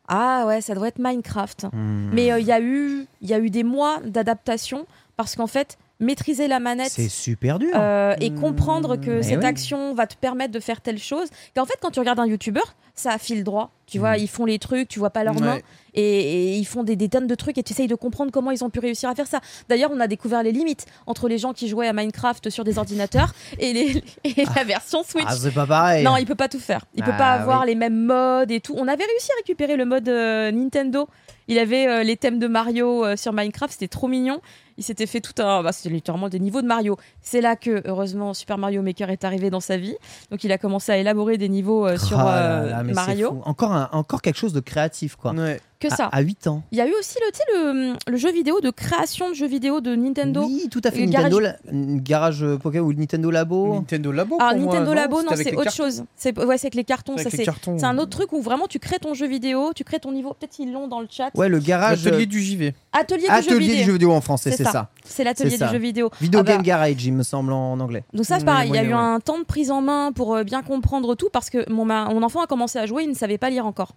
Ah 0.07 0.45
ouais, 0.47 0.61
ça 0.61 0.77
doit 0.77 0.87
être 0.87 1.01
Minecraft. 1.01 1.67
Hmm. 1.73 2.11
Mais 2.13 2.31
euh, 2.31 2.39
il 2.39 2.47
y, 2.47 2.53
a 2.53 2.61
eu- 2.61 3.07
il 3.21 3.29
y 3.29 3.35
a 3.35 3.41
eu 3.41 3.51
des 3.51 3.65
mois 3.65 3.99
d'adaptation 4.05 4.87
parce 5.17 5.35
qu'en 5.35 5.49
fait, 5.49 5.79
maîtriser 6.01 6.49
la 6.49 6.61
manette. 6.61 6.91
C'est 6.91 7.09
super 7.09 7.59
dur. 7.59 7.71
euh, 7.75 8.15
et 8.21 8.31
comprendre 8.33 8.97
que 8.97 9.23
cette 9.23 9.39
oui. 9.41 9.45
action 9.45 9.95
va 9.95 10.07
te 10.07 10.15
permettre 10.17 10.53
de 10.53 10.61
faire 10.61 10.81
telle 10.81 10.99
chose. 10.99 11.29
Qu'en 11.57 11.65
fait, 11.67 11.77
quand 11.81 11.91
tu 11.91 11.99
regardes 12.01 12.21
un 12.21 12.27
youtubeur, 12.27 12.75
ça 12.95 13.13
a 13.13 13.19
fil 13.19 13.45
droit. 13.45 13.71
Tu 13.87 13.99
vois, 13.99 14.17
ils 14.17 14.29
font 14.29 14.45
les 14.45 14.59
trucs, 14.59 14.89
tu 14.89 14.99
vois 14.99 15.11
pas 15.11 15.25
leurs 15.25 15.35
Ouais. 15.37 15.41
mains. 15.41 15.59
Et, 15.99 16.55
et 16.55 16.57
ils 16.57 16.65
font 16.65 16.85
des, 16.85 16.97
des 16.97 17.09
tonnes 17.09 17.27
de 17.27 17.35
trucs 17.35 17.59
et 17.59 17.63
tu 17.63 17.73
essayes 17.73 17.89
de 17.89 17.95
comprendre 17.95 18.31
comment 18.31 18.51
ils 18.51 18.63
ont 18.65 18.71
pu 18.71 18.79
réussir 18.79 19.09
à 19.09 19.15
faire 19.15 19.27
ça. 19.27 19.41
D'ailleurs, 19.69 19.91
on 19.93 20.01
a 20.01 20.07
découvert 20.07 20.43
les 20.43 20.53
limites 20.53 20.87
entre 21.07 21.29
les 21.29 21.39
gens 21.39 21.53
qui 21.53 21.67
jouaient 21.69 21.89
à 21.89 21.93
Minecraft 21.93 22.51
sur 22.51 22.63
des 22.65 22.79
ordinateurs 22.79 23.33
et, 23.59 23.73
les, 23.73 24.05
et 24.25 24.45
la 24.57 24.65
version 24.65 25.03
Switch. 25.03 25.25
Ah, 25.27 25.35
c'est 25.37 25.51
pas 25.55 25.67
pareil. 25.67 26.05
non, 26.05 26.17
il 26.17 26.27
peut 26.27 26.35
pas 26.35 26.49
tout 26.49 26.61
faire. 26.61 26.85
Il 26.95 27.03
peut 27.03 27.11
Ah, 27.15 27.19
pas 27.19 27.33
avoir 27.33 27.63
oui. 27.63 27.69
les 27.69 27.75
mêmes 27.75 28.05
modes 28.05 28.51
et 28.51 28.61
tout. 28.61 28.75
On 28.77 28.87
avait 28.89 29.05
réussi 29.05 29.31
à 29.33 29.37
récupérer 29.39 29.77
le 29.77 29.85
mode 29.85 30.09
euh, 30.09 30.51
Nintendo. 30.53 31.09
Il 31.51 31.59
avait 31.59 31.87
euh, 31.89 32.03
les 32.03 32.17
thèmes 32.17 32.39
de 32.39 32.47
Mario 32.47 33.05
euh, 33.07 33.17
sur 33.17 33.33
Minecraft, 33.33 33.73
c'était 33.73 33.89
trop 33.89 34.07
mignon. 34.07 34.41
Il 34.77 34.85
s'était 34.85 35.07
fait 35.07 35.21
tout 35.21 35.33
un. 35.43 35.63
Bah, 35.63 35.73
c'était 35.73 35.89
littéralement 35.89 36.29
des 36.29 36.39
niveaux 36.39 36.61
de 36.63 36.67
Mario. 36.67 36.97
C'est 37.23 37.41
là 37.41 37.57
que, 37.57 37.83
heureusement, 37.87 38.35
Super 38.35 38.59
Mario 38.59 38.83
Maker 38.83 39.11
est 39.11 39.25
arrivé 39.25 39.49
dans 39.51 39.59
sa 39.61 39.77
vie. 39.79 39.97
Donc, 40.31 40.45
il 40.45 40.53
a 40.53 40.59
commencé 40.59 40.93
à 40.93 40.99
élaborer 40.99 41.39
des 41.39 41.49
niveaux 41.49 41.87
euh, 41.87 41.97
sur 41.97 42.19
Ah 42.21 42.25
là 42.63 42.67
là, 42.67 42.83
mais 42.85 42.91
c'est 42.91 42.95
Mario. 42.95 43.31
fou. 43.31 43.43
Encore, 43.45 43.73
un- 43.73 43.89
encore 43.93 44.21
quelque 44.23 44.37
chose 44.39 44.53
de 44.53 44.61
créatif, 44.61 45.17
quoi. 45.17 45.33
Ouais. 45.33 45.59
Que 45.81 45.89
ça. 45.91 46.07
À, 46.07 46.17
à 46.17 46.21
8 46.23 46.49
ans. 46.49 46.63
Il 46.73 46.79
y 46.79 46.81
a 46.81 46.89
eu 46.89 46.93
aussi 46.99 47.19
le, 47.25 47.31
tu 47.31 47.39
sais, 47.39 47.45
le, 47.55 47.95
le 48.13 48.17
jeu 48.17 48.33
vidéo 48.33 48.61
de 48.61 48.71
création 48.71 49.29
de 49.31 49.35
jeux 49.35 49.47
vidéo 49.47 49.81
de 49.81 49.95
Nintendo. 49.95 50.43
Oui, 50.45 50.69
tout 50.71 50.81
à 50.83 50.91
fait. 50.91 51.07
Nintendo, 51.07 51.39
garage- 51.39 51.57
la- 51.65 51.73
une 51.73 52.01
garage 52.01 52.43
euh, 52.43 52.57
Pokémon 52.57 52.87
ou 52.87 52.91
le 52.91 52.97
Nintendo 52.99 53.31
Labo. 53.31 53.75
Nintendo 53.75 54.11
Labo. 54.11 54.39
Moi, 54.39 54.55
Nintendo 54.55 54.85
non 54.87 54.93
Labo, 54.95 55.23
non, 55.23 55.29
c'est 55.37 55.55
autre 55.55 55.65
cartons. 55.65 55.71
chose. 55.85 56.05
C'est 56.17 56.37
ouais, 56.37 56.59
c'est 56.59 56.67
avec 56.67 56.75
les 56.75 56.83
cartons. 56.85 57.13
C'est 57.17 57.23
Ça, 57.25 57.29
avec 57.29 57.33
les 57.33 57.39
c'est 57.39 57.45
cartons. 57.45 57.79
c'est 57.79 57.85
un 57.85 57.97
autre 57.99 58.11
truc 58.11 58.33
où 58.33 58.41
vraiment 58.43 58.67
tu 58.67 58.81
crées 58.81 58.99
ton 58.99 59.15
jeu 59.15 59.29
vidéo, 59.29 59.71
tu 59.73 59.85
crées 59.85 60.01
ton 60.01 60.11
niveau. 60.11 60.35
Peut-être 60.35 60.59
ils 60.59 60.73
l'ont 60.73 60.89
dans 60.89 61.01
le 61.01 61.07
chat. 61.09 61.31
Ouais, 61.37 61.49
le 61.49 61.61
garage. 61.61 62.07
Euh, 62.07 62.27
du 62.27 62.43
JV. 62.43 62.75
Atelier, 62.93 63.21
du 63.21 63.27
jeu 63.27 63.33
Atelier 63.33 63.59
vidéo. 63.61 63.77
du 63.77 63.85
jeu 63.85 63.93
vidéo 63.93 64.13
en 64.13 64.21
français, 64.21 64.51
C'est 64.51 64.65
ça. 64.65 64.89
C'est 65.05 65.23
l'atelier 65.23 65.57
du 65.59 65.65
jeu 65.69 65.79
vidéo. 65.79 66.11
Video 66.21 66.41
Ah 66.41 66.43
bah, 66.43 66.53
Game 66.55 66.63
Garage, 66.63 67.05
il 67.05 67.13
me 67.13 67.23
semble 67.23 67.53
en 67.53 67.79
anglais. 67.79 68.03
Donc 68.13 68.25
ça 68.27 68.41
c'est 68.41 68.45
pareil, 68.45 68.69
il 68.71 68.75
y 68.75 68.79
a 68.79 68.83
eu 68.85 68.93
un 68.93 69.21
temps 69.21 69.39
de 69.39 69.45
prise 69.45 69.71
en 69.71 69.81
main 69.81 70.11
pour 70.13 70.35
euh, 70.35 70.43
bien 70.43 70.63
comprendre 70.63 71.15
tout 71.15 71.29
parce 71.33 71.51
que 71.51 71.71
mon 71.71 71.89
enfant 72.23 72.41
a 72.43 72.47
commencé 72.49 72.79
à 72.81 72.87
jouer, 72.87 73.05
il 73.05 73.11
ne 73.11 73.15
savait 73.15 73.39
pas 73.39 73.49
lire 73.51 73.65
encore. 73.65 73.93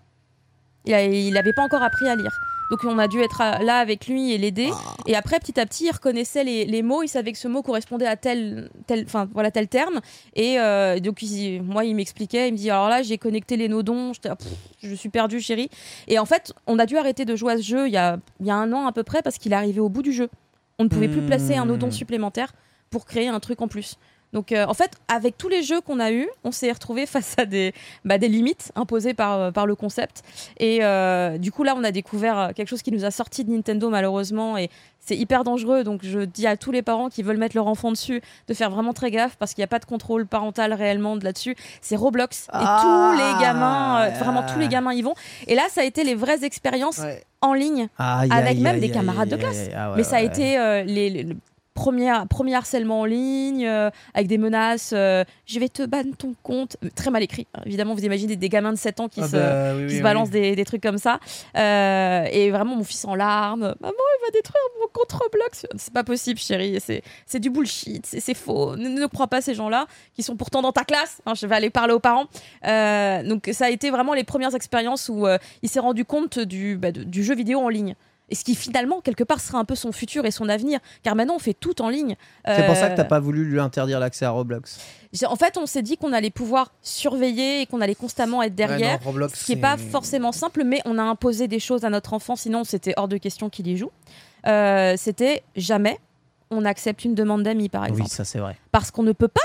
Il 0.86 1.34
n'avait 1.34 1.54
pas 1.54 1.64
encore 1.64 1.84
appris 1.84 2.08
à 2.08 2.16
lire. 2.16 2.32
Donc 2.72 2.86
on 2.86 2.98
a 3.00 3.10
dû 3.10 3.20
être 3.20 3.40
là 3.64 3.80
avec 3.80 4.08
lui 4.08 4.32
et 4.32 4.38
l'aider. 4.38 4.70
Ah. 4.72 4.94
Et 5.06 5.14
après 5.16 5.40
petit 5.40 5.60
à 5.60 5.66
petit 5.66 5.86
il 5.88 5.92
reconnaissait 5.92 6.46
les, 6.46 6.64
les 6.64 6.82
mots, 6.82 7.04
il 7.04 7.10
savait 7.10 7.34
que 7.34 7.38
ce 7.38 7.50
mot 7.50 7.62
correspondait 7.62 8.06
à 8.08 8.16
tel, 8.16 8.70
tel, 8.88 9.04
enfin 9.06 9.28
voilà 9.34 9.52
tel 9.52 9.68
terme. 9.68 10.00
Et 10.36 10.58
euh, 10.58 11.00
donc 11.00 11.22
il- 11.22 11.62
moi 11.64 11.84
il 11.84 11.94
m'expliquait, 11.96 12.48
il 12.48 12.54
me 12.54 12.58
dit 12.58 12.70
alors 12.70 12.88
là 12.88 13.02
j'ai 13.04 13.18
connecté 13.18 13.58
les 13.58 13.68
nodons, 13.68 14.14
ah, 14.26 14.38
pff, 14.38 14.48
je 14.82 14.96
suis 14.96 15.10
perdu 15.10 15.42
chérie. 15.42 15.70
Et 16.08 16.18
en 16.18 16.26
fait 16.26 16.54
on 16.66 16.80
a 16.80 16.86
dû 16.86 16.96
arrêter 16.98 17.26
de 17.26 17.36
jouer 17.36 17.54
à 17.54 17.58
ce 17.58 17.64
jeu 17.64 17.88
il 17.88 17.94
y 17.94 17.98
a, 17.98 18.18
il 18.40 18.46
y 18.48 18.52
a 18.52 18.56
un 18.56 18.72
an 18.72 18.88
à 18.88 18.94
peu 18.94 19.04
près 19.04 19.22
parce 19.22 19.38
qu'il 19.38 19.52
est 19.52 19.56
arrivé 19.58 19.82
au 19.82 19.90
bout 19.90 20.02
du 20.02 20.14
jeu. 20.14 20.30
On 20.80 20.86
ne 20.86 20.90
pouvait 20.90 21.10
plus 21.10 21.22
placer 21.26 21.56
un 21.58 21.66
nodon 21.66 21.88
Hmm. 21.88 21.92
supplémentaire 21.92 22.54
pour 22.90 23.06
créer 23.06 23.28
un 23.28 23.40
truc 23.42 23.62
en 23.62 23.68
plus. 23.68 23.98
Donc 24.34 24.52
euh, 24.52 24.66
en 24.66 24.74
fait, 24.74 24.92
avec 25.08 25.38
tous 25.38 25.50
les 25.50 25.62
jeux 25.62 25.82
qu'on 25.82 26.00
a 26.00 26.12
eus, 26.12 26.30
on 26.44 26.52
s'est 26.52 26.72
retrouvé 26.72 27.06
face 27.06 27.36
à 27.38 27.46
des, 27.46 27.74
bah, 28.06 28.18
des 28.18 28.28
limites 28.30 28.72
imposées 28.76 29.14
par, 29.14 29.40
euh, 29.40 29.52
par 29.52 29.66
le 29.66 29.76
concept. 29.76 30.24
Et 30.58 30.80
euh, 30.84 31.38
du 31.38 31.52
coup 31.52 31.64
là, 31.64 31.74
on 31.78 31.84
a 31.84 31.92
découvert 31.92 32.52
quelque 32.56 32.68
chose 32.70 32.82
qui 32.82 32.92
nous 32.92 33.04
a 33.06 33.12
sorti 33.12 33.44
de 33.44 33.52
Nintendo 33.52 33.90
malheureusement 33.90 34.58
et 34.58 34.70
c'est 35.00 35.18
hyper 35.18 35.44
dangereux. 35.44 35.84
Donc 35.84 36.02
je 36.04 36.20
dis 36.22 36.48
à 36.48 36.56
tous 36.58 36.72
les 36.72 36.82
parents 36.82 37.10
qui 37.10 37.24
veulent 37.24 37.38
mettre 37.38 37.56
leur 37.58 37.68
enfant 37.68 37.92
dessus 37.92 38.22
de 38.48 38.54
faire 38.54 38.70
vraiment 38.70 38.94
très 38.94 39.12
gaffe 39.12 39.36
parce 39.38 39.54
qu'il 39.54 39.62
n'y 39.62 39.66
a 39.66 39.68
pas 39.68 39.80
de 39.80 39.86
contrôle 39.86 40.26
parental 40.28 40.74
réellement 40.74 41.18
de 41.18 41.24
là-dessus. 41.26 41.56
C'est 41.82 41.96
Roblox 41.96 42.44
et 42.46 42.50
Ah 42.54 42.80
tous 42.82 43.18
les 43.18 43.44
gamins, 43.44 44.02
euh, 44.06 44.10
vraiment 44.20 44.44
tous 44.44 44.60
les 44.60 44.68
gamins 44.68 44.94
y 44.94 45.02
vont. 45.02 45.16
Et 45.48 45.56
là, 45.56 45.64
ça 45.70 45.82
a 45.82 45.84
été 45.84 46.04
les 46.04 46.16
vraies 46.16 46.44
expériences 46.46 47.00
Ouais. 47.00 47.24
en 47.42 47.54
ligne 47.54 47.88
avec 47.98 48.60
même 48.60 48.80
des 48.80 48.92
camarades 48.92 49.30
de 49.30 49.36
classe. 49.36 49.70
ah 49.76 49.90
ouais, 49.92 49.98
Mais 49.98 50.04
ça 50.04 50.18
a 50.18 50.20
ouais. 50.20 50.26
été 50.28 50.58
euh, 50.58 50.84
les, 50.84 51.10
les- 51.10 51.24
le 51.24 51.36
premier, 51.74 52.12
premier 52.30 52.56
harcèlement 52.56 53.02
en 53.02 53.06
ligne, 53.06 53.66
euh, 53.66 53.90
avec 54.14 54.28
des 54.28 54.38
menaces, 54.38 54.92
euh, 54.94 55.24
je 55.46 55.60
vais 55.60 55.70
te 55.70 55.84
ban 55.84 56.04
ton 56.18 56.34
compte, 56.44 56.78
très 56.96 57.10
mal 57.12 57.24
écrit. 57.24 57.48
hein. 57.54 57.62
Évidemment, 57.66 57.94
vous 57.96 58.04
imaginez 58.06 58.36
des 58.36 58.50
gamins 58.50 58.72
de 58.74 58.78
7 58.78 59.00
ans 59.00 59.08
qui 59.08 59.22
Ah 59.24 59.28
se, 59.28 59.36
bah, 59.36 59.74
oui, 59.76 59.88
qui 59.88 59.94
oui, 59.94 59.98
se 60.00 60.04
balancent 60.04 60.28
oui. 60.34 60.42
des, 60.42 60.56
des 60.56 60.66
trucs 60.66 60.84
comme 60.84 60.98
ça. 60.98 61.20
Euh, 61.58 62.26
et 62.32 62.52
vraiment, 62.52 62.76
mon 62.76 62.84
fils 62.84 63.06
en 63.06 63.16
larmes, 63.16 63.74
maman, 63.80 63.94
il 64.20 64.26
va 64.26 64.32
détruire 64.34 64.62
mon 64.82 64.88
compte 64.94 65.12
Roblox. 65.12 65.66
C'est 65.78 65.94
pas 65.94 66.04
possible, 66.04 66.40
chérie, 66.40 66.78
c'est 67.26 67.40
du 67.40 67.50
bullshit, 67.50 68.06
c'est 68.06 68.34
faux. 68.34 68.76
Ne, 68.76 68.90
ne 68.90 69.06
crois 69.08 69.28
pas 69.28 69.42
ces 69.42 69.54
gens-là, 69.54 69.88
qui 70.14 70.24
sont 70.24 70.36
pourtant 70.36 70.62
dans 70.62 70.72
ta 70.74 70.84
classe. 70.84 71.22
Hein, 71.26 71.34
je 71.36 71.48
vais 71.48 71.56
aller 71.56 71.70
parler 71.70 71.94
aux 71.94 72.00
parents. 72.00 72.26
Donc, 72.66 73.50
ça 73.54 73.66
a 73.66 73.70
été 73.70 73.90
vraiment 73.92 74.14
les 74.14 74.24
premières 74.24 74.56
expériences 74.56 75.10
où 75.10 75.26
il 75.62 75.70
s'est 75.70 75.80
rendu 75.80 76.06
compte 76.06 76.40
du, 76.40 76.78
bah, 76.78 76.92
de- 76.92 77.04
du 77.04 77.24
jeu 77.24 77.36
vidéo 77.36 77.60
en 77.60 77.70
ligne. 77.70 77.96
Et 78.32 78.36
ce 78.36 78.44
qui 78.44 78.56
finalement, 78.56 79.02
quelque 79.02 79.24
part, 79.24 79.40
sera 79.40 79.60
un 79.60 79.66
peu 79.66 79.76
son 79.76 79.92
futur 79.92 80.26
et 80.26 80.32
son 80.32 80.50
avenir. 80.50 80.80
Car 81.04 81.16
maintenant, 81.16 81.36
on 81.36 81.40
fait 81.40 81.54
tout 81.54 81.82
en 81.82 81.90
ligne. 81.90 82.16
C'est 82.48 82.66
pour 82.66 82.76
ça 82.76 82.88
que 82.88 82.94
Euh, 82.94 82.96
t'as 82.96 83.04
pas 83.04 83.20
voulu 83.20 83.46
lui 83.46 83.60
interdire 83.60 84.00
l'accès 84.00 84.26
à 84.26 84.32
Roblox. 84.32 84.80
En 85.26 85.36
fait, 85.36 85.58
on 85.58 85.66
s'est 85.66 85.82
dit 85.82 85.98
qu'on 85.98 86.14
allait 86.14 86.30
pouvoir 86.30 86.72
surveiller 86.82 87.62
et 87.62 87.66
qu'on 87.66 87.82
allait 87.82 87.96
constamment 87.96 88.42
être 88.42 88.56
derrière. 88.56 88.94
Ouais, 88.94 89.00
non, 89.00 89.06
Roblox, 89.06 89.40
ce 89.40 89.46
qui 89.46 89.56
n'est 89.56 89.62
pas 89.62 89.78
forcément 89.78 90.32
simple, 90.32 90.64
mais 90.64 90.82
on 90.86 90.98
a 90.98 91.04
imposé 91.04 91.48
des 91.48 91.60
choses 91.60 91.84
à 91.84 91.90
notre 91.90 92.14
enfant, 92.14 92.36
sinon 92.36 92.64
c'était 92.64 92.94
hors 92.96 93.10
de 93.10 93.18
question 93.18 93.50
qu'il 93.50 93.68
y 93.68 93.76
joue. 93.78 93.92
Euh, 94.48 94.96
c'était 94.98 95.44
jamais 95.56 96.00
on 96.50 96.66
accepte 96.66 97.06
une 97.06 97.16
demande 97.16 97.44
d'amis, 97.44 97.70
par 97.70 97.86
exemple. 97.86 98.04
Oui, 98.04 98.10
ça 98.10 98.26
c'est 98.26 98.40
vrai. 98.40 98.58
Parce 98.72 98.92
qu'on 98.92 99.04
ne 99.04 99.14
peut 99.14 99.28
pas 99.30 99.40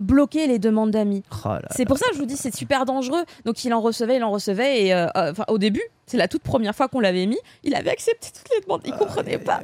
bloquer 0.00 0.46
les 0.46 0.58
demandes 0.58 0.90
d'amis. 0.90 1.22
Oh 1.44 1.50
C'est 1.70 1.84
pour 1.86 1.98
ça 1.98 2.06
que 2.08 2.14
je 2.14 2.18
vous 2.20 2.26
dis, 2.26 2.36
c'est 2.36 2.54
super 2.54 2.84
dangereux. 2.84 3.24
Donc 3.44 3.64
il 3.64 3.72
en 3.72 3.80
recevait, 3.80 4.16
il 4.16 4.24
en 4.24 4.30
recevait, 4.30 4.86
et 4.86 4.94
euh, 4.94 5.06
euh, 5.16 5.32
au 5.48 5.58
début, 5.58 5.82
c'est 6.06 6.16
la 6.16 6.28
toute 6.28 6.42
première 6.42 6.74
fois 6.74 6.88
qu'on 6.88 7.00
l'avait 7.00 7.26
mis, 7.26 7.38
il 7.62 7.74
avait 7.74 7.90
accepté 7.90 8.28
toutes 8.36 8.52
les 8.54 8.60
demandes, 8.60 8.82
il 8.84 8.92
comprenait 8.92 9.38
pas. 9.38 9.60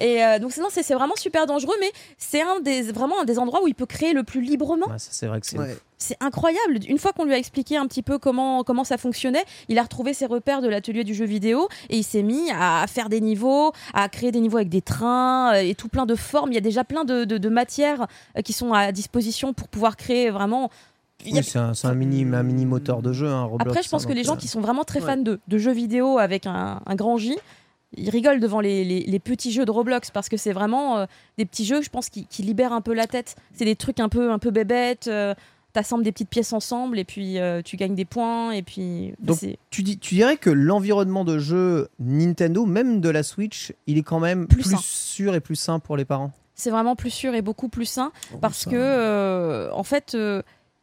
Et 0.00 0.24
euh, 0.24 0.38
donc 0.38 0.52
sinon, 0.52 0.68
c'est 0.70 0.82
vraiment 0.94 1.16
super 1.16 1.46
dangereux, 1.46 1.74
mais 1.80 1.90
c'est 2.18 2.40
un 2.42 2.60
des 2.60 2.82
vraiment 2.82 3.20
un 3.20 3.24
des 3.24 3.38
endroits 3.38 3.62
où 3.62 3.68
il 3.68 3.74
peut 3.74 3.86
créer 3.86 4.12
le 4.12 4.22
plus 4.24 4.40
librement. 4.40 4.86
Ouais, 4.86 4.96
c'est 4.98 5.26
vrai 5.26 5.40
que 5.40 5.46
c'est 5.46 5.58
Ouais. 5.58 5.72
ouf. 5.72 5.80
C'est 5.98 6.16
incroyable. 6.20 6.80
Une 6.88 6.98
fois 6.98 7.12
qu'on 7.12 7.24
lui 7.24 7.32
a 7.32 7.38
expliqué 7.38 7.76
un 7.76 7.86
petit 7.86 8.02
peu 8.02 8.18
comment, 8.18 8.64
comment 8.64 8.82
ça 8.82 8.98
fonctionnait, 8.98 9.44
il 9.68 9.78
a 9.78 9.82
retrouvé 9.82 10.14
ses 10.14 10.26
repères 10.26 10.60
de 10.60 10.66
l'atelier 10.66 11.04
du 11.04 11.14
jeu 11.14 11.24
vidéo 11.26 11.68
et 11.90 11.96
il 11.98 12.02
s'est 12.02 12.24
mis 12.24 12.50
à 12.50 12.84
faire 12.88 13.08
des 13.08 13.20
niveaux, 13.20 13.70
à 13.94 14.08
créer 14.08 14.32
des 14.32 14.40
niveaux 14.40 14.56
avec 14.56 14.68
des 14.68 14.82
trains 14.82 15.54
euh, 15.54 15.60
et 15.60 15.76
tout 15.76 15.86
plein 15.86 16.04
de 16.04 16.16
formes. 16.16 16.50
Il 16.50 16.56
y 16.56 16.58
a 16.58 16.62
déjà 16.62 16.82
plein 16.82 17.04
de, 17.04 17.22
de- 17.24 17.38
de 17.38 17.48
matières 17.48 18.08
euh, 18.36 18.42
qui 18.42 18.52
sont 18.52 18.72
à 18.72 18.90
disposition 18.90 19.52
pour 19.52 19.68
pouvoir 19.68 19.96
créer 19.96 20.30
vraiment. 20.30 20.70
A- 21.24 21.30
Oui, 21.34 21.42
c'est 21.42 21.86
un, 21.86 21.94
mini, 21.94 22.24
un 22.34 22.42
mini 22.42 22.66
moteur 22.66 23.02
de 23.02 23.12
jeu, 23.12 23.28
hein, 23.28 23.44
Roblox. 23.44 23.68
Après, 23.70 23.82
je 23.82 23.88
pense 23.88 24.04
hein, 24.04 24.08
que 24.08 24.12
les 24.12 24.24
gens 24.24 24.34
euh, 24.34 24.38
qui 24.38 24.48
sont 24.48 24.60
vraiment 24.60 24.84
très 24.84 25.00
Ouais. 25.00 25.06
fans 25.06 25.16
de, 25.22 25.40
de 25.46 25.58
jeux 25.58 25.72
vidéo 25.72 26.18
avec 26.18 26.46
un, 26.46 26.80
un 26.84 26.94
grand 26.94 27.16
J, 27.16 27.36
ils 27.96 28.08
rigolent 28.10 28.40
devant 28.40 28.60
les, 28.60 28.84
les- 28.84 29.02
les 29.04 29.18
petits 29.18 29.52
jeux 29.52 29.64
de 29.64 29.70
Roblox 29.70 30.10
parce 30.10 30.28
que 30.28 30.36
c'est 30.36 30.52
vraiment 30.52 30.98
euh, 30.98 31.06
des 31.38 31.44
petits 31.44 31.64
jeux, 31.64 31.82
je 31.82 31.90
pense, 31.90 32.08
qui, 32.08 32.26
qui 32.26 32.42
libèrent 32.42 32.72
un 32.72 32.80
peu 32.80 32.94
la 32.94 33.06
tête. 33.06 33.36
C'est 33.54 33.64
des 33.66 33.76
trucs 33.76 34.00
un 34.00 34.08
peu, 34.08 34.30
un 34.32 34.38
peu 34.38 34.50
bébêtes. 34.50 35.08
euh, 35.08 35.34
T'assembles 35.74 36.04
des 36.04 36.12
petites 36.12 36.28
pièces 36.28 36.52
ensemble 36.52 36.98
et 36.98 37.04
puis 37.04 37.38
euh, 37.38 37.62
tu 37.64 37.78
gagnes 37.78 37.94
des 37.94 38.04
points 38.04 38.50
et 38.52 38.60
puis 38.60 39.14
Donc, 39.20 39.38
tu, 39.70 39.82
dis, 39.82 39.96
tu 39.98 40.14
dirais 40.16 40.36
que 40.36 40.50
l'environnement 40.50 41.24
de 41.24 41.38
jeu 41.38 41.88
Nintendo, 41.98 42.66
même 42.66 43.00
de 43.00 43.08
la 43.08 43.22
Switch, 43.22 43.72
il 43.86 43.96
est 43.96 44.02
quand 44.02 44.20
même 44.20 44.46
Plus 44.48 44.76
sûr 44.82 45.34
et 45.34 45.40
plus 45.40 45.56
sain 45.56 45.78
pour 45.78 45.96
les 45.96 46.04
parents? 46.04 46.30
c'est 46.54 46.68
vraiment 46.70 46.94
plus 46.94 47.08
sûr 47.08 47.34
et 47.34 47.40
beaucoup 47.40 47.70
plus 47.70 47.86
sain 47.86 48.12
parce 48.42 48.64
ça- 48.64 48.70
que 48.70 48.76
euh, 48.76 49.72
en 49.72 49.82
fait 49.82 50.14
euh, 50.14 50.42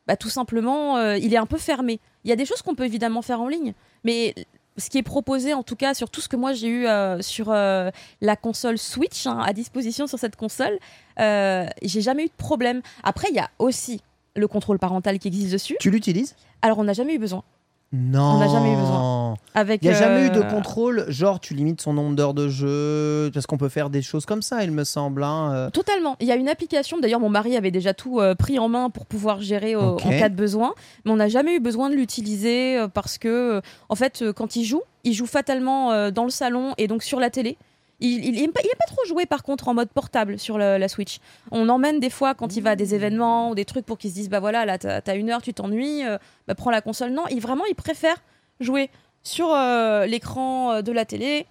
bah, 0.10 0.18
tout 0.18 0.30
simplement 0.32 0.98
euh, 0.98 1.18
il 1.18 1.36
est 1.36 1.38
un 1.38 1.46
peu 1.46 1.60
fermé. 1.60 2.00
Il 2.24 2.32
y 2.32 2.34
a 2.34 2.36
des 2.36 2.46
choses 2.46 2.64
qu'on 2.64 2.74
peut 2.74 2.86
évidemment 2.86 3.22
faire 3.22 3.42
en 3.42 3.48
ligne 3.48 3.74
mais 4.04 4.34
ce 4.76 4.90
qui 4.90 4.98
est 4.98 5.04
proposé 5.04 5.54
en 5.54 5.62
tout 5.62 5.76
cas 5.76 5.94
sur 5.94 6.10
tout 6.10 6.20
ce 6.20 6.28
que 6.28 6.36
moi 6.36 6.52
j'ai 6.52 6.68
eu 6.68 6.88
euh, 6.88 7.22
sur 7.22 7.52
euh, 7.52 7.92
la 8.20 8.36
console 8.36 8.80
Switch 8.80 9.28
hein, 9.28 9.38
à 9.46 9.54
disposition 9.54 10.08
sur 10.08 10.18
cette 10.18 10.36
console 10.36 10.80
j'ai 11.16 12.02
jamais 12.02 12.24
eu 12.24 12.28
de 12.28 12.38
problème. 12.38 12.82
Après 13.04 13.28
il 13.30 13.36
y 13.36 13.40
a 13.40 13.52
aussi 13.60 14.02
le 14.36 14.48
contrôle 14.48 14.80
parental 14.80 15.20
qui 15.20 15.28
existe 15.28 15.52
dessus. 15.52 15.78
Tu 15.80 15.92
l'utilises? 15.92 16.36
Alors 16.64 16.80
on 16.80 16.86
n'a 16.86 16.94
jamais 16.94 17.14
eu 17.14 17.20
besoin 17.20 17.44
Non. 17.92 18.38
n'a 18.40 18.48
jamais 18.48 18.72
eu 18.74 18.76
besoin. 18.76 19.36
avec 19.56 19.82
Il 19.84 19.90
n'y 19.90 19.96
a 19.96 19.98
jamais 20.00 20.28
eu 20.28 20.30
de 20.30 20.42
euh, 20.42 20.44
contrôle, 20.44 21.06
genre 21.10 21.40
tu 21.40 21.56
limites 21.56 21.82
son 21.82 21.94
nombre 21.94 22.16
d'heures 22.16 22.36
de 22.36 22.48
jeu, 22.48 23.32
parce 23.34 23.48
qu'on 23.48 23.58
peut 23.58 23.70
faire 23.70 23.90
des 23.90 24.02
choses 24.04 24.26
comme 24.28 24.42
ça, 24.44 24.64
il 24.64 24.72
me 24.72 24.84
semble. 24.84 25.24
hein, 25.24 25.52
euh. 25.54 25.70
Totalement. 25.72 26.16
Il 26.20 26.28
y 26.28 26.32
a 26.32 26.36
une 26.36 26.50
application, 26.50 27.00
d'ailleurs 27.00 27.20
mon 27.20 27.30
mari 27.30 27.58
avait 27.58 27.72
déjà 27.72 27.96
tout 27.96 28.20
euh, 28.20 28.36
pris 28.36 28.60
en 28.60 28.70
main 28.70 28.90
pour 28.92 29.06
pouvoir 29.08 29.42
gérer 29.42 29.76
en 29.76 29.96
cas 29.98 30.30
de 30.30 30.36
besoin, 30.36 30.74
mais 31.04 31.12
on 31.12 31.16
n'a 31.16 31.30
jamais 31.30 31.56
eu 31.56 31.60
besoin 31.60 31.90
de 31.90 31.96
l'utiliser 31.96 32.86
parce 32.94 33.18
que, 33.18 33.62
en 33.90 33.96
fait, 33.96 34.24
quand 34.36 34.56
il 34.56 34.66
joue, 34.66 34.82
il 35.04 35.14
joue 35.14 35.26
fatalement 35.26 36.12
dans 36.12 36.26
le 36.26 36.30
salon 36.30 36.74
et 36.78 36.88
donc 36.88 37.04
sur 37.04 37.20
la 37.20 37.30
télé. 37.30 37.58
Il, 38.02 38.24
il, 38.26 38.42
aime 38.44 38.52
pas, 38.52 38.62
il 38.64 38.68
aime 38.68 38.78
pas 38.80 38.86
trop 38.86 39.04
jouer 39.06 39.26
par 39.26 39.44
contre 39.44 39.68
en 39.68 39.74
mode 39.74 39.90
portable 39.90 40.40
sur 40.40 40.58
le- 40.58 40.78
la 40.78 40.88
Switch. 40.88 41.20
On 41.52 41.68
emmène 41.70 42.00
des 42.00 42.10
fois 42.10 42.34
quand 42.34 42.56
il 42.56 42.62
va 42.64 42.72
à 42.72 42.76
des 42.78 42.96
événements 42.96 43.50
ou 43.50 43.56
des 43.56 43.66
trucs 43.66 43.86
pour 43.86 43.98
qu'il 43.98 44.10
se 44.10 44.16
dise 44.16 44.30
bah 44.30 44.40
voilà 44.40 44.66
là 44.66 44.78
t'as 44.78 45.02
as 45.06 45.16
une 45.16 45.30
heure 45.30 45.42
tu 45.42 45.54
t'ennuies 45.54 46.06
euh, 46.06 46.18
bah 46.48 46.56
prends 46.56 46.72
la 46.72 46.82
console. 46.82 47.12
Non, 47.12 47.24
il 47.30 47.42
vraiment 47.42 47.66
il 47.66 47.76
préfère 47.76 48.16
jouer 48.62 48.90
sur 49.22 49.54
euh, 49.54 50.06
l'écran 50.06 50.72
euh, 50.76 50.82
de 50.82 50.92
la 50.94 51.04
télé. 51.06 51.46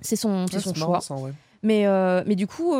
C'est 0.00 0.16
son, 0.16 0.46
Ouais, 0.52 0.60
son 0.60 0.72
choix. 0.74 1.00
ça, 1.00 1.14
ouais. 1.16 1.32
Mais, 1.62 1.86
euh, 1.86 2.22
mais 2.26 2.36
du 2.36 2.46
coup, 2.46 2.72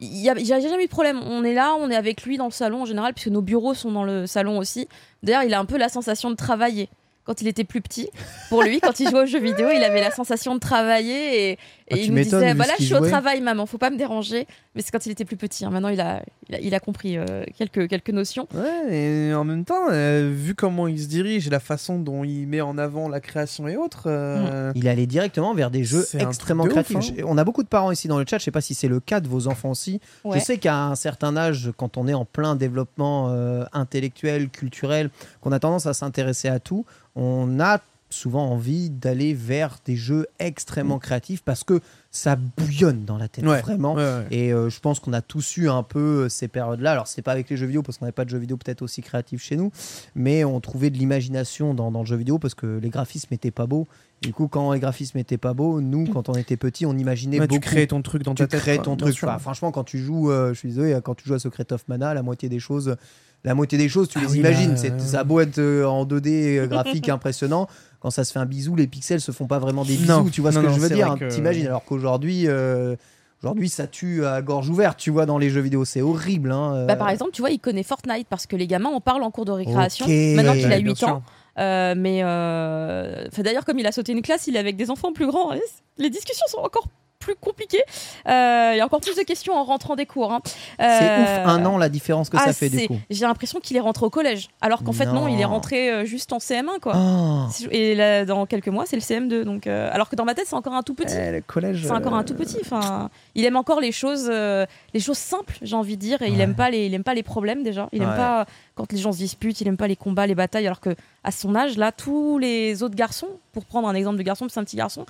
il 0.00 0.16
y 0.16 0.28
a, 0.28 0.34
j'ai 0.34 0.44
jamais 0.44 0.82
eu 0.82 0.86
de 0.86 0.90
problème. 0.90 1.20
On 1.24 1.44
est 1.44 1.54
là, 1.54 1.74
on 1.78 1.90
est 1.90 1.96
avec 1.96 2.22
lui 2.24 2.36
dans 2.36 2.46
le 2.46 2.50
salon 2.50 2.82
en 2.82 2.84
général, 2.86 3.14
puisque 3.14 3.28
nos 3.28 3.42
bureaux 3.42 3.74
sont 3.74 3.92
dans 3.92 4.04
le 4.04 4.26
salon 4.26 4.58
aussi. 4.58 4.88
D'ailleurs, 5.22 5.44
il 5.44 5.54
a 5.54 5.58
un 5.60 5.64
peu 5.66 5.76
la 5.78 5.88
sensation 5.88 6.30
de 6.30 6.36
travailler. 6.36 6.88
Quand 7.24 7.42
il 7.42 7.48
était 7.48 7.64
plus 7.64 7.80
petit, 7.80 8.08
pour 8.48 8.62
lui, 8.62 8.80
quand 8.80 8.98
il 8.98 9.08
jouait 9.08 9.20
aux 9.22 9.26
jeux 9.26 9.40
vidéo, 9.40 9.68
il 9.72 9.84
avait 9.84 10.00
la 10.00 10.10
sensation 10.10 10.54
de 10.54 10.58
travailler 10.60 11.50
et, 11.50 11.52
et 11.52 11.58
Ah, 11.92 11.96
il 11.96 12.08
nous 12.08 12.14
m'étonnes, 12.14 12.40
disait 12.40 12.54
Voilà, 12.54 12.72
je 12.78 12.84
suis 12.84 12.94
au 12.94 13.06
travail, 13.06 13.40
maman, 13.40 13.66
faut 13.66 13.78
pas 13.78 13.90
me 13.90 13.96
déranger. 13.96 14.46
Mais 14.74 14.82
c'est 14.82 14.90
quand 14.90 15.04
il 15.06 15.12
était 15.12 15.24
plus 15.24 15.36
petit. 15.36 15.64
hein. 15.64 15.70
Maintenant, 15.70 15.90
il 15.90 16.00
a, 16.00 16.22
il 16.48 16.54
a, 16.54 16.60
il 16.60 16.74
a 16.74 16.80
compris 16.80 17.18
euh, 17.18 17.44
quelques, 17.56 17.88
quelques 17.88 18.10
notions. 18.10 18.48
Ouais, 18.54 18.94
et 19.28 19.34
en 19.34 19.44
même 19.44 19.64
temps, 19.64 19.90
euh, 19.90 20.32
vu 20.34 20.54
comment 20.54 20.88
il 20.88 21.00
se 21.00 21.06
dirige 21.08 21.46
et 21.46 21.50
la 21.50 21.60
façon 21.60 21.98
dont 21.98 22.24
il 22.24 22.46
met 22.46 22.60
en 22.62 22.78
avant 22.78 23.08
la 23.08 23.20
création 23.20 23.68
et 23.68 23.76
autres, 23.76 24.04
euh, 24.06 24.72
Il 24.74 24.88
allait 24.88 25.06
directement 25.06 25.54
vers 25.54 25.70
des 25.70 25.84
jeux 25.84 26.06
extrêmement 26.18 26.64
de 26.64 26.70
ouf, 26.70 26.84
créatifs. 26.84 27.12
hein. 27.18 27.22
On 27.26 27.38
a 27.38 27.44
beaucoup 27.44 27.62
de 27.62 27.68
parents 27.68 27.90
ici 27.92 28.08
dans 28.08 28.18
le 28.18 28.24
chat, 28.28 28.38
je 28.38 28.44
sais 28.44 28.50
pas 28.50 28.60
si 28.62 28.74
c'est 28.74 28.88
le 28.88 28.98
cas 28.98 29.20
de 29.20 29.28
vos 29.28 29.46
enfants 29.46 29.70
aussi. 29.70 30.00
Ouais. 30.24 30.38
Je 30.40 30.44
sais 30.44 30.58
qu'à 30.58 30.84
un 30.84 30.94
certain 30.94 31.36
âge, 31.36 31.70
quand 31.76 31.96
on 31.96 32.08
est 32.08 32.14
en 32.14 32.24
plein 32.24 32.56
développement 32.56 33.28
euh, 33.30 33.64
intellectuel, 33.72 34.48
culturel, 34.48 35.10
qu'on 35.42 35.52
a 35.52 35.58
tendance 35.60 35.86
à 35.86 35.92
s'intéresser 35.94 36.48
à 36.48 36.58
tout, 36.60 36.84
on 37.20 37.60
a 37.60 37.80
souvent 38.12 38.50
envie 38.50 38.90
d'aller 38.90 39.34
vers 39.34 39.78
des 39.84 39.94
jeux 39.94 40.26
extrêmement 40.40 40.98
créatifs 40.98 41.42
parce 41.44 41.62
que 41.62 41.78
ça 42.10 42.34
bouillonne 42.34 43.04
dans 43.04 43.16
la 43.18 43.28
tête, 43.28 43.44
Mm. 43.44 43.48
ouais, 43.48 43.60
vraiment. 43.60 43.94
ouais, 43.94 44.02
ouais. 44.02 44.26
Et 44.32 44.52
euh, 44.52 44.68
je 44.68 44.80
pense 44.80 44.98
qu'on 44.98 45.12
a 45.12 45.22
tous 45.22 45.56
eu 45.58 45.68
un 45.68 45.84
peu 45.84 46.24
euh, 46.24 46.28
ces 46.28 46.48
périodes-là. 46.48 46.90
Alors, 46.90 47.06
c'est 47.06 47.22
pas 47.22 47.30
avec 47.30 47.48
les 47.48 47.56
jeux 47.56 47.66
vidéo, 47.66 47.82
parce 47.84 47.98
qu'on 47.98 48.06
n'avait 48.06 48.12
pas 48.12 48.24
de 48.24 48.30
jeux 48.30 48.38
vidéo 48.38 48.56
peut-être 48.56 48.82
aussi 48.82 49.00
créatifs 49.00 49.40
chez 49.44 49.54
nous, 49.56 49.70
mais 50.16 50.42
on 50.42 50.58
trouvait 50.58 50.90
de 50.90 50.98
l'imagination 50.98 51.72
dans, 51.72 51.92
dans 51.92 52.00
le 52.00 52.06
jeu 52.06 52.16
vidéo 52.16 52.40
parce 52.40 52.54
que 52.54 52.80
les 52.82 52.88
graphismes 52.88 53.32
étaient 53.32 53.52
pas 53.52 53.66
beaux. 53.66 53.86
Du 54.22 54.32
coup, 54.32 54.48
quand 54.48 54.72
les 54.72 54.80
graphismes 54.80 55.18
étaient 55.18 55.38
pas 55.38 55.54
beaux, 55.54 55.80
nous, 55.80 56.06
quand 56.08 56.28
on 56.28 56.34
était 56.34 56.56
petits, 56.56 56.86
on 56.86 56.98
imaginait 56.98 57.38
beaucoup. 57.38 57.54
tu 57.54 57.60
crées 57.60 57.86
ton 57.86 58.02
truc 58.02 58.24
dans 58.24 58.34
tu 58.34 58.42
ta 58.48 58.58
tête. 58.58 58.76
quoi, 58.78 58.84
ton 58.86 58.96
truc. 58.96 59.14
Enfin, 59.22 59.38
franchement, 59.38 59.70
quand 59.70 59.84
tu 59.84 59.98
joues, 59.98 60.32
euh, 60.32 60.52
je 60.52 60.58
suis 60.58 60.70
désolé, 60.70 60.98
quand 61.04 61.14
tu 61.14 61.28
joues 61.28 61.34
à 61.34 61.38
Secret 61.38 61.72
of 61.72 61.86
Mana, 61.86 62.12
la 62.12 62.22
moitié 62.22 62.48
des 62.48 62.58
choses. 62.58 62.96
La 63.44 63.54
moitié 63.54 63.78
des 63.78 63.88
choses, 63.88 64.08
tu 64.08 64.18
Ah 64.18 64.22
les 64.22 64.32
oui, 64.32 64.38
imagines. 64.40 64.72
euh, 64.84 64.98
Ça 64.98 65.20
a 65.20 65.24
beau 65.24 65.40
être 65.40 65.58
en 65.84 66.04
2D 66.04 66.58
euh, 66.58 66.66
graphique 66.66 67.08
impressionnant. 67.08 67.68
Quand 68.00 68.10
ça 68.10 68.24
se 68.24 68.32
fait 68.32 68.38
un 68.38 68.46
bisou, 68.46 68.76
les 68.76 68.86
pixels 68.86 69.20
se 69.20 69.32
font 69.32 69.46
pas 69.46 69.58
vraiment 69.58 69.84
des 69.84 69.94
bisous. 69.96 70.06
Non, 70.06 70.24
tu 70.24 70.40
vois 70.40 70.52
ce 70.52 70.58
que 70.58 70.66
non, 70.66 70.72
je 70.74 70.80
veux 70.80 70.88
dire 70.90 71.12
hein, 71.12 71.16
que- 71.18 71.28
T'imagines 71.28 71.66
Alors 71.66 71.84
qu'aujourd'hui, 71.84 72.44
euh, 72.48 72.96
aujourd'hui, 73.42 73.68
ça 73.68 73.86
tue 73.86 74.24
à 74.26 74.40
gorge 74.42 74.68
ouverte. 74.68 74.98
Tu 74.98 75.10
vois 75.10 75.24
dans 75.26 75.38
les 75.38 75.48
jeux 75.50 75.60
vidéo, 75.60 75.84
c'est 75.84 76.02
horrible. 76.02 76.52
hein, 76.52 76.74
euh. 76.74 76.86
Bah, 76.86 76.96
par 76.96 77.08
exemple, 77.10 77.30
tu 77.32 77.40
vois, 77.42 77.50
il 77.50 77.58
connaît 77.60 77.82
Fortnite 77.82 78.26
parce 78.28 78.46
que 78.46 78.56
les 78.56 78.66
gamins 78.66 78.90
en 78.90 79.00
parlent 79.00 79.22
en 79.22 79.30
cours 79.30 79.44
de 79.46 79.52
récréation. 79.52 80.06
Maintenant 80.06 80.52
qu'il 80.54 80.66
a 80.66 80.68
Ouais, 80.76 80.82
bien 80.82 80.90
8 80.92 80.96
sûr. 80.96 81.08
ans. 81.08 81.22
Euh, 81.58 81.94
mais 81.96 82.20
euh, 82.22 83.26
enfin, 83.30 83.42
d'ailleurs, 83.42 83.64
comme 83.64 83.78
il 83.78 83.86
a 83.86 83.92
sauté 83.92 84.12
une 84.12 84.22
classe, 84.22 84.46
il 84.46 84.56
est 84.56 84.58
avec 84.60 84.76
des 84.76 84.90
enfants 84.90 85.12
plus 85.12 85.26
grands. 85.26 85.52
et 85.52 85.60
Les 85.98 86.08
discussions 86.10 86.46
sont 86.48 86.58
encore 86.60 86.86
plus 87.20 87.34
compliqué. 87.36 87.78
Euh, 88.26 88.70
Il 88.74 88.78
y 88.78 88.80
a 88.80 88.84
encore 88.84 89.00
plus 89.00 89.14
de 89.14 89.22
questions 89.22 89.54
en 89.54 89.62
rentrant 89.64 89.94
des 89.94 90.06
cours. 90.06 90.32
hein. 90.32 90.40
C'est 90.44 90.84
Euh, 90.84 91.22
ouf, 91.22 91.48
un 91.48 91.64
an 91.66 91.78
la 91.78 91.88
différence 91.88 92.30
que 92.30 92.36
ah, 92.38 92.46
ça 92.46 92.52
fait 92.52 92.68
du 92.70 92.88
coup. 92.88 92.98
J'ai 93.10 93.26
l'impression 93.26 93.60
qu'il 93.60 93.76
est 93.76 93.80
rentré 93.80 94.04
au 94.06 94.10
collège, 94.10 94.48
alors 94.60 94.82
qu'en 94.82 94.92
fait 94.92 95.06
non, 95.06 95.28
il 95.28 95.40
est 95.40 95.44
rentré 95.44 95.90
euh, 95.90 96.04
juste 96.04 96.32
en 96.32 96.38
CM1 96.38 96.80
quoi. 96.80 96.94
Oh. 96.96 97.46
Et 97.70 97.94
là, 97.94 98.24
dans 98.24 98.46
quelques 98.46 98.68
mois, 98.68 98.84
c'est 98.86 98.96
le 98.96 99.02
CM2. 99.02 99.42
Donc, 99.44 99.66
euh, 99.66 99.90
alors 99.92 100.08
que 100.08 100.16
dans 100.16 100.24
ma 100.24 100.34
tête, 100.34 100.46
c'est 100.48 100.56
encore 100.56 100.74
un 100.74 100.82
tout 100.82 100.94
petit. 100.94 101.14
Eh, 101.16 101.30
le 101.30 101.40
collège. 101.42 101.82
C'est 101.84 101.92
encore 101.92 102.14
un 102.14 102.24
tout 102.24 102.34
petit. 102.34 102.56
Enfin, 102.62 103.10
il 103.34 103.44
aime 103.44 103.56
encore 103.56 103.80
les 103.80 103.92
choses, 103.92 104.28
euh, 104.30 104.64
les 104.94 105.00
choses 105.00 105.18
simples, 105.18 105.56
j'ai 105.62 105.76
envie 105.76 105.96
de 105.96 106.00
dire, 106.00 106.22
et 106.22 106.28
il 106.28 106.40
aime 106.40 106.54
pas 106.54 106.70
les, 106.70 106.86
il 106.86 106.94
aime 106.94 107.04
pas 107.04 107.14
les 107.14 107.22
problèmes 107.22 107.62
déjà. 107.62 107.88
Il 107.92 108.02
aime 108.02 108.10
Ouais. 108.10 108.16
pas 108.16 108.46
quand 108.74 108.90
les 108.92 108.98
gens 108.98 109.12
se 109.12 109.18
disputent. 109.18 109.60
Il 109.60 109.68
aime 109.68 109.76
pas 109.76 109.86
les 109.88 109.96
combats, 109.96 110.26
les 110.26 110.34
batailles. 110.34 110.66
Alors 110.66 110.80
que 110.80 110.96
à 111.22 111.30
son 111.32 111.54
âge, 111.54 111.76
là, 111.76 111.92
tous 111.92 112.38
les 112.38 112.82
autres 112.82 112.94
garçons, 112.96 113.28
pour 113.52 113.64
prendre 113.66 113.86
un 113.88 113.94
exemple 113.94 114.16
de 114.16 114.22
garçon, 114.22 114.46
c'est 114.48 114.58
un 114.58 114.64
petit 114.64 114.76
garçon, 114.76 115.04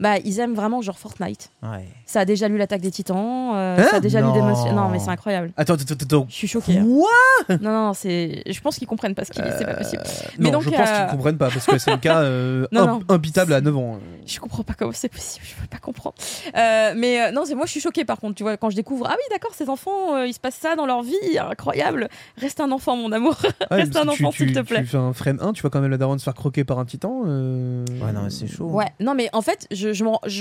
bah 0.00 0.16
ils 0.24 0.40
aiment 0.40 0.54
vraiment 0.54 0.82
genre 0.82 0.98
Fortnite. 0.98 1.50
Ouais. 1.62 1.86
Ça 2.06 2.20
a 2.20 2.24
déjà 2.24 2.48
lu 2.48 2.56
l'attaque 2.58 2.80
des 2.80 2.90
Titans. 2.90 3.52
euh, 3.54 3.76
Hein? 3.78 3.86
ça 3.90 3.96
a 3.98 4.00
déjà 4.00 4.20
lu 4.20 4.26
Non. 4.26 4.34
Demon 4.34 4.54
Slayer. 4.56 4.74
Non, 4.74 4.88
mais 4.88 4.98
c'est 4.98 5.10
incroyable. 5.10 5.52
Attends, 5.56 5.74
attends, 5.74 5.94
attends. 5.94 6.26
Je 6.28 6.34
suis 6.34 6.48
choquée. 6.48 6.78
hein. 6.78 6.84
Quoi? 6.86 7.56
Non, 7.60 7.70
non, 7.70 7.92
c'est. 7.94 8.42
Je 8.50 8.60
pense 8.60 8.76
qu'ils 8.78 8.88
comprennent 8.88 9.14
pas 9.14 9.24
ce 9.24 9.30
qu'il 9.30 9.42
dit. 9.44 9.50
C'est 9.58 9.64
pas 9.66 9.74
possible. 9.74 10.02
Mais 10.38 10.46
Non, 10.50 10.52
donc, 10.58 10.62
je 10.62 10.70
pense 10.70 10.88
euh, 10.88 11.04
qu'ils 11.06 11.16
comprennent 11.16 11.38
pas 11.38 11.50
parce 11.50 11.66
que 11.66 11.78
c'est 11.78 11.90
le 11.92 11.98
cas 11.98 12.20
euh, 12.22 12.66
Non, 12.72 12.82
imp- 12.82 13.08
non. 13.08 13.14
impitable 13.14 13.52
à 13.52 13.60
9 13.60 13.76
ans. 13.76 13.98
Je 14.26 14.38
comprends 14.40 14.62
pas 14.62 14.74
comment 14.76 14.90
c'est 14.94 15.08
possible, 15.08 15.44
je 15.46 15.54
peux 15.60 15.66
pas 15.68 15.78
comprendre. 15.78 16.14
Euh, 16.56 16.94
mais 16.96 17.20
euh, 17.22 17.30
non, 17.32 17.42
c'est 17.44 17.54
moi 17.54 17.66
je 17.66 17.70
suis 17.72 17.80
choquée 17.80 18.04
par 18.04 18.18
contre, 18.18 18.34
tu 18.36 18.42
vois, 18.42 18.56
quand 18.56 18.70
je 18.70 18.76
découvre 18.76 19.06
ah 19.08 19.14
oui, 19.16 19.22
d'accord, 19.30 19.52
ces 19.54 19.68
enfants, 19.68 20.14
euh, 20.16 20.26
il 20.26 20.32
se 20.32 20.40
passe 20.40 20.54
ça 20.54 20.76
dans 20.76 20.86
leur 20.86 21.02
vie, 21.02 21.14
incroyable. 21.38 22.08
Reste 22.38 22.60
un 22.60 22.70
enfant 22.70 22.96
mon 22.96 23.12
amour. 23.12 23.36
Ouais, 23.42 23.48
Reste 23.78 23.96
un 23.96 24.08
enfant 24.08 24.30
s'il 24.32 24.52
te 24.52 24.60
plaît. 24.60 24.80
Tu 24.82 24.86
fais 24.86 24.96
un 24.96 25.12
frame 25.12 25.38
1, 25.40 25.52
tu 25.52 25.62
vois 25.62 25.70
quand 25.70 25.80
même 25.80 25.90
la 25.90 25.98
daronne 25.98 26.18
se 26.18 26.24
faire 26.24 26.34
croquer 26.34 26.64
par 26.64 26.78
un 26.78 26.84
titan. 26.84 27.22
euh, 27.26 27.84
Ouais, 28.02 28.12
non, 28.12 28.22
mais 28.24 28.30
c'est 28.30 28.46
chaud. 28.46 28.66
Ouais, 28.66 28.86
non 29.00 29.14
mais 29.14 29.28
en 29.32 29.42
fait, 29.42 29.66
je, 29.70 29.89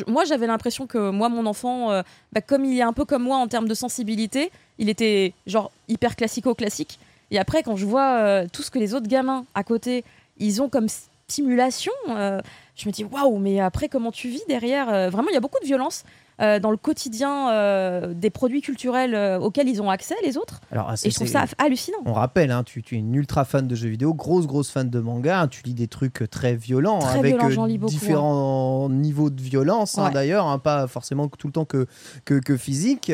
moi 0.08 0.26
j'avais 0.26 0.48
l'impression 0.48 0.88
que 0.88 1.10
moi 1.10 1.30
mon 1.30 1.46
enfant, 1.46 1.92
euh, 1.92 2.02
bah, 2.34 2.42
comme 2.42 2.66
il 2.66 2.78
est 2.78 2.84
un 2.84 2.94
peu 2.94 3.06
comme 3.06 3.24
moi 3.24 3.38
en 3.38 3.48
termes 3.48 3.68
de 3.68 3.74
sensibilité, 3.74 4.52
il 4.78 4.90
était 4.90 5.34
genre 5.48 5.72
hyper 5.88 6.16
classico-classique. 6.16 7.00
Et 7.32 7.40
après 7.40 7.64
quand 7.64 7.76
je 7.76 7.86
vois 7.86 8.18
euh, 8.20 8.48
tout 8.52 8.64
ce 8.64 8.72
que 8.72 8.80
les 8.80 8.94
autres 8.94 9.08
gamins 9.08 9.46
à 9.56 9.64
côté, 9.64 10.04
ils 10.38 10.62
ont 10.62 10.70
comme 10.70 10.88
stimulation, 11.28 11.94
euh, 12.10 12.40
je 12.76 12.88
me 12.88 12.94
dis 12.94 13.04
waouh, 13.04 13.38
mais 13.38 13.60
après 13.60 13.90
comment 13.90 14.12
tu 14.12 14.30
vis 14.30 14.42
derrière 14.48 15.10
Vraiment, 15.10 15.30
il 15.30 15.34
y 15.34 15.38
a 15.38 15.42
beaucoup 15.42 15.60
de 15.62 15.68
violence. 15.68 16.04
Euh, 16.42 16.60
dans 16.60 16.72
le 16.72 16.78
quotidien 16.78 17.52
euh, 17.52 18.14
des 18.14 18.30
produits 18.30 18.62
culturels 18.62 19.14
euh, 19.14 19.40
auxquels 19.40 19.68
ils 19.68 19.82
ont 19.82 19.90
accès, 19.90 20.16
les 20.24 20.38
autres. 20.38 20.62
Alors, 20.72 20.88
ah, 20.90 20.96
Et 21.04 21.10
je 21.10 21.16
trouve 21.16 21.28
ça 21.28 21.46
hallucinant. 21.58 21.98
On 22.06 22.14
rappelle, 22.14 22.52
hein, 22.52 22.64
tu, 22.64 22.82
tu 22.82 22.96
es 22.96 23.00
une 23.00 23.14
ultra 23.16 23.46
fan 23.46 23.68
de 23.68 23.76
jeux 23.76 23.90
vidéo, 23.90 24.14
grosse 24.14 24.48
grosse 24.48 24.72
fan 24.72 24.90
de 24.90 25.00
manga, 25.00 25.42
hein, 25.42 25.48
tu 25.48 25.64
lis 25.64 25.74
des 25.74 25.88
trucs 25.88 26.30
très 26.30 26.56
violents, 26.56 27.00
Très 27.00 27.20
avec 27.20 27.38
beaucoup, 27.38 27.86
différents 27.88 28.90
niveaux 28.90 29.30
de 29.30 29.42
violence 29.42 29.98
hein, 29.98 30.06
Ouais. 30.06 30.12
d'ailleurs, 30.12 30.48
hein, 30.48 30.60
pas 30.60 30.88
forcément 30.88 31.28
tout 31.28 31.48
le 31.48 31.54
temps 31.54 31.66
que, 31.66 31.88
que, 32.26 32.40
que 32.40 32.56
physique. 32.56 33.12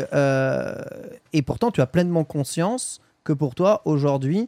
et 1.34 1.42
pourtant, 1.42 1.72
tu 1.72 1.82
as 1.82 1.88
pleinement 1.88 2.24
conscience 2.24 3.00
que 3.24 3.34
pour 3.34 3.56
toi, 3.56 3.82
aujourd'hui, 3.86 4.48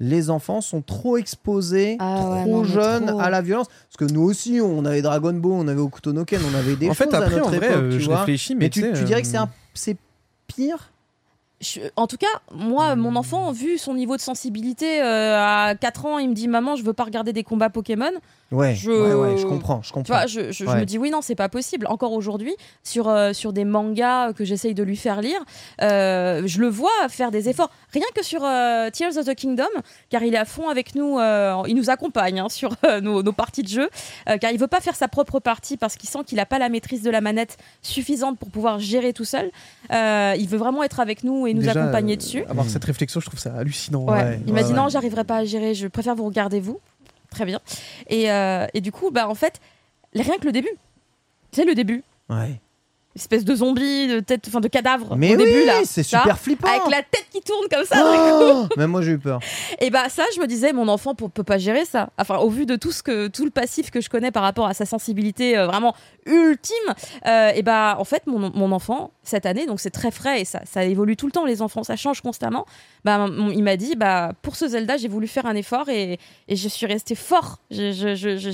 les 0.00 0.28
enfants 0.30 0.60
sont 0.60 0.82
trop 0.82 1.16
exposés, 1.16 1.96
Ah 2.00 2.20
trop 2.20 2.32
ouais, 2.34 2.46
non, 2.46 2.62
mais 2.62 2.68
jeunes 2.68 3.06
trop. 3.06 3.20
à 3.20 3.30
la 3.30 3.42
violence. 3.42 3.68
Parce 3.68 3.96
que 4.08 4.12
nous 4.12 4.22
aussi, 4.22 4.60
on 4.62 4.84
avait 4.84 5.02
Dragon 5.02 5.32
Ball, 5.32 5.52
on 5.52 5.68
avait 5.68 5.80
Okuto 5.80 6.12
no 6.12 6.24
Ken, 6.24 6.40
on 6.50 6.54
avait 6.54 6.76
des 6.76 6.90
En 6.90 6.94
fait, 6.94 7.04
choses 7.04 7.14
à 7.14 7.18
après, 7.18 7.30
notre 7.36 7.46
en 7.46 7.50
vrai, 7.52 7.66
époque, 7.68 7.70
euh, 7.82 7.92
tu 7.92 8.00
je 8.00 8.06
vois. 8.06 8.18
réfléchis, 8.20 8.54
Mais 8.54 8.64
mais 8.66 8.70
tu, 8.70 8.80
dirais 9.04 9.22
que 9.22 9.26
euh, 9.26 9.30
c'est 9.30 9.36
un- 9.36 9.48
c'est 9.72 9.96
pire? 10.48 10.90
Je- 11.60 11.80
en 11.96 12.06
tout 12.06 12.16
cas, 12.18 12.26
moi, 12.52 12.94
mon 12.96 13.14
enfant, 13.16 13.50
vu 13.52 13.78
son 13.78 13.94
niveau 13.94 14.16
de 14.16 14.20
sensibilité, 14.20 15.00
euh, 15.00 15.38
à 15.38 15.74
4 15.80 16.04
ans, 16.04 16.18
il 16.18 16.28
me 16.28 16.34
dit 16.34 16.48
Maman, 16.48 16.76
je 16.76 16.82
veux 16.82 16.92
pas 16.92 17.04
regarder 17.04 17.32
des 17.32 17.44
combats 17.44 17.70
Pokémon. 17.70 18.10
Ouais, 18.52 18.74
Je- 18.74 18.90
ouais, 18.90 19.14
ouais, 19.14 19.36
je 19.36 19.46
comprends, 19.46 19.80
je 19.82 19.88
Tu 19.88 19.92
comprends. 19.94 20.14
vois, 20.14 20.26
je, 20.26 20.52
je- 20.52 20.64
je 20.64 20.70
Ouais. 20.70 20.80
me 20.80 20.84
dis 20.84 20.96
Oui, 20.98 21.10
non, 21.10 21.20
c'est 21.22 21.34
pas 21.34 21.48
possible. 21.48 21.86
Encore 21.88 22.12
aujourd'hui, 22.12 22.54
sur, 22.84 23.08
euh, 23.08 23.32
sur 23.32 23.52
des 23.52 23.64
mangas 23.64 24.32
que 24.32 24.44
j'essaye 24.44 24.74
de 24.74 24.82
lui 24.82 24.96
faire 24.96 25.20
lire, 25.22 25.40
euh, 25.82 26.42
je 26.46 26.60
le 26.60 26.68
vois 26.68 26.90
faire 27.08 27.30
des 27.30 27.48
efforts. 27.48 27.70
Rien 27.92 28.04
que 28.14 28.24
sur 28.24 28.44
euh, 28.44 28.90
Tears 28.90 29.16
of 29.18 29.24
the 29.26 29.34
Kingdom, 29.34 29.64
car 30.10 30.22
il 30.22 30.34
est 30.34 30.38
à 30.38 30.44
fond 30.44 30.68
avec 30.68 30.94
nous, 30.94 31.18
euh, 31.18 31.54
il 31.66 31.74
nous 31.74 31.90
accompagne 31.90 32.38
hein, 32.40 32.48
sur 32.50 32.70
euh, 32.86 33.00
nos, 33.00 33.22
nos 33.22 33.32
parties 33.32 33.62
de 33.62 33.68
jeu, 33.68 33.88
euh, 34.28 34.36
car 34.38 34.52
il 34.52 34.58
veut 34.58 34.68
pas 34.68 34.80
faire 34.80 34.94
sa 34.94 35.08
propre 35.08 35.40
partie 35.40 35.76
parce 35.76 35.96
qu'il 35.96 36.08
sent 36.08 36.20
qu'il 36.26 36.38
a 36.38 36.46
pas 36.46 36.58
la 36.58 36.68
maîtrise 36.68 37.02
de 37.02 37.10
la 37.10 37.20
manette 37.20 37.56
suffisante 37.82 38.38
pour 38.38 38.50
pouvoir 38.50 38.78
gérer 38.78 39.12
tout 39.12 39.24
seul. 39.24 39.50
Euh, 39.92 40.34
il 40.38 40.48
veut 40.48 40.58
vraiment 40.58 40.82
être 40.84 41.00
avec 41.00 41.24
nous 41.24 41.46
et 41.46 41.54
nous 41.54 41.60
déjà, 41.62 41.72
accompagner 41.82 42.14
euh, 42.14 42.18
dessus. 42.18 42.44
Avoir 42.48 42.66
cette 42.68 42.84
réflexion, 42.84 43.20
je 43.20 43.26
trouve 43.26 43.40
ça 43.40 43.54
hallucinant. 43.56 44.04
Ouais. 44.04 44.12
Ouais, 44.12 44.40
il 44.46 44.52
m'a 44.52 44.60
ouais, 44.60 44.66
dit 44.66 44.72
ouais. 44.72 44.76
non, 44.78 44.88
j'arriverai 44.88 45.24
pas 45.24 45.38
à 45.38 45.44
gérer, 45.44 45.74
je 45.74 45.86
préfère 45.88 46.14
vous 46.14 46.24
regarder 46.26 46.60
vous. 46.60 46.78
Très 47.34 47.44
bien. 47.44 47.60
Et, 48.08 48.30
euh, 48.30 48.66
et 48.74 48.80
du 48.80 48.92
coup, 48.92 49.10
bah 49.10 49.28
en 49.28 49.34
fait, 49.34 49.60
rien 50.14 50.38
que 50.38 50.44
le 50.44 50.52
début. 50.52 50.70
Sais, 51.50 51.64
le 51.64 51.74
début. 51.74 52.04
Ouais. 52.28 52.60
Espèce 53.16 53.44
de 53.44 53.54
zombie, 53.54 54.08
de 54.08 54.18
tête, 54.18 54.44
enfin 54.48 54.58
de 54.58 54.66
cadavre 54.66 55.14
Mais 55.16 55.36
au 55.36 55.38
oui, 55.38 55.44
début 55.44 55.64
là. 55.66 55.82
c'est 55.84 56.02
super 56.02 56.36
flippant. 56.36 56.66
Avec 56.66 56.82
la 56.90 57.00
tête 57.02 57.26
qui 57.30 57.40
tourne 57.42 57.66
comme 57.70 57.84
ça. 57.84 57.96
Oh 58.04 58.66
Même 58.76 58.90
moi 58.90 59.02
j'ai 59.02 59.12
eu 59.12 59.18
peur. 59.20 59.38
Et 59.80 59.90
bah 59.90 60.08
ça, 60.08 60.24
je 60.34 60.40
me 60.40 60.48
disais, 60.48 60.72
mon 60.72 60.88
enfant 60.88 61.14
pour- 61.14 61.30
peut 61.30 61.44
pas 61.44 61.58
gérer 61.58 61.84
ça. 61.84 62.08
Enfin, 62.18 62.38
au 62.38 62.50
vu 62.50 62.66
de 62.66 62.74
tout 62.74 62.90
ce 62.90 63.04
que 63.04 63.28
tout 63.28 63.44
le 63.44 63.52
passif 63.52 63.92
que 63.92 64.00
je 64.00 64.10
connais 64.10 64.32
par 64.32 64.42
rapport 64.42 64.66
à 64.66 64.74
sa 64.74 64.84
sensibilité 64.84 65.56
euh, 65.56 65.66
vraiment 65.68 65.94
ultime, 66.26 66.74
euh, 67.26 67.52
et 67.54 67.62
bah 67.62 67.94
en 68.00 68.04
fait, 68.04 68.26
mon, 68.26 68.50
mon 68.52 68.72
enfant 68.72 69.12
cette 69.22 69.46
année, 69.46 69.66
donc 69.66 69.78
c'est 69.78 69.90
très 69.90 70.10
frais 70.10 70.40
et 70.40 70.44
ça, 70.44 70.62
ça 70.64 70.82
évolue 70.84 71.16
tout 71.16 71.26
le 71.26 71.32
temps. 71.32 71.44
Les 71.44 71.62
enfants, 71.62 71.84
ça 71.84 71.94
change 71.94 72.20
constamment. 72.20 72.66
Bah, 73.04 73.28
mon- 73.28 73.50
il 73.52 73.62
m'a 73.62 73.76
dit, 73.76 73.94
bah 73.94 74.32
pour 74.42 74.56
ce 74.56 74.66
Zelda, 74.66 74.96
j'ai 74.96 75.08
voulu 75.08 75.28
faire 75.28 75.46
un 75.46 75.54
effort 75.54 75.88
et, 75.88 76.18
et 76.48 76.56
je 76.56 76.68
suis 76.68 76.86
restée 76.86 77.14
fort. 77.14 77.60
J'ai 77.70 77.90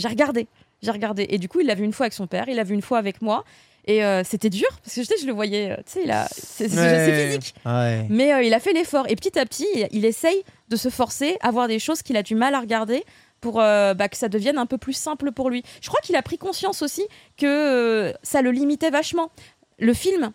regardé, 0.06 0.48
j'ai 0.82 0.90
regardé. 0.90 1.26
Et 1.30 1.38
du 1.38 1.48
coup, 1.48 1.60
il 1.60 1.66
l'a 1.66 1.74
vu 1.74 1.84
une 1.84 1.92
fois 1.94 2.04
avec 2.04 2.12
son 2.12 2.26
père, 2.26 2.44
il 2.48 2.56
l'a 2.56 2.64
vu 2.64 2.74
une 2.74 2.82
fois 2.82 2.98
avec 2.98 3.22
moi. 3.22 3.44
Et 3.86 4.04
euh, 4.04 4.22
c'était 4.24 4.50
dur 4.50 4.68
parce 4.84 4.94
que 4.94 5.02
je, 5.02 5.06
sais, 5.06 5.14
je 5.20 5.26
le 5.26 5.32
voyais, 5.32 5.72
euh, 5.72 5.76
tu 5.86 5.92
sais, 5.92 6.00
il 6.04 6.10
a- 6.10 6.28
c'est 6.30 6.70
Ouais. 6.76 7.28
physique. 7.38 7.54
Ouais. 7.64 8.06
Mais 8.10 8.32
euh, 8.32 8.42
il 8.42 8.52
a 8.54 8.60
fait 8.60 8.72
l'effort. 8.72 9.06
Et 9.08 9.16
petit 9.16 9.38
à 9.38 9.44
petit, 9.46 9.66
il, 9.90 10.04
essaye 10.04 10.42
de 10.68 10.76
se 10.76 10.88
forcer 10.90 11.36
à 11.40 11.50
voir 11.50 11.66
des 11.68 11.78
choses 11.78 12.02
qu'il 12.02 12.16
a 12.16 12.22
du 12.22 12.34
mal 12.34 12.54
à 12.54 12.60
regarder 12.60 13.04
pour 13.40 13.60
euh, 13.60 13.94
bah, 13.94 14.08
que 14.08 14.16
ça 14.16 14.28
devienne 14.28 14.58
un 14.58 14.66
peu 14.66 14.76
plus 14.78 14.92
simple 14.92 15.32
pour 15.32 15.48
lui. 15.50 15.62
Je 15.80 15.88
crois 15.88 16.00
qu'il 16.00 16.14
a 16.16 16.22
pris 16.22 16.36
conscience 16.38 16.82
aussi 16.82 17.04
que 17.38 18.12
ça 18.22 18.42
le 18.42 18.50
limitait 18.50 18.90
vachement. 18.90 19.30
Le 19.78 19.94
film 19.94 20.30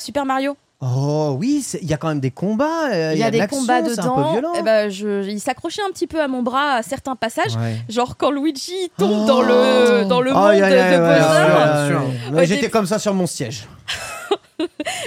Super 0.00 0.26
Mario, 0.26 0.56
Oh 0.82 1.36
oui, 1.38 1.62
il 1.82 1.88
y 1.88 1.92
a 1.92 1.98
quand 1.98 2.08
même 2.08 2.20
des 2.20 2.30
combats. 2.30 2.88
euh, 2.90 3.10
il 3.12 3.18
y 3.18 3.22
a, 3.22 3.30
de 3.30 3.38
des 3.38 3.46
combats 3.46 3.76
un 3.76 3.82
dedans. 3.82 4.14
peu 4.16 4.30
violent. 4.32 4.52
Eh 4.58 4.62
ben, 4.62 4.88
je- 4.88 5.28
il 5.28 5.38
s'accrochait 5.38 5.82
un 5.86 5.90
petit 5.92 6.06
peu 6.06 6.22
à 6.22 6.26
mon 6.28 6.42
bras 6.42 6.76
à 6.76 6.82
certains 6.82 7.16
passages. 7.16 7.54
Ouais. 7.56 7.76
Genre 7.90 8.16
quand 8.16 8.30
Luigi 8.30 8.90
tombe 8.96 9.10
Oh. 9.24 9.26
dans 9.26 9.42
le, 9.42 10.04
dans 10.06 10.22
le 10.22 10.32
monde 10.32 10.46
aïe, 10.48 10.62
aïe, 10.62 10.96
de 10.96 10.98
Bowser. 10.98 12.34
ouais. 12.34 12.46
J'étais 12.46 12.70
comme 12.70 12.86
ça 12.86 12.98
sur 12.98 13.12
mon 13.14 13.26
siège. 13.26 13.66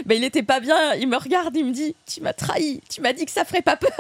Ben, 0.08 0.16
il 0.18 0.24
était 0.24 0.42
pas 0.44 0.60
bien. 0.60 0.94
Il 0.96 1.08
me 1.08 1.16
regarde, 1.18 1.56
il 1.56 1.66
me 1.66 1.72
dit 1.72 1.96
Tu 2.08 2.22
m'as 2.22 2.34
trahi, 2.34 2.82
tu 2.90 3.02
m'as 3.02 3.14
dit 3.14 3.24
que 3.26 3.32
ça 3.32 3.46
ferait 3.46 3.62
pas 3.62 3.76
peur. 3.78 3.92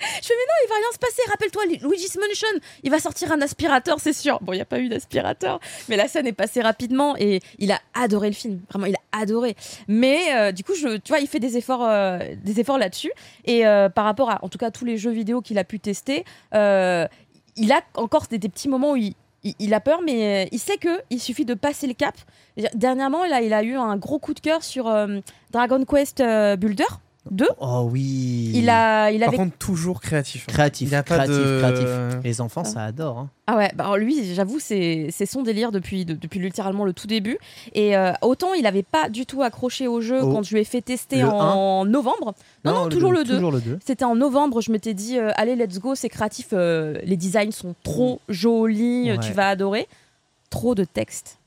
Je 0.00 0.26
fais 0.26 0.34
Mais 0.36 0.46
non, 0.46 0.54
il 0.64 0.68
va 0.68 0.74
rien 0.76 0.92
se 0.92 0.98
passer. 0.98 1.22
Rappelle-toi, 1.30 1.64
Lu- 1.66 1.88
Luigi's 1.88 2.16
Mansion, 2.16 2.60
il 2.82 2.90
va 2.90 2.98
sortir 2.98 3.32
un 3.32 3.40
aspirateur, 3.40 3.98
c'est 4.00 4.12
sûr. 4.12 4.38
Bon, 4.42 4.52
il 4.52 4.56
n'y 4.56 4.62
a 4.62 4.66
pas 4.66 4.78
eu 4.78 4.88
d'aspirateur, 4.88 5.60
mais 5.88 5.96
la 5.96 6.08
scène 6.08 6.26
est 6.26 6.32
passée 6.32 6.60
rapidement 6.60 7.16
et 7.18 7.40
il 7.58 7.72
a 7.72 7.80
adoré 7.94 8.28
le 8.28 8.34
film. 8.34 8.60
Vraiment, 8.70 8.86
il 8.86 8.94
a 8.94 9.20
adoré. 9.20 9.56
Mais 9.88 10.34
euh, 10.34 10.52
du 10.52 10.64
coup, 10.64 10.72
tu 10.74 11.08
vois, 11.08 11.20
il 11.20 11.26
fait 11.26 11.40
des 11.40 11.56
efforts, 11.56 11.84
euh, 11.84 12.18
des 12.42 12.60
efforts 12.60 12.78
là-dessus. 12.78 13.12
Et 13.44 13.66
euh, 13.66 13.88
par 13.88 14.04
rapport 14.04 14.30
à, 14.30 14.44
en 14.44 14.48
tout 14.48 14.58
cas, 14.58 14.70
tous 14.70 14.84
les 14.84 14.98
jeux 14.98 15.12
vidéo 15.12 15.40
qu'il 15.40 15.58
a 15.58 15.64
pu 15.64 15.80
tester, 15.80 16.24
il 16.52 17.72
a 17.72 17.80
encore 17.94 18.26
des, 18.28 18.38
des 18.38 18.48
petits 18.48 18.68
moments 18.68 18.92
où 18.92 18.96
il, 18.96 19.74
a 19.74 19.80
peur, 19.80 20.02
mais 20.02 20.48
il 20.52 20.58
sait 20.58 20.76
que 20.76 21.00
il 21.10 21.20
suffit 21.20 21.44
de 21.44 21.54
passer 21.54 21.86
le 21.86 21.94
cap. 21.94 22.14
Dernièrement, 22.74 23.24
là, 23.24 23.40
il 23.40 23.52
a 23.54 23.62
eu 23.62 23.76
un 23.76 23.96
gros 23.96 24.18
coup 24.18 24.34
de 24.34 24.40
cœur 24.40 24.62
sur 24.62 24.84
Dragon 25.52 25.84
Quest 25.84 26.18
Builder 26.58 26.84
2. 27.30 27.46
Oh 27.60 27.88
oui. 27.90 28.52
Il 28.54 28.68
a, 28.70 29.10
il 29.10 29.18
Par 29.20 29.28
avait. 29.28 29.36
contre, 29.36 29.56
toujours 29.58 30.00
créatif. 30.00 30.44
hein. 30.48 30.52
Créatif, 30.52 30.88
Il 30.88 30.94
a 30.94 31.02
pas 31.02 31.14
créatif, 31.16 31.36
de- 31.36 31.58
créatif. 31.58 31.88
Les 32.24 32.40
enfants, 32.40 32.64
ça 32.64 32.84
adore. 32.84 33.18
hein. 33.18 33.30
Ah 33.48 33.56
ouais, 33.56 33.70
bah 33.76 33.84
alors 33.84 33.96
lui, 33.96 34.34
j'avoue, 34.34 34.58
c'est 34.58 35.06
c'est 35.10 35.26
son 35.26 35.42
délire 35.42 35.70
depuis, 35.70 36.04
de- 36.04 36.14
depuis 36.14 36.40
littéralement 36.40 36.84
le 36.84 36.92
tout 36.92 37.06
début. 37.06 37.38
Et 37.74 37.96
euh, 37.96 38.12
autant 38.22 38.54
il 38.54 38.66
avait 38.66 38.82
pas 38.82 39.08
du 39.08 39.24
tout 39.26 39.42
accroché 39.42 39.86
au 39.86 40.00
jeu 40.00 40.18
Oh. 40.22 40.32
quand 40.32 40.42
je 40.42 40.54
lui 40.54 40.60
ai 40.60 40.64
fait 40.64 40.80
tester 40.82 41.20
Le 41.22 41.28
en 41.28 41.84
novembre. 41.84 42.34
Non, 42.64 42.72
non, 42.74 42.88
toujours 42.88 43.12
le 43.12 43.22
2. 43.24 43.34
Toujours 43.36 43.52
le 43.52 43.60
2. 43.60 43.78
C'était 43.84 44.04
en 44.04 44.16
novembre, 44.16 44.60
je 44.60 44.72
m'étais 44.72 44.94
dit, 44.94 45.16
euh, 45.18 45.30
allez, 45.36 45.54
let's 45.54 45.78
go, 45.78 45.94
c'est 45.94 46.08
créatif, 46.08 46.48
euh, 46.52 46.98
les 47.04 47.16
designs 47.16 47.52
sont 47.52 47.74
trop 47.84 48.20
jolis, 48.28 49.10
euh, 49.10 49.14
Ouais. 49.16 49.20
tu 49.20 49.32
vas 49.32 49.48
adorer. 49.48 49.86
Trop 50.50 50.74
de 50.74 50.84
texte, 50.84 51.38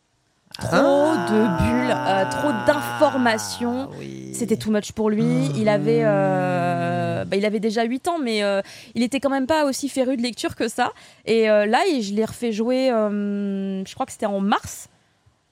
trop 0.60 0.70
Ah. 0.74 1.28
de 1.30 1.64
bulles, 1.64 1.96
euh, 1.96 2.26
trop 2.30 2.52
d'informations. 2.66 3.90
oui. 4.00 4.32
C'était 4.34 4.56
too 4.58 4.72
much 4.72 4.92
pour 4.94 5.10
lui. 5.10 5.50
Il 5.56 5.68
avait, 5.68 6.02
euh, 6.04 7.26
bah, 7.26 7.36
il 7.36 7.46
avait 7.46 7.60
déjà 7.60 7.84
8 7.84 8.08
ans, 8.08 8.18
mais 8.24 8.44
euh, 8.44 8.62
il 8.96 9.04
était 9.04 9.20
quand 9.20 9.30
même 9.30 9.48
pas 9.48 9.66
aussi 9.66 9.90
féru 9.90 10.16
de 10.18 10.22
lecture 10.22 10.56
que 10.56 10.68
ça. 10.68 10.92
Et 11.26 11.48
là, 11.48 11.80
je 12.02 12.14
l'ai 12.14 12.24
refait 12.26 12.52
jouer, 12.52 12.88
je 12.90 13.94
crois 13.94 14.06
que 14.06 14.12
c'était 14.12 14.26
en 14.28 14.40
mars. 14.40 14.88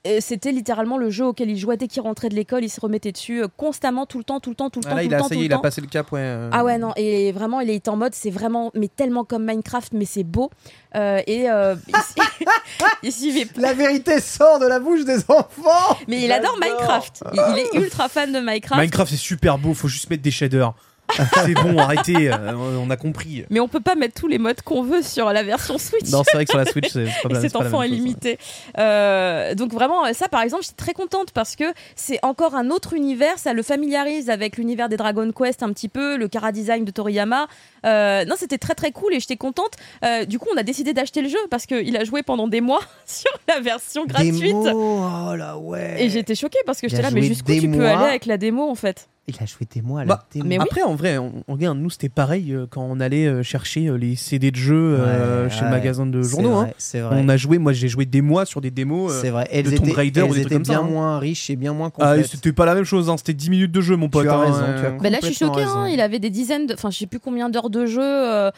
Et 0.03 0.21
C'était 0.21 0.51
littéralement 0.53 0.97
le 0.97 1.09
jeu 1.09 1.25
auquel 1.25 1.49
il 1.49 1.57
jouait 1.57 1.75
dès 1.75 1.87
qu'il 1.87 2.01
rentrait 2.01 2.29
de 2.29 2.35
l'école, 2.35 2.63
il 2.63 2.69
se 2.69 2.79
remettait 2.79 3.11
dessus 3.11 3.43
euh, 3.43 3.47
constamment, 3.57 4.05
tout 4.05 4.17
le 4.19 4.23
temps, 4.23 4.39
tout 4.39 4.51
le 4.51 4.55
temps, 4.55 4.69
tout 4.69 4.79
le 4.79 4.85
Ah, 4.87 4.91
temps, 4.91 4.95
là, 4.95 5.01
tout 5.01 5.05
il 5.05 5.09
le 5.09 5.15
a, 5.15 5.19
temps, 5.19 5.27
tout 5.27 5.33
le 5.33 5.39
il 5.45 5.51
a 5.51 5.55
temps. 5.57 5.61
passé 5.61 5.81
le 5.81 5.87
cap, 5.87 6.09
ouais. 6.13 6.19
euh. 6.21 6.49
Ah 6.53 6.63
ouais 6.63 6.77
non 6.77 6.93
et 6.95 7.31
vraiment 7.33 7.59
il 7.59 7.69
est 7.69 7.87
en 7.89 7.97
mode 7.97 8.13
c'est 8.13 8.29
vraiment 8.29 8.71
mais 8.73 8.87
tellement 8.87 9.25
comme 9.25 9.43
Minecraft 9.45 9.91
mais 9.93 10.05
c'est 10.05 10.23
beau 10.23 10.49
Euh, 10.95 11.21
et 11.27 11.49
euh, 11.49 11.75
il, 13.03 13.47
La 13.57 13.73
vérité 13.73 14.21
sort 14.21 14.59
de 14.59 14.65
la 14.67 14.79
bouche 14.79 15.03
des 15.03 15.19
enfants 15.29 15.97
mais 16.07 16.21
il 16.23 16.31
adore. 16.31 16.55
Minecraft 16.61 17.23
il, 17.33 17.41
il 17.51 17.59
est 17.59 17.83
ultra 17.83 18.07
fan 18.07 18.31
de 18.31 18.39
Minecraft 18.39 18.79
Minecraft, 18.79 19.11
c'est 19.11 19.17
super 19.17 19.57
beau, 19.57 19.73
faut 19.73 19.87
juste 19.89 20.09
mettre 20.09 20.23
des 20.23 20.31
shaders. 20.31 20.73
c'est 21.45 21.53
bon, 21.53 21.77
arrêtez, 21.77 22.31
euh, 22.31 22.53
on 22.55 22.89
a 22.89 22.97
compris. 22.97 23.45
mais 23.49 23.59
on 23.59 23.67
peut 23.67 23.79
pas 23.79 23.95
mettre 23.95 24.19
tous 24.19 24.27
les 24.27 24.37
modes 24.37 24.61
qu'on 24.61 24.83
veut 24.83 25.01
sur 25.01 25.31
la 25.31 25.43
version 25.43 25.77
Switch 25.77 26.09
Non, 26.11 26.23
c'est 26.25 26.35
vrai 26.35 26.45
que 26.45 26.51
sur 26.51 26.59
la 26.59 26.65
Switch, 26.65 26.89
c'est 26.89 27.05
c'est 27.21 27.21
pas, 27.27 27.33
la- 27.33 27.41
cet 27.41 27.53
la 27.53 27.59
enfant 27.61 27.79
même 27.81 27.93
est 27.93 27.95
chose, 27.95 27.97
limité. 28.05 28.37
Euh, 28.77 29.55
donc 29.55 29.73
vraiment, 29.73 30.11
ça 30.13 30.27
par 30.27 30.41
exemple, 30.41 30.63
j'étais 30.63 30.75
très 30.75 30.93
contente 30.93 31.31
parce 31.31 31.55
que 31.55 31.63
c'est 31.95 32.19
encore 32.23 32.55
un 32.55 32.69
autre 32.69 32.93
univers. 32.93 33.37
Ça 33.39 33.53
le 33.53 33.63
familiarise 33.63 34.29
avec 34.29 34.57
l'univers 34.57 34.89
des 34.89 34.97
Dragon 34.97 35.31
Quest 35.31 35.63
un 35.63 35.71
petit 35.73 35.89
peu, 35.89 36.17
le 36.17 36.27
Kara 36.27 36.51
Design 36.51 36.85
de 36.85 36.91
Toriyama. 36.91 37.47
Euh, 37.85 38.25
non, 38.25 38.35
c'était 38.37 38.57
très 38.57 38.75
très 38.75 38.91
cool 38.91 39.13
et 39.13 39.19
j'étais 39.19 39.37
contente. 39.37 39.73
Euh, 40.03 40.25
du 40.25 40.39
coup, 40.39 40.47
on 40.53 40.57
a 40.57 40.63
décidé 40.63 40.93
d'acheter 40.93 41.21
le 41.21 41.29
jeu 41.29 41.37
parce 41.49 41.65
qu'il 41.65 41.95
a 41.95 42.03
joué 42.03 42.23
pendant 42.23 42.47
des 42.47 42.61
mois 42.61 42.81
sur 43.05 43.31
la 43.47 43.59
version 43.59 44.05
gratuite. 44.05 44.41
Démo, 44.41 44.67
oh 45.29 45.35
là 45.35 45.57
ouais. 45.57 46.03
Et 46.03 46.09
j'étais 46.09 46.35
choquée 46.35 46.59
parce 46.65 46.81
que 46.81 46.87
j'étais 46.89 47.01
là, 47.01 47.11
mais 47.11 47.21
jusqu'où 47.21 47.53
tu 47.53 47.69
peux 47.69 47.85
aller 47.85 48.05
avec 48.09 48.25
la 48.25 48.37
démo 48.37 48.69
en 48.69 48.75
fait? 48.75 49.07
Il 49.29 49.35
a 49.41 49.45
joué 49.45 49.67
des 49.69 49.81
mois 49.81 50.01
à 50.01 50.05
la 50.05 50.15
Bah, 50.15 50.25
démo. 50.31 50.45
Mais 50.47 50.57
oui. 50.57 50.63
Après, 50.63 50.83
en 50.83 50.95
vrai, 50.95 51.17
on, 51.17 51.43
on 51.49 51.53
regarde, 51.53 51.77
nous, 51.77 51.89
c'était 51.89 52.07
pareil 52.07 52.53
euh, 52.53 52.65
quand 52.69 52.81
on 52.81 52.99
allait 53.01 53.27
euh, 53.27 53.43
chercher 53.43 53.87
euh, 53.87 53.97
les 53.97 54.15
CD 54.15 54.51
de 54.51 54.55
jeux 54.55 54.95
euh, 54.99 55.43
Ouais, 55.45 55.49
chez 55.49 55.59
ouais. 55.59 55.65
le 55.65 55.69
magasin 55.71 56.05
de 56.05 56.21
journaux. 56.21 56.53
hein. 56.53 56.63
vrai, 56.63 56.75
C'est 56.77 57.01
vrai. 57.01 57.17
On 57.19 57.27
a 57.27 57.35
joué, 57.35 57.57
moi, 57.57 57.73
j'ai 57.73 57.89
joué 57.89 58.05
des 58.05 58.21
mois 58.21 58.45
sur 58.45 58.61
des 58.61 58.71
démos. 58.71 59.11
euh, 59.11 59.21
C'est 59.21 59.29
vrai. 59.29 59.45
Elles 59.51 59.65
de 59.69 59.75
Tomb 59.75 59.85
étaient, 59.85 59.95
Raider 59.97 60.21
ou 60.21 60.25
elles 60.27 60.31
des 60.33 60.39
trucs 60.41 60.45
étaient 60.45 60.55
comme 60.55 60.65
ça, 60.65 60.71
bien 60.73 60.81
hein. 60.81 60.89
moins 60.89 61.19
riches 61.19 61.49
et 61.49 61.57
bien 61.57 61.73
moins 61.73 61.87
Ah, 61.99 62.11
complètes. 62.13 62.27
c'était 62.31 62.53
pas 62.53 62.65
la 62.65 62.75
même 62.75 62.85
chose, 62.85 63.09
hein, 63.09 63.17
c'était 63.17 63.33
10 63.33 63.49
minutes 63.49 63.71
de 63.73 63.81
jeu, 63.81 63.97
mon 63.97 64.07
pote. 64.07 64.25
as 64.27 64.37
raison, 64.39 64.63
tu 64.79 64.85
as 64.85 64.91
Ben 64.91 65.11
là, 65.11 65.19
je 65.21 65.27
suis 65.31 65.43
hein, 65.45 65.87
il 65.89 65.99
avait 65.99 66.19
des 66.19 66.29
dizaines, 66.29 66.65
de... 66.67 66.73
enfin, 66.73 66.89
je 66.89 66.97
sais 66.97 67.05
plus 67.07 67.19
combien 67.19 67.49
d'heures 67.49 67.69
de 67.69 67.85
jeu. 67.85 68.01
euh, 68.01 68.49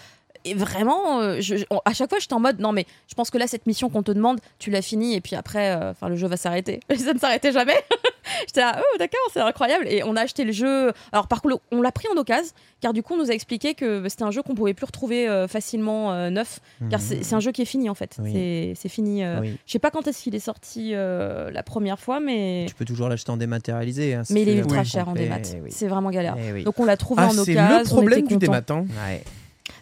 Et 0.45 0.53
vraiment, 0.53 1.19
euh, 1.19 1.37
je- 1.41 1.57
je- 1.57 1.65
on- 1.69 1.81
à 1.83 1.93
chaque 1.93 2.09
fois, 2.09 2.19
j'étais 2.19 2.33
en 2.35 2.39
mode 2.39 2.59
non, 2.61 2.71
mais 2.71 2.85
je 3.09 3.13
pense 3.15 3.29
que 3.29 3.37
là, 3.37 3.45
cette 3.47 3.65
mission 3.67 3.89
qu'on 3.89 4.03
te 4.03 4.11
demande, 4.11 4.39
tu 4.59 4.69
l'as 4.71 4.81
finie 4.81 5.15
et 5.15 5.19
puis 5.21 5.35
après, 5.35 5.71
euh, 5.75 5.91
enfin, 5.91 6.07
le 6.09 6.15
jeu 6.15 6.27
va 6.27 6.37
s'arrêter. 6.37 6.79
Ça 6.95 7.13
ne 7.13 7.19
s'arrêtait 7.19 7.51
jamais. 7.51 7.73
j'étais 8.47 8.61
là, 8.61 8.79
oh, 8.79 8.97
d'accord, 8.97 9.19
c'est 9.33 9.39
incroyable. 9.41 9.85
Et 9.87 10.03
on 10.03 10.15
a 10.15 10.21
acheté 10.21 10.43
le 10.43 10.51
jeu. 10.51 10.91
Alors, 11.11 11.27
par 11.27 11.41
contre, 11.41 11.59
on 11.71 11.81
l'a 11.81 11.91
pris 11.91 12.07
en 12.13 12.17
occasion, 12.17 12.51
car 12.81 12.93
du 12.93 13.03
coup, 13.03 13.13
on 13.13 13.17
nous 13.17 13.31
a 13.31 13.33
expliqué 13.33 13.73
que 13.75 14.07
c'était 14.09 14.23
un 14.23 14.31
jeu 14.31 14.41
qu'on 14.41 14.55
pouvait 14.55 14.73
plus 14.73 14.85
retrouver 14.85 15.27
euh, 15.27 15.47
facilement 15.47 16.13
euh, 16.13 16.29
neuf, 16.29 16.59
car 16.89 16.99
c'est 17.01 17.23
c'est 17.23 17.35
un 17.35 17.39
jeu 17.39 17.51
qui 17.51 17.61
est 17.61 17.65
fini 17.65 17.89
en 17.89 17.95
fait. 17.95 18.15
Oui. 18.21 18.31
C'est- 18.33 18.73
C'est 18.75 18.89
fini. 18.89 19.23
euh, 19.23 19.39
Oui. 19.41 19.57
Je 19.65 19.71
sais 19.71 19.79
pas 19.79 19.91
quand 19.91 20.07
est-ce 20.07 20.21
qu'il 20.23 20.35
est 20.35 20.39
sorti 20.39 20.91
euh, 20.93 21.51
la 21.51 21.63
première 21.63 21.99
fois, 21.99 22.19
mais. 22.19 22.65
Tu 22.67 22.75
peux 22.75 22.85
toujours 22.85 23.09
l'acheter 23.09 23.31
en 23.31 23.37
dématérialisé. 23.37 24.13
hein, 24.13 24.23
si 24.23 24.33
Mais 24.33 24.41
il 24.43 24.49
est 24.49 24.57
ultra 24.57 24.83
cher 24.83 25.09
en 25.09 25.13
démat. 25.13 25.37
oui. 25.63 25.69
C'est 25.71 25.87
vraiment 25.87 26.09
galère. 26.09 26.35
Eh 26.37 26.51
oui. 26.53 26.63
Donc 26.63 26.79
on 26.79 26.85
l'a 26.85 26.97
trouvé 26.97 27.21
Ah, 27.23 27.27
en 27.27 27.31
c'est 27.31 27.51
occasion. 27.51 27.79
le 27.79 27.83
problème 27.85 28.27
du 28.27 28.37
démat. 28.37 28.61
hein. 28.69 28.85
Ouais. 29.07 29.23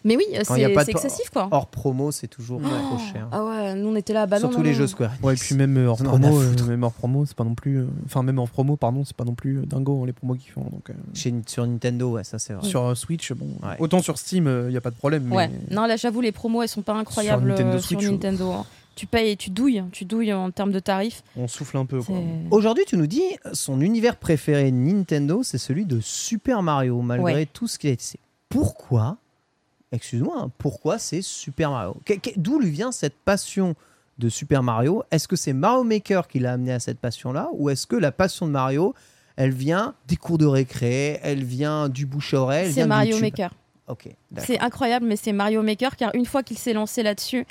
Mais 0.04 0.16
oui, 0.16 0.24
c'est 0.42 0.88
excessif 0.90 1.30
quoi. 1.30 1.48
Hors 1.50 1.66
promo, 1.66 2.10
c'est 2.12 2.28
toujours 2.28 2.60
Oh. 2.64 2.68
trop 2.68 2.98
cher. 3.12 3.28
Ah 3.32 3.44
ouais, 3.44 3.74
nous 3.74 3.88
on 3.88 3.96
était 3.96 4.12
là, 4.12 4.26
bah 4.26 4.36
non, 4.36 4.42
Surtout 4.48 4.58
non, 4.58 4.62
les 4.64 4.70
non. 4.70 4.76
jeux 4.76 4.86
Square. 4.86 5.12
Ouais, 5.22 5.34
et 5.34 5.36
puis 5.36 5.54
même 5.54 5.76
euh, 5.76 5.88
hors 5.88 5.98
promo, 5.98 6.38
à 6.40 6.42
euh, 6.44 6.66
même 6.66 6.82
hors 6.82 6.92
promo, 6.92 7.26
c'est 7.26 7.36
pas 7.36 7.44
non 7.44 7.54
plus. 7.54 7.78
euh, 7.78 7.86
Enfin, 8.06 8.22
même 8.22 8.38
hors 8.38 8.48
promo, 8.48 8.76
pardon, 8.76 9.04
c'est 9.04 9.16
pas 9.16 9.24
non 9.24 9.34
plus 9.34 9.58
euh, 9.58 9.66
dingo 9.66 10.02
hein, 10.02 10.06
les 10.06 10.12
promos 10.12 10.34
qu'ils 10.34 10.52
font. 10.52 10.62
Donc, 10.64 10.90
euh, 10.90 10.94
Chez, 11.14 11.34
sur 11.46 11.66
Nintendo, 11.66 12.12
ouais, 12.12 12.24
ça 12.24 12.38
c'est 12.38 12.52
vrai. 12.54 12.66
Sur 12.68 12.84
euh, 12.86 12.94
Switch, 12.94 13.32
bon, 13.32 13.46
Ouais. 13.62 13.76
autant 13.78 14.00
sur 14.02 14.18
Steam, 14.18 14.66
il 14.68 14.72
y 14.72 14.76
a 14.76 14.80
pas 14.80 14.90
de 14.90 14.96
problème. 14.96 15.24
Mais... 15.26 15.36
Ouais, 15.36 15.50
non 15.70 15.86
là 15.86 15.96
j'avoue 15.96 16.20
les 16.20 16.32
promos 16.32 16.62
elles 16.62 16.68
sont 16.68 16.82
pas 16.82 16.94
incroyables 16.94 17.48
Nintendo 17.48 17.76
euh, 17.76 17.80
sur 17.80 18.00
Nintendo. 18.00 18.50
hein. 18.52 18.66
Tu 18.94 19.06
payes 19.06 19.30
et 19.30 19.36
tu 19.36 19.50
douilles, 19.50 19.84
tu 19.92 20.04
douilles 20.04 20.32
en 20.32 20.50
termes 20.50 20.72
de 20.72 20.80
tarifs. 20.80 21.22
On 21.36 21.46
souffle 21.46 21.76
un 21.76 21.86
peu. 21.86 22.00
Aujourd'hui, 22.50 22.82
tu 22.84 22.96
nous 22.96 23.06
dis 23.06 23.22
son 23.52 23.80
univers 23.80 24.16
préféré 24.16 24.72
Nintendo, 24.72 25.42
c'est 25.44 25.58
celui 25.58 25.84
de 25.86 26.00
Super 26.00 26.62
Mario, 26.62 27.00
malgré 27.00 27.32
Ouais. 27.34 27.46
tout 27.46 27.68
ce 27.68 27.78
qu'il 27.78 27.90
a 27.90 27.92
été. 27.92 28.18
Pourquoi 28.48 29.16
Excuse-moi, 29.92 30.34
hein, 30.38 30.50
pourquoi 30.58 30.98
c'est 30.98 31.22
Super 31.22 31.70
Mario 31.70 31.96
D'où 32.36 32.58
lui 32.58 32.70
vient 32.70 32.92
cette 32.92 33.16
passion 33.16 33.74
de 34.18 34.28
Super 34.28 34.62
Mario 34.62 35.02
Est-ce 35.10 35.26
que 35.28 35.36
c'est 35.36 35.52
Mario 35.52 35.84
Maker 35.84 36.28
qui 36.28 36.38
l'a 36.40 36.52
amené 36.52 36.72
à 36.72 36.80
cette 36.80 36.98
passion-là 36.98 37.48
Ou 37.54 37.70
est-ce 37.70 37.86
que 37.86 37.96
la 37.96 38.12
passion 38.12 38.46
de 38.46 38.50
Mario, 38.52 38.94
elle 39.36 39.52
vient 39.52 39.94
des 40.06 40.16
cours 40.16 40.36
de 40.38 40.44
récré, 40.46 41.20
elle 41.22 41.42
vient 41.44 41.88
du 41.88 42.04
bouche 42.04 42.34
à 42.34 42.40
oreille 42.42 42.66
elle 42.66 42.72
C'est 42.74 42.86
Mario 42.86 43.12
YouTube 43.12 43.22
Maker. 43.24 43.50
Ok, 43.86 44.08
d'accord. 44.30 44.46
C'est 44.46 44.58
incroyable, 44.60 45.06
mais 45.06 45.16
c'est 45.16 45.32
Mario 45.32 45.62
Maker 45.62 45.96
car 45.96 46.14
une 46.14 46.26
fois 46.26 46.42
qu'il 46.42 46.58
s'est 46.58 46.74
lancé 46.74 47.02
là-dessus 47.02 47.46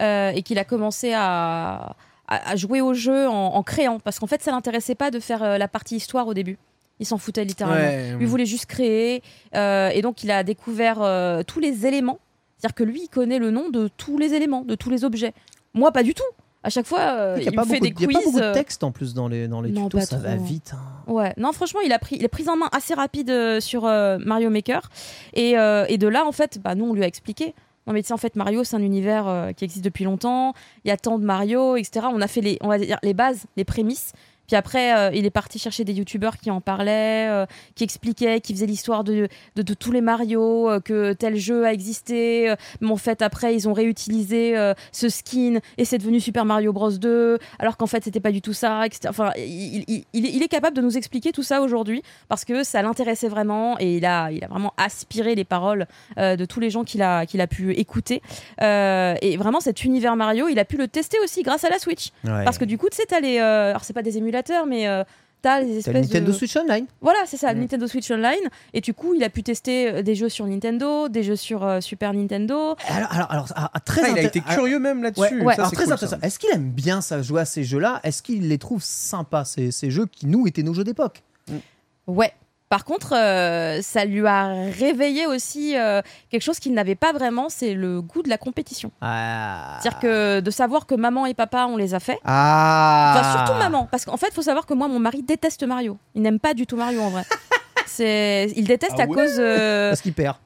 euh, 0.00 0.30
et 0.30 0.42
qu'il 0.42 0.58
a 0.58 0.64
commencé 0.64 1.12
à, 1.12 1.94
à- 2.26 2.50
à 2.50 2.56
jouer 2.56 2.80
au 2.80 2.94
jeu 2.94 3.28
en, 3.28 3.32
en 3.56 3.62
créant, 3.62 4.00
parce 4.00 4.18
qu'en 4.18 4.26
fait 4.26 4.42
ça 4.42 4.52
l'intéressait 4.52 4.94
pas 4.94 5.10
de 5.10 5.20
faire 5.20 5.42
euh, 5.42 5.58
la 5.58 5.68
partie 5.68 5.96
histoire 5.96 6.26
au 6.26 6.32
début. 6.32 6.56
Il 7.02 7.06
s'en 7.06 7.18
foutait 7.18 7.44
littéralement. 7.44 7.76
Ouais. 7.84 8.14
Lui 8.18 8.26
voulait 8.26 8.46
juste 8.46 8.66
créer. 8.66 9.22
euh, 9.54 9.90
et 9.90 10.00
donc, 10.02 10.22
il 10.24 10.30
a 10.30 10.42
découvert 10.44 10.98
euh, 11.02 11.42
tous 11.46 11.60
les 11.60 11.84
éléments. 11.86 12.18
C'est-à-dire 12.58 12.74
que 12.74 12.84
lui, 12.84 13.02
il 13.04 13.08
connaît 13.08 13.38
le 13.40 13.50
nom 13.50 13.70
de 13.70 13.88
tous 13.96 14.18
les 14.18 14.34
éléments, 14.34 14.62
de 14.62 14.74
tous 14.76 14.88
les 14.90 15.04
objets. 15.04 15.34
Moi, 15.74 15.90
pas 15.92 16.02
du 16.04 16.14
tout. 16.14 16.22
À 16.64 16.70
chaque 16.70 16.86
fois, 16.86 17.00
euh, 17.00 17.34
Il 17.38 17.42
n'y 17.42 17.48
a, 17.48 17.50
il 17.50 17.56
pas 17.56 17.64
me 17.64 17.68
fait 17.70 17.80
beaucoup, 17.80 17.86
des 17.86 17.90
de- 17.90 17.98
il 17.98 18.02
y 18.02 18.04
a 18.04 18.18
pas 18.18 18.22
quiz. 18.22 18.32
beaucoup 18.34 18.46
de 18.46 18.52
texte 18.54 18.84
en 18.84 18.92
plus 18.92 19.14
dans 19.14 19.26
les, 19.26 19.48
dans 19.48 19.60
les 19.60 19.72
non, 19.72 19.88
tutos, 19.88 20.04
ça 20.06 20.16
va 20.18 20.36
vite. 20.36 20.74
hein. 20.74 21.12
Ouais, 21.12 21.32
non, 21.36 21.50
franchement, 21.52 21.80
il 21.84 21.92
a 21.92 21.98
pris, 21.98 22.14
il 22.20 22.24
a 22.24 22.28
pris 22.28 22.48
en 22.48 22.54
main 22.56 22.68
assez 22.70 22.94
rapide 22.94 23.30
euh, 23.30 23.58
sur 23.58 23.84
euh, 23.84 24.18
Mario 24.24 24.48
Maker. 24.48 24.88
Et, 25.34 25.58
euh, 25.58 25.84
et 25.88 25.98
de 25.98 26.06
là, 26.06 26.24
en 26.24 26.30
fait, 26.30 26.60
bah, 26.62 26.76
nous, 26.76 26.84
on 26.84 26.94
lui 26.94 27.02
a 27.02 27.06
expliqué. 27.08 27.52
Non, 27.88 27.92
mais 27.92 28.02
tu 28.02 28.06
sais, 28.08 28.14
en 28.14 28.18
fait, 28.18 28.36
Mario, 28.36 28.62
c'est 28.62 28.76
un 28.76 28.82
univers 28.82 29.26
euh, 29.26 29.50
qui 29.50 29.64
existe 29.64 29.84
depuis 29.84 30.04
longtemps. 30.04 30.54
Il 30.84 30.88
y 30.88 30.92
a 30.92 30.96
tant 30.96 31.18
de 31.18 31.24
Mario, 31.24 31.74
etc. 31.74 32.06
On 32.12 32.20
a 32.20 32.28
fait 32.28 32.40
les, 32.40 32.58
on 32.60 32.68
va 32.68 32.78
dire, 32.78 32.98
les 33.02 33.12
bases, 33.14 33.46
les 33.56 33.64
prémices. 33.64 34.12
Puis 34.46 34.56
après, 34.56 34.94
euh, 34.96 35.10
il 35.14 35.24
est 35.24 35.30
parti 35.30 35.58
chercher 35.58 35.84
des 35.84 35.92
youtubeurs 35.94 36.36
qui 36.36 36.50
en 36.50 36.60
parlaient, 36.60 37.28
euh, 37.30 37.46
qui 37.74 37.84
expliquaient, 37.84 38.40
qui 38.40 38.52
faisaient 38.52 38.66
l'histoire 38.66 39.04
de, 39.04 39.28
de, 39.56 39.62
de 39.62 39.74
tous 39.74 39.92
les 39.92 40.00
Mario, 40.00 40.68
euh, 40.70 40.80
que 40.80 41.12
tel 41.14 41.36
jeu 41.36 41.64
a 41.64 41.72
existé. 41.72 42.52
mais 42.80 42.90
en 42.90 42.96
fait, 42.96 43.22
après, 43.22 43.54
ils 43.54 43.68
ont 43.68 43.72
réutilisé 43.72 44.54
ce 44.92 45.08
skin 45.08 45.58
et 45.78 45.84
c'est 45.84 45.98
devenu 45.98 46.20
Super 46.20 46.44
Mario 46.44 46.72
Bros 46.72 46.90
2, 46.90 47.38
alors 47.58 47.76
qu'en 47.76 47.86
fait, 47.86 48.04
c'était 48.04 48.20
pas 48.20 48.32
du 48.32 48.42
tout 48.42 48.52
ça, 48.52 48.84
etc. 48.86 49.00
Enfin, 49.08 49.30
il, 49.36 49.84
il- 49.88 50.04
il 50.12 50.26
est- 50.26 50.30
il 50.32 50.42
est 50.42 50.48
capable 50.48 50.76
de 50.76 50.82
nous 50.82 50.96
expliquer 50.96 51.32
tout 51.32 51.42
ça 51.42 51.60
aujourd'hui 51.62 52.02
parce 52.28 52.44
que 52.44 52.62
ça 52.64 52.82
l'intéressait 52.82 53.28
vraiment 53.28 53.76
et 53.78 53.96
il 53.96 54.04
a, 54.04 54.30
il 54.32 54.42
a 54.44 54.48
vraiment 54.48 54.72
aspiré 54.76 55.34
les 55.34 55.44
paroles 55.44 55.86
de 56.16 56.44
tous 56.44 56.60
les 56.60 56.70
gens 56.70 56.84
qu'il 56.84 57.02
a, 57.02 57.26
qu'il 57.26 57.40
a 57.40 57.46
pu 57.46 57.72
écouter. 57.74 58.22
Et 58.60 59.36
vraiment, 59.36 59.60
cet 59.60 59.84
univers 59.84 60.16
Mario, 60.16 60.48
il 60.48 60.58
a 60.58 60.64
pu 60.64 60.76
le 60.76 60.88
tester 60.88 61.18
aussi 61.22 61.42
grâce 61.42 61.64
à 61.64 61.70
la 61.70 61.78
Switch. 61.78 62.08
Ouais. 62.24 62.44
Parce 62.44 62.58
que 62.58 62.64
du 62.64 62.78
coup, 62.78 62.88
tu 62.90 62.96
sais, 62.96 63.04
t'as 63.08 63.20
les. 63.20 63.38
alors, 63.38 63.84
c'est 63.84 63.92
pas 63.92 64.02
des 64.02 64.16
émulateurs, 64.18 64.31
mais. 64.66 64.86
euh, 64.88 65.04
T'as 65.42 65.60
les 65.60 65.78
espèces 65.78 65.92
le 65.92 66.00
Nintendo 66.02 66.30
de... 66.30 66.36
Switch 66.36 66.56
Online 66.56 66.86
Voilà, 67.00 67.18
c'est 67.26 67.36
ça. 67.36 67.52
Nintendo 67.52 67.88
Switch 67.88 68.08
Online. 68.12 68.48
Et 68.74 68.80
du 68.80 68.94
coup, 68.94 69.12
il 69.14 69.24
a 69.24 69.28
pu 69.28 69.42
tester 69.42 69.88
euh, 69.88 70.02
des 70.02 70.14
jeux 70.14 70.28
sur 70.28 70.46
Nintendo, 70.46 71.08
des 71.08 71.24
jeux 71.24 71.34
sur 71.34 71.64
euh, 71.64 71.80
Super 71.80 72.14
Nintendo. 72.14 72.76
Alors, 72.86 73.12
alors, 73.12 73.32
alors, 73.32 73.46
ah, 73.56 73.68
ah, 73.74 73.80
très 73.80 74.02
Ah, 74.04 74.08
il 74.10 74.18
a 74.20 74.22
été 74.22 74.40
curieux 74.40 74.78
même 74.78 75.02
là-dessus. 75.02 75.20
Ouais, 75.40 75.42
ouais, 75.42 75.54
Ça, 75.56 75.62
alors 75.62 75.70
c'est 75.70 75.74
très 75.74 75.84
cool, 75.86 75.94
intéressant. 75.94 76.20
ça. 76.20 76.24
Est-ce 76.24 76.38
qu'il 76.38 76.50
aime 76.50 76.70
bien 76.70 77.00
ça, 77.00 77.22
jouer 77.22 77.40
à 77.40 77.44
ces 77.44 77.64
jeux-là? 77.64 77.98
Est-ce 78.04 78.22
qu'il 78.22 78.46
les 78.48 78.58
trouve 78.58 78.84
sympas, 78.84 79.44
ces, 79.44 79.72
ces 79.72 79.90
jeux 79.90 80.06
qui 80.06 80.26
nous 80.28 80.46
étaient 80.46 80.62
nos 80.62 80.74
jeux 80.74 80.84
d'époque? 80.84 81.24
Ouais. 82.06 82.32
Par 82.72 82.86
contre, 82.86 83.12
euh, 83.14 83.82
ça 83.82 84.06
lui 84.06 84.26
a 84.26 84.46
réveillé 84.78 85.26
aussi 85.26 85.76
euh, 85.76 86.00
quelque 86.30 86.40
chose 86.40 86.58
qu'il 86.58 86.72
n'avait 86.72 86.94
pas 86.94 87.12
vraiment, 87.12 87.50
c'est 87.50 87.74
le 87.74 88.00
goût 88.00 88.22
de 88.22 88.30
la 88.30 88.38
compétition. 88.38 88.90
Ah. 89.02 89.76
C'est-à-dire 89.82 89.98
que 90.00 90.40
de 90.40 90.50
savoir 90.50 90.86
que 90.86 90.94
maman 90.94 91.26
et 91.26 91.34
papa, 91.34 91.66
on 91.68 91.76
les 91.76 91.92
a 91.92 92.00
fait. 92.00 92.18
Ah 92.24 93.14
Enfin, 93.18 93.44
surtout 93.44 93.58
maman. 93.58 93.86
Parce 93.90 94.06
qu'en 94.06 94.16
fait, 94.16 94.28
il 94.30 94.34
faut 94.34 94.40
savoir 94.40 94.64
que 94.64 94.72
moi, 94.72 94.88
mon 94.88 94.98
mari 95.00 95.22
déteste 95.22 95.64
Mario. 95.64 95.98
Il 96.14 96.22
n'aime 96.22 96.40
pas 96.40 96.54
du 96.54 96.66
tout 96.66 96.78
Mario 96.78 97.02
en 97.02 97.10
vrai. 97.10 97.24
C'est, 97.86 98.50
il 98.56 98.64
déteste 98.66 98.94
Ah 98.98 99.02
à 99.02 99.06
ouais 99.06 99.14
cause. 99.16 99.36
euh, 99.38 99.90
Parce 99.90 100.00
qu'il 100.00 100.14
perd. 100.14 100.36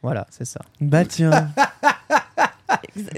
Voilà, 0.00 0.28
c'est 0.30 0.44
ça. 0.44 0.60
Bah 0.80 1.04
tiens. 1.04 1.48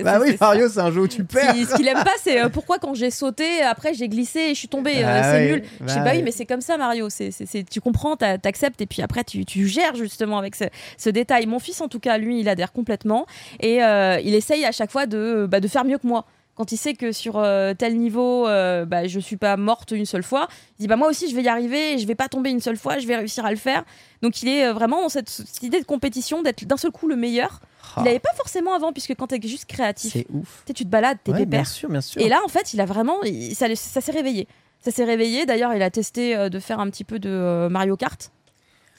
Bah 0.03 0.19
oui. 0.21 0.37
Mario, 0.41 0.69
c'est 0.69 0.81
un 0.81 0.91
jeu 0.93 1.01
où 1.03 1.09
tu 1.09 1.25
perds. 1.25 1.55
Ce 1.55 1.75
qu'il 1.77 1.89
aime 1.89 2.03
pas, 2.05 2.15
c'est 2.23 2.41
euh, 2.41 2.49
pourquoi 2.49 2.79
quand 2.79 2.95
j'ai 2.95 3.11
sauté, 3.11 3.63
après 3.63 3.95
j'ai 3.95 4.09
glissé 4.09 4.41
et 4.41 4.55
je 4.55 4.59
suis 4.59 4.69
tombée. 4.69 4.97
euh, 4.99 5.21
Ah 5.23 5.33
c'est 5.33 5.39
oui, 5.47 5.53
nul. 5.53 5.63
je 5.81 5.85
bah 5.85 5.93
sais 5.93 6.01
bah 6.01 6.05
oui, 6.13 6.17
oui. 6.19 6.23
mais 6.23 6.31
c'est 6.33 6.47
comme 6.47 6.61
ça, 6.61 6.77
Mario. 6.77 7.09
C'est, 7.11 7.31
tu 7.69 7.81
comprends, 7.81 8.17
t'a- 8.17 8.39
t'acceptes 8.39 8.81
et 8.81 8.87
puis 8.87 9.03
après 9.03 9.25
tu, 9.25 9.45
tu 9.45 9.67
gères 9.67 9.95
justement 9.97 10.39
avec 10.39 10.55
ce, 10.55 10.65
ce 10.99 11.11
détail. 11.11 11.47
Mon 11.47 11.59
fils, 11.59 11.81
en 11.81 11.89
tout 11.89 12.01
cas, 12.01 12.19
lui, 12.19 12.41
il 12.41 12.49
adhère 12.49 12.73
complètement 12.73 13.27
et 13.61 13.83
euh, 13.83 14.21
il 14.23 14.35
essaye 14.35 14.65
à 14.65 14.73
chaque 14.73 14.91
fois 14.91 15.07
de, 15.07 15.47
bah, 15.51 15.61
de 15.61 15.69
faire 15.69 15.85
mieux 15.85 15.99
que 15.99 16.07
moi. 16.07 16.27
Quand 16.57 16.73
il 16.73 16.77
sait 16.77 16.93
que 16.95 17.11
sur 17.13 17.39
euh, 17.39 17.73
tel 17.73 17.97
niveau, 17.97 18.47
euh, 18.47 18.85
bah, 18.85 19.07
je 19.07 19.19
suis 19.19 19.37
pas 19.39 19.57
morte 19.57 19.93
une 19.93 20.05
seule 20.05 20.23
fois, 20.23 20.47
il 20.79 20.83
dit 20.83 20.89
bah 20.89 20.97
moi 20.97 21.09
aussi 21.09 21.31
je 21.31 21.35
vais 21.35 21.43
y 21.43 21.49
arriver, 21.49 21.99
je 21.99 22.07
vais 22.07 22.15
pas 22.15 22.29
tomber 22.29 22.51
une 22.51 22.61
seule 22.61 22.77
fois, 22.77 22.99
je 22.99 23.07
vais 23.07 23.17
réussir 23.17 23.47
à 23.47 23.51
le 23.51 23.57
faire. 23.57 23.85
Donc 24.21 24.43
il 24.43 24.49
est 24.49 24.67
euh, 24.67 24.73
vraiment 24.75 25.01
dans 25.01 25.09
cette, 25.09 25.31
cette 25.31 25.63
idée 25.63 25.81
de 25.81 25.87
compétition, 25.87 26.43
d'être 26.43 26.65
d'un 26.67 26.77
seul 26.77 26.91
coup 26.91 27.09
le 27.09 27.17
meilleur. 27.17 27.61
Ah, 27.97 28.01
Il 28.01 28.05
n'avait 28.05 28.19
pas 28.19 28.35
forcément 28.37 28.75
avant, 28.75 28.93
puisque 28.93 29.15
quand 29.15 29.29
t'es 29.29 29.41
juste 29.43 29.65
créatif, 29.65 30.13
c'est 30.13 30.27
ouf. 30.33 30.65
tu 30.67 30.85
te 30.85 30.89
balades, 30.91 31.17
t'es 31.25 31.33
Ouais, 31.33 31.39
bien 31.39 31.61
pépère. 31.61 31.67
sûr, 31.67 31.89
bien 31.89 32.01
sûr. 32.03 32.21
Et 32.21 32.29
là, 32.29 32.41
en 32.45 32.49
fait, 32.49 32.75
il 32.75 32.81
a 32.81 32.85
vraiment. 32.85 33.23
il- 33.23 33.55
ça 33.55 33.67
ça 33.75 34.01
s'est 34.03 34.13
réveillé. 34.13 34.47
Ça 34.81 34.91
s'est 34.91 35.05
réveillé. 35.05 35.47
D'ailleurs, 35.47 35.73
il 35.75 35.83
a 35.83 35.91
testé 35.91 36.37
euh, 36.37 36.49
de 36.51 36.59
faire 36.59 36.79
un 36.81 36.91
petit 36.91 37.05
peu 37.05 37.19
de 37.19 37.69
Mario 37.71 37.97
Kart. 37.97 38.31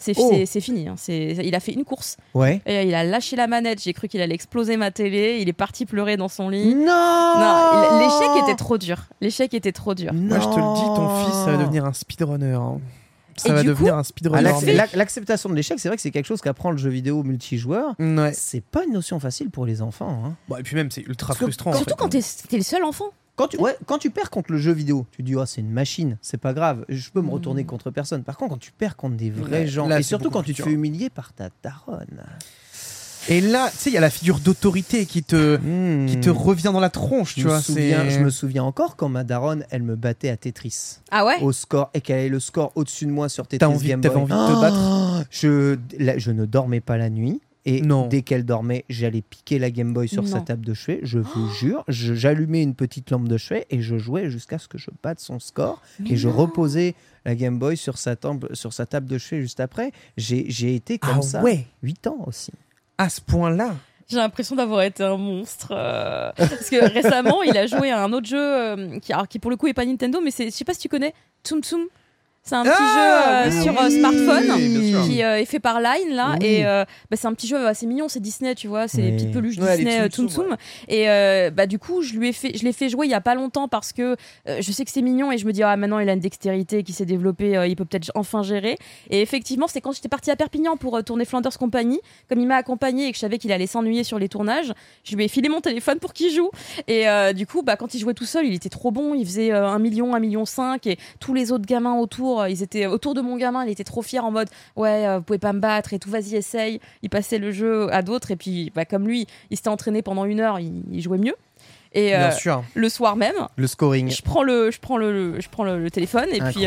C'est 0.01 0.13
Oh. 0.17 0.31
c'est- 0.45 0.59
fini. 0.61 0.87
hein. 0.87 0.95
Il 1.07 1.53
a 1.55 1.59
fait 1.59 1.71
une 1.73 1.85
course. 1.85 2.17
Ouais. 2.33 2.61
Et 2.65 2.83
il 2.87 2.93
a 2.95 3.03
lâché 3.03 3.35
la 3.35 3.45
manette. 3.47 3.81
J'ai 3.81 3.93
cru 3.93 4.07
qu'il 4.07 4.19
allait 4.21 4.33
exploser 4.35 4.75
ma 4.75 4.89
télé. 4.91 5.37
Il 5.41 5.47
est 5.47 5.53
parti 5.53 5.85
pleurer 5.85 6.17
dans 6.17 6.27
son 6.27 6.49
lit. 6.49 6.73
Non, 6.75 7.99
l'échec 7.99 8.43
était 8.43 8.55
trop 8.55 8.77
dur. 8.77 8.97
L'échec 9.21 9.53
était 9.53 9.71
trop 9.71 9.93
dur. 9.93 10.11
Moi, 10.13 10.39
je 10.39 10.45
te 10.45 10.55
le 10.55 10.75
dis, 10.75 10.85
ton 10.95 11.25
fils, 11.25 11.33
ça 11.45 11.51
va 11.51 11.57
devenir 11.57 11.85
un 11.85 11.93
speedrunner. 11.93 12.53
hein. 12.53 12.79
Ça 13.37 13.49
Et 13.49 13.53
va 13.53 13.63
devenir 13.63 13.93
coup- 13.93 13.99
un 13.99 14.03
speedrunner. 14.03 14.51
L'acceptation 14.93 15.49
de 15.49 15.55
l'échec, 15.55 15.79
c'est 15.79 15.87
vrai 15.87 15.95
que 15.95 16.01
c'est 16.01 16.11
quelque 16.11 16.25
chose 16.25 16.41
qu'apprend 16.41 16.69
le 16.71 16.77
jeu 16.77 16.89
vidéo 16.89 17.23
multijoueur. 17.23 17.95
Ouais. 17.99 18.33
C'est 18.33 18.61
pas 18.63 18.83
une 18.83 18.93
notion 18.93 19.19
facile 19.19 19.49
pour 19.49 19.65
les 19.65 19.81
enfants. 19.81 20.21
hein. 20.25 20.35
Bon, 20.49 20.57
et 20.57 20.63
puis 20.63 20.75
même, 20.75 20.91
c'est 20.91 21.01
ultra 21.01 21.27
Parce 21.29 21.39
que 21.39 21.45
frustrant. 21.45 21.71
en 21.71 21.73
Surtout 21.75 21.91
fait, 21.91 21.95
quand 21.97 22.09
t'es 22.49 22.57
le 22.57 22.63
seul 22.63 22.83
enfant. 22.83 23.05
Quand 23.35 23.47
tu, 23.47 23.57
ouais, 23.57 23.75
quand 23.85 23.97
tu 23.97 24.09
perds 24.11 24.29
contre 24.29 24.51
le 24.51 24.57
jeu 24.57 24.71
vidéo, 24.71 25.05
tu 25.11 25.23
dis 25.23 25.35
oh, 25.35 25.45
c'est 25.45 25.61
une 25.61 25.71
machine, 25.71 26.17
c'est 26.21 26.37
pas 26.39 26.53
grave, 26.53 26.85
je 26.89 27.09
peux 27.09 27.21
me 27.21 27.29
retourner 27.31 27.63
contre 27.63 27.89
personne. 27.89 28.23
Par 28.23 28.37
contre, 28.37 28.51
quand 28.53 28.59
tu 28.59 28.71
perds 28.71 28.95
contre 28.97 29.15
des 29.15 29.29
vrais 29.31 29.61
Ouais, 29.61 29.67
gens, 29.67 29.87
là, 29.87 29.99
et 29.99 30.03
surtout 30.03 30.29
quand 30.29 30.43
tu 30.43 30.53
te 30.53 30.61
fais 30.61 30.71
humilier 30.71 31.09
par 31.09 31.33
ta 31.33 31.49
daronne. 31.63 32.23
Et 33.29 33.39
là, 33.39 33.69
tu 33.71 33.77
sais, 33.77 33.89
il 33.91 33.93
y 33.93 33.97
a 33.97 34.01
la 34.01 34.09
figure 34.09 34.39
d'autorité 34.39 35.05
qui 35.05 35.21
te, 35.23 35.57
Hmm. 35.57 36.07
qui 36.07 36.19
te 36.19 36.29
revient 36.31 36.71
dans 36.73 36.79
la 36.79 36.89
tronche, 36.89 37.29
je 37.35 37.35
tu 37.35 37.43
me, 37.45 37.49
vois. 37.49 37.61
souviens, 37.61 38.09
je 38.09 38.19
me 38.19 38.31
souviens 38.31 38.63
encore 38.63 38.95
quand 38.95 39.09
ma 39.09 39.23
daronne, 39.23 39.63
elle 39.69 39.83
me 39.83 39.95
battait 39.95 40.29
à 40.29 40.37
Tetris 40.37 40.97
Ah 41.11 41.23
ouais? 41.25 41.39
Au 41.41 41.51
score 41.51 41.91
et 41.93 42.01
qu'elle 42.01 42.17
avait 42.19 42.29
le 42.29 42.39
score 42.39 42.71
au-dessus 42.75 43.05
de 43.05 43.11
moi 43.11 43.29
sur 43.29 43.45
Tetris 43.47 43.63
envie- 43.65 43.89
Game 43.89 44.01
t'avais 44.01 44.15
Boy. 44.15 44.23
envie 44.23 44.33
de 44.33 44.55
te 44.55 44.59
battre? 44.59 45.25
Je, 45.29 45.77
là, 45.99 46.17
je 46.17 46.31
ne 46.31 46.45
dormais 46.45 46.81
pas 46.81 46.97
la 46.97 47.09
nuit. 47.11 47.41
Et 47.65 47.81
Non. 47.81 48.07
dès 48.07 48.23
qu'elle 48.23 48.43
dormait, 48.43 48.85
j'allais 48.89 49.21
piquer 49.21 49.59
la 49.59 49.69
Game 49.69 49.93
Boy 49.93 50.07
sur 50.07 50.27
sa 50.27 50.39
table 50.41 50.65
de 50.65 50.73
chevet. 50.73 50.99
Je 51.03 51.19
vous 51.19 51.47
jure, 51.53 51.83
j'allumais 51.87 52.63
une 52.63 52.73
petite 52.73 53.11
lampe 53.11 53.27
de 53.27 53.37
chevet 53.37 53.67
et 53.69 53.81
je 53.81 53.97
jouais 53.97 54.29
jusqu'à 54.31 54.57
ce 54.57 54.67
que 54.67 54.77
je 54.79 54.89
batte 55.03 55.19
son 55.19 55.39
score. 55.39 55.79
Mais 55.99 56.11
et 56.11 56.15
je 56.17 56.27
non. 56.27 56.35
reposais 56.35 56.95
la 57.23 57.35
Game 57.35 57.59
Boy 57.59 57.77
sur 57.77 57.99
sa, 57.99 58.15
table, 58.15 58.55
sur 58.55 58.73
sa 58.73 58.87
table 58.87 59.05
de 59.07 59.17
chevet 59.19 59.41
juste 59.43 59.59
après. 59.59 59.91
J'ai 60.17 60.45
j'ai 60.49 60.73
été 60.73 60.97
comme 60.97 61.17
Ah 61.19 61.21
ça 61.21 61.43
ouais, 61.43 61.67
8 61.83 62.07
ans 62.07 62.23
aussi. 62.25 62.51
à 62.97 63.09
ce 63.09 63.21
point-là. 63.21 63.75
J'ai 64.09 64.17
l'impression 64.17 64.55
d'avoir 64.57 64.81
été 64.81 65.03
un 65.03 65.15
monstre. 65.17 65.69
euh, 65.71 66.31
Parce 66.35 66.69
que 66.69 66.91
récemment, 66.91 67.43
il 67.43 67.55
a 67.57 67.65
joué 67.67 67.91
à 67.91 68.03
un 68.03 68.11
autre 68.11 68.27
jeu 68.27 68.37
euh, 68.41 68.99
qui, 68.99 69.13
alors, 69.13 69.27
qui 69.27 69.39
pour 69.39 69.51
le 69.51 69.55
coup 69.55 69.67
est 69.67 69.73
pas 69.73 69.85
Nintendo, 69.85 70.19
mais 70.21 70.31
c'est, 70.31 70.45
je 70.45 70.49
sais 70.49 70.65
pas 70.65 70.73
si 70.73 70.79
tu 70.79 70.89
connais, 70.89 71.13
Tsum 71.45 71.61
Tsum. 71.63 71.81
C'est 72.43 72.55
un 72.55 72.63
petit 72.63 72.73
Ah, 72.75 73.43
jeu 73.45 73.51
euh, 73.53 73.55
oui, 73.55 73.63
sur 73.63 73.79
euh, 73.79 73.85
oui, 73.87 73.99
smartphone 73.99 74.51
oui, 74.57 74.95
qui 75.07 75.23
euh, 75.23 75.37
est 75.39 75.45
fait 75.45 75.59
par 75.59 75.79
Line 75.79 76.09
là. 76.15 76.35
Oui. 76.39 76.45
et 76.47 76.65
euh, 76.65 76.83
bah, 77.11 77.15
c'est 77.15 77.27
un 77.27 77.33
petit 77.33 77.47
jeu 77.47 77.67
assez 77.67 77.85
mignon 77.85 78.07
c'est 78.09 78.19
Disney 78.19 78.55
tu 78.55 78.67
vois 78.67 78.87
c'est 78.87 78.99
les 79.01 79.09
Oui. 79.11 79.15
petites 79.17 79.31
peluches 79.31 79.57
Ouais, 79.59 79.75
Disney 79.77 80.09
Tsum 80.09 80.27
Tsum 80.27 80.55
et 80.87 81.07
euh, 81.07 81.51
bah 81.51 81.67
du 81.67 81.77
coup 81.77 82.01
je 82.01 82.13
lui 82.13 82.29
ai 82.29 82.33
fait 82.33 82.57
je 82.57 82.63
l'ai 82.63 82.73
fait 82.73 82.89
jouer 82.89 83.05
il 83.05 83.11
y 83.11 83.13
a 83.15 83.21
pas 83.21 83.35
longtemps 83.35 83.67
parce 83.67 83.93
que 83.93 84.15
euh, 84.47 84.57
je 84.59 84.71
sais 84.71 84.83
que 84.85 84.89
c'est 84.91 85.03
mignon 85.03 85.31
et 85.31 85.37
je 85.37 85.45
me 85.45 85.53
dis 85.53 85.61
ah 85.61 85.77
maintenant 85.77 85.99
il 85.99 86.09
a 86.09 86.13
une 86.13 86.19
dextérité 86.19 86.81
qui 86.81 86.93
s'est 86.93 87.05
développée 87.05 87.55
euh, 87.55 87.67
il 87.67 87.75
peut 87.75 87.85
peut-être 87.85 88.11
enfin 88.15 88.41
gérer. 88.41 88.77
Et 89.11 89.21
effectivement 89.21 89.67
c'est 89.67 89.79
quand 89.79 89.91
j'étais 89.91 90.09
partie 90.09 90.31
à 90.31 90.35
Perpignan 90.35 90.77
pour 90.77 90.97
euh, 90.97 91.03
tourner 91.03 91.25
Flanders 91.25 91.57
Company 91.59 91.99
comme 92.27 92.39
il 92.39 92.47
m'a 92.47 92.55
accompagné 92.55 93.05
et 93.07 93.11
que 93.11 93.17
je 93.17 93.21
savais 93.21 93.37
qu'il 93.37 93.51
allait 93.51 93.67
s'ennuyer 93.67 94.03
sur 94.03 94.17
les 94.17 94.29
tournages 94.29 94.73
je 95.03 95.15
lui 95.15 95.25
ai 95.25 95.27
filé 95.27 95.47
mon 95.47 95.61
téléphone 95.61 95.99
pour 95.99 96.11
qu'il 96.13 96.33
joue. 96.33 96.49
Et 96.87 97.07
euh, 97.07 97.33
du 97.33 97.45
coup 97.45 97.61
bah 97.61 97.75
quand 97.75 97.93
il 97.93 97.99
jouait 97.99 98.15
tout 98.15 98.25
seul 98.25 98.47
il 98.47 98.53
était 98.55 98.69
trop 98.69 98.89
bon 98.89 99.13
il 99.13 99.25
faisait 99.25 99.51
euh, 99.53 99.67
1 99.67 99.77
million 99.77 100.15
1 100.15 100.19
million 100.19 100.45
5 100.45 100.87
et 100.87 100.97
tous 101.19 101.35
les 101.35 101.51
autres 101.51 101.67
gamins 101.67 101.93
autour 101.99 102.30
euh, 102.39 102.49
ils 102.49 102.63
étaient 102.63 102.85
autour 102.85 103.13
de 103.13 103.21
mon 103.21 103.35
gamin 103.35 103.65
il 103.65 103.71
était 103.71 103.83
trop 103.83 104.01
fier 104.01 104.23
en 104.23 104.31
mode 104.31 104.47
ouais 104.77 105.05
euh, 105.07 105.17
vous 105.17 105.23
pouvez 105.23 105.39
pas 105.39 105.51
me 105.53 105.59
battre 105.59 105.93
et 105.93 105.99
tout 105.99 106.09
vas-y 106.09 106.35
essaye. 106.35 106.79
Il 107.01 107.09
passait 107.09 107.37
le 107.39 107.51
jeu 107.51 107.91
à 107.93 108.01
d'autres 108.01 108.31
et 108.31 108.35
puis 108.35 108.71
bah, 108.73 108.85
comme 108.85 109.07
lui 109.07 109.27
il 109.49 109.57
s'était 109.57 109.69
entraîné 109.69 110.01
pendant 110.01 110.25
une 110.25 110.39
heure 110.39 110.59
il, 110.59 110.83
il 110.91 111.01
jouait 111.01 111.17
mieux. 111.17 111.35
Et 111.93 112.15
euh, 112.15 112.31
sûr. 112.31 112.63
le 112.73 112.87
soir 112.87 113.17
même 113.17 113.35
Le 113.57 113.67
scoring. 113.67 114.09
je 114.09 114.21
prends 114.21 114.43
le 114.43 114.71
je 114.71 114.79
prends 114.79 114.97
le, 114.97 115.41
je 115.41 115.49
prends 115.49 115.65
le, 115.65 115.77
le 115.83 115.91
téléphone 115.91 116.29
et 116.31 116.39
puis 116.39 116.65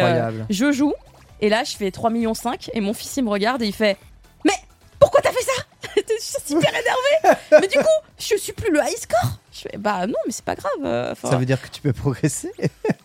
je 0.51 0.71
joue 0.73 0.93
et 1.41 1.49
là 1.49 1.65
je 1.65 1.77
fais 1.77 1.91
3 1.91 2.11
millions 2.11 2.35
5 2.35 2.71
et 2.75 2.81
mon 2.81 2.93
fils 2.93 3.17
il 3.17 3.25
me 3.25 3.31
regarde 3.31 3.63
et 3.63 3.67
il 3.67 3.73
fait 3.75 3.97
mais 4.45 4.53
pourquoi 4.99 5.21
t'as 5.23 5.33
fait 5.33 5.43
ça? 5.43 5.63
J'étais 5.97 6.19
super 6.21 6.71
énervé 6.71 7.39
mais 7.61 7.69
du 7.69 7.79
coup 7.79 7.85
je 8.19 8.37
suis 8.37 8.53
plus 8.53 8.71
le 8.71 8.81
high 8.81 8.97
score 8.99 9.39
je 9.55 9.61
fais 9.61 9.79
bah 9.79 10.07
non 10.07 10.15
mais 10.27 10.33
c'est 10.33 10.45
pas 10.45 10.55
grave 10.57 10.73
euh, 10.85 11.13
enfin, 11.13 11.31
Ça 11.31 11.37
veut 11.37 11.47
dire 11.47 11.61
que 11.63 11.69
tu 11.69 11.81
peux 11.81 11.93
progresser. 11.93 12.51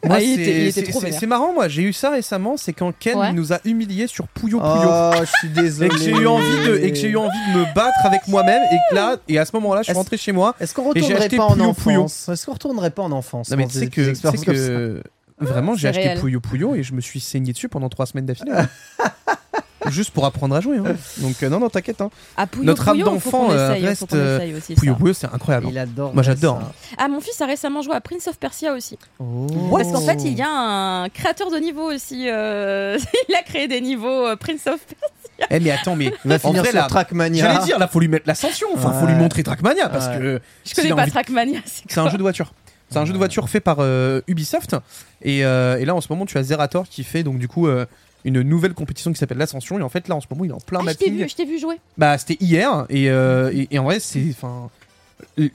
Moi, 0.03 0.15
Ah, 0.17 0.21
il 0.21 0.35
c'est- 0.35 0.41
était- 0.41 0.51
il 0.61 0.67
était 0.67 0.71
c'est- 0.85 0.89
trop 0.91 0.99
c'est- 1.01 1.05
vénère. 1.07 1.19
C'est 1.19 1.27
marrant, 1.27 1.53
moi. 1.53 1.67
J'ai 1.67 1.81
eu 1.83 1.91
ça 1.93 2.09
récemment. 2.09 2.55
C'est 2.55 2.71
quand 2.73 2.93
Ken 2.97 3.17
Ouais. 3.17 3.33
nous 3.33 3.51
a 3.51 3.59
humiliés 3.65 4.07
sur 4.07 4.27
Pouyo 4.29 4.57
Pouyo. 4.59 4.89
Oh, 4.89 5.11
je 5.19 5.37
suis 5.39 5.49
désolé. 5.49 5.87
Et 5.89 5.89
que 5.89 5.97
j'ai 5.97 6.11
eu 6.11 6.25
envie 6.25 6.65
de, 6.67 6.75
et 6.77 6.91
que 6.91 6.97
j'ai 6.97 7.09
eu 7.09 7.17
envie 7.17 7.37
de 7.53 7.59
me 7.59 7.73
battre 7.75 7.99
avec 8.05 8.25
moi-même 8.29 8.61
et 8.71 8.77
que 8.89 8.95
là, 8.95 9.17
et 9.27 9.37
à 9.37 9.43
ce 9.45 9.51
moment-là, 9.57 9.81
je 9.81 9.83
suis 9.85 9.91
Est-ce- 9.91 9.97
rentré 9.97 10.15
chez 10.17 10.31
moi. 10.31 10.55
Est-ce 10.59 10.73
qu'on 10.73 10.83
Et 10.93 11.01
j'ai 11.01 11.01
retournerait 11.13 11.25
acheté 11.25 11.37
pas 11.37 11.43
en 11.45 11.59
enfance? 11.59 12.29
Est-ce 12.29 12.45
qu'on 12.45 12.53
retournerait 12.53 12.91
pas 12.91 13.03
en 13.03 13.11
enfance 13.11 13.51
Non 13.51 13.57
mais 13.57 13.63
quand 13.63 13.69
tu 13.69 13.73
sais 13.79 13.85
des- 13.85 13.89
que, 13.91 14.09
expériences 14.09 14.45
comme 14.45 14.55
ça? 14.55 14.61
que 14.61 15.03
vraiment 15.41 15.75
j'ai 15.75 15.81
C'est 15.81 15.87
acheté 15.89 16.07
réel. 16.07 16.19
Puyo 16.19 16.39
Puyo 16.39 16.75
et 16.75 16.83
je 16.83 16.93
me 16.93 17.01
suis 17.01 17.19
saigné 17.19 17.51
dessus 17.51 17.67
pendant 17.69 17.89
trois 17.89 18.05
semaines 18.05 18.25
d'affilée. 18.25 18.53
Juste 19.87 20.11
pour 20.11 20.25
apprendre 20.25 20.55
à 20.55 20.61
jouer. 20.61 20.77
hein. 20.77 20.95
Donc 21.17 21.41
euh, 21.41 21.49
non 21.49 21.59
non 21.59 21.69
t'inquiète. 21.69 22.01
Hein. 22.01 22.09
ah, 22.37 22.45
Notre 22.61 22.87
âme 22.89 22.99
d'enfant, 22.99 23.49
euh, 23.51 23.73
reste, 23.81 24.13
euh, 24.13 24.59
Puyo. 24.77 24.95
Puyo 24.95 25.13
c'est 25.13 25.27
incroyable. 25.27 25.67
Il 25.69 25.77
adore. 25.77 26.13
Moi, 26.13 26.23
j'adore. 26.23 26.59
ça. 26.61 26.71
ah 26.97 27.07
mon 27.07 27.21
fils 27.21 27.39
a 27.41 27.45
récemment 27.45 27.81
joué 27.81 27.95
à 27.95 28.01
Prince 28.01 28.27
of 28.27 28.37
Persia 28.37 28.73
aussi 28.73 28.97
Oh. 29.19 29.47
Parce 29.71 29.91
qu'en 29.91 30.01
fait, 30.01 30.21
il 30.25 30.33
y 30.37 30.41
a 30.41 30.49
un 30.49 31.09
créateur 31.09 31.49
de 31.51 31.57
niveau 31.57 31.91
aussi. 31.91 32.27
euh, 32.29 32.97
il 33.29 33.35
a 33.35 33.41
créé 33.43 33.67
des 33.67 33.81
niveaux 33.81 34.27
euh, 34.27 34.35
Prince 34.35 34.67
of 34.67 34.79
Persia. 34.85 35.47
Eh 35.51 35.59
mais 35.61 35.71
attends 35.71 35.95
mais 35.95 36.13
va 36.25 36.35
en 36.35 36.39
finir 36.39 36.61
vrai 36.63 36.71
sur 36.71 36.79
là, 36.81 36.87
Trackmania. 36.87 37.41
j'allais 37.53 37.63
dire 37.65 37.79
là 37.79 37.87
faut 37.87 38.01
lui 38.01 38.09
mettre 38.09 38.27
l'ascension. 38.27 38.67
Enfin 38.73 38.91
faut 38.91 39.05
lui 39.07 39.15
montrer 39.15 39.43
Trackmania 39.43 39.87
parce 39.87 40.07
Ouais. 40.07 40.17
que 40.17 40.41
Je 40.65 40.75
connais 40.75 40.89
pas 40.89 41.03
envie- 41.03 41.11
Trackmania. 41.11 41.59
c'est 41.65 41.97
un 41.97 42.09
jeu 42.09 42.17
de 42.17 42.21
voiture. 42.23 42.51
C'est 42.91 42.97
un 42.97 43.05
jeu 43.05 43.13
de 43.13 43.17
voiture 43.19 43.47
fait 43.49 43.59
par 43.59 43.77
euh, 43.79 44.21
Ubisoft. 44.27 44.75
Et, 45.21 45.45
euh, 45.45 45.77
et 45.77 45.85
là, 45.85 45.93
en 45.93 46.01
ce 46.01 46.07
moment, 46.09 46.25
tu 46.25 46.39
as 46.39 46.43
Zerator 46.43 46.87
qui 46.89 47.03
fait 47.03 47.21
donc 47.21 47.37
du 47.37 47.47
coup 47.47 47.67
euh, 47.67 47.85
une 48.25 48.41
nouvelle 48.41 48.73
compétition 48.73 49.11
qui 49.13 49.17
s'appelle 49.19 49.37
l'Ascension. 49.37 49.79
Et 49.79 49.81
en 49.83 49.89
fait, 49.89 50.07
là, 50.07 50.15
en 50.15 50.21
ce 50.21 50.27
moment, 50.29 50.45
il 50.45 50.51
est 50.51 50.53
en 50.53 50.57
plein 50.59 50.79
Ah, 50.81 50.91
je 50.91 50.97
t'ai 50.97 51.05
mapping. 51.05 51.23
vu, 51.23 51.29
je 51.29 51.35
t'ai 51.35 51.45
vu 51.45 51.57
jouer. 51.59 51.77
Bah, 51.97 52.17
c'était 52.17 52.37
hier. 52.43 52.85
Et, 52.89 53.09
euh, 53.09 53.51
et, 53.53 53.67
et 53.71 53.79
en 53.79 53.83
vrai, 53.85 53.99
c'est. 53.99 54.23
Enfin. 54.31 54.69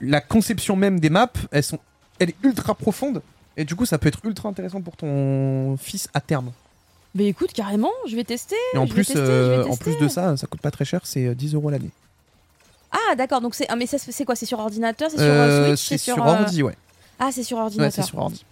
La 0.01 0.21
conception 0.21 0.75
même 0.75 0.99
des 0.99 1.09
maps, 1.09 1.31
elles 1.51 1.63
sont, 1.63 1.79
elle 2.19 2.29
est 2.29 2.35
ultra 2.43 2.75
profonde. 2.75 3.21
Et 3.57 3.65
du 3.65 3.75
coup, 3.75 3.85
ça 3.85 3.97
peut 3.97 4.07
être 4.07 4.19
ultra 4.23 4.47
intéressant 4.49 4.79
pour 4.81 4.95
ton 4.95 5.75
fils 5.77 6.07
à 6.13 6.21
terme. 6.21 6.51
Mais 7.15 7.27
écoute, 7.27 7.51
carrément, 7.53 7.91
je 8.07 8.15
vais 8.15 8.23
tester. 8.23 8.55
Et 8.73 8.77
en 8.77 8.85
je 8.85 8.93
vais 8.93 9.03
plus, 9.03 9.13
je 9.13 9.17
euh, 9.17 9.63
vais 9.63 9.69
en 9.69 9.75
plus 9.77 9.97
de 9.97 10.07
ça, 10.07 10.35
ça 10.37 10.45
coûte 10.47 10.61
pas 10.61 10.69
très 10.71 10.85
cher, 10.85 11.01
c'est 11.05 11.25
euh, 11.27 11.33
10 11.33 11.55
euros 11.55 11.69
l'année. 11.71 11.89
Ah, 12.91 13.15
d'accord. 13.15 13.41
Donc 13.41 13.55
c'est, 13.55 13.65
ah, 13.69 13.75
mais 13.75 13.87
c'est 13.87 14.25
quoi 14.25 14.35
C'est 14.35 14.45
sur 14.45 14.59
ordinateur 14.59 15.09
C'est 15.09 15.17
sur 15.17 15.25
Euh, 15.25 15.71
euh, 15.71 15.75
Switch 15.75 15.89
c'est 15.89 15.97
sur 16.11 16.17
euh, 16.25 16.29
ordi, 16.31 16.61
ouais. 16.63 16.75
Ah, 17.19 17.29
c'est 17.31 17.43
sur 17.43 17.57
Ouais, 17.57 17.63
ordinateur. 17.63 17.91
c'est 17.93 18.09
sur 18.09 18.19
ordi. 18.19 18.45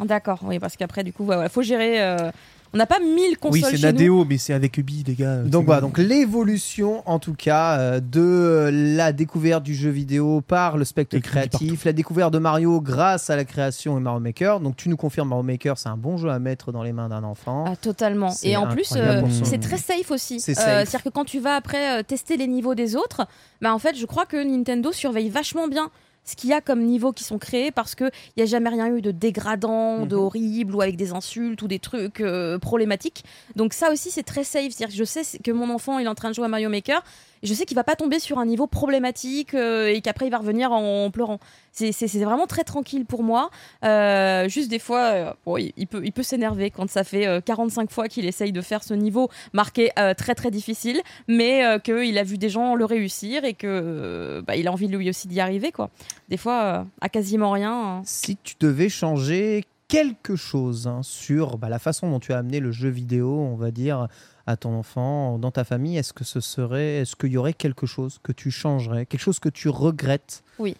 D'accord. 0.00 0.40
Oui, 0.42 0.58
parce 0.58 0.76
qu'après, 0.76 1.04
du 1.04 1.12
coup, 1.12 1.24
ouais, 1.24 1.34
voilà, 1.36 1.48
faut 1.48 1.62
gérer. 1.62 2.02
euh, 2.02 2.30
On 2.74 2.76
n'a 2.76 2.86
pas 2.86 2.98
1000 3.00 3.38
consoles 3.38 3.62
Oui, 3.72 3.76
c'est. 3.78 3.82
Nadeo, 3.82 4.24
mais 4.24 4.36
c'est 4.38 4.52
avec 4.52 4.76
Ubi, 4.76 5.02
les 5.06 5.14
gars. 5.14 5.38
Donc 5.38 5.64
voilà, 5.64 5.80
donc 5.80 5.96
l'évolution 5.98 7.02
en 7.06 7.18
tout 7.18 7.34
cas 7.34 7.78
euh, 7.78 8.00
de 8.00 8.70
la 8.96 9.12
découverte 9.12 9.62
du 9.62 9.74
jeu 9.74 9.90
vidéo 9.90 10.40
par 10.42 10.76
le 10.76 10.84
spectre 10.84 11.16
créatif, 11.18 11.84
la 11.84 11.92
découverte 11.92 12.32
de 12.32 12.38
Mario 12.38 12.80
grâce 12.80 13.30
à 13.30 13.36
la 13.36 13.44
création 13.44 13.96
et 13.96 14.00
Mario 14.00 14.20
Maker. 14.20 14.60
Donc 14.60 14.76
tu 14.76 14.88
nous 14.88 14.96
confirmes 14.96 15.28
Mario 15.30 15.42
Maker, 15.44 15.78
c'est 15.78 15.88
un 15.88 15.96
bon 15.96 16.16
jeu 16.18 16.28
à 16.28 16.38
mettre 16.38 16.70
dans 16.72 16.82
les 16.82 16.92
mains 16.92 17.08
d'un 17.08 17.24
enfant. 17.24 17.64
Ah, 17.66 17.76
totalement. 17.76 18.32
Et 18.42 18.56
en 18.56 18.66
plus, 18.68 18.92
euh, 18.96 19.22
son- 19.30 19.44
c'est 19.44 19.58
très 19.58 19.78
safe 19.78 20.10
aussi. 20.10 20.40
C'est 20.40 20.52
Euh, 20.52 20.54
safe. 20.54 20.88
C'est-à-dire 20.88 21.02
que 21.04 21.08
quand 21.08 21.24
tu 21.24 21.40
vas 21.40 21.54
après 21.54 21.98
euh, 21.98 22.02
tester 22.02 22.36
les 22.36 22.46
niveaux 22.46 22.74
des 22.74 22.96
autres, 22.96 23.26
bah 23.62 23.72
en 23.74 23.78
fait, 23.78 23.96
je 23.96 24.04
crois 24.06 24.26
que 24.26 24.36
Nintendo 24.36 24.92
surveille 24.92 25.30
vachement 25.30 25.68
bien 25.68 25.90
ce 26.28 26.36
qu'il 26.36 26.50
y 26.50 26.52
a 26.52 26.60
comme 26.60 26.82
niveaux 26.82 27.12
qui 27.12 27.24
sont 27.24 27.38
créés 27.38 27.70
parce 27.70 27.94
qu'il 27.94 28.10
n'y 28.36 28.42
a 28.42 28.46
jamais 28.46 28.68
rien 28.68 28.94
eu 28.94 29.00
de 29.00 29.10
dégradant, 29.10 30.04
de 30.04 30.14
Mhm. 30.14 30.22
horrible 30.22 30.74
ou 30.74 30.80
avec 30.82 30.96
des 30.96 31.12
insultes 31.12 31.62
ou 31.62 31.68
des 31.68 31.78
trucs 31.78 32.20
euh, 32.20 32.58
problématiques. 32.58 33.24
Donc 33.56 33.72
ça 33.72 33.90
aussi, 33.90 34.10
c'est 34.10 34.22
très 34.24 34.44
safe. 34.44 34.72
C'est-à-dire 34.72 34.88
que 34.88 34.98
je 34.98 35.04
sais 35.04 35.22
que 35.42 35.50
mon 35.50 35.70
enfant, 35.70 35.98
il 35.98 36.04
est 36.04 36.08
en 36.08 36.14
train 36.14 36.28
de 36.30 36.34
jouer 36.34 36.44
à 36.44 36.48
Mario 36.48 36.68
Maker. 36.68 37.02
Je 37.42 37.54
sais 37.54 37.64
qu'il 37.64 37.74
va 37.76 37.84
pas 37.84 37.96
tomber 37.96 38.18
sur 38.18 38.38
un 38.38 38.46
niveau 38.46 38.66
problématique 38.66 39.54
euh, 39.54 39.88
et 39.88 40.00
qu'après 40.00 40.26
il 40.26 40.30
va 40.30 40.38
revenir 40.38 40.72
en 40.72 41.10
pleurant. 41.10 41.38
C'est- 41.72 41.92
vraiment 42.18 42.46
très 42.46 42.64
tranquille 42.64 43.04
pour 43.06 43.22
moi. 43.22 43.50
Euh, 43.84 44.48
juste 44.48 44.68
des 44.70 44.78
fois, 44.80 45.34
euh, 45.46 45.60
il, 45.76 45.86
peut, 45.86 46.22
s'énerver 46.22 46.70
quand 46.70 46.90
ça 46.90 47.04
fait 47.04 47.26
euh, 47.26 47.40
45 47.40 47.90
fois 47.90 48.08
qu'il 48.08 48.26
essaye 48.26 48.50
de 48.52 48.60
faire 48.60 48.82
ce 48.82 48.94
niveau 48.94 49.28
marqué 49.52 49.90
très 50.16 50.34
très 50.34 50.50
difficile, 50.50 51.00
mais 51.28 51.62
qu'il 51.84 52.18
a 52.18 52.22
vu 52.24 52.38
des 52.38 52.48
gens 52.48 52.74
le 52.74 52.84
réussir 52.84 53.44
et 53.44 53.54
que 53.54 54.42
bah, 54.46 54.56
il 54.56 54.66
a 54.66 54.72
envie 54.72 54.88
lui 54.88 55.08
aussi 55.08 55.28
d'y 55.28 55.40
arriver. 55.40 55.70
quoi. 55.72 55.90
Des 56.28 56.36
fois, 56.36 56.86
à 57.00 57.08
quasiment 57.08 57.52
rien. 57.52 57.72
hein. 57.72 58.02
Si 58.04 58.36
tu 58.42 58.54
devais 58.58 58.88
changer 58.88 59.64
quelque 59.88 60.36
chose 60.36 60.86
hein, 60.86 61.00
sur 61.02 61.56
bah, 61.58 61.68
la 61.68 61.78
façon 61.78 62.10
dont 62.10 62.20
tu 62.20 62.32
as 62.32 62.38
amené 62.38 62.60
le 62.60 62.72
jeu 62.72 62.88
vidéo, 62.90 63.30
on 63.40 63.56
va 63.56 63.70
dire, 63.70 64.06
à 64.48 64.56
ton 64.56 64.72
enfant, 64.74 65.38
dans 65.38 65.50
ta 65.50 65.62
famille, 65.64 65.96
est-ce 65.98 66.12
que 66.12 66.24
ce 66.24 66.40
serait, 66.40 66.96
est-ce 67.02 67.14
qu'il 67.16 67.30
y 67.32 67.36
aurait 67.36 67.52
quelque 67.52 67.86
chose 67.86 68.18
que 68.22 68.32
tu 68.32 68.50
changerais, 68.50 69.04
quelque 69.06 69.20
chose 69.20 69.38
que 69.38 69.48
tu 69.50 69.68
regrettes? 69.68 70.42
Oui. 70.58 70.74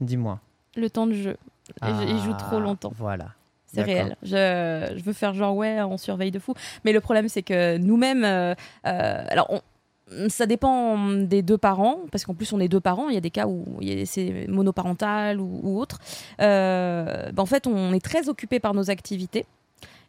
Dis-moi. 0.00 0.40
Le 0.76 0.90
temps 0.90 1.06
de 1.06 1.14
jeu. 1.14 1.36
Il- 1.82 2.10
il 2.10 2.20
joue 2.20 2.34
trop 2.34 2.56
Ah, 2.58 2.60
longtemps. 2.60 2.92
Voilà. 2.96 3.28
C'est 3.66 3.82
réel. 3.82 4.16
Je, 4.22 4.94
je 4.96 5.02
veux 5.02 5.12
faire 5.14 5.32
genre 5.34 5.56
ouais, 5.56 5.80
on 5.82 5.96
surveille 5.96 6.30
de 6.30 6.38
fou. 6.38 6.54
Mais 6.84 6.92
le 6.92 7.00
problème 7.00 7.28
c'est 7.28 7.42
que 7.42 7.76
nous-mêmes, 7.78 8.24
euh, 8.24 8.54
euh, 8.86 9.24
alors 9.30 9.46
on- 9.50 10.28
ça 10.28 10.44
dépend 10.46 10.98
des 11.10 11.40
deux 11.42 11.56
parents, 11.58 12.00
parce 12.12 12.24
qu'en 12.26 12.34
plus 12.34 12.52
on 12.52 12.60
est 12.60 12.68
deux 12.68 12.80
parents. 12.80 13.08
Il 13.08 13.14
y 13.14 13.16
a 13.16 13.22
des 13.22 13.30
cas 13.30 13.46
où 13.46 13.64
c'est 14.04 14.46
monoparental 14.48 15.40
ou, 15.40 15.60
ou 15.62 15.80
autre. 15.80 15.98
Euh, 16.40 17.32
bah, 17.32 17.42
en 17.42 17.46
fait, 17.46 17.66
on 17.66 17.92
est 17.94 18.04
très 18.04 18.28
occupé 18.28 18.60
par 18.60 18.74
nos 18.74 18.90
activités. 18.90 19.46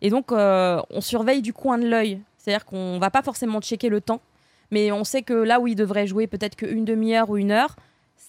Et 0.02 0.10
donc, 0.10 0.32
euh, 0.34 0.82
on 0.92 1.00
surveille 1.02 1.42
du 1.42 1.54
coin 1.54 1.78
de 1.78 1.88
l'œil. 1.88 2.20
C'est-à-dire 2.46 2.66
qu'on 2.66 3.00
va 3.00 3.10
pas 3.10 3.24
forcément 3.24 3.60
checker 3.60 3.90
le 3.90 4.02
temps, 4.02 4.22
mais 4.70 4.92
on 4.92 5.04
sait 5.04 5.24
que 5.24 5.34
là 5.34 5.60
où 5.60 5.66
il 5.68 5.76
devrait 5.76 6.06
jouer 6.06 6.28
peut-être 6.28 6.56
qu'une 6.56 6.86
demi-heure 6.86 7.30
ou 7.32 7.38
une 7.38 7.50
heure, 7.52 7.76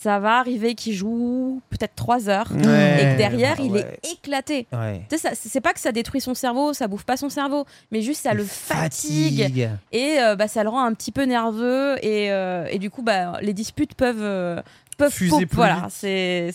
ça 0.01 0.18
va 0.18 0.38
arriver 0.38 0.74
qu'il 0.74 0.94
joue 0.94 1.60
peut-être 1.70 1.94
trois 1.94 2.28
heures 2.28 2.51
Ouais. 2.52 2.97
et 2.98 3.12
que 3.12 3.16
derrière 3.18 3.59
il 3.60 3.76
est 3.76 3.98
éclaté. 4.12 4.66
Ouais. 4.72 5.02
Tu 5.10 5.16
sais, 5.18 5.28
ça- 5.28 5.34
c'est 5.34 5.60
pas 5.60 5.72
que 5.72 5.80
ça 5.80 5.93
détruit 5.93 6.20
son 6.20 6.34
cerveau, 6.34 6.72
ça 6.72 6.86
bouffe 6.88 7.05
pas 7.05 7.16
son 7.16 7.28
cerveau, 7.28 7.66
mais 7.90 8.01
juste 8.02 8.22
ça 8.22 8.32
le 8.34 8.44
fatigue, 8.44 9.70
et 9.93 10.18
euh, 10.20 10.34
bah, 10.36 10.48
ça 10.48 10.62
le 10.62 10.68
rend 10.70 10.82
un 10.84 10.93
petit 10.94 11.12
peu 11.12 11.24
nerveux 11.24 11.97
et, 12.05 12.30
euh, 12.30 12.66
et 12.70 12.78
du 12.78 12.90
coup 12.90 13.02
bah, 13.02 13.38
les 13.43 13.52
disputes 13.52 13.94
peuvent 13.94 14.16
euh, 14.22 14.60
peuvent 14.98 15.12
Fuser 15.12 15.44
plus 15.47 15.56
voilà 15.56 15.88
c'est 15.90 16.52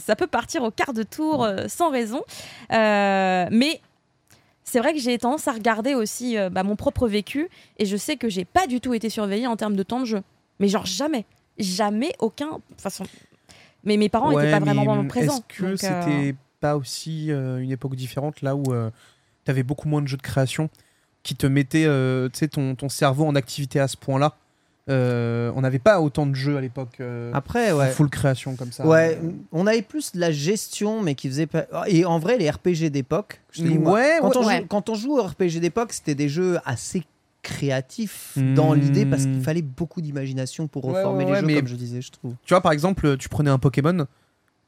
ça 0.00 0.16
peut 0.16 0.26
partir 0.26 0.62
au 0.64 0.70
quart 0.72 0.92
de 0.92 1.02
tour 1.04 1.44
euh, 1.44 1.66
sans 1.68 1.90
raison 1.90 2.22
mais 2.70 3.80
c'est 4.70 4.78
vrai 4.78 4.92
que 4.92 5.00
j'ai 5.00 5.18
tendance 5.18 5.48
à 5.48 5.52
regarder 5.52 5.94
aussi 5.94 6.38
euh, 6.38 6.48
bah, 6.48 6.62
mon 6.62 6.76
propre 6.76 7.08
vécu 7.08 7.48
et 7.78 7.86
je 7.86 7.96
sais 7.96 8.16
que 8.16 8.28
j'ai 8.28 8.44
pas 8.44 8.68
du 8.68 8.80
tout 8.80 8.94
été 8.94 9.10
surveillée 9.10 9.48
en 9.48 9.56
termes 9.56 9.74
de 9.74 9.82
temps 9.82 9.98
de 9.98 10.04
jeu. 10.04 10.22
Mais 10.60 10.68
genre 10.68 10.86
jamais. 10.86 11.24
Jamais 11.58 12.12
aucun 12.20 12.60
façon. 12.78 13.04
Mais 13.82 13.96
mes 13.96 14.08
parents 14.08 14.32
Ouais, 14.32 14.44
n'étaient 14.44 14.58
pas 14.60 14.64
vraiment 14.64 15.04
présents 15.06 15.42
Est-ce 15.50 15.60
que 15.60 15.64
euh, 15.66 15.76
c'était 15.76 16.36
pas 16.60 16.76
aussi 16.76 17.32
euh, 17.32 17.58
une 17.58 17.72
époque 17.72 17.96
différente 17.96 18.42
là 18.42 18.54
où 18.54 18.64
tu 18.64 19.50
avais 19.50 19.64
beaucoup 19.64 19.88
moins 19.88 20.02
de 20.02 20.06
jeux 20.06 20.16
de 20.16 20.22
création 20.22 20.70
qui 21.24 21.34
te 21.34 21.46
mettaient 21.46 21.88
ton, 22.48 22.76
ton 22.76 22.88
cerveau 22.88 23.26
en 23.26 23.34
activité 23.34 23.80
à 23.80 23.88
ce 23.88 23.96
point-là? 23.96 24.36
Euh, 24.90 25.52
On 25.54 25.60
n'avait 25.60 25.78
pas 25.78 26.00
autant 26.00 26.26
de 26.26 26.34
jeux 26.34 26.56
à 26.56 26.60
l'époque. 26.60 26.96
euh, 27.00 27.30
Après, 27.34 27.72
ouais. 27.72 27.90
Full 27.90 28.10
création 28.10 28.56
comme 28.56 28.72
ça. 28.72 28.86
Ouais, 28.86 29.18
on 29.52 29.66
avait 29.66 29.82
plus 29.82 30.12
de 30.12 30.20
la 30.20 30.30
gestion, 30.32 31.00
mais 31.02 31.14
qui 31.14 31.28
faisait 31.28 31.46
pas. 31.46 31.66
Et 31.86 32.04
en 32.04 32.18
vrai, 32.18 32.36
les 32.38 32.50
RPG 32.50 32.90
d'époque, 32.90 33.40
Ouais, 33.58 33.64
quand, 33.68 33.90
ouais, 33.92 34.18
on 34.22 34.46
ouais. 34.46 34.58
Joue, 34.60 34.66
quand 34.68 34.88
on 34.90 34.94
joue 34.94 35.16
au 35.18 35.22
RPG 35.22 35.60
d'époque, 35.60 35.92
c'était 35.92 36.14
des 36.14 36.28
jeux 36.28 36.58
assez 36.64 37.04
créatifs 37.42 38.36
dans 38.54 38.74
Hmm. 38.74 38.80
l'idée 38.80 39.06
parce 39.06 39.22
qu'il 39.24 39.40
fallait 39.42 39.62
beaucoup 39.62 40.00
d'imagination 40.00 40.66
pour 40.66 40.84
Ouais, 40.84 40.92
reformer 41.02 41.24
ouais, 41.24 41.30
les 41.32 41.40
jeux, 41.40 41.46
mais- 41.46 41.54
comme 41.56 41.66
je 41.68 41.74
disais, 41.76 42.02
je 42.02 42.10
trouve. 42.10 42.34
Tu 42.44 42.52
vois, 42.52 42.60
par 42.60 42.72
exemple, 42.72 43.16
tu 43.16 43.28
prenais 43.28 43.50
un 43.50 43.58
Pokémon, 43.58 44.06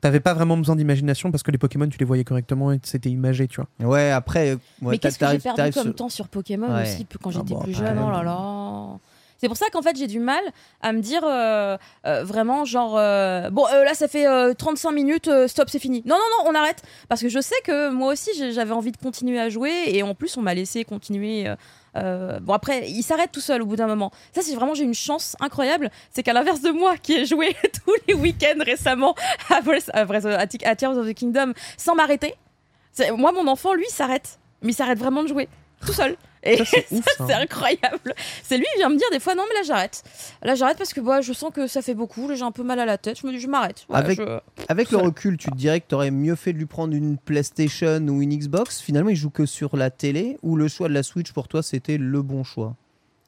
t'avais 0.00 0.20
pas 0.20 0.34
vraiment 0.34 0.56
besoin 0.56 0.74
d'imagination 0.76 1.30
parce 1.30 1.42
que 1.42 1.50
les 1.50 1.58
Pokémon, 1.58 1.86
tu 1.88 1.98
les 1.98 2.04
voyais 2.04 2.24
correctement 2.24 2.72
et 2.72 2.80
c'était 2.82 3.10
imagé, 3.10 3.46
tu 3.46 3.60
vois. 3.60 3.88
Ouais, 3.88 4.10
après. 4.10 4.50
euh, 4.52 4.54
ouais, 4.82 4.92
mais 4.92 4.98
qu'est-ce 4.98 5.18
que 5.18 5.26
j'ai 5.30 5.38
perdu 5.38 5.70
comme 5.72 5.82
sur- 5.84 5.94
temps 5.94 6.08
sur 6.08 6.28
Pokémon 6.28 6.74
Ouais. 6.74 6.82
aussi 6.82 7.06
quand 7.22 7.30
Ah 7.30 7.32
j'étais 7.38 7.54
bon, 7.54 7.60
plus 7.62 7.74
jeune 7.74 7.98
Oh 8.02 8.10
là 8.10 8.22
là. 8.22 8.98
C'est 9.42 9.48
pour 9.48 9.56
ça 9.56 9.70
qu'en 9.70 9.82
fait 9.82 9.96
j'ai 9.96 10.06
du 10.06 10.20
mal 10.20 10.40
à 10.82 10.92
me 10.92 11.00
dire 11.00 11.22
euh, 11.24 11.76
euh, 12.06 12.22
vraiment 12.22 12.64
genre 12.64 12.96
euh, 12.96 13.50
bon 13.50 13.64
là 13.64 13.92
ça 13.92 14.06
fait 14.06 14.24
euh, 14.24 14.54
35 14.54 14.92
minutes 14.92 15.28
stop 15.48 15.68
c'est 15.68 15.80
fini. 15.80 16.00
Non 16.06 16.14
non 16.14 16.44
non 16.44 16.50
on 16.52 16.54
arrête 16.54 16.80
parce 17.08 17.20
que 17.20 17.28
je 17.28 17.40
sais 17.40 17.56
que 17.64 17.90
moi 17.90 18.12
aussi 18.12 18.30
j'avais 18.52 18.70
envie 18.70 18.92
de 18.92 18.96
continuer 18.98 19.40
à 19.40 19.48
jouer 19.48 19.72
et 19.88 20.04
en 20.04 20.14
plus 20.14 20.36
on 20.36 20.42
m'a 20.42 20.54
laissé 20.54 20.84
continuer. 20.84 21.52
bon 21.96 22.52
après 22.52 22.88
il 22.88 23.02
s'arrête 23.02 23.32
tout 23.32 23.40
seul 23.40 23.62
au 23.62 23.66
bout 23.66 23.74
d'un 23.74 23.88
moment. 23.88 24.12
Ça 24.32 24.42
c'est 24.42 24.54
vraiment 24.54 24.74
j'ai 24.74 24.84
une 24.84 24.94
chance 24.94 25.34
incroyable 25.40 25.90
c'est 26.12 26.22
qu'à 26.22 26.34
l'inverse 26.34 26.60
de 26.60 26.70
moi 26.70 26.96
qui 26.96 27.14
ai 27.14 27.26
joué 27.26 27.56
tous 27.84 27.96
les 28.06 28.14
week-ends 28.14 28.62
récemment 28.64 29.16
à, 29.50 29.56
à 29.92 30.38
à 30.38 30.76
Tears 30.76 30.96
of 30.96 31.08
the 31.08 31.14
Kingdom 31.14 31.52
sans 31.76 31.96
m'arrêter. 31.96 32.36
Moi 33.16 33.32
mon 33.32 33.48
enfant 33.48 33.74
lui 33.74 33.86
s'arrête 33.88 34.38
mais 34.62 34.70
il 34.70 34.76
s'arrête 34.76 35.00
vraiment 35.00 35.24
de 35.24 35.28
jouer 35.28 35.48
tout 35.84 35.92
seul. 35.92 36.16
Et 36.44 36.56
Ça, 36.58 36.64
c'est 36.64 36.86
ouf, 36.90 37.04
ça. 37.16 37.26
c'est 37.26 37.34
incroyable. 37.34 38.14
C'est 38.42 38.58
lui, 38.58 38.66
il 38.74 38.78
vient 38.78 38.88
me 38.88 38.96
dire 38.96 39.06
des 39.12 39.20
fois, 39.20 39.34
non, 39.34 39.44
mais 39.48 39.54
là 39.54 39.62
j'arrête. 39.64 40.02
Là 40.42 40.54
j'arrête 40.54 40.76
parce 40.78 40.92
que 40.92 41.00
bah, 41.00 41.20
je 41.20 41.32
sens 41.32 41.52
que 41.54 41.66
ça 41.66 41.82
fait 41.82 41.94
beaucoup, 41.94 42.28
là, 42.28 42.34
j'ai 42.34 42.42
un 42.42 42.50
peu 42.52 42.62
mal 42.62 42.78
à 42.80 42.84
la 42.86 42.98
tête. 42.98 43.18
Je 43.20 43.26
me 43.26 43.32
dis, 43.32 43.38
je 43.40 43.46
m'arrête. 43.48 43.84
Ouais, 43.88 43.96
Avec- 43.96 44.18
je- 44.18 44.38
Avec 44.68 44.90
le 44.90 44.96
recul, 44.98 45.36
tu 45.36 45.50
te 45.50 45.56
dirais 45.56 45.80
que 45.80 45.86
t'aurais 45.86 46.10
mieux 46.10 46.34
fait 46.34 46.52
de 46.52 46.58
lui 46.58 46.66
prendre 46.66 46.94
une 46.94 47.16
PlayStation 47.18 47.98
ou 48.08 48.22
une 48.22 48.36
Xbox? 48.36 48.80
Finalement, 48.80 49.10
il 49.10 49.16
joue 49.16 49.30
que 49.30 49.46
sur 49.46 49.76
la 49.76 49.90
télé. 49.90 50.36
Ou 50.42 50.56
le 50.56 50.68
choix 50.68 50.88
de 50.88 50.94
la 50.94 51.02
Switch 51.02 51.32
pour 51.32 51.48
toi, 51.48 51.62
c'était 51.62 51.98
le 51.98 52.22
bon 52.22 52.44
choix? 52.44 52.76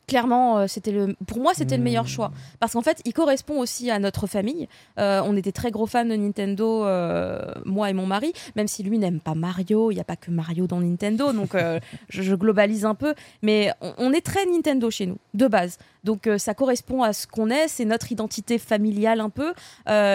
Clairement, 0.06 0.58
euh, 0.58 0.66
c'était 0.66 0.92
le, 0.92 1.16
pour 1.26 1.38
moi, 1.40 1.52
c'était 1.54 1.76
le 1.76 1.80
Hmm. 1.80 1.84
meilleur 1.84 2.06
choix. 2.08 2.30
Parce 2.60 2.72
qu'en 2.74 2.82
fait, 2.82 3.00
il 3.04 3.12
correspond 3.12 3.58
aussi 3.58 3.90
à 3.90 3.98
notre 3.98 4.26
famille. 4.26 4.68
Euh, 4.98 5.22
on 5.24 5.36
était 5.36 5.52
très 5.52 5.70
gros 5.70 5.86
fans 5.86 6.04
de 6.04 6.14
Nintendo, 6.14 6.84
euh, 6.84 7.40
moi 7.64 7.88
et 7.90 7.92
mon 7.94 8.06
mari, 8.06 8.32
même 8.54 8.68
si 8.68 8.82
lui 8.82 8.98
n'aime 8.98 9.20
pas 9.20 9.34
Mario. 9.34 9.90
Il 9.90 9.94
n'y 9.94 10.00
a 10.00 10.04
pas 10.04 10.16
que 10.16 10.30
Mario 10.30 10.66
dans 10.66 10.80
Nintendo, 10.80 11.32
donc 11.32 11.54
euh, 11.54 11.80
je, 12.08 12.22
je 12.22 12.34
globalise 12.34 12.84
un 12.84 12.94
peu. 12.94 13.14
Mais 13.42 13.72
on, 13.80 13.94
on 13.98 14.12
est 14.12 14.24
très 14.24 14.44
Nintendo 14.46 14.90
chez 14.90 15.06
nous, 15.06 15.18
de 15.34 15.46
base. 15.46 15.78
Donc 16.04 16.28
ça 16.36 16.52
correspond 16.52 17.02
à 17.02 17.14
ce 17.14 17.26
qu'on 17.26 17.48
est, 17.48 17.66
c'est 17.66 17.86
notre 17.86 18.12
identité 18.12 18.58
familiale 18.58 19.20
un 19.20 19.30
peu. 19.30 19.54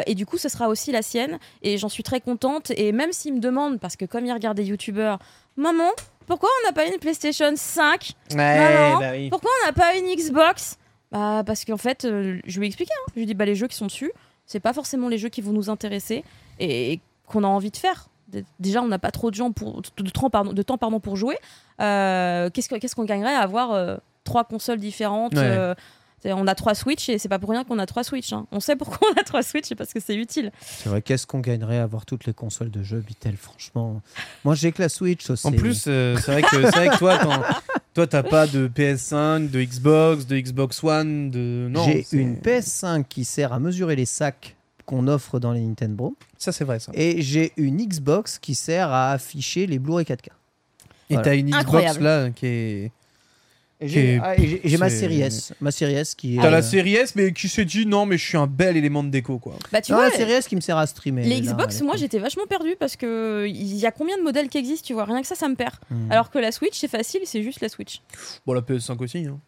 Et 0.05 0.13
du 0.13 0.27
coup, 0.27 0.37
ce 0.37 0.47
sera 0.47 0.67
aussi 0.69 0.91
la 0.91 1.01
sienne. 1.01 1.39
Et 1.63 1.79
j'en 1.79 1.89
suis 1.89 2.03
très 2.03 2.21
contente. 2.21 2.71
Et 2.77 2.91
même 2.91 3.11
s'il 3.11 3.33
me 3.33 3.39
demande, 3.39 3.79
parce 3.79 3.95
que 3.95 4.05
comme 4.05 4.23
il 4.25 4.31
regarde 4.31 4.55
des 4.55 4.65
youtubeurs, 4.65 5.17
maman, 5.57 5.89
pourquoi 6.29 6.49
on 6.63 6.67
n'a 6.67 6.73
pas 6.73 6.85
une 6.87 6.97
PlayStation 6.99 7.51
5 7.53 8.13
Maman, 8.35 8.99
pourquoi 9.29 9.51
on 9.63 9.65
n'a 9.67 9.73
pas 9.73 9.95
une 9.95 10.05
Xbox 10.15 10.77
Bah 11.11 11.43
parce 11.45 11.65
qu'en 11.65 11.75
fait, 11.77 12.05
euh, 12.05 12.39
je 12.45 12.59
lui 12.59 12.65
ai 12.65 12.69
expliqué. 12.69 12.91
hein. 12.97 13.05
Je 13.09 13.15
lui 13.15 13.23
ai 13.23 13.25
dit 13.25 13.33
bah 13.33 13.43
les 13.45 13.55
jeux 13.55 13.67
qui 13.67 13.75
sont 13.75 13.87
dessus, 13.87 14.11
c'est 14.45 14.59
pas 14.61 14.71
forcément 14.73 15.09
les 15.09 15.17
jeux 15.17 15.29
qui 15.29 15.41
vont 15.41 15.51
nous 15.51 15.69
intéresser 15.69 16.23
et 16.59 16.99
qu'on 17.27 17.43
a 17.43 17.47
envie 17.47 17.71
de 17.71 17.77
faire. 17.77 18.07
Déjà, 18.59 18.81
on 18.83 18.87
n'a 18.87 18.99
pas 18.99 19.09
trop 19.11 19.31
de 19.31 19.35
gens 19.35 19.51
pour 19.51 19.81
de 19.81 20.09
temps 20.11 20.29
pardon, 20.29 20.53
de 20.53 20.61
temps 20.61 20.77
pardon 20.77 20.99
pour 20.99 21.15
jouer. 21.15 21.37
Euh, 21.81 22.49
Qu'est-ce 22.51 22.69
que- 22.69 22.75
qu'est-ce 22.75 22.95
qu'on 22.95 23.05
gagnerait 23.05 23.33
à 23.33 23.39
avoir 23.41 23.71
euh, 23.73 23.97
trois 24.23 24.43
consoles 24.43 24.77
différentes 24.79 25.33
Ouais. 25.33 25.73
On 26.25 26.47
a 26.47 26.55
trois 26.55 26.75
Switch 26.75 27.09
et 27.09 27.17
c'est 27.17 27.29
pas 27.29 27.39
pour 27.39 27.49
rien 27.51 27.63
qu'on 27.63 27.79
a 27.79 27.85
trois 27.85 28.03
Switch. 28.03 28.31
hein. 28.33 28.45
On 28.51 28.59
sait 28.59 28.75
pourquoi 28.75 29.07
on 29.15 29.19
a 29.19 29.23
trois 29.23 29.43
Switch, 29.43 29.65
c'est 29.67 29.75
parce 29.75 29.93
que 29.93 29.99
c'est 29.99 30.15
utile. 30.15 30.51
C'est 30.61 30.89
vrai, 30.89 31.01
qu'est-ce 31.01 31.25
qu'on 31.27 31.39
gagnerait 31.39 31.79
à 31.79 31.83
avoir 31.83 32.05
toutes 32.05 32.25
les 32.25 32.33
consoles 32.33 32.71
de 32.71 32.83
jeux, 32.83 32.99
Bitel, 32.99 33.37
franchement? 33.37 34.01
Moi, 34.43 34.55
j'ai 34.55 34.71
que 34.71 34.81
la 34.81 34.89
Switch 34.89 35.29
aussi. 35.29 35.47
En 35.47 35.51
plus, 35.51 35.85
euh, 35.87 36.15
c'est 36.17 36.31
vrai 36.31 36.41
que 36.41 36.47
c'est 36.49 36.71
vrai 36.75 36.89
que 36.89 36.97
toi, 36.97 37.17
t'en- 37.17 37.41
toi, 37.93 38.07
t'as 38.07 38.23
pas 38.23 38.47
de 38.47 38.67
PS5, 38.67 39.49
de 39.49 39.61
Xbox, 39.61 40.25
de 40.27 40.37
Xbox 40.39 40.83
One, 40.83 41.31
de 41.31 41.67
non. 41.69 41.83
j'ai 41.85 42.03
c'est- 42.03 42.17
une 42.17 42.35
PS5 42.37 43.05
qui 43.07 43.25
sert 43.25 43.53
à 43.53 43.59
mesurer 43.59 43.95
les 43.95 44.05
sacs 44.05 44.55
qu'on 44.85 45.07
offre 45.07 45.39
dans 45.39 45.51
les 45.51 45.61
Nintendo. 45.61 46.15
Ça, 46.37 46.51
c'est 46.51 46.63
vrai 46.65 46.79
ça. 46.79 46.91
Et 46.95 47.21
j'ai 47.21 47.51
une 47.57 47.77
Xbox 47.77 48.39
qui 48.39 48.55
sert 48.55 48.89
à 48.91 49.11
afficher 49.11 49.67
les 49.67 49.77
Blu-ray 49.79 50.05
4K. 50.05 50.29
Et 51.11 51.13
Voilà. 51.15 51.23
t'as 51.29 51.35
une 51.35 51.47
Xbox 51.47 51.61
Incroyable. 51.63 52.03
là 52.03 52.29
qui 52.31 52.45
est. 52.47 52.91
J'ai 53.81 54.19
ah, 54.21 54.35
ma 54.77 54.89
série 54.89 55.21
S. 55.21 55.53
Ma 55.61 55.71
série 55.71 55.93
S 55.93 56.13
qui 56.13 56.35
est. 56.35 56.41
T'as 56.41 56.47
euh, 56.47 56.51
la 56.51 56.61
série 56.61 56.95
S, 56.95 57.15
mais 57.15 57.31
qui 57.31 57.47
s'est 57.47 57.63
dit 57.63 57.85
non, 57.85 58.05
mais 58.05 58.17
je 58.17 58.25
suis 58.25 58.37
un 58.37 58.47
bel 58.47 58.75
élément 58.75 59.03
de 59.03 59.09
déco 59.09 59.39
quoi. 59.39 59.55
Bah 59.71 59.81
tu 59.81 59.93
non, 59.93 59.99
vois, 59.99 60.09
la 60.09 60.15
série 60.15 60.33
S 60.33 60.47
qui 60.49 60.57
me 60.57 60.61
sert 60.61 60.77
à 60.77 60.85
streamer. 60.85 61.23
les 61.23 61.41
là, 61.41 61.53
Xbox, 61.53 61.81
moi 61.81 61.95
j'étais 61.95 62.19
vachement 62.19 62.45
perdue 62.45 62.75
parce 62.77 62.97
que 62.97 63.45
il 63.47 63.75
y 63.77 63.85
a 63.85 63.91
combien 63.91 64.17
de 64.17 64.23
modèles 64.23 64.49
qui 64.49 64.57
existent, 64.57 64.85
tu 64.85 64.93
vois, 64.93 65.05
rien 65.05 65.21
que 65.21 65.27
ça, 65.27 65.35
ça 65.35 65.47
me 65.47 65.55
perd. 65.55 65.75
Hmm. 65.89 66.11
Alors 66.11 66.29
que 66.29 66.39
la 66.39 66.51
Switch, 66.51 66.77
c'est 66.77 66.89
facile, 66.89 67.21
c'est 67.23 67.41
juste 67.41 67.61
la 67.61 67.69
Switch. 67.69 68.01
Bon, 68.45 68.53
la 68.53 68.61
PS5 68.61 69.01
aussi. 69.01 69.19
Hein. 69.19 69.39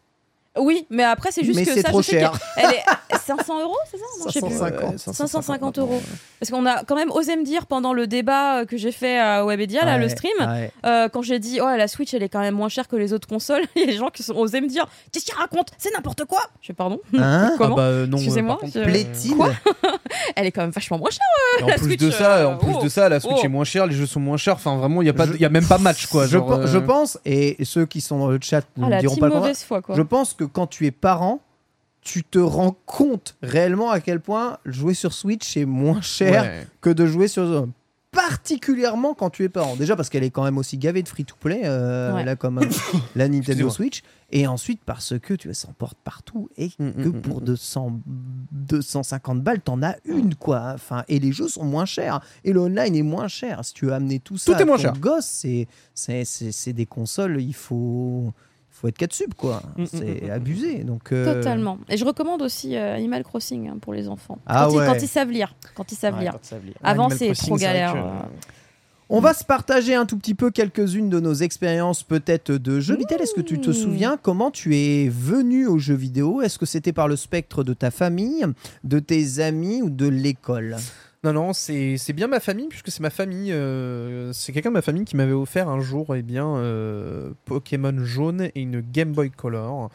Oui, 0.58 0.86
mais 0.90 1.02
après, 1.04 1.30
c'est 1.32 1.44
juste 1.44 1.58
Mais 1.58 1.64
que 1.64 1.72
c'est 1.72 1.80
ça, 1.80 1.88
trop 1.88 2.02
je 2.02 2.08
sais 2.08 2.20
cher. 2.20 2.32
qu'elle 2.56 2.70
est 2.72 2.82
500 3.24 3.60
euros, 3.62 3.76
c'est 3.90 3.96
ça? 3.96 4.04
Non, 4.20 4.26
je 4.26 4.32
sais 4.32 4.40
plus. 4.40 4.50
550. 4.50 4.98
550 4.98 5.78
euros. 5.78 6.02
Parce 6.40 6.50
qu'on 6.50 6.66
a 6.66 6.84
quand 6.84 6.94
même 6.96 7.10
osé 7.10 7.36
me 7.36 7.44
dire 7.44 7.64
pendant 7.66 7.94
le 7.94 8.06
débat 8.06 8.58
euh, 8.60 8.64
que 8.66 8.76
j'ai 8.76 8.92
fait 8.92 9.18
à 9.18 9.44
Webedia, 9.46 9.84
là, 9.84 9.96
le 9.96 10.08
stream, 10.10 10.32
ouais. 10.40 10.70
euh, 10.84 11.08
quand 11.08 11.22
j'ai 11.22 11.38
dit, 11.38 11.60
oh, 11.62 11.66
la 11.76 11.88
Switch, 11.88 12.12
elle 12.12 12.22
est 12.22 12.28
quand 12.28 12.40
même 12.40 12.54
moins 12.54 12.68
chère 12.68 12.86
que 12.88 12.96
les 12.96 13.12
autres 13.14 13.28
consoles, 13.28 13.62
il 13.76 13.80
y 13.80 13.84
a 13.84 13.86
des 13.86 13.96
gens 13.96 14.10
qui 14.10 14.28
ont 14.30 14.38
osé 14.38 14.60
me 14.60 14.68
dire, 14.68 14.86
qu'est-ce 15.10 15.24
qu'il 15.24 15.34
raconte? 15.34 15.68
C'est 15.78 15.92
n'importe 15.94 16.24
quoi 16.26 16.40
Je 16.60 16.66
fais, 16.68 16.72
pardon? 16.74 17.00
Hein? 17.16 17.54
Comment? 17.58 17.74
Ah 17.74 17.76
bah 17.76 17.82
euh, 17.84 18.06
non. 18.06 18.16
Excusez-moi, 18.18 18.54
euh, 18.56 18.58
par 18.58 18.60
contre, 18.60 18.72
je- 18.74 18.78
euh, 18.80 18.84
Plaît-il 18.84 19.36
Quoi? 19.36 19.50
Elle 20.36 20.46
est 20.46 20.52
quand 20.52 20.62
même 20.62 20.70
vachement 20.70 20.98
moins 20.98 21.10
chère. 21.10 21.20
et 21.60 21.62
en 21.62 21.66
la 21.68 21.74
plus 21.76 21.84
Switch, 21.86 22.00
de 22.00 22.10
ça, 22.10 22.36
euh, 22.38 22.46
en 22.48 22.56
plus 22.58 22.74
oh, 22.78 22.82
de 22.82 22.88
ça, 22.90 23.08
la 23.08 23.20
Switch 23.20 23.38
oh. 23.40 23.44
est 23.44 23.48
moins 23.48 23.64
chère, 23.64 23.86
les 23.86 23.94
jeux 23.94 24.06
sont 24.06 24.20
moins 24.20 24.36
chers. 24.36 24.54
Enfin, 24.54 24.76
vraiment, 24.76 25.00
il 25.00 25.06
y 25.06 25.10
a 25.10 25.14
pas, 25.14 25.26
de- 25.26 25.32
Je- 25.34 25.38
y 25.38 25.44
a 25.44 25.48
même 25.48 25.66
pas 25.66 25.78
match 25.78 26.06
quoi. 26.08 26.26
je, 26.26 26.32
genre, 26.32 26.46
pe- 26.46 26.52
euh, 26.54 26.66
je 26.66 26.78
pense, 26.78 27.18
et 27.24 27.56
ceux 27.64 27.86
qui 27.86 28.00
sont 28.02 28.18
dans 28.18 28.28
le 28.28 28.38
chat 28.42 28.62
ne 28.76 28.82
Ah, 28.84 28.86
me 28.86 28.90
la 28.90 29.00
diront 29.00 29.14
team 29.14 29.20
pas 29.20 29.26
le 29.26 29.32
contraire, 29.32 29.48
mauvaise 29.50 29.64
foi, 29.64 29.80
quoi. 29.80 29.94
Je 29.96 30.02
pense 30.02 30.34
que 30.46 30.52
quand 30.52 30.66
tu 30.66 30.86
es 30.86 30.90
parent, 30.90 31.40
tu 32.00 32.24
te 32.24 32.38
rends 32.38 32.76
compte 32.86 33.36
réellement 33.42 33.90
à 33.90 34.00
quel 34.00 34.20
point 34.20 34.58
jouer 34.64 34.94
sur 34.94 35.12
Switch 35.12 35.56
est 35.56 35.64
moins 35.64 36.00
cher 36.00 36.42
ouais. 36.42 36.66
que 36.80 36.90
de 36.90 37.06
jouer 37.06 37.28
sur 37.28 37.68
particulièrement 38.10 39.14
quand 39.14 39.30
tu 39.30 39.42
es 39.44 39.48
parent. 39.48 39.74
Déjà 39.76 39.96
parce 39.96 40.10
qu'elle 40.10 40.24
est 40.24 40.30
quand 40.30 40.44
même 40.44 40.58
aussi 40.58 40.76
gavée 40.76 41.02
de 41.02 41.08
free-to-play, 41.08 41.62
euh, 41.64 42.12
Ouais. 42.12 42.24
là 42.24 42.36
comme 42.36 42.58
euh, 42.58 42.66
la 43.16 43.26
Nintendo. 43.28 43.70
Switch, 43.70 44.02
et 44.30 44.46
ensuite 44.46 44.80
parce 44.84 45.18
que 45.18 45.32
tu 45.34 45.52
s'emporte 45.54 45.96
partout 46.04 46.48
et 46.56 46.70
Mm, 46.78 46.90
que 46.90 47.08
mm, 47.08 47.16
mm, 47.16 47.22
pour 47.22 47.40
mm. 47.40 47.44
200, 47.44 48.00
250 48.52 49.40
balles, 49.42 49.60
t'en 49.60 49.82
as 49.82 49.96
une 50.04 50.34
quoi. 50.34 50.72
Enfin, 50.74 51.04
et 51.08 51.18
les 51.18 51.32
jeux 51.32 51.48
sont 51.48 51.64
moins 51.64 51.86
chers 51.86 52.20
et 52.44 52.52
le 52.52 52.60
online 52.60 52.94
est 52.96 53.02
moins 53.02 53.28
cher. 53.28 53.64
Si 53.64 53.72
tu 53.74 53.86
veux 53.86 53.92
amener 53.92 54.18
tout 54.18 54.36
ça 54.36 54.52
Tout 54.52 54.58
est 54.58 54.62
à 54.62 54.66
moins 54.66 54.76
ton 54.76 54.82
cher. 54.82 54.92
gosse, 54.98 55.26
c'est 55.26 55.66
c'est 55.94 56.24
c'est 56.24 56.52
c'est 56.52 56.72
des 56.72 56.86
consoles, 56.86 57.40
il 57.40 57.54
faut 57.54 58.32
faut 58.82 58.88
être 58.88 58.98
4 58.98 59.12
sub 59.14 59.32
quoi. 59.34 59.62
Mm, 59.78 59.82
mm, 59.82 59.86
C'est 59.86 60.26
mm, 60.26 60.30
abusé. 60.30 60.84
Donc 60.84 61.12
euh, 61.12 61.34
Totalement. 61.34 61.78
Et 61.88 61.96
je 61.96 62.04
recommande 62.04 62.42
aussi 62.42 62.76
euh, 62.76 62.94
Animal 62.96 63.22
Crossing 63.24 63.68
hein, 63.68 63.76
pour 63.80 63.94
les 63.94 64.08
enfants. 64.08 64.38
Ah 64.46 64.66
quand, 64.68 64.76
ouais. 64.76 64.84
ils, 64.84 64.92
quand 64.92 65.02
ils 65.02 65.08
savent 65.08 65.30
lire. 65.30 65.54
Quand 65.74 65.90
ils 65.90 65.94
savent 65.94 66.14
ouais, 66.16 66.20
lire. 66.22 66.32
quand 66.32 66.44
ça 66.44 66.56
veut 66.56 66.66
dire. 66.66 66.74
Avant, 66.82 67.08
c'est 67.08 67.32
trop 67.32 67.56
galère. 67.56 67.94
euh. 67.96 68.10
On 69.14 69.20
va 69.20 69.34
se 69.34 69.44
partager 69.44 69.94
un 69.94 70.06
tout 70.06 70.16
petit 70.16 70.34
peu 70.34 70.50
quelques-unes 70.50 71.10
de 71.10 71.20
nos 71.20 71.34
expériences 71.34 72.02
peut-être 72.02 72.50
de 72.52 72.80
jeux. 72.80 72.96
Vitel, 72.96 73.20
est-ce 73.20 73.34
que 73.34 73.42
tu 73.42 73.60
te 73.60 73.68
Mmh. 73.70 73.74
souviens 73.74 74.16
comment 74.20 74.50
tu 74.50 74.74
es 74.76 75.08
venu 75.10 75.66
aux 75.66 75.78
jeux 75.78 75.94
vidéo? 75.94 76.40
Est-ce 76.40 76.58
que 76.58 76.64
c'était 76.64 76.94
par 76.94 77.08
le 77.08 77.16
spectre 77.16 77.62
de 77.62 77.74
ta 77.74 77.90
famille, 77.90 78.46
de 78.84 78.98
tes 79.00 79.40
amis 79.40 79.82
ou 79.82 79.90
de 79.90 80.06
l'école? 80.08 80.76
Non, 81.24 81.32
non, 81.32 81.52
c'est 81.52 81.98
c'est 81.98 82.12
bien 82.12 82.26
ma 82.26 82.40
famille, 82.40 82.66
puisque 82.66 82.90
c'est 82.90 83.00
ma 83.00 83.10
famille. 83.10 83.52
euh, 83.52 84.32
c'est 84.32 84.52
quelqu'un 84.52 84.70
de 84.70 84.74
ma 84.74 84.82
famille 84.82 85.04
qui 85.04 85.16
m'avait 85.16 85.30
offert 85.32 85.68
un 85.68 85.80
jour 85.80 86.16
eh 86.16 86.22
bien, 86.22 86.56
euh, 86.56 87.30
Pokémon 87.44 87.94
jaune 88.04 88.48
et 88.56 88.60
une 88.60 88.80
Game 88.80 89.12
Boy 89.12 89.30
Color. 89.30 89.88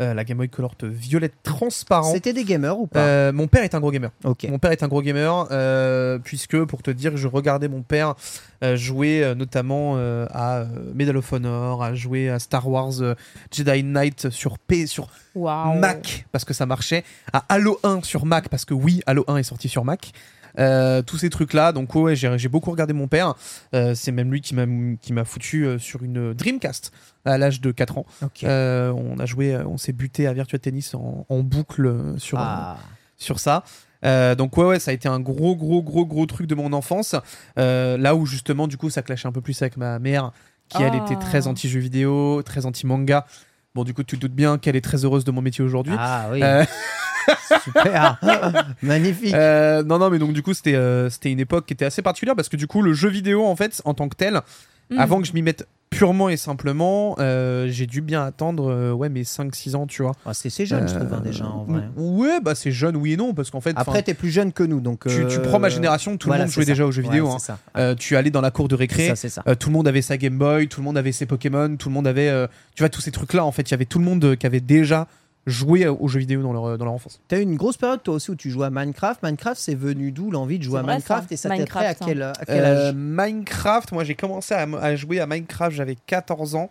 Euh, 0.00 0.12
la 0.14 0.24
Game 0.24 0.38
Boy 0.38 0.48
Color 0.48 0.74
violette 0.82 1.34
transparent. 1.44 2.10
C'était 2.12 2.32
des 2.32 2.42
gamers 2.42 2.76
ou 2.80 2.88
pas 2.88 2.98
Euh, 2.98 3.32
mon 3.32 3.46
père 3.46 3.62
est 3.62 3.76
un 3.76 3.78
gros 3.80 3.92
gamer. 3.92 4.10
Ok. 4.24 4.44
Mon 4.50 4.58
père 4.58 4.72
est 4.72 4.82
un 4.82 4.88
gros 4.88 5.02
gamer, 5.02 5.46
euh, 5.52 6.18
puisque 6.18 6.60
pour 6.64 6.82
te 6.82 6.90
dire, 6.90 7.16
je 7.16 7.28
regardais 7.28 7.68
mon 7.68 7.82
père 7.82 8.14
euh, 8.64 8.74
jouer 8.74 9.22
euh, 9.22 9.36
notamment 9.36 9.94
euh, 9.98 10.26
à 10.32 10.64
Medal 10.94 11.16
of 11.18 11.32
Honor, 11.32 11.84
à 11.84 11.94
jouer 11.94 12.28
à 12.28 12.40
Star 12.40 12.66
Wars 12.68 13.02
euh, 13.02 13.14
Jedi 13.52 13.84
Knight 13.84 14.30
sur 14.30 14.58
P, 14.58 14.88
sur. 14.88 15.10
Mac 15.78 16.26
parce 16.32 16.44
que 16.44 16.54
ça 16.54 16.66
marchait, 16.66 17.04
à 17.32 17.44
Halo 17.48 17.78
1 17.84 18.02
sur 18.02 18.26
Mac 18.26 18.48
parce 18.48 18.64
que 18.64 18.74
oui, 18.74 19.00
Halo 19.06 19.24
1 19.28 19.36
est 19.36 19.42
sorti 19.44 19.68
sur 19.68 19.84
Mac. 19.84 20.10
Euh, 20.58 21.00
tous 21.02 21.16
ces 21.18 21.30
trucs 21.30 21.54
là 21.54 21.72
donc 21.72 21.94
ouais 21.94 22.14
j'ai 22.14 22.36
j'ai 22.38 22.48
beaucoup 22.48 22.70
regardé 22.70 22.92
mon 22.92 23.08
père 23.08 23.34
Euh, 23.74 23.94
c'est 23.94 24.12
même 24.12 24.30
lui 24.30 24.40
qui 24.42 24.54
m'a 24.54 25.24
foutu 25.24 25.64
euh, 25.66 25.78
sur 25.78 26.02
une 26.02 26.34
Dreamcast 26.34 26.92
à 27.24 27.38
l'âge 27.38 27.60
de 27.60 27.70
4 27.72 27.98
ans. 27.98 28.06
Euh, 28.44 28.90
on 28.92 29.18
a 29.18 29.26
joué 29.26 29.56
on 29.66 29.78
s'est 29.78 29.92
buté 29.92 30.26
à 30.26 30.32
Virtua 30.32 30.58
Tennis 30.58 30.94
en, 30.94 31.24
en 31.28 31.38
boucle 31.40 32.14
sur 32.18 32.38
Ah. 32.38 32.76
sur 33.16 33.38
ça. 33.40 33.64
Euh, 34.04 34.34
donc 34.34 34.56
ouais 34.56 34.64
ouais 34.64 34.78
ça 34.80 34.90
a 34.90 34.94
été 34.94 35.08
un 35.08 35.20
gros 35.20 35.54
gros 35.56 35.80
gros 35.82 36.04
gros 36.04 36.26
truc 36.26 36.46
de 36.48 36.54
mon 36.56 36.72
enfance 36.72 37.14
Euh, 37.58 37.96
là 37.96 38.14
où 38.16 38.26
justement 38.26 38.66
du 38.68 38.76
coup 38.76 38.90
ça 38.90 39.00
clashait 39.02 39.28
un 39.28 39.32
peu 39.32 39.40
plus 39.40 39.60
avec 39.62 39.76
ma 39.76 39.98
mère 40.00 40.32
qui 40.68 40.82
elle 40.82 40.92
Ah. 40.94 41.04
était 41.04 41.16
très 41.16 41.46
anti 41.46 41.68
jeux 41.68 41.80
vidéo 41.80 42.42
très 42.42 42.66
anti 42.66 42.84
manga 42.86 43.24
bon 43.74 43.84
du 43.84 43.94
coup 43.94 44.02
tu 44.02 44.16
te 44.16 44.22
doutes 44.22 44.34
bien 44.34 44.58
qu'elle 44.58 44.74
est 44.76 44.80
très 44.84 45.04
heureuse 45.04 45.24
de 45.24 45.30
mon 45.30 45.40
métier 45.40 45.62
aujourd'hui 45.64 45.94
Ah 45.96 46.26
oui, 46.32 46.42
Euh, 46.42 46.64
super. 47.64 48.18
Magnifique. 48.82 49.34
euh, 49.34 49.82
non 49.82 49.98
non 49.98 50.10
mais 50.10 50.18
donc 50.18 50.32
du 50.32 50.42
coup 50.42 50.54
c'était 50.54 50.74
euh, 50.74 51.10
c'était 51.10 51.30
une 51.32 51.40
époque 51.40 51.66
qui 51.66 51.72
était 51.74 51.84
assez 51.84 52.02
particulière 52.02 52.36
parce 52.36 52.48
que 52.48 52.56
du 52.56 52.66
coup 52.66 52.82
le 52.82 52.92
jeu 52.92 53.08
vidéo 53.08 53.44
en 53.46 53.56
fait 53.56 53.80
en 53.84 53.94
tant 53.94 54.08
que 54.08 54.16
tel 54.16 54.40
Mm. 54.90 54.98
avant 54.98 55.20
que 55.22 55.28
je 55.28 55.32
m'y 55.32 55.42
mette 55.42 55.66
purement 55.90 56.28
et 56.28 56.36
simplement 56.36 57.14
euh, 57.20 57.68
j'ai 57.70 57.86
dû 57.86 58.00
bien 58.02 58.24
attendre 58.24 58.68
euh, 58.70 58.92
ouais 58.92 59.08
mes 59.08 59.22
5-6 59.22 59.76
ans 59.76 59.86
tu 59.86 60.02
vois 60.02 60.12
Ah, 60.26 60.34
c'est 60.34 60.50
c'est 60.50 60.66
jeune, 60.66 60.86
je 60.88 60.94
trouve, 60.96 61.14
hein, 61.14 61.20
déjà, 61.24 61.46
en 61.46 61.64
vrai. 61.64 61.82
ouais 61.96 62.40
bah 62.42 62.54
c'est 62.56 62.72
jeune 62.72 62.96
oui 62.96 63.12
et 63.12 63.16
non 63.16 63.32
parce 63.32 63.50
qu'en 63.50 63.60
fait 63.60 63.72
Après, 63.76 64.02
t'es 64.02 64.12
plus 64.12 64.30
jeune 64.30 64.52
que 64.52 64.64
nous, 64.64 64.80
donc. 64.80 65.06
tu, 65.06 65.24
tu 65.28 65.38
prends 65.38 65.60
ma 65.60 65.68
génération 65.68 66.16
tout 66.18 66.26
voilà, 66.26 66.42
le 66.44 66.48
monde 66.48 66.52
jouait 66.54 66.64
ça. 66.64 66.72
déjà 66.72 66.84
aux 66.84 66.90
jeux 66.90 67.02
vidéo 67.02 67.26
Ouais, 67.28 67.34
hein. 67.34 67.38
ça. 67.38 67.58
Euh, 67.78 67.94
tu 67.94 68.16
allais 68.16 68.30
dans 68.30 68.40
la 68.42 68.50
cour 68.50 68.66
de 68.66 68.74
récré, 68.74 69.14
ça, 69.14 69.42
tout 69.54 69.68
le 69.68 69.72
monde 69.72 69.86
avait 69.86 70.02
sa 70.02 70.16
Game 70.18 70.36
Boy, 70.36 70.66
tout 70.68 70.80
le 70.80 70.84
monde 70.84 70.98
avait 70.98 71.12
ses 71.12 71.24
Pokémon, 71.26 71.76
tout 71.76 71.88
le 71.88 71.94
monde 71.94 72.08
avait, 72.08 72.30
tu 72.74 72.82
vois, 72.82 72.90
tous 72.90 73.00
ces 73.00 73.12
trucs-là. 73.12 73.44
En 73.44 73.52
fait, 73.52 73.62
il 73.62 73.70
y 73.70 73.74
avait 73.74 73.84
tout 73.86 74.00
le 74.00 74.04
monde 74.04 74.36
qui 74.36 74.46
avait 74.46 74.60
déjà 74.60 75.06
joué 75.46 75.84
euh, 75.86 75.92
aux 75.92 76.08
jeux 76.08 76.20
vidéo 76.20 76.42
dans 76.42 76.52
leur, 76.52 76.64
euh, 76.64 76.76
dans 76.76 76.84
leur 76.84 76.94
enfance. 76.94 77.20
T'as 77.28 77.38
eu 77.38 77.42
une 77.42 77.56
grosse 77.56 77.76
période, 77.76 78.02
toi 78.02 78.14
aussi, 78.14 78.30
où 78.30 78.34
tu 78.36 78.50
jouais 78.50 78.66
à 78.66 78.70
Minecraft. 78.70 79.22
Minecraft, 79.22 79.60
c'est 79.60 79.74
venu 79.74 80.12
d'où 80.12 80.30
l'envie 80.30 80.58
de 80.58 80.64
jouer 80.64 80.78
à 80.78 80.82
vrai, 80.82 80.94
Minecraft 80.94 81.28
ça. 81.28 81.34
Et 81.34 81.36
ça 81.36 81.48
t'est 81.50 81.64
prêt 81.66 81.80
à 81.80 81.88
Minecraft, 81.88 82.02
hein. 82.02 82.06
quel, 82.06 82.22
à 82.22 82.32
quel 82.46 82.64
Euh, 82.64 82.88
âge? 82.90 82.94
Minecraft, 82.94 83.92
moi 83.92 84.04
j'ai 84.04 84.14
commencé 84.14 84.54
à, 84.54 84.62
à 84.80 84.94
jouer 84.96 85.20
à 85.20 85.26
Minecraft, 85.26 85.74
j'avais 85.76 85.96
14 86.06 86.54
ans. 86.54 86.70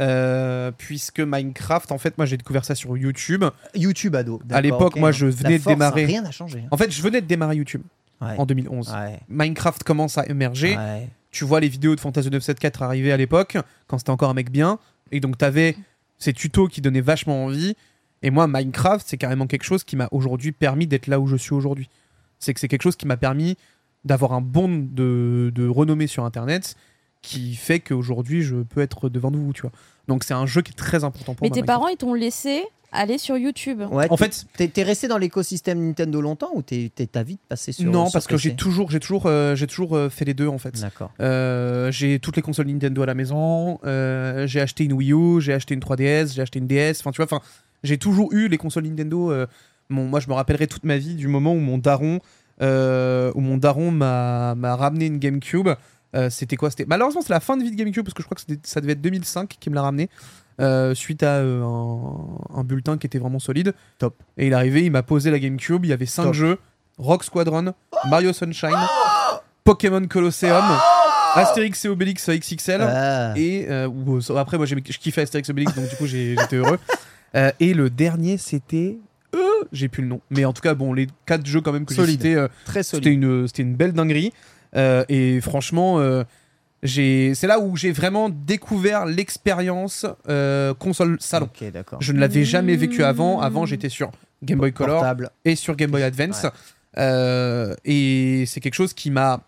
euh, 0.00 0.70
puisque 0.76 1.20
Minecraft, 1.20 1.90
en 1.92 1.98
fait, 1.98 2.16
moi 2.18 2.24
j'ai 2.26 2.36
découvert 2.36 2.64
ça 2.64 2.74
sur 2.76 2.96
YouTube. 2.96 3.44
YouTube 3.74 4.14
ado. 4.14 4.40
À 4.50 4.60
l'époque, 4.60 4.96
moi, 4.96 5.10
je 5.12 5.26
venais 5.26 5.58
de 5.58 5.62
force, 5.62 5.74
démarrer. 5.74 6.04
Rien 6.06 6.22
n'a 6.22 6.30
changé. 6.30 6.60
hein. 6.64 6.68
En 6.70 6.76
fait, 6.76 6.90
je 6.92 7.02
venais 7.02 7.20
de 7.20 7.26
démarrer 7.26 7.56
YouTube 7.56 7.82
Ouais. 8.20 8.34
en 8.36 8.46
2011. 8.46 8.90
Ouais. 8.92 9.18
Minecraft 9.28 9.84
commence 9.84 10.18
à 10.18 10.26
émerger. 10.26 10.76
Ouais. 10.76 11.08
tu 11.30 11.44
vois 11.44 11.60
les 11.60 11.68
vidéos 11.68 11.94
de 11.94 12.00
Fantasy 12.00 12.30
974 12.30 12.84
arriver 12.88 13.12
à 13.12 13.16
l'époque, 13.16 13.56
quand 13.86 13.98
c'était 13.98 14.10
encore 14.10 14.30
un 14.30 14.34
mec 14.34 14.50
bien, 14.50 14.78
et 15.12 15.20
donc 15.20 15.36
t'avais 15.38 15.76
ces 16.18 16.32
tutos 16.32 16.66
qui 16.68 16.80
donnaient 16.80 17.00
vachement 17.00 17.44
envie. 17.44 17.76
Et 18.22 18.30
moi, 18.30 18.46
Minecraft, 18.48 19.06
c'est 19.08 19.16
carrément 19.16 19.46
quelque 19.46 19.64
chose 19.64 19.84
qui 19.84 19.96
m'a 19.96 20.08
aujourd'hui 20.10 20.52
permis 20.52 20.86
d'être 20.86 21.06
là 21.06 21.20
où 21.20 21.26
je 21.26 21.36
suis 21.36 21.52
aujourd'hui. 21.54 21.88
C'est 22.38 22.54
que 22.54 22.60
c'est 22.60 22.68
quelque 22.68 22.82
chose 22.82 22.96
qui 22.96 23.06
m'a 23.06 23.16
permis 23.16 23.56
d'avoir 24.04 24.32
un 24.32 24.40
bond 24.40 24.68
de, 24.68 25.52
de 25.54 25.68
renommée 25.68 26.06
sur 26.06 26.24
Internet 26.24 26.74
qui 27.22 27.54
fait 27.56 27.80
qu'aujourd'hui, 27.80 28.42
je 28.42 28.56
peux 28.56 28.80
être 28.80 29.08
devant 29.08 29.30
vous, 29.30 29.52
tu 29.52 29.62
vois. 29.62 29.72
Donc 30.06 30.24
c'est 30.24 30.34
un 30.34 30.46
jeu 30.46 30.62
qui 30.62 30.70
est 30.70 30.76
très 30.76 31.02
important 31.04 31.34
pour 31.34 31.42
Mais 31.44 31.48
moi. 31.48 31.54
tes 31.54 31.60
Minecraft. 31.62 31.66
parents, 31.80 31.88
ils 31.88 31.96
t'ont 31.96 32.14
laissé 32.14 32.62
aller 32.92 33.18
sur 33.18 33.36
YouTube. 33.36 33.82
Ouais, 33.90 34.06
En 34.08 34.16
t'es- 34.16 34.24
fait, 34.24 34.46
t'es 34.56 34.68
t'es 34.68 34.82
resté 34.82 35.08
dans 35.08 35.18
l'écosystème 35.18 35.84
Nintendo 35.84 36.20
longtemps 36.22 36.50
ou 36.54 36.62
t'es- 36.62 36.90
t'es- 36.94 37.06
t'as 37.06 37.22
vite 37.24 37.40
passé 37.48 37.72
sur 37.72 37.90
non, 37.90 38.06
sur 38.06 38.12
parce 38.14 38.26
que 38.26 38.38
j'ai 38.38 38.54
toujours, 38.54 38.90
j'ai 38.90 39.00
toujours, 39.00 39.26
euh, 39.26 39.54
j'ai 39.56 39.66
toujours 39.66 39.94
euh, 39.96 40.08
fait 40.08 40.24
les 40.24 40.32
deux 40.32 40.46
en 40.48 40.56
fait. 40.58 40.80
D'accord. 40.80 41.12
Euh, 41.20 41.90
j'ai 41.90 42.18
toutes 42.20 42.36
les 42.36 42.42
consoles 42.42 42.68
Nintendo 42.68 43.02
à 43.02 43.06
la 43.06 43.14
maison. 43.14 43.78
euh, 43.84 44.46
j'ai 44.46 44.60
acheté 44.60 44.84
une 44.84 44.92
Wii 44.94 45.12
U, 45.12 45.40
j'ai 45.40 45.52
acheté 45.52 45.74
une 45.74 45.80
3DS, 45.80 46.32
j'ai 46.34 46.40
acheté 46.42 46.60
une 46.60 46.66
DS. 46.68 47.00
Enfin, 47.00 47.10
tu 47.10 47.16
vois, 47.16 47.26
enfin, 47.26 47.42
j'ai 47.82 47.98
toujours 47.98 48.32
eu 48.32 48.48
les 48.48 48.58
consoles 48.58 48.84
Nintendo. 48.84 49.30
euh, 49.32 49.46
mon, 49.88 50.04
moi, 50.06 50.20
je 50.20 50.28
me 50.28 50.34
rappellerai 50.34 50.66
toute 50.66 50.84
ma 50.84 50.98
vie 50.98 51.14
du 51.14 51.28
moment 51.28 51.52
où 51.54 51.58
mon 51.60 51.78
daron, 51.78 52.20
euh, 52.60 53.32
où 53.34 53.40
mon 53.40 53.56
daron 53.56 53.90
m'a 53.90 54.54
m'a 54.54 54.76
ramené 54.76 55.06
une 55.06 55.18
GameCube. 55.18 55.68
Euh, 56.16 56.30
c'était 56.30 56.56
quoi? 56.56 56.70
C'était 56.70 56.86
malheureusement 56.86 57.20
c'est 57.22 57.32
la 57.32 57.40
fin 57.40 57.56
de 57.56 57.62
vie 57.62 57.70
de 57.70 57.76
GameCube 57.76 58.04
parce 58.04 58.14
que 58.14 58.22
je 58.22 58.26
crois 58.28 58.36
que 58.36 58.54
ça 58.64 58.80
devait 58.80 58.92
être 58.94 59.00
2005 59.02 59.56
qui 59.60 59.68
me 59.70 59.74
l'a 59.74 59.82
ramené. 59.82 60.08
suite 60.94 61.22
à 61.22 61.40
un, 61.40 61.62
un 62.54 62.64
bulletin 62.64 62.98
qui 62.98 63.06
était 63.06 63.18
vraiment 63.18 63.38
solide. 63.38 63.74
Top. 63.98 64.14
Et 64.36 64.46
il 64.46 64.52
est 64.52 64.56
arrivé, 64.56 64.84
il 64.84 64.90
m'a 64.90 65.02
posé 65.02 65.30
la 65.30 65.38
GameCube. 65.38 65.84
Il 65.84 65.88
y 65.88 65.92
avait 65.92 66.06
5 66.06 66.24
Top. 66.24 66.32
jeux 66.34 66.58
Rock 66.98 67.22
Squadron, 67.24 67.72
Mario 68.10 68.32
Sunshine, 68.32 68.74
Pokémon 69.64 70.04
Colosseum, 70.08 70.64
Astérix 71.34 71.84
et 71.84 71.88
Obélix 71.88 72.28
XXL. 72.28 72.80
Ah. 72.82 73.32
Et 73.36 73.66
euh, 73.68 73.88
après, 74.36 74.56
moi 74.56 74.66
j'ai- 74.66 74.82
je 74.88 74.98
kiffais 74.98 75.22
Astérix 75.22 75.48
et 75.48 75.52
Obélix, 75.52 75.74
donc 75.74 75.88
du 75.88 75.96
coup 75.96 76.06
j'ai- 76.06 76.36
j'étais 76.38 76.56
heureux. 76.56 76.78
Euh, 77.34 77.50
et 77.60 77.74
le 77.74 77.90
dernier, 77.90 78.38
c'était. 78.38 78.98
euh, 79.34 79.38
j'ai 79.72 79.88
plus 79.88 80.02
le 80.02 80.08
nom. 80.08 80.20
Mais 80.30 80.44
en 80.44 80.52
tout 80.52 80.62
cas, 80.62 80.74
bon, 80.74 80.92
les 80.92 81.06
quatre 81.26 81.46
jeux 81.46 81.60
quand 81.60 81.72
même 81.72 81.84
que 81.84 81.94
j'ai 81.94 82.00
Solide. 82.00 82.20
cités, 82.20 82.34
euh, 82.36 82.48
Très 82.64 82.82
c'était 82.82 83.04
solide. 83.04 83.22
une, 83.22 83.46
c'était 83.48 83.62
une 83.62 83.74
belle 83.74 83.92
dinguerie. 83.92 84.32
Euh, 84.76 85.04
et 85.08 85.40
franchement, 85.40 85.98
euh, 85.98 86.24
j'ai, 86.82 87.34
c'est 87.34 87.46
là 87.46 87.58
où 87.58 87.76
j'ai 87.76 87.90
vraiment 87.92 88.28
découvert 88.28 89.04
l'expérience 89.06 90.06
euh, 90.28 90.74
console 90.74 91.16
salon. 91.20 91.46
Ok, 91.54 91.70
d'accord. 91.72 92.00
Je 92.00 92.12
ne 92.12 92.20
l'avais 92.20 92.44
jamais 92.44 92.76
vécu 92.76 93.02
avant. 93.02 93.40
Avant, 93.40 93.66
j'étais 93.66 93.88
sur 93.88 94.10
Game 94.42 94.58
Boy 94.58 94.72
Color 94.72 95.00
Portable. 95.00 95.30
et 95.44 95.56
sur 95.56 95.74
Game 95.76 95.90
Boy 95.90 96.02
Advance. 96.02 96.44
Ouais. 96.44 96.50
Euh, 96.98 97.74
et 97.84 98.44
c'est 98.46 98.60
quelque 98.60 98.74
chose 98.74 98.92
qui 98.94 99.10
m'a 99.10 99.42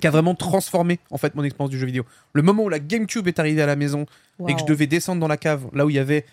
qui 0.00 0.06
a 0.06 0.10
vraiment 0.10 0.34
transformé 0.34 0.98
en 1.10 1.16
fait 1.16 1.34
mon 1.34 1.42
expérience 1.42 1.70
du 1.70 1.78
jeu 1.78 1.86
vidéo. 1.86 2.04
Le 2.34 2.42
moment 2.42 2.64
où 2.64 2.68
la 2.68 2.78
GameCube 2.78 3.28
est 3.28 3.38
arrivée 3.38 3.62
à 3.62 3.66
la 3.66 3.76
maison 3.76 4.02
et 4.46 4.52
que 4.52 4.58
je 4.58 4.64
Waouh. 4.64 4.66
devais 4.68 4.86
descendre 4.86 5.20
dans 5.20 5.28
la 5.28 5.38
cave, 5.38 5.66
là 5.72 5.86
où 5.86 5.90
il 5.90 5.96
y 5.96 5.98
avait 5.98 6.26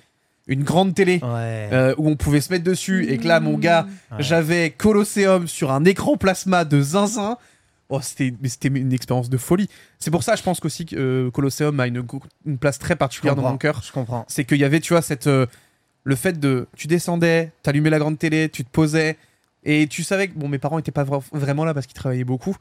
une 0.47 0.63
grande 0.63 0.93
télé 0.93 1.19
Ouais. 1.23 1.69
euh, 1.71 1.95
où 1.97 2.09
on 2.09 2.15
pouvait 2.15 2.41
se 2.41 2.51
mettre 2.51 2.63
dessus 2.65 3.09
et 3.09 3.17
que 3.17 3.27
là 3.27 3.39
mon 3.39 3.57
gars 3.57 3.85
Ouais. 4.11 4.17
j'avais 4.19 4.69
Colosseum 4.71 5.47
sur 5.47 5.71
un 5.71 5.85
écran 5.85 6.17
plasma 6.17 6.65
de 6.65 6.81
zinzin. 6.81 7.37
Oh, 7.89 7.99
c'était 8.01 8.33
une 8.67 8.93
expérience 8.93 9.29
de 9.29 9.37
folie. 9.37 9.69
C'est 9.99 10.09
pour 10.11 10.23
ça 10.23 10.35
je 10.35 10.41
pense 10.43 10.59
qu'aussi 10.59 10.85
que 10.85 10.95
euh, 10.95 11.31
Colosseum 11.31 11.79
a 11.79 11.87
une, 11.87 12.03
place 12.59 12.79
très 12.79 12.95
particulière 12.95 13.35
dans 13.35 13.43
mon 13.49 13.57
cœur 13.57 13.81
Je 13.85 13.91
comprends. 13.91 14.25
c'est 14.27 14.45
qu'il 14.45 14.57
y 14.57 14.63
avait, 14.63 14.79
tu 14.79 14.93
vois, 14.93 15.01
cette, 15.01 15.27
euh, 15.27 15.45
le 16.03 16.15
fait 16.15 16.39
de. 16.39 16.67
Tu 16.75 16.87
descendais, 16.87 17.51
t'allumais 17.61 17.89
la 17.89 17.99
grande 17.99 18.17
télé, 18.19 18.49
tu 18.49 18.65
te 18.65 18.69
posais, 18.69 19.17
et 19.63 19.87
tu 19.87 20.03
savais 20.03 20.27
que 20.27 20.33
bon, 20.37 20.49
mes 20.49 20.57
parents 20.57 20.77
étaient 20.79 20.91
pas 20.91 21.03
vra- 21.05 21.23
vraiment 21.31 21.63
là 21.65 21.73
parce 21.73 21.85
qu'ils 21.85 21.95
travaillaient 21.95 22.23
beaucoup. 22.25 22.55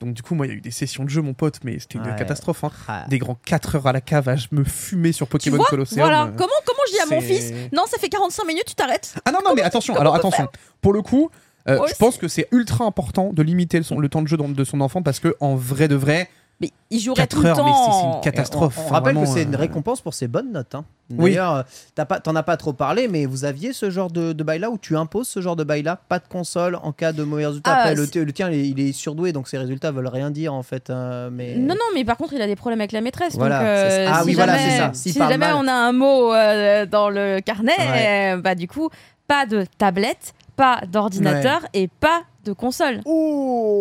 Donc, 0.00 0.14
du 0.14 0.22
coup, 0.22 0.34
moi, 0.34 0.46
il 0.46 0.48
y 0.48 0.52
a 0.52 0.56
eu 0.56 0.60
des 0.62 0.70
sessions 0.70 1.04
de 1.04 1.10
jeu, 1.10 1.20
mon 1.20 1.34
pote, 1.34 1.60
mais 1.62 1.78
c'était 1.78 1.98
une 1.98 2.06
Ouais. 2.06 2.16
catastrophe. 2.16 2.64
hein. 2.64 2.70
Ah. 2.88 3.04
Des 3.08 3.18
grands 3.18 3.34
4 3.44 3.74
heures 3.76 3.86
à 3.86 3.92
la 3.92 4.00
cave 4.00 4.28
à 4.30 4.36
me 4.50 4.64
fumer 4.64 5.12
sur 5.12 5.26
Tu 5.26 5.32
Pokémon 5.32 5.56
vois 5.58 5.66
Colosseum. 5.66 5.98
Voilà. 6.00 6.22
euh, 6.22 6.30
Comment, 6.36 6.48
comment 6.66 6.78
je 6.88 6.92
dis 6.94 7.00
à 7.00 7.14
mon 7.14 7.20
fils 7.20 7.52
Non, 7.72 7.82
ça 7.86 7.98
fait 7.98 8.08
45 8.08 8.44
minutes, 8.46 8.64
tu 8.66 8.74
t'arrêtes. 8.74 9.14
Ah 9.26 9.30
non, 9.32 9.40
non, 9.44 9.54
mais 9.54 9.60
attention, 9.62 9.94
alors 9.96 10.14
attention. 10.14 10.48
Pour 10.80 10.92
le 10.94 11.02
coup, 11.02 11.30
euh, 11.68 11.78
je 11.86 11.94
pense 11.96 12.16
que 12.16 12.28
c'est 12.28 12.48
ultra 12.50 12.86
important 12.86 13.32
de 13.34 13.42
limiter 13.42 13.76
le, 13.76 13.84
son- 13.84 13.98
le 13.98 14.08
temps 14.08 14.22
de 14.22 14.26
jeu 14.28 14.38
de, 14.38 14.42
de 14.54 14.64
son 14.64 14.80
enfant 14.80 15.02
parce 15.02 15.20
que, 15.20 15.36
en 15.40 15.54
vrai 15.54 15.86
de 15.88 15.94
vrai, 15.96 16.30
Mais 16.60 16.70
il 16.90 17.00
jouerait 17.00 17.22
4 17.22 17.36
tout 17.36 17.42
le 17.42 17.48
heures, 17.48 17.64
mais 17.64 17.72
c'est- 17.72 17.78
c'est 17.84 17.90
temps. 18.02 18.14
une 18.16 18.20
catastrophe. 18.20 18.78
On, 18.78 18.88
rappelle 18.90 19.14
vraiment, 19.14 19.22
que 19.32 19.38
c'est 19.38 19.44
une 19.44 19.54
euh, 19.54 19.58
récompense 19.58 20.02
pour 20.02 20.12
ses 20.12 20.28
bonnes 20.28 20.52
notes. 20.52 20.74
hein. 20.74 20.84
Oui. 21.10 21.30
D'ailleurs, 21.30 21.54
euh, 21.54 21.62
t'as 21.94 22.04
pas- 22.04 22.20
t'en 22.20 22.36
as 22.36 22.42
pas 22.42 22.56
trop 22.58 22.72
parlé, 22.74 23.08
mais 23.08 23.24
vous 23.24 23.44
aviez 23.46 23.72
ce 23.72 23.88
genre 23.90 24.10
de, 24.10 24.32
de 24.34 24.44
bail-là 24.44 24.70
où 24.70 24.76
tu 24.76 24.94
imposes 24.96 25.26
ce 25.26 25.40
genre 25.40 25.56
de 25.56 25.64
bail-là, 25.64 25.98
pas 26.08 26.18
de 26.18 26.28
console 26.28 26.76
en 26.82 26.92
cas 26.92 27.12
de 27.12 27.24
mauvais 27.24 27.46
résultat. 27.46 27.70
Ah, 27.72 27.78
Après, 27.80 27.94
le, 27.94 28.06
tien, 28.32 28.50
il 28.50 28.58
est, 28.60 28.68
il 28.68 28.78
est 28.80 28.92
surdoué, 28.92 29.32
donc 29.32 29.48
ses 29.48 29.56
résultats 29.58 29.90
veulent 29.90 30.06
rien 30.06 30.30
dire 30.30 30.52
en 30.52 30.62
fait. 30.62 30.90
mais... 31.32 31.54
Non, 31.56 31.74
non, 31.74 31.80
mais 31.94 32.04
par 32.04 32.16
contre, 32.18 32.34
il 32.34 32.42
a 32.42 32.46
des 32.46 32.56
problèmes 32.56 32.80
avec 32.80 32.92
la 32.92 33.00
maîtresse. 33.00 33.36
Voilà, 33.36 33.58
donc, 33.58 33.66
euh. 33.66 34.06
Ah 34.12 34.20
si 34.20 34.26
oui, 34.26 34.34
voilà, 34.34 34.58
c'est 34.58 34.76
ça. 34.76 34.90
Si 34.92 35.12
jamais 35.12 35.38
mal. 35.38 35.54
on 35.56 35.66
a 35.66 35.72
un 35.72 35.92
mot 35.92 36.32
euh, 36.34 36.84
dans 36.86 37.08
le 37.08 37.40
carnet, 37.40 37.72
Ouais. 37.78 38.34
euh, 38.34 38.40
bah 38.40 38.54
du 38.54 38.68
coup, 38.68 38.90
pas 39.26 39.46
de 39.46 39.64
tablette, 39.78 40.34
pas 40.56 40.80
d'ordinateur 40.92 41.60
et 41.72 41.88
pas 41.88 42.20
de 42.44 42.52
console. 42.52 43.00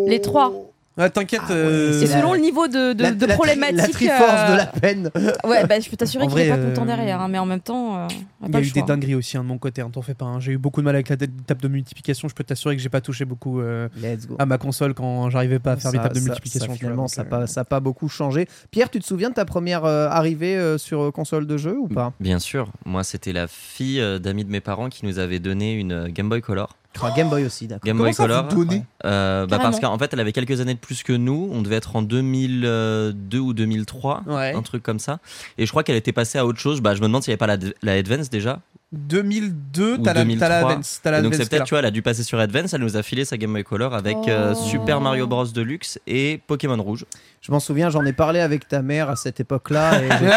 Les 0.08 0.22
trois. 0.22 0.52
Ah, 1.00 1.10
t'inquiète. 1.10 1.42
Ah 1.46 1.50
ouais, 1.52 1.56
euh, 1.58 1.90
Et 1.90 2.06
c'est 2.06 2.14
la- 2.14 2.20
selon 2.22 2.34
le 2.34 2.40
niveau 2.40 2.68
de, 2.68 2.94
de, 2.94 3.02
La- 3.04 3.12
de 3.12 3.22
la 3.22 3.28
tri- 3.28 3.36
problématique. 3.36 3.78
La 3.78 3.88
triforce 3.88 4.34
euh, 4.50 4.52
de 4.52 4.58
la 4.58 4.66
peine. 4.68 5.10
Ouais, 5.46 5.66
bah, 5.66 5.80
je 5.80 5.90
peux 5.90 5.98
t'assurer 5.98 6.26
En 6.26 6.28
qu'il 6.28 6.40
est 6.40 6.50
vrai, 6.50 6.58
pas 6.60 6.64
content 6.70 6.84
euh, 6.84 6.86
derrière, 6.86 7.22
hein, 7.22 7.28
mais 7.30 7.40
en 7.40 7.46
même 7.46 7.62
temps, 7.62 7.96
euh, 7.98 8.08
on 8.42 8.46
a 8.46 8.48
Il 8.48 8.50
y 8.50 8.52
pas 8.52 8.58
a 8.58 8.62
le 8.62 8.68
eu 8.68 8.72
des 8.72 8.80
choix. 8.82 8.88
dingueries 8.88 9.16
aussi 9.16 9.38
hein, 9.38 9.44
de 9.44 9.48
mon 9.48 9.58
côté, 9.58 9.82
hein, 9.82 9.90
t'en 9.92 10.02
fais 10.02 10.14
pas. 10.14 10.26
hein. 10.26 10.40
J'ai 10.40 10.52
eu 10.52 10.58
beaucoup 10.58 10.82
de 10.82 10.86
mal 10.86 10.96
avec 10.96 11.10
la 11.10 11.18
table 11.18 11.62
de 11.62 11.68
multiplication. 11.68 12.28
Je 12.28 12.36
peux 12.36 12.44
t'assurer 12.44 12.76
que 12.76 12.82
j'ai 12.82 12.90
pas 12.90 13.02
touché 13.02 13.26
beaucoup 13.26 13.60
euh, 13.62 13.88
Let's 14.02 14.28
go. 14.28 14.36
à 14.38 14.46
ma 14.46 14.58
console 14.58 14.94
quand 14.94 15.30
j'arrivais 15.30 15.60
pas 15.60 15.72
à 15.72 15.78
faire 15.78 15.92
les 15.92 15.98
Ça- 15.98 16.04
tables 16.04 16.16
de 16.16 16.22
multiplication. 16.22 16.60
ça, 16.60 16.66
tu 16.66 16.70
vois, 16.72 16.78
finalement, 16.78 17.04
donc, 17.04 17.10
ça 17.10 17.22
euh, 17.22 17.24
n'a 17.26 17.30
pas, 17.30 17.48
ça 17.48 17.62
a 17.62 17.66
pas 17.66 17.80
beaucoup 17.80 18.10
changé. 18.10 18.48
Pierre, 18.72 18.90
tu 18.90 19.00
te 19.00 19.06
souviens 19.06 19.30
de 19.30 19.36
ta 19.36 19.46
première 19.46 19.86
euh, 19.86 20.08
arrivée 20.10 20.58
euh, 20.58 20.78
sur 20.78 21.02
euh, 21.02 21.12
console 21.12 21.48
de 21.48 21.58
jeu 21.58 21.78
ou 21.78 21.88
pas? 21.88 22.14
Bien 22.20 22.40
sûr, 22.40 22.70
moi 22.86 23.04
c'était 23.04 23.34
la 23.34 23.48
fille 23.48 24.00
euh, 24.02 24.20
d'amis 24.20 24.44
de 24.46 24.52
mes 24.52 24.62
parents 24.62 24.90
qui 24.90 25.06
nous 25.06 25.20
avait 25.20 25.40
donné 25.40 25.74
une 25.74 25.92
euh, 25.92 26.08
Game 26.10 26.30
Boy 26.30 26.42
Color. 26.42 26.76
Game 27.16 27.30
Boy 27.30 27.46
aussi, 27.46 27.68
d'accord. 27.68 27.86
Game 27.86 27.96
Comment 27.98 28.10
Boy 28.10 28.14
ça, 28.14 28.24
vous 28.24 28.66
Color. 28.66 28.82
Euh, 29.06 29.46
bah 29.46 29.60
parce 29.60 29.80
qu'en 29.80 29.98
fait, 29.98 30.12
elle 30.14 30.20
avait 30.20 30.32
quelques 30.34 30.60
années 30.60 30.74
de 30.74 30.80
plus 30.80 31.04
que 31.04 31.14
nous. 31.14 31.50
On 31.54 31.62
devait 31.62 31.76
être 31.78 31.96
en 31.96 32.02
2002 32.02 33.40
ou 33.40 33.54
2003, 33.54 34.24
Ouais. 34.28 34.54
un 34.54 34.62
truc 34.62 34.84
comme 34.84 35.00
ça. 35.00 35.20
Et 35.58 35.66
je 35.66 35.72
crois 35.72 35.84
qu'elle 35.84 35.96
était 35.96 36.12
passée 36.12 36.38
à 36.40 36.46
autre 36.46 36.60
chose. 36.60 36.82
Bah, 36.82 36.96
je 36.96 37.02
me 37.02 37.08
demande 37.08 37.24
s'il 37.24 37.32
n'y 37.32 37.34
avait 37.34 37.38
pas 37.38 37.48
la, 37.48 37.58
la 37.84 37.94
Advance 37.94 38.30
déjà. 38.30 38.60
2002, 38.92 39.94
Ou 39.94 39.98
t'as 40.00 40.14
la, 40.14 40.20
la 40.22 40.26
2003. 40.26 40.48
Advance. 40.50 41.00
T'as 41.04 41.12
la 41.12 41.22
donc 41.22 41.36
c'est 41.36 41.48
peut-être, 41.48 41.64
tu 41.66 41.70
vois, 41.72 41.80
elle 41.80 41.86
a 41.86 41.92
dû 41.92 42.02
passer 42.02 42.24
sur 42.24 42.40
Advance. 42.40 42.74
Elle 42.74 42.82
nous 42.82 42.98
a 42.98 43.04
filé 43.04 43.24
sa 43.24 43.38
Game 43.38 43.54
Boy 43.54 43.64
Color 43.64 43.94
avec 43.94 44.18
euh, 44.28 44.54
Oh. 44.58 44.64
Super 44.68 45.00
Mario 45.00 45.28
Bros 45.28 45.46
Deluxe 45.46 46.00
et 46.08 46.42
Pokémon 46.48 46.82
Rouge. 46.82 47.06
Je 47.42 47.52
m'en 47.52 47.60
souviens, 47.60 47.90
j'en 47.90 48.04
ai 48.06 48.14
parlé 48.14 48.40
avec 48.42 48.68
ta 48.68 48.82
mère 48.82 49.10
à 49.10 49.16
cette 49.16 49.40
époque-là. 49.40 50.02
et 50.02 50.10
j'étais- 50.12 50.36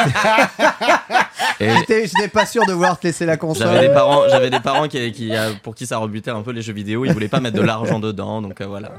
Et 1.61 2.07
j'étais 2.07 2.29
pas 2.29 2.47
sûr 2.47 2.65
de 2.67 2.73
vouloir 2.73 2.99
te 2.99 3.07
laisser 3.07 3.25
la 3.27 3.35
j'avais 3.35 3.47
des 3.53 3.87
console. 3.87 3.93
parents, 3.93 4.23
j'avais 4.29 4.51
des 4.51 4.61
parents 4.61 4.89
qui, 4.89 5.13
qui, 5.13 5.35
euh, 5.35 5.53
pour 5.63 5.75
qui 5.75 5.87
ça 5.87 5.99
rebutait 5.99 6.31
un 6.31 6.43
peu 6.43 6.51
les 6.51 6.63
jeux 6.63 6.73
vidéo. 6.73 7.05
Ils 7.05 7.13
voulaient 7.13 7.29
pas 7.29 7.41
mettre 7.41 7.57
de 7.57 7.63
l'argent 7.63 8.01
dedans, 8.01 8.41
donc 8.43 8.61
euh, 8.61 8.67
voilà. 8.67 8.93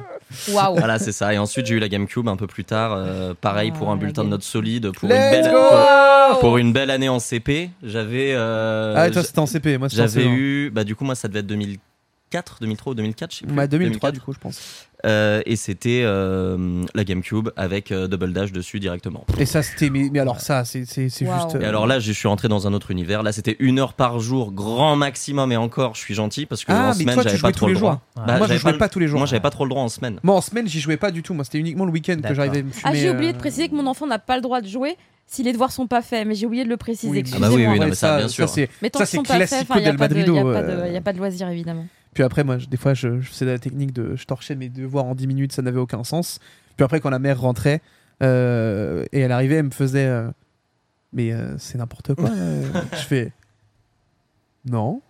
Waouh. 0.49 0.77
Voilà, 0.77 0.99
c'est 0.99 1.11
ça. 1.11 1.33
Et 1.33 1.37
ensuite, 1.37 1.65
j'ai 1.65 1.75
eu 1.75 1.79
la 1.79 1.89
GameCube 1.89 2.27
un 2.29 2.37
peu 2.37 2.47
plus 2.47 2.63
tard. 2.63 2.93
euh, 2.95 3.33
pareil 3.39 3.71
pour 3.71 3.87
Ah, 3.89 3.91
un 3.91 3.95
la 3.95 3.99
bulletin 3.99 4.21
de 4.21 4.27
Game- 4.27 4.31
notes 4.31 4.43
solide, 4.43 4.91
pour 4.91 5.09
Let's 5.09 5.17
une 5.17 5.31
belle, 5.43 5.51
go 5.51 5.57
pour, 6.31 6.39
pour 6.39 6.57
une 6.57 6.71
belle 6.73 6.91
année 6.91 7.09
en 7.09 7.19
CP. 7.19 7.69
J'avais, 7.83 8.31
euh, 8.33 8.93
Ah, 8.97 9.09
toi, 9.09 9.23
c'était 9.23 9.39
en 9.39 9.45
CP. 9.45 9.77
Moi, 9.77 9.89
c'était 9.89 10.01
en 10.01 10.07
j'avais 10.07 10.25
CE1. 10.25 10.33
eu, 10.33 10.69
bah 10.69 10.83
du 10.83 10.95
coup 10.95 11.03
moi 11.05 11.15
ça 11.15 11.27
devait 11.27 11.39
être 11.39 11.47
2004, 11.47 11.81
2003 12.59 12.91
ou 12.91 12.95
2004, 12.95 13.31
je 13.31 13.37
sais 13.39 13.45
plus. 13.45 13.53
Bah, 13.55 13.67
2003, 13.67 14.11
2004. 14.11 14.13
du 14.13 14.19
coup, 14.21 14.33
je 14.33 14.39
pense. 14.39 14.87
Euh, 15.05 15.41
et 15.45 15.57
c'était 15.57 16.01
euh, 16.05 16.85
la 16.95 17.03
GameCube 17.03 17.49
avec 17.57 17.91
euh, 17.91 18.07
Double 18.07 18.31
Dash 18.31 18.53
dessus 18.53 18.79
directement. 18.79 19.25
Et 19.37 19.45
ça, 19.45 19.61
c'était. 19.61 19.89
Mais, 19.89 20.09
mais 20.11 20.19
alors, 20.19 20.39
ça, 20.39 20.63
c'est 20.63 20.85
c'est- 20.85 21.09
c'est 21.09 21.25
Waouh. 21.25 21.41
juste. 21.49 21.61
Et 21.61 21.65
alors 21.65 21.87
là, 21.87 21.99
je 21.99 22.11
suis 22.13 22.27
rentré 22.27 22.47
dans 22.47 22.67
un 22.67 22.73
autre 22.73 22.89
univers. 22.89 23.21
Là, 23.21 23.33
c'était 23.33 23.57
une 23.59 23.79
heure 23.79 23.93
par 23.95 24.19
jour, 24.21 24.53
grand 24.53 24.95
maximum. 24.95 25.51
Et 25.51 25.57
encore, 25.57 25.95
je 25.95 25.99
suis 25.99 26.13
gentil 26.13 26.45
parce 26.45 26.63
que 26.63 26.71
Ah, 26.71 26.85
en 26.85 26.87
mais 26.89 26.93
semaine, 27.03 27.15
j'avais 27.21 27.31
jouais 27.35 27.41
pas 27.41 27.51
tous 27.51 27.57
trop 27.57 27.67
les 27.67 27.73
le 27.73 27.79
droit. 27.79 27.91
jours. 28.15 28.25
Bah, 28.25 28.37
Moi, 28.37 28.47
je 28.47 28.53
jouais 28.57 28.77
pas 28.77 28.87
tous 28.89 28.99
les 28.99 29.07
jours. 29.07 29.17
Moi, 29.19 29.27
j'avais 29.27 29.41
pas 29.41 29.49
trop 29.49 29.65
le 29.65 29.69
droit 29.69 29.83
en 29.83 29.89
semaine. 29.89 30.19
Moi, 30.23 30.35
en 30.35 30.41
semaine, 30.41 30.67
j'y 30.69 30.79
jouais 30.79 30.95
pas 30.97 31.11
du 31.11 31.21
tout. 31.21 31.33
Moi, 31.33 31.43
c'était 31.43 31.59
uniquement 31.59 31.83
le 31.85 31.91
week-end 31.91 32.15
que 32.25 32.33
j'arrivais 32.33 32.59
à 32.59 32.63
me 32.63 32.71
fumer. 32.71 32.83
Ah, 32.85 32.95
j'ai 32.95 33.09
oublié 33.09 33.31
euh, 33.31 33.33
de 33.33 33.37
préciser 33.37 33.67
que 33.67 33.75
mon 33.75 33.87
enfant 33.87 34.07
n'a 34.07 34.19
pas 34.19 34.37
le 34.37 34.41
droit 34.41 34.61
de 34.61 34.67
jouer 34.67 34.95
si 35.27 35.43
les 35.43 35.51
devoirs 35.51 35.71
sont 35.71 35.87
pas 35.87 36.01
faits, 36.01 36.25
mais 36.27 36.35
j'ai 36.35 36.45
oublié 36.45 36.63
de 36.63 36.69
le 36.69 36.77
préciser. 36.77 37.09
Oui, 37.11 37.23
Ah 37.33 37.39
bah 37.39 37.47
oui, 37.49 37.65
oui, 37.67 37.79
non, 37.79 37.87
mais 37.87 37.95
ça, 37.95 38.17
bien 38.17 38.27
sûr. 38.29 38.47
c'est- 38.47 38.69
Mais 38.81 38.89
tant 38.89 38.99
Ça, 38.99 39.05
c'est 39.05 39.17
il 39.17 39.23
n'y 39.23 39.87
a, 39.87 39.91
del 39.91 39.97
Madrido, 39.97 40.33
pas 40.53 40.61
de- 40.61 40.67
euh. 40.71 40.87
y 40.89 40.97
a 40.97 41.01
pas 41.01 41.11
de 41.13 41.17
loisir 41.17 41.49
évidemment. 41.49 41.87
Puis 42.13 42.23
après, 42.23 42.43
moi, 42.43 42.57
je- 42.57 42.67
des 42.67 42.77
fois, 42.77 42.93
je, 42.93 43.19
je 43.21 43.29
faisais 43.29 43.45
la 43.45 43.59
technique 43.59 43.91
de. 43.93 44.15
Je 44.15 44.25
torchais 44.25 44.55
mes 44.55 44.69
devoirs 44.69 45.05
en 45.05 45.15
10 45.15 45.27
minutes, 45.27 45.51
ça 45.53 45.61
n'avait 45.61 45.79
aucun 45.79 46.03
sens. 46.03 46.39
Puis 46.77 46.83
après, 46.83 46.99
quand 46.99 47.09
la 47.09 47.19
mère 47.19 47.39
rentrait 47.41 47.81
euh, 48.21 49.05
et 49.11 49.19
elle 49.21 49.31
arrivait, 49.31 49.55
elle 49.55 49.65
me 49.65 49.71
faisait. 49.71 50.05
euh, 50.05 50.29
mais 51.11 51.31
euh, 51.31 51.55
c'est 51.57 51.77
n'importe 51.77 52.15
quoi. 52.15 52.29
je 52.91 52.97
fais. 53.05 53.31
Non. 54.65 55.01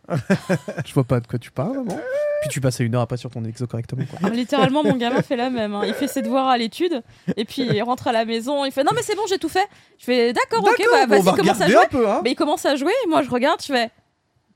je 0.86 0.94
vois 0.94 1.04
pas 1.04 1.20
de 1.20 1.28
quoi 1.28 1.38
tu 1.40 1.52
parles, 1.52 1.76
maman. 1.78 2.00
Puis 2.42 2.50
tu 2.50 2.60
passais 2.60 2.84
une 2.84 2.94
heure 2.96 3.02
à 3.04 3.08
pas 3.08 3.16
sur 3.18 3.30
ton 3.30 3.44
exo 3.46 3.66
correctement. 3.68 4.04
Quoi. 4.20 4.30
Littéralement, 4.32 4.84
mon 4.84 4.98
gamin 4.98 5.22
fait 5.22 5.38
la 5.38 5.50
même. 5.50 5.74
hein. 5.76 5.84
Il 5.86 5.94
fait 5.94 6.08
ses 6.10 6.22
devoirs 6.22 6.48
à 6.48 6.58
l'étude 6.58 7.02
et 7.38 7.46
puis 7.46 7.62
il 7.62 7.82
rentre 7.84 8.08
à 8.08 8.12
la 8.12 8.26
maison. 8.26 8.66
Il 8.66 8.72
fait 8.74 8.84
non 8.84 8.92
mais 8.94 9.02
c'est 9.02 9.16
bon, 9.16 9.22
j'ai 9.30 9.38
tout 9.38 9.48
fait. 9.48 9.66
Je 9.98 10.04
fais 10.06 10.34
d'accord, 10.34 10.62
ok, 10.62 10.84
bah 10.92 11.06
bon, 11.08 11.22
vas-y 11.22 11.36
commence 11.38 11.62
à 11.62 11.68
jouer. 11.70 11.78
un 11.86 11.88
peu, 11.88 12.10
hein. 12.10 12.20
Mais 12.24 12.32
il 12.32 12.36
commence 12.36 12.66
à 12.66 12.76
jouer. 12.76 12.92
Et 13.06 13.10
moi 13.10 13.22
je 13.22 13.30
regarde, 13.30 13.62
je 13.62 13.68
fais 13.68 13.90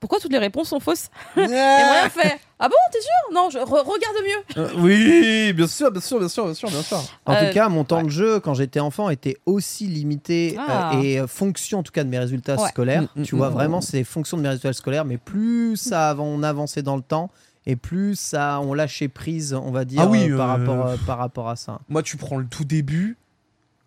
pourquoi 0.00 0.18
toutes 0.20 0.32
les 0.32 0.38
réponses 0.38 0.68
sont 0.68 0.80
fausses 0.80 1.10
Et 1.36 1.40
moi 1.40 1.94
elle 2.04 2.10
fait 2.10 2.38
ah 2.60 2.68
bon 2.68 2.74
t'es 2.92 2.98
sûr? 3.00 3.34
Non, 3.34 3.50
je 3.50 3.58
re- 3.58 3.84
regarde 3.84 4.16
mieux. 4.24 4.60
Euh, 4.62 4.68
oui, 4.78 5.52
bien 5.52 5.68
sûr, 5.68 5.92
bien 5.92 6.00
sûr, 6.00 6.18
bien 6.18 6.28
sûr, 6.28 6.44
bien 6.46 6.54
sûr, 6.54 6.68
bien 6.68 6.82
sûr. 6.82 7.00
En 7.24 7.34
Euh, 7.34 7.46
tout 7.48 7.54
cas, 7.54 7.68
mon 7.68 7.84
temps 7.84 8.02
de 8.02 8.08
jeu 8.08 8.40
quand 8.40 8.54
j'étais 8.54 8.80
enfant 8.80 9.10
était 9.10 9.36
aussi 9.46 9.86
limité 9.86 10.56
euh, 10.58 10.62
Ah. 10.68 10.92
et 11.00 11.20
euh, 11.20 11.28
fonction 11.28 11.78
en 11.78 11.82
tout 11.84 11.92
cas 11.92 12.02
de 12.02 12.08
mes 12.08 12.18
résultats 12.18 12.56
Ouais. 12.60 12.68
scolaires. 12.68 13.02
Mm, 13.14 13.20
mm, 13.20 13.22
tu 13.24 13.36
vois, 13.36 13.50
mm. 13.50 13.52
vraiment, 13.52 13.80
c'est 13.80 14.02
fonction 14.02 14.36
de 14.36 14.42
mes 14.42 14.48
résultats 14.48 14.72
scolaires. 14.72 15.04
Mais 15.04 15.18
plus 15.18 15.76
ça 15.76 16.16
on 16.18 16.42
avançait 16.42 16.82
dans 16.82 16.96
le 16.96 17.02
temps 17.02 17.30
et 17.64 17.76
plus 17.76 18.18
ça 18.18 18.58
on 18.60 18.74
lâchait 18.74 19.06
prise, 19.08 19.54
on 19.54 19.70
va 19.70 19.84
dire, 19.84 20.00
Ah 20.02 20.08
oui, 20.08 20.28
euh, 20.28 20.36
par, 20.36 20.50
euh, 20.50 20.56
rapport, 20.58 20.86
euh, 20.86 20.96
par 21.06 21.18
rapport 21.18 21.48
à 21.48 21.54
ça. 21.54 21.78
Moi, 21.88 22.02
tu 22.02 22.16
prends 22.16 22.38
le 22.38 22.46
tout 22.46 22.64
début, 22.64 23.16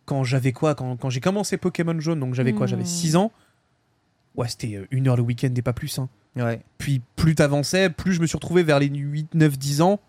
quand 0.06 0.24
j'avais 0.24 0.54
quoi 0.54 0.76
Quand, 0.76 0.96
quand 0.96 1.10
j'ai 1.10 1.20
commencé 1.20 1.58
Pokémon 1.58 2.00
Jaune, 2.00 2.22
donc 2.22 2.36
j'avais 2.36 2.54
quoi 2.54 2.68
Hmm. 2.68 2.70
J'avais 2.70 2.86
6 2.86 3.18
ans. 3.18 3.32
Ouais, 4.36 4.48
c'était 4.48 4.76
euh, 4.76 4.86
une 4.92 5.08
heure 5.08 5.18
le 5.18 5.24
week-end 5.24 5.50
et 5.56 5.62
pas 5.62 5.74
plus. 5.74 6.00
Hein. 6.00 6.08
Ouais. 6.36 6.62
Puis 6.78 7.02
plus 7.16 7.36
t'avançais, 7.36 7.90
plus 7.90 8.14
je 8.14 8.22
me 8.22 8.26
suis 8.28 8.38
retrouvé 8.38 8.64
vers 8.64 8.80
les 8.80 8.88
8, 8.88 9.34
9, 9.36 9.58
10 9.58 9.82
ans. 9.82 10.00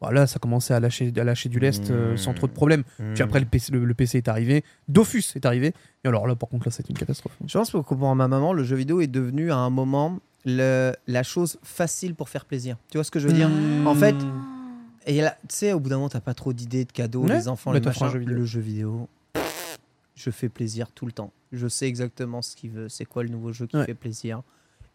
Voilà, 0.00 0.26
ça 0.26 0.38
commençait 0.38 0.74
à 0.74 0.80
lâcher, 0.80 1.12
à 1.16 1.24
lâcher 1.24 1.48
du 1.48 1.58
lest 1.60 1.90
euh, 1.90 2.12
Hmm. 2.12 2.16
sans 2.18 2.34
trop 2.34 2.46
de 2.46 2.52
problèmes. 2.52 2.82
Puis 3.14 3.22
après, 3.22 3.40
le 3.40 3.46
PC, 3.46 3.72
le, 3.72 3.84
le 3.84 3.94
PC 3.94 4.18
est 4.18 4.28
arrivé. 4.28 4.62
Dofus 4.88 5.22
est 5.34 5.46
arrivé. 5.46 5.72
Et 6.04 6.08
alors 6.08 6.26
là, 6.26 6.34
par 6.34 6.48
contre, 6.48 6.66
là, 6.66 6.72
c'est 6.72 6.88
une 6.90 6.98
catastrophe. 6.98 7.36
Je 7.46 7.56
pense 7.56 7.70
que 7.70 7.78
pour 7.78 8.14
ma 8.14 8.28
maman, 8.28 8.52
le 8.52 8.64
jeu 8.64 8.76
vidéo 8.76 9.00
est 9.00 9.06
devenu 9.06 9.50
à 9.50 9.56
un 9.56 9.70
moment 9.70 10.18
le- 10.44 10.92
la 11.06 11.22
chose 11.22 11.58
facile 11.62 12.14
pour 12.14 12.28
faire 12.28 12.44
plaisir. 12.44 12.76
Tu 12.90 12.98
vois 12.98 13.04
ce 13.04 13.10
que 13.10 13.18
je 13.18 13.28
veux 13.28 13.32
dire? 13.32 13.48
Hmm. 13.48 13.86
En 13.86 13.94
fait, 13.94 14.14
tu 15.06 15.14
sais, 15.48 15.72
au 15.72 15.80
bout 15.80 15.88
d'un 15.88 15.96
moment, 15.96 16.08
t'as 16.10 16.20
pas 16.20 16.34
trop 16.34 16.52
d'idées 16.52 16.84
de 16.84 16.92
cadeaux, 16.92 17.22
Ouais, 17.26 17.36
les 17.36 17.48
enfants, 17.48 17.72
bah, 17.72 17.78
un 17.78 17.86
machins. 17.86 18.08
jeu. 18.10 18.18
Le 18.18 18.44
jeu 18.44 18.60
vidéo, 18.60 19.08
je 20.14 20.30
fais 20.30 20.48
plaisir 20.48 20.90
tout 20.92 21.06
le 21.06 21.12
temps. 21.12 21.32
Je 21.52 21.66
sais 21.68 21.86
exactement 21.88 22.42
ce 22.42 22.56
qu'il 22.56 22.70
veut, 22.70 22.88
c'est 22.88 23.04
quoi 23.04 23.22
le 23.22 23.28
nouveau 23.28 23.52
jeu 23.52 23.66
qui 23.66 23.76
Ouais. 23.76 23.84
fait 23.86 23.94
plaisir. 23.94 24.42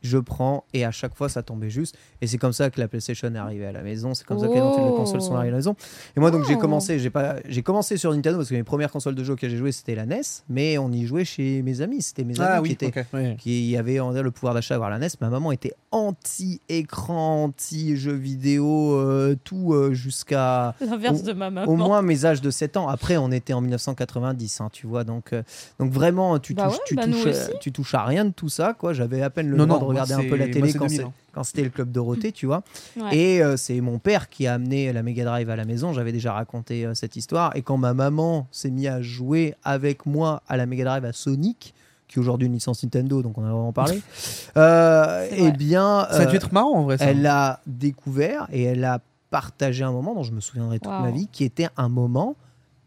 Je 0.02 0.18
prends 0.18 0.64
et 0.74 0.86
à 0.86 0.92
chaque 0.92 1.16
fois 1.16 1.28
ça 1.30 1.44
tombait 1.44 1.70
juste. 1.70 1.96
Et 2.22 2.28
c'est 2.28 2.38
comme 2.38 2.54
ça 2.54 2.70
que 2.70 2.80
la 2.80 2.88
PlayStation 2.88 3.34
est 3.34 3.38
arrivée 3.38 3.66
à 3.66 3.72
la 3.72 3.82
maison. 3.82 4.14
C'est 4.14 4.26
comme 4.26 4.40
ça 4.40 4.48
que 4.48 4.54
les 4.54 4.60
consoles 4.60 5.22
sont 5.22 5.36
arrivées 5.36 5.50
à 5.50 5.52
la 5.52 5.58
maison. 5.58 5.76
Et 6.16 6.20
moi 6.20 6.32
donc 6.32 6.46
j'ai 6.46 6.56
Oh. 6.56 6.60
commencé, 6.60 7.00
j'ai 7.00 7.10
pas, 7.10 7.36
j'ai 7.48 7.62
commencé 7.64 7.98
sur 7.98 8.14
Nintendo 8.14 8.38
parce 8.38 8.50
que 8.50 8.56
mes 8.56 8.64
premières 8.64 8.92
consoles 8.92 9.16
de 9.16 9.24
jeux 9.24 9.34
auxquelles 9.34 9.50
j'ai 9.52 9.58
joué 9.58 9.72
c'était 9.72 9.96
la 9.96 10.06
NES, 10.06 10.22
mais 10.50 10.78
on 10.78 10.92
y 10.92 11.06
jouait 11.06 11.26
chez 11.26 11.62
mes 11.62 11.82
amis. 11.82 12.02
C'était 12.02 12.24
mes 12.24 12.40
amis 12.40 12.50
Ah 12.50 12.58
qui 12.58 12.64
oui, 12.64 12.72
étaient 12.72 12.88
ok. 13.00 13.06
ouais. 13.14 13.36
qui 13.40 13.76
avait 13.78 14.00
on 14.00 14.12
le 14.12 14.32
pouvoir 14.32 14.54
d'achat 14.54 14.74
d'avoir 14.76 14.90
la 14.90 15.00
NES. 15.00 15.08
Ma 15.22 15.30
maman 15.30 15.52
était 15.52 15.74
anti-écran, 15.92 17.44
anti-jeux 17.46 18.14
vidéo, 18.14 18.94
euh, 18.96 19.36
tout 19.44 19.74
euh, 19.74 19.94
jusqu'à 19.94 20.76
L'inverse 20.82 21.22
Au- 21.22 21.26
de 21.26 21.34
ma 21.34 21.50
maman. 21.50 21.72
au 21.72 21.76
moins 21.76 22.02
mes 22.02 22.26
âges 22.26 22.42
de 22.42 22.50
7 22.50 22.78
ans. 22.78 22.88
Après, 22.88 23.18
on 23.18 23.32
était 23.32 23.54
en 23.54 23.62
1990, 23.62 24.62
hein, 24.62 24.70
tu 24.72 24.88
vois. 24.88 25.04
Donc, 25.04 25.34
euh, 25.34 25.44
donc 25.80 25.92
vraiment, 25.92 26.40
tu, 26.40 26.54
Bah 26.54 26.66
touches, 26.66 26.74
ouais, 26.74 26.80
tu, 26.86 26.96
bah 26.96 27.06
touches, 27.06 27.60
tu 27.62 27.72
touches 27.72 27.94
à 27.96 28.04
rien 28.06 28.26
de 28.26 28.32
tout 28.32 28.50
ça. 28.50 28.74
quoi. 28.74 28.94
J'avais 28.94 29.22
à 29.22 29.30
peine 29.30 29.50
le 29.50 29.58
Non, 29.58 29.66
droit 29.66 29.80
non, 29.80 29.88
de 29.89 29.89
regarder 29.90 30.14
un 30.14 30.24
peu 30.30 30.36
la 30.36 30.48
télé 30.48 30.60
moi, 30.60 30.74
quand 30.74 30.86
2000, 30.88 30.98
c'est- 31.02 31.08
quand 31.34 31.44
c'était 31.44 31.64
le 31.64 31.70
club 31.70 31.92
Dorothée, 31.92 32.32
tu 32.32 32.46
vois. 32.46 32.64
Ouais. 33.00 33.16
Et 33.18 33.44
euh, 33.44 33.56
c'est 33.58 33.80
mon 33.82 34.00
père 34.00 34.30
qui 34.30 34.48
a 34.48 34.54
amené 34.56 34.92
la 34.94 35.04
Mega 35.04 35.24
Drive 35.26 35.50
à 35.50 35.56
la 35.56 35.66
maison. 35.66 35.94
J'avais 35.94 36.12
déjà 36.12 36.34
raconté 36.34 36.86
euh, 36.86 36.94
cette 36.94 37.16
histoire. 37.16 37.56
Et 37.56 37.62
quand 37.62 37.78
ma 37.78 37.94
maman 37.94 38.48
s'est 38.52 38.70
mise 38.72 38.88
à 38.88 39.02
jouer 39.02 39.54
avec 39.64 40.06
moi 40.06 40.42
à 40.48 40.58
la 40.58 40.66
Mega 40.66 40.84
Drive 40.86 41.06
à 41.06 41.14
Sonic, 41.14 41.74
qui 42.08 42.18
est 42.18 42.20
aujourd'hui 42.20 42.48
une 42.48 42.54
licence 42.54 42.82
Nintendo, 42.84 43.22
donc 43.22 43.38
on 43.38 43.44
a 43.44 43.50
vraiment 43.52 43.72
parlé, 43.74 44.02
euh, 44.58 45.28
eh 45.32 45.52
bien, 45.52 46.08
Ça 46.10 46.22
a 46.22 46.26
dû 46.26 46.34
euh, 46.34 46.38
être 46.38 46.52
marrant 46.54 46.74
en 46.80 46.84
vrai. 46.84 46.98
Ça. 46.98 47.06
elle 47.06 47.22
l'a 47.22 47.62
découvert 47.68 48.48
et 48.52 48.64
elle 48.64 48.84
a 48.84 49.00
partagé 49.30 49.84
un 49.84 49.92
moment 49.92 50.16
dont 50.16 50.24
je 50.24 50.32
me 50.32 50.40
souviendrai 50.42 50.80
toute 50.80 50.92
Wow. 50.92 51.02
ma 51.02 51.12
vie, 51.12 51.28
qui 51.32 51.44
était 51.44 51.68
un 51.78 51.88
moment 51.90 52.36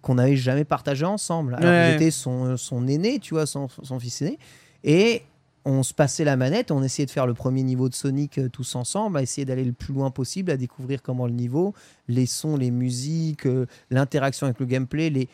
qu'on 0.00 0.16
n'avait 0.16 0.34
jamais 0.34 0.64
partagé 0.64 1.04
ensemble. 1.04 1.54
Alors 1.54 1.70
Ouais. 1.70 1.90
j'étais 1.92 2.10
son, 2.10 2.56
son 2.56 2.88
aîné, 2.88 3.20
tu 3.20 3.34
vois, 3.34 3.46
son, 3.46 3.68
son 3.84 4.00
fils 4.00 4.20
aîné. 4.22 4.38
Et 4.82 5.22
on 5.64 5.82
se 5.82 5.94
passait 5.94 6.24
la 6.24 6.36
manette, 6.36 6.70
on 6.70 6.82
essayait 6.82 7.06
de 7.06 7.10
faire 7.10 7.26
le 7.26 7.34
premier 7.34 7.62
niveau 7.62 7.88
de 7.88 7.94
Sonic 7.94 8.38
euh, 8.38 8.48
tous 8.48 8.74
ensemble, 8.74 9.18
à 9.18 9.22
essayer 9.22 9.44
d'aller 9.44 9.64
le 9.64 9.72
plus 9.72 9.92
loin 9.94 10.10
possible, 10.10 10.50
à 10.50 10.56
découvrir 10.56 11.02
comment 11.02 11.26
le 11.26 11.32
niveau, 11.32 11.74
les 12.08 12.26
sons, 12.26 12.56
les 12.56 12.70
musiques, 12.70 13.46
euh, 13.46 13.66
l'interaction 13.90 14.46
avec 14.46 14.58
le 14.60 14.66
gameplay, 14.66 15.10
les, 15.10 15.28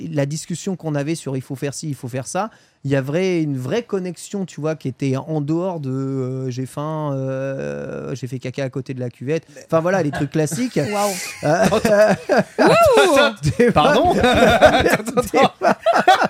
les- 0.00 0.08
la 0.08 0.26
discussion 0.26 0.74
qu'on 0.76 0.94
avait 0.96 1.14
sur 1.14 1.36
il 1.36 1.42
faut 1.42 1.54
faire 1.54 1.72
ci, 1.74 1.88
il 1.88 1.94
faut 1.94 2.08
faire 2.08 2.26
ça. 2.26 2.50
Il 2.84 2.90
y 2.90 2.96
avait 2.96 3.42
une 3.42 3.56
vraie 3.56 3.82
connexion, 3.82 4.44
tu 4.46 4.60
vois, 4.60 4.74
qui 4.76 4.86
était 4.88 5.16
en 5.16 5.40
dehors 5.40 5.78
de 5.80 5.90
euh, 5.90 6.50
j'ai 6.50 6.66
faim, 6.66 7.12
euh, 7.14 8.14
j'ai 8.14 8.26
fait 8.28 8.38
caca 8.40 8.64
à 8.64 8.70
côté 8.70 8.94
de 8.94 9.00
la 9.00 9.10
cuvette. 9.10 9.44
Enfin 9.66 9.80
voilà, 9.80 10.02
les 10.02 10.10
trucs 10.12 10.30
classiques. 10.32 10.78
Waouh. 10.92 11.12
Pardon 13.74 14.14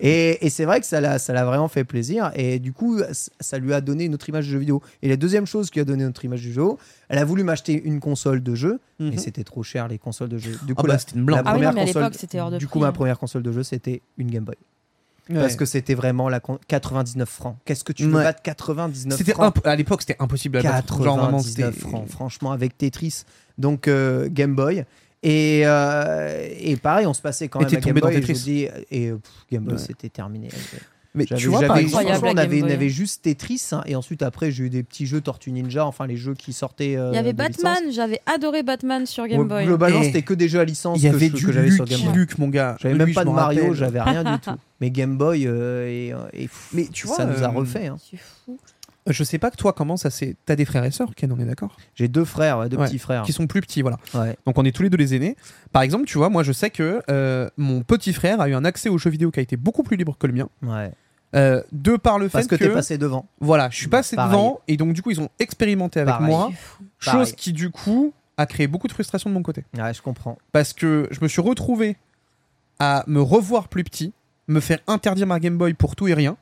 Et, 0.00 0.44
et 0.46 0.50
c'est 0.50 0.64
vrai 0.64 0.80
que 0.80 0.86
ça 0.86 1.00
l'a, 1.00 1.18
ça 1.18 1.32
l'a 1.32 1.44
vraiment 1.44 1.68
fait 1.68 1.84
plaisir. 1.84 2.30
Et 2.34 2.58
du 2.58 2.72
coup, 2.72 3.00
ça 3.40 3.58
lui 3.58 3.72
a 3.72 3.80
donné 3.80 4.04
une 4.04 4.14
autre 4.14 4.28
image 4.28 4.44
du 4.46 4.52
jeu 4.52 4.58
vidéo. 4.58 4.82
Et 5.02 5.08
la 5.08 5.16
deuxième 5.16 5.46
chose 5.46 5.70
qui 5.70 5.80
a 5.80 5.84
donné 5.84 6.02
une 6.04 6.10
autre 6.10 6.24
image 6.24 6.42
du 6.42 6.52
jeu, 6.52 6.64
elle 7.08 7.18
a 7.18 7.24
voulu 7.24 7.42
m'acheter 7.44 7.80
une 7.82 8.00
console 8.00 8.42
de 8.42 8.54
jeu, 8.54 8.78
mais 8.98 9.12
Mhm. 9.12 9.18
c'était 9.18 9.44
trop 9.44 9.62
cher 9.62 9.88
les 9.88 9.98
consoles 9.98 10.28
de 10.28 10.38
jeu. 10.38 10.58
Du 10.66 10.74
coup, 10.74 10.82
bah, 10.86 10.94
la, 10.94 10.98
c'était 10.98 11.16
une 11.16 11.24
blinde. 11.24 11.44
la 11.44 11.50
Ah 11.50 11.54
oui, 11.54 11.60
non, 11.62 11.66
première 11.68 11.74
mais 11.74 11.80
à 11.80 11.84
console, 11.86 12.02
l'époque, 12.02 12.18
c'était 12.20 12.40
hors 12.40 12.50
de 12.50 12.58
du 12.58 12.66
prix, 12.66 12.72
coup, 12.72 12.78
ma 12.80 12.88
hein. 12.88 12.92
première 12.92 13.18
console 13.18 13.42
de 13.42 13.52
jeu, 13.52 13.62
c'était 13.62 14.02
une 14.18 14.30
Game 14.30 14.44
Boy. 14.44 14.56
Parce 15.34 15.56
que 15.56 15.64
c'était 15.64 15.94
vraiment 15.94 16.28
la 16.28 16.38
con- 16.38 16.60
99 16.68 17.28
francs. 17.28 17.56
Qu'est-ce 17.64 17.82
que 17.82 17.92
tu 17.92 18.04
veux 18.04 18.14
Ouais. 18.14 18.22
battre 18.22 18.42
99 18.42 19.18
C'était 19.18 19.32
francs 19.32 19.56
imp- 19.56 19.66
à 19.66 19.74
l'époque, 19.74 20.02
c'était 20.02 20.14
impossible 20.20 20.58
à 20.58 20.62
battre. 20.62 21.02
Genre, 21.02 21.16
vraiment, 21.18 21.38
99 21.38 21.74
c'était- 21.74 21.88
francs, 21.88 22.08
franchement, 22.08 22.52
avec 22.52 22.78
Tetris. 22.78 23.24
Donc, 23.58 23.88
euh, 23.88 24.28
Game 24.30 24.54
Boy. 24.54 24.84
Et, 25.28 25.62
euh, 25.64 26.48
et 26.60 26.76
pareil, 26.76 27.06
on 27.06 27.14
se 27.14 27.20
passait 27.22 27.48
quand 27.48 27.58
Et 27.60 27.64
même 27.64 27.74
à 27.74 27.80
Game 27.80 27.98
Boy. 27.98 28.12
Et, 28.12 28.16
je 28.16 28.20
Tetris. 28.20 28.32
vous 28.34 28.44
dis, 28.44 28.68
et 28.92 29.08
euh, 29.10 29.16
pff, 29.16 29.32
Game 29.50 29.64
Boy, 29.64 29.74
Ouais. 29.74 29.80
c'était 29.84 30.08
terminé. 30.08 30.48
Mais 31.16 31.24
tu 31.24 31.48
vois, 31.48 31.62
par 31.62 31.78
exemple, 31.78 32.04
on 32.26 32.36
avait, 32.36 32.62
on 32.62 32.88
juste 32.88 33.22
Tetris. 33.24 33.70
hein, 33.72 33.82
et 33.86 33.96
ensuite, 33.96 34.22
après, 34.22 34.50
j'ai 34.52 34.64
eu 34.64 34.70
des 34.70 34.82
petits 34.82 35.06
jeux 35.06 35.20
Tortue 35.22 35.50
Ninja, 35.50 35.84
enfin 35.86 36.06
les 36.06 36.16
jeux 36.18 36.34
qui 36.34 36.52
sortaient. 36.52 36.94
euh, 36.96 37.10
Il 37.12 37.16
y 37.16 37.18
avait 37.18 37.32
Batman, 37.32 37.78
j'avais 37.90 38.20
adoré 38.26 38.62
Batman 38.62 39.04
sur 39.06 39.26
Game 39.26 39.48
Boy. 39.48 39.64
Globalement, 39.64 40.02
c'était 40.02 40.20
que 40.22 40.34
des 40.34 40.48
jeux 40.48 40.60
à 40.60 40.64
licence 40.64 40.98
il 40.98 41.06
y 41.06 41.10
que 41.10 41.16
avait 41.16 41.28
je- 41.28 41.32
du 41.34 41.46
que 41.46 41.52
j'avais 41.52 41.70
sur 41.70 41.86
Game 41.86 42.00
Boy. 42.02 42.14
Luke, 42.14 42.38
mon 42.38 42.48
gars. 42.48 42.76
J'avais 42.80 42.94
même 42.94 43.14
pas 43.14 43.24
de 43.24 43.30
Mario, 43.30 43.72
j'avais 43.74 44.00
rien 44.02 44.22
du 44.22 44.38
tout. 44.40 44.50
Mais 44.80 44.90
Game 44.90 45.16
Boy, 45.16 45.46
euh, 45.46 46.28
et, 46.34 46.48
Mais 46.74 46.84
tu 46.92 47.06
vois, 47.06 47.16
ça 47.16 47.24
nous 47.24 47.42
a 47.42 47.48
refait. 47.48 47.86
hein. 47.86 47.96
C'est 48.10 48.18
fou. 48.18 48.58
Je 49.08 49.22
sais 49.24 49.38
pas 49.38 49.50
que 49.50 49.56
toi, 49.56 49.72
comment 49.72 49.96
ça 49.96 50.10
s'est. 50.10 50.36
T'as 50.46 50.56
des 50.56 50.64
frères 50.64 50.84
et 50.84 50.90
sœurs, 50.90 51.14
Ken, 51.14 51.30
on 51.32 51.38
est 51.38 51.44
d'accord? 51.44 51.76
J'ai 51.94 52.08
deux 52.08 52.24
frères, 52.24 52.58
ouais, 52.58 52.68
deux 52.68 52.76
Ouais, 52.76 52.86
petits 52.86 52.98
frères. 52.98 53.22
Qui 53.22 53.32
sont 53.32 53.46
plus 53.46 53.60
petits, 53.60 53.82
voilà. 53.82 53.98
Ouais. 54.14 54.36
Donc 54.46 54.58
on 54.58 54.64
est 54.64 54.72
tous 54.72 54.82
les 54.82 54.90
deux 54.90 54.96
les 54.96 55.14
aînés. 55.14 55.36
Par 55.72 55.82
exemple, 55.82 56.06
tu 56.06 56.18
vois, 56.18 56.28
moi 56.28 56.42
je 56.42 56.52
sais 56.52 56.70
que 56.70 57.02
euh, 57.10 57.48
mon 57.56 57.82
petit 57.82 58.12
frère 58.12 58.40
a 58.40 58.48
eu 58.48 58.54
un 58.54 58.64
accès 58.64 58.88
aux 58.88 58.98
jeux 58.98 59.10
vidéo 59.10 59.30
qui 59.30 59.38
a 59.38 59.42
été 59.42 59.56
beaucoup 59.56 59.82
plus 59.84 59.96
libre 59.96 60.16
que 60.18 60.26
le 60.26 60.32
mien. 60.32 60.48
Ouais. 60.62 60.90
Euh, 61.34 61.62
de 61.72 61.96
par 61.96 62.18
le 62.18 62.28
Parce 62.28 62.44
fait 62.46 62.50
que 62.50 62.56
que, 62.56 62.64
t'es 62.68 62.72
passé 62.74 62.98
devant. 62.98 63.26
voilà, 63.40 63.68
je 63.70 63.76
suis 63.76 63.88
passé 63.88 64.16
Pareil. 64.16 64.30
devant 64.32 64.60
et 64.68 64.76
donc 64.76 64.92
du 64.92 65.02
coup 65.02 65.10
ils 65.10 65.20
ont 65.20 65.28
expérimenté 65.40 66.00
avec 66.00 66.14
Pareil. 66.14 66.26
moi, 66.28 66.50
Pareil. 67.04 67.20
chose 67.26 67.32
qui 67.34 67.52
du 67.52 67.70
coup 67.70 68.12
a 68.36 68.46
créé 68.46 68.66
beaucoup 68.68 68.86
de 68.86 68.92
frustration 68.92 69.28
de 69.30 69.34
mon 69.34 69.42
côté. 69.42 69.64
Ouais, 69.76 69.92
je 69.92 70.00
comprends. 70.02 70.38
Parce 70.52 70.72
que 70.72 71.08
je 71.10 71.18
me 71.20 71.28
suis 71.28 71.40
retrouvé 71.42 71.96
à 72.78 73.02
me 73.06 73.20
revoir 73.20 73.68
plus 73.68 73.82
petit, 73.84 74.12
me 74.48 74.60
faire 74.60 74.78
interdire 74.86 75.26
ma 75.26 75.40
Game 75.40 75.58
Boy 75.58 75.74
pour 75.74 75.96
tout 75.96 76.06
et 76.08 76.14
rien, 76.14 76.36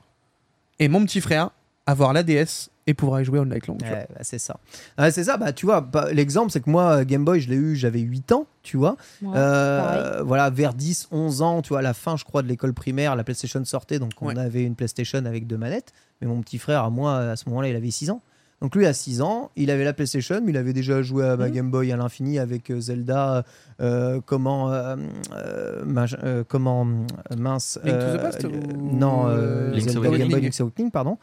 et 0.79 0.89
mon 0.89 1.05
petit 1.05 1.21
frère 1.21 1.51
avoir 1.87 2.13
la 2.13 2.23
DS 2.23 2.71
et 2.87 2.95
pouvoir 2.95 3.21
y 3.21 3.25
jouer 3.25 3.39
en 3.39 3.47
night 3.47 3.67
long. 3.67 3.77
Ouais, 3.83 4.07
bah, 4.11 4.21
c'est 4.23 4.39
ça. 4.39 4.57
Ouais, 4.99 5.11
c'est 5.11 5.25
ça, 5.25 5.37
bah 5.39 5.53
tu 5.53 5.65
vois, 5.67 5.81
bah, 5.81 6.09
l'exemple 6.13 6.51
c'est 6.53 6.61
que 6.61 6.69
moi, 6.71 6.99
euh, 7.01 7.05
Game 7.05 7.25
Boy, 7.25 7.41
je 7.41 7.49
l'ai 7.49 7.57
eu, 7.57 7.77
j'avais 7.77 8.01
8 8.01 8.33
ans, 8.33 8.47
tu 8.63 8.77
vois. 8.77 8.97
Ouais, 9.23 9.33
Euh, 9.37 10.23
voilà, 10.25 10.51
vers 10.51 10.75
10, 10.75 11.09
11 11.11 11.41
ans, 11.43 11.63
tu 11.63 11.71
vois, 11.71 11.79
à 11.79 11.83
la 11.83 11.95
fin, 11.95 12.17
je 12.17 12.25
crois, 12.25 12.43
de 12.43 12.49
l'école 12.49 12.75
primaire, 12.75 13.17
la 13.17 13.25
PlayStation 13.25 13.65
sortait, 13.65 13.99
donc 13.99 14.13
on 14.21 14.27
Ouais. 14.29 14.39
avait 14.39 14.65
une 14.65 14.75
PlayStation 14.75 15.25
avec 15.25 15.47
deux 15.47 15.57
manettes. 15.57 15.93
Mais 16.21 16.27
mon 16.27 16.41
petit 16.43 16.59
frère, 16.59 16.85
à 16.85 16.91
moi, 16.91 17.17
à 17.19 17.37
ce 17.37 17.49
moment-là, 17.49 17.69
il 17.69 17.77
avait 17.77 17.91
6 17.91 18.11
ans. 18.11 18.21
Donc 18.63 18.77
lui, 18.77 18.87
à 18.87 18.93
6 18.95 19.21
ans, 19.21 19.51
il 19.57 19.71
avait 19.71 19.85
la 19.85 19.93
PlayStation, 19.93 20.41
mais 20.43 20.51
il 20.53 20.57
avait 20.57 20.73
déjà 20.73 21.03
joué 21.03 21.25
à 21.27 21.37
ma 21.37 21.49
Mhm. 21.49 21.53
Game 21.55 21.71
Boy 21.71 21.93
à 21.93 21.97
l'infini 21.97 22.39
avec 22.39 22.71
euh, 22.71 22.81
Zelda, 22.81 23.45
euh, 23.81 24.21
comment, 24.25 24.71
euh, 24.73 24.97
comment, 26.49 26.87
mince. 27.37 27.79
Link 27.85 27.99
to 27.99 28.17
the 28.17 28.21
Past 28.21 28.45
ou- 28.45 28.51
Non, 28.97 29.29
Zelda. 29.79 30.01
Game 30.19 30.29
Boy 30.31 30.41
Link's 30.41 30.61
Awakening, 30.61 30.91
pardon. 30.91 31.19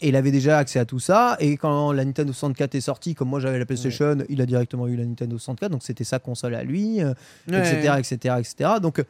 Et 0.00 0.08
il 0.08 0.16
avait 0.16 0.30
déjà 0.32 0.58
accès 0.58 0.78
à 0.78 0.84
tout 0.84 0.98
ça. 0.98 1.36
Et 1.40 1.56
quand 1.56 1.92
la 1.92 2.04
Nintendo 2.04 2.32
64 2.32 2.74
est 2.74 2.80
sortie, 2.80 3.14
comme 3.14 3.28
moi 3.28 3.40
j'avais 3.40 3.58
la 3.58 3.66
PlayStation, 3.66 4.18
il 4.28 4.40
a 4.42 4.46
directement 4.46 4.86
eu 4.86 4.96
la 4.96 5.04
Nintendo 5.04 5.38
64, 5.38 5.70
donc 5.72 5.82
c'était 5.82 6.04
sa 6.04 6.18
console 6.18 6.54
à 6.54 6.62
lui, 6.62 7.00
Ouais. 7.02 7.12
etc., 7.48 7.94
etc., 7.98 8.34
etc. 8.38 8.70
Donc, 8.82 9.02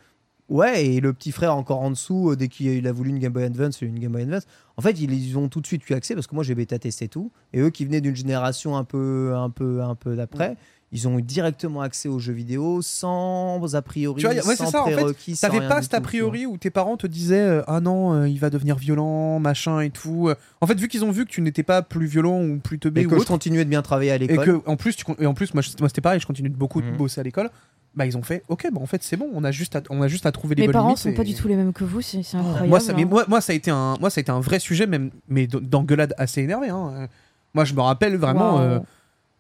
ouais, 0.49 0.87
et 0.87 1.01
le 1.01 1.13
petit 1.13 1.33
frère 1.33 1.55
encore 1.55 1.81
en 1.81 1.91
dessous, 1.91 2.31
euh, 2.31 2.37
dès 2.37 2.49
qu'il 2.49 2.87
a 2.87 2.93
voulu 2.93 3.11
une 3.11 3.19
Game 3.19 3.33
Boy 3.33 3.45
Advance, 3.45 3.81
une 3.83 3.99
Game 3.99 4.13
Boy 4.13 4.23
Advance, 4.23 4.47
en 4.77 4.83
fait, 4.83 4.93
ils, 5.01 5.13
ils 5.13 5.37
ont 5.39 5.49
tout 5.49 5.61
de 5.61 5.67
suite 5.67 5.89
eu 5.89 5.95
accès 5.95 6.15
parce 6.15 6.27
que 6.27 6.35
moi 6.35 6.45
j'ai 6.45 6.55
bêta 6.55 6.79
testé 6.79 7.09
tout. 7.09 7.31
Et 7.53 7.61
eux 7.61 7.71
qui 7.71 7.85
venaient 7.85 8.01
d'une 8.01 8.17
génération 8.17 8.77
un 8.77 8.85
peu, 8.85 9.33
un 9.37 9.51
peu, 9.51 9.83
un 9.83 9.95
peu 9.95 10.15
d'après. 10.17 10.57
Ils 10.91 11.07
ont 11.07 11.19
eu 11.19 11.23
directement 11.23 11.83
accès 11.83 12.09
aux 12.09 12.19
jeux 12.19 12.33
vidéo 12.33 12.81
sans 12.81 13.75
a 13.75 13.83
priori, 13.83 14.23
Tu 14.23 14.27
vois, 14.27 14.35
ouais, 14.35 14.43
c'est 14.43 14.57
sans 14.57 14.71
ça, 14.71 14.83
en 14.85 14.87
fait, 14.87 15.37
T'avais 15.39 15.61
pas 15.69 15.83
cet 15.83 15.93
a 15.93 16.01
priori 16.01 16.47
où 16.47 16.57
tes 16.57 16.71
parents 16.71 16.97
te 16.97 17.07
disaient 17.07 17.39
euh, 17.41 17.63
ah 17.67 17.81
non 17.81 18.15
euh, 18.15 18.29
il 18.29 18.39
va 18.41 18.49
devenir 18.49 18.77
violent 18.77 19.39
machin 19.39 19.81
et 19.81 19.91
tout. 19.91 20.31
En 20.63 20.67
fait 20.67 20.79
vu 20.81 20.89
qu'ils 20.89 21.05
ont 21.05 21.11
vu 21.11 21.27
que 21.27 21.31
tu 21.31 21.43
n'étais 21.43 21.63
pas 21.63 21.83
plus 21.83 22.07
violent 22.07 22.43
ou 22.43 22.59
plus 22.59 22.79
teubé 22.79 23.03
Et 23.03 23.07
ou 23.07 23.11
que 23.11 23.17
je 23.17 23.21
autre 23.21 23.29
continuais 23.31 23.65
de 23.67 23.71
bien 23.71 23.83
travailler 23.83 24.13
à 24.13 24.15
et 24.15 24.19
l'école. 24.19 24.45
que 24.45 24.61
en 24.67 24.77
plus 24.77 24.97
tu 24.97 25.05
et 25.19 25.27
en 25.27 25.35
plus 25.35 25.53
moi, 25.53 25.63
je- 25.63 25.71
moi, 25.79 25.89
c'était 25.91 26.01
pareil 26.01 26.21
je 26.21 26.27
continue 26.27 26.49
de 26.49 26.57
beaucoup 26.57 26.81
de 26.81 26.87
Mhm. 26.87 26.97
bosser 26.97 27.21
à 27.21 27.25
l'école. 27.25 27.51
Bah 27.99 28.07
ils 28.07 28.17
ont 28.17 28.23
fait 28.23 28.45
ok 28.49 28.69
bah 28.73 28.81
en 28.81 28.87
fait 28.87 29.03
c'est 29.03 29.17
bon 29.17 29.29
on 29.35 29.43
a 29.43 29.51
juste 29.51 29.75
à, 29.77 29.83
on 29.91 30.01
a 30.03 30.07
juste 30.09 30.25
à 30.25 30.31
trouver 30.33 30.55
les 30.55 30.63
Mes 30.63 30.67
bonnes 30.69 30.73
parents 30.75 30.95
sont 30.97 31.11
et- 31.11 31.15
pas 31.15 31.25
du 31.25 31.35
tout 31.35 31.49
les 31.49 31.57
mêmes 31.57 31.73
que 31.73 31.83
vous, 31.85 32.01
c'est 32.01 32.23
c'est 32.23 32.37
incroyable. 32.37 32.69
Moi 32.69 32.79
ça, 32.81 32.93
mais 32.95 33.03
hein. 33.03 33.07
moi, 33.11 33.25
moi 33.29 33.41
ça 33.41 33.53
a 33.53 33.57
été 33.57 33.71
un 33.73 33.97
moi 34.01 34.09
ça 34.09 34.21
a 34.21 34.23
été 34.23 34.31
un 34.31 34.39
vrai 34.41 34.61
sujet 34.61 34.87
même 34.87 35.11
mais 35.29 35.47
d'engueulade 35.49 36.15
assez 36.17 36.41
énervé. 36.43 36.69
hein. 36.69 37.09
Moi 37.55 37.65
je 37.65 37.75
me 37.75 37.81
rappelle 37.81 38.17
vraiment. 38.17 38.61
Euh, 38.61 38.79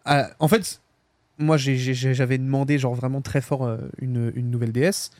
à- 0.05 0.29
en 0.41 0.49
fait 0.49 0.81
moi 1.39 1.57
j'avais 1.57 2.37
demandé 2.39 2.79
genre 2.79 2.95
vraiment 2.95 3.21
très 3.21 3.41
fort 3.41 3.65
euh, 3.65 3.77
une, 4.01 4.33
une 4.35 4.51
nouvelle 4.51 4.73
DS 4.73 5.11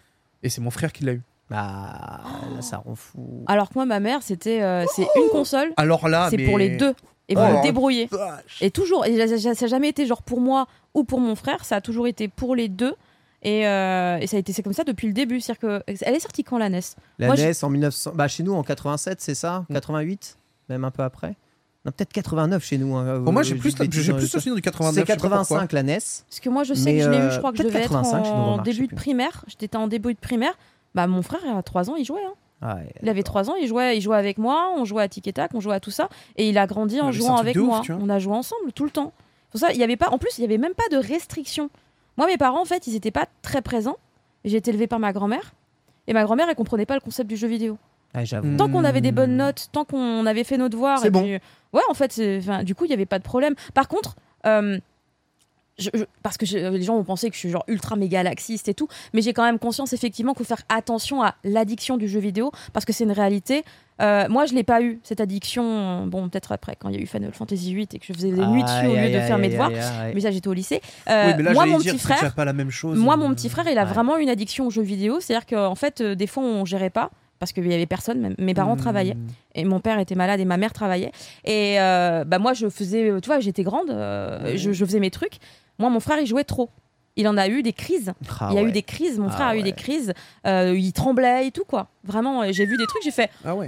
et 0.43 0.49
c'est 0.49 0.61
mon 0.61 0.71
frère 0.73 0.93
qui 0.93 1.05
l'a 1.05 1.13
eu. 1.13 1.23
Bah, 1.49 2.21
là, 2.55 2.61
ça 2.61 2.79
rend 2.79 2.95
fou. 2.95 3.43
Alors 3.47 3.69
que 3.71 3.75
moi, 3.75 3.87
ma 3.87 4.01
mère, 4.01 4.23
c'était 4.23 4.63
euh, 4.63 4.85
c'est 4.95 5.07
une 5.17 5.31
console, 5.31 5.73
Alors 5.79 6.07
là 6.09 6.27
c'est 6.31 6.37
mais- 6.37 6.45
pour 6.47 6.59
les 6.59 6.77
deux. 6.77 6.93
Et 7.31 7.35
vous 7.35 7.43
Oh, 7.43 7.57
vous 7.57 7.63
débrouillez. 7.63 8.09
vache. 8.11 8.59
Et 8.63 8.71
toujours, 8.71 9.05
et 9.07 9.17
ça 9.29 9.39
ça- 9.39 9.55
ça 9.55 9.65
a 9.67 9.69
jamais 9.69 9.89
été 9.89 10.07
genre 10.07 10.23
pour 10.23 10.41
moi 10.41 10.67
ou 10.95 11.05
pour 11.05 11.21
mon 11.21 11.35
frère, 11.35 11.65
ça 11.65 11.77
a 11.77 11.81
toujours 11.81 12.07
été 12.09 12.27
pour 12.29 12.55
les 12.57 12.69
deux. 12.69 12.95
Et, 13.43 13.67
euh, 13.69 14.19
et 14.19 14.27
ça 14.27 14.37
a 14.37 14.41
été 14.41 14.53
c'est 14.53 14.63
comme 14.63 14.73
ça 14.73 14.85
depuis 14.85 15.07
le 15.07 15.13
début. 15.13 15.41
C'est-à-dire 15.41 15.61
que 15.87 15.93
elle 16.03 16.15
est 16.15 16.21
sortie 16.21 16.43
quand 16.45 16.59
la 16.59 16.69
NES 16.69 16.81
La 17.19 17.27
Moi, 17.29 17.37
je- 17.37 17.45
NES 17.45 17.53
en 17.65 17.71
1900, 17.71 18.13
bah 18.15 18.27
chez 18.29 18.43
nous 18.43 18.53
en 18.55 18.63
87, 18.65 19.21
c'est 19.21 19.35
ça? 19.35 19.65
Mm. 19.69 19.75
88 19.75 20.39
Même 20.69 20.85
un 20.85 20.91
peu 20.91 21.03
après? 21.05 21.37
Non, 21.85 21.93
peut-être 21.93 22.13
89 22.13 22.65
chez 22.65 22.77
nous. 22.79 22.97
hein, 22.97 23.23
Pour 23.23 23.33
moi 23.33 23.43
j'ai 23.45 23.55
plus 23.55 23.71
j'ai 23.71 23.87
plus 23.89 24.09
le- 24.21 24.27
souvenir 24.27 24.55
du 24.57 24.61
89. 24.63 24.95
C'est 24.95 25.01
je 25.03 25.07
sais 25.07 25.17
pas 25.29 25.37
pourquoi. 25.39 25.59
85 25.61 25.73
la 25.73 25.83
NES. 25.85 25.99
Parce 26.29 26.41
que 26.41 26.49
moi, 26.49 26.65
je 26.65 26.75
sais 26.75 26.97
que 26.97 27.03
je 27.05 27.09
l'ai 27.09 27.17
eu, 27.17 27.21
euh, 27.21 27.31
je 27.31 27.39
crois 27.39 27.53
que 27.53 27.59
je 27.59 27.63
devais 27.63 27.79
être 27.79 27.89
85 27.89 28.25
chez 28.25 28.31
nous, 28.31 28.37
en 28.37 28.51
remarque, 28.53 28.65
début 28.67 28.87
de 28.89 28.95
primaire. 28.97 29.45
J'étais 29.47 29.77
en 29.77 29.87
début 29.87 30.13
de 30.15 30.19
primaire. 30.19 30.53
Bah, 30.97 31.07
mon 31.07 31.23
frère, 31.23 31.41
à 31.57 31.63
3 31.63 31.89
ans, 31.91 31.97
il 31.97 32.05
jouait. 32.05 32.25
hein. 32.27 32.35
Ah. 32.61 32.79
Il 33.03 33.09
avait 33.09 33.23
3 33.23 33.49
ans, 33.49 33.55
il 33.55 33.69
jouait, 33.69 33.97
il 33.97 34.01
jouait 34.01 34.17
avec 34.17 34.37
moi, 34.37 34.73
on 34.77 34.85
jouait 34.85 35.05
à 35.05 35.09
Tic 35.09 35.29
et 35.29 35.33
Tac, 35.33 35.53
on 35.55 35.61
jouait 35.61 35.77
à 35.77 35.81
tout 35.81 35.93
ça. 35.93 36.09
Et 36.37 36.49
il 36.49 36.59
a 36.59 36.67
grandi 36.67 37.01
en 37.01 37.07
un 37.07 37.13
jouant 37.13 37.37
avec 37.37 37.55
ouf, 37.57 37.63
moi. 37.65 37.83
on 38.01 38.09
a 38.09 38.19
joué 38.19 38.33
ensemble 38.35 38.73
tout 38.75 38.83
le 38.85 38.91
temps. 38.91 39.13
Pour 39.53 39.61
ça, 39.61 39.71
il 39.73 39.79
y 39.79 39.85
avait 39.85 39.97
pas, 39.97 40.09
en 40.11 40.19
plus, 40.19 40.37
il 40.39 40.41
y 40.43 40.45
avait 40.45 40.59
même 40.59 40.75
pas 40.75 40.89
de 40.91 40.97
restrictions. 41.01 41.71
Moi, 42.19 42.27
mes 42.27 42.37
parents, 42.37 42.61
en 42.61 42.65
fait, 42.67 42.87
ils 42.87 42.95
étaient 42.95 43.11
pas 43.11 43.27
très 43.43 43.63
présents. 43.63 43.97
J'ai 44.45 44.59
été 44.59 44.71
élevée 44.71 44.87
par 44.87 44.99
ma 44.99 45.13
grand-mère. 45.13 45.53
Et 46.07 46.13
ma 46.13 46.25
grand-mère, 46.25 46.49
elle 46.51 46.55
comprenait 46.57 46.85
pas 46.87 46.95
le 46.95 47.01
concept 47.01 47.29
du 47.31 47.37
jeu 47.37 47.49
vidéo. 47.49 47.79
Ah, 48.15 48.25
j'avoue. 48.25 48.57
Tant 48.57 48.69
qu'on 48.71 48.85
avait 48.85 49.01
des 49.01 49.13
bonnes 49.13 49.37
notes, 49.37 49.69
tant 49.73 49.85
qu'on 49.85 50.27
avait 50.27 50.45
fait 50.45 50.57
nos 50.59 50.69
devoirs. 50.69 50.99
C'est 50.99 51.11
bon. 51.11 51.23
puis- 51.23 51.39
ouais, 51.73 51.83
en 51.89 51.95
fait, 51.95 52.21
du 52.65 52.75
coup, 52.75 52.85
il 52.85 52.89
n'y 52.89 52.95
avait 52.95 53.07
pas 53.07 53.19
de 53.19 53.25
problème. 53.25 53.55
Par 53.75 53.87
contre, 53.89 54.17
euh, 54.47 54.79
je- 55.79 55.91
je- 55.95 56.05
parce 56.23 56.37
que 56.39 56.47
je- 56.47 56.57
les 56.59 56.83
gens 56.83 56.97
vont 56.97 57.05
penser 57.05 57.29
que 57.29 57.35
je 57.35 57.41
suis 57.41 57.51
genre 57.51 57.65
ultra 57.69 57.95
méga 57.97 58.23
laxiste 58.23 58.69
et 58.69 58.75
tout, 58.75 58.89
mais 59.13 59.21
j'ai 59.23 59.33
quand 59.35 59.45
même 59.45 59.59
conscience 59.59 59.93
effectivement 59.93 60.33
qu'il 60.33 60.45
faut 60.47 60.49
faire 60.57 60.65
attention 60.71 61.23
à 61.23 61.35
l'addiction 61.45 61.97
du 61.99 62.09
jeu 62.09 62.19
vidéo 62.19 62.51
parce 62.73 62.85
que 62.87 62.93
c'est 62.93 63.05
une 63.05 63.13
réalité. 63.13 63.63
Euh, 64.01 64.27
moi, 64.29 64.47
je 64.47 64.55
l'ai 64.55 64.63
pas 64.63 64.83
eu 64.83 65.01
cette 65.03 65.21
addiction. 65.21 65.65
euh, 65.65 66.07
Bon, 66.07 66.29
peut-être 66.29 66.53
après 66.53 66.77
quand 66.77 66.89
il 66.89 66.97
y 66.97 66.99
a 66.99 67.03
eu 67.03 67.07
Final 67.07 67.33
Fantasy 67.33 67.75
VIII 67.75 67.89
et 67.93 67.99
que 67.99 68.07
je 68.07 68.13
faisais 68.13 68.31
des 68.31 68.47
nuits 68.47 68.63
dessus 68.63 68.87
au 68.87 68.95
lieu 68.95 69.11
de 69.11 69.21
faire 69.21 69.39
mes 69.39 69.49
devoirs. 69.49 69.71
Mais 70.15 70.21
ça, 70.21 70.31
j'étais 70.31 70.49
au 70.49 70.53
lycée. 70.53 70.81
Euh, 71.09 71.27
Oui, 71.29 71.35
mais 71.37 71.43
là 71.43 71.53
moi, 71.53 71.67
mon 71.67 71.79
dire 71.79 71.95
petit 71.95 72.03
frère, 72.03 72.35
pas 72.35 72.45
la 72.45 72.53
même 72.53 72.71
chose. 72.71 72.99
moi, 72.99 73.17
mon 73.17 73.35
petit 73.35 73.49
frère, 73.49 73.67
il 73.71 73.79
a 73.79 73.85
vraiment 73.85 74.17
une 74.17 74.29
addiction 74.29 74.67
aux 74.67 74.71
jeux 74.71 74.83
vidéo. 74.83 75.21
C'est-à-dire 75.21 75.47
qu'en 75.47 75.75
fait, 75.75 76.03
des 76.03 76.27
fois, 76.27 76.43
on 76.43 76.65
gérait 76.65 76.91
pas 76.91 77.11
parce 77.39 77.53
qu'il 77.53 77.67
y 77.67 77.75
avait 77.75 77.87
personne. 77.87 78.21
Même 78.21 78.35
mes 78.39 78.55
parents 78.55 78.75
hmm. 78.75 78.81
travaillaient 78.81 79.17
et 79.55 79.65
mon 79.65 79.81
père 79.81 79.99
était 79.99 80.15
malade 80.15 80.41
et 80.41 80.45
ma 80.45 80.57
mère 80.57 80.73
travaillait. 80.73 81.13
Et 81.45 81.81
euh, 81.81 82.25
bah 82.25 82.39
moi, 82.39 82.53
je 82.53 82.69
faisais, 82.69 83.13
tu 83.21 83.27
vois, 83.27 83.41
j'étais 83.41 83.63
grande, 83.63 83.91
euh, 83.91 84.53
je, 84.57 84.73
je 84.73 84.85
faisais 84.85 85.01
mes 85.01 85.11
trucs. 85.11 85.39
Moi, 85.79 85.91
mon 85.91 86.01
frère, 86.01 86.19
il 86.21 86.27
jouait 86.27 86.45
trop. 86.45 86.71
Il 87.19 87.29
en 87.29 87.37
a 87.37 87.49
eu 87.49 87.63
des 87.63 87.75
crises. 87.75 88.15
Ah 88.41 88.49
il 88.53 88.59
a 88.59 88.63
ouais. 88.63 88.69
eu 88.71 88.73
des 88.73 88.83
crises. 88.83 89.19
Mon 89.19 89.29
Ah 89.29 89.33
frère 89.33 89.47
a 89.49 89.55
eu 89.55 89.59
ouais. 89.59 89.65
des 89.65 89.73
crises. 89.73 90.15
Euh, 90.47 90.75
il 90.79 90.93
tremblait 90.95 91.49
et 91.49 91.51
tout 91.51 91.65
quoi. 91.65 91.89
Vraiment, 92.05 92.43
et 92.45 92.55
j'ai 92.55 92.65
vu 92.65 92.77
des 92.79 92.87
trucs. 92.87 93.03
J'ai 93.03 93.11
fait. 93.11 93.31
Ah 93.45 93.55
ouais. 93.55 93.67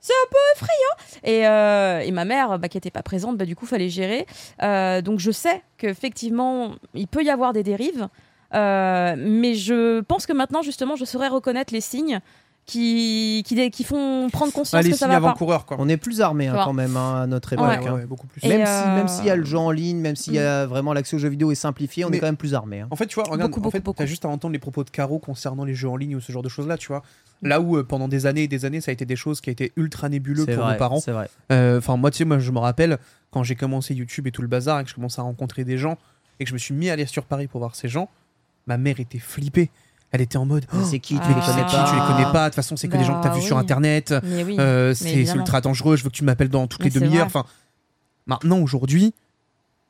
C'est 0.00 0.12
un 0.12 0.30
peu 0.30 0.36
effrayant. 0.54 1.18
Et, 1.24 1.46
euh, 1.46 2.00
et 2.00 2.10
ma 2.12 2.24
mère, 2.24 2.58
bah, 2.58 2.68
qui 2.68 2.76
n'était 2.76 2.90
pas 2.90 3.02
présente, 3.02 3.36
bah, 3.36 3.44
du 3.44 3.54
coup, 3.56 3.66
fallait 3.66 3.90
gérer. 3.90 4.26
Euh, 4.62 5.02
donc, 5.02 5.18
je 5.18 5.30
sais 5.30 5.62
qu'effectivement, 5.76 6.76
il 6.94 7.08
peut 7.08 7.22
y 7.22 7.30
avoir 7.30 7.52
des 7.52 7.62
dérives. 7.62 8.08
Euh, 8.54 9.14
mais 9.18 9.54
je 9.54 10.00
pense 10.00 10.24
que 10.24 10.32
maintenant, 10.32 10.62
justement, 10.62 10.96
je 10.96 11.04
saurais 11.04 11.28
reconnaître 11.28 11.74
les 11.74 11.82
signes 11.82 12.20
qui, 12.68 13.42
qui, 13.46 13.54
dé- 13.54 13.70
qui 13.70 13.82
font 13.82 14.28
prendre 14.30 14.52
conscience 14.52 14.78
Ah, 14.78 14.82
les 14.82 14.90
que 14.90 14.96
ça 14.96 15.06
signes 15.06 15.14
va 15.14 15.20
pas. 15.20 15.26
avant-coureurs 15.28 15.64
quoi. 15.66 15.76
On 15.80 15.88
est 15.88 15.96
plus 15.96 16.20
armé 16.20 16.48
vois. 16.50 16.64
quand 16.64 16.72
même 16.72 16.96
hein, 16.96 17.22
à 17.22 17.26
notre 17.26 17.52
époque. 17.54 17.66
ouais, 17.66 17.88
hein. 17.88 17.94
ouais, 17.94 18.06
beaucoup 18.06 18.26
plus. 18.26 18.42
Même 18.46 18.60
euh, 18.60 18.82
si 18.82 18.88
même 18.90 19.08
s'il 19.08 19.24
y 19.24 19.30
a 19.30 19.36
le 19.36 19.44
jeu 19.44 19.58
en 19.58 19.70
ligne, 19.70 19.98
même 19.98 20.14
s'il 20.16 20.34
y 20.34 20.38
a 20.38 20.66
vraiment 20.66 20.92
l'accès 20.92 21.16
aux 21.16 21.18
jeux 21.18 21.28
vidéo 21.28 21.50
est 21.50 21.54
simplifié, 21.56 22.04
on 22.04 22.10
Mais- 22.10 22.18
est 22.18 22.20
quand 22.20 22.26
même 22.26 22.36
plus 22.36 22.54
armé. 22.54 22.80
hein. 22.80 22.88
En 22.90 22.96
fait, 22.96 23.06
tu 23.06 23.14
vois, 23.16 23.24
regarde, 23.24 23.50
Beaucoup, 23.50 23.66
en 23.66 23.70
fait, 23.70 23.80
beaucoup, 23.80 23.96
t'as 23.96 24.04
beaucoup. 24.04 24.08
juste 24.10 24.24
à 24.24 24.28
entendre 24.28 24.52
les 24.52 24.58
propos 24.58 24.84
de 24.84 24.90
Caro 24.90 25.18
concernant 25.18 25.64
les 25.64 25.74
jeux 25.74 25.88
en 25.88 25.96
ligne 25.96 26.14
ou 26.16 26.20
ce 26.20 26.30
genre 26.30 26.42
de 26.42 26.48
choses-là, 26.48 26.76
tu 26.76 26.88
vois. 26.88 27.02
Là 27.42 27.60
où 27.60 27.76
euh, 27.78 27.84
pendant 27.84 28.08
des 28.08 28.26
années 28.26 28.42
et 28.44 28.48
des 28.48 28.64
années, 28.64 28.80
ça 28.80 28.90
a 28.90 28.92
été 28.92 29.04
des 29.06 29.16
choses 29.16 29.40
qui 29.40 29.48
a 29.48 29.52
été 29.52 29.72
ultra 29.76 30.08
nébuleux 30.08 30.44
pour 30.44 30.54
vrai, 30.56 30.72
nos 30.72 30.78
parents. 30.78 31.00
C'est 31.00 31.12
vrai. 31.12 31.28
Euh, 31.52 31.78
Enfin, 31.78 31.96
moi, 31.96 32.10
tu 32.10 32.18
sais, 32.18 32.24
moi, 32.24 32.38
je 32.38 32.50
me 32.50 32.58
rappelle 32.58 32.98
quand 33.30 33.42
j'ai 33.44 33.54
commencé 33.54 33.94
YouTube 33.94 34.26
et 34.26 34.30
tout 34.32 34.42
le 34.42 34.48
bazar 34.48 34.80
et 34.80 34.84
que 34.84 34.90
je 34.90 34.94
commençais 34.94 35.20
à 35.20 35.24
rencontrer 35.24 35.64
des 35.64 35.78
gens 35.78 35.96
et 36.40 36.44
que 36.44 36.48
je 36.50 36.54
me 36.54 36.58
suis 36.58 36.74
mis 36.74 36.90
à 36.90 36.92
aller 36.94 37.06
sur 37.06 37.24
Paris 37.24 37.46
pour 37.46 37.60
voir 37.60 37.74
ces 37.74 37.88
gens, 37.88 38.08
ma 38.66 38.76
mère 38.76 39.00
était 39.00 39.18
flippée. 39.18 39.70
Elle 40.10 40.20
était 40.22 40.38
en 40.38 40.46
mode. 40.46 40.64
Oh, 40.72 40.78
c'est 40.84 40.98
qui 41.00 41.16
ah, 41.18 41.22
Tu 41.22 41.28
les 41.28 41.34
mais 41.34 41.40
connais 41.42 41.66
qui, 41.66 41.74
pas 41.76 41.84
tu 41.88 41.94
les 41.94 42.00
connais 42.00 42.32
pas? 42.32 42.44
De 42.44 42.48
toute 42.50 42.54
façon, 42.56 42.76
c'est 42.76 42.88
que 42.88 42.96
des 42.96 43.04
gens 43.04 43.18
que 43.18 43.22
t'as 43.24 43.28
Bah 43.30 43.34
vus 43.36 43.42
sur. 43.42 43.58
Internet. 43.58 44.14
Oui. 44.24 44.56
Euh, 44.58 44.94
c'est 44.94 45.22
ultra 45.34 45.60
dangereux. 45.60 45.96
Je 45.96 46.04
veux 46.04 46.10
que 46.10 46.14
tu 46.14 46.24
m'appelles 46.24 46.48
dans 46.48 46.66
toutes 46.66 46.82
Mais 46.82 46.88
les 46.90 47.00
demi-heures. 47.00 47.26
Enfin, 47.26 47.44
maintenant, 48.26 48.58
aujourd'hui, 48.60 49.12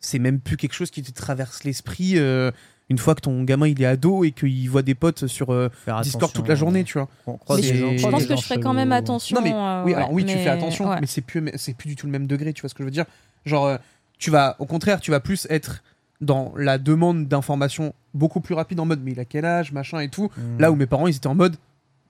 c'est 0.01 0.19
même 0.19 0.40
plus 0.40 0.57
quelque 0.57 0.73
chose 0.74 0.90
qui 0.90 1.03
te 1.03 1.12
traverse 1.12 1.65
l'esprit 1.65 2.15
euh, 2.19 2.51
une 2.89 2.99
fois 2.99 3.15
que 3.15 3.20
ton 3.20 3.43
gamin 3.45 3.66
il 3.69 3.81
est 3.82 3.86
ado 3.86 4.24
et 4.24 4.31
qu'il 4.32 4.69
voit 4.70 4.82
des 4.82 4.95
potes 4.95 5.27
sur 5.27 5.53
euh, 5.53 5.69
Discord 6.03 6.32
toute 6.32 6.49
la 6.49 6.55
journée, 6.55 6.85
tu 6.85 6.95
vois. 6.99 7.09
On 7.27 7.36
croise 7.36 7.61
Mais 7.61 7.70
des 7.73 7.78
je- 7.78 7.99
gens- 7.99 8.11
pense 8.11 8.24
que 8.27 8.36
je 8.36 8.43
ferais 8.43 8.61
quand 8.61 8.74
même 8.74 8.93
attention. 8.93 9.36
Non 9.36 9.43
mais 9.43 9.53
euh, 9.53 9.82
oui, 9.85 9.90
ouais, 9.93 9.97
alors 9.97 10.12
oui, 10.12 10.24
tu 10.24 10.32
fais 10.36 10.49
attention, 10.49 10.89
ouais. 10.89 11.01
mais 11.01 11.07
c'est 11.07 11.20
plus, 11.20 11.51
c'est 11.57 11.74
plus 11.74 11.89
du 11.89 11.97
tout 11.97 12.07
le 12.07 12.12
même 12.12 12.27
degré. 12.27 12.53
Tu 12.53 12.62
vois 12.62 12.70
ce 12.70 12.74
que 12.74 12.82
je 12.82 12.86
veux 12.86 12.90
dire? 12.93 13.05
Genre, 13.45 13.77
tu 14.19 14.31
vas, 14.31 14.57
au 14.59 14.66
contraire, 14.66 15.01
tu 15.01 15.11
vas 15.11 15.20
plus 15.20 15.47
être 15.51 15.82
dans 16.20 16.53
la 16.57 16.78
demande 16.78 17.28
d'informations 17.28 17.93
beaucoup 18.15 18.40
plus 18.40 18.55
rapide 18.55 18.81
en 18.81 18.86
mode, 18.86 19.01
mais 19.03 19.12
il 19.12 19.20
a 19.20 19.24
quel 19.24 19.45
âge, 19.45 19.73
machin 19.73 20.01
et 20.01 20.09
tout. 20.09 20.31
Mm. 20.36 20.61
Là 20.61 20.73
où 20.73 20.77
mes 20.77 20.86
parents, 20.86 21.07
ils 21.07 21.15
étaient 21.16 21.27
en 21.28 21.35
mode, 21.35 21.57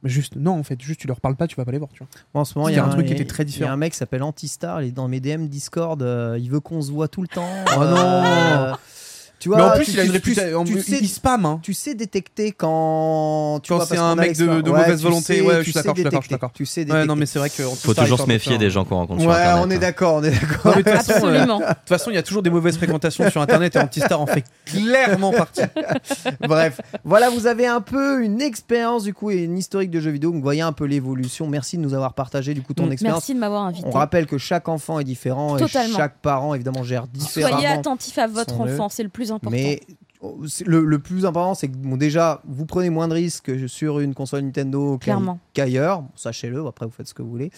juste 0.04 0.36
non, 0.36 0.52
en 0.52 0.62
fait, 0.62 0.80
juste 0.80 1.00
tu 1.00 1.06
leur 1.06 1.20
parles 1.20 1.36
pas, 1.36 1.46
tu 1.46 1.56
vas 1.56 1.64
pas 1.64 1.72
les 1.72 1.78
voir, 1.78 1.90
tu 1.92 1.98
vois. 2.02 2.08
En 2.40 2.44
ce 2.44 2.56
moment, 2.56 2.68
Il 2.68 2.76
y 2.76 2.78
a 2.78 2.84
un 2.84 2.88
truc 2.88 3.06
qui 3.06 3.12
y 3.12 3.14
était 3.16 3.26
très 3.26 3.42
Il 3.42 3.46
y 3.46 3.50
a 3.50 3.52
différent. 3.52 3.72
un 3.72 3.76
mec 3.76 3.92
qui 3.92 3.98
s'appelle 3.98 4.22
Antistar, 4.22 4.82
il 4.82 4.88
est 4.88 4.92
dans 4.92 5.08
mes 5.08 5.20
DM 5.20 5.46
Discord, 5.46 6.00
euh, 6.02 6.38
il 6.40 6.50
veut 6.50 6.60
qu'on 6.60 6.80
se 6.80 6.90
voit 6.90 7.08
tout 7.08 7.22
le 7.22 7.28
temps. 7.28 7.48
Oh 7.76 7.80
non 7.80 7.96
Euh, 7.96 8.72
Tu 9.40 9.48
vois, 9.48 9.58
Mais 9.58 9.62
en 9.64 9.70
plus, 9.76 9.84
tu- 9.84 9.90
il 9.92 10.00
a 10.00 10.02
une 10.02 10.08
tu- 10.08 10.12
réputation. 10.14 10.64
tu 10.64 10.80
sais- 10.82 10.98
il 11.00 11.08
spam, 11.08 11.46
hein. 11.46 11.60
Tu 11.62 11.72
sais 11.72 11.94
détecter 11.94 12.50
quand. 12.52 13.60
Tu 13.62 13.68
Quand 13.68 13.76
vois, 13.76 13.86
c'est 13.86 13.96
un 13.96 14.16
mec 14.16 14.36
de- 14.36 14.46
Ouais, 14.48 14.62
mauvaise 14.62 15.02
volonté, 15.02 15.36
sais- 15.36 15.40
ouais, 15.42 15.54
je 15.54 15.58
tu 15.58 15.64
suis 15.64 15.72
sais 15.74 15.78
d'accord, 15.80 15.94
je 15.94 16.00
suis 16.00 16.04
d'accord, 16.04 16.22
détecter. 16.22 16.48
Tu 16.54 16.66
sais 16.66 16.80
Ouais, 16.80 16.84
détecter. 16.86 17.06
non, 17.06 17.16
mais 17.16 17.26
c'est 17.26 17.38
vrai 17.38 17.48
que. 17.50 17.62
Faut 17.62 17.94
toujours 17.94 18.18
se 18.20 18.26
méfier 18.26 18.58
des 18.58 18.68
gens 18.70 18.84
qu'on 18.84 18.96
rencontre 18.96 19.20
sur 19.20 19.30
Ouais, 19.30 19.36
Internet. 19.36 19.64
on 19.64 19.70
est 19.70 19.76
hein. 19.76 19.78
d'accord, 19.78 20.14
on 20.16 20.22
est 20.24 20.30
d'accord. 20.30 20.58
Non, 20.66 20.72
mais 20.76 20.82
de 20.82 20.90
toute 20.90 20.98
façon, 21.02 21.12
euh, 21.12 21.28
Absolument. 21.28 21.58
De 21.60 21.64
toute 21.66 21.88
façon, 21.88 22.10
il 22.10 22.14
y 22.14 22.18
a 22.18 22.22
toujours 22.22 22.42
des 22.42 22.50
mauvaises 22.50 22.76
fréquentations 22.76 23.30
sur 23.30 23.40
Internet 23.40 23.76
et 23.76 23.78
Antistar 23.78 24.20
en 24.20 24.26
fait 24.26 24.44
clairement 24.66 25.30
partie. 25.32 25.60
Bref, 26.40 26.80
voilà, 27.04 27.30
vous 27.30 27.46
avez 27.46 27.66
un 27.66 27.80
peu 27.80 28.22
une 28.22 28.40
expérience 28.40 29.04
du 29.04 29.14
coup 29.14 29.30
et 29.30 29.36
une 29.44 29.56
historique 29.58 29.90
de 29.90 30.00
jeux 30.00 30.10
vidéo. 30.10 30.32
Vous 30.32 30.40
voyez 30.40 30.62
un 30.62 30.72
peu 30.72 30.84
l'évolution. 30.84 31.46
Merci 31.46 31.76
de 31.76 31.82
nous 31.82 31.94
avoir 31.94 32.14
partagé 32.14 32.54
du 32.54 32.62
coup 32.62 32.74
ton 32.74 32.86
Mm. 32.86 32.92
expérience. 32.92 33.18
Merci 33.20 33.34
de 33.34 33.38
m'avoir 33.38 33.62
invité. 33.62 33.86
On 33.86 33.90
rappelle 33.92 34.26
que 34.26 34.38
chaque 34.38 34.68
enfant 34.68 34.98
est 34.98 35.04
différent 35.04 35.56
Totalement. 35.56 35.94
et 35.94 35.96
chaque 35.96 36.18
parent 36.18 36.54
évidemment 36.54 36.82
gère 36.82 37.06
différemment. 37.06 37.58
Soyez 37.58 37.72
attentifs 37.72 38.18
à 38.18 38.26
votre 38.26 38.60
enfant, 38.60 38.88
c'est 38.88 39.02
le 39.02 39.08
plus 39.08 39.27
important. 39.30 39.50
Mais 39.50 39.80
le, 40.66 40.84
le 40.84 40.98
plus 40.98 41.24
important, 41.26 41.54
c'est 41.54 41.68
que 41.68 41.76
bon, 41.76 41.96
déjà, 41.96 42.42
vous 42.48 42.66
prenez 42.66 42.90
moins 42.90 43.06
de 43.08 43.14
risques 43.14 43.68
sur 43.68 44.00
une 44.00 44.14
console 44.14 44.40
Nintendo 44.42 44.98
qu'ailleurs. 45.54 46.02
Bon, 46.02 46.08
Sachez-le, 46.16 46.66
après 46.66 46.86
vous 46.86 46.92
faites 46.92 47.06
ce 47.08 47.14
que 47.14 47.22
vous 47.22 47.30
voulez. 47.30 47.50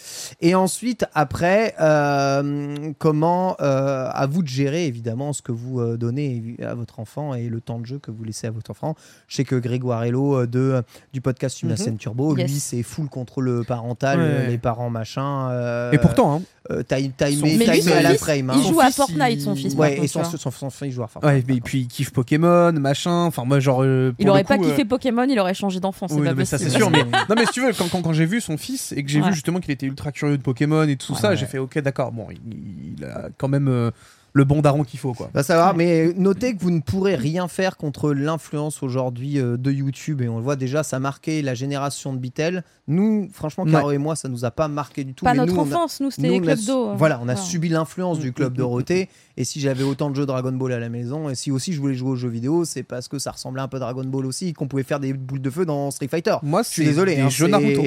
Et 0.42 0.54
ensuite, 0.54 1.06
après, 1.14 1.74
euh, 1.80 2.92
comment 2.98 3.56
euh, 3.60 4.08
à 4.12 4.26
vous 4.26 4.42
de 4.42 4.48
gérer 4.48 4.86
évidemment 4.86 5.32
ce 5.32 5.42
que 5.42 5.52
vous 5.52 5.80
euh, 5.80 5.96
donnez 5.96 6.56
à 6.62 6.74
votre 6.74 7.00
enfant 7.00 7.34
et 7.34 7.48
le 7.48 7.60
temps 7.60 7.78
de 7.78 7.86
jeu 7.86 7.98
que 7.98 8.10
vous 8.10 8.24
laissez 8.24 8.46
à 8.46 8.50
votre 8.50 8.70
enfant. 8.70 8.94
Je 9.28 9.36
sais 9.36 9.44
que 9.44 9.56
Grégoire 9.56 10.04
Hello 10.04 10.40
euh, 10.40 10.46
de, 10.46 10.82
du 11.12 11.20
podcast 11.20 11.62
Une 11.62 11.70
Mhm. 11.70 11.76
scène 11.76 11.96
Turbo, 11.96 12.36
Yes. 12.36 12.50
lui, 12.50 12.58
c'est 12.60 12.82
full 12.82 13.08
contrôle 13.08 13.64
parental, 13.66 14.18
Ouais. 14.20 14.48
les 14.48 14.58
parents 14.58 14.90
machin. 14.90 15.50
euh, 15.50 15.92
Et 15.92 15.98
pourtant, 15.98 16.34
hein, 16.36 16.42
lui, 16.68 17.54
aimé 17.54 17.80
son 17.82 17.90
à 17.92 18.02
la 18.02 18.10
fils, 18.10 18.18
frame. 18.20 18.50
hein. 18.50 18.54
il 18.56 18.68
joue 18.68 18.80
à 18.80 18.86
fils, 18.86 18.96
Fortnite, 18.96 19.40
son 19.40 19.54
il- 19.54 19.60
fils. 19.62 19.74
Ouais, 19.74 19.98
et 20.02 20.06
son, 20.08 20.24
son, 20.24 20.50
son, 20.50 20.70
son- 20.70 20.84
il 20.84 20.92
joue 20.92 21.02
à 21.02 21.06
Fortnite. 21.08 21.46
ouais, 21.48 21.56
et 21.56 21.60
puis 21.60 21.80
il 21.80 21.86
kiffe 21.88 22.10
Pokémon, 22.12 22.49
machin. 22.72 23.24
Enfin, 23.24 23.44
moi, 23.44 23.60
genre. 23.60 23.82
euh, 23.82 24.12
Il 24.18 24.24
pour 24.24 24.32
aurait 24.32 24.42
le 24.42 24.48
pas 24.48 24.58
coup, 24.58 24.64
kiffé 24.64 24.82
euh, 24.82 24.86
Pokémon, 24.86 25.26
il 25.28 25.38
aurait 25.38 25.54
changé 25.54 25.80
d'enfant, 25.80 26.06
c'est 26.08 26.14
Oui, 26.14 26.22
pas 26.24 26.30
non, 26.30 26.36
mais 26.36 26.44
ça 26.44 26.58
c'est 26.58 26.70
sûr. 26.70 26.90
Mais 26.90 27.02
non, 27.28 27.34
mais 27.36 27.46
si 27.46 27.52
tu 27.52 27.60
veux, 27.66 27.72
quand, 27.72 27.88
quand, 27.90 28.02
quand 28.02 28.12
j'ai 28.12 28.26
vu 28.26 28.40
son 28.40 28.56
fils 28.56 28.92
et 28.92 29.02
que 29.02 29.10
j'ai 29.10 29.20
Ouais. 29.20 29.28
vu 29.28 29.34
justement 29.34 29.60
qu'il 29.60 29.70
était 29.72 29.86
ultra 29.86 30.12
curieux 30.12 30.38
de 30.38 30.42
Pokémon 30.42 30.84
et 30.88 30.96
tout 30.96 31.12
Ouais, 31.12 31.18
ça, 31.18 31.30
ouais. 31.30 31.36
j'ai 31.36 31.46
fait 31.46 31.58
ok, 31.58 31.78
d'accord. 31.80 32.12
Bon, 32.12 32.26
il, 32.30 32.94
il 32.98 33.04
a 33.04 33.28
quand 33.38 33.48
même 33.48 33.68
euh, 33.68 33.90
le 34.32 34.44
bon 34.44 34.60
daron 34.60 34.84
qu'il 34.84 35.00
faut, 35.00 35.12
quoi. 35.12 35.28
Va 35.34 35.42
savoir, 35.42 35.74
mais 35.74 36.12
notez 36.16 36.54
que 36.54 36.60
vous 36.62 36.70
ne 36.70 36.78
pourrez 36.80 37.16
rien 37.16 37.48
faire 37.48 37.76
contre 37.76 38.12
l'influence 38.12 38.80
aujourd'hui 38.84 39.40
euh, 39.40 39.56
de 39.56 39.72
YouTube. 39.72 40.20
Et 40.22 40.28
on 40.28 40.36
le 40.36 40.42
voit 40.44 40.54
déjà, 40.54 40.84
ça 40.84 40.96
a 40.96 41.00
marqué 41.00 41.42
la 41.42 41.54
génération 41.54 42.12
de 42.12 42.18
Bitel. 42.18 42.62
Nous, 42.86 43.28
franchement, 43.32 43.64
Ouais. 43.64 43.72
Caro 43.72 43.90
et 43.90 43.98
moi, 43.98 44.14
ça 44.14 44.28
nous 44.28 44.44
a 44.44 44.52
pas 44.52 44.68
marqué 44.68 45.02
du 45.02 45.14
tout. 45.14 45.24
Pas 45.24 45.32
mais 45.32 45.38
notre 45.38 45.52
nous, 45.54 45.58
on 45.60 45.64
a- 45.64 45.66
enfance, 45.74 46.00
nous, 46.00 46.10
c'était 46.12 46.28
nous, 46.28 46.34
les 46.34 46.38
on 46.38 46.42
a 46.42 46.46
clubs 46.46 46.58
su- 46.58 46.66
d'eau. 46.68 46.88
euh. 46.90 46.94
Voilà, 46.96 47.20
on 47.22 47.28
a 47.28 47.34
subi 47.36 47.68
l'influence 47.68 48.20
du 48.20 48.32
club 48.32 48.54
Dorothée. 48.54 49.08
Et 49.40 49.44
si 49.44 49.58
j'avais 49.58 49.84
autant 49.84 50.10
de 50.10 50.16
jeux 50.16 50.26
Dragon 50.26 50.52
Ball 50.52 50.70
à 50.74 50.78
la 50.78 50.90
maison, 50.90 51.30
et 51.30 51.34
si 51.34 51.50
aussi 51.50 51.72
je 51.72 51.80
voulais 51.80 51.94
jouer 51.94 52.10
aux 52.10 52.14
jeux 52.16 52.28
vidéo, 52.28 52.66
c'est 52.66 52.82
parce 52.82 53.08
que 53.08 53.18
ça 53.18 53.30
ressemblait 53.30 53.62
un 53.62 53.68
peu 53.68 53.78
à 53.78 53.80
Dragon 53.80 54.04
Ball 54.04 54.26
aussi, 54.26 54.52
qu'on 54.52 54.68
pouvait 54.68 54.82
faire 54.82 55.00
des 55.00 55.14
boules 55.14 55.40
de 55.40 55.48
feu 55.48 55.64
dans 55.64 55.90
Street 55.90 56.08
Fighter. 56.08 56.34
Moi, 56.42 56.62
Je 56.62 56.68
suis 56.68 56.84
désolé. 56.84 57.14
les 57.16 57.22
hein, 57.22 57.30
jeux 57.30 57.46
Naruto. 57.46 57.80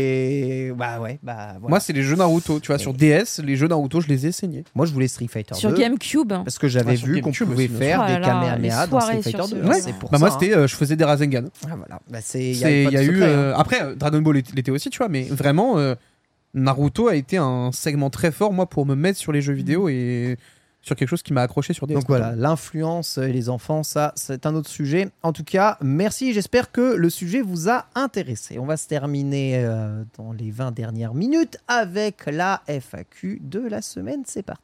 Bah 0.76 1.00
ouais, 1.00 1.20
bah 1.22 1.50
voilà. 1.60 1.70
Moi, 1.70 1.80
c'est 1.80 1.94
les 1.94 2.02
jeux 2.02 2.16
Naruto. 2.16 2.60
Tu 2.60 2.68
vois, 2.68 2.80
sur 2.80 2.96
DS, 2.96 3.40
les 3.44 3.56
jeux 3.56 3.68
Naruto, 3.68 4.02
je 4.02 4.08
les 4.08 4.26
ai 4.26 4.32
saignés. 4.32 4.64
Moi, 4.74 4.88
je 4.88 4.94
voulais 4.94 5.08
Street 5.08 5.28
Fighter 5.28 5.54
Sur 5.54 5.70
2. 5.70 5.78
GameCube. 5.78 6.30
Parce 6.30 6.58
que 6.58 6.68
j'avais 6.68 6.96
vu 6.96 7.22
qu'on 7.22 7.32
pouvait 7.32 7.66
aussi, 7.66 7.68
faire 7.68 8.08
des 8.08 8.16
Oh 8.20 8.26
Kamehameha 8.26 8.86
les 8.86 8.92
dans 8.92 9.00
Street 9.00 9.22
Fighter 9.22 9.38
sur 9.38 9.46
ce 9.48 9.54
2. 9.56 9.62
jeu. 9.62 9.68
hein, 9.68 9.70
Ouais. 9.86 9.94
Pour 10.00 10.10
Bah, 10.10 10.18
ça. 10.18 10.26
moi, 10.26 10.34
hein. 10.34 10.38
c'était, 10.40 10.56
euh, 10.56 10.66
je 10.68 10.76
faisais 10.76 10.96
des 10.96 11.04
Rasengan. 11.04 11.44
Ah, 11.70 11.76
voilà. 11.78 12.00
Bah, 12.10 12.18
c'est 12.24 12.44
il 12.50 12.58
y 12.58 12.64
a, 12.64 12.90
pas 12.90 12.92
y 12.92 12.98
a 12.98 13.04
eu. 13.04 13.08
secret, 13.14 13.26
hein. 13.26 13.28
euh, 13.30 13.54
Après, 13.56 13.84
euh, 13.84 13.94
Dragon 13.96 14.22
Ball 14.24 14.38
l'était 14.56 14.72
aussi, 14.72 14.90
tu 14.90 14.98
vois, 14.98 15.08
mais 15.08 15.22
vraiment, 15.26 15.78
euh, 15.78 15.94
Naruto 16.56 17.10
a 17.10 17.16
été 17.16 17.38
un 17.38 17.72
segment 17.72 18.10
très 18.10 18.32
fort, 18.32 18.54
moi, 18.54 18.68
pour 18.68 18.88
me 18.88 18.96
mettre 18.96 19.20
sur 19.20 19.32
les 19.32 19.42
jeux 19.44 19.54
vidéo 19.54 19.88
et 19.90 20.38
sur 20.84 20.95
quelque 20.95 21.07
chose 21.07 21.23
qui 21.23 21.34
m'a 21.34 21.41
accroché 21.41 21.73
sur 21.73 21.88
DS. 21.88 21.95
Donc 21.95 22.07
voilà, 22.07 22.35
l'influence 22.35 23.18
et 23.18 23.31
les 23.31 23.49
enfants, 23.49 23.84
ça, 23.84 24.11
c'est 24.15 24.45
un 24.45 24.53
autre 24.53 24.69
sujet. 24.69 25.10
En 25.23 25.34
tout 25.34 25.45
cas, 25.45 25.77
merci. 25.81 26.34
J'espère 26.34 26.72
que 26.72 26.95
le 26.95 27.10
sujet 27.10 27.41
vous 27.41 27.69
a 27.69 27.85
intéressé. 27.95 28.60
On 28.60 28.65
va 28.65 28.77
se 28.77 28.88
terminer 28.88 29.64
euh, 29.64 30.03
dans 30.18 30.34
les 30.34 30.51
20 30.51 30.72
dernières 30.72 31.14
minutes 31.14 31.57
avec 31.68 32.26
la 32.27 32.61
FAQ 32.68 33.39
de 33.41 33.60
la 33.60 33.81
semaine. 33.81 34.23
C'est 34.27 34.43
parti. 34.43 34.61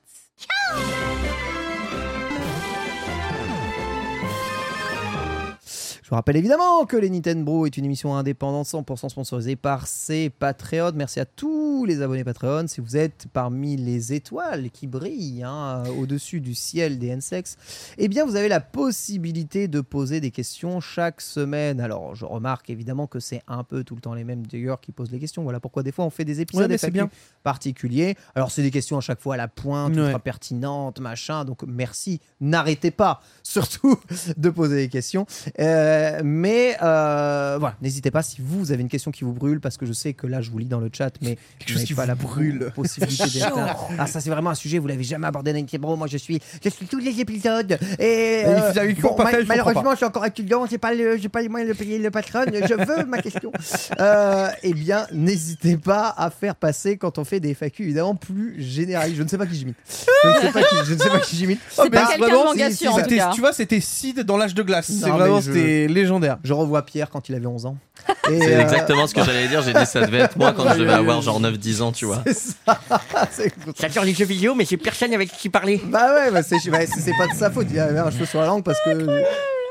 Je 6.10 6.16
vous 6.16 6.18
rappelle 6.18 6.38
évidemment 6.38 6.88
que 6.88 6.98
les 6.98 7.12
Nintendo 7.12 7.68
est 7.68 7.78
une 7.78 7.86
émission 7.86 8.16
indépendante 8.16 8.66
100% 8.66 9.10
sponsorisée 9.10 9.56
par 9.56 9.86
ses 9.86 10.32
Patreons. 10.32 10.94
Merci 10.96 11.20
à 11.20 11.26
tous 11.26 11.86
les 11.86 12.02
abonnés 12.02 12.24
Patreon. 12.24 12.66
Si 12.68 12.82
vous 12.82 12.98
êtes 12.98 13.28
parmi 13.32 13.78
les 13.78 14.12
étoiles 14.12 14.72
qui 14.72 14.88
brillent 14.88 15.44
hein, 15.44 15.84
au-dessus 16.00 16.42
du 16.42 16.56
ciel 16.56 16.98
des 16.98 17.16
NSEX, 17.16 17.58
eh 18.00 18.08
bien 18.08 18.26
vous 18.26 18.36
avez 18.36 18.48
la 18.48 18.60
possibilité 18.60 19.68
de 19.68 19.82
poser 19.82 20.20
des 20.20 20.32
questions 20.32 20.80
chaque 20.80 21.22
semaine. 21.22 21.80
Alors 21.80 22.16
je 22.16 22.26
remarque 22.26 22.72
évidemment 22.72 23.06
que 23.06 23.20
c'est 23.20 23.44
un 23.48 23.64
peu 23.64 23.84
tout 23.84 23.94
le 23.94 24.02
temps 24.02 24.16
les 24.16 24.24
mêmes 24.24 24.48
d'ailleurs 24.48 24.82
qui 24.82 24.92
posent 24.92 25.12
les 25.12 25.20
questions. 25.20 25.44
Voilà 25.44 25.60
pourquoi 25.60 25.84
des 25.84 25.92
fois 25.92 26.06
on 26.06 26.10
fait 26.10 26.26
des 26.26 26.42
épisodes 26.42 26.72
Ouais, 26.72 26.90
bien. 26.90 27.08
particuliers. 27.44 28.16
Alors 28.34 28.50
c'est 28.50 28.64
des 28.64 28.72
questions 28.72 28.98
à 28.98 29.02
chaque 29.02 29.22
fois 29.22 29.36
à 29.36 29.38
la 29.38 29.48
pointe, 29.48 29.96
Ouais. 29.96 30.02
ultra 30.06 30.18
pertinentes, 30.18 31.00
machin. 31.02 31.46
Donc 31.46 31.62
merci, 31.68 32.20
n'arrêtez 32.42 32.90
pas 32.90 33.22
surtout 33.44 33.96
de 34.38 34.50
poser 34.50 34.76
des 34.78 34.90
questions. 34.90 35.28
Euh, 35.60 35.99
mais 36.24 36.76
euh, 36.82 37.58
voilà, 37.60 37.76
n'hésitez 37.82 38.12
pas 38.12 38.22
si 38.24 38.42
vous, 38.42 38.60
vous 38.60 38.72
avez 38.72 38.82
une 38.82 38.90
question 38.90 39.12
qui 39.12 39.24
vous 39.24 39.34
brûle, 39.34 39.60
parce 39.60 39.78
que 39.78 39.86
je 39.86 39.94
sais 39.94 40.14
que 40.14 40.28
là 40.28 40.42
je 40.42 40.50
vous 40.52 40.58
lis 40.60 40.66
dans 40.66 40.80
le 40.80 40.90
chat, 40.96 41.12
mais 41.22 41.38
Quelque 41.60 41.74
chose 41.74 41.84
qui 41.84 41.94
pas 41.94 42.04
vous 42.04 42.08
la 42.10 42.16
brûle. 42.16 42.72
possibilité 42.76 43.24
d'être. 43.40 43.56
Ah 43.98 44.08
ça 44.08 44.20
c'est 44.22 44.30
vraiment 44.30 44.50
un 44.52 44.56
sujet, 44.56 44.78
vous 44.80 44.88
l'avez 44.88 45.04
jamais 45.04 45.28
abordé 45.28 45.52
dans 45.54 45.60
Nintendo. 45.60 45.96
Moi 45.96 46.08
je 46.08 46.18
suis, 46.18 46.40
je 46.64 46.70
suis 46.70 46.86
tous 46.88 47.00
les 47.00 47.20
épisodes 47.20 47.78
et 48.00 48.44
Mais 48.46 48.72
vous 48.72 48.78
avez 48.80 48.94
toujours 48.94 49.16
pas 49.16 49.26
fait, 49.28 49.32
je 49.32 49.38
comprends 49.42 49.48
malheureusement 49.56 49.92
je 49.92 49.96
suis 49.98 50.06
encore 50.06 50.26
étudiant, 50.26 50.66
j'ai 50.66 50.78
pas, 50.78 50.94
le- 50.94 51.18
j'ai 51.18 51.30
pas 51.30 51.42
les 51.42 51.50
moyens 51.50 51.72
de 51.72 51.78
payer 51.78 51.98
le 52.00 52.12
patron. 52.12 52.44
Je 52.48 52.74
veux 52.74 53.06
ma 53.06 53.22
question. 53.22 53.52
Euh, 54.00 54.48
eh 54.64 54.74
bien 54.74 55.08
n'hésitez 55.12 55.76
pas 55.78 56.14
à 56.18 56.30
faire 56.30 56.56
passer 56.56 56.98
quand 56.98 57.18
on 57.18 57.24
fait 57.26 57.40
des 57.40 57.54
FAQ 57.54 57.84
évidemment 57.84 58.16
plus 58.16 58.62
généralistes. 58.62 59.18
Je 59.18 59.24
ne 59.24 59.28
sais 59.28 59.38
pas 59.38 59.46
qui 59.46 59.56
j'imite. 59.56 59.76
Je 60.24 60.30
ne 60.30 60.34
sais 60.42 60.52
pas 60.52 60.62
qui, 60.64 60.76
je 60.86 60.94
ne 60.94 61.00
sais 61.00 61.10
pas 61.10 61.20
qui 61.20 61.36
j'imite. 61.36 61.60
C'est 61.70 61.90
pas 61.90 62.08
quelqu'un 62.08 62.18
vraiment, 62.28 62.54
de 62.54 62.58
si- 62.58 62.64
manga 62.64 62.72
si, 62.72 62.78
sûr, 62.78 62.94
en 62.94 62.96
ça- 62.98 63.02
tout 63.04 63.10
C'était- 63.10 63.18
cas. 63.22 63.32
Tu 63.34 63.40
vois, 63.42 63.54
c'était 63.54 63.80
Sid 63.82 64.20
dans 64.22 64.38
l'âge 64.38 64.54
de 64.54 64.64
glace. 64.64 64.88
C'est 64.90 65.10
vraiment, 65.10 65.42
c'était 65.42 65.88
légendaire. 65.90 66.38
Je 66.44 66.54
revois 66.54 66.84
Pierre 66.84 67.10
quand 67.10 67.30
il 67.30 67.36
avait 67.36 67.46
11 67.46 67.66
ans. 67.66 67.78
C'est 68.26 68.56
euh, 68.56 68.62
exactement 68.62 69.08
ce 69.08 69.14
que 69.14 69.24
j'allais 69.24 69.48
dire. 69.48 69.62
J'ai 69.62 69.74
dit 69.74 69.86
ça 69.86 70.06
devait 70.06 70.20
être 70.20 70.38
moi 70.38 70.54
quand 70.54 70.72
je 70.74 70.80
devais 70.80 70.94
avoir 70.94 71.22
genre 71.22 71.42
9-10 71.42 71.82
ans, 71.82 71.92
tu 71.92 72.06
vois. 72.06 72.22
C'est 72.26 72.34
ça. 72.34 72.80
C'est- 73.32 73.54
J'adore 73.80 74.04
les 74.04 74.14
jeux 74.14 74.26
vidéo, 74.26 74.56
mais 74.56 74.66
j'ai 74.66 74.78
personne 74.78 75.14
avec 75.14 75.32
qui 75.32 75.50
parler. 75.50 75.82
Bah 75.86 76.14
ouais, 76.14 76.32
bah 76.32 76.44
c'est 76.44 76.58
bah, 76.70 76.80
pas 77.18 77.28
de 77.28 77.38
sa 77.38 77.50
faute. 77.50 77.68
Il 77.72 77.80
avait 77.80 78.00
un 78.00 78.12
cheveu 78.12 78.26
sur 78.26 78.40
la 78.40 78.48
langue 78.48 78.64
parce 78.64 78.80
que 78.84 79.24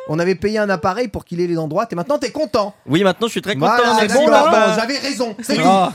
on 0.09 0.18
avait 0.18 0.35
payé 0.35 0.59
un 0.59 0.70
appareil 0.70 1.09
pour 1.09 1.24
qu'il 1.24 1.40
ait 1.40 1.47
les 1.47 1.55
dents 1.55 1.68
droites 1.68 1.93
et 1.93 1.97
maintenant 1.97 2.18
t'es 2.18 2.30
content. 2.30 2.74
Oui, 2.86 3.02
maintenant 3.02 3.26
je 3.26 3.32
suis 3.32 3.43
très 3.43 3.55
content. 3.55 3.72
Voilà, 3.76 3.94
merci, 4.01 4.16
bon, 4.16 4.26
papa. 4.26 4.66
bon, 4.68 4.74
j'avais 4.74 4.98
raison. 4.98 5.36
C'est 5.43 5.56
lui. 5.56 5.64
Ah, 5.64 5.93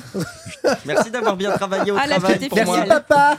Merci 0.86 1.12
d'avoir 1.12 1.36
bien 1.36 1.52
travaillé 1.52 1.92
au 1.92 1.98
Ah, 1.98 2.08
la 2.08 2.20
travail 2.20 2.48
pour 2.48 2.58
est 2.58 2.66
moi. 2.66 2.78
Merci 2.78 2.90
papa. 2.90 3.38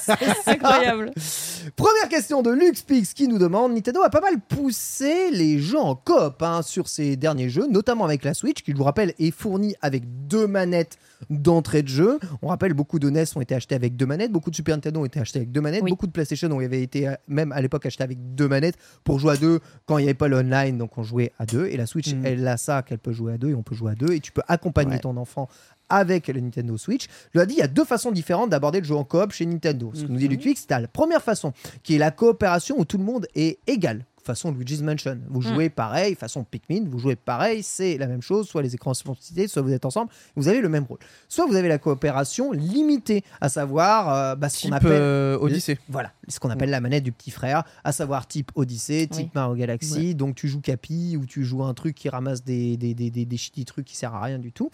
C'est 0.44 0.48
incroyable. 0.52 1.12
Première 1.76 2.08
question 2.08 2.42
de 2.42 2.50
LuxPix 2.50 3.14
qui 3.14 3.26
nous 3.26 3.38
demande 3.38 3.74
Nintendo 3.74 4.02
a 4.02 4.10
pas 4.10 4.20
mal 4.20 4.34
poussé 4.38 5.30
les 5.32 5.58
jeux 5.58 5.78
en 5.80 5.94
coop 5.94 6.42
hein, 6.42 6.62
sur 6.62 6.88
ces 6.88 7.16
derniers 7.16 7.48
jeux, 7.48 7.66
notamment 7.68 8.04
avec 8.04 8.24
la 8.24 8.34
Switch, 8.34 8.62
qui 8.62 8.72
je 8.72 8.76
vous 8.76 8.84
rappelle 8.84 9.14
est 9.18 9.30
fournie 9.30 9.74
avec 9.80 10.02
deux 10.26 10.46
manettes 10.46 10.98
d'entrée 11.30 11.82
de 11.82 11.88
jeu. 11.88 12.18
On 12.42 12.48
rappelle 12.48 12.74
beaucoup 12.74 12.98
de 12.98 13.08
NES 13.10 13.24
ont 13.36 13.40
été 13.40 13.54
achetés 13.54 13.74
avec 13.74 13.96
deux 13.96 14.06
manettes, 14.06 14.32
beaucoup 14.32 14.50
de 14.50 14.56
Super 14.56 14.76
Nintendo 14.76 15.00
ont 15.00 15.04
été 15.04 15.20
achetés 15.20 15.38
avec 15.40 15.52
deux 15.52 15.60
manettes, 15.60 15.82
Oui. 15.82 15.90
beaucoup 15.90 16.06
de 16.06 16.12
PlayStation 16.12 16.50
ont 16.50 16.58
avait 16.60 16.82
été 16.82 17.08
euh, 17.08 17.14
même 17.28 17.52
à 17.52 17.60
l'époque 17.60 17.86
achetés 17.86 18.02
avec 18.04 18.34
deux 18.34 18.48
manettes 18.48 18.76
pour 19.04 19.18
jouer 19.18 19.32
à 19.32 19.36
deux 19.36 19.60
quand 19.86 19.98
il 19.98 20.02
n'y 20.02 20.08
avait 20.08 20.14
pas 20.14 20.28
le 20.28 20.36
online, 20.38 20.78
donc 20.78 20.98
on 20.98 21.02
jouait 21.02 21.32
à 21.38 21.46
deux. 21.46 21.66
Et 21.66 21.76
la 21.76 21.86
Switch, 21.86 22.12
Mhm. 22.14 22.26
elle 22.26 22.48
a 22.48 22.56
ça 22.56 22.82
qu'elle 22.82 22.98
peut 22.98 23.12
jouer 23.12 23.34
à 23.34 23.38
deux 23.38 23.50
et 23.50 23.54
on 23.54 23.62
peut 23.62 23.74
jouer 23.74 23.92
à 23.92 23.94
deux 23.94 24.12
et 24.12 24.20
tu 24.20 24.32
peux 24.32 24.42
accompagner 24.48 24.92
Ouais. 24.92 24.98
ton 25.00 25.16
enfant 25.16 25.48
avec 25.88 26.26
le 26.28 26.40
Nintendo 26.40 26.76
Switch. 26.76 27.06
Je 27.34 27.38
l'ai 27.40 27.46
dit, 27.46 27.54
il 27.54 27.58
y 27.58 27.62
a 27.62 27.68
deux 27.68 27.84
façons 27.84 28.10
différentes 28.10 28.50
d'aborder 28.50 28.80
le 28.80 28.84
jeu 28.86 28.96
en 28.96 29.04
coop 29.04 29.30
chez 29.32 29.46
Nintendo. 29.46 29.92
Ce 29.94 30.02
que 30.04 30.08
nous 30.10 30.18
dit 30.18 30.24
Mhm. 30.24 30.30
Ludwig, 30.32 30.56
c'est 30.58 30.70
la 30.80 30.88
première 30.88 31.22
façon, 31.22 31.52
qui 31.84 31.94
est 31.94 31.98
la 31.98 32.10
coopération 32.10 32.76
où 32.78 32.84
tout 32.84 32.98
le 32.98 33.04
monde 33.04 33.26
est 33.36 33.58
égal. 33.68 34.04
Façon 34.26 34.50
Luigi's 34.50 34.82
Mansion. 34.82 35.18
Vous 35.28 35.38
Mm. 35.40 35.54
jouez 35.54 35.68
pareil, 35.70 36.16
façon 36.16 36.42
Pikmin, 36.44 36.84
vous 36.90 36.98
jouez 36.98 37.14
pareil, 37.16 37.62
c'est 37.62 37.96
la 37.96 38.08
même 38.08 38.22
chose, 38.22 38.48
soit 38.48 38.60
les 38.60 38.74
écrans 38.74 38.92
sont 38.92 39.14
cités, 39.20 39.46
soit 39.46 39.62
vous 39.62 39.72
êtes 39.72 39.84
ensemble, 39.84 40.10
vous 40.34 40.48
avez 40.48 40.60
le 40.60 40.68
même 40.68 40.82
rôle. 40.84 40.98
Soit 41.28 41.46
vous 41.46 41.54
avez 41.54 41.68
la 41.68 41.78
coopération 41.78 42.50
limitée, 42.50 43.22
à 43.40 43.48
savoir 43.48 44.12
euh, 44.12 44.34
bah, 44.34 44.48
ce 44.48 44.66
qu'on 44.66 44.72
appelle 44.74 44.90
euh, 44.92 45.38
Odyssey. 45.40 45.78
voilà, 45.88 46.10
ce 46.28 46.40
qu'on 46.40 46.50
appelle 46.50 46.70
la 46.70 46.80
manette 46.80 47.04
du 47.04 47.12
petit 47.12 47.30
frère, 47.30 47.62
à 47.84 47.92
savoir 47.92 48.26
type 48.26 48.50
Odyssey, 48.56 49.06
type 49.06 49.26
Oui. 49.26 49.30
Mario 49.34 49.54
Galaxy. 49.54 50.14
Donc 50.16 50.34
tu 50.34 50.48
joues 50.48 50.60
Capi 50.60 51.16
ou 51.16 51.24
tu 51.24 51.44
joues 51.44 51.62
un 51.62 51.74
truc 51.74 51.94
qui 51.94 52.08
ramasse 52.08 52.42
des, 52.42 52.76
des, 52.76 52.94
des, 52.94 53.10
des, 53.10 53.24
des 53.24 53.36
shitty 53.36 53.64
trucs 53.64 53.84
qui 53.86 53.96
servent 53.96 54.16
à 54.16 54.20
rien 54.22 54.38
du 54.40 54.50
tout. 54.52 54.70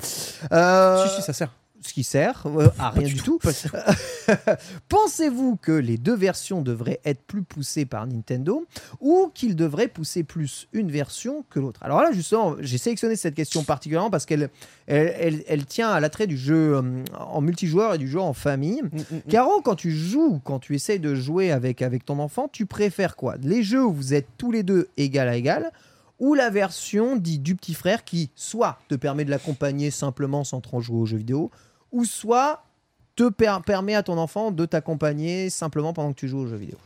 Euh, 0.53 1.07
Si, 1.07 1.17
si, 1.17 1.23
ça 1.23 1.33
sert. 1.35 1.51
Ce 1.87 1.93
qui 1.93 2.05
sert 2.05 2.45
euh, 2.47 2.69
à 2.79 2.91
rien 2.91 3.07
du 3.09 3.17
tout. 3.23 3.39
Pensez-vous 4.89 5.57
que 5.57 5.73
les 5.73 5.97
deux 5.99 6.15
versions 6.15 6.63
devraient 6.63 7.01
être 7.05 7.23
plus 7.23 7.43
poussées 7.43 7.85
par 7.85 8.07
Nintendo 8.07 8.65
ou 9.01 9.31
qu'ils 9.35 9.57
devraient 9.57 9.89
pousser 9.89 10.23
plus 10.25 10.69
une 10.73 10.91
version 10.91 11.45
que 11.51 11.61
l'autre? 11.61 11.81
Alors 11.83 12.01
là, 12.01 12.13
justement, 12.13 12.57
j'ai 12.61 12.79
sélectionné 12.79 13.17
cette 13.17 13.35
question 13.35 13.65
particulièrement 13.65 14.11
parce 14.11 14.27
qu'elle 14.27 14.51
elle, 14.87 15.15
elle- 15.19 15.45
elle 15.47 15.67
tient 15.67 15.91
à 15.91 16.01
l'attrait 16.01 16.27
du 16.27 16.37
jeu 16.37 16.77
euh, 16.77 17.05
en 17.19 17.41
multijoueur 17.41 17.95
et 17.95 17.99
du 17.99 18.09
jeu 18.09 18.21
en 18.21 18.33
famille. 18.33 18.83
Caro, 19.29 19.61
quand 19.63 19.77
tu 19.77 19.91
joues, 19.93 20.41
quand 20.45 20.59
tu 20.59 20.75
essayes 20.75 21.01
de 21.01 21.15
jouer 21.15 21.51
avec, 21.53 21.83
avec 21.83 22.05
ton 22.05 22.19
enfant, 22.19 22.49
tu 22.53 22.67
préfères 22.67 23.17
quoi? 23.17 23.37
Les 23.43 23.63
jeux 23.63 23.85
où 23.85 23.93
vous 23.93 24.15
êtes 24.15 24.27
tous 24.39 24.51
les 24.53 24.63
deux 24.63 24.89
égal 24.97 25.29
à 25.29 25.37
égal 25.37 25.71
ou 26.19 26.35
la 26.35 26.51
version 26.51 27.17
dite 27.17 27.43
du 27.43 27.57
petit 27.57 27.75
frère 27.75 28.05
qui 28.05 28.31
soit 28.37 28.79
te 28.89 28.95
permet 28.95 29.25
de 29.25 29.31
l'accompagner 29.31 29.91
simplement 29.91 30.45
sans 30.45 30.61
trop 30.61 30.81
jouer 30.81 30.99
aux 30.99 31.07
jeux 31.07 31.17
vidéo, 31.17 31.51
ou 31.93 32.05
soit 32.05 32.65
te 33.15 33.29
per- 33.29 33.59
permet 33.65 33.95
à 33.95 34.03
ton 34.03 34.19
enfant 34.19 34.51
de 34.51 34.65
t'accompagner 34.67 35.51
simplement 35.51 35.93
pendant 35.93 36.13
que 36.13 36.19
tu 36.19 36.29
joues 36.29 36.41
aux 36.41 36.47
jeux 36.47 36.57
vidéo. 36.57 36.79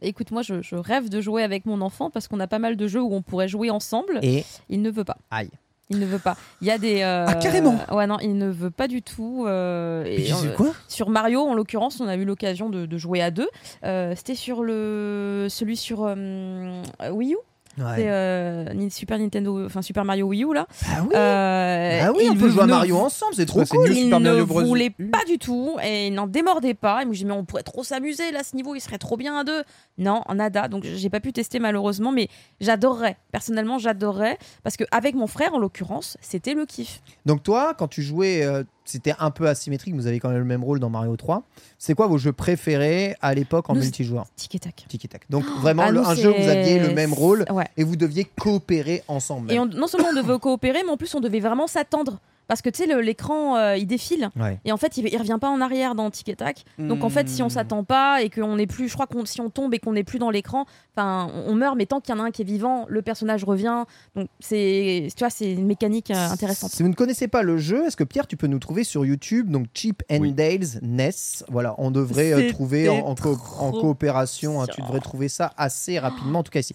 Écoute, 0.00 0.30
moi, 0.32 0.42
je, 0.42 0.62
je 0.62 0.74
rêve 0.76 1.08
de 1.08 1.20
jouer 1.20 1.42
avec 1.42 1.64
mon 1.66 1.80
enfant 1.80 2.10
parce 2.10 2.26
qu'on 2.28 2.40
a 2.40 2.46
pas 2.48 2.58
mal 2.58 2.76
de 2.76 2.86
jeux 2.88 3.02
où 3.02 3.12
on 3.14 3.22
pourrait 3.22 3.48
jouer 3.48 3.70
ensemble. 3.70 4.18
Et 4.22 4.44
Il 4.68 4.82
ne 4.82 4.90
veut 4.90 5.04
pas. 5.04 5.16
aïe. 5.30 5.50
Il 5.90 5.98
ne 5.98 6.06
veut 6.06 6.18
pas. 6.18 6.36
Il 6.62 6.66
y 6.68 6.70
a 6.70 6.78
des. 6.78 7.02
euh, 7.02 7.26
Ah, 7.28 7.34
carrément 7.34 7.76
Ouais, 7.92 8.06
non, 8.06 8.18
il 8.20 8.36
ne 8.38 8.48
veut 8.48 8.70
pas 8.70 8.88
du 8.88 9.02
tout. 9.02 9.44
euh, 9.46 10.04
et, 10.04 10.18
Mais 10.18 10.24
c'est 10.24 10.46
euh, 10.48 10.54
quoi? 10.56 10.72
Sur 10.88 11.10
Mario, 11.10 11.42
en 11.42 11.54
l'occurrence, 11.54 12.00
on 12.00 12.08
a 12.08 12.16
eu 12.16 12.24
l'occasion 12.24 12.70
de, 12.70 12.86
de 12.86 12.98
jouer 12.98 13.20
à 13.20 13.30
deux. 13.30 13.48
Euh, 13.84 14.14
C'était 14.16 14.34
sur 14.34 14.62
le 14.62 15.48
celui 15.50 15.76
sur 15.76 16.04
euh, 16.06 16.82
Wii 17.10 17.34
U? 17.34 17.36
C'est 17.76 18.10
euh, 18.10 18.90
Super 18.90 19.18
Nintendo, 19.18 19.64
enfin 19.64 19.80
Super 19.82 20.04
Mario 20.04 20.26
Wii 20.26 20.44
U 20.44 20.52
là. 20.52 20.66
Ah 20.90 21.02
oui, 21.02 21.14
Euh, 21.14 22.00
Ah 22.04 22.12
oui 22.12 22.26
on 22.28 22.32
il 22.34 22.38
peut 22.38 22.50
jouer 22.50 22.62
à 22.64 22.66
Mario 22.66 22.96
ensemble, 22.98 23.34
c'est 23.34 23.46
trop 23.46 23.60
Ouais, 23.60 23.64
c'est 23.66 23.76
cool. 23.76 23.88
Il 23.90 24.04
Super 24.04 24.20
ne 24.20 24.24
Mario 24.28 24.46
Bros. 24.46 24.62
voulait 24.64 24.90
pas 24.90 25.24
du 25.26 25.38
tout 25.38 25.76
et 25.82 26.08
il 26.08 26.14
n'en 26.14 26.26
démordait 26.26 26.74
pas. 26.74 27.02
Et 27.02 27.04
moi, 27.06 27.14
je 27.14 27.20
dis, 27.20 27.24
mais 27.24 27.32
on 27.32 27.44
pourrait 27.44 27.62
trop 27.62 27.82
s'amuser 27.82 28.30
là, 28.30 28.42
ce 28.44 28.54
niveau, 28.56 28.74
il 28.74 28.80
serait 28.80 28.98
trop 28.98 29.16
bien 29.16 29.36
à 29.38 29.44
deux. 29.44 29.62
Non, 29.98 30.22
nada. 30.34 30.68
Donc, 30.68 30.84
j'ai 30.84 31.08
pas 31.10 31.20
pu 31.20 31.32
tester 31.32 31.58
malheureusement, 31.60 32.12
mais 32.12 32.28
j'adorerais. 32.60 33.16
Personnellement, 33.32 33.78
j'adorerais 33.78 34.38
parce 34.62 34.76
que 34.76 34.84
avec 34.90 35.14
mon 35.14 35.26
frère, 35.26 35.54
en 35.54 35.58
l'occurrence, 35.58 36.16
c'était 36.20 36.54
le 36.54 36.66
kiff. 36.66 37.00
Donc 37.26 37.42
toi, 37.42 37.74
quand 37.78 37.88
tu 37.88 38.02
jouais, 38.02 38.44
euh, 38.44 38.64
c'était 38.84 39.14
un 39.18 39.30
peu 39.30 39.48
asymétrique, 39.48 39.94
vous 39.94 40.06
avez 40.06 40.18
quand 40.20 40.28
même 40.30 40.38
le 40.38 40.44
même 40.44 40.64
rôle 40.64 40.80
dans 40.80 40.90
Mario 40.90 41.16
3. 41.16 41.42
C'est 41.78 41.94
quoi 41.94 42.06
vos 42.06 42.18
jeux 42.18 42.32
préférés 42.32 43.14
à 43.22 43.34
l'époque 43.34 43.70
en 43.70 43.74
Nous, 43.74 43.80
multijoueur 43.80 44.26
Tic 44.36 44.54
et 44.54 44.58
tac. 44.58 44.84
Tic 44.88 45.04
et 45.04 45.08
tac. 45.08 45.22
Donc 45.30 45.44
vraiment, 45.60 45.84
Ah, 45.86 45.90
le- 45.90 46.00
nous, 46.00 46.06
un 46.06 46.14
jeu 46.14 46.30
où 46.30 46.34
vous 46.42 46.48
aviez 46.48 46.78
le 46.78 46.92
même 46.94 47.12
rôle 47.12 47.44
Ouais. 47.50 47.68
et 47.76 47.84
vous 47.84 47.96
deviez 47.96 48.24
coopérer 48.24 49.02
ensemble. 49.08 49.52
Et 49.52 49.58
on- 49.58 49.66
non 49.66 49.86
seulement 49.86 50.08
on 50.10 50.20
devait 50.22 50.38
coopérer, 50.40 50.82
mais 50.84 50.90
en 50.90 50.96
plus 50.96 51.14
on 51.14 51.20
devait 51.20 51.40
vraiment 51.40 51.66
s'attendre. 51.66 52.18
Parce 52.52 52.60
que 52.60 52.68
tu 52.68 52.84
sais, 52.84 53.02
l'écran 53.02 53.56
euh, 53.56 53.78
il 53.78 53.86
défile 53.86 54.28
Ouais. 54.38 54.58
et 54.66 54.72
en 54.72 54.76
fait 54.76 54.98
il, 54.98 55.08
il 55.08 55.16
revient 55.16 55.38
pas 55.40 55.48
en 55.48 55.62
arrière 55.62 55.94
dans 55.94 56.10
Tic 56.10 56.28
et 56.28 56.36
Tac. 56.36 56.64
Donc 56.78 57.02
en 57.02 57.08
fait, 57.08 57.26
si 57.30 57.42
on 57.42 57.46
Hmm. 57.46 57.50
s'attend 57.50 57.82
pas 57.84 58.20
et 58.22 58.28
qu'on 58.28 58.56
n'est 58.56 58.66
plus, 58.66 58.88
je 58.88 58.92
crois 58.92 59.06
qu'on 59.06 59.24
si 59.24 59.40
on 59.40 59.48
tombe 59.48 59.72
et 59.72 59.78
qu'on 59.78 59.92
n'est 59.94 60.04
plus 60.04 60.18
dans 60.18 60.28
l'écran, 60.28 60.66
enfin 60.94 61.30
on 61.34 61.52
on 61.52 61.54
meurt, 61.54 61.76
mais 61.78 61.86
tant 61.86 62.00
qu'il 62.00 62.14
y 62.14 62.18
en 62.18 62.20
a 62.22 62.26
un 62.26 62.30
qui 62.30 62.42
est 62.42 62.44
vivant, 62.44 62.84
le 62.90 63.00
personnage 63.00 63.42
revient. 63.44 63.84
Donc 64.14 64.28
c'est, 64.40 65.08
tu 65.16 65.20
vois, 65.20 65.30
c'est 65.30 65.50
une 65.52 65.64
mécanique 65.66 66.10
euh, 66.10 66.28
intéressante. 66.30 66.70
Si 66.72 66.82
vous 66.82 66.88
ne 66.90 66.94
connaissez 66.94 67.26
pas 67.26 67.42
le 67.42 67.56
jeu, 67.56 67.86
est-ce 67.86 67.96
que 67.96 68.04
Pierre, 68.04 68.26
tu 68.26 68.36
peux 68.36 68.48
nous 68.48 68.58
trouver 68.58 68.84
sur 68.84 69.06
YouTube 69.06 69.50
donc 69.50 69.68
Chip 69.72 70.02
and 70.10 70.18
Oui. 70.20 70.32
Dale's 70.34 70.78
NES 70.82 71.10
Voilà, 71.48 71.74
on 71.78 71.90
devrait 71.90 72.32
euh, 72.34 72.50
trouver 72.50 72.88
en, 72.90 72.98
en 72.98 73.14
co- 73.14 73.32
en 73.58 73.70
trop 73.72 73.80
coopération. 73.80 74.60
hein, 74.60 74.66
tu 74.74 74.82
devrais 74.82 75.00
trouver 75.00 75.28
ça 75.30 75.52
assez 75.56 75.98
rapidement, 75.98 76.40
en 76.40 76.42
tout 76.42 76.50
cas 76.52 76.60
ici. 76.60 76.74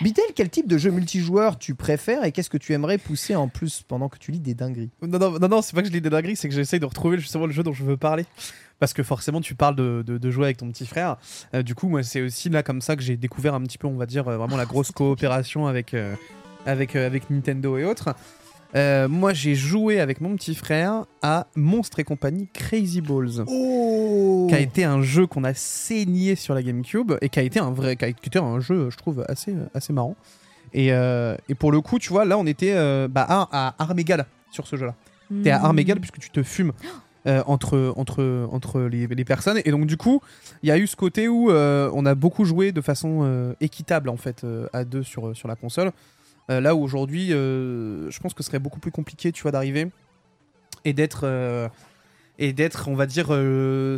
Bitel, 0.00 0.24
quel 0.36 0.48
type 0.48 0.68
de 0.68 0.78
jeu 0.78 0.92
multijoueur 0.92 1.58
tu 1.58 1.74
préfères 1.74 2.22
et 2.24 2.30
qu'est-ce 2.30 2.50
que 2.50 2.56
tu 2.58 2.72
aimerais 2.72 2.98
pousser 2.98 3.34
en 3.34 3.48
plus 3.48 3.82
pendant 3.82 4.08
que 4.08 4.16
tu 4.18 4.30
lis 4.30 4.38
des 4.38 4.54
dingueries? 4.54 4.90
Non, 5.08 5.18
non, 5.18 5.38
non, 5.38 5.48
non, 5.48 5.62
c'est 5.62 5.74
pas 5.74 5.82
que 5.82 5.88
je 5.88 5.92
lis 5.92 6.00
des 6.00 6.10
dingueries, 6.10 6.36
c'est 6.36 6.48
que 6.48 6.54
j'essaye 6.54 6.80
de 6.80 6.86
retrouver 6.86 7.18
justement 7.18 7.46
le 7.46 7.52
jeu 7.52 7.62
dont 7.62 7.72
je 7.72 7.84
veux 7.84 7.96
parler. 7.96 8.24
Parce 8.78 8.92
que 8.92 9.02
forcément, 9.02 9.40
tu 9.40 9.54
parles 9.56 9.74
de, 9.74 10.04
de- 10.06 10.18
de 10.18 10.30
jouer 10.30 10.44
avec 10.44 10.58
ton 10.58 10.68
petit 10.70 10.86
frère. 10.86 11.16
Euh, 11.54 11.62
du 11.64 11.74
coup, 11.74 11.88
moi, 11.88 12.02
c'est 12.04 12.20
aussi 12.22 12.48
là 12.48 12.62
comme 12.62 12.80
ça 12.80 12.94
que 12.94 13.02
j'ai 13.02 13.16
découvert 13.16 13.54
un 13.54 13.62
petit 13.62 13.76
peu, 13.78 13.88
on 13.88 13.96
va 13.96 14.06
dire, 14.06 14.28
euh, 14.28 14.36
vraiment 14.36 14.56
la 14.56 14.66
grosse 14.66 14.92
coopération 14.92 15.66
avec, 15.66 15.94
euh, 15.94 16.14
avec, 16.64 16.94
avec 16.94 17.28
Nintendo 17.30 17.76
et 17.76 17.84
autres. 17.84 18.14
Moi, 18.74 19.32
j'ai 19.32 19.54
joué 19.54 19.98
avec 19.98 20.20
mon 20.20 20.36
petit 20.36 20.54
frère 20.54 21.06
à 21.22 21.46
Monstre 21.56 21.98
et 22.00 22.04
compagnie 22.04 22.48
Crazy 22.52 23.00
Balls. 23.00 23.44
Oh 23.48 24.46
Qui 24.48 24.54
a 24.54 24.60
été 24.60 24.84
un 24.84 25.02
jeu 25.02 25.26
qu'on 25.26 25.42
a 25.42 25.54
saigné 25.54 26.36
sur 26.36 26.54
la 26.54 26.62
GameCube 26.62 27.12
et 27.22 27.30
qui 27.30 27.38
a 27.40 27.42
été 27.42 27.58
un 27.58 27.70
vrai, 27.70 27.96
qui 27.96 28.04
a 28.04 28.08
été 28.08 28.38
un 28.38 28.60
jeu, 28.60 28.90
je 28.90 28.96
trouve, 28.96 29.24
assez, 29.26 29.54
assez 29.74 29.92
marrant. 29.92 30.14
Et, 30.74 30.88
et 30.88 31.54
pour 31.58 31.72
le 31.72 31.80
coup, 31.80 31.98
tu 31.98 32.10
vois, 32.10 32.26
là, 32.26 32.36
on 32.38 32.46
était 32.46 32.74
bah, 33.08 33.26
à, 33.28 33.74
à 33.78 33.84
sur 34.50 34.66
ce 34.66 34.76
jeu-là. 34.76 34.94
T'es 35.42 35.50
à 35.50 35.62
armes 35.62 35.78
égales 35.78 36.00
puisque 36.00 36.18
tu 36.18 36.30
te 36.30 36.42
fumes 36.42 36.72
euh, 37.26 37.42
entre, 37.46 37.92
entre, 37.96 38.48
entre 38.50 38.80
les, 38.82 39.06
les 39.06 39.24
personnes. 39.24 39.60
Et 39.64 39.70
donc, 39.70 39.86
du 39.86 39.96
coup, 39.96 40.22
il 40.62 40.68
y 40.68 40.72
a 40.72 40.78
eu 40.78 40.86
ce 40.86 40.96
côté 40.96 41.28
où 41.28 41.50
euh, 41.50 41.90
on 41.92 42.06
a 42.06 42.14
beaucoup 42.14 42.44
joué 42.44 42.72
de 42.72 42.80
façon 42.80 43.20
euh, 43.22 43.52
équitable, 43.60 44.08
en 44.08 44.16
fait, 44.16 44.46
à 44.72 44.84
deux 44.84 45.02
sur, 45.02 45.36
sur 45.36 45.48
la 45.48 45.56
console. 45.56 45.92
Là 46.48 46.74
où 46.74 46.82
aujourd'hui, 46.82 47.28
je 47.28 48.20
pense 48.20 48.32
que 48.32 48.42
ce 48.42 48.46
serait 48.46 48.58
beaucoup 48.58 48.80
plus 48.80 48.90
compliqué, 48.90 49.32
tu 49.32 49.42
vois, 49.42 49.50
d'arriver 49.50 49.88
et 50.86 50.94
d'être. 50.94 51.26
et 52.38 52.54
d'être, 52.54 52.88
on 52.88 52.94
va 52.94 53.04
dire, 53.04 53.26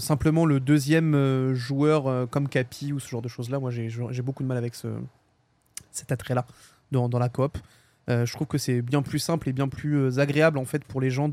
simplement 0.00 0.44
le 0.44 0.58
deuxième 0.58 1.54
joueur 1.54 2.28
comme 2.28 2.48
Capi 2.48 2.92
ou 2.92 2.98
ce 2.98 3.08
genre 3.08 3.22
de 3.22 3.28
choses-là. 3.28 3.60
Moi, 3.60 3.70
j'ai 3.70 3.88
j'ai 3.88 4.22
beaucoup 4.22 4.42
de 4.42 4.48
mal 4.48 4.56
avec 4.56 4.74
ce, 4.74 4.88
cet 5.92 6.10
attrait-là 6.10 6.44
dans, 6.90 7.08
dans 7.08 7.20
la 7.20 7.28
coop. 7.28 7.56
Euh, 8.08 8.26
je 8.26 8.32
trouve 8.32 8.46
que 8.46 8.58
c'est 8.58 8.82
bien 8.82 9.02
plus 9.02 9.18
simple 9.18 9.48
et 9.48 9.52
bien 9.52 9.68
plus 9.68 9.96
euh, 9.96 10.18
agréable 10.18 10.58
en 10.58 10.64
fait 10.64 10.84
pour 10.84 11.00
les 11.00 11.10
gens 11.10 11.30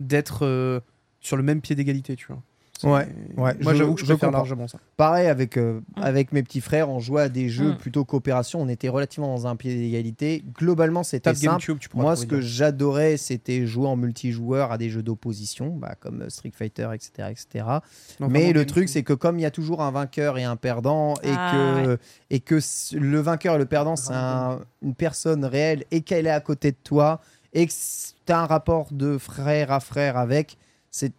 d'être 0.00 0.44
euh, 0.44 0.80
sur 1.20 1.36
le 1.36 1.42
même 1.42 1.60
pied 1.60 1.76
d'égalité, 1.76 2.16
tu 2.16 2.26
vois. 2.26 2.42
Ouais, 2.84 2.90
ouais, 2.90 3.06
Moi, 3.36 3.54
je- 3.72 3.74
j'avoue 3.74 3.94
que 3.94 4.00
je, 4.00 4.04
je 4.06 4.10
préfère 4.12 4.28
comprends. 4.28 4.38
largement 4.42 4.68
ça. 4.68 4.78
Pareil 4.96 5.28
avec, 5.28 5.56
euh, 5.56 5.80
avec 5.96 6.32
mes 6.32 6.42
petits 6.42 6.60
frères, 6.60 6.90
on 6.90 6.98
jouait 7.00 7.22
à 7.22 7.28
des 7.28 7.48
jeux 7.48 7.72
Mm. 7.72 7.76
plutôt 7.78 8.04
coopération, 8.04 8.60
on 8.60 8.68
était 8.68 8.88
relativement 8.88 9.28
dans 9.34 9.46
un 9.46 9.56
pied 9.56 9.74
d'égalité. 9.74 10.44
Globalement, 10.58 11.02
c'était 11.02 11.34
simple. 11.34 11.46
GameCube, 11.52 11.78
tu 11.78 11.88
pourras 11.88 12.02
Moi, 12.02 12.16
ce 12.16 12.26
que 12.26 12.40
j'adorais, 12.40 13.16
c'était 13.16 13.66
jouer 13.66 13.86
en 13.88 13.96
multijoueur 13.96 14.72
à 14.72 14.78
des 14.78 14.90
jeux 14.90 15.02
d'opposition, 15.02 15.68
bah, 15.76 15.94
comme 15.98 16.22
euh, 16.22 16.28
Street 16.28 16.52
Fighter, 16.54 16.88
etc. 16.94 17.28
etc. 17.30 17.64
Non, 18.20 18.28
Mais 18.28 18.52
le 18.52 18.66
truc, 18.66 18.88
c'est 18.88 19.02
que 19.02 19.12
comme 19.14 19.38
il 19.38 19.42
y 19.42 19.46
a 19.46 19.50
toujours 19.50 19.82
un 19.82 19.90
vainqueur 19.90 20.36
et 20.38 20.44
un 20.44 20.56
perdant, 20.56 21.14
et 21.22 21.30
Ah, 21.36 21.52
que, 21.52 21.98
et 22.30 22.40
que 22.40 22.58
le 22.94 23.20
vainqueur 23.20 23.54
et 23.54 23.58
le 23.58 23.66
perdant, 23.66 23.96
c'est 23.96 24.12
un- 24.12 24.60
une 24.82 24.94
personne 24.94 25.44
réelle, 25.44 25.84
et 25.90 26.02
qu'elle 26.02 26.26
est 26.26 26.30
à 26.30 26.40
côté 26.40 26.72
de 26.72 26.76
toi, 26.82 27.20
et 27.52 27.66
que 27.66 27.72
tu 27.72 28.32
as 28.32 28.40
un 28.40 28.46
rapport 28.46 28.88
de 28.92 29.16
frère 29.18 29.72
à 29.72 29.80
frère 29.80 30.16
avec, 30.18 30.58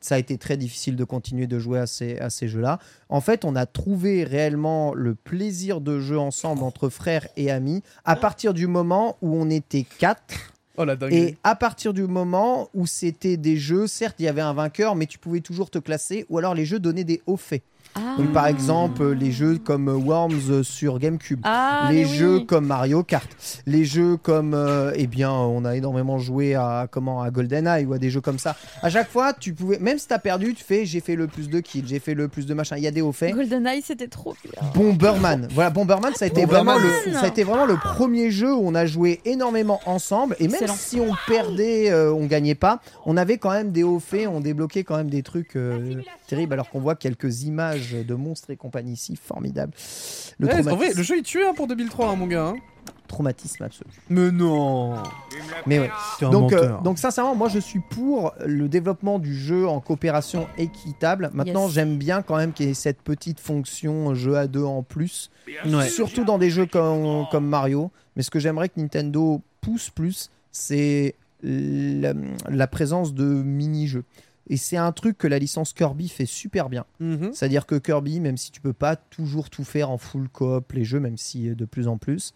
ça 0.01 0.15
a 0.15 0.17
été 0.17 0.37
très 0.37 0.57
difficile 0.57 0.95
de 0.95 1.03
continuer 1.03 1.47
de 1.47 1.59
jouer 1.59 1.79
à 1.79 1.87
ces, 1.87 2.17
à 2.17 2.29
ces 2.29 2.47
jeux-là. 2.47 2.79
En 3.09 3.21
fait, 3.21 3.45
on 3.45 3.55
a 3.55 3.65
trouvé 3.65 4.23
réellement 4.23 4.93
le 4.93 5.15
plaisir 5.15 5.81
de 5.81 5.99
jeu 5.99 6.17
ensemble 6.17 6.63
entre 6.63 6.89
frères 6.89 7.27
et 7.37 7.51
amis 7.51 7.83
à 8.05 8.15
partir 8.15 8.53
du 8.53 8.67
moment 8.67 9.17
où 9.21 9.35
on 9.35 9.49
était 9.49 9.85
quatre 9.99 10.53
Oh 10.79 10.85
la 10.85 10.95
et 11.09 11.35
à 11.43 11.55
partir 11.55 11.91
du 11.91 12.03
moment 12.03 12.69
où 12.75 12.85
c'était 12.85 13.35
des 13.35 13.57
jeux, 13.57 13.87
certes, 13.87 14.17
il 14.19 14.25
y 14.25 14.27
avait 14.27 14.41
un 14.41 14.53
vainqueur, 14.53 14.95
mais 14.95 15.07
tu 15.07 15.17
pouvais 15.17 15.39
toujours 15.39 15.71
te 15.71 15.79
classer, 15.79 16.27
ou 16.29 16.37
alors 16.37 16.53
les 16.53 16.65
jeux 16.65 16.77
donnaient 16.77 17.03
des 17.03 17.23
hauts 17.25 17.35
faits. 17.35 17.63
Ah. 17.97 18.15
Donc, 18.17 18.31
par 18.33 18.47
exemple, 18.47 19.11
les 19.11 19.31
jeux 19.31 19.57
comme 19.57 19.87
Worms 19.87 20.63
sur 20.63 20.99
GameCube. 20.99 21.39
Ah, 21.43 21.89
les 21.91 22.05
oui. 22.05 22.13
jeux 22.15 22.39
comme 22.41 22.67
Mario 22.67 23.03
Kart, 23.03 23.27
les 23.65 23.85
jeux 23.85 24.17
comme, 24.17 24.53
euh, 24.53 24.91
eh 24.95 25.07
bien, 25.07 25.31
on 25.31 25.65
a 25.65 25.75
énormément 25.75 26.19
joué 26.19 26.55
à 26.55 26.87
comment 26.89 27.21
à 27.21 27.31
GoldenEye 27.31 27.85
ou 27.85 27.93
à 27.93 27.97
des 27.97 28.09
jeux 28.09 28.21
comme 28.21 28.39
ça. 28.39 28.55
À 28.81 28.89
chaque 28.89 29.09
fois, 29.09 29.33
tu 29.33 29.53
pouvais, 29.53 29.79
même 29.79 29.97
si 29.97 30.07
t'as 30.07 30.19
perdu, 30.19 30.53
tu 30.53 30.63
fais, 30.63 30.85
j'ai 30.85 30.99
fait 30.99 31.15
le 31.15 31.27
plus 31.27 31.49
de 31.49 31.59
kills, 31.59 31.85
j'ai 31.87 31.99
fait 31.99 32.13
le 32.13 32.27
plus 32.27 32.45
de 32.45 32.53
machin. 32.53 32.77
Il 32.77 32.83
y 32.83 32.87
a 32.87 32.91
des 32.91 33.01
hauts 33.01 33.11
faits. 33.11 33.33
GoldenEye, 33.33 33.81
c'était 33.81 34.07
trop 34.07 34.35
bien. 34.43 34.51
Bomberman. 34.73 35.47
Voilà, 35.51 35.69
Bomberman, 35.69 36.13
ça 36.15 36.25
a 36.25 36.27
été 36.27 36.45
Bomberman. 36.45 36.77
vraiment 36.79 36.95
le, 37.05 37.13
ça 37.13 37.21
a 37.21 37.27
été 37.27 37.43
vraiment 37.43 37.65
le 37.65 37.75
premier 37.77 38.31
jeu 38.31 38.53
où 38.53 38.61
on 38.63 38.75
a 38.75 38.85
joué 38.85 39.21
énormément 39.25 39.79
ensemble. 39.85 40.35
Et 40.39 40.47
même 40.47 40.55
Excellent. 40.55 40.75
si 40.75 40.99
on 40.99 41.11
perdait, 41.27 41.89
euh, 41.91 42.13
on 42.13 42.25
gagnait 42.25 42.55
pas, 42.55 42.79
on 43.05 43.17
avait 43.17 43.37
quand 43.37 43.51
même 43.51 43.71
des 43.71 43.83
hauts 43.83 43.99
faits, 43.99 44.27
on 44.27 44.39
débloquait 44.39 44.83
quand 44.83 44.97
même 44.97 45.09
des 45.09 45.23
trucs 45.23 45.55
euh, 45.55 45.95
terribles. 46.27 46.53
Alors 46.53 46.69
qu'on 46.69 46.79
voit 46.79 46.95
quelques 46.95 47.43
images 47.43 47.86
de 47.95 48.13
monstres 48.15 48.49
et 48.51 48.55
compagnie 48.57 48.93
ici, 48.93 49.15
formidable. 49.15 49.73
Le 50.39 50.47
Ouais, 50.47 50.53
en 50.53 50.55
vrai, 50.61 50.63
traumatisme, 50.71 50.97
le 50.97 51.03
jeu 51.03 51.17
il 51.17 51.23
tue 51.23 51.43
hein, 51.45 51.53
pour 51.55 51.67
2003, 51.67 52.09
hein, 52.09 52.15
mon 52.15 52.27
gars. 52.27 52.47
hein. 52.47 52.55
traumatisme 53.07 53.63
absolu. 53.63 53.89
Mais 54.09 54.31
non. 54.31 54.95
Mais 55.65 55.79
ouais. 55.79 55.89
Un 56.21 56.29
Donc, 56.29 56.51
euh, 56.53 56.77
donc 56.83 56.97
sincèrement, 56.99 57.35
moi 57.35 57.47
je 57.47 57.59
suis 57.59 57.79
pour 57.79 58.33
le 58.45 58.67
développement 58.67 59.17
du 59.19 59.33
jeu 59.35 59.65
en 59.67 59.79
coopération 59.79 60.47
équitable. 60.57 61.29
Maintenant, 61.33 61.65
Yes. 61.65 61.73
j'aime 61.73 61.97
bien 61.97 62.21
quand 62.21 62.35
même 62.37 62.51
qu'il 62.53 62.67
y 62.67 62.69
ait 62.69 62.73
cette 62.73 63.01
petite 63.01 63.39
fonction 63.39 64.13
jeu 64.13 64.35
à 64.37 64.47
deux 64.47 64.63
en 64.63 64.83
plus. 64.83 65.29
Ouais. 65.65 65.87
Surtout 65.89 66.25
dans 66.25 66.37
des 66.37 66.49
jeux 66.49 66.65
comme, 66.65 67.25
comme 67.31 67.47
Mario. 67.47 67.91
Mais 68.15 68.23
ce 68.23 68.29
que 68.29 68.39
j'aimerais 68.39 68.67
que 68.67 68.79
Nintendo 68.79 69.41
pousse 69.61 69.89
plus, 69.89 70.29
c'est 70.51 71.15
la, 71.43 72.13
la 72.49 72.67
présence 72.67 73.13
de 73.13 73.23
mini-jeux. 73.23 74.03
Et 74.49 74.57
c'est 74.57 74.77
un 74.77 74.91
truc 74.91 75.17
que 75.17 75.27
la 75.27 75.39
licence 75.39 75.73
Kirby 75.73 76.07
fait 76.09 76.25
super 76.25 76.69
bien. 76.69 76.85
Mhm. 76.99 77.31
C'est-à-dire 77.33 77.65
que 77.65 77.75
Kirby, 77.75 78.19
même 78.19 78.37
si 78.37 78.51
tu 78.51 78.61
peux 78.61 78.73
pas 78.73 78.95
toujours 78.95 79.49
tout 79.49 79.63
faire 79.65 79.89
en 79.89 79.97
full 79.97 80.29
coop 80.29 80.71
les 80.73 80.85
jeux, 80.85 80.99
même 80.99 81.17
si 81.17 81.49
euh, 81.49 81.55
de 81.55 81.65
plus 81.65 81.87
en 81.87 81.97
plus, 81.97 82.33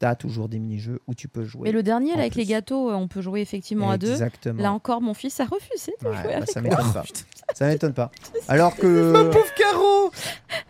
t'as 0.00 0.16
toujours 0.16 0.48
des 0.48 0.58
mini-jeux 0.58 0.98
où 1.06 1.14
tu 1.14 1.28
peux 1.28 1.44
jouer. 1.44 1.62
Mais 1.62 1.70
le 1.72 1.84
dernier, 1.84 2.10
là, 2.14 2.22
avec 2.22 2.34
les 2.34 2.44
gâteaux, 2.46 2.90
euh, 2.90 2.94
on 2.94 3.06
peut 3.06 3.20
jouer 3.20 3.40
effectivement 3.40 3.90
à 3.90 3.98
deux. 3.98 4.10
Exactement. 4.10 4.60
Là 4.60 4.72
encore, 4.72 5.00
mon 5.00 5.14
fils 5.14 5.38
a 5.38 5.44
refusé 5.44 5.92
de 6.02 6.08
Ouais, 6.08 6.16
jouer 6.16 6.24
bah, 6.30 6.36
avec 6.38 6.50
ça 6.50 6.60
m'étonne 6.60 6.92
pas. 6.92 7.04
Ça 7.54 7.66
m'étonne 7.66 7.92
pas. 7.92 8.10
Alors 8.48 8.74
que 8.76 9.12
Pauvre 9.30 9.54
Caro 9.58 10.10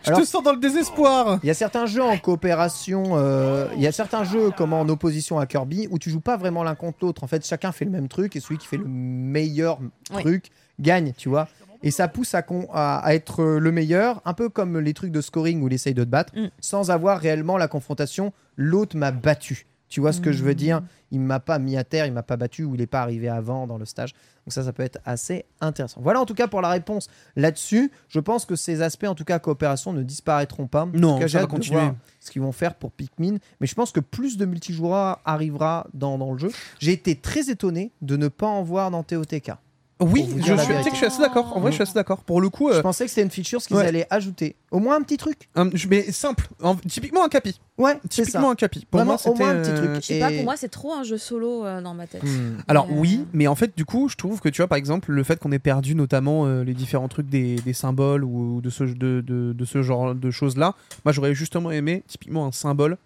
Je 0.03 0.09
Alors- 0.11 0.21
te 0.21 0.27
sens 0.27 0.43
dans 0.43 0.53
le 0.53 0.59
désespoir 0.59 1.39
il 1.43 1.47
y 1.47 1.51
a 1.51 1.55
certains 1.55 1.87
jeux 1.87 2.03
en 2.03 2.19
coopération, 2.19 3.13
euh, 3.13 3.69
il 3.77 3.83
y 3.83 3.87
a 3.87 3.93
certains 3.93 4.25
jeux 4.25 4.51
comme 4.51 4.73
en 4.73 4.83
opposition 4.89 5.39
à 5.39 5.47
Kirby 5.47 5.87
où 5.91 5.99
tu 6.01 6.11
joues 6.11 6.21
pas 6.21 6.37
vraiment 6.37 6.65
l'un 6.65 6.75
contre 6.75 6.99
l'autre. 7.03 7.23
En 7.23 7.29
fait, 7.29 7.47
chacun 7.47 7.71
fait 7.71 7.85
le 7.85 7.93
même 7.93 8.09
truc 8.09 8.35
et 8.35 8.41
celui 8.41 8.59
qui 8.59 8.67
fait 8.67 8.79
le 8.79 8.87
meilleur 8.89 9.79
Oui. 10.13 10.23
truc 10.23 10.51
gagne, 10.83 11.13
tu 11.17 11.29
vois. 11.29 11.49
Et 11.85 11.91
ça 11.91 12.07
pousse 12.07 12.35
à, 12.35 12.43
con- 12.43 12.69
à- 12.73 12.99
à 12.99 13.15
être 13.15 13.41
euh, 13.43 13.59
le 13.59 13.73
meilleur, 13.73 14.21
un 14.25 14.35
peu 14.35 14.49
comme 14.49 14.79
les 14.79 14.95
trucs 14.95 15.11
de 15.11 15.21
scoring 15.21 15.63
où 15.63 15.67
il 15.69 15.73
essaye 15.75 15.95
de 15.95 16.05
te 16.05 16.09
battre, 16.09 16.33
Mm. 16.37 16.49
sans 16.61 16.91
avoir 16.91 17.19
réellement 17.19 17.57
la 17.57 17.67
confrontation. 17.69 18.33
L'autre 18.57 18.97
m'a 18.97 19.11
battu. 19.11 19.67
Tu 19.89 20.01
vois 20.01 20.13
ce 20.13 20.21
que 20.23 20.33
je 20.33 20.43
veux 20.43 20.55
dire? 20.55 20.81
Il 21.11 21.21
m'a 21.21 21.39
pas 21.39 21.59
mis 21.59 21.77
à 21.77 21.85
terre, 21.85 22.07
il 22.07 22.13
m'a 22.15 22.23
pas 22.23 22.39
battu 22.39 22.65
ou 22.65 22.75
il 22.75 22.81
n'est 22.81 22.87
pas 22.87 23.03
arrivé 23.03 23.29
avant 23.29 23.67
dans 23.67 23.77
le 23.77 23.85
stage. 23.85 24.15
Donc 24.47 24.53
ça, 24.55 24.63
ça 24.65 24.73
peut 24.73 24.83
être 24.83 24.99
assez 25.05 25.45
intéressant. 25.61 26.01
Voilà 26.03 26.19
en 26.21 26.25
tout 26.25 26.33
cas 26.35 26.47
pour 26.49 26.63
la 26.63 26.71
réponse 26.71 27.09
là-dessus. 27.37 27.91
Je 28.09 28.19
pense 28.21 28.47
que 28.47 28.57
ces 28.57 28.81
aspects, 28.81 29.05
en 29.05 29.15
tout 29.15 29.25
cas 29.25 29.39
coopération, 29.39 29.93
ne 29.93 30.03
disparaîtront 30.03 30.67
pas. 30.69 30.85
En 30.85 30.87
Non, 30.87 31.15
tout 31.15 31.21
cas, 31.21 31.29
ça 31.29 31.39
j'ai 31.41 31.45
de 31.45 31.51
continuer. 31.51 31.81
voir 31.81 31.95
ce 32.21 32.31
qu'ils 32.31 32.41
vont 32.41 32.53
faire 32.53 32.75
pour 32.77 32.91
Pikmin. 32.93 33.37
Mais 33.61 33.67
je 33.67 33.75
pense 33.75 33.93
que 33.93 34.01
plus 34.01 34.39
de 34.39 34.47
multijoueurs 34.47 35.21
arrivera 35.27 35.87
dans, 35.93 36.17
dans 36.17 36.33
le 36.33 36.39
jeu. 36.39 36.51
J'ai 36.79 36.93
été 36.93 37.15
très 37.17 37.51
étonné 37.51 37.91
de 38.01 38.17
ne 38.17 38.29
pas 38.29 38.47
en 38.47 38.63
voir 38.63 38.91
dans 38.91 39.03
TOTK. 39.03 39.53
Oui, 40.01 40.25
je 40.27 40.33
suis, 40.33 40.41
tu 40.43 40.49
sais 40.59 40.67
vérité. 40.67 40.89
que 40.89 40.95
je 40.95 40.97
suis 40.97 41.07
assez 41.07 41.21
d'accord. 41.21 41.57
En 41.57 41.61
vrai, 41.61 41.71
je 41.71 41.75
suis 41.77 41.83
assez 41.83 41.95
d'accord. 41.95 42.25
Pour 42.25 42.41
le 42.41 42.49
coup, 42.49 42.71
Je 42.73 42.79
euh, 42.79 42.83
pensais 42.83 43.05
que 43.05 43.11
c'était 43.11 43.23
une 43.23 43.31
feature 43.31 43.63
qu'ils 43.63 43.77
ouais. 43.77 43.87
allaient 43.87 44.07
ajouter. 44.11 44.57
Au 44.73 44.81
moins 44.81 44.97
un 44.97 45.03
petit 45.03 45.17
truc. 45.17 45.49
un- 45.55 45.71
je- 45.75 45.87
mais 45.87 46.11
simple. 46.11 46.49
En- 46.61 46.75
typiquement 46.75 47.25
un 47.25 47.29
capi. 47.29 47.61
Ouais, 47.79 47.93
ça. 47.93 48.09
Typiquement 48.09 48.51
un 48.51 48.57
capi. 48.57 48.85
Pour 48.91 48.99
Vraiment, 48.99 49.13
moi, 49.25 49.33
au 49.33 49.37
moins 49.37 49.49
c'était, 49.49 49.59
un 49.59 49.63
petit 49.63 49.71
euh, 49.71 49.77
truc. 49.93 50.03
Je 50.03 50.07
sais 50.07 50.19
pas, 50.19 50.31
pour 50.33 50.43
moi, 50.45 50.57
c'est 50.57 50.69
trop 50.71 50.93
un 50.93 51.05
jeu 51.05 51.19
solo 51.19 51.65
euh, 51.65 51.81
dans 51.81 51.95
ma 51.95 52.09
tête. 52.09 52.25
Hmm. 52.25 52.57
Alors 52.67 52.87
euh, 52.91 52.95
oui, 52.97 53.27
mais 53.33 53.47
en 53.47 53.55
fait 53.55 53.77
du 53.77 53.85
coup 53.85 54.09
je 54.09 54.17
trouve 54.17 54.41
que 54.41 54.49
tu 54.49 54.61
vois 54.63 54.67
par 54.69 54.77
exemple 54.79 55.13
le 55.13 55.23
fait 55.23 55.39
qu'on 55.39 55.53
ait 55.53 55.59
perdu 55.61 55.95
notamment 55.95 56.47
euh, 56.47 56.65
les 56.65 56.75
différents 56.75 57.09
trucs 57.09 57.29
des, 57.29 57.57
des 57.57 57.73
symboles 57.73 58.25
ou 58.25 58.61
de 58.61 58.71
ce, 58.71 58.85
de, 58.85 59.21
de- 59.21 59.53
de 59.53 59.65
ce 59.65 59.83
genre 59.83 60.15
de 60.15 60.31
choses 60.31 60.57
là, 60.57 60.75
moi 61.05 61.13
j'aurais 61.13 61.35
justement 61.35 61.71
aimé 61.71 62.03
typiquement 62.09 62.47
un 62.47 62.53
symbole 62.53 62.97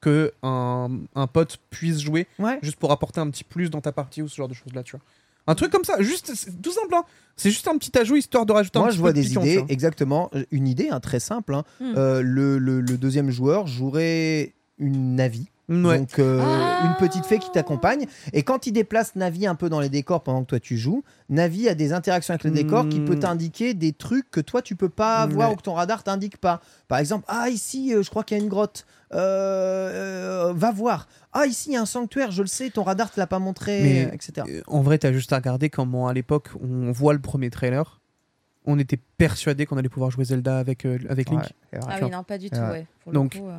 que 0.00 0.32
un, 0.42 0.88
un 1.14 1.26
pote 1.26 1.58
puisse 1.70 2.00
jouer 2.00 2.26
Ouais. 2.38 2.58
juste 2.62 2.76
pour 2.76 2.90
apporter 2.92 3.20
un 3.20 3.30
petit 3.30 3.44
plus 3.44 3.70
dans 3.70 3.80
ta 3.80 3.92
partie 3.92 4.20
ou 4.22 4.28
ce 4.28 4.36
genre 4.36 4.48
de 4.48 4.54
choses 4.54 4.72
là 4.74 4.82
tu 4.82 4.96
vois. 4.96 5.00
Un 5.46 5.54
truc 5.54 5.70
comme 5.72 5.84
ça, 5.84 6.00
juste 6.00 6.32
c'est 6.34 6.60
tout 6.62 6.72
simple 6.72 6.94
hein. 6.94 7.04
C'est 7.36 7.50
juste 7.50 7.66
un 7.66 7.76
petit 7.78 7.96
ajout 7.98 8.16
histoire 8.16 8.44
de 8.46 8.52
rajouter 8.52 8.78
un 8.78 8.82
Moi, 8.82 8.90
petit 8.90 8.96
je 8.96 8.98
peu 8.98 9.02
vois 9.02 9.12
de 9.12 9.20
des 9.20 9.26
piquant, 9.26 9.40
tu 9.42 9.48
idées, 9.48 9.58
vois. 9.58 9.66
exactement. 9.70 10.30
Une 10.50 10.68
idée, 10.68 10.88
hein, 10.90 11.00
très 11.00 11.18
simple. 11.18 11.54
hein. 11.54 11.64
Hmm. 11.80 11.94
Euh, 11.96 12.20
le, 12.22 12.58
le- 12.58 12.80
le 12.82 12.98
deuxième 12.98 13.30
joueur 13.30 13.66
jouerait 13.66 14.54
une 14.78 15.16
Navi. 15.16 15.48
Ouais. 15.68 15.98
Donc, 15.98 16.18
euh, 16.18 16.40
Ah. 16.42 16.86
une 16.86 16.94
petite 17.08 17.24
fée 17.24 17.38
qui 17.38 17.50
t'accompagne. 17.50 18.06
Et 18.32 18.42
quand 18.42 18.66
il 18.66 18.72
déplace 18.72 19.14
Navi 19.16 19.46
un 19.46 19.54
peu 19.54 19.68
dans 19.68 19.80
les 19.80 19.88
décors 19.88 20.22
pendant 20.22 20.42
que 20.42 20.48
toi 20.48 20.60
tu 20.60 20.76
joues, 20.76 21.02
Navi 21.28 21.68
a 21.68 21.74
des 21.74 21.92
interactions 21.92 22.32
avec 22.34 22.44
le 22.44 22.50
décor 22.50 22.88
qui 22.88 23.00
Hmm. 23.00 23.04
peut 23.04 23.18
t'indiquer 23.18 23.72
des 23.72 23.92
trucs 23.92 24.30
que 24.30 24.40
toi 24.40 24.60
tu 24.60 24.74
peux 24.76 24.88
pas 24.88 25.26
voir 25.26 25.48
Ouais. 25.48 25.54
ou 25.54 25.56
que 25.56 25.62
ton 25.62 25.74
radar 25.74 26.02
t'indique 26.02 26.36
pas. 26.36 26.60
Par 26.88 26.98
exemple, 26.98 27.24
ah 27.28 27.48
ici, 27.48 27.94
euh, 27.94 28.02
je 28.02 28.10
crois 28.10 28.24
qu'il 28.24 28.36
y 28.36 28.40
a 28.40 28.42
une 28.42 28.50
grotte. 28.50 28.84
Euh, 29.14 30.48
euh, 30.48 30.52
va 30.54 30.72
voir. 30.72 31.06
Ah 31.32 31.46
ici, 31.46 31.70
il 31.70 31.74
y 31.74 31.76
a 31.76 31.80
un 31.82 31.86
sanctuaire, 31.86 32.30
je 32.30 32.42
le 32.42 32.48
sais, 32.48 32.70
ton 32.70 32.82
radar 32.82 33.10
te 33.10 33.20
l'a 33.20 33.26
pas 33.26 33.38
montré, 33.38 33.80
Mais- 33.82 34.10
etc. 34.14 34.46
Euh, 34.48 34.62
En 34.66 34.80
vrai, 34.82 34.98
t'as 34.98 35.12
juste 35.12 35.32
à 35.32 35.36
regarder 35.36 35.70
comment 35.70 36.08
à 36.08 36.12
l'époque 36.14 36.48
on 36.62 36.92
voit 36.92 37.12
le 37.12 37.18
premier 37.20 37.50
trailer, 37.50 38.00
on 38.64 38.78
était 38.78 38.98
persuadé 39.18 39.66
qu'on 39.66 39.76
allait 39.76 39.88
pouvoir 39.88 40.10
jouer 40.10 40.24
Zelda 40.24 40.58
avec, 40.58 40.84
euh, 40.86 40.98
avec 41.08 41.30
Link. 41.30 41.40
Ouais. 41.42 41.80
Ah 41.88 41.98
oui, 42.02 42.10
non, 42.10 42.22
pas 42.24 42.38
du 42.38 42.48
tout, 42.50 42.58
Ouais. 42.58 42.70
ouais. 42.70 42.86
Pour 43.04 43.12
Donc, 43.12 43.34
le 43.34 43.40
coup, 43.40 43.48
euh, 43.48 43.58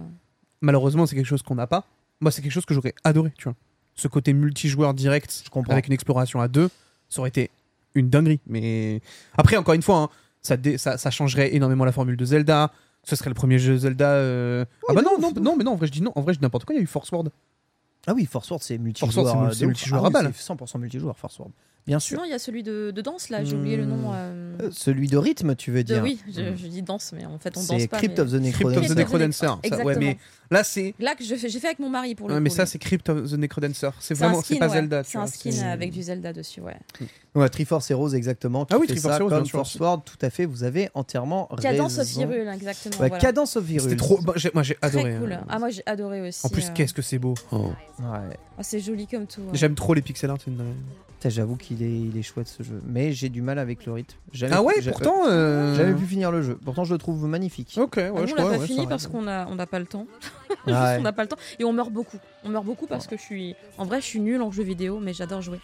Malheureusement, 0.64 1.06
c'est 1.06 1.16
quelque 1.16 1.26
chose 1.28 1.42
qu'on 1.44 1.56
n'a 1.56 1.68
pas. 1.68 1.86
Moi, 2.22 2.32
c'est 2.32 2.42
quelque 2.42 2.52
chose 2.54 2.66
que 2.66 2.74
j'aurais 2.74 2.96
adoré, 3.04 3.32
tu 3.38 3.44
vois. 3.44 3.56
Ce 3.96 4.08
côté 4.08 4.34
multijoueur 4.34 4.94
direct 4.94 5.44
Je 5.46 5.50
comprends. 5.50 5.74
avec 5.74 5.88
une 5.88 5.94
exploration 5.94 6.40
à 6.42 6.48
deux, 6.48 6.70
ça 7.10 7.20
aurait 7.20 7.30
été 7.30 7.52
une 7.96 8.10
dinguerie. 8.10 8.40
Mais 8.48 9.02
après, 9.38 9.58
encore 9.58 9.74
une 9.76 9.82
fois, 9.84 9.98
hein, 9.98 10.10
ça, 10.42 10.56
dé- 10.58 10.78
ça, 10.78 10.98
ça 10.98 11.12
changerait 11.12 11.54
énormément 11.54 11.86
la 11.86 11.92
formule 11.92 12.16
de 12.18 12.26
Zelda. 12.26 12.72
Ce 13.04 13.16
serait 13.18 13.30
le 13.30 13.36
premier 13.36 13.60
jeu 13.60 13.76
Zelda. 13.78 14.12
euh, 14.14 14.64
ah 14.90 14.94
bah 14.94 15.02
non, 15.02 15.20
non, 15.20 15.32
de 15.32 15.40
non, 15.42 15.56
mais 15.58 15.66
non, 15.66 15.74
en 15.74 15.76
vrai, 15.76 15.88
je 15.88 15.92
dis 15.92 16.02
non. 16.02 16.14
En 16.16 16.22
vrai, 16.22 16.34
je 16.34 16.40
dis 16.40 16.44
n'importe 16.44 16.64
quoi. 16.66 16.74
Il 16.74 16.78
y 16.78 16.82
a 16.82 16.84
eu 16.84 16.88
Force 16.88 17.12
World. 17.12 17.30
Ah 18.08 18.14
oui, 18.16 18.26
Force 18.26 18.50
Word, 18.50 18.62
c'est 18.64 18.78
multijoueur. 18.78 19.12
Force 19.14 19.34
Word, 19.36 19.54
c'est 19.54 19.64
euh, 19.64 19.68
multijoueur 19.68 20.04
Ah 20.06 20.08
à 20.08 20.10
balle. 20.10 20.32
C'est 20.34 20.54
100% 20.54 20.80
multijoueur, 20.80 21.18
Force 21.18 21.38
Word. 21.40 21.52
Bien 21.86 22.00
sûr. 22.00 22.16
Sinon, 22.16 22.24
il 22.26 22.32
y 22.32 22.34
a 22.34 22.40
celui 22.40 22.64
de, 22.64 22.92
de 22.92 23.02
danse, 23.02 23.28
là, 23.30 23.44
j'ai 23.44 23.56
oublié 23.58 23.76
le 23.76 23.86
nom. 23.86 24.14
euh, 24.14 24.40
Euh, 24.62 24.70
celui 24.72 25.08
de 25.08 25.18
rythme, 25.18 25.56
tu 25.56 25.72
veux 25.72 25.84
de- 25.84 25.94
dire 25.94 26.02
oui, 26.04 26.18
je, 26.28 26.56
je 26.56 26.68
dis 26.68 26.82
danse, 26.84 27.12
mais 27.14 27.26
en 27.26 27.40
fait, 27.40 27.58
on 27.58 27.60
danse 27.64 27.82
C'est 27.82 27.88
pas. 27.88 27.98
Crypt 27.98 28.18
mais- 28.18 28.24
of 28.24 28.30
the 28.32 28.52
Crypt 28.54 28.66
of 28.78 28.88
the 28.88 28.96
Necrodancer. 28.96 28.96
Necrodancer. 28.96 29.38
Ça, 29.40 29.54
ouais, 29.54 29.60
Exactement. 29.64 29.96
mais 30.00 30.18
là, 30.52 30.64
c'est. 30.64 30.94
Là, 31.00 31.16
que 31.16 31.24
j'ai 31.26 31.36
fait 31.38 31.66
avec 31.66 31.80
mon 31.80 31.90
mari 31.90 32.16
pour 32.16 32.28
le 32.30 32.36
Ouais, 32.36 32.40
coup. 32.40 32.44
mais 32.44 32.50
ça, 32.52 32.66
c'est 32.66 32.78
Crypt 32.80 33.10
of 33.10 33.32
the 33.32 33.34
Necrodancer. 33.34 33.90
C'est 34.00 34.14
vraiment. 34.14 34.42
C'est 34.44 34.58
pas 34.60 34.68
ouais. 34.68 34.74
Zelda. 34.76 35.04
C'est 35.04 35.18
un 35.18 35.28
skin 35.28 35.52
avec 35.68 35.92
du 35.92 36.04
Zelda 36.04 36.32
dessus, 36.32 36.62
ouais. 36.62 36.78
Ouais, 37.36 37.50
Triforce 37.50 37.90
Heroes, 37.92 38.14
exactement. 38.14 38.64
qui 38.66 38.74
Ah 38.76 38.78
oui, 38.80 38.88
Triforce 38.88 39.16
Heroes, 39.20 39.30
comme 39.30 39.38
bien 39.40 39.46
sûr, 39.46 39.58
Force 39.58 39.70
aussi. 39.76 39.82
Word, 39.82 40.04
tout 40.06 40.24
à 40.26 40.30
fait, 40.30 40.46
vous 40.46 40.64
avez 40.64 40.90
entièrement 40.94 41.50
Cadence 41.62 41.98
of. 41.98 42.16
Hyrule, 42.16 42.48
exactement. 42.54 42.96
Voilà. 42.98 43.18
Cadence 43.18 43.58
of 43.58 43.68
Hyrule. 43.70 43.82
C'était 43.82 43.96
trop. 43.98 44.22
bah, 44.22 44.34
j'ai- 44.38 44.52
moi, 44.54 44.62
j'ai 44.64 44.76
Très 44.76 44.88
adoré. 44.88 45.16
cool. 45.20 45.34
hein. 45.34 45.44
Ah, 45.50 45.60
moi, 45.60 45.70
j'ai 45.72 45.84
adoré 45.86 46.22
aussi. 46.28 46.46
En 46.46 46.50
plus, 46.50 46.68
euh. 46.68 46.72
qu'est-ce 46.76 46.94
que 46.94 47.02
c'est 47.02 47.18
beau. 47.20 47.34
Ouais. 47.52 47.58
Ah, 48.58 48.62
c'est 48.62 48.80
joli 48.80 49.08
comme 49.08 49.26
tout. 49.26 49.42
J'aime 49.54 49.74
trop 49.76 49.94
les 49.96 50.02
pixel 50.02 50.30
art. 50.30 50.38
J'avoue 51.30 51.56
qu'il 51.56 51.82
est, 51.84 51.92
il 52.00 52.18
est 52.18 52.22
chouette 52.22 52.48
ce 52.48 52.64
jeu. 52.64 52.82
Mais 52.86 53.12
j'ai 53.14 53.30
du 53.30 53.42
mal 53.42 53.60
avec 53.60 53.86
le 53.86 53.94
rythme. 53.94 54.18
Jamais 54.32 54.54
Ah 54.56 54.62
ouais, 54.62 54.74
pourtant. 54.90 55.28
euh, 55.28 55.76
J'avais 55.76 55.94
pu 55.94 56.06
finir 56.06 56.32
le 56.32 56.42
jeu. 56.42 56.58
Pourtant, 56.64 56.84
je 56.84 56.94
le 56.94 56.98
trouve 56.98 57.26
magnifique. 57.28 57.76
Ok, 57.78 57.96
ouais, 57.98 58.12
Ah, 58.16 58.22
nous, 58.22 58.28
je 58.28 58.34
on 58.34 58.36
l'a 58.36 58.44
pas 58.44 58.58
ouais, 58.58 58.66
fini 58.68 58.88
parce 58.88 59.08
qu'on 59.08 59.28
a, 59.28 59.48
on 59.48 59.56
n'a 59.56 59.66
pas 59.68 59.80
le 59.80 59.86
temps. 59.86 60.06
Ouais. 60.68 60.74
on 61.00 61.02
n'a 61.02 61.14
pas 61.14 61.24
le 61.24 61.28
temps 61.30 61.38
et 61.60 61.64
on 61.64 61.74
meurt 61.74 61.92
beaucoup. 61.92 62.18
On 62.44 62.50
meurt 62.50 62.66
beaucoup 62.66 62.88
parce 62.88 63.08
que 63.08 63.18
je 63.18 63.22
suis. 63.22 63.56
En 63.78 63.86
vrai, 63.86 64.02
je 64.02 64.06
suis 64.06 64.20
nulle 64.20 64.42
en 64.42 64.52
jeu 64.52 64.64
vidéo, 64.64 65.00
mais 65.02 65.14
j'adore 65.14 65.42
jouer. 65.42 65.60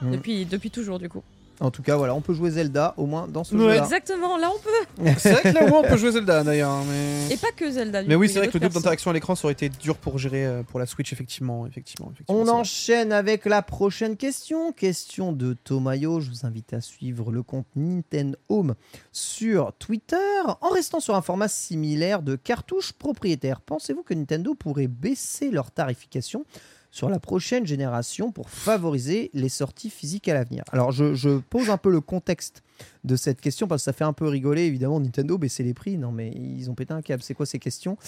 Mm. 0.00 0.12
Depuis, 0.12 0.44
depuis 0.46 0.70
toujours, 0.70 0.98
du 0.98 1.08
coup. 1.08 1.22
En 1.60 1.70
tout 1.70 1.82
cas, 1.82 1.96
voilà, 1.96 2.14
on 2.14 2.20
peut 2.22 2.32
jouer 2.34 2.50
Zelda 2.50 2.94
au 2.96 3.04
moins 3.06 3.28
dans 3.28 3.44
ce 3.44 3.54
Ouais. 3.54 3.60
jeu-là. 3.60 3.82
Exactement, 3.84 4.38
là 4.38 4.50
on 4.54 4.58
peut. 4.58 5.04
C'est 5.18 5.32
vrai 5.32 5.42
que 5.42 5.48
là, 5.48 5.64
au 5.64 5.68
moins, 5.68 5.80
on 5.80 5.88
peut 5.88 5.96
jouer 5.98 6.12
Zelda 6.12 6.42
d'ailleurs. 6.42 6.82
Mais, 6.88 7.34
Et 7.34 7.36
pas 7.36 7.52
que 7.54 7.70
Zelda. 7.70 8.02
du 8.02 8.08
mais 8.08 8.14
coup, 8.14 8.20
oui, 8.22 8.28
c'est 8.30 8.38
vrai 8.38 8.48
que 8.48 8.54
le 8.54 8.60
double 8.60 8.74
d'interaction 8.74 9.10
à 9.10 9.14
l'écran, 9.14 9.34
ça 9.34 9.44
aurait 9.46 9.52
été 9.52 9.68
dur 9.68 9.96
pour 9.98 10.16
gérer 10.18 10.46
euh, 10.46 10.62
pour 10.62 10.80
la 10.80 10.86
Switch, 10.86 11.12
effectivement. 11.12 11.66
effectivement, 11.66 12.10
effectivement 12.12 12.40
On 12.40 12.44
vrai. 12.44 12.52
enchaîne 12.54 13.12
avec 13.12 13.44
la 13.44 13.62
prochaine 13.62 14.16
question. 14.16 14.72
Question 14.72 15.32
de 15.32 15.52
Tomayo. 15.52 16.20
Je 16.20 16.30
vous 16.30 16.46
invite 16.46 16.72
à 16.72 16.80
suivre 16.80 17.30
le 17.30 17.42
compte 17.42 17.66
Nintendo 17.76 18.36
Home 18.48 18.74
sur 19.12 19.72
Twitter. 19.78 20.16
En 20.62 20.70
restant 20.70 21.00
sur 21.00 21.14
un 21.14 21.22
format 21.22 21.48
similaire 21.48 22.22
de 22.22 22.36
cartouches 22.36 22.92
propriétaires, 22.92 23.60
pensez-vous 23.60 24.02
que 24.02 24.14
Nintendo 24.14 24.54
pourrait 24.54 24.86
baisser 24.88 25.50
leur 25.50 25.70
tarification 25.70 26.44
sur 26.90 27.08
la 27.08 27.20
prochaine 27.20 27.66
génération 27.66 28.32
pour 28.32 28.50
favoriser 28.50 29.30
les 29.32 29.48
sorties 29.48 29.90
physiques 29.90 30.28
à 30.28 30.34
l'avenir. 30.34 30.64
Alors, 30.72 30.90
je, 30.92 31.14
je 31.14 31.38
pose 31.38 31.70
un 31.70 31.76
peu 31.76 31.90
le 31.90 32.00
contexte 32.00 32.62
de 33.04 33.14
cette 33.14 33.40
question 33.42 33.68
parce 33.68 33.82
que 33.82 33.84
ça 33.84 33.92
fait 33.92 34.04
un 34.04 34.14
peu 34.14 34.26
rigoler 34.26 34.62
évidemment 34.62 35.00
Nintendo 35.00 35.36
baisser 35.36 35.62
les 35.62 35.74
prix. 35.74 35.98
Non 35.98 36.12
mais 36.12 36.30
ils 36.30 36.70
ont 36.70 36.74
pété 36.74 36.94
un 36.94 37.02
câble. 37.02 37.22
C'est 37.22 37.34
quoi 37.34 37.44
ces 37.44 37.58
questions? 37.58 37.98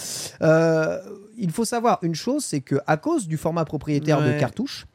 Euh, 0.41 0.99
il 1.36 1.51
faut 1.51 1.67
savoir 1.67 1.99
une 2.01 2.15
chose 2.15 2.43
c'est 2.44 2.62
que 2.62 2.77
à 2.86 2.97
cause 2.97 3.28
du 3.28 3.36
format 3.36 3.65
propriétaire 3.67 4.20
de 4.23 4.31
Ouais. 4.31 4.39
cartouches 4.39 4.86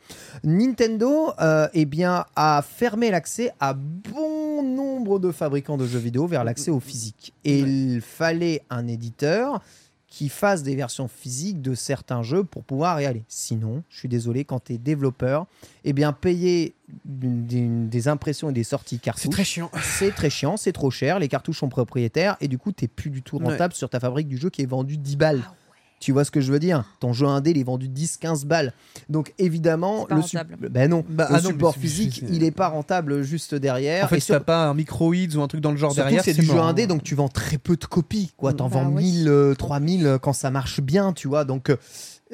Nintendo 0.44 1.32
euh, 1.42 1.68
eh 1.74 1.86
bien, 1.86 2.26
a 2.36 2.64
fermé 2.68 3.12
l'accès 3.12 3.52
à 3.60 3.74
bon 3.74 4.64
nombre 4.64 5.20
de 5.20 5.32
fabricants 5.32 5.78
de 5.78 5.86
jeux 5.86 6.00
vidéo 6.00 6.28
vers 6.28 6.44
l'accès 6.44 6.72
au 6.72 6.80
physique. 6.80 7.34
Et 7.44 7.60
il 7.60 8.02
fallait 8.02 8.64
un 8.70 8.88
éditeur 8.88 9.62
qui 10.08 10.30
fasse 10.30 10.64
des 10.64 10.76
versions 10.76 11.08
physiques 11.08 11.62
de 11.62 11.76
certains 11.76 12.24
jeux 12.24 12.44
pour 12.44 12.64
pouvoir 12.64 13.00
y 13.02 13.06
aller. 13.06 13.24
Sinon, 13.28 13.84
je 13.90 14.00
suis 14.00 14.08
désolé, 14.08 14.46
quand 14.46 14.64
tu 14.64 14.74
es 14.74 14.78
développeur, 14.78 15.48
eh 15.84 15.92
bien, 15.92 16.14
payer 16.14 16.76
des, 17.06 18.08
impressions 18.08 18.50
et 18.50 18.54
des 18.54 18.64
sorties 18.64 19.00
cartouches, 19.00 19.24
C'est 19.24 19.30
très 19.30 19.44
chiant. 19.44 19.70
c'est 19.84 20.12
très 20.12 20.30
chiant, 20.30 20.56
c'est 20.56 20.72
trop 20.72 20.92
cher, 20.92 21.20
les 21.20 21.28
cartouches 21.28 21.60
sont 21.60 21.70
propriétaires 21.70 22.38
et 22.40 22.48
du 22.48 22.58
coup, 22.58 22.72
tu 22.72 22.86
n'es 22.86 22.88
plus 22.88 23.10
du 23.10 23.22
tout 23.22 23.38
rentable 23.38 23.74
sur 23.74 23.90
ta 23.90 24.00
fabrique 24.00 24.30
du 24.30 24.38
jeu 24.38 24.50
qui 24.50 24.62
est 24.62 24.68
vendu 24.68 24.98
10 24.98 25.18
balles. 25.18 25.44
Ah 25.46 25.54
Tu 26.00 26.12
vois 26.12 26.24
ce 26.24 26.32
que 26.32 26.42
je 26.42 26.52
veux 26.52 26.60
dire? 26.60 26.84
Ton 27.00 27.12
jeu 27.12 27.26
indé, 27.26 27.52
il 27.52 27.58
est 27.58 27.64
vendu 27.64 27.90
10-15 27.90 28.46
balles. 28.46 28.74
Donc 29.10 29.34
évidemment, 29.40 30.06
le, 30.10 30.18
rentable. 30.18 30.70
ben 30.70 30.90
non, 30.90 31.04
Bah, 31.10 31.28
le 31.30 31.36
ah 31.38 31.42
non, 31.42 31.50
support 31.50 31.76
physique, 31.76 32.24
il 32.30 32.44
est 32.44 32.52
pas 32.52 32.68
rentable 32.68 33.24
juste 33.24 33.56
derrière. 33.56 34.06
En 34.06 34.08
fait, 34.08 34.18
et 34.18 34.20
si 34.20 34.28
t'as 34.28 34.40
pas 34.40 34.68
un 34.68 34.74
microïds 34.76 35.36
ou 35.36 35.42
un 35.42 35.48
truc 35.48 35.62
dans 35.62 35.72
le 35.72 35.78
genre 35.78 35.92
Surtout 35.92 36.06
derrière, 36.10 36.24
c'est 36.24 36.34
du 36.34 36.46
jeu 36.46 36.54
mort, 36.54 36.68
indé, 36.68 36.84
hein. 36.84 36.88
donc 36.88 37.04
tu 37.04 37.16
vends 37.16 37.30
très 37.30 37.58
peu 37.58 37.78
de 37.78 37.86
copies. 37.86 38.32
quoi. 38.38 38.54
T'en 38.54 38.70
Bah 38.70 38.84
vends 38.84 38.90
oui. 38.90 39.04
1000, 39.04 39.28
euh, 39.28 39.56
3000 39.56 40.06
euh, 40.06 40.18
quand 40.20 40.34
ça 40.34 40.52
marche 40.52 40.82
bien, 40.82 41.14
tu 41.14 41.28
vois. 41.28 41.46
Donc 41.46 41.72
euh, 41.72 41.78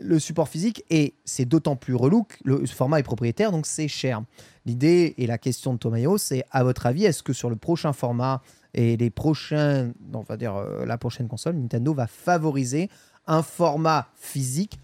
le 0.01 0.19
support 0.19 0.49
physique, 0.49 0.83
et 0.89 1.13
c'est 1.23 1.45
d'autant 1.45 1.75
plus 1.75 1.95
relou 1.95 2.23
que 2.23 2.35
le 2.43 2.65
format 2.65 2.99
est 2.99 3.03
propriétaire, 3.03 3.51
donc 3.51 3.65
c'est 3.65 3.87
cher. 3.87 4.23
L'idée 4.65 5.13
et 5.17 5.27
la 5.27 5.37
question 5.37 5.73
de 5.73 5.77
Tomayo, 5.79 6.17
c'est 6.17 6.43
à 6.51 6.63
votre 6.63 6.85
avis, 6.85 7.05
est-ce 7.05 7.23
que 7.23 7.33
sur 7.33 7.49
le 7.49 7.55
prochain 7.55 7.93
format 7.93 8.41
et 8.73 8.97
les 8.97 9.09
prochains, 9.09 9.91
on 10.13 10.21
va 10.21 10.35
dire 10.37 10.55
euh, 10.55 10.85
la 10.85 10.97
prochaine 10.97 11.27
console, 11.27 11.55
Nintendo 11.55 11.93
va 11.93 12.07
favoriser 12.07 12.89
un 13.27 13.41
format 13.43 14.07
physique 14.15 14.77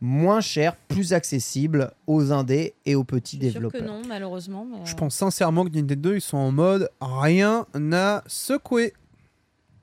moins 0.00 0.40
cher, 0.42 0.76
plus 0.88 1.12
accessible 1.14 1.90
aux 2.06 2.30
indés 2.30 2.74
et 2.84 2.94
aux 2.94 3.04
petits 3.04 3.38
Je 3.40 3.44
suis 3.44 3.52
sûre 3.52 3.60
que 3.70 3.78
développeurs 3.78 4.00
non, 4.02 4.06
malheureusement. 4.06 4.66
mais, 4.70 4.84
Je 4.84 4.92
euh, 4.92 4.96
pense 4.96 5.14
sincèrement 5.14 5.64
que 5.64 5.70
Nintendo, 5.70 6.12
ils 6.14 6.20
sont 6.20 6.36
en 6.36 6.52
mode 6.52 6.90
rien 7.00 7.66
à 7.92 8.22
secouer. 8.26 8.92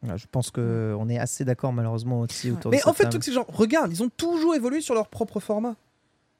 Ouais, 0.03 0.17
Je 0.17 0.25
pense 0.31 0.51
que 0.51 0.95
on 0.99 1.09
est 1.09 1.17
assez 1.17 1.45
d'accord 1.45 1.73
malheureusement 1.73 2.19
aussi 2.21 2.51
autour 2.51 2.69
de 2.71 2.75
Mais 2.75 2.85
en 2.87 2.93
fait, 2.93 3.09
truc, 3.09 3.23
c'est 3.23 3.31
genre, 3.31 3.47
regarde, 3.47 3.91
ils 3.91 4.03
ont 4.03 4.09
toujours 4.15 4.53
évolué 4.53 4.81
sur 4.81 4.93
leur 4.93 5.07
propre 5.07 5.39
format. 5.39 5.75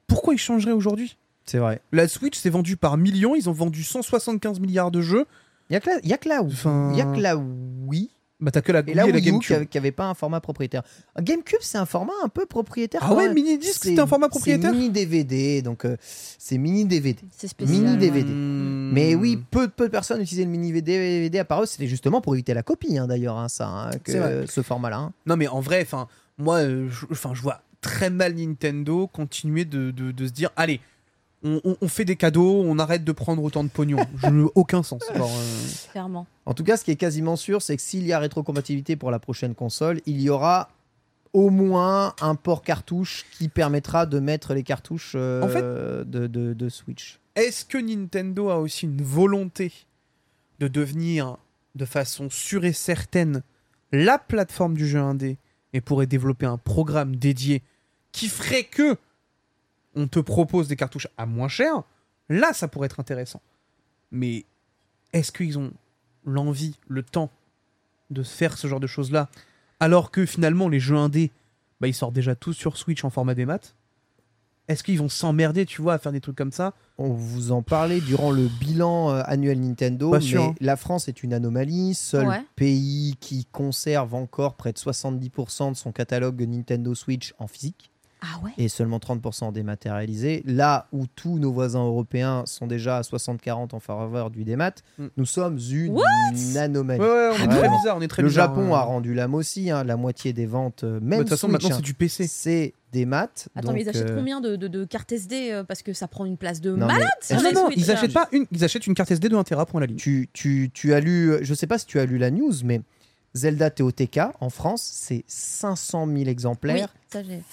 Pourquoi 0.05 0.33
ils 0.35 0.39
changeraient 0.39 0.71
aujourd'hui? 0.71 1.17
C'est 1.45 1.57
vrai. 1.57 1.81
La 1.91 2.07
Switch 2.07 2.37
s'est 2.37 2.49
vendue 2.51 2.77
par 2.77 2.97
millions, 2.97 3.35
ils 3.35 3.49
ont 3.49 3.53
vendu 3.53 3.83
175 3.83 4.59
milliards 4.59 4.91
de 4.91 5.01
jeux. 5.01 5.25
Il 5.69 5.73
y 5.73 5.75
a 5.75 5.79
que 5.79 5.89
là, 5.89 5.97
il 6.03 6.09
y 6.09 6.13
a 6.13 6.17
que 6.17 6.29
là 6.29 6.43
où, 6.43 6.47
Enfin- 6.47 6.91
il 6.93 6.97
y 6.97 7.01
a 7.01 7.05
que 7.05 7.19
là 7.19 7.35
oui. 7.37 8.11
Bah, 8.43 8.51
t'as 8.51 8.61
que 8.61 8.71
la 8.73 8.79
Et 8.79 8.83
Wii 8.83 8.93
là 8.95 9.03
et 9.07 9.11
la 9.11 9.15
Wii 9.19 9.29
U 9.29 9.31
GameCube. 9.31 9.69
qui 9.69 9.77
avait 9.77 9.91
pas 9.93 10.05
un 10.05 10.13
format 10.13 10.41
propriétaire. 10.41 10.83
GameCube, 11.21 11.59
c'est 11.61 11.77
un 11.77 11.85
format 11.85 12.11
un 12.23 12.27
peu 12.27 12.45
propriétaire. 12.45 12.99
Ah 13.03 13.13
ouais, 13.13 13.25
même. 13.27 13.35
mini 13.35 13.57
disque, 13.57 13.83
C'est- 13.83 13.97
un 13.99 14.05
format 14.05 14.27
propriétaire 14.27 14.71
C'est 14.71 14.75
mini 14.77 14.89
DVD, 14.89 15.61
donc 15.61 15.85
euh, 15.85 15.95
c'est 16.37 16.57
mini 16.57 16.83
DVD. 16.85 17.19
C'est 17.31 17.47
spécial. 17.47 17.79
Mini 17.79 17.97
DVD. 17.97 18.29
Hmm. 18.29 18.91
Mais 18.91 19.15
oui, 19.15 19.39
peu, 19.49 19.69
peu 19.69 19.85
de 19.85 19.91
personnes 19.91 20.21
utilisaient 20.21 20.43
le 20.45 20.51
mini 20.51 20.73
DVD 20.81 21.39
à 21.39 21.45
part 21.45 21.63
eux. 21.63 21.65
C'était 21.65 21.87
justement 21.87 22.19
pour 22.19 22.35
éviter 22.35 22.53
la 22.53 22.63
copie, 22.63 22.97
hein, 22.97 23.07
d'ailleurs, 23.07 23.37
hein, 23.37 23.47
ça, 23.47 23.67
hein, 23.67 23.91
que 24.03 24.45
ce 24.45 24.61
format-là. 24.61 24.97
hein. 24.97 25.13
Non, 25.25 25.37
mais 25.37 25.47
en 25.47 25.61
vrai, 25.61 25.81
enfin, 25.81 26.07
moi, 26.37 26.57
euh, 26.57 26.89
je, 26.89 27.05
enfin, 27.11 27.31
je 27.33 27.41
vois 27.41 27.61
très 27.79 28.09
mal 28.09 28.33
Nintendo 28.35 29.07
continuer 29.07 29.63
de, 29.65 29.91
de- 29.91 30.11
de 30.11 30.27
se 30.27 30.31
dire, 30.31 30.49
allez, 30.57 30.79
on, 31.43 31.61
on- 31.63 31.77
on 31.81 31.87
fait 31.87 32.05
des 32.05 32.15
cadeaux, 32.15 32.63
on 32.65 32.79
arrête 32.79 33.03
de 33.03 33.11
prendre 33.11 33.43
autant 33.43 33.63
de 33.63 33.69
pognon. 33.69 33.97
je 34.17 34.27
n'ai 34.27 34.47
aucun 34.55 34.83
sens. 34.83 35.01
Euh, 35.15 35.19
Clairement. 35.91 36.25
En 36.45 36.53
tout 36.53 36.63
cas, 36.63 36.77
ce 36.77 36.83
qui 36.83 36.91
est 36.91 36.95
quasiment 36.95 37.35
sûr, 37.35 37.61
c'est 37.61 37.75
que 37.75 37.81
s'il 37.81 38.05
y 38.05 38.13
a 38.13 38.19
rétrocompatibilité 38.19 38.95
pour 38.95 39.11
la 39.11 39.19
prochaine 39.19 39.55
console, 39.55 40.01
il 40.05 40.21
y 40.21 40.29
aura 40.29 40.69
au 41.33 41.49
moins 41.49 42.13
un 42.21 42.35
port 42.35 42.61
cartouche 42.61 43.25
qui 43.37 43.47
permettra 43.49 44.05
de 44.05 44.19
mettre 44.19 44.53
les 44.53 44.63
cartouches 44.63 45.13
euh, 45.15 45.41
En 45.43 45.47
fait- 45.47 46.09
de, 46.09 46.27
de- 46.27 46.53
de 46.53 46.69
Switch. 46.69 47.19
Est-ce 47.35 47.65
que 47.65 47.77
Nintendo 47.79 48.49
a 48.49 48.57
aussi 48.59 48.85
une 48.85 49.01
volonté 49.01 49.71
de 50.59 50.67
devenir 50.67 51.37
de 51.75 51.85
façon 51.85 52.29
sûre 52.29 52.65
et 52.65 52.73
certaine 52.73 53.41
la 53.91 54.19
plateforme 54.19 54.75
du 54.75 54.87
jeu 54.87 54.99
indé 54.99 55.37
et 55.73 55.81
pourrait 55.81 56.05
développer 56.05 56.45
un 56.45 56.57
programme 56.57 57.15
dédié 57.15 57.63
qui 58.11 58.27
ferait 58.27 58.63
que 58.63 58.95
on 59.95 60.07
te 60.07 60.19
propose 60.19 60.67
des 60.67 60.75
cartouches 60.75 61.07
à 61.17 61.25
moins 61.25 61.47
cher 61.47 61.83
Là, 62.29 62.53
ça 62.53 62.67
pourrait 62.67 62.85
être 62.85 62.99
intéressant. 62.99 63.41
Mais 64.11 64.45
est-ce 65.11 65.31
qu'ils 65.31 65.59
ont 65.59 65.71
l'envie, 66.25 66.77
le 66.87 67.03
temps 67.03 67.29
de 68.09 68.23
faire 68.23 68.57
ce 68.57 68.67
genre 68.67 68.79
de 68.79 68.87
choses-là 68.87 69.29
alors 69.79 70.09
que 70.11 70.25
finalement 70.25 70.69
les 70.69 70.79
jeux 70.79 70.95
indés, 70.95 71.31
bah, 71.81 71.87
ils 71.89 71.93
sortent 71.93 72.13
déjà 72.13 72.35
tous 72.35 72.53
sur 72.53 72.77
Switch 72.77 73.03
en 73.03 73.09
format 73.09 73.35
des 73.35 73.45
maths? 73.45 73.75
Est-ce 74.69 74.81
qu'ils 74.81 74.97
vont 74.97 75.09
s'emmerder, 75.09 75.65
tu 75.65 75.81
vois, 75.81 75.95
à 75.95 75.97
faire 75.99 76.13
des 76.13 76.21
trucs 76.21 76.37
comme 76.37 76.53
ça? 76.53 76.73
On 76.97 77.09
vous 77.09 77.51
en 77.51 77.61
parlait 77.61 77.99
durant 77.99 78.31
le 78.31 78.47
bilan 78.47 79.09
euh, 79.11 79.21
annuel 79.25 79.59
Nintendo, 79.59 80.09
Pas 80.11 80.19
mais 80.19 80.23
sûr, 80.23 80.41
hein. 80.43 80.55
la 80.61 80.77
France 80.77 81.09
est 81.09 81.21
une 81.21 81.33
anomalie. 81.33 81.93
Seul 81.95 82.25
Ouais. 82.27 82.41
pays 82.55 83.17
qui 83.19 83.43
conserve 83.51 84.15
encore 84.15 84.55
près 84.55 84.71
de 84.71 84.77
70% 84.77 85.71
de 85.71 85.75
son 85.75 85.91
catalogue 85.91 86.41
Nintendo 86.47 86.95
Switch 86.95 87.33
en 87.39 87.47
physique. 87.47 87.91
Ah 88.25 88.39
ouais 88.43 88.51
et 88.57 88.69
seulement 88.69 88.99
30% 88.99 89.51
dématérialisé. 89.51 90.43
Là 90.45 90.87
où 90.93 91.05
tous 91.07 91.39
nos 91.39 91.51
voisins 91.51 91.83
européens 91.85 92.43
sont 92.45 92.67
déjà 92.67 92.97
à 92.97 93.01
60-40 93.01 93.73
en 93.75 93.79
faveur 93.79 94.29
du 94.29 94.43
démat, 94.45 94.71
Mm. 94.97 95.07
nous 95.17 95.25
sommes 95.25 95.59
une 95.71 95.91
What? 95.93 96.03
anomalie. 96.57 97.01
Ouais, 97.01 97.05
ouais, 97.05 97.29
on 97.31 97.33
est 97.33 97.47
très 97.47 97.47
Vraiment. 97.59 97.77
bizarre, 97.77 97.97
on 97.97 98.01
est 98.01 98.07
très 98.07 98.21
Le 98.21 98.27
bizarre, 98.29 98.47
Japon 98.55 98.67
ouais. 98.69 98.73
a 98.75 98.81
rendu 98.81 99.13
l'âme 99.13 99.35
aussi, 99.35 99.69
hein, 99.71 99.83
la 99.83 99.97
moitié 99.97 100.31
des 100.33 100.45
ventes, 100.45 100.83
euh, 100.83 100.99
Mais 101.01 101.09
même 101.09 101.19
De 101.19 101.23
toute 101.23 101.29
façon, 101.31 101.47
Switch, 101.47 101.53
maintenant, 101.63 101.69
hein, 101.75 101.79
c'est 101.79 101.85
du 101.85 101.93
PC. 101.93 102.27
c'est 102.27 102.73
des 102.93 103.05
maths. 103.05 103.49
Attends, 103.55 103.73
mais 103.73 103.81
ils 103.81 103.89
achètent 103.89 104.09
euh, 104.11 104.15
combien 104.15 104.39
de, 104.39 104.55
de- 104.55 104.67
de 104.67 104.85
cartes 104.85 105.11
SD 105.11 105.49
euh, 105.51 105.63
Parce 105.63 105.81
que 105.81 105.93
ça 105.93 106.07
prend 106.07 106.25
une 106.25 106.37
place 106.37 106.61
de 106.61 106.71
non, 106.75 106.85
malade 106.85 107.07
sur 107.21 107.35
Non, 107.37 107.41
les 107.49 107.51
non, 107.53 107.65
Switch, 107.65 107.77
ils 107.79 107.91
achètent 107.91 108.13
pas 108.13 108.29
une, 108.31 108.45
ils 108.51 108.63
achètent 108.63 108.85
une 108.87 108.93
carte 108.93 109.09
SD 109.11 109.29
de 109.29 109.35
1 109.35 109.43
Tera 109.43 109.65
pour 109.65 109.79
la 109.79 109.87
ligne. 109.87 109.97
tu, 109.97 110.29
tu, 110.31 110.69
tu 110.73 110.93
as 110.93 110.99
lu, 110.99 111.33
je 111.41 111.53
sais 111.55 111.65
pas 111.67 111.77
si 111.79 111.87
tu 111.87 111.99
as 111.99 112.05
lu 112.05 112.19
la 112.19 112.29
news, 112.29 112.53
mais 112.63 112.81
Zelda 113.35 113.69
TOTK 113.69 114.19
en 114.39 114.49
France, 114.49 114.81
c'est 114.93 115.23
500 115.27 116.05
000 116.05 116.17
Oui, 116.17 116.27
exemplaires 116.29 116.93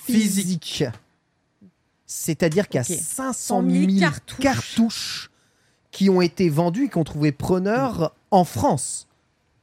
physiques. 0.05 0.85
C'est-à-dire 2.07 2.69
qu'il 2.69 2.81
y 2.81 2.85
a 2.85 2.87
Ok. 2.97 2.99
500 3.03 3.63
000 3.63 3.91
000 3.91 4.01
cartouches. 4.01 4.39
cartouches. 4.41 5.31
qui 5.91 6.09
ont 6.11 6.21
été 6.21 6.49
vendues 6.49 6.85
et 6.85 6.89
qui 6.89 6.99
ont 6.99 7.05
trouvé 7.05 7.33
preneur 7.33 8.15
en 8.31 8.45
France. 8.45 9.07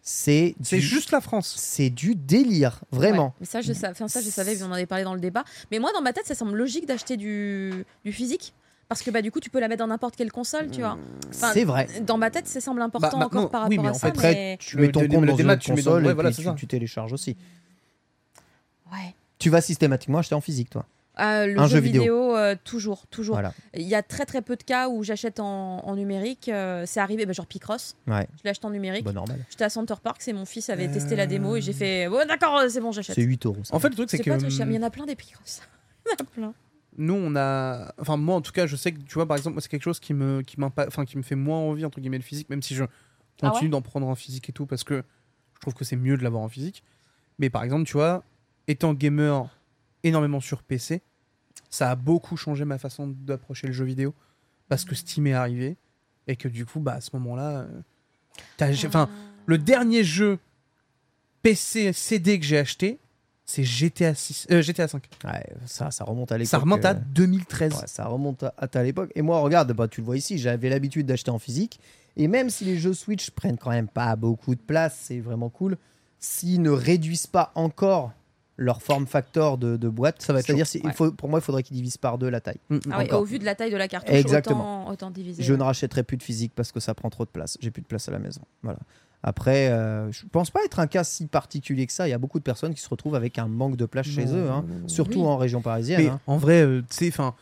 C'est 0.02 0.56
juste 0.72 1.12
la 1.12 1.20
France. 1.20 1.54
c'est 1.58 1.90
du 1.90 2.16
délire, 2.16 2.82
vraiment. 2.92 3.28
Ouais, 3.28 3.34
mais 3.42 3.46
ça, 3.46 3.60
je 3.62 3.74
ça, 3.74 3.92
je 3.94 4.08
savais, 4.30 4.62
on 4.64 4.68
en 4.68 4.72
avait 4.72 4.86
parlé 4.86 5.04
dans 5.04 5.14
le 5.14 5.20
débat. 5.20 5.44
Mais 5.70 5.80
moi, 5.80 5.92
dans 5.94 6.02
ma 6.02 6.14
tête, 6.14 6.26
ça 6.26 6.34
semble 6.36 6.56
logique 6.58 6.86
d'acheter 6.86 7.18
du, 7.18 7.84
du 8.06 8.14
physique. 8.14 8.54
Parce 8.90 9.02
que 9.02 9.12
bah, 9.12 9.22
du 9.22 9.32
coup, 9.32 9.40
tu 9.42 9.50
peux 9.50 9.60
la 9.60 9.68
mettre 9.68 9.80
dans 9.80 9.88
n'importe 9.88 10.16
quelle 10.16 10.32
console, 10.32 10.72
tu 10.72 10.80
vois. 10.80 10.98
Enfin, 11.30 11.52
c'est 11.54 11.66
vrai. 11.66 11.88
Dans 12.06 12.18
ma 12.18 12.32
tête, 12.32 12.48
ça 12.48 12.62
semble 12.62 12.82
important 12.82 13.18
Bah, 13.18 13.26
maintenant, 13.26 13.40
encore 13.42 13.52
par 13.52 13.68
oui, 13.68 13.76
rapport 13.78 13.84
mais 13.84 13.90
à 13.90 13.92
en 13.92 13.94
ça. 13.96 14.08
fait, 14.08 14.14
Après, 14.14 14.34
mais... 14.34 14.58
tu 14.62 14.78
mets 14.78 14.90
ton 14.92 15.02
le- 15.02 15.08
compte 15.10 15.22
le 15.22 15.28
dans 15.28 15.36
une 15.36 15.58
tu 15.58 15.72
mets 15.72 15.76
dans- 15.82 15.92
console 15.92 16.06
ouais, 16.06 16.12
et 16.30 16.32
puis 16.34 16.56
tu, 16.56 16.68
télécharges 16.68 17.12
aussi. 17.14 17.36
Ouais. 18.92 19.14
Tu 19.40 19.50
vas 19.50 19.62
systématiquement 19.62 20.20
acheter 20.20 20.36
en 20.36 20.42
physique, 20.42 20.70
toi. 20.70 20.86
Euh, 21.20 21.48
le 21.48 21.60
Un 21.60 21.66
jeu, 21.68 21.78
jeu 21.78 21.82
vidéo. 21.82 22.02
vidéo, 22.04 22.36
euh, 22.38 22.56
toujours, 22.64 23.08
toujours. 23.08 23.36
Voilà. 23.36 23.52
Il 23.74 23.82
y 23.88 23.96
a 23.96 24.04
très 24.04 24.26
très 24.26 24.42
peu 24.44 24.56
de 24.56 24.62
cas 24.64 24.88
où 24.88 25.04
j'achète 25.04 25.40
en, 25.40 25.80
en 25.80 25.96
numérique. 25.96 26.48
euh, 26.48 26.84
c'est 26.86 27.00
arrivé, 27.00 27.26
bah, 27.26 27.34
genre 27.34 27.48
Picross. 27.48 27.96
Ouais, 28.08 28.28
Je 28.38 28.44
l'ai 28.44 28.52
acheté 28.52 28.68
en 28.68 28.70
numérique. 28.70 29.04
bah 29.04 29.14
normal. 29.14 29.40
J'étais 29.50 29.64
à 29.64 29.70
Center 29.70 29.96
Park, 30.02 30.18
c'est 30.22 30.32
mon 30.32 30.46
fils 30.46 30.70
avait 30.70 30.88
testé 30.88 31.16
la 31.16 31.26
démo 31.26 31.56
et 31.56 31.62
j'ai 31.62 31.74
fait 31.74 32.08
ouais, 32.08 32.26
d'accord, 32.28 32.58
euh, 32.60 32.70
c'est 32.70 32.80
bon, 32.82 32.92
j'achète. 32.92 33.16
C'est 33.16 33.24
8 33.24 33.46
euros. 33.48 33.58
ça. 33.64 33.76
En 33.76 33.80
fait, 33.80 33.90
le 33.90 33.96
truc, 33.96 34.10
c'est 34.12 34.20
que 34.20 34.30
pas 34.30 34.38
mais 34.38 34.48
il 34.76 34.76
y 34.76 34.80
en 34.80 34.84
a 34.84 34.90
plein 34.92 35.06
des 35.08 35.16
Picross. 35.16 35.62
il 36.06 36.10
y 36.10 36.14
en 36.14 36.24
a 36.24 36.30
plein. 36.30 36.54
Nous, 36.98 37.14
on 37.14 37.36
a. 37.36 37.94
Enfin, 38.00 38.18
moi, 38.18 38.36
en 38.36 38.42
tout 38.42 38.52
cas, 38.52 38.68
je 38.68 38.76
sais 38.76 38.92
que, 38.92 39.00
tu 39.00 39.14
vois, 39.16 39.26
par 39.28 39.38
exemple, 39.38 39.62
c'est 39.62 39.70
quelque 39.70 39.84
chose 39.84 40.00
qui 40.00 40.14
me, 40.14 40.42
qui, 40.42 40.56
enfin, 40.62 41.06
qui 41.06 41.18
me 41.18 41.24
fait 41.24 41.36
moins 41.36 41.60
envie, 41.60 41.86
entre 41.86 42.00
guillemets, 42.00 42.18
le 42.18 42.24
physique, 42.24 42.50
même 42.50 42.62
si 42.62 42.76
je 42.76 42.84
Ah 42.84 43.50
continue 43.52 43.66
ouais 43.66 43.72
d'en 43.72 43.82
prendre 43.82 44.08
en 44.08 44.16
physique 44.16 44.50
et 44.50 44.54
tout, 44.54 44.66
parce 44.66 44.84
que 44.84 45.04
je 45.56 45.60
trouve 45.62 45.74
que 45.74 45.86
c'est 45.86 45.96
mieux 45.96 46.18
de 46.18 46.24
l'avoir 46.24 46.42
en 46.44 46.50
physique. 46.50 46.84
Mais 47.40 47.50
par 47.50 47.64
exemple, 47.64 47.86
tu 47.86 47.94
vois, 47.94 48.24
étant 48.68 48.94
gamer 48.94 49.48
énormément 50.04 50.40
sur 50.40 50.64
PC, 50.64 51.02
ça 51.70 51.92
a 51.92 51.96
beaucoup 51.96 52.36
changé 52.38 52.66
ma 52.66 52.78
façon 52.78 53.08
d'approcher 53.08 53.68
le 53.68 53.74
jeu 53.74 53.86
vidéo. 53.86 54.14
Parce 54.70 54.84
que 54.86 54.96
Steam 54.96 55.28
est 55.28 55.34
arrivé, 55.34 55.78
et 56.28 56.36
que 56.36 56.48
du 56.48 56.66
coup, 56.66 56.80
bah, 56.80 56.94
à 56.94 57.02
ce 57.02 57.12
moment-là. 57.14 57.60
euh, 57.62 57.68
t'as- 58.58 58.72
j'ai- 58.72 58.88
Enfin, 58.88 59.10
le 59.46 59.58
dernier 59.58 60.04
jeu 60.04 60.40
PC 61.42 61.94
CD 61.94 62.40
que 62.40 62.46
j'ai 62.46 62.58
acheté, 62.58 63.00
c'est 63.50 63.64
GTA 63.64 64.14
6, 64.14 64.48
euh, 64.52 64.62
GTA 64.62 64.90
5. 64.90 65.04
Ouais, 65.24 65.44
ça, 65.66 65.90
ça 65.90 66.04
remonte 66.04 66.34
à 66.34 66.38
l'époque. 66.38 66.50
Ça 66.50 66.58
remonte 66.60 66.84
à 66.84 66.92
euh, 66.92 67.00
2013. 67.14 67.74
Ouais, 67.74 67.80
ça 67.86 68.06
remonte 68.06 68.44
à, 68.44 68.54
à 68.58 68.68
ta 68.68 68.84
l'époque. 68.84 69.10
Et 69.16 69.22
moi, 69.22 69.40
regarde, 69.40 69.72
bah, 69.72 69.88
tu 69.88 70.02
le 70.02 70.06
vois 70.06 70.18
ici, 70.18 70.38
j'avais 70.38 70.70
l'habitude 70.70 71.06
d'acheter 71.06 71.32
en 71.32 71.40
physique. 71.40 71.80
Et 72.18 72.28
même 72.28 72.50
si 72.50 72.66
les 72.66 72.78
jeux 72.78 72.94
Switch 72.94 73.32
prennent 73.32 73.58
quand 73.58 73.70
même 73.70 73.88
pas 73.88 74.16
beaucoup 74.18 74.54
de 74.54 74.60
place, 74.60 75.00
c'est 75.02 75.20
vraiment 75.20 75.50
cool. 75.50 75.78
S'ils 76.20 76.62
ne 76.62 76.72
réduisent 76.72 77.28
pas 77.28 77.54
encore 77.56 78.12
leur 78.58 78.82
form 78.82 79.08
factor 79.08 79.58
de, 79.58 79.78
de 79.78 79.88
boîte, 79.88 80.22
Ça 80.22 80.34
va 80.34 80.40
être 80.40 80.48
c'est-à-dire, 80.48 80.66
il 80.84 80.92
faut, 80.92 81.12
pour 81.12 81.30
moi, 81.30 81.40
il 81.40 81.44
faudrait 81.44 81.64
qu'ils 81.64 81.78
divisent 81.78 81.98
par 81.98 82.18
deux 82.18 82.28
la 82.28 82.42
taille. 82.42 82.60
Mm, 82.70 82.76
mm. 82.76 82.82
Ah 82.92 83.20
au 83.20 83.24
vu 83.24 83.40
de 83.40 83.46
la 83.46 83.56
taille 83.56 83.72
de 83.72 83.78
la 83.78 83.88
cartouche, 83.88 84.14
Exactement. 84.14 84.82
autant, 84.82 84.92
autant 84.92 85.12
diviser. 85.12 85.44
Je 85.44 85.54
ne 85.54 85.64
rachèterai 85.64 86.04
plus 86.04 86.18
de 86.18 86.24
physique 86.24 86.52
parce 86.54 86.72
que 86.72 86.80
ça 86.80 86.94
prend 86.96 87.10
trop 87.10 87.24
de 87.24 87.30
place. 87.30 87.58
J'ai 87.62 87.72
plus 87.72 87.84
de 87.84 87.88
place 87.88 88.10
à 88.10 88.12
la 88.12 88.20
maison. 88.20 88.42
Voilà. 88.64 88.80
Après, 89.24 89.70
euh, 89.70 90.12
je 90.12 90.26
pense 90.32 90.52
pas 90.52 90.64
être 90.64 90.80
un 90.80 90.88
cas 90.88 91.04
si 91.04 91.26
particulier 91.28 91.86
que 91.88 91.94
ça. 91.94 92.08
Il 92.08 92.12
y 92.12 92.14
a 92.14 92.18
beaucoup 92.18 92.40
de 92.40 92.44
personnes 92.44 92.74
qui 92.74 92.82
se 92.82 92.90
retrouvent 92.90 93.16
avec 93.16 93.40
un 93.40 93.48
manque 93.48 93.76
de 93.76 93.86
place 93.86 94.08
chez 94.08 94.26
eux, 94.34 94.50
hein. 94.50 94.64
surtout 94.88 95.22
Oui. 95.22 95.26
en 95.28 95.38
région 95.38 95.62
parisienne. 95.62 96.02
Mais 96.04 96.10
hein. 96.10 96.20
en 96.28 96.38
vrai, 96.38 96.62
euh, 96.64 96.82
tu 96.90 96.96
sais, 96.98 97.08
enfin, 97.10 97.34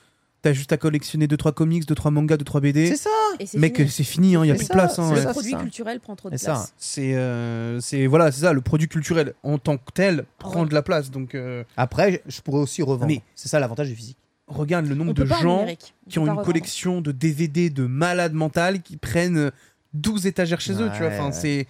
t'as 0.42 0.54
juste 0.54 0.72
à 0.72 0.78
collectionner 0.78 1.28
2-3 1.28 1.54
comics, 1.54 1.86
2-3 1.88 2.12
mangas, 2.12 2.38
2-3 2.38 2.62
BD. 2.62 2.88
C'est 2.88 2.95
ça. 2.95 3.10
Et 3.40 3.45
c'est 3.45 3.58
Mec, 3.60 3.76
fini. 3.76 3.90
c'est 3.90 4.04
fini, 4.04 4.28
il 4.32 4.34
y 4.34 4.38
a 4.38 4.54
C'est 4.54 4.60
plus 4.60 4.68
de 4.68 4.74
place. 4.74 4.98
hein, 5.00 5.10
ouais. 5.10 5.16
le 5.18 5.22
ça, 5.24 5.32
produit 5.32 5.52
ça. 5.52 5.58
culturel 5.60 6.00
prend 6.00 6.16
trop 6.16 6.30
de 6.30 6.36
Et 6.36 6.40
place. 6.40 6.74
C'est 6.78 7.14
euh, 7.16 7.80
c'est 7.82 8.08
voilà, 8.08 8.32
c'est 8.32 8.42
ça, 8.42 8.54
le 8.54 8.62
produit 8.62 8.88
culturel 8.88 9.34
en 9.44 9.58
tant 9.58 9.78
que 9.78 9.92
tel 9.94 10.26
prend 10.40 10.62
Ouais. 10.64 10.70
de 10.70 10.74
la 10.74 10.82
place. 10.82 11.12
Donc 11.12 11.36
euh, 11.36 11.64
Après, 11.76 12.24
je 12.26 12.40
pourrais 12.42 12.60
aussi 12.62 12.82
revendre. 12.84 13.08
Mais- 13.08 13.22
C'est 13.36 13.50
ça 13.50 13.60
l'avantage 13.60 13.90
du 13.90 13.95
physique. 13.95 14.18
regarde 14.48 14.86
le 14.86 14.95
nombre 14.95 15.12
On 15.12 15.14
de 15.14 15.26
gens 15.26 15.66
qui 16.10 16.20
ont 16.20 16.24
une 16.24 16.30
revendre. 16.30 16.45
collection 16.45 17.02
de 17.02 17.12
DVD 17.12 17.70
de 17.70 17.86
malades 17.86 18.34
mentales 18.34 18.82
qui 18.82 18.95
prennent 18.95 19.38
euh, 19.38 19.52
12 19.95 20.25
étagères 20.27 20.61
chez 20.61 20.74
eux, 20.74 20.90
tu 20.93 20.99
vois. 20.99 21.07
Ouais, 21.07 21.19
Enfin, 21.19 21.27
ouais. 21.27 21.67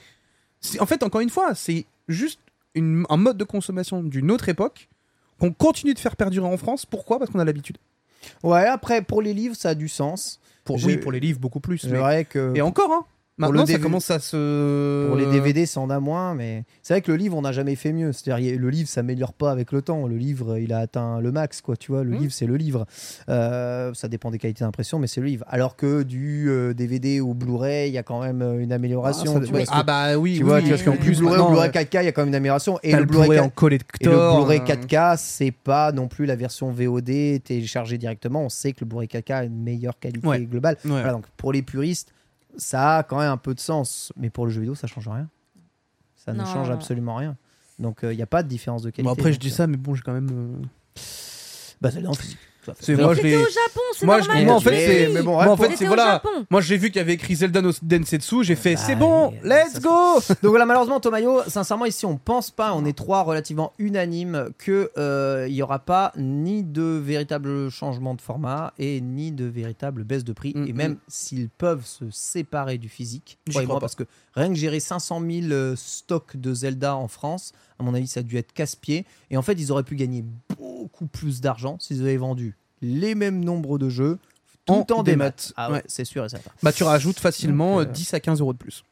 c'est 0.61 0.79
en 0.81 0.85
fait 0.85 1.03
encore 1.03 1.21
une 1.21 1.29
fois, 1.29 1.53
c'est 1.55 1.85
juste 2.07 2.39
une- 2.73 3.05
un 3.09 3.17
mode 3.17 3.37
de 3.37 3.43
consommation 3.43 4.03
d'une 4.03 4.31
autre 4.31 4.49
époque 4.49 4.89
qu'on 5.39 5.51
continue 5.51 5.93
de 5.93 5.99
faire 5.99 6.15
perdurer 6.15 6.47
en 6.47 6.57
France. 6.57 6.85
Pourquoi? 6.85 7.19
Parce 7.19 7.31
qu'on 7.31 7.39
a 7.39 7.45
l'habitude. 7.45 7.77
Ouais, 8.43 8.65
après, 8.65 9.01
pour 9.01 9.21
les 9.21 9.33
livres, 9.33 9.55
ça 9.55 9.69
a 9.69 9.75
du 9.75 9.87
sens. 9.87 10.39
Pour, 10.63 10.83
oui, 10.83 10.97
pour 10.97 11.11
les 11.11 11.19
livres 11.19 11.39
beaucoup 11.39 11.59
plus. 11.59 11.83
Mais- 11.85 11.99
vrai 11.99 12.25
que 12.25 12.51
Et 12.55 12.61
encore, 12.61 12.91
hein. 12.91 13.05
Pour 13.37 13.49
Maintenant, 13.49 13.65
le 13.65 13.67
ça 13.73 13.79
commence 13.79 14.09
à 14.11 14.19
se. 14.19 15.07
pour 15.09 15.17
les 15.17 15.25
DVD, 15.25 15.65
ça 15.65 15.81
en 15.81 15.89
a 15.89 15.99
moins. 15.99 16.35
Mais 16.35 16.63
c'est 16.81 16.93
vrai 16.93 17.01
que 17.01 17.11
le 17.11 17.17
livre, 17.17 17.35
on 17.35 17.41
n'a 17.41 17.51
jamais 17.51 17.75
fait 17.75 17.91
mieux. 17.91 18.13
C'est-à-dire, 18.13 18.57
le 18.57 18.69
livre 18.69 18.87
s'améliore 18.87 19.33
pas 19.33 19.51
avec 19.51 19.73
le 19.73 19.81
temps. 19.81 20.07
Le 20.07 20.15
livre, 20.15 20.57
il 20.57 20.71
a 20.71 20.77
atteint 20.79 21.19
le 21.19 21.33
max, 21.33 21.59
quoi. 21.59 21.75
Tu 21.75 21.91
vois, 21.91 22.05
le 22.05 22.11
Mhm. 22.11 22.19
livre, 22.19 22.31
c'est 22.33 22.45
le 22.45 22.55
livre. 22.55 22.85
Euh, 23.27 23.93
ça 23.93 24.07
dépend 24.07 24.31
des 24.31 24.37
qualités 24.37 24.63
d'impression, 24.63 24.99
mais 24.99 25.07
c'est 25.07 25.19
le 25.19 25.27
livre. 25.27 25.43
Alors 25.49 25.75
que 25.75 26.03
du 26.03 26.49
euh, 26.49 26.73
DVD 26.73 27.19
ou 27.19 27.33
Blu-ray, 27.33 27.89
il 27.89 27.93
y 27.93 27.97
a 27.97 28.03
quand 28.03 28.21
même 28.21 28.41
euh, 28.41 28.59
une 28.59 28.71
Ah, 28.71 28.75
amélioration. 28.75 29.33
ça- 29.33 29.39
tu 29.41 29.47
vois, 29.47 29.59
ouais. 29.59 29.65
parce 29.65 29.69
que- 29.69 29.75
Ah 29.81 29.83
bah 29.83 30.17
oui, 30.17 30.35
tu 30.37 30.43
oui, 30.43 30.47
vois, 30.47 30.55
oui, 30.55 30.61
tu 30.61 30.67
vois, 30.69 30.77
parce 30.77 30.83
qu'en 30.85 30.91
qu'en 30.93 30.97
plus, 31.03 31.19
Blu-ray 31.19 31.67
euh, 31.67 31.71
4K, 31.71 32.03
il 32.03 32.05
y 32.05 32.07
a 32.07 32.11
quand 32.13 32.21
même 32.21 32.29
une 32.29 32.35
amélioration. 32.35 32.79
Et 32.83 32.95
le 32.95 33.03
Blu-ray 33.03 33.27
Blu-ray 33.27 33.39
4K 33.41 33.45
en 33.45 33.49
collector. 33.49 34.13
Et 34.13 34.15
le 34.15 34.35
Blu-ray 34.45 34.59
euh, 34.61 34.63
4K, 34.63 35.17
c'est 35.17 35.51
pas 35.51 35.91
non 35.91 36.07
plus 36.07 36.25
la 36.25 36.37
version 36.37 36.71
VOD 36.71 37.41
téléchargée 37.43 37.97
directement. 37.97 38.43
On 38.45 38.49
sait 38.49 38.71
que 38.71 38.77
le 38.79 38.85
Blu-ray 38.85 39.09
4K 39.09 39.31
a 39.33 39.43
une 39.43 39.61
meilleure 39.61 39.99
qualité 39.99 40.25
Ouais. 40.25 40.39
globale. 40.39 40.77
ouais. 40.85 40.91
Voilà, 40.91 41.11
donc 41.11 41.25
pour 41.35 41.51
les 41.51 41.61
puristes, 41.61 42.13
ça 42.57 42.97
a 42.97 43.03
quand 43.03 43.19
même 43.19 43.31
un 43.31 43.37
peu 43.37 43.53
de 43.53 43.59
sens. 43.59 44.11
Mais 44.17 44.29
pour 44.29 44.45
le 44.45 44.51
jeu 44.51 44.61
vidéo, 44.61 44.75
ça 44.75 44.87
change 44.87 45.07
rien. 45.07 45.29
Ça 46.15 46.33
ne 46.33 46.43
change 46.45 46.69
non. 46.69 46.73
absolument 46.75 47.15
rien. 47.15 47.35
Donc 47.79 47.99
il 48.03 48.15
n'y 48.15 48.21
a 48.21 48.27
pas 48.27 48.41
de 48.43 48.47
différence 48.47 48.81
de 48.83 48.89
qualité. 48.89 49.03
Bon, 49.03 49.11
après, 49.11 49.33
je 49.33 49.39
dis 49.39 49.49
euh, 49.49 49.51
ça, 49.51 49.67
mais 49.67 49.77
bon, 49.77 49.93
j'ai 49.95 50.01
quand 50.01 50.13
même. 50.13 50.29
euh, 50.61 50.65
Bah, 51.81 51.91
Zelda 51.91 52.09
en 52.09 52.13
physique. 52.13 52.37
C'est 52.79 52.95
moi, 52.95 53.13
je 53.13 53.17
C'était 53.17 53.29
l'ai. 53.29 53.35
au 53.37 53.39
Japon, 53.45 53.81
c'est 53.95 54.05
Moi, 54.05 54.17
normal. 54.19 54.37
je- 54.39 54.45
moi, 54.45 54.53
en 54.55 54.59
fait, 54.59 54.85
c'est. 55.07 55.13
mais 55.13 55.21
bon, 55.21 55.31
moi, 55.33 55.35
en 55.45 55.49
réponds. 55.51 55.57
fait, 55.57 55.63
C'était 55.63 55.77
c'est 55.77 55.83
au 55.85 55.87
voilà. 55.87 56.21
Moi, 56.49 56.61
j'ai 56.61 56.77
vu 56.77 56.87
qu'il 56.87 56.97
y 56.97 56.99
avait 56.99 57.13
écrit 57.13 57.35
Zelda 57.35 57.61
no 57.61 57.71
Densetsu, 57.81 58.43
j'ai 58.43 58.55
fait 58.55 58.75
Bah, 58.75 58.81
c'est 58.85 58.95
bon, 58.95 59.31
et- 59.43 59.47
let's 59.47 59.79
go 59.81 60.15
Donc 60.41 60.49
voilà, 60.51 60.65
malheureusement, 60.65 60.99
Tomayo, 60.99 61.41
sincèrement, 61.47 61.85
ici, 61.85 62.05
on 62.05 62.17
pense 62.17 62.51
pas, 62.51 62.73
on 62.73 62.85
est 62.85 62.97
trois 62.97 63.21
relativement 63.23 63.73
unanimes 63.79 64.49
que 64.57 64.91
euh, 64.97 65.45
il 65.49 65.55
y 65.55 65.61
aura 65.61 65.79
pas 65.79 66.11
ni 66.17 66.63
de 66.63 66.81
véritable 66.83 67.69
changement 67.69 68.13
de 68.15 68.21
format 68.21 68.73
et 68.79 69.01
ni 69.01 69.31
de 69.31 69.45
véritable 69.45 70.03
baisse 70.03 70.23
de 70.23 70.33
prix. 70.33 70.53
Mm, 70.55 70.67
et 70.67 70.73
même 70.73 70.97
s'ils 71.07 71.49
peuvent 71.49 71.85
se 71.85 72.05
séparer 72.11 72.77
du 72.77 72.89
physique, 72.89 73.37
crois 73.49 73.65
pas. 73.65 73.79
parce 73.79 73.95
que 73.95 74.03
rien 74.35 74.49
que 74.49 74.55
gérer 74.55 74.79
500 74.79 75.21
000 75.21 75.51
euh, 75.51 75.75
stocks 75.75 76.37
de 76.37 76.53
Zelda 76.53 76.95
en 76.95 77.07
France, 77.07 77.53
à 77.79 77.83
mon 77.83 77.93
avis, 77.93 78.07
ça 78.07 78.19
a 78.19 78.23
dû 78.23 78.37
être 78.37 78.53
casse-pied. 78.53 79.05
Et 79.29 79.37
en 79.37 79.41
fait, 79.41 79.53
ils 79.53 79.71
auraient 79.71 79.83
pu 79.83 79.95
gagner 79.95 80.23
beaucoup 80.57 81.07
plus 81.07 81.41
d'argent 81.41 81.77
s'ils 81.79 82.01
avaient 82.01 82.17
vendu 82.17 82.55
les 82.81 83.15
mêmes 83.15 83.43
nombres 83.43 83.77
de 83.77 83.89
jeux 83.89 84.19
tout 84.65 84.73
En 84.73 84.85
en 84.99 85.03
démat. 85.03 85.31
Ah 85.55 85.69
ouais, 85.69 85.75
Ouais. 85.77 85.83
c'est 85.87 86.05
sûr 86.05 86.25
et 86.25 86.29
certain. 86.29 86.51
Bah, 86.63 86.73
tu 86.73 86.83
rajoutes 86.83 87.19
facilement 87.19 87.77
Donc, 87.77 87.87
euh, 87.87 87.89
euh, 87.89 87.93
10 87.93 88.13
à 88.15 88.19
15 88.19 88.39
euros 88.41 88.53
de 88.53 88.57
plus. 88.57 88.83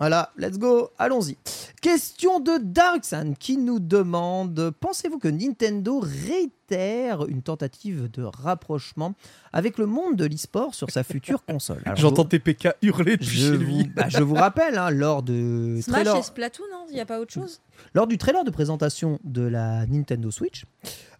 Voilà, 0.00 0.32
let's 0.38 0.58
go, 0.58 0.88
allons-y. 0.98 1.36
Question 1.82 2.40
de 2.40 2.58
Darksan 2.58 3.34
qui 3.38 3.58
nous 3.58 3.78
demande 3.80 4.72
Pensez-vous 4.80 5.18
que 5.18 5.28
Nintendo 5.28 6.00
réitère 6.00 7.26
une 7.26 7.42
tentative 7.42 8.10
de 8.10 8.22
rapprochement 8.22 9.14
avec 9.52 9.76
le 9.76 9.84
monde 9.84 10.16
de 10.16 10.24
l'e-sport 10.24 10.74
sur 10.74 10.90
sa 10.90 11.02
future 11.04 11.44
console? 11.44 11.82
J'entends 11.96 12.22
je- 12.22 12.28
TPK 12.38 12.68
hurler 12.80 13.18
depuis 13.18 13.36
je 13.36 13.50
chez 13.52 13.56
vous, 13.58 13.62
lui. 13.62 13.84
bah, 13.94 14.08
je 14.08 14.22
vous 14.22 14.34
rappelle, 14.36 14.78
hein, 14.78 14.88
lors, 14.90 15.22
de 15.22 15.78
Smash 15.82 16.04
trailer- 16.04 16.16
et 16.16 16.22
Splatoon, 16.22 16.64
non 16.72 16.86
Il 16.88 16.94
n'y 16.94 17.00
a 17.00 17.06
pas 17.06 17.20
autre 17.20 17.32
chose? 17.34 17.60
Lors 17.94 18.06
du 18.06 18.16
trailer 18.16 18.44
de 18.44 18.50
présentation 18.50 19.18
de 19.24 19.42
la 19.42 19.84
Nintendo 19.86 20.30
Switch, 20.30 20.64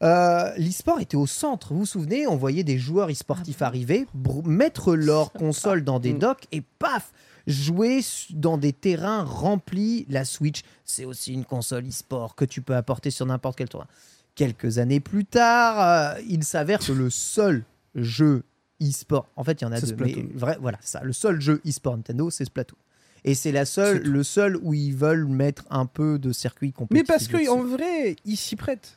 euh, 0.03 0.51
l'e-sport 0.57 1.01
était 1.01 1.17
au 1.19 1.27
centre. 1.27 1.75
Vous 1.75 1.81
vous 1.81 1.87
souvenez, 1.87 2.27
on 2.27 2.37
voyait 2.37 2.65
des 2.65 2.79
joueurs 2.79 3.11
e-sportifs 3.11 3.61
arriver, 3.61 4.07
br- 4.17 4.47
mettre 4.47 4.95
leur 4.95 5.33
console 5.35 5.85
dans 5.85 6.01
des 6.01 6.15
Mm. 6.15 6.19
docks 6.19 6.47
et 6.53 6.63
paf 6.79 7.13
Jouer 7.47 8.01
dans 8.31 8.59
des 8.59 8.73
terrains 8.73 9.25
remplis, 9.25 10.07
la 10.09 10.25
Switch, 10.25 10.63
c'est 10.85 11.05
aussi 11.05 11.33
une 11.33 11.45
console 11.45 11.87
e-sport 11.87 12.35
que 12.35 12.45
tu 12.45 12.63
peux 12.63 12.77
apporter 12.77 13.11
sur 13.11 13.27
n'importe 13.27 13.59
quel 13.59 13.69
terrain. 13.69 13.87
Quelques 14.35 14.79
années 14.79 15.01
plus 15.01 15.25
tard, 15.25 16.17
euh, 16.17 16.21
il 16.29 16.45
s'avère 16.45 16.79
que 16.79 16.93
le 16.93 17.11
seul 17.11 17.65
jeu 17.95 18.45
e-sport, 18.83 19.29
en 19.37 19.45
fait, 19.45 19.61
il 19.61 19.65
y 19.65 19.67
en 19.67 19.73
a 19.73 19.81
deux, 19.81 19.97
mais 19.97 20.15
vrai, 20.35 20.57
voilà, 20.61 20.79
ça, 20.81 21.03
le 21.03 21.13
seul 21.13 21.41
jeu 21.41 21.61
e-sport 21.67 21.97
Nintendo, 21.97 22.31
c'est 22.31 22.45
Splatoon. 22.45 22.77
Et 23.25 23.35
c'est 23.35 23.53
la 23.53 23.65
seule, 23.65 24.03
le 24.03 24.23
seul 24.23 24.57
où 24.63 24.73
ils 24.73 24.95
veulent 24.95 25.27
mettre 25.27 25.65
un 25.71 25.87
peu 25.87 26.19
de 26.19 26.33
circuit 26.33 26.73
compétitif. 26.73 27.07
Mais 27.09 27.13
parce 27.13 27.29
qu'en 27.29 27.63
vrai, 27.63 28.17
il 28.25 28.37
s'y 28.37 28.57
prête. 28.57 28.97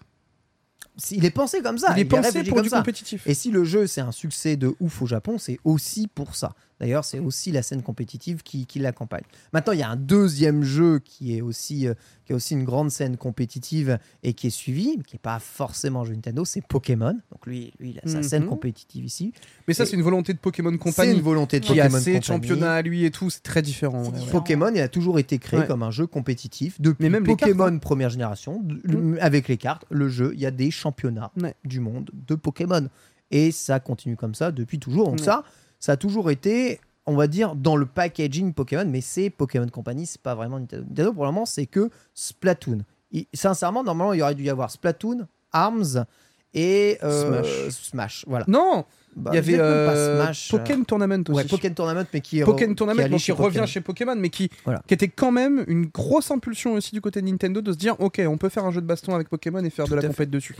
il 1.11 1.25
est 1.25 1.31
pensé 1.31 1.61
comme 1.61 1.77
ça, 1.77 1.93
il 1.97 2.01
est 2.01 2.05
pensé 2.05 2.43
pour 2.43 2.61
du 2.61 2.69
ça. 2.69 2.77
compétitif. 2.77 3.27
Et 3.27 3.33
si 3.33 3.51
le 3.51 3.63
jeu 3.63 3.87
c'est 3.87 4.01
un 4.01 4.11
succès 4.11 4.55
de 4.55 4.75
ouf 4.79 5.01
au 5.01 5.07
Japon, 5.07 5.37
c'est 5.37 5.59
aussi 5.63 6.07
pour 6.07 6.35
ça. 6.35 6.55
D'ailleurs, 6.83 7.05
c'est 7.05 7.19
aussi 7.19 7.51
la 7.53 7.61
scène 7.61 7.81
compétitive 7.81 8.43
qui, 8.43 8.65
qui 8.65 8.77
l'accompagne. 8.79 9.23
Maintenant, 9.53 9.71
il 9.71 9.79
y 9.79 9.83
a 9.83 9.89
un 9.89 9.95
deuxième 9.95 10.63
jeu 10.63 10.99
qui 10.99 11.37
est 11.37 11.41
aussi 11.41 11.87
euh, 11.87 11.93
qui 12.25 12.33
a 12.33 12.35
aussi 12.35 12.53
une 12.53 12.63
grande 12.65 12.89
scène 12.91 13.15
compétitive 13.17 13.97
et 14.21 14.33
qui 14.33 14.47
est 14.47 14.49
suivi, 14.49 14.95
mais 14.97 15.03
qui 15.03 15.15
n'est 15.15 15.19
pas 15.21 15.39
forcément 15.39 16.03
jeu 16.05 16.13
Nintendo, 16.13 16.43
c'est 16.45 16.61
Pokémon. 16.65 17.13
Donc 17.31 17.45
lui, 17.45 17.71
lui, 17.79 17.91
il 17.91 17.99
a 17.99 18.01
sa 18.09 18.17
Mhm. 18.17 18.23
scène 18.23 18.45
compétitive 18.47 19.05
ici. 19.05 19.33
Mais 19.67 19.73
ça, 19.73 19.83
Et- 19.83 19.87
c'est 19.87 19.95
une 19.95 20.01
volonté 20.01 20.33
de 20.33 20.39
Pokémon 20.39 20.71
C'est 20.71 20.77
Company. 20.77 21.13
une 21.13 21.21
volonté 21.21 21.59
de 21.61 21.65
qui 21.65 21.79
a 21.79 21.83
Pokémon 21.85 21.99
ses 22.03 22.11
Company. 22.13 22.25
championnats 22.25 22.73
à 22.75 22.81
lui 22.81 23.05
et 23.05 23.11
tout, 23.11 23.29
c'est 23.29 23.43
très 23.43 23.61
différent. 23.61 24.03
ouais. 24.03 24.19
Pokémon, 24.31 24.71
il 24.75 24.81
a 24.81 24.87
toujours 24.89 25.19
été 25.19 25.37
créé 25.39 25.61
Ouais. 25.61 25.67
comme 25.67 25.83
un 25.83 25.91
jeu 25.91 26.05
compétitif. 26.07 26.79
Depuis 26.81 27.03
Mais 27.03 27.09
même 27.09 27.23
Pokémon 27.25 27.57
cartes, 27.65 27.73
hein. 27.73 27.77
première 27.79 28.09
génération, 28.09 28.61
le- 28.83 29.21
avec 29.23 29.47
les 29.47 29.57
cartes, 29.57 29.85
le 29.89 30.07
jeu, 30.09 30.31
il 30.33 30.39
y 30.41 30.45
a 30.45 30.51
des 30.51 30.71
championnats 30.71 31.31
Ouais. 31.41 31.55
du 31.65 31.79
monde 31.79 32.09
de 32.13 32.35
Pokémon. 32.35 32.87
Et 33.31 33.51
ça 33.51 33.79
continue 33.79 34.15
comme 34.15 34.35
ça 34.35 34.51
depuis 34.51 34.79
toujours. 34.79 35.09
Donc 35.09 35.19
ça, 35.19 35.43
ça 35.83 35.91
a 35.91 35.97
toujours 35.97 36.31
été, 36.31 36.79
on 37.05 37.13
va 37.13 37.27
dire, 37.27 37.55
dans 37.55 37.75
le 37.75 37.85
packaging 37.85 38.53
Pokémon, 38.53 38.85
mais 38.87 39.01
c'est 39.01 39.29
Pokémon 39.29 39.67
Company, 39.67 40.05
c'est 40.05 40.21
pas 40.21 40.33
vraiment 40.33 40.57
Nintendo. 40.57 40.85
Nintendo, 40.87 41.11
pour 41.11 41.25
le 41.25 41.31
moment, 41.31 41.45
c'est 41.45 41.65
que 41.65 41.89
Splatoon. 42.13 42.85
Et, 43.11 43.27
sincèrement, 43.33 43.83
normalement, 43.83 44.13
il 44.13 44.19
y 44.19 44.21
aurait 44.21 44.33
dû 44.33 44.43
y 44.43 44.49
avoir 44.49 44.71
Splatoon, 44.71 45.27
ARMS 45.51 46.05
et 46.53 46.99
euh, 47.03 47.43
Smash. 47.43 47.69
Smash. 47.89 48.25
Voilà. 48.29 48.45
Non, 48.47 48.85
Bah, 49.15 49.31
il 49.33 49.35
y 49.35 49.37
avait 49.37 49.59
euh, 49.59 50.23
Smash, 50.23 50.53
euh, 50.53 50.57
Pokémon 50.57 50.83
Tournament 50.83 51.23
aussi. 51.29 51.37
Ouais, 51.37 51.43
Pokémon 51.45 51.73
Tournament, 51.73 52.05
mais 52.13 52.21
qui 52.21 52.39
est 52.39 52.43
Pokémon 52.43 52.71
qui 52.71 52.75
Tournament, 52.75 52.99
allait 52.99 53.09
donc 53.09 53.19
qui 53.19 53.25
chez 53.25 53.31
revient 53.31 53.63
chez 53.67 53.81
Pokémon, 53.81 54.15
mais 54.15 54.29
qui, 54.29 54.49
Voilà. 54.65 54.81
qui 54.87 54.93
était 54.93 55.07
quand 55.07 55.31
même 55.31 55.63
une 55.67 55.85
grosse 55.85 56.31
impulsion 56.31 56.73
aussi 56.73 56.93
du 56.93 57.01
côté 57.01 57.21
de 57.21 57.27
Nintendo 57.27 57.61
de 57.61 57.71
se 57.71 57.77
dire 57.77 57.95
ok, 57.99 58.21
on 58.27 58.37
peut 58.37 58.49
faire 58.49 58.65
un 58.65 58.71
jeu 58.71 58.81
de 58.81 58.87
baston 58.87 59.13
avec 59.13 59.29
Pokémon 59.29 59.63
et 59.63 59.69
faire 59.69 59.85
Tout 59.85 59.91
de 59.91 60.01
la 60.01 60.07
compète 60.07 60.29
dessus. 60.29 60.55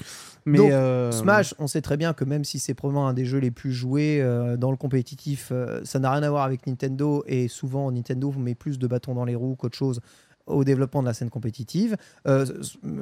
Mais 0.45 0.57
Donc, 0.57 0.72
euh, 0.72 1.11
Smash, 1.11 1.56
on 1.59 1.67
sait 1.67 1.82
très 1.82 1.98
bien 1.98 2.14
que 2.14 2.23
même 2.25 2.43
si 2.43 2.59
c'est 2.59 2.73
probablement 2.73 3.07
un 3.07 3.14
des 3.14 3.25
jeux 3.25 3.40
les 3.40 3.51
plus 3.51 3.72
joués 3.72 4.19
euh, 4.22 4.57
dans 4.57 4.72
le 4.72 4.77
compétitif, 4.77 5.51
ça 5.83 5.99
n'a 5.99 6.11
rien 6.11 6.23
à 6.23 6.30
voir 6.30 6.43
avec 6.43 6.67
Nintendo 6.67 7.23
et 7.27 7.48
souvent 7.48 7.91
Nintendo 7.91 8.32
met 8.38 8.56
plus 8.56 8.77
de 8.80 8.88
bâtons 8.88 9.14
dans 9.14 9.25
les 9.25 9.35
roues 9.35 9.56
qu'autre 9.56 9.77
chose 9.77 9.99
au 10.46 10.64
développement 10.64 11.02
de 11.02 11.08
la 11.08 11.14
scène 11.14 11.30
compétitive. 11.30 11.96
Euh, 12.28 12.46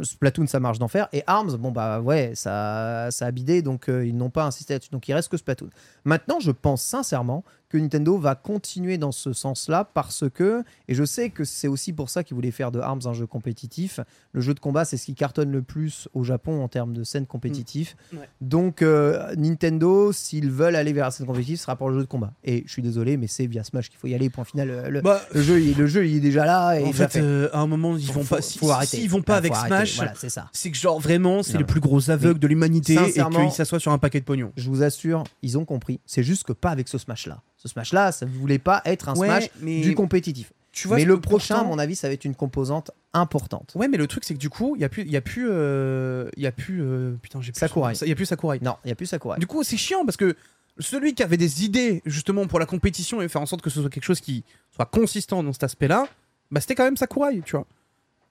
Splatoon, 0.03 0.48
ça 0.48 0.60
marche 0.60 0.80
d'enfer. 0.80 1.08
Et 1.14 1.24
Arms, 1.28 1.56
bon 1.58 1.72
bah 1.72 2.00
ouais, 2.02 2.34
ça, 2.36 3.08
ça 3.11 3.26
a 3.26 3.32
bidé, 3.32 3.61
donc 3.61 3.90
euh, 3.90 4.06
ils 4.06 4.16
n'ont 4.16 4.30
pas 4.30 4.45
insisté 4.45 4.74
là-dessus. 4.74 4.92
Donc 4.92 5.08
il 5.08 5.14
reste 5.14 5.30
que 5.30 5.38
Splatoon. 5.38 5.70
Maintenant, 6.06 6.40
je 6.40 6.52
pense 6.52 6.82
sincèrement 6.84 7.44
que 7.72 7.77
Nintendo 7.77 8.17
va 8.17 8.35
continuer 8.35 8.98
dans 8.98 9.11
ce 9.14 9.32
sens-là 9.33 9.85
parce 9.93 10.25
que, 10.33 10.64
et 10.90 10.93
je 10.93 11.03
sais 11.06 11.30
que 11.30 11.43
c'est 11.45 11.67
aussi 11.69 11.93
pour 11.93 12.09
ça 12.09 12.24
qu'ils 12.24 12.35
voulaient 12.35 12.51
faire 12.51 12.72
de 12.72 12.80
Arms 12.80 13.01
un 13.06 13.14
jeu 13.14 13.25
compétitif. 13.25 14.00
Le 14.33 14.41
jeu 14.41 14.53
de 14.53 14.59
combat, 14.59 14.83
c'est 14.83 14.98
ce 14.98 15.06
qui 15.06 15.16
cartonne 15.16 15.51
le 15.51 15.61
plus 15.61 16.09
au 16.14 16.24
Japon 16.24 16.61
en 16.64 16.67
termes 16.67 16.93
de 16.93 17.03
scène 17.03 17.25
compétitive. 17.25 17.93
Mm. 18.11 18.17
Ouais. 18.17 18.30
Donc 18.41 18.82
euh, 18.82 19.33
Nintendo, 19.38 20.11
s'ils 20.11 20.51
veulent 20.51 20.75
aller 20.75 20.91
vers 20.93 21.06
la 21.06 21.11
scène 21.11 21.25
compétitive, 21.27 21.58
ce 21.58 21.64
sera 21.64 21.75
pour 21.75 21.90
le 21.90 21.95
jeu 21.95 22.01
de 22.01 22.08
combat. 22.09 22.33
Et 22.43 22.64
je 22.66 22.72
suis 22.74 22.82
désolé, 22.82 23.16
mais 23.17 23.27
c'est 23.27 23.45
via 23.48 23.64
Smash 23.64 23.90
qu'il 23.90 23.98
faut 24.00 24.08
y 24.08 24.14
aller. 24.16 24.30
Point 24.30 24.43
final. 24.43 24.67
Le, 24.67 24.90
le- 24.90 25.01
bah, 25.01 25.22
le 25.33 25.41
jeu, 25.41 25.61
il, 25.61 25.77
le 25.77 25.88
jeu, 25.88 26.06
il 26.08 26.17
est 26.17 26.19
déjà 26.19 26.45
là. 26.45 26.77
Et 26.80 26.83
en 26.83 26.91
fait, 26.91 27.16
euh, 27.17 27.50
à 27.53 27.59
un 27.59 27.67
moment, 27.67 27.95
ils 27.98 28.11
vont 28.11 28.24
faut- 28.24 28.35
pas. 28.35 28.41
Si, 28.41 28.58
faut 28.58 28.69
arrêter. 28.72 28.98
S'ils 28.98 29.09
vont 29.09 29.22
pas 29.22 29.35
Ah, 29.35 29.38
avec. 29.38 29.56
Smash, 29.56 29.95
Voilà, 29.95 30.14
c'est 30.16 30.30
ça. 30.30 30.50
c'est 30.51 30.72
que 30.72 30.77
genre 30.77 31.00
vraiment, 31.00 31.41
c'est 31.43 31.58
mais- 31.58 31.64
plus 31.64 31.80
gros 31.80 32.09
aveugles 32.09 32.40
de 32.40 32.48
l'humanité 32.48 32.95
et 32.95 33.11
qu'ils 33.14 33.51
s'assoient 33.51 33.80
sur 33.80 33.91
un 33.91 33.98
paquet 33.98 34.19
de 34.19 34.25
pognon. 34.25 34.51
Je 34.58 34.69
vous 34.69 34.83
assure, 34.83 35.24
ils 35.41 35.58
ont 35.58 35.66
compris. 35.66 36.00
C'est 36.06 36.24
juste 36.24 36.43
que 36.43 36.53
pas 36.53 36.69
avec 36.72 36.88
ce 36.88 36.98
Smash-là. 36.98 37.41
Ce 37.61 37.67
Smash-là, 37.67 38.11
ça 38.11 38.25
ne 38.25 38.31
voulait 38.31 38.57
pas 38.57 38.81
être 38.85 39.07
un 39.07 39.15
Ouais, 39.15 39.27
Smash 39.27 39.49
mais 39.59 39.81
du 39.81 39.93
compétitif. 39.93 40.51
tu 40.72 40.88
vois 40.88 40.98
mais 40.98 41.06
le 41.06 41.19
prochain, 41.19 41.59
à 41.59 41.64
mon 41.64 41.77
avis, 41.77 41.95
ça 41.95 42.07
va 42.07 42.14
être 42.15 42.25
une 42.25 42.33
composante 42.33 42.90
importante. 43.14 43.73
Ouais, 43.75 43.88
mais 43.88 43.98
le 43.98 44.07
truc 44.07 44.23
c'est 44.23 44.33
que 44.33 44.40
du 44.40 44.49
coup, 44.49 44.75
il 44.75 44.81
y 44.81 44.85
a 44.85 44.90
plus, 44.90 45.03
il 45.03 45.11
y 45.11 45.17
a 45.17 45.22
plus, 45.22 45.48
euh, 45.48 46.27
y 46.38 46.48
a 46.48 46.51
plus, 46.51 46.81
euh, 46.81 47.14
putain, 47.22 47.40
j'ai 47.41 47.51
plus 47.51 47.59
Sakurai. 47.59 47.93
Il 48.01 48.07
y 48.07 48.11
a 48.11 48.15
plus 48.15 48.25
Sakurai. 48.25 48.57
Non, 48.64 48.77
il 48.83 48.88
n'y 48.88 48.91
a 48.91 48.95
plus 48.95 49.06
Sakurai. 49.06 49.38
Du 49.38 49.45
coup, 49.45 49.61
c'est 49.64 49.77
chiant 49.77 50.06
parce 50.06 50.17
que 50.17 50.35
celui 50.80 51.14
qui 51.14 51.22
avait 51.22 51.38
des 51.38 51.64
idées 51.64 52.01
justement 52.06 52.48
pour 52.48 52.57
la 52.59 52.65
compétition 52.65 53.22
et 53.22 53.27
faire 53.27 53.41
en 53.41 53.45
sorte 53.45 53.61
que 53.61 53.69
ce 53.69 53.80
soit 53.80 53.91
quelque 53.91 54.06
chose 54.06 54.22
qui 54.22 54.43
soit 54.73 54.85
consistant 54.85 55.43
dans 55.43 55.53
cet 55.53 55.64
aspect-là, 55.64 56.07
bah 56.49 56.61
c'était 56.61 56.73
quand 56.73 56.85
même 56.85 56.98
Sakurai, 56.98 57.41
tu 57.45 57.51
vois. 57.51 57.67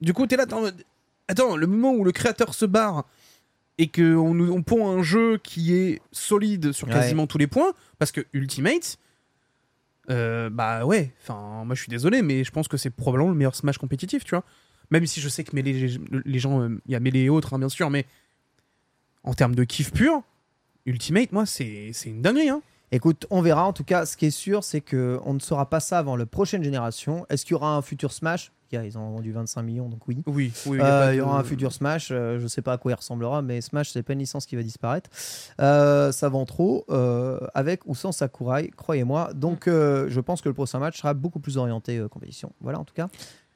Du 0.01 0.13
coup, 0.13 0.27
t'es 0.27 0.35
là, 0.35 0.45
mode, 0.47 0.83
attends, 1.29 1.55
le 1.55 1.67
moment 1.67 1.93
où 1.93 2.03
le 2.03 2.11
créateur 2.11 2.53
se 2.53 2.65
barre 2.65 3.05
et 3.77 3.87
que 3.87 4.15
on, 4.15 4.61
pond 4.61 4.89
un 4.89 5.01
jeu 5.01 5.39
qui 5.41 5.73
est 5.73 6.01
solide 6.11 6.71
sur 6.73 6.87
Ouais. 6.87 6.93
quasiment 6.93 7.27
tous 7.27 7.37
les 7.37 7.47
points, 7.47 7.71
parce 7.97 8.11
que 8.11 8.21
Ultimate, 8.33 8.97
euh, 10.09 10.49
bah 10.49 10.85
ouais, 10.85 11.13
enfin, 11.21 11.63
moi 11.65 11.75
je 11.75 11.81
suis 11.81 11.89
désolé, 11.89 12.21
mais 12.21 12.43
je 12.43 12.51
pense 12.51 12.67
que 12.67 12.77
c'est 12.77 12.89
probablement 12.89 13.29
le 13.29 13.35
meilleur 13.35 13.55
Smash 13.55 13.77
compétitif, 13.77 14.23
tu 14.23 14.31
vois. 14.31 14.43
Même 14.89 15.05
si 15.05 15.21
je 15.21 15.29
sais 15.29 15.43
que 15.43 15.55
Melee, 15.55 15.99
les 16.25 16.39
gens, 16.39 16.61
euh, 16.61 16.81
il 16.85 16.91
y 16.91 16.95
a 16.95 16.99
Melee 16.99 17.23
et 17.23 17.29
autres, 17.29 17.53
hein, 17.53 17.59
bien 17.59 17.69
sûr, 17.69 17.89
mais 17.89 18.05
en 19.23 19.33
termes 19.33 19.55
de 19.55 19.63
kiff 19.63 19.91
pur, 19.93 20.23
Ultimate, 20.85 21.31
moi, 21.31 21.45
c'est 21.45 21.91
une 22.05 22.21
dinguerie. 22.21 22.49
Hein. 22.49 22.61
Écoute, 22.91 23.27
on 23.29 23.41
verra. 23.41 23.65
En 23.65 23.73
tout 23.73 23.83
cas, 23.83 24.05
ce 24.05 24.17
qui 24.17 24.25
est 24.25 24.31
sûr, 24.31 24.63
c'est 24.63 24.81
que 24.81 25.19
on 25.23 25.33
ne 25.33 25.39
saura 25.39 25.69
pas 25.69 25.79
ça 25.79 25.99
avant 25.99 26.15
la 26.15 26.25
prochaine 26.25 26.63
génération. 26.63 27.25
Est-ce 27.29 27.45
qu'il 27.45 27.53
y 27.53 27.55
aura 27.55 27.75
un 27.75 27.81
futur 27.81 28.11
Smash? 28.11 28.51
Ils 28.73 28.97
ont 28.97 29.11
vendu 29.11 29.31
25 29.31 29.61
millions, 29.63 29.89
donc 29.89 30.07
oui. 30.07 30.23
Oui, 30.25 30.51
oui. 30.65 30.79
Euh, 30.81 31.09
il 31.13 31.17
y 31.17 31.21
aura 31.21 31.39
un 31.39 31.43
futur 31.43 31.73
Smash. 31.73 32.09
euh, 32.11 32.39
je 32.39 32.47
sais 32.47 32.61
pas 32.61 32.73
à 32.73 32.77
quoi 32.77 32.91
il 32.91 32.95
ressemblera, 32.95 33.41
mais 33.41 33.59
Smash, 33.61 33.91
c'est 33.91 34.03
pas 34.03 34.13
une 34.13 34.19
licence 34.19 34.45
qui 34.45 34.55
va 34.55 34.63
disparaître. 34.63 35.09
Euh, 35.59 36.11
ça 36.11 36.29
vend 36.29 36.45
trop, 36.45 36.85
avec 37.53 37.85
ou 37.85 37.95
sans 37.95 38.11
Sakurai, 38.11 38.71
croyez-moi. 38.75 39.33
Donc, 39.33 39.67
euh, 39.67 40.07
je 40.09 40.19
pense 40.19 40.41
que 40.41 40.49
le 40.49 40.53
prochain 40.53 40.79
match 40.79 40.97
sera 40.99 41.13
beaucoup 41.13 41.39
plus 41.39 41.57
orienté 41.57 42.01
compétition. 42.09 42.53
Voilà, 42.61 42.79
en 42.79 42.85
tout 42.85 42.93
cas, 42.93 43.09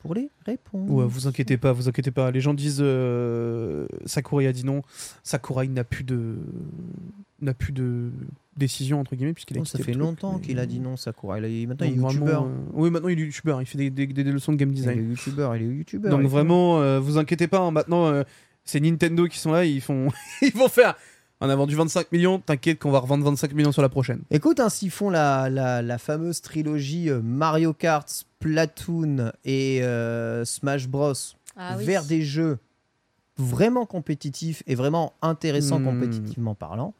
pour 0.06 0.14
les 0.16 0.30
réponses. 0.45 0.90
Ouais, 0.90 1.06
vous 1.08 1.27
inquiétez 1.27 1.58
pas, 1.58 1.72
vous 1.74 1.90
inquiétez 1.90 2.11
pas. 2.11 2.30
Les 2.32 2.40
gens 2.42 2.53
disent 2.53 2.77
euh, 2.82 3.88
Sakurai 4.06 4.45
a 4.48 4.53
dit 4.53 4.64
non. 4.66 4.82
Sakurai 5.24 5.67
n'a 5.67 5.84
plus 5.84 6.03
de 6.03 6.35
n'a 7.42 7.53
plus 7.53 7.74
de 7.74 8.11
décision 8.56 9.00
entre 9.01 9.16
guillemets 9.16 9.34
puisqu'il 9.34 9.58
a 9.58 9.61
Oh, 9.61 9.66
ça 9.66 9.77
fait 9.80 9.92
truc, 9.92 9.95
longtemps 9.95 10.35
mais- 10.35 10.42
qu'il 10.42 10.59
a 10.59 10.66
dit 10.66 10.80
non, 10.80 10.95
Sakurai. 10.95 11.40
Il 11.40 11.64
est- 11.64 11.66
maintenant, 11.66 11.85
Donc 11.88 11.95
il 11.95 11.98
est 11.98 12.01
vraiment, 12.01 12.14
youtubeur. 12.25 12.43
euh, 12.45 12.50
Oui, 12.74 12.90
maintenant 12.92 13.09
il 13.09 13.19
est 13.19 13.24
youtubeur. 13.24 13.61
Il 13.61 13.66
fait 13.66 13.77
des, 13.77 13.90
des- 13.90 14.08
des 14.08 14.24
leçons 14.24 14.51
de 14.53 14.58
game 14.58 14.69
Il 14.69 14.74
est 14.77 14.82
design. 14.82 15.09
youtubeur, 15.09 15.56
il 15.56 15.64
est 15.64 15.66
youtubeur. 15.75 16.11
Donc 16.11 16.27
vraiment, 16.27 16.80
euh, 16.82 17.00
vous 17.00 17.17
inquiétez 17.17 17.48
pas. 17.48 17.59
hein, 17.59 17.72
maintenant, 17.72 18.24
c'est 18.64 18.80
Nintendo 18.80 19.27
qui 19.27 19.40
sont 19.40 19.51
là. 19.51 19.66
Ils 19.66 19.82
font, 19.82 20.08
ils 20.42 20.53
vont 20.53 20.69
faire. 20.69 20.95
On 21.41 21.49
a 21.49 21.55
vendu 21.55 21.75
25 21.75 22.11
millions, 22.11 22.39
t'inquiète 22.39 22.80
qu'on 22.80 22.91
va 22.91 22.99
revendre 22.99 23.25
25 23.25 23.53
millions 23.53 23.72
sur 23.73 23.81
la 23.81 23.89
prochaine. 23.89 24.22
Écoute, 24.31 24.59
hein, 24.59 24.69
s'ils 24.69 24.89
font 24.91 25.09
la, 25.09 25.49
la, 25.49 25.81
la 25.81 25.97
fameuse 25.97 26.41
trilogie 26.41 27.09
euh, 27.09 27.22
Mario 27.22 27.73
Kart, 27.73 28.07
Splatoon 28.09 29.31
et 29.43 29.83
euh, 29.83 30.45
Smash 30.45 30.88
Bros. 30.88 31.14
Ah 31.57 31.75
oui. 31.77 31.85
vers 31.85 32.03
des 32.03 32.22
jeux 32.22 32.57
vraiment 33.38 33.85
compétitifs 33.85 34.61
et 34.67 34.75
vraiment 34.75 35.14
intéressants 35.22 35.80
Hmm. 35.80 35.85
compétitivement 35.85 36.53
parlant, 36.55 36.93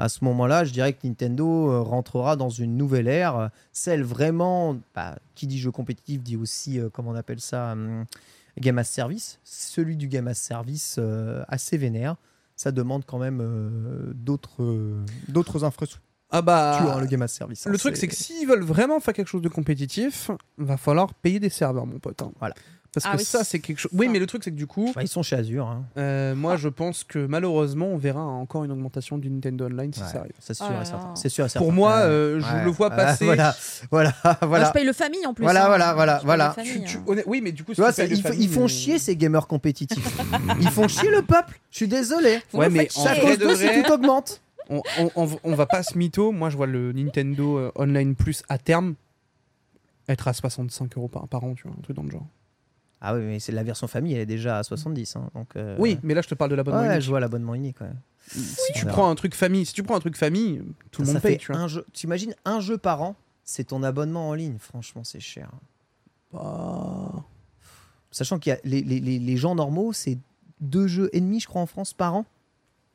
à 0.00 0.08
ce 0.08 0.24
moment-là, 0.24 0.64
je 0.64 0.72
dirais 0.72 0.92
que 0.92 1.06
Nintendo 1.06 1.70
euh, 1.70 1.80
rentrera 1.80 2.34
dans 2.36 2.48
une 2.50 2.76
nouvelle 2.76 3.06
ère, 3.08 3.36
euh, 3.36 3.48
celle 3.72 4.02
vraiment, 4.02 4.76
bah, 4.94 5.16
qui 5.36 5.46
dit 5.46 5.58
jeu 5.58 5.70
compétitif 5.70 6.22
dit 6.22 6.36
aussi, 6.36 6.80
euh, 6.80 6.88
comment 6.92 7.10
on 7.10 7.14
appelle 7.14 7.40
ça, 7.40 7.72
hum, 7.72 8.04
Game 8.58 8.78
as 8.78 8.84
Service, 8.84 9.38
celui 9.44 9.96
du 9.96 10.06
Game 10.08 10.26
as 10.28 10.34
Service 10.34 10.96
euh, 10.98 11.44
assez 11.48 11.76
vénère. 11.76 12.16
Ça 12.56 12.70
demande 12.72 13.04
quand 13.04 13.18
même 13.18 13.40
euh, 13.40 14.12
d'autres 14.14 14.62
euh, 14.62 15.04
d'autres 15.28 15.64
infrastructures, 15.64 16.00
Ah 16.30 16.40
bah. 16.42 16.78
hein, 16.96 17.00
le 17.00 17.06
Game 17.06 17.22
as 17.22 17.28
Service. 17.28 17.66
hein, 17.66 17.70
Le 17.70 17.78
truc, 17.78 17.96
c'est 17.96 18.06
que 18.06 18.14
s'ils 18.14 18.46
veulent 18.46 18.62
vraiment 18.62 19.00
faire 19.00 19.12
quelque 19.14 19.28
chose 19.28 19.42
de 19.42 19.48
compétitif, 19.48 20.30
va 20.58 20.76
falloir 20.76 21.14
payer 21.14 21.40
des 21.40 21.50
serveurs, 21.50 21.86
mon 21.86 21.98
pote. 21.98 22.22
hein. 22.22 22.30
Voilà. 22.38 22.54
Parce 22.94 23.06
Ah 23.06 23.12
que 23.12 23.18
oui. 23.18 23.24
ça, 23.24 23.42
c'est 23.44 23.58
quelque 23.58 23.78
chose. 23.80 23.90
Oui, 23.92 24.06
mais 24.08 24.18
le 24.20 24.26
truc, 24.26 24.44
c'est 24.44 24.50
que 24.52 24.56
du 24.56 24.66
coup, 24.68 24.92
Bah, 24.94 25.02
ils 25.02 25.08
sont 25.08 25.22
chez 25.24 25.34
Azure. 25.36 25.66
hein. 25.66 25.84
euh, 25.96 26.34
moi, 26.34 26.56
je 26.56 26.68
pense 26.68 27.02
que 27.02 27.26
malheureusement, 27.26 27.86
on 27.88 27.96
verra 27.96 28.22
encore 28.22 28.62
une 28.64 28.70
augmentation 28.70 29.18
du 29.18 29.28
Nintendo 29.30 29.66
Online 29.66 29.92
si 29.92 30.00
Ouais, 30.00 30.06
ça 30.06 30.18
arrive. 30.20 30.32
C'est 30.38 30.54
sûr. 30.54 30.66
C'est 31.16 31.28
sûr 31.28 31.44
et 31.44 31.48
certain. 31.48 31.64
Pour 31.64 31.72
moi, 31.72 31.96
Ouais. 31.96 32.02
euh, 32.04 32.40
je 32.40 32.46
Ouais. 32.54 32.64
le 32.64 32.70
vois 32.70 32.90
Ouais, 32.90 32.96
passer. 32.96 33.24
voilà, 33.24 33.54
voilà, 33.90 34.14
Ah, 34.22 34.38
voilà. 34.42 34.66
je 34.66 34.72
paye 34.72 34.84
le 34.84 34.92
famille 34.92 35.26
en 35.26 35.34
plus. 35.34 35.42
Voilà, 35.42 35.64
hein. 35.64 35.66
voilà, 35.68 35.94
voilà, 35.94 36.20
voilà. 36.24 36.50
famille, 36.52 36.72
Tu- 36.72 36.82
tu- 36.84 36.96
hein. 36.98 37.22
Oui, 37.26 37.40
mais 37.42 37.50
du 37.52 37.64
coup, 37.64 37.74
Tu 37.74 37.80
vois, 37.80 37.92
ça- 37.92 38.04
ils, 38.04 38.16
font- 38.22 38.28
famille, 38.28 38.44
ils 38.44 38.48
font 38.48 38.64
euh, 38.64 38.68
chier 38.68 38.98
ces 39.00 39.16
gamers 39.16 39.46
compétitifs. 39.48 39.98
ils 40.60 40.70
font 40.70 40.86
chier 40.88 41.10
le 41.10 41.22
peuple. 41.22 41.58
Je 41.72 41.76
suis 41.78 41.88
désolé. 41.88 42.40
Vous 42.52 42.60
Ouais, 42.60 42.68
me 42.68 42.74
mais 42.76 42.88
vrai 42.94 43.20
cause 43.20 43.38
de 43.38 43.54
si 43.56 43.82
tout 43.82 43.92
augmente. 43.92 44.40
on, 44.70 44.82
on, 45.00 45.10
on- 45.16 45.38
on 45.42 45.54
va 45.56 45.66
pas 45.66 45.82
se 45.82 45.98
mytho. 45.98 46.30
Moi, 46.30 46.48
je 46.50 46.56
vois 46.56 46.66
le 46.66 46.92
Nintendo 46.92 47.58
euh, 47.58 47.72
Online 47.74 48.14
Plus 48.14 48.42
à 48.48 48.58
terme 48.58 48.94
être 50.08 50.28
à 50.28 50.32
65 50.32 50.96
euros 50.96 51.08
par, 51.08 51.26
par 51.28 51.42
an, 51.44 51.54
tu 51.54 51.62
vois, 51.64 51.72
un 51.78 51.82
truc 51.82 51.96
dans 51.96 52.02
le 52.02 52.10
genre. 52.10 52.26
Ah 53.06 53.14
oui, 53.14 53.20
mais 53.22 53.38
c'est 53.38 53.52
la 53.52 53.62
version 53.62 53.86
famille, 53.86 54.14
elle 54.14 54.20
est 54.20 54.26
déjà 54.26 54.58
à 54.58 54.62
70. 54.62 55.16
hein, 55.16 55.28
donc, 55.34 55.48
euh, 55.56 55.76
Oui, 55.78 55.98
mais 56.02 56.14
là, 56.14 56.22
je 56.22 56.28
te 56.28 56.34
parle 56.34 56.50
de 56.50 56.54
l'abonnement. 56.56 56.80
Ouais, 56.80 56.86
unique. 56.92 57.02
je 57.02 57.10
vois 57.10 57.20
l'abonnement 57.20 57.54
unique. 57.54 57.80
ouais. 57.82 57.90
Si 58.28 58.72
tu 58.74 58.86
prends 58.86 59.10
un 59.10 59.14
truc 59.14 59.34
famille, 59.34 59.66
si 59.66 59.74
tu 59.74 59.82
prends 59.82 59.96
un 59.96 60.00
truc 60.00 60.16
famille, 60.16 60.62
tout 60.90 61.02
le 61.02 61.08
monde 61.08 61.20
paye, 61.20 61.36
tu 61.36 61.52
vois. 61.52 61.60
un 61.60 61.68
jeu. 61.68 61.84
T'imagines 61.92 62.34
un 62.46 62.60
jeu 62.60 62.78
par 62.78 63.02
an, 63.02 63.16
c'est 63.44 63.64
ton 63.64 63.82
abonnement 63.82 64.30
en 64.30 64.34
ligne. 64.34 64.56
Franchement, 64.58 65.04
c'est 65.04 65.20
cher. 65.20 65.50
Bah, 66.32 67.24
Sachant 68.10 68.38
qu'il 68.38 68.50
y 68.50 68.52
a 68.54 68.58
les, 68.64 68.80
les- 68.82 69.00
les- 69.00 69.18
les 69.18 69.36
gens 69.36 69.54
normaux, 69.54 69.92
c'est 69.92 70.18
deux 70.60 70.86
jeux 70.86 71.10
et 71.12 71.20
demi, 71.20 71.40
je 71.40 71.46
crois, 71.48 71.60
en 71.60 71.66
France 71.66 71.92
par 71.92 72.14
an 72.14 72.24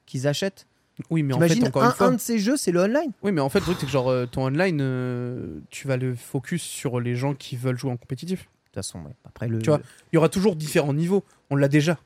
qu'ils 0.05 0.27
achètent. 0.27 0.65
Oui, 1.09 1.23
mais 1.23 1.33
en 1.33 1.39
fait, 1.39 1.63
encore 1.63 1.83
un, 1.83 1.87
une 1.89 1.93
fois. 1.93 2.07
un 2.07 2.11
de 2.13 2.17
ces 2.19 2.39
jeux, 2.39 2.57
c'est 2.57 2.71
le 2.71 2.81
online. 2.81 3.11
Oui, 3.21 3.31
mais 3.31 3.41
en 3.41 3.49
fait, 3.49 3.59
le 3.59 3.65
truc, 3.65 3.77
c'est 3.79 3.85
que 3.85 3.91
genre, 3.91 4.09
euh, 4.09 4.25
ton 4.25 4.45
online, 4.47 4.79
euh, 4.81 5.59
tu 5.69 5.87
vas 5.87 5.95
le 5.97 6.15
focus 6.15 6.61
sur 6.61 6.99
les 6.99 7.15
gens 7.15 7.33
qui 7.35 7.55
veulent 7.55 7.77
jouer 7.77 7.91
en 7.91 7.97
compétitif. 7.97 8.49
De 8.69 8.81
toute 8.81 8.85
façon, 8.85 8.99
ouais. 8.99 9.15
après 9.25 9.47
le. 9.47 9.59
Tu 9.59 9.69
vois, 9.69 9.81
il 10.11 10.15
y 10.15 10.17
aura 10.17 10.29
toujours 10.29 10.55
différents 10.55 10.93
niveaux. 10.93 11.23
On 11.49 11.55
l'a 11.55 11.67
déjà. 11.67 11.97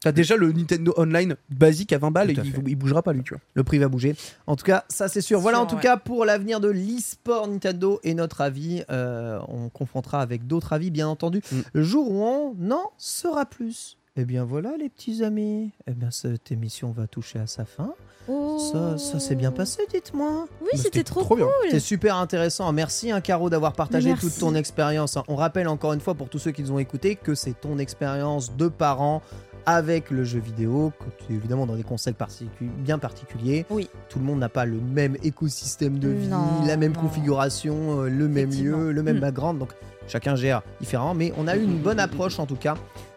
T'as 0.00 0.12
déjà 0.12 0.34
le 0.36 0.50
Nintendo 0.50 0.94
Online 0.96 1.36
basique 1.50 1.92
à 1.92 1.98
20 1.98 2.10
balles 2.10 2.32
Tout 2.32 2.40
et 2.40 2.52
il, 2.68 2.76
bougera 2.76 3.02
pas, 3.02 3.12
lui, 3.12 3.22
tu 3.22 3.34
vois. 3.34 3.42
Le 3.52 3.62
prix 3.62 3.78
va 3.78 3.88
bouger. 3.88 4.16
En 4.46 4.56
tout 4.56 4.64
cas, 4.64 4.84
ça 4.88 5.08
c'est 5.08 5.20
sûr. 5.20 5.40
Voilà 5.40 5.58
Sûr, 5.58 5.64
en 5.64 5.66
tout 5.66 5.76
ouais. 5.76 5.82
cas 5.82 5.98
pour 5.98 6.24
l'avenir 6.24 6.58
de 6.58 6.68
l'e-sport 6.68 7.46
Nintendo 7.46 8.00
et 8.02 8.14
notre 8.14 8.40
avis. 8.40 8.82
Euh, 8.90 9.38
on 9.48 9.68
confrontera 9.68 10.22
avec 10.22 10.46
d'autres 10.46 10.72
avis, 10.72 10.90
bien 10.90 11.06
entendu. 11.06 11.42
Mm. 11.52 11.60
Le 11.74 11.82
jour 11.82 12.10
où 12.10 12.24
on 12.24 12.70
en 12.70 12.90
saura 12.96 13.44
plus. 13.44 13.98
Eh 14.20 14.26
bien 14.26 14.44
voilà 14.44 14.76
les 14.78 14.90
petits 14.90 15.24
amis. 15.24 15.70
Eh 15.86 15.92
bien 15.92 16.10
cette 16.10 16.52
émission 16.52 16.90
va 16.90 17.06
toucher 17.06 17.38
à 17.38 17.46
sa 17.46 17.64
fin. 17.64 17.94
Oh. 18.28 18.58
Ça, 18.70 18.98
ça 18.98 19.18
s'est 19.18 19.34
bien 19.34 19.50
passé, 19.50 19.80
dites-moi. 19.90 20.46
Oui, 20.60 20.68
c'était 20.78 21.02
trop, 21.04 21.22
trop 21.22 21.36
cool. 21.36 21.46
C'était 21.64 21.80
super 21.80 22.16
intéressant. 22.16 22.70
Merci, 22.72 23.10
hein, 23.10 23.22
Caro, 23.22 23.48
d'avoir 23.48 23.72
partagé 23.72 24.10
Merci. 24.10 24.26
toute 24.26 24.38
ton 24.38 24.54
expérience. 24.54 25.16
On 25.26 25.36
rappelle 25.36 25.68
encore 25.68 25.94
une 25.94 26.00
fois 26.00 26.14
pour 26.14 26.28
tous 26.28 26.38
ceux 26.38 26.50
qui 26.50 26.62
nous 26.62 26.72
ont 26.72 26.78
écoutés 26.78 27.16
que 27.16 27.34
c'est 27.34 27.58
ton 27.58 27.78
expérience 27.78 28.54
de 28.56 28.68
parent 28.68 29.22
avec 29.64 30.10
le 30.10 30.24
jeu 30.24 30.38
vidéo, 30.38 30.92
que 31.00 31.24
tu 31.24 31.32
es 31.32 31.36
évidemment 31.36 31.66
dans 31.66 31.76
des 31.76 31.82
particu- 31.82 32.68
bien 32.78 32.98
particuliers. 32.98 33.64
Oui. 33.70 33.88
Tout 34.10 34.18
le 34.18 34.24
monde 34.26 34.38
n'a 34.40 34.48
pas 34.50 34.66
le 34.66 34.80
même 34.80 35.16
écosystème 35.22 35.98
de 35.98 36.08
vie, 36.08 36.28
Non, 36.28 36.62
la 36.66 36.76
même 36.76 36.92
non. 36.92 37.00
configuration, 37.00 38.02
euh, 38.02 38.08
le 38.10 38.28
même 38.28 38.50
lieu, 38.50 38.92
le 38.92 39.02
même 39.02 39.16
Mm. 39.16 39.20
background. 39.20 39.58
Donc 39.58 39.70
chacun 40.10 40.34
gère 40.36 40.62
différemment. 40.80 41.14
Mais 41.14 41.32
on 41.38 41.46
a 41.48 41.56
eu 41.56 41.62
une 41.64 41.78
bonne 41.82 42.00
approche 42.00 42.38
en 42.38 42.46
tout 42.46 42.56
cas 42.56 42.74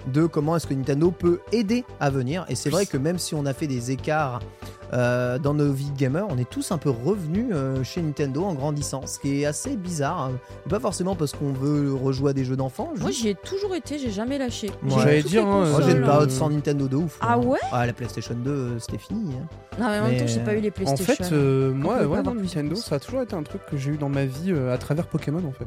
de 0.08 0.26
comment 0.26 0.56
est-ce 0.58 0.68
que 0.68 0.74
Nintendo 0.74 1.12
peut 1.12 1.40
aider 1.52 1.86
à 2.00 2.10
venir. 2.10 2.46
Et 2.50 2.56
c'est 2.56 2.70
vrai 2.70 2.86
que 2.86 2.98
même 2.98 3.18
si 3.18 3.36
on 3.36 3.46
a 3.46 3.54
fait 3.54 3.68
des 3.68 3.92
écarts 3.92 4.42
euh, 4.92 5.40
dans 5.40 5.54
nos 5.56 5.72
vies 5.72 5.90
de 5.90 5.98
gamers, 5.98 6.28
on 6.30 6.38
est 6.38 6.48
tous 6.48 6.72
un 6.72 6.78
peu 6.78 6.90
revenus 6.92 7.48
euh, 7.52 7.84
chez 7.84 8.02
Nintendo 8.02 8.44
en 8.44 8.54
grandissant, 8.54 9.08
ce 9.08 9.18
qui 9.18 9.42
est 9.42 9.46
assez 9.46 9.76
bizarre. 9.78 10.24
hein. 10.24 10.32
Pas 10.70 10.80
forcément 10.82 11.16
parce 11.16 11.32
qu'on 11.32 11.52
veut 11.54 11.94
rejouer 11.96 12.32
à 12.32 12.34
des 12.34 12.44
jeux 12.44 12.58
d'enfants. 12.58 12.92
Moi, 13.00 13.10
j'y 13.12 13.30
ai 13.30 13.34
toujours 13.36 13.74
été, 13.76 13.98
j'ai 13.98 14.12
jamais 14.12 14.38
lâché. 14.38 14.68
Ouais. 14.84 14.92
J'allais 15.00 15.24
dire, 15.24 15.46
les 15.46 15.52
hein, 15.52 15.66
Moi, 15.72 15.82
j'ai 15.84 15.92
une 15.94 16.04
période 16.04 16.30
sans 16.30 16.50
Nintendo 16.50 16.88
de 16.90 16.98
ouf. 16.98 17.18
Ah 17.22 17.34
hein. 17.36 17.38
ouais 17.46 17.60
Ah, 17.72 17.88
la 17.88 17.94
PlayStation 17.94 18.36
2, 18.36 18.52
euh, 18.52 18.80
c'était 18.80 18.98
fini. 19.00 19.32
hein. 19.36 19.48
Non, 19.80 19.88
mais 19.88 20.00
en 20.00 20.04
même 20.10 20.20
temps, 20.20 20.28
j'ai 20.28 20.42
pas 20.42 20.54
eu 20.54 20.60
les 20.60 20.70
En 20.70 20.72
PlayStation. 20.74 21.06
fait, 21.26 21.34
euh, 21.34 21.72
On 21.72 21.76
moi, 21.76 22.04
ouais, 22.06 22.22
non, 22.22 22.36
Nintendo, 22.36 22.76
ça 22.76 22.96
a 22.96 23.00
toujours 23.00 23.22
été 23.22 23.36
un 23.36 23.44
truc 23.44 23.62
que 23.66 23.78
j'ai 23.78 23.92
eu 23.92 23.98
dans 23.98 24.10
ma 24.10 24.26
vie 24.26 24.52
euh, 24.52 24.72
à 24.74 24.78
travers 24.78 25.08
Pokémon, 25.08 25.42
en 25.48 25.54
fait. 25.54 25.66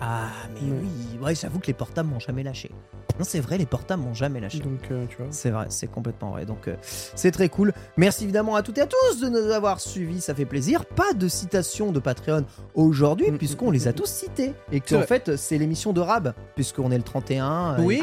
Ah, 0.00 0.28
mais 0.54 0.60
oui, 0.70 1.18
ouais, 1.20 1.34
j'avoue 1.34 1.58
que 1.58 1.66
les 1.66 1.72
portables 1.74 2.08
m'ont 2.08 2.20
jamais 2.20 2.42
lâché. 2.44 2.70
Non, 3.18 3.24
c'est 3.24 3.40
vrai, 3.40 3.58
les 3.58 3.66
portables 3.66 4.02
m'ont 4.02 4.14
jamais 4.14 4.38
lâché. 4.38 4.60
Donc, 4.60 4.90
euh, 4.92 5.06
tu 5.08 5.16
vois. 5.16 5.26
C'est 5.30 5.50
vrai, 5.50 5.66
c'est 5.70 5.88
complètement 5.90 6.30
vrai. 6.30 6.46
Donc, 6.46 6.68
euh, 6.68 6.76
c'est 6.82 7.32
très 7.32 7.48
cool. 7.48 7.72
Merci 7.96 8.22
évidemment 8.24 8.54
à 8.54 8.62
toutes 8.62 8.78
et 8.78 8.82
à 8.82 8.86
tous 8.86 9.20
de 9.20 9.28
nous 9.28 9.50
avoir 9.50 9.80
suivis, 9.80 10.20
ça 10.20 10.34
fait 10.36 10.44
plaisir. 10.44 10.86
Pas 10.86 11.12
de 11.14 11.26
citation 11.26 11.90
de 11.90 11.98
Patreon 11.98 12.44
aujourd'hui, 12.74 13.32
Mm, 13.32 13.38
puisqu'on 13.38 13.70
mm, 13.70 13.72
les 13.72 13.88
a 13.88 13.90
mm, 13.90 13.94
tous 13.94 14.08
cités. 14.08 14.54
Et 14.70 14.80
qu'en 14.80 15.02
fait, 15.02 15.34
c'est 15.36 15.58
l'émission 15.58 15.92
de 15.92 16.00
Rab, 16.00 16.32
puisqu'on 16.54 16.92
est 16.92 16.96
le 16.96 17.02
31. 17.02 17.74
euh, 17.80 17.82
Oui. 17.82 18.00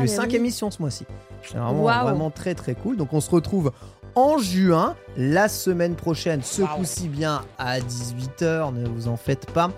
mais 0.00 0.06
5 0.08 0.26
oui. 0.30 0.36
émissions 0.36 0.72
ce 0.72 0.82
mois-ci. 0.82 1.06
C'est 1.42 1.56
vraiment 1.58 2.30
très 2.30 2.54
très 2.56 2.74
cool. 2.74 2.96
Donc, 2.96 3.12
on 3.12 3.20
se 3.20 3.30
retrouve 3.30 3.70
en 4.14 4.38
juin, 4.38 4.94
la 5.16 5.48
semaine 5.48 5.94
prochaine, 5.94 6.42
ce 6.42 6.62
coup-ci 6.62 7.08
bien 7.08 7.42
à 7.58 7.78
18h, 7.80 8.72
ne 8.74 8.88
vous 8.88 9.08
en 9.08 9.16
faites 9.16 9.50
pas, 9.50 9.70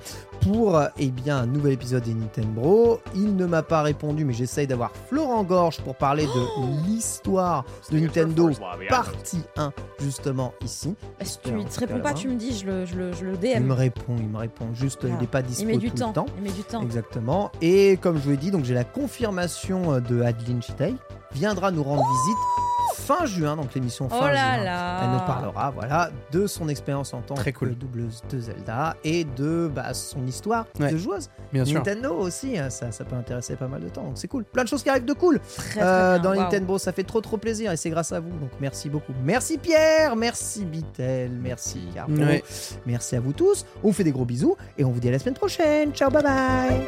pour 0.42 0.76
euh, 0.76 0.86
eh 0.98 1.10
bien, 1.10 1.38
un 1.38 1.46
nouvel 1.46 1.72
épisode 1.72 2.04
des 2.04 2.14
Nintendo. 2.14 3.00
Il 3.14 3.36
ne 3.36 3.46
m'a 3.46 3.62
pas 3.62 3.82
répondu, 3.82 4.24
mais 4.24 4.32
j'essaye 4.32 4.66
d'avoir 4.66 4.92
Florent 5.08 5.42
Gorge 5.44 5.80
pour 5.80 5.96
parler 5.96 6.26
de 6.26 6.86
l'histoire 6.86 7.64
de 7.90 7.98
Nintendo, 7.98 8.50
partie 8.88 9.42
1, 9.56 9.72
justement 10.00 10.52
ici. 10.64 10.94
Bah, 11.18 11.24
si 11.24 11.38
tu 11.40 11.52
ne 11.52 11.64
te 11.64 11.80
réponds 11.80 12.00
pas, 12.00 12.12
tu 12.12 12.28
me 12.28 12.34
dis, 12.36 12.56
je 12.56 12.66
le, 12.66 12.86
je 12.86 12.94
le, 12.94 13.12
je 13.12 13.24
le 13.24 13.36
DM. 13.36 13.46
Il 13.56 13.64
me 13.64 13.72
répond, 13.72 14.16
il 14.18 14.28
me 14.28 14.38
répond. 14.38 14.66
Juste, 14.74 15.00
il 15.04 15.14
n'est 15.16 15.26
pas 15.26 15.42
dispo 15.42 15.62
Il 15.62 15.66
met 15.66 15.78
du 15.78 15.90
tout 15.90 15.98
temps. 15.98 16.08
le 16.08 16.14
temps. 16.14 16.26
Il 16.36 16.42
met 16.42 16.50
du 16.50 16.62
temps. 16.62 16.82
Exactement. 16.82 17.50
Et 17.62 17.96
comme 17.96 18.16
je 18.16 18.22
vous 18.22 18.30
l'ai 18.30 18.36
dit, 18.36 18.50
donc 18.50 18.64
j'ai 18.64 18.74
la 18.74 18.84
confirmation 18.84 19.94
euh, 19.94 20.00
de 20.00 20.22
Adeline 20.22 20.62
Chitei 20.62 20.94
viendra 21.32 21.70
nous 21.70 21.82
rendre 21.82 22.02
visite 22.02 22.75
fin 23.06 23.24
juin, 23.26 23.56
donc 23.56 23.72
l'émission 23.74 24.08
fin 24.08 24.18
Oh 24.20 24.26
là 24.26 24.54
juin. 24.56 24.64
là. 24.64 25.00
Elle 25.04 25.10
nous 25.12 25.26
parlera, 25.26 25.70
voilà, 25.70 26.10
de 26.32 26.46
son 26.46 26.68
expérience 26.68 27.14
en 27.14 27.20
tant 27.22 27.34
Très 27.34 27.52
que 27.52 27.58
cool. 27.60 27.74
doubleuse 27.76 28.22
de 28.30 28.40
Zelda 28.40 28.96
et 29.04 29.24
de 29.24 29.70
bah, 29.72 29.94
son 29.94 30.26
histoire 30.26 30.66
Ouais. 30.80 30.90
de 30.92 30.96
joueuse. 30.96 31.28
Bien 31.52 31.64
sûr. 31.64 31.74
Nintendo 31.76 32.14
aussi, 32.14 32.58
hein, 32.58 32.68
ça, 32.70 32.90
ça 32.92 33.04
peut 33.04 33.16
intéresser 33.16 33.56
pas 33.56 33.68
mal 33.68 33.80
de 33.82 33.88
temps, 33.88 34.02
donc 34.02 34.12
c'est 34.18 34.28
cool. 34.28 34.44
Plein 34.44 34.64
de 34.64 34.68
choses 34.68 34.82
qui 34.82 34.90
arrivent 34.90 35.04
de 35.04 35.12
cool 35.12 35.40
Très, 35.56 35.80
euh, 35.82 36.18
dans. 36.18 36.34
Nintendo, 36.34 36.76
ça 36.78 36.92
fait 36.92 37.04
trop 37.04 37.20
trop 37.20 37.36
plaisir 37.38 37.72
et 37.72 37.76
c'est 37.76 37.90
grâce 37.90 38.12
à 38.12 38.20
vous, 38.20 38.30
donc 38.30 38.50
merci 38.60 38.90
beaucoup. 38.90 39.12
Merci 39.24 39.58
Pierre, 39.58 40.16
merci 40.16 40.64
Bitel, 40.64 41.30
merci 41.30 41.80
Ouais. 42.08 42.42
merci 42.86 43.16
à 43.16 43.20
vous 43.20 43.32
tous. 43.32 43.64
On 43.82 43.88
vous 43.88 43.92
fait 43.92 44.04
des 44.04 44.12
gros 44.12 44.24
bisous 44.24 44.56
et 44.78 44.84
on 44.84 44.90
vous 44.90 45.00
dit 45.00 45.08
à 45.08 45.12
la 45.12 45.18
semaine 45.18 45.34
prochaine. 45.34 45.92
Ciao, 45.92 46.10
bye 46.10 46.22
bye. 46.22 46.86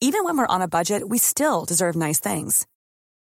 Even 0.00 0.24
when 0.24 0.36
we're 0.36 0.46
on 0.48 0.60
a 0.60 0.66
budget, 0.66 1.08
we 1.08 1.18
still 1.18 1.64
deserve 1.66 1.94
nice 1.96 2.18
things. 2.20 2.64